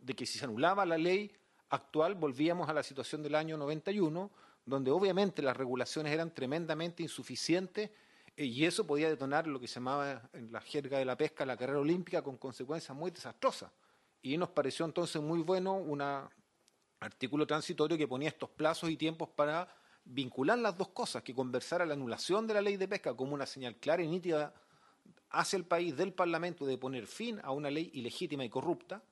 de 0.01 0.15
que 0.15 0.27
si 0.27 0.37
se 0.37 0.47
anulaba 0.47 0.85
la 0.85 0.99
ley 0.99 1.31
actual 1.69 2.17
volvíamos 2.17 2.69
a 2.69 2.73
la 2.73 2.83
situación 2.83 3.23
del 3.23 3.37
año 3.37 3.57
91, 3.57 4.33
donde 4.67 4.91
obviamente 4.91 5.43
las 5.43 5.57
regulaciones 5.57 6.13
eran 6.13 6.35
tremendamente 6.35 7.05
insuficientes 7.05 7.89
eh, 8.37 8.47
y 8.47 8.65
eso 8.65 8.85
podía 8.85 9.09
detonar 9.09 9.47
lo 9.47 9.61
que 9.61 9.69
se 9.69 9.75
llamaba 9.75 10.29
en 10.33 10.51
la 10.51 10.61
jerga 10.61 10.99
de 10.99 11.05
la 11.05 11.17
pesca 11.17 11.47
la 11.47 11.57
carrera 11.57 11.79
olímpica 11.79 12.21
con 12.21 12.37
consecuencias 12.37 12.97
muy 12.97 13.13
desastrosas. 13.13 13.71
Y 14.23 14.37
nos 14.37 14.49
pareció 14.49 14.87
entonces 14.87 15.23
muy 15.23 15.39
bueno 15.43 15.75
un 15.75 16.03
artículo 16.99 17.47
transitorio 17.47 17.97
que 17.97 18.09
ponía 18.09 18.31
estos 18.31 18.51
plazos 18.51 18.91
y 18.91 18.97
tiempos 18.97 19.29
para 19.29 19.69
vincular 20.05 20.59
las 20.59 20.77
dos 20.77 20.89
cosas, 20.89 21.23
que 21.23 21.35
conversara 21.35 21.87
la 21.87 21.95
anulación 21.95 22.47
de 22.47 22.55
la 22.55 22.61
ley 22.61 22.77
de 22.77 22.89
pesca 22.89 23.15
como 23.15 23.35
una 23.35 23.47
señal 23.47 23.77
clara 23.77 24.03
y 24.03 24.09
nítida 24.09 24.55
hacia 25.31 25.57
el 25.57 25.65
país 25.65 25.97
del 25.97 26.13
Parlamento 26.13 26.67
de 26.67 26.79
poner 26.79 27.07
fin 27.07 27.41
a 27.43 27.51
una 27.51 27.71
ley 27.71 27.91
ilegítima 27.95 28.45
y 28.45 28.49
corrupta 28.49 29.03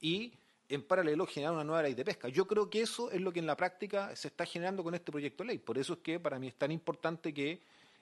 y 0.00 0.32
en 0.68 0.82
paralelo 0.82 1.26
generar 1.26 1.54
una 1.54 1.64
nueva 1.64 1.82
ley 1.82 1.94
de 1.94 2.04
pesca. 2.04 2.28
Yo 2.28 2.46
creo 2.46 2.70
que 2.70 2.80
eso 2.80 3.10
es 3.10 3.20
lo 3.20 3.32
que 3.32 3.40
en 3.40 3.46
la 3.46 3.56
práctica 3.56 4.14
se 4.16 4.28
está 4.28 4.46
generando 4.46 4.82
con 4.82 4.94
este 4.94 5.10
proyecto 5.10 5.42
de 5.42 5.48
ley. 5.48 5.58
Por 5.58 5.76
eso 5.76 5.94
es 5.94 5.98
que 6.00 6.20
para 6.20 6.38
mí 6.38 6.48
es 6.48 6.54
tan 6.54 6.70
importante 6.70 7.34
que 7.34 7.60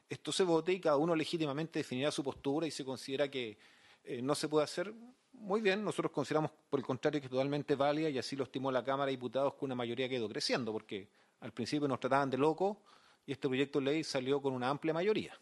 esto 0.09 0.33
se 0.33 0.45
vote 0.45 0.73
y 0.73 0.81
cada 0.81 0.97
uno 0.97 1.15
legítimamente 1.15 1.79
definirá 1.79 2.11
su 2.11 2.23
postura 2.23 2.67
y 2.67 2.71
se 2.71 2.85
considera 2.85 3.31
que 3.31 3.59
eh, 4.05 4.21
no 4.23 4.35
se 4.35 4.49
puede 4.49 4.65
hacer. 4.65 4.93
Muy 5.33 5.61
bien, 5.61 5.85
nosotros 5.85 6.13
consideramos 6.13 6.51
por 6.69 6.81
el 6.81 6.87
contrario 6.87 7.21
que 7.21 7.27
es 7.27 7.31
totalmente 7.31 7.75
válida 7.75 8.11
y 8.11 8.19
así 8.19 8.37
lo 8.37 8.45
estimó 8.45 8.71
la 8.71 8.85
Cámara 8.85 9.07
de 9.07 9.13
Diputados 9.13 9.55
que 9.55 9.65
una 9.65 9.75
mayoría 9.75 10.09
quedó 10.09 10.29
creciendo, 10.29 10.73
porque 10.73 11.09
al 11.41 11.53
principio 11.53 11.89
nos 11.89 12.01
trataban 12.01 12.31
de 12.31 12.39
locos 12.39 12.77
y 13.27 13.33
este 13.33 13.49
proyecto 13.49 13.79
de 13.79 13.87
ley 13.87 14.05
salió 14.05 14.41
con 14.41 14.53
una 14.53 14.69
amplia 14.69 14.95
mayoría, 14.95 15.33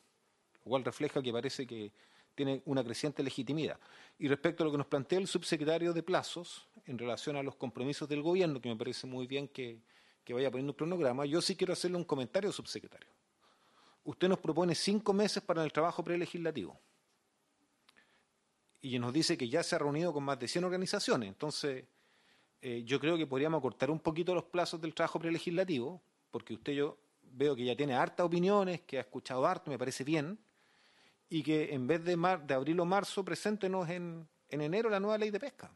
lo 0.64 0.70
cual 0.70 0.84
refleja 0.84 1.22
que 1.22 1.32
parece 1.32 1.66
que 1.66 1.92
tiene 2.34 2.62
una 2.66 2.84
creciente 2.84 3.22
legitimidad. 3.22 3.78
Y 4.18 4.28
respecto 4.28 4.62
a 4.62 4.66
lo 4.66 4.72
que 4.72 4.78
nos 4.78 4.86
plantea 4.86 5.18
el 5.18 5.26
subsecretario 5.26 5.92
de 5.92 6.02
plazos 6.02 6.68
en 6.86 6.98
relación 6.98 7.36
a 7.36 7.42
los 7.42 7.56
compromisos 7.56 8.08
del 8.08 8.22
gobierno, 8.22 8.60
que 8.60 8.68
me 8.68 8.76
parece 8.76 9.06
muy 9.06 9.26
bien 9.26 9.48
que, 9.48 9.80
que 10.24 10.34
vaya 10.34 10.50
poniendo 10.50 10.72
un 10.72 10.76
cronograma, 10.76 11.26
yo 11.26 11.40
sí 11.40 11.56
quiero 11.56 11.72
hacerle 11.72 11.96
un 11.96 12.04
comentario, 12.04 12.52
subsecretario. 12.52 13.10
Usted 14.04 14.28
nos 14.28 14.38
propone 14.38 14.74
cinco 14.74 15.12
meses 15.12 15.42
para 15.42 15.64
el 15.64 15.72
trabajo 15.72 16.02
prelegislativo 16.02 16.80
y 18.80 18.98
nos 18.98 19.12
dice 19.12 19.36
que 19.36 19.48
ya 19.48 19.62
se 19.62 19.74
ha 19.74 19.78
reunido 19.78 20.12
con 20.12 20.24
más 20.24 20.38
de 20.38 20.48
100 20.48 20.64
organizaciones. 20.64 21.28
Entonces, 21.28 21.84
eh, 22.60 22.82
yo 22.84 22.98
creo 22.98 23.16
que 23.16 23.26
podríamos 23.26 23.58
acortar 23.58 23.90
un 23.90 24.00
poquito 24.00 24.34
los 24.34 24.44
plazos 24.44 24.80
del 24.80 24.94
trabajo 24.94 25.18
prelegislativo, 25.18 26.02
porque 26.30 26.54
usted 26.54 26.72
yo 26.72 26.98
veo 27.22 27.54
que 27.54 27.64
ya 27.64 27.76
tiene 27.76 27.94
hartas 27.94 28.26
opiniones, 28.26 28.80
que 28.82 28.98
ha 28.98 29.02
escuchado 29.02 29.46
harto, 29.46 29.70
me 29.70 29.78
parece 29.78 30.02
bien, 30.04 30.38
y 31.28 31.42
que 31.42 31.74
en 31.74 31.86
vez 31.86 32.04
de, 32.04 32.14
abril 32.54 32.80
o 32.80 32.84
marzo, 32.84 33.24
preséntenos 33.24 33.88
en, 33.90 34.26
en 34.48 34.60
enero 34.60 34.88
la 34.90 34.98
nueva 34.98 35.18
ley 35.18 35.30
de 35.30 35.38
pesca. 35.38 35.70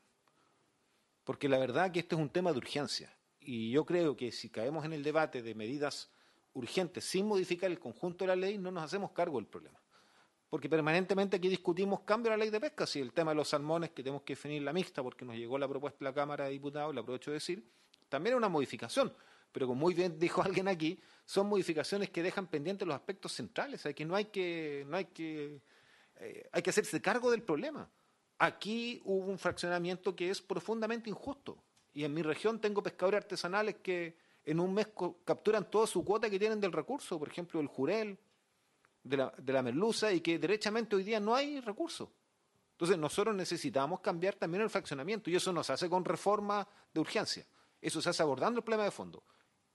Porque 1.24 1.48
la 1.48 1.58
verdad 1.58 1.92
que 1.92 2.00
este 2.00 2.14
es 2.16 2.20
un 2.20 2.30
tema 2.30 2.52
de 2.52 2.58
urgencia. 2.58 3.14
Y 3.38 3.70
yo 3.70 3.84
creo 3.84 4.16
que 4.16 4.32
si 4.32 4.48
caemos 4.48 4.84
en 4.84 4.92
el 4.92 5.02
debate 5.02 5.42
de 5.42 5.54
medidas 5.54 6.10
urgentes 6.54 7.04
sin 7.04 7.26
modificar 7.26 7.70
el 7.70 7.78
conjunto 7.78 8.24
de 8.24 8.28
la 8.28 8.36
ley, 8.36 8.58
no 8.58 8.70
nos 8.70 8.84
hacemos 8.84 9.12
cargo 9.12 9.38
del 9.38 9.46
problema 9.46 9.81
porque 10.52 10.68
permanentemente 10.68 11.38
aquí 11.38 11.48
discutimos 11.48 12.00
cambio 12.00 12.30
a 12.30 12.36
la 12.36 12.44
ley 12.44 12.50
de 12.50 12.60
pesca, 12.60 12.86
si 12.86 13.00
el 13.00 13.14
tema 13.14 13.30
de 13.30 13.36
los 13.36 13.48
salmones 13.48 13.88
que 13.88 14.02
tenemos 14.02 14.20
que 14.20 14.34
definir 14.34 14.60
la 14.60 14.74
mixta, 14.74 15.02
porque 15.02 15.24
nos 15.24 15.34
llegó 15.34 15.56
la 15.56 15.66
propuesta 15.66 16.00
de 16.00 16.04
la 16.04 16.12
Cámara 16.12 16.44
de 16.44 16.50
Diputados, 16.50 16.94
le 16.94 17.00
aprovecho 17.00 17.30
de 17.30 17.36
decir, 17.36 17.66
también 18.10 18.34
es 18.34 18.36
una 18.36 18.50
modificación, 18.50 19.14
pero 19.50 19.66
como 19.66 19.80
muy 19.80 19.94
bien 19.94 20.18
dijo 20.18 20.42
alguien 20.42 20.68
aquí, 20.68 21.00
son 21.24 21.46
modificaciones 21.46 22.10
que 22.10 22.22
dejan 22.22 22.48
pendientes 22.48 22.86
los 22.86 22.94
aspectos 22.94 23.32
centrales, 23.32 23.86
hay 23.86 23.94
que 23.94 24.04
no 24.04 24.14
hay 24.14 24.26
que, 24.26 24.84
no 24.88 24.98
hay 24.98 25.06
que, 25.06 25.62
eh, 26.16 26.46
hay 26.52 26.60
que 26.60 26.68
hacerse 26.68 27.00
cargo 27.00 27.30
del 27.30 27.42
problema. 27.42 27.88
Aquí 28.38 29.00
hubo 29.06 29.24
un 29.24 29.38
fraccionamiento 29.38 30.14
que 30.14 30.28
es 30.28 30.42
profundamente 30.42 31.08
injusto, 31.08 31.56
y 31.94 32.04
en 32.04 32.12
mi 32.12 32.20
región 32.20 32.60
tengo 32.60 32.82
pescadores 32.82 33.22
artesanales 33.22 33.76
que 33.76 34.18
en 34.44 34.60
un 34.60 34.74
mes 34.74 34.88
capturan 35.24 35.70
toda 35.70 35.86
su 35.86 36.04
cuota 36.04 36.28
que 36.28 36.38
tienen 36.38 36.60
del 36.60 36.72
recurso, 36.72 37.18
por 37.18 37.30
ejemplo 37.30 37.58
el 37.58 37.68
jurel, 37.68 38.18
de 39.02 39.16
la, 39.16 39.32
de 39.36 39.52
la 39.52 39.62
merluza 39.62 40.12
y 40.12 40.20
que 40.20 40.38
derechamente 40.38 40.96
hoy 40.96 41.02
día 41.02 41.20
no 41.20 41.34
hay 41.34 41.60
recursos. 41.60 42.08
Entonces 42.72 42.98
nosotros 42.98 43.34
necesitamos 43.34 44.00
cambiar 44.00 44.34
también 44.34 44.62
el 44.62 44.70
fraccionamiento 44.70 45.30
y 45.30 45.36
eso 45.36 45.52
no 45.52 45.62
se 45.62 45.72
hace 45.72 45.88
con 45.88 46.04
reforma 46.04 46.66
de 46.92 47.00
urgencia, 47.00 47.46
eso 47.80 48.02
se 48.02 48.10
hace 48.10 48.22
abordando 48.22 48.58
el 48.58 48.64
problema 48.64 48.84
de 48.84 48.90
fondo. 48.90 49.22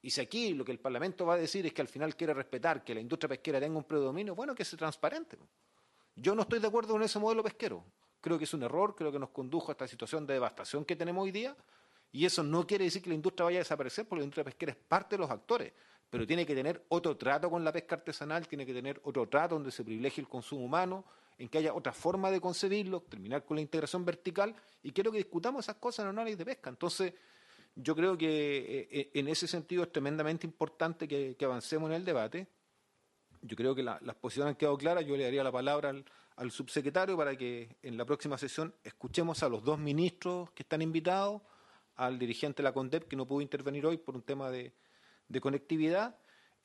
Y 0.02 0.10
si 0.10 0.22
aquí 0.22 0.54
lo 0.54 0.64
que 0.64 0.72
el 0.72 0.80
Parlamento 0.80 1.26
va 1.26 1.34
a 1.34 1.38
decir 1.38 1.66
es 1.66 1.74
que 1.74 1.82
al 1.82 1.88
final 1.88 2.16
quiere 2.16 2.34
respetar 2.34 2.84
que 2.84 2.94
la 2.94 3.02
industria 3.02 3.30
pesquera 3.30 3.60
tenga 3.60 3.78
un 3.78 3.84
predominio, 3.84 4.36
bueno, 4.36 4.54
que 4.54 4.64
sea 4.64 4.78
transparente. 4.78 5.38
Yo 6.16 6.36
no 6.36 6.44
estoy 6.44 6.60
de 6.60 6.68
acuerdo 6.68 6.94
con 6.94 7.04
ese 7.04 7.20
modelo 7.20 7.44
pesquero. 7.44 7.84
Creo 8.22 8.38
que 8.38 8.44
es 8.44 8.54
un 8.54 8.64
error, 8.64 8.96
creo 8.96 9.12
que 9.12 9.20
nos 9.20 9.30
condujo 9.30 9.72
a 9.72 9.74
esta 9.74 9.88
situación 9.88 10.26
de 10.26 10.34
devastación 10.34 10.86
que 10.86 10.96
tenemos 10.96 11.24
hoy 11.24 11.32
día. 11.32 11.56
Y 12.12 12.26
eso 12.26 12.44
no 12.44 12.66
quiere 12.66 12.86
decir 12.86 13.02
que 13.02 13.10
la 13.10 13.16
industria 13.16 13.46
vaya 13.46 13.60
a 13.60 13.62
desaparecer, 13.62 14.08
porque 14.08 14.22
la 14.22 14.26
industria 14.26 14.46
pesquera 14.46 14.72
es 14.72 14.78
parte 14.78 15.16
de 15.16 15.20
los 15.20 15.30
actores 15.30 15.74
pero 16.10 16.26
tiene 16.26 16.46
que 16.46 16.56
tener 16.56 16.86
otro 16.90 17.18
trato 17.18 17.50
con 17.50 17.64
la 17.64 17.72
pesca 17.72 17.96
artesanal, 17.96 18.48
tiene 18.48 18.66
que 18.66 18.74
tener 18.74 19.02
otro 19.04 19.28
trato 19.28 19.56
donde 19.56 19.72
se 19.72 19.84
privilegie 19.84 20.22
el 20.22 20.28
consumo 20.28 20.64
humano, 20.64 21.06
en 21.38 21.50
que 21.50 21.60
haya 21.60 21.74
otra 21.74 21.94
forma 21.94 22.32
de 22.32 22.42
concebirlo, 22.42 23.02
terminar 23.02 23.46
con 23.46 23.56
la 23.56 23.62
integración 23.62 24.06
vertical, 24.06 24.56
y 24.82 24.92
quiero 24.92 25.12
que 25.12 25.18
discutamos 25.18 25.66
esas 25.66 25.76
cosas 25.76 26.04
en 26.06 26.10
análisis 26.10 26.38
de 26.38 26.46
pesca. 26.46 26.70
Entonces, 26.70 27.14
yo 27.76 27.96
creo 27.96 28.18
que 28.18 28.58
eh, 28.58 28.88
eh, 28.92 29.12
en 29.14 29.28
ese 29.28 29.48
sentido 29.48 29.84
es 29.84 29.92
tremendamente 29.92 30.48
importante 30.48 31.08
que, 31.08 31.36
avancemos 31.44 31.90
en 31.90 31.98
el 31.98 32.06
debate. 32.06 32.48
Yo 33.42 33.56
creo 33.56 33.76
que 33.76 33.84
las 33.84 34.16
posiciones 34.16 34.52
han 34.52 34.56
quedado 34.56 34.78
claras. 34.78 35.06
Yo 35.06 35.16
le 35.16 35.26
daría 35.26 35.44
la 35.44 35.52
palabra 35.52 35.90
al, 35.90 36.04
al 36.38 36.52
subsecretario 36.52 37.16
para 37.16 37.36
que 37.36 37.78
en 37.84 37.98
la 37.98 38.06
próxima 38.06 38.38
sesión 38.38 38.74
escuchemos 38.84 39.44
a 39.44 39.50
los 39.50 39.64
dos 39.64 39.78
ministros 39.78 40.50
que 40.52 40.64
están 40.64 40.82
invitados, 40.82 41.42
al 41.96 42.18
dirigente 42.18 42.58
de 42.58 42.64
la 42.64 42.74
CONDEP 42.74 43.08
que 43.08 43.16
no 43.16 43.28
pudo 43.28 43.42
intervenir 43.42 43.86
hoy 43.86 43.98
por 43.98 44.16
un 44.16 44.24
tema 44.24 44.50
de, 44.50 44.74
de 45.28 45.42
conectividad. 45.42 46.18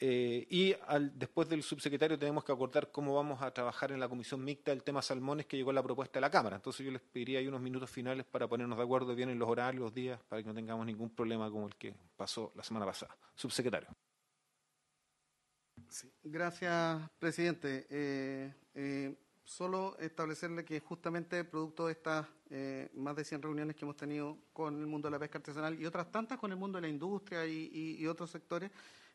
Eh, 0.04 0.48
y 0.50 0.74
al, 0.88 1.16
después 1.16 1.48
del 1.48 1.62
subsecretario 1.62 2.18
tenemos 2.18 2.42
que 2.42 2.50
acordar 2.50 2.90
cómo 2.90 3.14
vamos 3.14 3.40
a 3.40 3.52
trabajar 3.54 3.92
en 3.92 4.00
la 4.00 4.08
comisión 4.08 4.42
mixta 4.42 4.72
el 4.72 4.82
tema 4.82 5.00
salmones 5.00 5.46
que 5.46 5.56
llegó 5.56 5.70
a 5.70 5.74
la 5.74 5.82
propuesta 5.82 6.14
de 6.18 6.22
la 6.22 6.30
Cámara. 6.30 6.56
Entonces 6.56 6.84
yo 6.84 6.90
les 6.90 7.00
pediría 7.00 7.38
ahí 7.38 7.46
unos 7.46 7.60
minutos 7.60 7.88
finales 7.88 8.26
para 8.26 8.48
ponernos 8.48 8.76
de 8.76 8.82
acuerdo 8.82 9.14
bien 9.14 9.28
en 9.30 9.38
los 9.38 9.48
horarios, 9.48 9.80
los 9.80 9.94
días, 9.94 10.20
para 10.28 10.42
que 10.42 10.48
no 10.48 10.54
tengamos 10.54 10.84
ningún 10.86 11.10
problema 11.10 11.48
como 11.50 11.68
el 11.68 11.76
que 11.76 11.94
pasó 12.16 12.52
la 12.56 12.64
semana 12.64 12.84
pasada. 12.84 13.16
Subsecretario. 13.36 13.90
gracias, 16.24 17.08
presidente. 17.20 17.86
Eh, 17.88 18.52
eh, 18.74 19.14
solo 19.44 19.96
establecerle 19.98 20.64
que 20.64 20.80
justamente 20.80 21.44
producto 21.44 21.86
de 21.86 21.92
estas 21.92 22.26
eh, 22.50 22.90
más 22.94 23.16
de 23.16 23.24
100 23.24 23.42
reuniones 23.42 23.76
que 23.76 23.84
hemos 23.84 23.96
tenido 23.96 24.38
con 24.52 24.78
el 24.78 24.86
mundo 24.86 25.08
de 25.08 25.12
la 25.12 25.18
pesca 25.18 25.38
artesanal 25.38 25.80
y 25.80 25.86
otras 25.86 26.10
tantas 26.10 26.38
con 26.38 26.50
el 26.52 26.58
mundo 26.58 26.76
de 26.76 26.82
la 26.82 26.88
industria 26.88 27.46
y, 27.46 28.06
otros 28.06 28.30
sectores, 28.30 28.70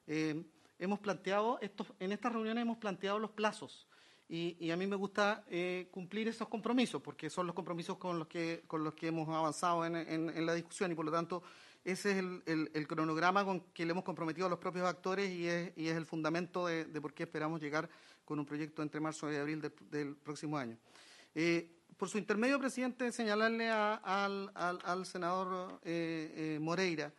eh, 0.07 0.43
hemos 0.79 0.99
planteado, 0.99 1.59
estos, 1.61 1.87
en 1.99 2.11
estas 2.11 2.33
reuniones 2.33 2.61
hemos 2.61 2.77
planteado 2.77 3.19
los 3.19 3.31
plazos. 3.31 3.87
Y, 4.29 4.71
a 4.71 4.75
mí 4.75 4.85
me 4.87 4.97
gusta 4.97 5.45
eh, 5.49 5.87
cumplir 5.89 6.27
esos 6.27 6.49
compromisos, 6.49 7.01
porque 7.01 7.29
son 7.29 7.47
los 7.47 7.55
compromisos 7.55 7.97
con 7.97 8.19
los 8.19 8.27
que, 8.27 8.63
con 8.67 8.83
los 8.83 8.93
que 8.93 9.07
hemos 9.07 9.29
avanzado 9.29 9.85
en, 9.85 10.45
la 10.45 10.53
discusión 10.53 10.91
y 10.91 10.95
por 10.95 11.05
lo 11.05 11.11
tanto 11.11 11.43
ese 11.85 12.11
es 12.11 12.17
el, 12.45 12.87
cronograma 12.87 13.45
con 13.45 13.61
que 13.73 13.85
le 13.85 13.91
hemos 13.91 14.03
comprometido 14.03 14.47
a 14.47 14.49
los 14.49 14.59
propios 14.59 14.85
actores 14.85 15.31
y 15.31 15.47
es, 15.47 15.71
y 15.77 15.87
es 15.87 15.95
el 15.95 16.05
fundamento 16.05 16.67
de, 16.67 16.85
por 16.99 17.13
qué 17.13 17.23
esperamos 17.23 17.61
llegar 17.61 17.89
con 18.27 18.39
un 18.39 18.45
proyecto 18.45 18.83
entre 18.83 18.99
marzo 18.99 19.31
y 19.31 19.37
abril 19.37 19.61
del 19.89 20.17
próximo 20.17 20.57
año. 20.57 20.77
Eh, 21.33 21.65
por 21.95 22.09
su 22.09 22.17
intermedio, 22.17 22.59
presidente, 22.59 23.09
señalarle 23.13 23.69
al, 23.69 25.05
senador 25.05 25.79
eh, 25.83 26.33
eh, 26.35 26.59
Moreira 26.59 27.11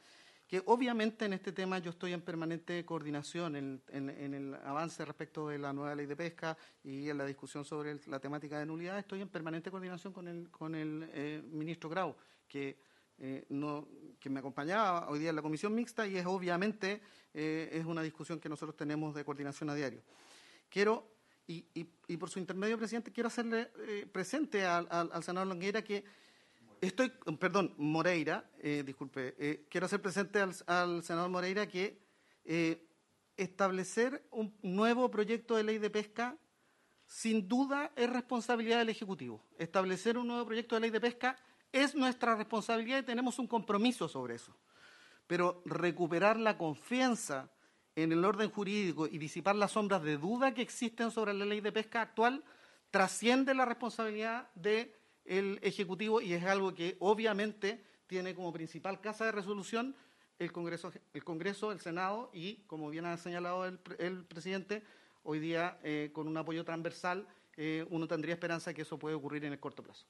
que 0.47 0.63
obviamente 0.67 1.27
en 1.27 1.35
este 1.35 1.53
tema 1.53 1.79
yo 1.79 1.91
estoy 1.91 2.15
en 2.15 2.23
permanente 2.23 2.85
coordinación 2.85 3.57
en, 3.57 3.83
el 3.91 4.55
avance 4.65 5.05
respecto 5.05 5.49
de 5.49 5.59
la 5.59 5.75
nueva 5.75 5.95
ley 5.95 6.07
de 6.07 6.17
pesca 6.17 6.57
y 6.83 7.11
en 7.11 7.19
la 7.19 7.27
discusión 7.27 7.67
sobre 7.67 7.99
la 8.07 8.19
temática 8.19 8.59
de 8.59 8.65
nulidad, 8.65 8.99
estoy 8.99 9.21
en 9.21 9.29
permanente 9.29 9.71
coordinación 9.71 10.13
con 10.13 10.27
el, 10.27 10.51
con 10.51 10.75
el 10.75 11.43
ministro 11.51 11.91
Grau, 11.91 12.17
que, 12.49 12.79
me 13.19 14.39
acompañaba 14.39 15.11
hoy 15.11 15.19
día 15.19 15.31
en 15.31 15.37
la 15.37 15.43
comisión 15.43 15.75
mixta 15.75 16.07
y 16.07 16.17
es 16.17 16.25
obviamente 16.25 17.03
es 17.35 17.85
una 17.85 18.01
discusión 18.01 18.41
que 18.41 18.49
nosotros 18.49 18.75
tenemos 18.75 19.15
de 19.15 19.25
coordinación 19.27 19.69
a 19.69 19.75
diario. 19.75 20.03
Quiero, 20.69 21.11
y, 21.47 21.65
y- 21.75 22.17
por 22.17 22.31
su 22.31 22.39
intermedio, 22.39 22.77
presidente, 22.79 23.13
quiero 23.13 23.29
hacerle 23.29 23.71
eh, 23.87 24.07
presente 24.11 24.65
al 24.65 25.23
senador 25.23 25.49
Longueira 25.49 25.83
que 25.83 26.05
estoy, 26.81 27.11
perdón, 27.39 27.75
Moreira, 27.79 28.51
eh, 28.61 28.83
disculpe, 28.85 29.35
eh, 29.39 29.67
quiero 29.71 29.87
hacer 29.87 30.01
presente 30.01 30.41
al, 30.41 30.55
al 30.67 31.03
senador 31.03 31.31
Moreira 31.31 31.67
que 31.67 31.99
eh, 32.45 32.87
establecer 33.37 34.27
un 34.31 34.57
nuevo 34.63 35.11
proyecto 35.11 35.57
de 35.57 35.63
ley 35.65 35.79
de 35.79 35.91
pesca 35.91 36.37
sin 37.07 37.49
duda 37.49 37.93
es 37.97 38.11
responsabilidad 38.11 38.79
del 38.79 38.91
Ejecutivo. 38.91 39.43
Establecer 39.59 40.19
un 40.19 40.27
nuevo 40.27 40.45
proyecto 40.45 40.75
de 40.75 40.83
ley 40.83 40.91
de 40.91 41.01
pesca 41.01 41.37
es 41.73 41.95
nuestra 41.95 42.35
responsabilidad 42.37 42.99
y 42.99 43.03
tenemos 43.05 43.39
un 43.39 43.47
compromiso 43.47 44.09
sobre 44.09 44.35
eso. 44.35 44.55
Pero 45.27 45.63
recuperar 45.65 46.39
la 46.39 46.57
confianza 46.59 47.51
en 48.03 48.13
el 48.13 48.25
orden 48.25 48.51
jurídico 48.51 49.07
y 49.07 49.19
disipar 49.19 49.57
las 49.57 49.73
sombras 49.73 50.03
de 50.03 50.17
duda 50.17 50.55
que 50.55 50.63
existen 50.63 51.11
sobre 51.11 51.35
la 51.35 51.45
ley 51.45 51.61
de 51.61 51.73
pesca 51.73 52.01
actual 52.01 52.45
trasciende 52.91 53.55
la 53.55 53.65
responsabilidad 53.65 54.49
del 54.55 55.59
Ejecutivo 55.63 56.21
y 56.21 56.33
es 56.33 56.45
algo 56.45 56.75
que 56.75 56.97
obviamente 57.01 57.85
tiene 58.07 58.35
como 58.35 58.53
principal 58.53 59.01
casa 59.01 59.25
de 59.25 59.33
resolución 59.33 59.97
el 60.39 60.53
Congreso, 60.53 60.93
el, 61.13 61.25
Congreso, 61.25 61.73
el 61.73 61.81
Senado 61.81 62.31
y, 62.33 62.63
como 62.69 62.89
bien 62.89 63.05
ha 63.05 63.17
señalado 63.17 63.67
el, 63.67 63.79
pre- 63.79 64.07
el 64.07 64.25
presidente, 64.25 64.85
hoy 65.25 65.41
día 65.41 65.81
eh, 65.83 66.11
con 66.13 66.29
un 66.29 66.37
apoyo 66.37 66.65
transversal 66.65 67.27
eh, 67.57 67.85
uno 67.91 68.07
tendría 68.07 68.35
esperanza 68.35 68.73
que 68.73 68.83
eso 68.83 68.97
puede 69.01 69.17
ocurrir 69.17 69.45
en 69.45 69.53
el 69.53 69.59
corto 69.59 69.83
plazo. 69.83 70.07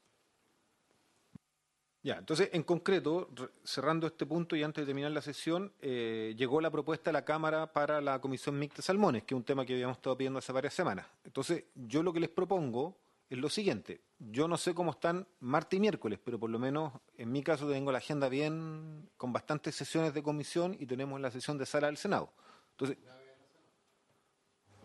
Ya, 2.08 2.16
entonces, 2.16 2.48
en 2.54 2.62
concreto, 2.62 3.28
re- 3.34 3.50
cerrando 3.64 4.06
este 4.06 4.24
punto 4.24 4.56
y 4.56 4.62
antes 4.62 4.80
de 4.80 4.86
terminar 4.86 5.10
la 5.10 5.20
sesión, 5.20 5.70
eh, 5.82 6.34
llegó 6.38 6.58
la 6.62 6.70
propuesta 6.70 7.10
de 7.10 7.12
la 7.12 7.22
Cámara 7.22 7.70
para 7.70 8.00
la 8.00 8.18
Comisión 8.18 8.58
Mixta 8.58 8.80
Salmones, 8.80 9.24
que 9.24 9.34
es 9.34 9.36
un 9.36 9.44
tema 9.44 9.66
que 9.66 9.74
habíamos 9.74 9.98
estado 9.98 10.16
pidiendo 10.16 10.38
hace 10.38 10.50
varias 10.50 10.72
semanas. 10.72 11.06
Entonces, 11.22 11.64
yo 11.74 12.02
lo 12.02 12.10
que 12.14 12.20
les 12.20 12.30
propongo 12.30 12.96
es 13.28 13.36
lo 13.36 13.50
siguiente. 13.50 14.00
Yo 14.18 14.48
no 14.48 14.56
sé 14.56 14.72
cómo 14.72 14.92
están 14.92 15.26
martes 15.40 15.76
y 15.76 15.80
miércoles, 15.80 16.18
pero 16.24 16.38
por 16.40 16.48
lo 16.48 16.58
menos 16.58 16.94
en 17.18 17.30
mi 17.30 17.42
caso 17.42 17.68
tengo 17.68 17.92
la 17.92 17.98
agenda 17.98 18.30
bien, 18.30 19.10
con 19.18 19.30
bastantes 19.30 19.74
sesiones 19.74 20.14
de 20.14 20.22
comisión 20.22 20.74
y 20.80 20.86
tenemos 20.86 21.20
la 21.20 21.30
sesión 21.30 21.58
de 21.58 21.66
sala 21.66 21.88
del 21.88 21.98
Senado. 21.98 22.32
Entonces, 22.70 22.96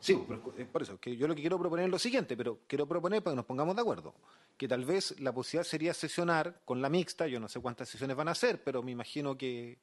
Sí, 0.01 0.21
es 0.57 0.67
por 0.67 0.81
eso, 0.81 0.99
que 0.99 1.15
yo 1.15 1.29
lo 1.29 1.33
que 1.33 1.39
quiero 1.39 1.57
proponer 1.57 1.85
es 1.85 1.91
lo 1.91 1.97
siguiente, 1.97 2.35
pero 2.35 2.59
quiero 2.67 2.85
proponer 2.85 3.23
para 3.23 3.31
que 3.31 3.35
nos 3.37 3.45
pongamos 3.45 3.73
de 3.73 3.81
acuerdo, 3.83 4.13
que 4.57 4.67
tal 4.67 4.85
vez 4.85 5.19
la 5.19 5.33
posibilidad 5.33 5.65
sería 5.67 5.93
sesionar 5.93 6.61
con 6.65 6.81
la 6.81 6.89
mixta, 6.89 7.27
yo 7.27 7.39
no 7.39 7.47
sé 7.47 7.59
cuántas 7.59 7.89
sesiones 7.89 8.15
van 8.15 8.27
a 8.27 8.31
hacer, 8.31 8.63
pero 8.63 8.81
me 8.83 8.91
imagino 8.91 9.37
que, 9.37 9.79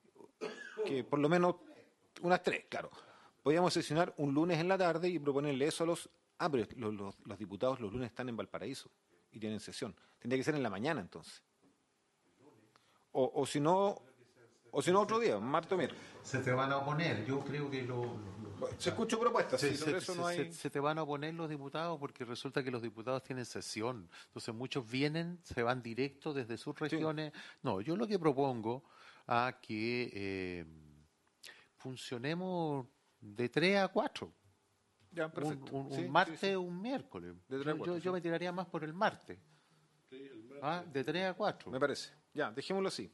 que 0.86 1.04
por 1.04 1.18
lo 1.18 1.28
menos 1.28 1.56
unas 2.22 2.42
tres, 2.42 2.64
claro. 2.68 2.90
Podríamos 3.42 3.72
sesionar 3.72 4.12
un 4.18 4.34
lunes 4.34 4.58
en 4.58 4.68
la 4.68 4.76
tarde 4.78 5.08
y 5.08 5.18
proponerle 5.18 5.66
eso 5.66 5.84
a 5.84 5.86
los... 5.86 6.08
Ah, 6.38 6.50
pero 6.50 6.66
los, 6.76 6.94
los- 6.94 7.16
diputados 7.38 7.80
los 7.80 7.92
lunes 7.92 8.08
están 8.10 8.28
en 8.28 8.36
Valparaíso 8.36 8.90
y 9.32 9.38
tienen 9.40 9.60
sesión. 9.60 9.94
Tendría 10.18 10.38
que 10.38 10.44
ser 10.44 10.54
en 10.54 10.62
la 10.62 10.70
mañana 10.70 11.00
entonces. 11.00 11.42
O, 13.12 13.30
o 13.34 13.46
si 13.46 13.60
no, 13.60 14.00
o 14.70 14.82
si 14.82 14.92
no 14.92 15.00
otro 15.00 15.18
día, 15.18 15.38
martes 15.38 15.76
o. 15.76 15.94
Se 16.22 16.38
te 16.38 16.52
van 16.52 16.70
a 16.72 16.78
oponer, 16.78 17.24
yo 17.26 17.40
creo 17.40 17.70
que 17.70 17.82
lo- 17.82 18.16
Se 18.78 18.90
escuchó 18.90 19.18
propuestas, 19.20 19.60
Se, 19.60 19.70
sí, 19.70 19.76
sobre 19.76 19.92
se- 19.92 19.98
eso 19.98 20.12
se- 20.14 20.18
no 20.20 20.26
hay... 20.26 20.36
se- 20.36 20.52
se 20.52 20.70
te 20.70 20.80
van 20.80 20.98
a 20.98 21.02
oponer 21.02 21.34
los 21.34 21.48
diputados 21.48 21.98
porque 21.98 22.24
resulta 22.24 22.62
que 22.62 22.70
los 22.70 22.82
diputados 22.82 23.22
tienen 23.22 23.44
sesión. 23.44 24.08
Entonces 24.26 24.54
muchos 24.54 24.88
vienen, 24.90 25.40
se 25.44 25.62
van 25.62 25.82
directo 25.82 26.32
desde 26.32 26.56
sus 26.56 26.78
regiones. 26.78 27.32
No, 27.62 27.80
yo 27.80 27.96
lo 27.96 28.06
que 28.06 28.18
propongo 28.18 28.84
a 29.26 29.58
que 29.60 30.10
eh, 30.12 30.64
funcionemos 31.76 32.86
de 33.20 33.48
3 33.48 33.78
a 33.78 33.88
4. 33.88 34.32
Ya, 35.12 35.26
Un, 35.26 35.32
perfecto. 35.32 35.72
un- 35.76 35.86
un 35.86 35.92
Sí, 35.92 36.02
sí, 36.02 36.08
martes 36.08 36.40
sí. 36.40 36.54
o 36.54 36.60
un 36.60 36.80
miércoles. 36.80 37.34
De 37.48 37.58
tres 37.58 37.66
a 37.66 37.70
yo, 37.72 37.76
cuatro, 37.78 37.94
yo- 37.96 38.02
yo 38.02 38.10
sí. 38.10 38.14
me 38.14 38.20
tiraría 38.20 38.52
más 38.52 38.66
por 38.66 38.84
el 38.84 38.92
martes. 38.92 39.38
Ah, 40.62 40.84
de 40.92 41.02
3 41.04 41.24
a 41.30 41.34
4. 41.34 41.70
Me 41.70 41.80
parece. 41.80 42.12
Ya, 42.34 42.50
dejémoslo 42.52 42.88
así. 42.88 43.12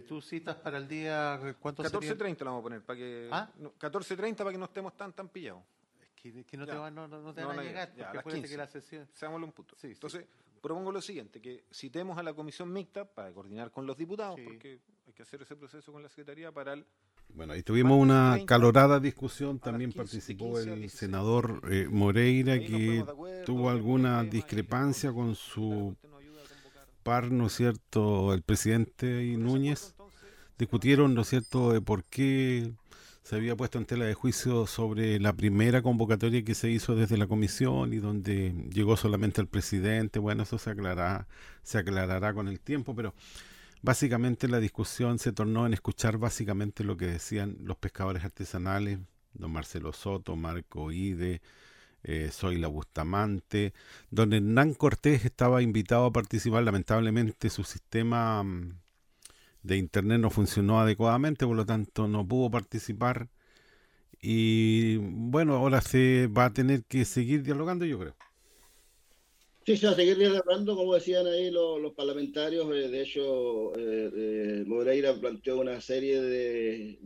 ¿Y 0.00 0.06
tú 0.06 0.20
citas 0.20 0.56
para 0.56 0.78
el 0.78 0.88
día 0.88 1.38
cuánto 1.60 1.82
14.30 1.82 2.38
lo 2.40 2.44
vamos 2.46 2.60
a 2.60 2.62
poner, 2.62 2.82
para 2.82 2.98
que... 2.98 3.28
¿Ah? 3.30 3.50
no, 3.58 3.72
14.30 3.78 4.36
para 4.36 4.50
que 4.52 4.58
no 4.58 4.64
estemos 4.64 4.96
tan 4.96 5.12
tan 5.12 5.28
pillados. 5.28 5.62
Que, 6.14 6.44
que 6.44 6.56
no 6.56 6.66
Ya. 6.66 6.72
te 6.72 6.78
van, 6.78 6.94
no, 6.94 7.08
no- 7.08 7.32
te 7.32 7.40
No, 7.40 7.48
van 7.48 7.58
a 7.60 7.62
llegar, 7.62 7.94
ya, 7.96 8.12
porque 8.12 8.30
a 8.30 8.32
15. 8.34 8.48
que 8.48 8.56
la 8.56 8.66
sesión... 8.66 9.08
Seámoslo 9.14 9.46
un 9.46 9.52
punto. 9.52 9.74
Entonces, 9.82 10.26
propongo 10.60 10.92
lo 10.92 11.00
siguiente, 11.00 11.40
que 11.40 11.64
citemos 11.72 12.18
a 12.18 12.22
la 12.22 12.34
comisión 12.34 12.70
mixta 12.72 13.04
para 13.06 13.32
coordinar 13.32 13.70
con 13.70 13.86
los 13.86 13.96
diputados, 13.96 14.38
porque 14.44 14.80
hay 15.06 15.12
que 15.14 15.22
hacer 15.22 15.40
ese 15.42 15.56
proceso 15.56 15.92
con 15.92 16.02
la 16.02 16.08
Secretaría 16.10 16.52
para 16.52 16.74
el... 16.74 16.84
Bueno, 17.32 17.52
ahí 17.52 17.62
tuvimos 17.62 17.96
una 17.98 18.38
calorada 18.44 18.98
discusión, 19.00 19.60
también 19.60 19.92
participó 19.92 20.58
el 20.58 20.90
senador 20.90 21.62
eh, 21.70 21.86
Moreira, 21.88 22.58
que 22.58 23.04
tuvo 23.46 23.70
alguna 23.70 24.24
discrepancia 24.24 25.12
con 25.12 25.34
su 25.36 25.96
par, 27.02 27.30
¿no 27.30 27.46
es 27.46 27.54
cierto?, 27.54 28.32
el 28.34 28.42
presidente 28.42 29.24
y 29.24 29.36
Núñez. 29.36 29.94
Discutieron, 30.58 31.14
¿no 31.14 31.22
es 31.22 31.28
cierto?, 31.28 31.72
de 31.72 31.80
por 31.80 32.04
qué 32.04 32.72
se 33.22 33.36
había 33.36 33.56
puesto 33.56 33.78
en 33.78 33.84
tela 33.86 34.06
de 34.06 34.14
juicio 34.14 34.66
sobre 34.66 35.20
la 35.20 35.32
primera 35.32 35.82
convocatoria 35.82 36.42
que 36.42 36.54
se 36.54 36.70
hizo 36.70 36.96
desde 36.96 37.16
la 37.16 37.26
comisión 37.26 37.92
y 37.92 37.98
donde 37.98 38.52
llegó 38.72 38.96
solamente 38.96 39.40
el 39.40 39.46
presidente. 39.46 40.18
Bueno, 40.18 40.42
eso 40.42 40.58
se 40.58 40.70
aclarará, 40.70 41.28
se 41.62 41.78
aclarará 41.78 42.34
con 42.34 42.48
el 42.48 42.58
tiempo, 42.58 42.94
pero 42.94 43.14
básicamente 43.82 44.48
la 44.48 44.58
discusión 44.58 45.18
se 45.18 45.32
tornó 45.32 45.66
en 45.66 45.74
escuchar 45.74 46.18
básicamente 46.18 46.82
lo 46.82 46.96
que 46.96 47.06
decían 47.06 47.56
los 47.62 47.76
pescadores 47.76 48.24
artesanales, 48.24 48.98
don 49.34 49.52
Marcelo 49.52 49.92
Soto, 49.92 50.34
Marco 50.34 50.90
Ide, 50.90 51.40
eh, 52.02 52.30
Zoila 52.32 52.68
Bustamante, 52.68 53.72
donde 54.10 54.38
Hernán 54.38 54.74
Cortés 54.74 55.24
estaba 55.24 55.62
invitado 55.62 56.06
a 56.06 56.12
participar. 56.12 56.62
Lamentablemente 56.64 57.50
su 57.50 57.64
sistema 57.64 58.42
mm, 58.42 58.78
de 59.62 59.76
internet 59.76 60.20
no 60.20 60.30
funcionó 60.30 60.80
adecuadamente, 60.80 61.46
por 61.46 61.56
lo 61.56 61.66
tanto 61.66 62.08
no 62.08 62.26
pudo 62.26 62.50
participar. 62.50 63.28
Y 64.22 64.96
bueno, 64.98 65.56
ahora 65.56 65.80
se 65.80 66.28
va 66.28 66.46
a 66.46 66.52
tener 66.52 66.84
que 66.84 67.04
seguir 67.04 67.42
dialogando, 67.42 67.84
yo 67.84 67.98
creo. 67.98 68.16
Sí, 69.66 69.76
se 69.76 69.86
va 69.86 69.92
a 69.92 69.96
seguir 69.96 70.16
dialogando, 70.16 70.74
como 70.74 70.94
decían 70.94 71.26
ahí 71.26 71.50
los, 71.50 71.92
parlamentarios. 71.92 72.66
eh, 72.74 72.88
de 72.88 73.02
hecho, 73.02 73.74
eh, 73.76 74.10
eh, 74.14 74.64
Moreira 74.66 75.14
planteó 75.14 75.60
una 75.60 75.80
serie 75.82 76.20
de, 76.20 76.98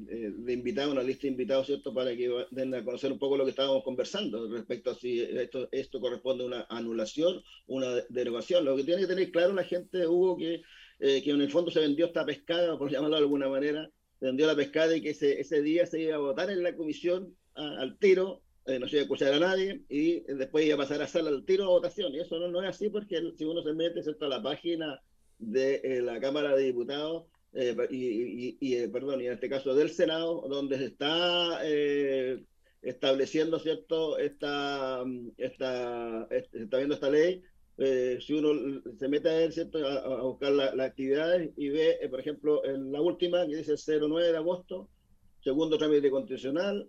invitados, 0.47 0.92
una 0.92 1.02
lista 1.02 1.23
de 1.23 1.28
invitados, 1.28 1.66
¿cierto?, 1.66 1.92
para 1.92 2.16
que 2.16 2.31
den 2.52 2.73
a 2.74 2.84
conocer 2.84 3.10
un 3.10 3.18
poco 3.18 3.36
lo 3.36 3.44
que 3.44 3.50
estábamos 3.50 3.83
conversando 3.83 4.49
respecto 4.49 4.92
a 4.92 4.94
si 4.94 5.20
esto, 5.20 5.68
esto 5.73 6.00
corresponde 6.00 6.44
a 6.44 6.47
una 6.47 6.66
anulación, 6.68 7.42
una 7.66 7.89
derogación. 8.08 8.65
Lo 8.65 8.76
que 8.76 8.84
tiene 8.84 9.02
que 9.02 9.08
tener 9.08 9.33
claro 9.33 9.52
la 9.52 9.65
gente, 9.65 10.07
Hugo, 10.07 10.36
que, 10.36 10.62
en 11.00 11.41
el 11.41 11.50
fondo 11.50 11.73
se 11.73 11.81
vendió 11.81 12.07
esta 12.07 12.24
pescada, 12.24 12.78
por 12.78 12.89
llamarlo 12.89 13.16
de 13.16 13.23
alguna 13.23 13.49
manera, 13.49 13.91
se 14.20 14.26
vendió 14.26 14.47
la 14.47 14.55
pescada 14.55 14.97
y 14.97 15.02
que 15.02 15.10
ese, 15.10 15.41
ese 15.41 15.60
día 15.60 15.86
se 15.86 16.00
iba 16.00 16.15
a 16.15 16.18
votar 16.18 16.50
en 16.50 16.62
la 16.62 16.76
comisión 16.76 17.36
al 17.55 17.99
tiro, 17.99 18.42
eh, 18.67 18.78
no 18.78 18.86
se 18.89 18.97
iba 18.97 19.01
a 19.01 19.05
escuchar 19.05 19.34
a 19.34 19.39
nadie 19.39 19.83
y 19.89 20.20
después 20.33 20.65
iba 20.65 20.75
a 20.75 20.78
pasar 20.78 21.02
a 21.02 21.07
sala 21.07 21.31
al 21.31 21.44
tiro 21.44 21.65
a 21.65 21.68
votación. 21.68 22.15
Y 22.15 22.20
eso 22.20 22.39
no, 22.39 22.49
no 22.49 22.62
es 22.62 22.68
así 22.70 22.89
porque 22.89 23.20
si 23.36 23.44
uno 23.44 23.62
se 23.62 23.73
mete 23.75 24.02
¿cierto? 24.02 24.25
a 24.26 24.28
la 24.28 24.43
página 24.43 25.01
de 25.39 25.81
eh, 25.84 26.01
la 26.02 26.20
Cámara 26.20 26.55
de 26.57 26.65
Diputados 26.65 27.25
eh, 27.52 27.76
y, 27.91 27.97
y- 28.07 28.57
y, 28.60 28.75
eh, 28.76 28.89
perdón, 28.89 29.20
y 29.20 29.26
en 29.26 29.34
este 29.34 29.49
caso 29.49 29.75
del 29.75 29.91
Senado, 29.91 30.47
donde 30.49 30.78
se 30.78 30.86
está 30.86 31.60
eh, 31.65 32.43
estableciendo 32.83 33.59
cierto 33.59 34.18
esta, 34.18 35.05
esta, 35.36 36.26
este- 36.31 36.59
se 36.59 36.65
está 36.65 36.76
viendo 36.78 36.94
esta 36.94 37.10
ley, 37.10 37.43
eh, 37.78 38.18
si 38.20 38.33
uno 38.34 38.81
se 38.99 39.09
mete 39.09 39.28
a 39.31 39.34
ver, 39.34 39.52
¿cierto? 39.52 39.78
a, 39.86 39.99
a 39.99 40.23
buscar 40.23 40.52
la- 40.52 40.75
las 40.75 40.89
actividades 40.91 41.51
y 41.57 41.68
ve, 41.68 41.99
por 42.10 42.20
ejemplo, 42.20 42.65
en 42.65 42.91
la 42.93 43.01
última 43.01 43.47
que 43.47 43.57
dice 43.57 43.75
el 43.93 44.01
09 44.01 44.33
de 44.33 44.36
agosto, 44.39 44.89
segundo 45.43 45.76
trámite 45.76 46.10
constitucional, 46.10 46.89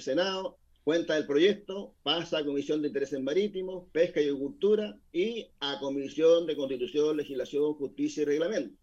Senado, 0.00 0.58
cuenta 0.84 1.14
del 1.14 1.26
proyecto, 1.26 1.94
pasa 2.02 2.38
a 2.38 2.44
Comisión 2.44 2.82
de 2.82 2.88
Intereses 2.88 3.20
Marítimos, 3.20 3.88
Pesca 3.90 4.20
y 4.20 4.28
Agricultura 4.28 4.98
y 5.12 5.48
a 5.60 5.80
Comisión 5.80 6.46
de 6.46 6.56
Constitución, 6.56 7.16
Legislación, 7.16 7.74
Justicia 7.74 8.22
y 8.22 8.26
Reglamento. 8.26 8.76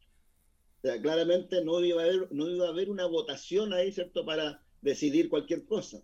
O 0.79 0.81
sea, 0.81 0.99
claramente 0.99 1.63
no 1.63 1.79
iba 1.83 2.01
a 2.01 2.05
haber, 2.05 2.27
no 2.31 2.49
iba 2.49 2.65
a 2.65 2.69
haber 2.69 2.89
una 2.89 3.05
votación 3.05 3.71
ahí, 3.71 3.91
¿cierto?, 3.91 4.25
para 4.25 4.63
decidir 4.81 5.29
cualquier 5.29 5.63
cosa. 5.65 6.01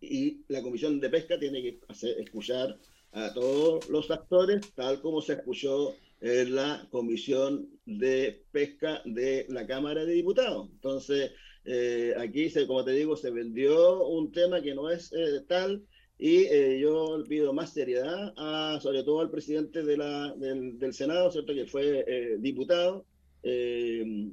Y 0.00 0.40
la 0.48 0.62
Comisión 0.62 0.98
de 0.98 1.10
Pesca 1.10 1.38
tiene 1.38 1.60
que 1.60 1.80
hacer, 1.88 2.18
escuchar 2.18 2.78
a 3.12 3.34
todos 3.34 3.86
los 3.90 4.10
actores, 4.10 4.72
tal 4.74 5.02
como 5.02 5.20
se 5.20 5.34
escuchó 5.34 5.94
en 6.22 6.54
la 6.54 6.88
Comisión 6.90 7.68
de 7.84 8.44
Pesca 8.50 9.02
de 9.04 9.44
la 9.50 9.66
Cámara 9.66 10.06
de 10.06 10.14
Diputados. 10.14 10.70
Entonces, 10.72 11.32
eh, 11.64 12.14
aquí, 12.16 12.50
se, 12.50 12.66
como 12.66 12.84
te 12.84 12.92
digo, 12.92 13.16
se 13.16 13.30
vendió 13.30 14.06
un 14.06 14.32
tema 14.32 14.62
que 14.62 14.74
no 14.74 14.90
es 14.90 15.12
eh, 15.12 15.42
tal 15.46 15.84
y 16.20 16.44
eh, 16.44 16.78
yo 16.78 17.24
pido 17.26 17.54
más 17.54 17.72
seriedad, 17.72 18.34
a, 18.36 18.78
sobre 18.82 19.02
todo 19.04 19.20
al 19.20 19.30
presidente 19.30 19.82
de 19.82 19.96
la, 19.96 20.34
del, 20.36 20.78
del 20.78 20.92
Senado, 20.92 21.32
¿cierto? 21.32 21.54
que 21.54 21.64
fue 21.64 22.04
eh, 22.06 22.36
diputado, 22.38 23.06
eh, 23.42 24.28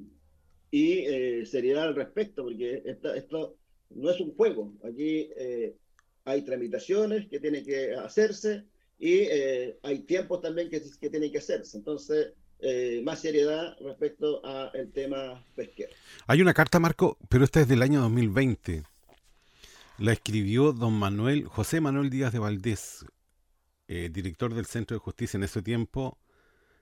y 0.69 0.91
eh, 0.99 1.45
seriedad 1.45 1.85
al 1.85 1.95
respecto, 1.95 2.43
porque 2.43 2.83
esta, 2.83 3.15
esto 3.15 3.55
no 3.89 4.09
es 4.11 4.19
un 4.19 4.35
juego. 4.35 4.73
Aquí 4.83 5.29
hay 6.25 6.41
tramitaciones 6.41 7.29
que 7.29 7.39
tienen 7.39 7.63
que 7.63 7.93
hacerse 7.93 8.65
y 8.99 9.21
hay 9.81 9.99
tiempos 9.99 10.41
también 10.41 10.69
que, 10.69 10.81
que 10.99 11.09
tienen 11.09 11.31
que 11.31 11.37
hacerse. 11.37 11.77
Entonces, 11.77 12.33
eh, 12.59 13.01
más 13.03 13.21
seriedad 13.21 13.75
respecto 13.81 14.43
al 14.45 14.91
tema 14.91 15.43
pesquero. 15.55 15.91
Hay 16.27 16.41
una 16.41 16.53
carta, 16.53 16.79
Marco, 16.79 17.17
pero 17.29 17.43
esta 17.43 17.61
es 17.61 17.67
del 17.67 17.81
año 17.81 18.01
2020. 18.01 18.83
La 19.99 20.11
escribió 20.13 20.73
don 20.73 20.93
Manuel, 20.93 21.45
José 21.45 21.81
Manuel 21.81 22.09
Díaz 22.09 22.31
de 22.33 22.39
Valdés, 22.39 23.05
eh, 23.87 24.09
director 24.11 24.53
del 24.53 24.65
Centro 24.65 24.95
de 24.95 24.99
Justicia 24.99 25.37
en 25.37 25.43
ese 25.43 25.61
tiempo, 25.61 26.17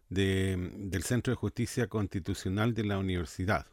de- 0.10 0.72
del 0.76 1.04
Centro 1.04 1.32
de 1.32 1.36
Justicia 1.38 1.88
Constitucional 1.88 2.74
de 2.74 2.84
la 2.84 2.98
Universidad. 2.98 3.66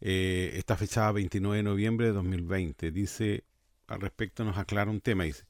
Eh, 0.00 0.52
está 0.54 0.76
fechada 0.76 1.12
29 1.12 1.56
de 1.58 1.62
noviembre 1.62 2.06
de 2.06 2.12
2020. 2.12 2.90
Dice, 2.90 3.44
al 3.88 4.00
respecto 4.00 4.44
nos 4.44 4.56
aclara 4.58 4.90
un 4.90 5.00
tema, 5.00 5.24
dice, 5.24 5.44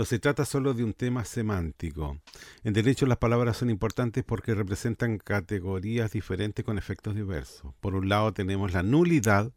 no 0.00 0.06
se 0.06 0.18
trata 0.18 0.46
solo 0.46 0.72
de 0.72 0.82
un 0.82 0.94
tema 0.94 1.26
semántico. 1.26 2.16
En 2.64 2.72
derecho 2.72 3.04
las 3.04 3.18
palabras 3.18 3.58
son 3.58 3.68
importantes 3.68 4.24
porque 4.24 4.54
representan 4.54 5.18
categorías 5.18 6.12
diferentes 6.12 6.64
con 6.64 6.78
efectos 6.78 7.14
diversos. 7.14 7.74
Por 7.82 7.94
un 7.94 8.08
lado 8.08 8.32
tenemos 8.32 8.72
la 8.72 8.82
nulidad, 8.82 9.52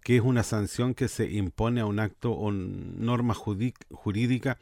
que 0.00 0.14
es 0.14 0.22
una 0.22 0.44
sanción 0.44 0.94
que 0.94 1.08
se 1.08 1.28
impone 1.28 1.80
a 1.80 1.86
un 1.86 1.98
acto 1.98 2.30
o 2.30 2.52
norma 2.52 3.34
jurídica 3.34 4.58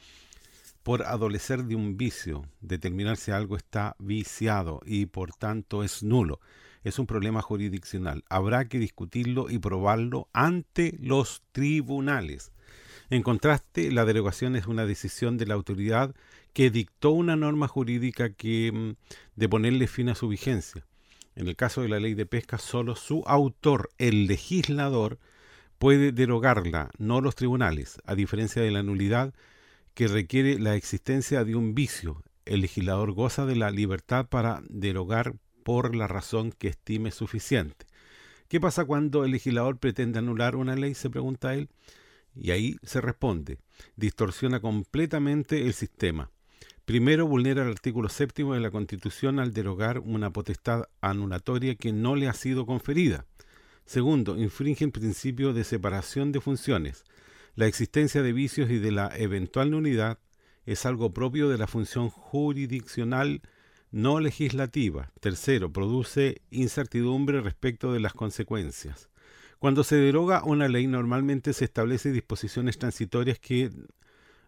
por 0.83 1.03
adolecer 1.03 1.65
de 1.65 1.77
un 1.77 1.99
vicio, 1.99 2.47
determinar 2.63 3.19
si 3.19 3.33
algo 3.33 3.59
está 3.59 3.97
viciado 3.99 4.81
y 4.87 5.05
por 5.05 5.35
tanto 5.35 5.85
es 5.85 6.03
nulo. 6.03 6.41
Es 6.85 6.99
un 6.99 7.07
problema 7.07 7.43
jurisdiccional. 7.43 8.25
Habrá 8.31 8.67
que 8.67 8.79
discutirlo 8.79 9.51
y 9.51 9.59
probarlo 9.59 10.31
ante 10.33 10.97
los 11.03 11.43
tribunales. 11.53 12.51
En 13.13 13.23
contraste, 13.23 13.93
la 13.93 14.07
derogación 14.07 14.57
es 14.57 14.67
una 14.67 14.87
decisión 14.87 15.37
de 15.37 15.45
la 15.45 15.53
autoridad 15.53 16.15
que 16.55 16.71
dictó 16.71 17.11
una 17.11 17.37
norma 17.37 17.69
jurídica 17.69 18.33
que 18.33 18.73
mm, 18.73 18.95
de 19.37 19.49
ponerle 19.51 19.87
fin 19.87 20.09
a 20.09 20.15
su 20.15 20.29
vigencia. 20.29 20.87
En 21.37 21.47
el 21.47 21.55
caso 21.55 21.83
de 21.83 21.91
la 21.91 22.01
ley 22.01 22.15
de 22.15 22.25
pesca, 22.25 22.57
solo 22.57 22.97
su 22.97 23.23
autor, 23.27 23.91
el 23.99 24.27
legislador, 24.27 25.19
puede 25.79 26.13
derogarla, 26.13 26.91
no 26.97 27.21
los 27.21 27.35
tribunales, 27.35 28.01
a 28.07 28.15
diferencia 28.15 28.63
de 28.63 28.71
la 28.71 28.83
nulidad 28.83 29.35
que 29.93 30.09
requiere 30.09 30.59
la 30.59 30.75
existencia 30.75 31.45
de 31.45 31.55
un 31.55 31.75
vicio. 31.75 32.23
El 32.47 32.63
legislador 32.63 33.13
goza 33.13 33.45
de 33.45 33.57
la 33.57 33.71
libertad 33.71 34.27
para 34.27 34.63
derogar 34.71 35.35
por 35.65 35.95
la 35.95 36.09
razón 36.09 36.51
que 36.51 36.69
estime 36.69 37.11
suficiente. 37.11 37.85
¿Qué 38.49 38.59
pasa 38.59 38.87
cuando 38.87 39.27
el 39.27 39.33
legislador 39.33 39.77
pretende 39.77 40.21
anular 40.21 40.57
una 40.57 40.77
ley? 40.77 40.95
Se 40.95 41.11
pregunta 41.11 41.53
él. 41.53 41.69
Y 42.35 42.51
ahí 42.51 42.77
se 42.83 43.01
responde, 43.01 43.59
distorsiona 43.97 44.61
completamente 44.61 45.67
el 45.67 45.75
sistema. 45.75 46.31
Primero, 46.85 47.27
vulnera 47.27 47.63
el 47.63 47.71
artículo 47.71 48.09
séptimo 48.09 48.55
de 48.55 48.61
la 48.61 48.71
Constitución 48.71 49.39
al 49.39 49.53
derogar 49.53 50.01
una 50.01 50.33
potestad 50.33 50.85
anulatoria 51.01 51.77
que 51.77 51.93
no 51.93 52.17
le 52.17 52.29
ha 52.29 52.33
sido 52.33 52.67
conferida. 52.67 53.27
Segundo, 53.85 54.37
infringe 54.37 54.85
el 54.85 54.93
principio 54.93 55.53
de 55.53 55.65
separación 55.65 56.33
de 56.33 56.41
funciones. 56.41 57.05
La 57.55 57.67
existencia 57.67 58.23
de 58.23 58.33
vicios 58.33 58.71
y 58.71 58.79
de 58.79 58.91
la 58.91 59.17
eventual 59.17 59.71
nulidad 59.71 60.19
es 60.65 60.87
algo 60.87 61.13
propio 61.13 61.49
de 61.49 61.59
la 61.59 61.67
función 61.67 62.09
jurisdiccional 62.09 63.43
no 63.91 64.21
legislativa. 64.21 65.13
Tercero, 65.21 65.73
produce 65.73 66.43
incertidumbre 66.51 67.41
respecto 67.43 67.93
de 67.93 68.01
las 68.01 68.15
consecuencias. 68.15 69.09
Cuando 69.63 69.85
se 69.85 69.95
deroga 69.95 70.43
una 70.43 70.67
ley 70.67 70.89
normalmente 70.89 71.53
se 71.53 71.67
establecen 71.67 72.15
disposiciones 72.15 72.79
transitorias 72.79 73.39
que 73.39 73.71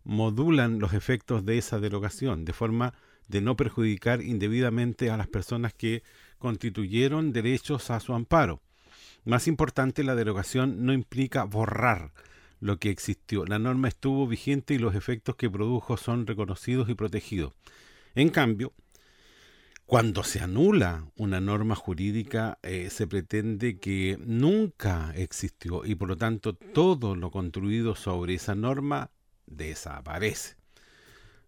modulan 0.02 0.80
los 0.80 0.92
efectos 0.92 1.44
de 1.44 1.56
esa 1.56 1.78
derogación, 1.78 2.44
de 2.44 2.52
forma 2.52 2.94
de 3.28 3.40
no 3.40 3.56
perjudicar 3.56 4.22
indebidamente 4.22 5.10
a 5.10 5.16
las 5.16 5.28
personas 5.28 5.72
que 5.72 6.02
constituyeron 6.38 7.32
derechos 7.32 7.90
a 7.90 8.00
su 8.00 8.12
amparo. 8.12 8.60
Más 9.24 9.46
importante, 9.46 10.02
la 10.02 10.16
derogación 10.16 10.84
no 10.84 10.92
implica 10.92 11.44
borrar 11.44 12.10
lo 12.58 12.78
que 12.78 12.90
existió. 12.90 13.46
La 13.46 13.60
norma 13.60 13.86
estuvo 13.86 14.26
vigente 14.26 14.74
y 14.74 14.78
los 14.78 14.96
efectos 14.96 15.36
que 15.36 15.48
produjo 15.48 15.96
son 15.96 16.26
reconocidos 16.26 16.88
y 16.88 16.94
protegidos. 16.96 17.52
En 18.16 18.30
cambio, 18.30 18.72
cuando 19.86 20.24
se 20.24 20.40
anula 20.40 21.06
una 21.16 21.40
norma 21.40 21.74
jurídica, 21.74 22.58
eh, 22.62 22.88
se 22.90 23.06
pretende 23.06 23.78
que 23.78 24.18
nunca 24.24 25.12
existió 25.14 25.84
y 25.84 25.94
por 25.94 26.08
lo 26.08 26.16
tanto 26.16 26.54
todo 26.54 27.14
lo 27.14 27.30
construido 27.30 27.94
sobre 27.94 28.34
esa 28.34 28.54
norma 28.54 29.10
desaparece. 29.46 30.56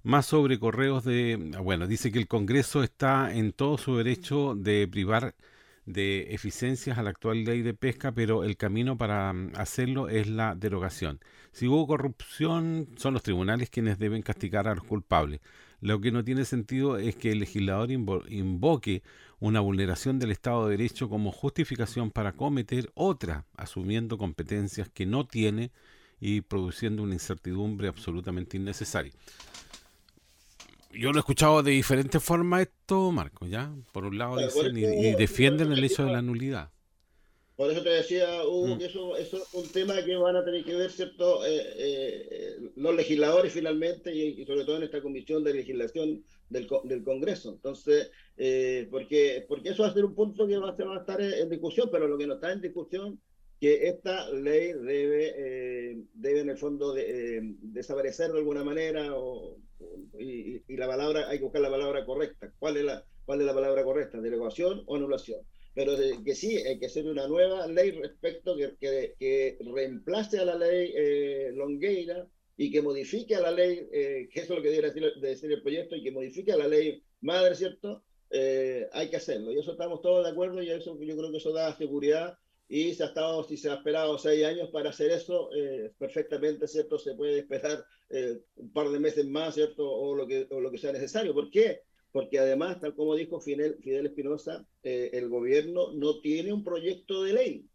Más 0.03 0.27
sobre 0.27 0.61
correos 0.61 1.05
de... 1.05 1.57
Bueno, 1.63 1.87
dice 1.87 2.13
que 2.13 2.19
el 2.19 2.29
Congreso 2.29 2.83
está 2.83 3.35
en 3.35 3.53
todo 3.53 3.79
su 3.79 3.97
derecho 3.97 4.55
de 4.55 4.87
privar 4.87 5.35
de 5.87 6.35
eficiencias 6.35 6.99
a 6.99 7.03
la 7.03 7.11
actual 7.11 7.45
ley 7.45 7.63
de 7.63 7.75
pesca, 7.75 8.13
pero 8.13 8.45
el 8.45 8.57
camino 8.57 8.99
para 8.99 9.33
mm, 9.33 9.53
hacerlo 9.57 10.09
es 10.09 10.27
la 10.29 10.55
derogación. 10.55 11.21
Si 11.53 11.67
hubo 11.69 11.87
corrupción, 11.87 12.89
son 12.97 13.15
los 13.15 13.23
tribunales 13.23 13.71
quienes 13.71 13.99
deben 13.99 14.23
castigar 14.23 14.69
a 14.69 14.75
los 14.75 14.85
culpables. 14.85 15.41
Lo 15.81 16.01
que 16.01 16.11
no 16.11 16.25
tiene 16.25 16.45
sentido 16.45 16.97
es 16.99 17.17
que 17.17 17.33
el 17.33 17.39
legislador 17.41 17.91
invo- 17.91 18.25
invoque 18.29 19.03
una 19.39 19.61
vulneración 19.61 20.19
del 20.19 20.33
Estado 20.33 20.65
de 20.67 20.77
Derecho 20.77 21.09
como 21.09 21.31
justificación 21.33 22.11
para 22.11 22.33
cometer 22.33 22.91
otra, 22.95 23.45
asumiendo 23.57 24.19
competencias 24.19 24.89
que 24.89 25.07
no 25.07 25.27
tiene 25.27 25.71
y 26.19 26.41
produciendo 26.41 27.03
una 27.03 27.15
incertidumbre 27.15 27.89
absolutamente 27.89 28.57
innecesaria. 28.57 29.13
Yo 30.99 31.13
lo 31.13 31.19
he 31.19 31.21
escuchado 31.21 31.63
de 31.63 31.73
diferentes 31.73 32.23
formas 32.23 32.63
esto, 32.63 33.11
Marco, 33.13 33.47
¿ya? 33.47 33.75
Por 33.93 34.05
un 34.05 34.19
lado 34.19 34.35
Claro, 34.37 34.47
dicen 34.53 34.77
y, 34.79 34.85
eso- 34.85 34.95
y 34.95 35.15
defienden 35.21 35.73
el 35.73 35.85
hecho 35.85 36.05
de 36.05 36.13
la 36.13 36.23
nulidad. 36.23 36.71
Por 37.57 37.71
eso 37.71 37.83
te 37.83 37.89
decía, 37.89 38.45
Hugo, 38.45 38.75
Mm. 38.75 38.79
que 38.79 38.85
eso, 38.85 39.17
eso 39.17 39.37
es 39.39 39.55
un 39.55 39.67
tema 39.73 39.95
que 40.05 40.15
van 40.17 40.37
a 40.37 40.45
tener 40.45 40.63
que 40.63 40.75
ver, 40.75 40.91
¿cierto? 40.91 41.45
Eh, 41.47 41.57
eh, 41.57 42.29
eh, 42.31 42.57
los 42.77 42.95
legisladores 42.95 43.51
finalmente 43.53 44.15
y, 44.15 44.43
y 44.43 44.45
sobre 44.47 44.65
todo 44.65 44.77
en 44.77 44.83
esta 44.83 45.01
comisión 45.01 45.43
de 45.43 45.55
legislación 45.55 46.23
del, 46.51 46.69
del 46.85 47.03
Congreso. 47.03 47.51
Entonces, 47.55 48.11
eh, 48.37 48.87
porque, 48.91 49.45
porque 49.49 49.71
eso 49.71 49.85
va 49.85 49.89
a 49.89 49.95
ser 49.95 50.05
un 50.05 50.15
punto 50.15 50.47
que 50.47 50.59
va, 50.59 50.71
a- 50.71 50.77
se 50.77 50.85
va 50.85 50.97
a 50.97 51.01
estar 51.01 51.19
en, 51.21 51.33
en 51.33 51.49
discusión, 51.49 51.89
pero 51.91 52.07
lo 52.09 52.19
que 52.19 52.27
no 52.27 52.35
está 52.35 52.53
en 52.53 52.61
discusión 52.61 53.19
que 53.59 53.89
esta 53.89 54.31
ley 54.33 54.73
debe, 54.75 55.33
eh, 55.39 55.97
debe 56.13 56.41
en 56.41 56.51
el 56.51 56.59
fondo 56.59 56.93
de- 56.93 57.39
eh, 57.39 57.41
desaparecer 57.63 58.33
de 58.33 58.39
alguna 58.39 58.65
manera 58.65 59.15
o- 59.17 59.57
y, 60.19 60.57
y- 60.73 60.77
la 60.77 60.87
palabra, 60.87 61.29
hay 61.29 61.39
que 61.39 61.45
buscar 61.45 61.63
la 61.63 61.71
palabra 61.71 62.05
correcta. 62.05 62.53
¿Cuál 62.59 62.77
es 62.79 62.85
la, 62.85 63.05
cuál 63.25 63.41
es 63.41 63.47
la 63.47 63.55
palabra 63.55 63.85
correcta? 63.85 64.21
¿Derogación 64.21 64.83
o 64.87 64.97
anulación? 64.97 65.47
Pero 65.75 65.97
de- 65.97 66.23
que 66.25 66.35
sí, 66.35 66.57
hay 66.59 66.79
que 66.79 66.87
hacer 66.87 67.07
una 67.07 67.27
nueva 67.29 67.67
ley 67.67 67.91
respecto 67.93 68.57
que, 68.57 68.77
que, 68.79 69.15
que 69.19 69.59
reemplace 69.75 70.39
a 70.39 70.45
la 70.45 70.57
ley 70.57 70.93
eh, 70.97 71.51
Longueira 71.55 72.29
y 72.57 72.71
que 72.71 72.81
modifique 72.83 73.35
a 73.35 73.41
la 73.41 73.51
ley, 73.51 73.87
eh, 73.93 74.29
que 74.33 74.41
eso 74.41 74.55
es 74.55 74.59
lo 74.59 74.63
que 74.63 74.71
debería 74.71 74.93
decir, 74.93 75.13
decir 75.21 75.53
el 75.53 75.63
proyecto, 75.63 75.95
y 75.97 76.03
que 76.03 76.11
modifique 76.13 76.53
a 76.53 76.57
la 76.57 76.69
ley 76.69 77.03
madre, 77.21 77.55
¿cierto? 77.55 78.05
Eh, 78.31 78.89
hay 78.93 79.11
que 79.11 79.17
hacerlo. 79.17 79.53
Y 79.53 79.59
eso 79.59 79.73
estamos 79.73 80.01
todos 80.01 80.25
de 80.25 80.31
acuerdo 80.31 80.63
y 80.63 80.71
eso 80.71 80.99
yo 81.01 81.17
creo 81.17 81.31
que 81.31 81.37
eso 81.39 81.53
da 81.53 81.77
seguridad 81.77 82.39
y 82.69 82.95
se 82.95 83.05
ha 83.05 83.07
estado, 83.07 83.45
si 83.45 83.57
se 83.57 83.71
ha 83.71 83.75
esperado 83.75 84.19
seis 84.19 84.45
años 84.45 84.71
para 84.71 84.91
hacer 84.91 85.13
eso, 85.13 85.51
eh, 85.55 85.93
perfectamente, 85.99 86.67
¿cierto? 86.67 86.99
Se 86.99 87.15
puede 87.15 87.39
esperar 87.39 87.85
eh, 88.11 88.41
un 88.57 88.73
par 88.73 88.89
de 88.89 88.99
meses 88.99 89.27
más, 89.27 89.55
¿cierto? 89.55 89.89
O 89.89 90.15
lo 90.15 90.27
que, 90.27 90.49
o 90.51 90.61
lo 90.61 90.71
que 90.71 90.79
sea 90.79 90.93
necesario. 90.93 91.33
¿Por 91.33 91.51
qué? 91.51 91.83
Porque 92.11 92.39
además, 92.39 92.81
tal 92.81 92.95
como 92.95 93.15
dijo 93.15 93.41
Fidel, 93.41 93.77
Fidel 93.81 94.07
Espinosa, 94.07 94.67
eh, 94.83 95.11
el 95.13 95.29
gobierno 95.29 95.93
no 95.93 96.21
tiene 96.21 96.53
un 96.53 96.65
proyecto 96.65 97.23
de 97.23 97.35
ley. 97.35 97.67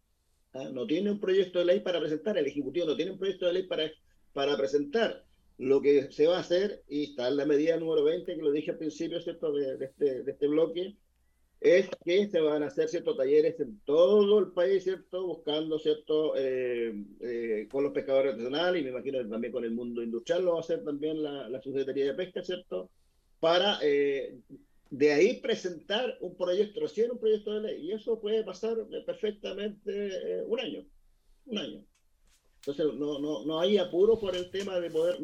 ¿ah? 0.52 0.68
No 0.70 0.86
tiene 0.86 1.10
un 1.10 1.20
proyecto 1.20 1.60
de 1.60 1.66
ley 1.66 1.80
para 1.80 2.00
presentar, 2.00 2.36
el 2.36 2.46
Ejecutivo 2.46 2.86
no 2.86 2.96
tiene 2.96 3.12
un 3.12 3.18
proyecto 3.18 3.46
de 3.46 3.52
ley 3.54 3.62
para, 3.62 3.90
para 4.34 4.56
presentar. 4.56 5.24
Lo 5.56 5.80
que 5.80 6.10
se 6.10 6.26
va 6.26 6.38
a 6.38 6.40
hacer, 6.40 6.82
y 6.88 7.04
está 7.04 7.28
en 7.28 7.36
la 7.36 7.46
medida 7.46 7.76
número 7.76 8.04
20, 8.04 8.34
que 8.34 8.42
lo 8.42 8.50
dije 8.50 8.72
al 8.72 8.78
principio, 8.78 9.20
¿cierto? 9.20 9.52
De, 9.52 9.76
de 9.78 9.84
este, 9.86 10.22
de 10.22 10.32
este 10.32 10.48
bloque, 10.48 10.96
es 11.62 11.88
que 12.04 12.28
se 12.28 12.40
van 12.40 12.64
a 12.64 12.66
hacer 12.66 12.88
ciertos 12.88 13.16
talleres 13.16 13.58
en 13.60 13.80
todo 13.84 14.40
el 14.40 14.50
país, 14.52 14.82
¿cierto? 14.82 15.24
Buscando, 15.24 15.78
¿cierto? 15.78 16.34
Eh, 16.36 16.92
eh, 17.20 17.68
con 17.70 17.84
los 17.84 17.92
pescadores 17.92 18.32
artesanales 18.32 18.80
y 18.80 18.84
me 18.84 18.90
imagino 18.90 19.18
que 19.18 19.26
también 19.26 19.52
con 19.52 19.64
el 19.64 19.70
mundo 19.70 20.02
industrial 20.02 20.44
lo 20.44 20.52
va 20.52 20.56
a 20.58 20.60
hacer 20.60 20.82
también 20.82 21.22
la, 21.22 21.48
la 21.48 21.62
Secretaría 21.62 22.06
de 22.06 22.14
Pesca, 22.14 22.42
¿cierto? 22.42 22.90
Para 23.38 23.78
eh, 23.80 24.40
de 24.90 25.12
ahí 25.12 25.40
presentar 25.40 26.18
un 26.20 26.36
proyecto, 26.36 26.80
recién 26.80 27.12
un 27.12 27.18
proyecto 27.18 27.54
de 27.54 27.60
ley, 27.60 27.86
y 27.86 27.92
eso 27.92 28.20
puede 28.20 28.42
pasar 28.42 28.76
eh, 28.78 29.02
perfectamente 29.06 29.82
eh, 29.86 30.42
un 30.44 30.58
año, 30.58 30.84
un 31.46 31.58
año. 31.58 31.84
Entonces, 32.56 32.86
no, 32.94 33.20
no, 33.20 33.44
no 33.44 33.60
hay 33.60 33.78
apuro 33.78 34.18
por 34.18 34.34
el 34.34 34.50
tema 34.50 34.80
de 34.80 34.90
poder 34.90 35.16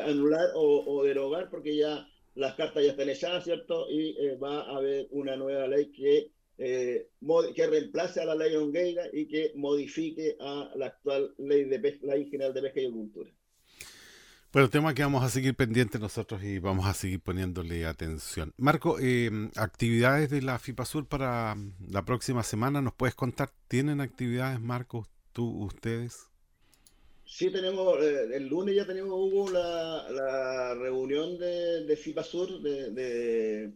anular 0.00 0.50
o, 0.54 0.84
o 0.86 1.04
derogar, 1.04 1.48
porque 1.50 1.76
ya 1.76 2.06
las 2.34 2.54
cartas 2.54 2.82
ya 2.82 2.90
están 2.90 3.08
echadas, 3.08 3.44
¿cierto? 3.44 3.86
Y 3.90 4.16
eh, 4.18 4.36
va 4.36 4.62
a 4.62 4.76
haber 4.76 5.08
una 5.10 5.36
nueva 5.36 5.66
ley 5.68 5.92
que, 5.92 6.32
eh, 6.58 7.08
que 7.54 7.66
reemplace 7.66 8.20
a 8.20 8.24
la 8.24 8.34
ley 8.34 8.54
Ongueira 8.56 9.04
y 9.12 9.26
que 9.26 9.52
modifique 9.54 10.36
a 10.40 10.70
la 10.76 10.86
actual 10.86 11.34
ley, 11.38 11.64
de 11.64 11.78
pesca, 11.78 12.06
ley 12.06 12.28
general 12.30 12.54
de 12.54 12.62
pesca 12.62 12.80
y 12.80 12.86
agricultura. 12.86 13.30
Bueno, 14.52 14.70
tema 14.70 14.94
que 14.94 15.02
vamos 15.02 15.24
a 15.24 15.30
seguir 15.30 15.56
pendientes 15.56 16.00
nosotros 16.00 16.44
y 16.44 16.60
vamos 16.60 16.86
a 16.86 16.94
seguir 16.94 17.20
poniéndole 17.20 17.86
atención. 17.86 18.52
Marco, 18.56 18.98
eh, 19.00 19.28
actividades 19.56 20.30
de 20.30 20.42
la 20.42 20.60
FIPASUR 20.60 21.08
para 21.08 21.56
la 21.88 22.04
próxima 22.04 22.44
semana, 22.44 22.80
¿nos 22.80 22.94
puedes 22.94 23.16
contar? 23.16 23.50
¿Tienen 23.66 24.00
actividades, 24.00 24.60
Marco, 24.60 25.08
tú, 25.32 25.64
ustedes? 25.64 26.30
Sí, 27.26 27.50
tenemos, 27.50 28.02
eh, 28.02 28.36
el 28.36 28.48
lunes 28.48 28.74
ya 28.76 28.86
tenemos, 28.86 29.12
Hugo, 29.12 29.50
la, 29.50 30.06
la 30.10 30.74
reunión 30.74 31.38
de, 31.38 31.84
de 31.84 31.96
FIPASUR, 31.96 32.60
de, 32.60 32.90
de- 32.92 33.74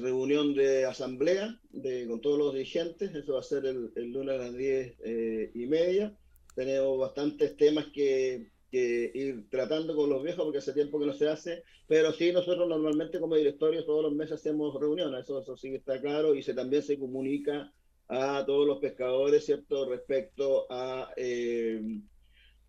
reunión 0.00 0.54
de 0.54 0.84
asamblea 0.86 1.60
de, 1.70 2.06
con 2.08 2.20
todos 2.20 2.38
los 2.38 2.54
dirigentes, 2.54 3.14
eso 3.14 3.34
va 3.34 3.40
a 3.40 3.42
ser 3.42 3.66
el, 3.66 3.92
el 3.96 4.12
lunes 4.12 4.34
a 4.36 4.38
las 4.44 4.54
diez 4.54 4.96
eh, 5.04 5.50
y 5.54 5.66
media. 5.66 6.18
Tenemos 6.54 6.98
bastantes 6.98 7.56
temas 7.56 7.86
que, 7.94 8.52
que 8.70 9.10
ir 9.14 9.48
tratando 9.50 9.96
con 9.96 10.10
los 10.10 10.22
viejos 10.22 10.44
porque 10.44 10.58
hace 10.58 10.72
tiempo 10.74 10.98
que 11.00 11.06
no 11.06 11.14
se 11.14 11.28
hace, 11.28 11.62
pero 11.86 12.12
sí 12.12 12.32
nosotros 12.32 12.68
normalmente 12.68 13.20
como 13.20 13.36
directorio 13.36 13.84
todos 13.86 14.02
los 14.04 14.12
meses 14.14 14.34
hacemos 14.40 14.78
reuniones, 14.80 15.22
eso, 15.24 15.40
eso 15.40 15.56
sí 15.56 15.74
está 15.74 16.00
claro 16.00 16.34
y 16.34 16.42
se, 16.42 16.54
también 16.54 16.82
se 16.82 16.98
comunica 16.98 17.72
a 18.08 18.44
todos 18.46 18.66
los 18.66 18.78
pescadores, 18.80 19.44
¿cierto?, 19.46 19.88
respecto 19.88 20.66
a... 20.70 21.12
eh, 21.16 21.80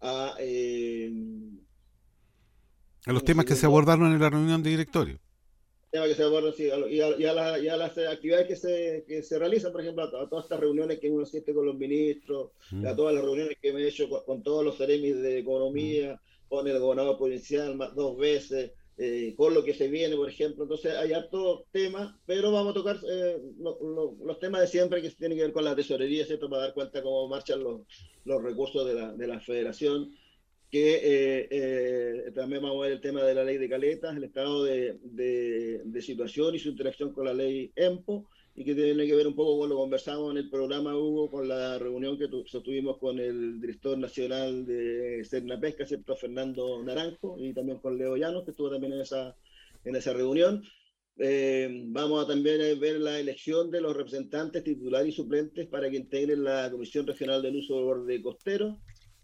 a 0.02 0.36
eh, 0.40 1.12
A 3.06 3.12
los 3.14 3.24
temas 3.24 3.46
que 3.46 3.56
se 3.56 3.66
abordaron 3.66 4.12
en 4.12 4.20
la 4.20 4.30
reunión 4.30 4.62
de 4.64 4.70
directorio. 4.72 5.20
que 5.92 6.16
se 6.16 6.24
abordan, 6.24 6.54
sí, 6.54 6.64
y, 6.90 7.02
a, 7.02 7.18
y 7.20 7.26
a 7.26 7.34
la- 7.34 7.60
y 7.60 7.68
a 7.68 7.76
las 7.78 7.98
actividades 7.98 8.48
que 8.48 8.56
se, 8.56 9.04
que 9.08 9.22
se 9.24 9.38
realizan, 9.38 9.72
por 9.72 9.82
ejemplo, 9.82 10.04
a, 10.04 10.24
a 10.24 10.30
todas 10.30 10.46
estas 10.46 10.60
reuniones 10.60 11.00
que 11.00 11.10
uno 11.10 11.24
asiste 11.24 11.54
con 11.54 11.66
los 11.66 11.76
ministros, 11.76 12.52
Mm. 12.72 12.86
a 12.88 12.96
todas 12.96 13.14
las 13.14 13.24
reuniones 13.24 13.58
que 13.62 13.74
me 13.74 13.82
he 13.82 13.88
hecho 13.90 14.08
con, 14.10 14.24
con 14.24 14.42
todos 14.44 14.64
los 14.64 14.78
seremis 14.78 15.18
de 15.22 15.40
economía, 15.40 16.20
con 16.48 16.68
el 16.68 16.80
gobernador 16.80 17.18
provincial 17.18 17.76
más, 17.76 17.94
dos 17.96 18.18
veces, 18.18 18.72
eh, 19.04 19.34
con 19.36 19.54
lo 19.54 19.64
que 19.64 19.74
se 19.74 19.88
viene, 19.88 20.16
por 20.16 20.30
ejemplo. 20.30 20.64
Entonces 20.64 20.94
hay 20.96 21.12
harto 21.14 21.66
tema, 21.72 22.20
pero 22.26 22.52
vamos 22.52 22.72
a 22.72 22.74
tocar 22.76 22.98
eh, 23.10 23.38
lo- 23.58 23.80
lo- 23.82 24.16
los 24.24 24.40
temas 24.40 24.62
de 24.62 24.68
siempre 24.68 25.02
que 25.02 25.10
tienen 25.12 25.38
que 25.38 25.44
ver 25.46 25.54
con 25.54 25.64
la 25.66 25.76
tesorería, 25.76 26.26
¿cierto? 26.26 26.50
Para 26.50 26.64
dar 26.64 26.74
cuenta 26.74 27.02
cómo 27.02 27.28
marchan 27.28 27.64
los, 27.64 27.82
los 28.26 28.44
recursos 28.44 28.86
de 28.88 28.94
la, 28.94 29.12
de 29.14 29.28
la 29.28 29.40
federación 29.40 30.12
que 30.70 30.94
eh, 30.96 31.48
eh, 31.52 32.32
también 32.34 32.62
vamos 32.62 32.78
a 32.80 32.84
ver 32.84 32.94
el 32.94 33.02
tema 33.02 33.24
de 33.24 33.36
la 33.36 33.44
ley 33.44 33.58
de 33.58 33.68
caletas, 33.68 34.16
el 34.16 34.24
estado 34.24 34.64
de, 34.64 34.98
de- 35.04 35.82
de 35.84 36.02
situación 36.02 36.56
y 36.56 36.60
su 36.60 36.70
interacción 36.70 37.12
con 37.12 37.26
la 37.26 37.34
ley 37.34 37.72
EMPO, 37.76 38.30
y 38.56 38.66
que 38.66 38.76
tiene 38.76 39.06
que 39.08 39.16
ver 39.16 39.28
un 39.28 39.36
poco 39.36 39.60
con 39.60 39.70
lo 39.70 39.76
conversamos 39.78 40.32
en 40.32 40.38
el 40.38 40.50
programa, 40.50 40.96
Hugo, 40.98 41.30
con 41.32 41.48
la 41.48 41.80
reunión 41.80 42.18
que 42.18 42.28
tu- 42.28 42.46
sostuvimos 42.46 42.98
con 42.98 43.18
el 43.20 43.60
director 43.62 43.98
nacional 43.98 44.66
de 44.66 45.24
Serna 45.24 45.60
Pesca, 45.60 45.86
¿cierto? 45.86 46.16
Fernando 46.16 46.84
Naranjo, 46.84 47.38
y 47.40 47.54
también 47.54 47.80
con 47.80 47.98
Leo 47.98 48.18
Llanos, 48.18 48.44
que 48.44 48.52
estuvo 48.52 48.70
también 48.70 48.94
en 48.94 49.02
esa, 49.02 49.36
en 49.86 49.96
esa 49.96 50.14
reunión. 50.14 50.64
Eh, 51.18 51.70
vamos 51.88 52.24
a 52.24 52.28
también 52.28 52.62
eh, 52.62 52.76
ver 52.76 53.00
la 53.00 53.20
elección 53.20 53.70
de 53.72 53.80
los 53.82 53.96
representantes 53.96 54.64
titulares 54.64 55.10
y 55.10 55.16
suplentes 55.16 55.68
para 55.68 55.90
que 55.90 55.98
integren 55.98 56.44
la 56.44 56.70
Comisión 56.72 57.06
Regional 57.08 57.42
del 57.42 57.58
Uso 57.58 57.76
del 57.76 57.86
Borde 57.86 58.22
Costero. 58.22 58.80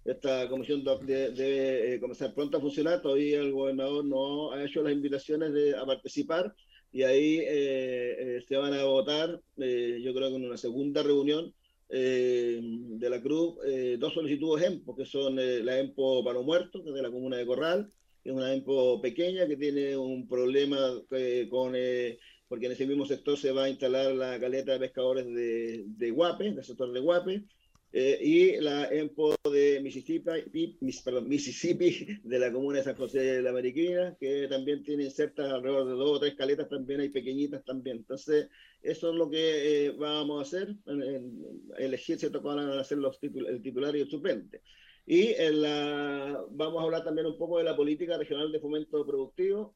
Esta 0.05 0.47
comisión 0.47 0.83
do- 0.83 0.99
de- 0.99 1.31
debe 1.31 1.95
eh, 1.95 1.99
comenzar 1.99 2.33
pronto 2.33 2.57
a 2.57 2.61
funcionar. 2.61 3.01
Todavía 3.01 3.41
el 3.41 3.51
gobernador 3.51 4.05
no 4.05 4.51
ha 4.53 4.63
hecho 4.63 4.81
las 4.83 4.93
invitaciones 4.93 5.51
de, 5.53 5.75
a 5.75 5.85
participar 5.85 6.53
y 6.91 7.03
ahí 7.03 7.39
eh, 7.39 8.37
eh, 8.37 8.43
se 8.47 8.57
van 8.57 8.73
a 8.73 8.83
votar, 8.85 9.41
eh, 9.57 9.99
yo 10.03 10.13
creo 10.13 10.29
que 10.29 10.35
en 10.35 10.45
una 10.45 10.57
segunda 10.57 11.03
reunión 11.03 11.53
eh, 11.89 12.59
de 12.61 13.09
la 13.09 13.21
Cruz, 13.21 13.55
dos 13.99 14.13
solicitudes 14.13 14.65
EMPO, 14.65 14.95
que 14.95 15.05
son 15.05 15.35
la 15.35 15.79
EMPO 15.79 16.23
Palo 16.23 16.43
Muerto, 16.43 16.83
que 16.83 16.89
es 16.89 16.95
de 16.95 17.01
la 17.01 17.11
comuna 17.11 17.37
de 17.37 17.45
Corral, 17.45 17.89
que 18.23 18.29
es 18.29 18.35
una 18.35 18.53
EMPO 18.53 19.01
pequeña 19.01 19.47
que 19.47 19.57
tiene 19.57 19.95
un 19.95 20.27
problema 20.27 20.77
con... 21.49 21.73
porque 22.47 22.65
en 22.65 22.71
ese 22.71 22.87
mismo 22.87 23.05
sector 23.05 23.37
se 23.37 23.51
va 23.51 23.65
a 23.65 23.69
instalar 23.69 24.13
la 24.13 24.39
caleta 24.39 24.73
de 24.73 24.79
pescadores 24.79 25.27
de, 25.27 25.85
de 25.87 26.11
Guape, 26.11 26.51
del 26.51 26.63
sector 26.63 26.91
de 26.91 26.99
Guape, 26.99 27.43
eh, 27.99 28.19
y 28.21 28.57
la 28.61 28.89
EMPO 28.91 29.35
de 29.51 29.79
Mississippi, 29.81 30.29
pi- 30.51 30.77
mis- 30.81 31.01
perdón, 31.01 31.27
Mississippi, 31.27 32.19
de 32.23 32.39
la 32.39 32.51
comuna 32.51 32.77
de 32.79 32.83
San 32.83 32.95
José 32.95 33.19
de 33.19 33.41
la 33.41 33.51
Mariquina, 33.53 34.15
que 34.19 34.47
también 34.47 34.83
tiene 34.83 35.05
insertas 35.05 35.51
alrededor 35.51 35.87
de 35.87 35.93
dos 35.93 36.11
o 36.17 36.19
tres 36.19 36.35
caletas, 36.35 36.69
también 36.69 36.99
hay 37.01 37.09
pequeñitas 37.09 37.63
también. 37.65 37.97
Entonces, 37.97 38.49
eso 38.81 39.09
es 39.11 39.15
lo 39.15 39.29
que 39.29 39.85
eh, 39.87 39.91
vamos 39.91 40.39
a 40.39 40.41
hacer, 40.43 40.75
en- 40.85 41.01
en- 41.03 41.61
elegir 41.77 42.19
cierto 42.19 42.41
cuál 42.41 42.57
van 42.57 42.79
a 42.79 42.83
ser 42.83 42.99
los 42.99 43.19
titul- 43.19 43.47
el 43.49 43.61
titular 43.61 43.95
y 43.95 44.01
el 44.01 44.09
suplente. 44.09 44.61
Y 45.05 45.29
en 45.35 45.61
la, 45.61 46.45
vamos 46.51 46.81
a 46.81 46.85
hablar 46.85 47.03
también 47.03 47.27
un 47.27 47.37
poco 47.37 47.57
de 47.57 47.63
la 47.63 47.75
política 47.75 48.17
regional 48.17 48.51
de 48.51 48.59
fomento 48.59 49.05
productivo, 49.05 49.75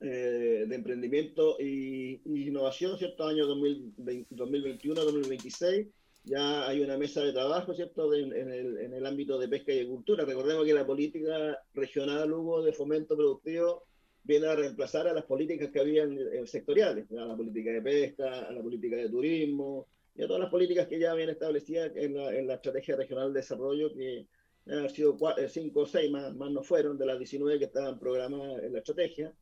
eh, 0.00 0.64
de 0.68 0.74
emprendimiento 0.74 1.56
y, 1.60 2.20
y 2.24 2.48
innovación, 2.48 2.98
¿cierto? 2.98 3.24
Año 3.26 3.46
2021-2026. 3.46 5.88
Ya 6.26 6.66
hay 6.68 6.80
una 6.80 6.96
mesa 6.96 7.22
de 7.22 7.32
trabajo, 7.32 7.74
¿cierto? 7.74 8.08
De- 8.10 8.20
en, 8.22 8.50
el, 8.50 8.78
en 8.78 8.94
el 8.94 9.06
ámbito 9.06 9.38
de 9.38 9.48
pesca 9.48 9.72
y 9.72 9.76
agricultura. 9.80 10.24
Recordemos 10.24 10.64
que 10.64 10.72
la 10.74 10.86
política 10.86 11.58
regional, 11.74 12.32
Hugo, 12.32 12.62
de 12.62 12.72
fomento 12.72 13.14
productivo 13.16 13.88
viene 14.22 14.46
a 14.46 14.56
reemplazar 14.56 15.06
a 15.06 15.12
las 15.12 15.24
políticas 15.26 15.70
que 15.70 15.80
habían 15.80 16.16
eh, 16.18 16.46
sectoriales, 16.46 17.10
a 17.12 17.26
la 17.26 17.36
política 17.36 17.72
de 17.72 17.82
pesca, 17.82 18.46
a 18.48 18.52
la 18.52 18.62
política 18.62 18.96
de 18.96 19.10
turismo 19.10 19.88
y 20.14 20.22
a 20.22 20.26
todas 20.26 20.40
las 20.40 20.50
políticas 20.50 20.86
que 20.88 20.98
ya 20.98 21.12
habían 21.12 21.28
establecidas 21.30 21.92
en 21.94 22.14
la, 22.14 22.34
en 22.34 22.46
la 22.46 22.54
Estrategia 22.54 22.96
Regional 22.96 23.32
de 23.32 23.40
Desarrollo, 23.40 23.92
que 23.92 24.26
han 24.66 24.88
sido 24.88 25.18
cua- 25.18 25.38
eh, 25.38 25.48
cinco 25.50 25.80
o 25.80 25.86
seis, 25.86 26.10
más, 26.10 26.34
más 26.34 26.50
no 26.50 26.62
fueron, 26.62 26.96
de 26.96 27.04
las 27.06 27.18
19 27.18 27.58
que 27.58 27.66
estaban 27.66 27.98
programadas 27.98 28.62
en 28.62 28.72
la 28.72 28.78
estrategia. 28.78 29.36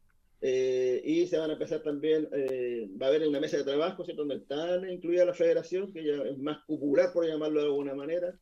Eh, 0.44 1.00
y 1.04 1.26
se 1.28 1.38
van 1.38 1.50
a 1.50 1.52
empezar 1.52 1.82
también, 1.84 2.28
eh, 2.32 2.88
va 3.00 3.06
a 3.06 3.08
haber 3.10 3.28
una 3.28 3.38
mesa 3.38 3.58
de 3.58 3.64
trabajo, 3.64 4.04
¿cierto? 4.04 4.22
Donde 4.22 4.42
están 4.42 4.90
incluida 4.90 5.24
la 5.24 5.34
federación, 5.34 5.92
que 5.92 6.04
ya 6.04 6.16
es 6.24 6.36
más 6.38 6.58
popular, 6.66 7.12
por 7.12 7.24
llamarlo 7.24 7.60
de 7.60 7.66
alguna 7.66 7.94
manera, 7.94 8.40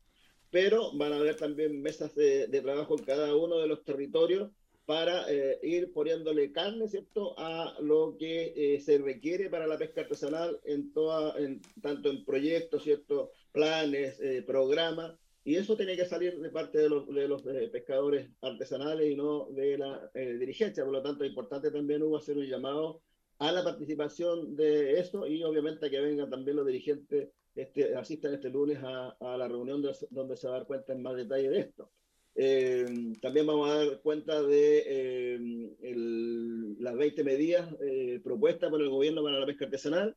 pero 0.49 0.97
van 0.97 1.13
a 1.13 1.17
haber 1.17 1.37
también 1.37 1.79
mesas 1.81 2.15
de, 2.15 2.47
de 2.47 2.61
trabajo 2.61 2.97
en 2.97 3.05
cada 3.05 3.35
uno 3.35 3.59
de 3.59 3.67
los 3.67 3.83
territorios 3.83 4.49
para 4.85 5.31
eh, 5.31 5.59
ir 5.61 5.93
poniéndole 5.93 6.51
carne, 6.51 6.87
¿cierto?, 6.87 7.35
a 7.37 7.77
lo 7.81 8.17
que 8.17 8.53
eh, 8.75 8.79
se 8.81 8.97
requiere 8.97 9.51
para 9.51 9.67
la 9.67 9.77
pesca 9.77 10.01
artesanal 10.01 10.59
en 10.65 10.91
toda, 10.93 11.37
en, 11.39 11.61
tanto 11.83 12.09
en 12.09 12.25
proyectos, 12.25 12.83
¿cierto?, 12.83 13.31
planes, 13.51 14.19
programas, 14.47 15.20
y 15.43 15.55
eso 15.55 15.75
tiene 15.75 15.95
que 15.97 16.05
salir 16.05 16.39
de 16.39 16.49
parte 16.51 16.77
de 16.79 16.89
los, 16.89 17.07
de 17.13 17.27
los 17.27 17.45
eh, 17.47 17.69
pescadores 17.71 18.29
artesanales 18.41 19.09
y 19.11 19.15
no 19.15 19.49
de 19.51 19.77
la 19.77 20.11
eh, 20.13 20.33
dirigencia. 20.37 20.83
Por 20.83 20.93
lo 20.93 21.01
tanto, 21.01 21.23
es 21.23 21.29
importante 21.31 21.71
también 21.71 22.03
hubo 22.03 22.17
hacer 22.17 22.37
un 22.37 22.45
llamado 22.47 23.01
a 23.39 23.51
la 23.51 23.63
participación 23.63 24.55
de 24.55 24.99
eso 24.99 25.25
y 25.25 25.43
obviamente 25.43 25.89
que 25.89 25.99
vengan 25.99 26.29
también 26.29 26.57
los 26.57 26.67
dirigentes, 26.67 27.29
este, 27.55 27.95
asistan 27.95 28.35
este 28.35 28.49
lunes 28.49 28.77
a, 28.83 29.09
a 29.19 29.37
la 29.37 29.47
reunión 29.47 29.81
de- 29.81 29.95
donde 30.11 30.37
se 30.37 30.47
va 30.47 30.55
a 30.55 30.57
dar 30.59 30.67
cuenta 30.67 30.93
en 30.93 31.01
más 31.01 31.15
detalle 31.15 31.49
de 31.49 31.59
esto. 31.59 31.91
Eh, 32.35 32.85
también 33.21 33.45
vamos 33.47 33.69
a 33.69 33.75
dar 33.85 34.01
cuenta 34.01 34.41
de 34.43 34.83
eh, 34.87 35.35
el- 35.81 36.75
las 36.79 36.95
20 36.95 37.23
medidas 37.23 37.75
eh, 37.81 38.21
propuestas 38.23 38.69
por 38.69 38.81
el 38.81 38.89
gobierno 38.89 39.23
para 39.23 39.39
la 39.39 39.45
pesca 39.45 39.65
artesanal 39.65 40.15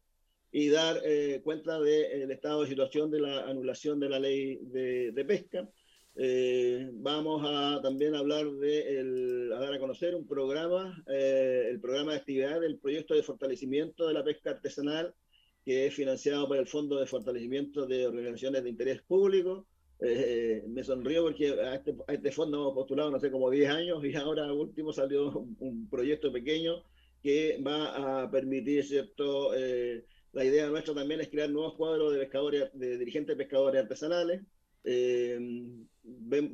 y 0.56 0.68
dar 0.68 1.00
eh, 1.04 1.40
cuenta 1.42 1.80
del 1.80 2.30
estado 2.30 2.62
de 2.62 2.68
situación 2.68 3.10
de 3.10 3.20
la 3.20 3.40
anulación 3.44 3.98
de 3.98 4.08
la 4.08 4.20
ley 4.20 4.58
de, 4.62 5.10
de 5.10 5.24
pesca. 5.24 5.68
Eh, 6.14 6.90
vamos 6.92 7.42
a 7.44 7.80
también 7.82 8.14
hablar 8.14 8.48
de 8.52 9.00
el- 9.00 9.52
a 9.52 9.58
dar 9.58 9.74
a 9.74 9.80
conocer 9.80 10.14
un 10.14 10.28
programa, 10.28 11.02
eh, 11.08 11.66
el 11.70 11.80
programa 11.80 12.12
de 12.12 12.18
actividad 12.18 12.60
del 12.60 12.78
proyecto 12.78 13.14
de 13.14 13.24
fortalecimiento 13.24 14.06
de 14.06 14.14
la 14.14 14.22
pesca 14.22 14.50
artesanal, 14.50 15.12
que 15.64 15.86
es 15.86 15.94
financiado 15.94 16.46
por 16.46 16.56
el 16.58 16.68
Fondo 16.68 17.00
de 17.00 17.06
Fortalecimiento 17.06 17.84
de 17.86 18.06
Organizaciones 18.06 18.62
de 18.62 18.70
Interés 18.70 19.02
Público. 19.02 19.66
Eh, 19.98 20.62
me 20.68 20.84
sonrío 20.84 21.22
porque 21.24 21.48
a 21.50 21.74
este, 21.76 21.96
a 22.06 22.12
este 22.14 22.30
fondo 22.30 22.58
hemos 22.60 22.74
postulado 22.74 23.10
no 23.10 23.18
sé 23.18 23.30
como 23.32 23.50
10 23.50 23.70
años 23.70 24.04
y 24.04 24.14
ahora 24.14 24.52
último 24.52 24.92
salió 24.92 25.30
un, 25.36 25.56
un 25.58 25.88
proyecto 25.88 26.30
pequeño 26.32 26.84
que 27.22 27.60
va 27.66 28.22
a 28.24 28.30
permitir 28.30 28.84
cierto 28.84 29.52
eh, 29.56 30.04
la 30.34 30.44
idea 30.44 30.68
nuestra 30.68 30.94
también 30.94 31.20
es 31.20 31.28
crear 31.28 31.50
nuevos 31.50 31.74
cuadros 31.74 32.12
de 32.12 32.18
pescadores, 32.18 32.70
de 32.74 32.98
dirigentes 32.98 33.36
pescadores 33.36 33.82
artesanales. 33.82 34.42
Eh, 34.84 35.38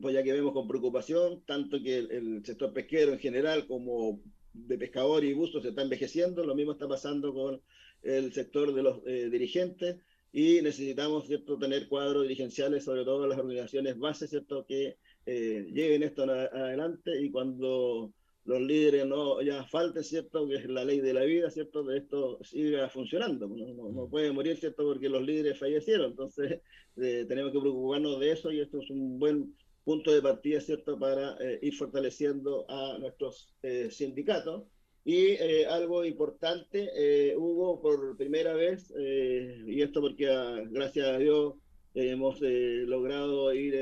pues 0.00 0.14
ya 0.14 0.22
que 0.22 0.32
vemos 0.32 0.52
con 0.52 0.68
preocupación 0.68 1.42
tanto 1.44 1.82
que 1.82 1.98
el, 1.98 2.10
el 2.12 2.46
sector 2.46 2.72
pesquero 2.72 3.12
en 3.12 3.18
general 3.18 3.66
como 3.66 4.20
de 4.52 4.78
pescadores 4.78 5.28
y 5.28 5.34
bustos 5.34 5.62
se 5.62 5.70
está 5.70 5.82
envejeciendo, 5.82 6.44
lo 6.44 6.54
mismo 6.54 6.72
está 6.72 6.86
pasando 6.86 7.34
con 7.34 7.60
el 8.02 8.32
sector 8.32 8.72
de 8.74 8.82
los 8.82 9.00
eh, 9.06 9.28
dirigentes. 9.30 9.96
Y 10.32 10.62
necesitamos 10.62 11.26
cierto 11.26 11.58
tener 11.58 11.88
cuadros 11.88 12.22
dirigenciales 12.22 12.84
sobre 12.84 13.04
todo 13.04 13.26
las 13.26 13.38
organizaciones 13.38 13.98
bases 13.98 14.30
cierto 14.30 14.64
que 14.64 14.96
eh, 15.26 15.66
lleven 15.72 16.04
esto 16.04 16.22
adelante. 16.22 17.20
Y 17.20 17.30
cuando 17.30 18.12
los 18.44 18.60
líderes 18.60 19.06
no 19.06 19.40
ya 19.42 19.64
falten 19.64 20.02
cierto 20.02 20.46
que 20.48 20.56
es 20.56 20.66
la 20.68 20.84
ley 20.84 21.00
de 21.00 21.12
la 21.12 21.24
vida 21.24 21.50
cierto 21.50 21.82
de 21.84 21.98
esto 21.98 22.38
siga 22.42 22.88
funcionando 22.88 23.46
no, 23.48 23.74
no- 23.74 23.90
no 23.92 24.08
puede 24.08 24.32
morir 24.32 24.56
cierto 24.56 24.84
porque 24.84 25.08
los 25.08 25.22
líderes 25.22 25.58
fallecieron 25.58 26.10
entonces 26.12 26.60
eh, 26.96 27.24
tenemos 27.28 27.52
que 27.52 27.60
preocuparnos 27.60 28.18
de 28.20 28.32
eso 28.32 28.50
y 28.50 28.60
esto 28.60 28.80
es 28.80 28.90
un 28.90 29.18
buen 29.18 29.54
punto 29.84 30.12
de 30.12 30.22
partida 30.22 30.60
cierto 30.60 30.98
para 30.98 31.36
eh, 31.40 31.58
ir 31.62 31.74
fortaleciendo 31.74 32.66
a 32.70 32.98
nuestros 32.98 33.54
eh, 33.62 33.88
sindicatos. 33.90 34.64
Y 35.02 35.28
eh, 35.30 35.64
algo 35.66 36.04
importante, 36.04 36.90
eh, 36.94 37.34
Hugo, 37.34 37.80
por 37.80 38.14
primera 38.18 38.52
vez, 38.52 38.92
eh, 38.98 39.56
y 39.66 39.80
esto 39.80 40.02
porque 40.02 40.28
ah, 40.28 40.62
gracias 40.70 41.08
a 41.08 41.16
Dios 41.18 41.54
hemos 41.94 42.38
logrado 42.42 43.52
ir 43.54 43.74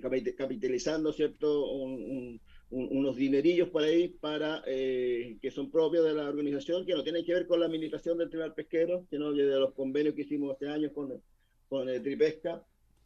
capit- 0.00 0.34
capitalizando, 0.36 1.12
¿cierto? 1.12 1.72
Un- 1.72 2.02
un- 2.02 2.40
un- 2.70 2.88
unos 2.98 3.16
dinerillos 3.16 3.68
por 3.70 3.82
ahí 3.82 4.08
para 4.08 4.62
eh, 4.66 5.38
que 5.40 5.50
son 5.50 5.70
propios 5.70 6.04
de 6.04 6.14
la 6.14 6.28
organización, 6.28 6.84
que 6.84 6.94
no 6.94 7.02
tienen 7.02 7.24
que 7.24 7.32
ver 7.34 7.46
con 7.46 7.60
la 7.60 7.66
administración 7.66 8.18
del 8.18 8.28
Tribunal 8.28 8.54
Pesquero, 8.54 9.06
sino 9.10 9.32
de 9.32 9.44
los 9.58 9.72
convenios 9.74 10.14
que 10.14 10.22
hicimos 10.22 10.54
hace 10.54 10.68
años 10.68 10.92
con, 10.92 11.20
con 11.68 11.88
eh, 11.88 12.00
Tripesca. 12.00 12.62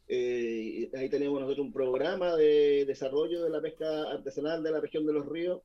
Eh, 0.09 0.91
ahí 0.95 1.09
tenemos 1.09 1.41
nosotros 1.41 1.65
un 1.67 1.73
programa 1.73 2.35
de 2.37 2.85
desarrollo 2.87 3.45
de 3.45 3.51
la 3.51 3.61
pesca 3.63 4.11
artesanal 4.11 4.63
de 4.63 4.73
la 4.73 4.81
región 4.81 5.07
de 5.07 5.13
los 5.13 5.27
ríos, 5.27 5.63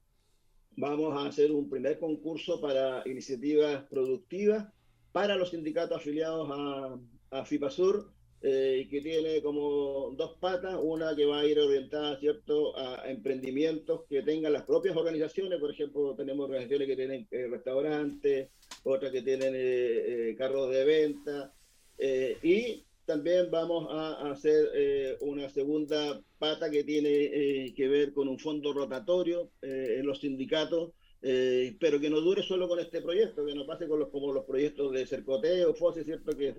vamos 0.75 1.13
a 1.17 1.27
hacer 1.27 1.51
un 1.51 1.67
primer 1.69 1.97
concurso 1.97 2.61
para 2.61 3.01
iniciativas 3.09 3.83
productivas 3.89 4.67
para 5.11 5.35
los 5.35 5.49
sindicatos 5.49 5.97
afiliados 5.97 6.47
a, 6.51 6.99
a 7.31 7.45
FIPASUR, 7.45 8.11
eh, 8.41 8.87
que 8.89 9.01
tiene 9.01 9.41
como 9.41 10.13
dos 10.15 10.37
patas, 10.39 10.77
una 10.81 11.15
que 11.15 11.25
va 11.25 11.39
a 11.39 11.45
ir 11.45 11.59
orientada 11.59 12.19
¿cierto? 12.19 12.77
a 12.77 13.09
emprendimientos 13.09 14.01
que 14.07 14.21
tengan 14.21 14.53
las 14.53 14.63
propias 14.63 14.95
organizaciones, 14.95 15.59
por 15.59 15.71
ejemplo, 15.71 16.15
tenemos 16.15 16.45
organizaciones 16.45 16.87
que 16.87 16.95
tienen 16.95 17.27
eh, 17.31 17.47
restaurantes, 17.49 18.49
otras 18.83 19.11
que 19.11 19.21
tienen 19.23 19.53
eh, 19.55 20.29
eh, 20.29 20.35
carros 20.37 20.69
de 20.69 20.85
venta, 20.85 21.53
eh, 21.97 22.37
y 22.43 22.85
también 23.05 23.49
vamos 23.49 23.87
a 23.89 24.29
hacer 24.29 24.69
eh, 24.75 25.17
una 25.21 25.49
segunda 25.49 26.21
pata 26.37 26.69
que 26.69 26.83
tiene 26.83 27.73
que 27.73 27.87
ver 27.87 28.13
con 28.13 28.27
un 28.27 28.37
fondo 28.37 28.73
rotatorio 28.73 29.49
en 29.61 30.05
los 30.05 30.19
sindicatos, 30.19 30.91
eh, 31.21 31.75
pero 31.79 31.99
que 31.99 32.09
no 32.09 32.21
dure 32.21 32.43
solo 32.43 32.67
con 32.67 32.79
este 32.79 33.01
proyecto, 33.01 33.45
que 33.45 33.55
no 33.55 33.65
pase 33.65 33.87
con 33.87 33.99
los, 33.99 34.09
como 34.09 34.31
los 34.31 34.45
proyectos 34.45 34.91
de 34.91 35.05
Cercoteo, 35.07 35.73
FOSE, 35.73 36.03
¿cierto? 36.03 36.35
Que 36.37 36.55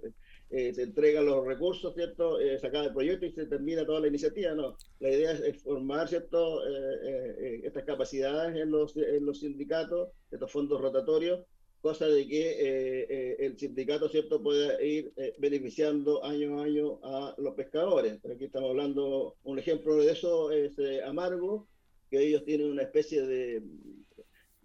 eh, 0.50 0.72
se 0.72 0.82
entregan 0.82 1.26
los 1.26 1.46
recursos, 1.46 1.94
¿cierto? 1.94 2.40
Eh, 2.40 2.58
se 2.58 2.66
acaba 2.66 2.86
el 2.86 2.92
proyecto 2.92 3.26
y 3.26 3.32
se 3.32 3.46
termina 3.46 3.84
toda 3.84 4.00
la 4.00 4.08
iniciativa, 4.08 4.54
no. 4.54 4.76
La 5.00 5.10
idea 5.10 5.32
es, 5.32 5.40
es 5.40 5.62
formar, 5.62 6.08
¿cierto? 6.08 6.66
Eh, 6.66 6.94
eh, 7.04 7.36
eh, 7.38 7.60
estas 7.64 7.84
capacidades 7.84 8.56
en 8.56 8.70
los, 8.70 8.96
en 8.96 9.24
los 9.24 9.40
sindicatos, 9.40 10.10
estos 10.30 10.50
fondos 10.50 10.80
rotatorios, 10.80 11.40
cosa 11.80 12.08
de 12.08 12.26
que 12.26 12.56
eh, 12.58 13.36
el 13.38 13.58
sindicato 13.58 14.08
cierto 14.08 14.42
pueda 14.42 14.82
ir 14.82 15.12
beneficiando 15.38 16.24
año 16.24 16.58
a 16.58 16.64
año 16.64 16.98
a 17.02 17.34
los 17.38 17.54
pescadores. 17.54 18.18
Aquí 18.24 18.46
estamos 18.46 18.70
hablando, 18.70 19.36
un 19.44 19.58
ejemplo 19.58 19.96
de 19.96 20.10
eso 20.10 20.50
es 20.50 20.72
Amargo, 21.04 21.68
que 22.10 22.20
ellos 22.20 22.44
tienen 22.44 22.70
una 22.70 22.82
especie 22.82 23.22
de, 23.22 23.62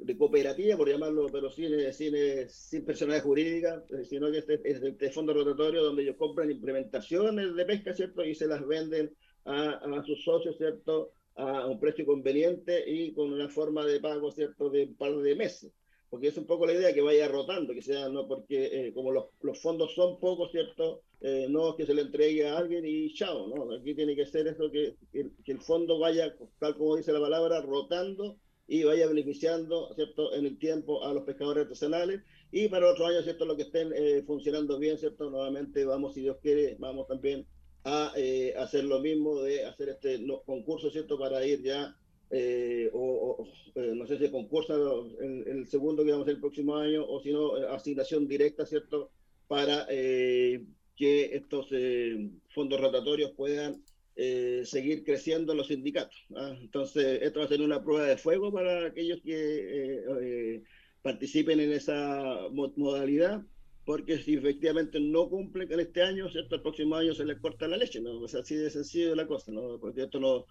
de 0.04 0.18
cooperativa, 0.18 0.78
por 0.78 0.90
llamarlo, 0.90 1.28
pero 1.32 1.50
sin, 1.50 1.92
sin, 1.94 2.14
sin 2.50 2.86
personalidad 2.86 3.24
jurídica, 3.24 3.84
eh, 3.90 4.06
sino 4.06 4.32
que 4.32 4.40
este 4.40 4.62
es 4.64 4.82
este 4.82 5.12
fondo 5.12 5.34
rotatorio 5.34 5.84
donde 5.84 6.04
ellos 6.04 6.18
compran 6.18 6.52
implementaciones 6.52 7.56
de 7.56 7.66
pesca, 7.66 7.94
¿cierto? 7.94 8.24
Y 8.24 8.36
se 8.36 8.48
las 8.48 8.66
venden 8.66 9.16
a, 9.46 9.72
a 9.72 10.04
sus 10.04 10.24
socios, 10.24 10.58
¿cierto? 10.58 11.14
A 11.36 11.68
un 11.68 11.80
precio 11.80 12.06
conveniente 12.06 12.84
y 12.90 13.14
con 13.14 13.32
una 13.32 13.50
forma 13.50 13.86
de 13.86 14.00
pago, 14.00 14.32
¿cierto? 14.32 14.70
De 14.70 14.86
un 14.86 14.96
par 14.96 15.16
de 15.16 15.36
meses 15.36 15.72
porque 16.14 16.28
es 16.28 16.38
un 16.38 16.46
poco 16.46 16.68
la 16.68 16.74
idea 16.74 16.94
que 16.94 17.02
vaya 17.02 17.28
rotando, 17.28 17.74
que 17.74 17.82
sea, 17.82 18.08
no 18.08 18.28
porque 18.28 18.66
eh, 18.66 18.94
como 18.94 19.12
los, 19.12 19.30
los 19.42 19.60
fondos 19.60 19.96
son 19.96 20.20
pocos, 20.20 20.52
¿cierto? 20.52 21.02
Eh, 21.22 21.48
no 21.50 21.72
es 21.72 21.76
que 21.76 21.88
se 21.88 21.96
le 21.96 22.04
entregue 22.04 22.48
a 22.48 22.56
alguien 22.56 22.86
y 22.86 23.12
chao, 23.16 23.48
¿no? 23.48 23.74
Aquí 23.74 23.96
tiene 23.96 24.16
que 24.16 24.28
ser 24.28 24.46
eso, 24.46 24.70
que, 24.70 24.96
que, 25.12 25.32
que 25.44 25.52
el 25.52 25.60
fondo 25.60 25.98
vaya, 25.98 26.36
tal 26.60 26.78
como 26.78 26.98
dice 26.98 27.12
la 27.12 27.20
palabra, 27.20 27.62
rotando 27.62 28.38
y 28.68 28.84
vaya 28.84 29.08
beneficiando, 29.08 29.94
¿cierto? 29.96 30.34
En 30.34 30.46
el 30.46 30.58
tiempo 30.58 31.04
a 31.04 31.14
los 31.14 31.24
pescadores 31.24 31.64
artesanales 31.64 32.22
y 32.52 32.68
para 32.70 32.90
otros 32.90 33.10
años, 33.10 33.24
¿cierto? 33.24 33.46
Lo 33.46 33.56
que 33.56 33.64
estén 33.64 33.92
eh, 33.96 34.24
funcionando 34.26 34.80
bien, 34.80 34.98
¿cierto? 34.98 35.30
Nuevamente 35.30 35.86
vamos, 35.86 36.14
si 36.14 36.22
Dios 36.22 36.38
quiere, 36.42 36.76
vamos 36.80 37.08
también 37.08 37.46
a 37.84 38.14
eh, 38.16 38.54
hacer 38.58 38.86
lo 38.86 39.00
mismo 39.00 39.42
de 39.42 39.66
hacer 39.66 39.90
este 39.90 40.20
no, 40.20 40.42
concurso, 40.42 40.90
¿cierto? 40.90 41.18
Para 41.20 41.46
ir 41.46 41.62
ya 41.62 41.96
eh, 42.30 42.90
o, 42.94 43.00
o 43.00 43.48
eh, 43.76 43.94
no 43.96 44.08
sé 44.08 44.18
si 44.18 44.30
concursa 44.32 44.74
el, 44.74 45.48
el, 45.48 45.68
segundo 45.68 46.04
que 46.04 46.12
vamos 46.12 46.24
a 46.24 46.30
hacer 46.30 46.36
el 46.36 46.42
próximo 46.42 46.78
año, 46.78 47.06
o 47.06 47.22
si 47.22 47.32
no, 47.32 47.56
asignación 47.72 48.28
directa, 48.28 48.66
¿cierto? 48.66 49.12
Para 49.48 49.86
eh, 49.90 50.64
que 50.96 51.36
estos 51.36 51.68
eh, 51.72 52.30
fondos 52.50 52.80
rotatorios 52.80 53.32
puedan 53.32 53.84
eh, 54.16 54.62
seguir 54.66 55.04
creciendo 55.04 55.54
en 55.54 55.58
los 55.58 55.68
sindicatos. 55.68 56.16
¿ah? 56.36 56.56
Entonces, 56.62 57.20
esto 57.22 57.40
va 57.40 57.46
a 57.46 57.50
ser 57.50 57.62
una 57.62 57.84
prueba 57.84 58.08
de 58.08 58.18
fuego 58.18 58.52
para 58.52 58.88
aquellos 58.88 59.22
que 59.22 60.62
participen 61.02 61.60
en 61.60 61.72
esa 61.74 62.48
mo 62.52 62.72
modalidad, 62.78 63.44
porque 63.86 64.18
si 64.18 64.36
efectivamente 64.36 65.00
no 65.00 65.30
cumplen 65.30 65.68
con 65.68 65.80
este 65.80 66.02
año, 66.02 66.30
¿cierto? 66.30 66.56
El 66.56 66.62
próximo 66.62 66.96
año 66.96 67.14
se 67.14 67.26
les 67.26 67.40
corta 67.40 67.68
la 67.68 67.78
leche, 67.78 68.00
¿no? 68.00 68.26
Sea, 68.28 68.40
así 68.42 68.56
de 68.56 68.70
sencillo 68.70 69.14
la 69.14 69.28
cosa, 69.28 69.52
¿no? 69.52 69.78
Porque 69.80 70.04
esto 70.04 70.20
no 70.20 70.46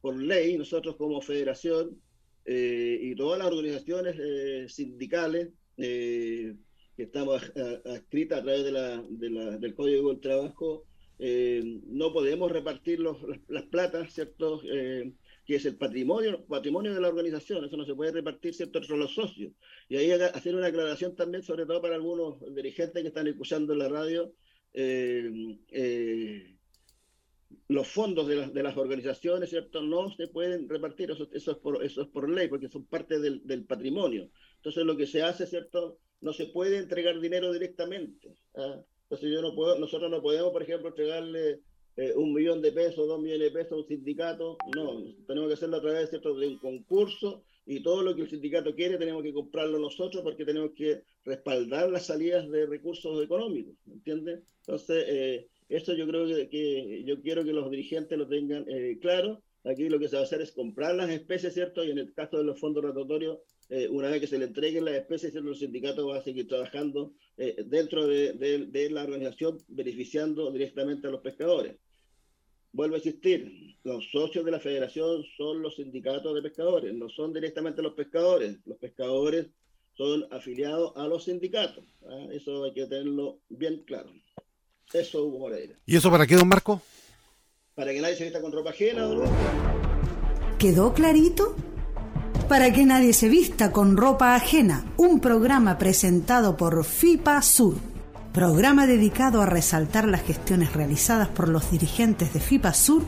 por 0.00 0.16
ley, 0.16 0.56
nosotros 0.56 0.96
como 0.96 1.20
federación 1.20 2.00
eh, 2.44 2.98
y 3.02 3.14
todas 3.14 3.38
las 3.38 3.48
organizaciones 3.48 4.16
eh, 4.18 4.66
sindicales 4.68 5.50
eh, 5.76 6.54
que 6.96 7.02
estamos 7.02 7.42
adscritas 7.84 8.38
a, 8.38 8.40
a 8.40 8.44
través 8.44 8.64
de 8.64 8.72
la, 8.72 9.04
de 9.08 9.30
la, 9.30 9.58
del 9.58 9.74
Código 9.74 10.08
del 10.08 10.20
Trabajo, 10.20 10.84
no 11.18 12.12
podemos 12.12 12.50
repartir 12.50 13.00
los, 13.00 13.22
las, 13.22 13.40
las, 13.48 13.64
platas, 13.64 14.12
¿cierto? 14.12 14.60
que 15.48 15.56
es 15.56 15.64
el 15.64 15.76
patrimonio, 15.76 16.44
patrimonio 16.46 16.94
de 16.94 17.00
la 17.00 17.08
organización, 17.08 17.64
eso 17.64 17.76
no 17.78 17.86
se 17.86 17.94
puede 17.94 18.12
repartir, 18.12 18.54
¿cierto?, 18.54 18.78
entre 18.78 18.98
los 18.98 19.14
socios. 19.14 19.52
Y 19.88 19.96
ahí 19.96 20.10
hacer 20.10 20.54
una 20.54 20.66
aclaración 20.66 21.16
también, 21.16 21.42
sobre 21.42 21.64
todo 21.64 21.80
para 21.80 21.94
algunos 21.94 22.38
dirigentes 22.54 23.00
que 23.00 23.08
están 23.08 23.26
escuchando 23.28 23.72
en 23.72 23.78
la 23.78 23.88
radio, 23.88 24.34
los 27.68 27.88
fondos 27.88 28.26
de, 28.26 28.36
las 28.36 28.52
de 28.52 28.62
las 28.62 28.76
organizaciones, 28.76 29.50
¿cierto? 29.50 29.82
No 29.82 30.10
se 30.10 30.28
pueden 30.28 30.68
repartir, 30.68 31.10
eso, 31.10 31.28
eso, 31.32 31.52
es, 31.52 31.58
por, 31.58 31.82
eso 31.84 32.02
es 32.02 32.08
por 32.08 32.28
ley, 32.28 32.48
porque 32.48 32.68
son 32.68 32.84
parte 32.84 33.18
del, 33.18 33.46
del, 33.46 33.64
patrimonio. 33.64 34.30
Entonces 34.56 34.84
lo 34.84 34.96
que 34.96 35.06
se 35.06 35.22
hace, 35.22 35.46
¿cierto? 35.46 35.98
No 36.20 36.32
se 36.32 36.46
puede 36.46 36.78
entregar 36.78 37.20
dinero 37.20 37.52
directamente. 37.52 38.36
¿ah? 38.54 38.82
Entonces 39.10 39.32
yo 39.32 39.40
no 39.40 39.54
puedo, 39.54 39.78
nosotros 39.78 40.10
no 40.10 40.20
podemos, 40.20 40.52
por 40.52 40.62
ejemplo, 40.62 40.88
entregarle 40.88 41.60
eh, 41.96 42.12
un 42.14 42.34
millón 42.34 42.60
de 42.60 42.72
pesos, 42.72 43.08
dos 43.08 43.18
millones 43.20 43.52
de 43.52 43.58
pesos 43.58 43.72
a 43.72 43.76
un 43.76 43.86
sindicato. 43.86 44.58
No, 44.76 45.02
tenemos 45.26 45.48
que 45.48 45.54
hacerlo 45.54 45.78
a 45.78 45.80
través, 45.80 46.10
¿cierto? 46.10 46.34
De 46.34 46.46
un 46.46 46.58
concurso 46.58 47.42
y 47.64 47.82
todo 47.82 48.02
lo 48.02 48.14
que 48.14 48.22
el 48.22 48.30
sindicato 48.30 48.74
quiere 48.74 48.98
tenemos 48.98 49.22
que 49.22 49.32
comprarlo 49.32 49.78
nosotros 49.78 50.22
porque 50.22 50.44
tenemos 50.44 50.72
que 50.76 51.02
respaldar 51.24 51.90
las 51.90 52.06
salidas 52.06 52.50
de 52.50 52.66
recursos 52.66 53.22
económicos, 53.24 53.74
¿entiendes? 53.86 54.40
Entonces, 54.60 55.04
eh, 55.08 55.48
esto 55.70 55.94
yo 55.94 56.06
creo 56.06 56.26
que, 56.48 57.02
yo 57.06 57.20
quiero 57.22 57.44
que 57.44 57.52
los 57.52 57.70
dirigentes 57.70 58.18
lo 58.18 58.28
tengan 58.28 58.64
eh, 58.68 58.98
claro. 59.00 59.42
Aquí 59.64 59.88
lo 59.88 59.98
que 59.98 60.08
se 60.08 60.16
va 60.16 60.22
a 60.22 60.24
hacer 60.24 60.40
es 60.40 60.52
comprar 60.52 60.94
las 60.94 61.10
especies, 61.10 61.54
¿cierto? 61.54 61.82
Y 61.84 61.90
en 61.90 61.98
el 61.98 62.12
caso 62.12 62.38
de 62.38 62.44
los 62.44 62.60
fondos 62.60 62.84
rotatorios, 62.84 63.38
eh, 63.70 63.88
una 63.90 64.08
vez 64.08 64.20
que 64.20 64.26
se 64.26 64.38
le 64.38 64.46
entreguen 64.46 64.84
las 64.84 64.94
especies, 64.94 65.34
los 65.34 65.58
sindicatos 65.58 66.06
van 66.06 66.18
a 66.18 66.22
seguir 66.22 66.48
trabajando 66.48 67.12
eh, 67.36 67.56
dentro 67.66 68.06
de, 68.06 68.32
de, 68.32 68.66
de, 68.66 68.90
la 68.90 69.02
organización, 69.02 69.58
beneficiando 69.68 70.50
directamente 70.50 71.06
a 71.06 71.10
los 71.10 71.20
pescadores. 71.20 71.76
Vuelvo 72.72 72.94
a 72.94 72.98
insistir, 72.98 73.76
los 73.84 74.10
socios 74.10 74.44
de 74.44 74.50
la 74.50 74.60
federación 74.60 75.22
son 75.36 75.62
los 75.62 75.76
sindicatos 75.76 76.34
de 76.34 76.42
pescadores, 76.42 76.94
no 76.94 77.08
son 77.08 77.32
directamente 77.32 77.82
los 77.82 77.94
pescadores. 77.94 78.58
Los 78.64 78.78
pescadores 78.78 79.46
son 79.94 80.26
afiliados 80.30 80.92
a 80.96 81.06
los 81.06 81.24
sindicatos. 81.24 81.84
¿ah? 82.08 82.26
Eso 82.32 82.64
hay 82.64 82.72
que 82.72 82.86
tenerlo 82.86 83.40
bien 83.48 83.82
claro. 83.84 84.10
Eso, 84.92 85.26
Hugo 85.26 85.40
Moreira. 85.40 85.76
¿Y 85.84 85.96
eso 85.96 86.10
para 86.10 86.26
qué, 86.26 86.36
don 86.36 86.48
Marco? 86.48 86.80
Para 87.74 87.92
que 87.92 88.00
nadie 88.00 88.16
se 88.16 88.24
vista 88.24 88.40
con 88.40 88.52
ropa 88.52 88.70
ajena, 88.70 89.02
don 89.02 89.28
¿Quedó 90.58 90.94
clarito? 90.94 91.54
Para 92.48 92.72
que 92.72 92.86
nadie 92.86 93.12
se 93.12 93.28
vista 93.28 93.72
con 93.72 93.98
ropa 93.98 94.34
ajena, 94.34 94.86
un 94.96 95.20
programa 95.20 95.76
presentado 95.76 96.56
por 96.56 96.82
FIPA 96.82 97.42
Sur, 97.42 97.74
programa 98.32 98.86
dedicado 98.86 99.42
a 99.42 99.46
resaltar 99.46 100.08
las 100.08 100.22
gestiones 100.22 100.72
realizadas 100.72 101.28
por 101.28 101.50
los 101.50 101.70
dirigentes 101.70 102.32
de 102.32 102.40
FIPA 102.40 102.72
Sur 102.72 103.02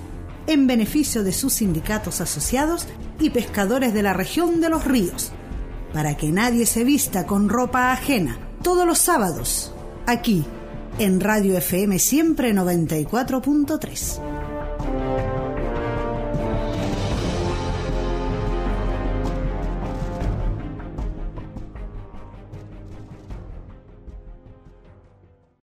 en 0.47 0.67
beneficio 0.67 1.25
de 1.25 1.33
sus 1.33 1.55
sindicatos 1.55 2.21
asociados 2.21 2.87
y 3.19 3.31
pescadores 3.31 3.95
de 3.95 4.03
la 4.03 4.13
región 4.13 4.61
de 4.61 4.69
los 4.69 4.85
ríos. 4.85 5.33
para 5.95 6.17
que 6.17 6.31
nadie 6.31 6.67
se 6.67 6.85
vista 6.85 7.27
con 7.27 7.49
ropa 7.49 7.91
ajena. 7.91 8.39
Todos 8.63 8.87
los 8.87 8.99
sábados, 8.99 9.75
aquí, 10.07 10.45
en 10.99 11.19
Radio 11.19 11.57
FM 11.57 11.99
Siempre 11.99 12.55
94.3. 12.55 14.40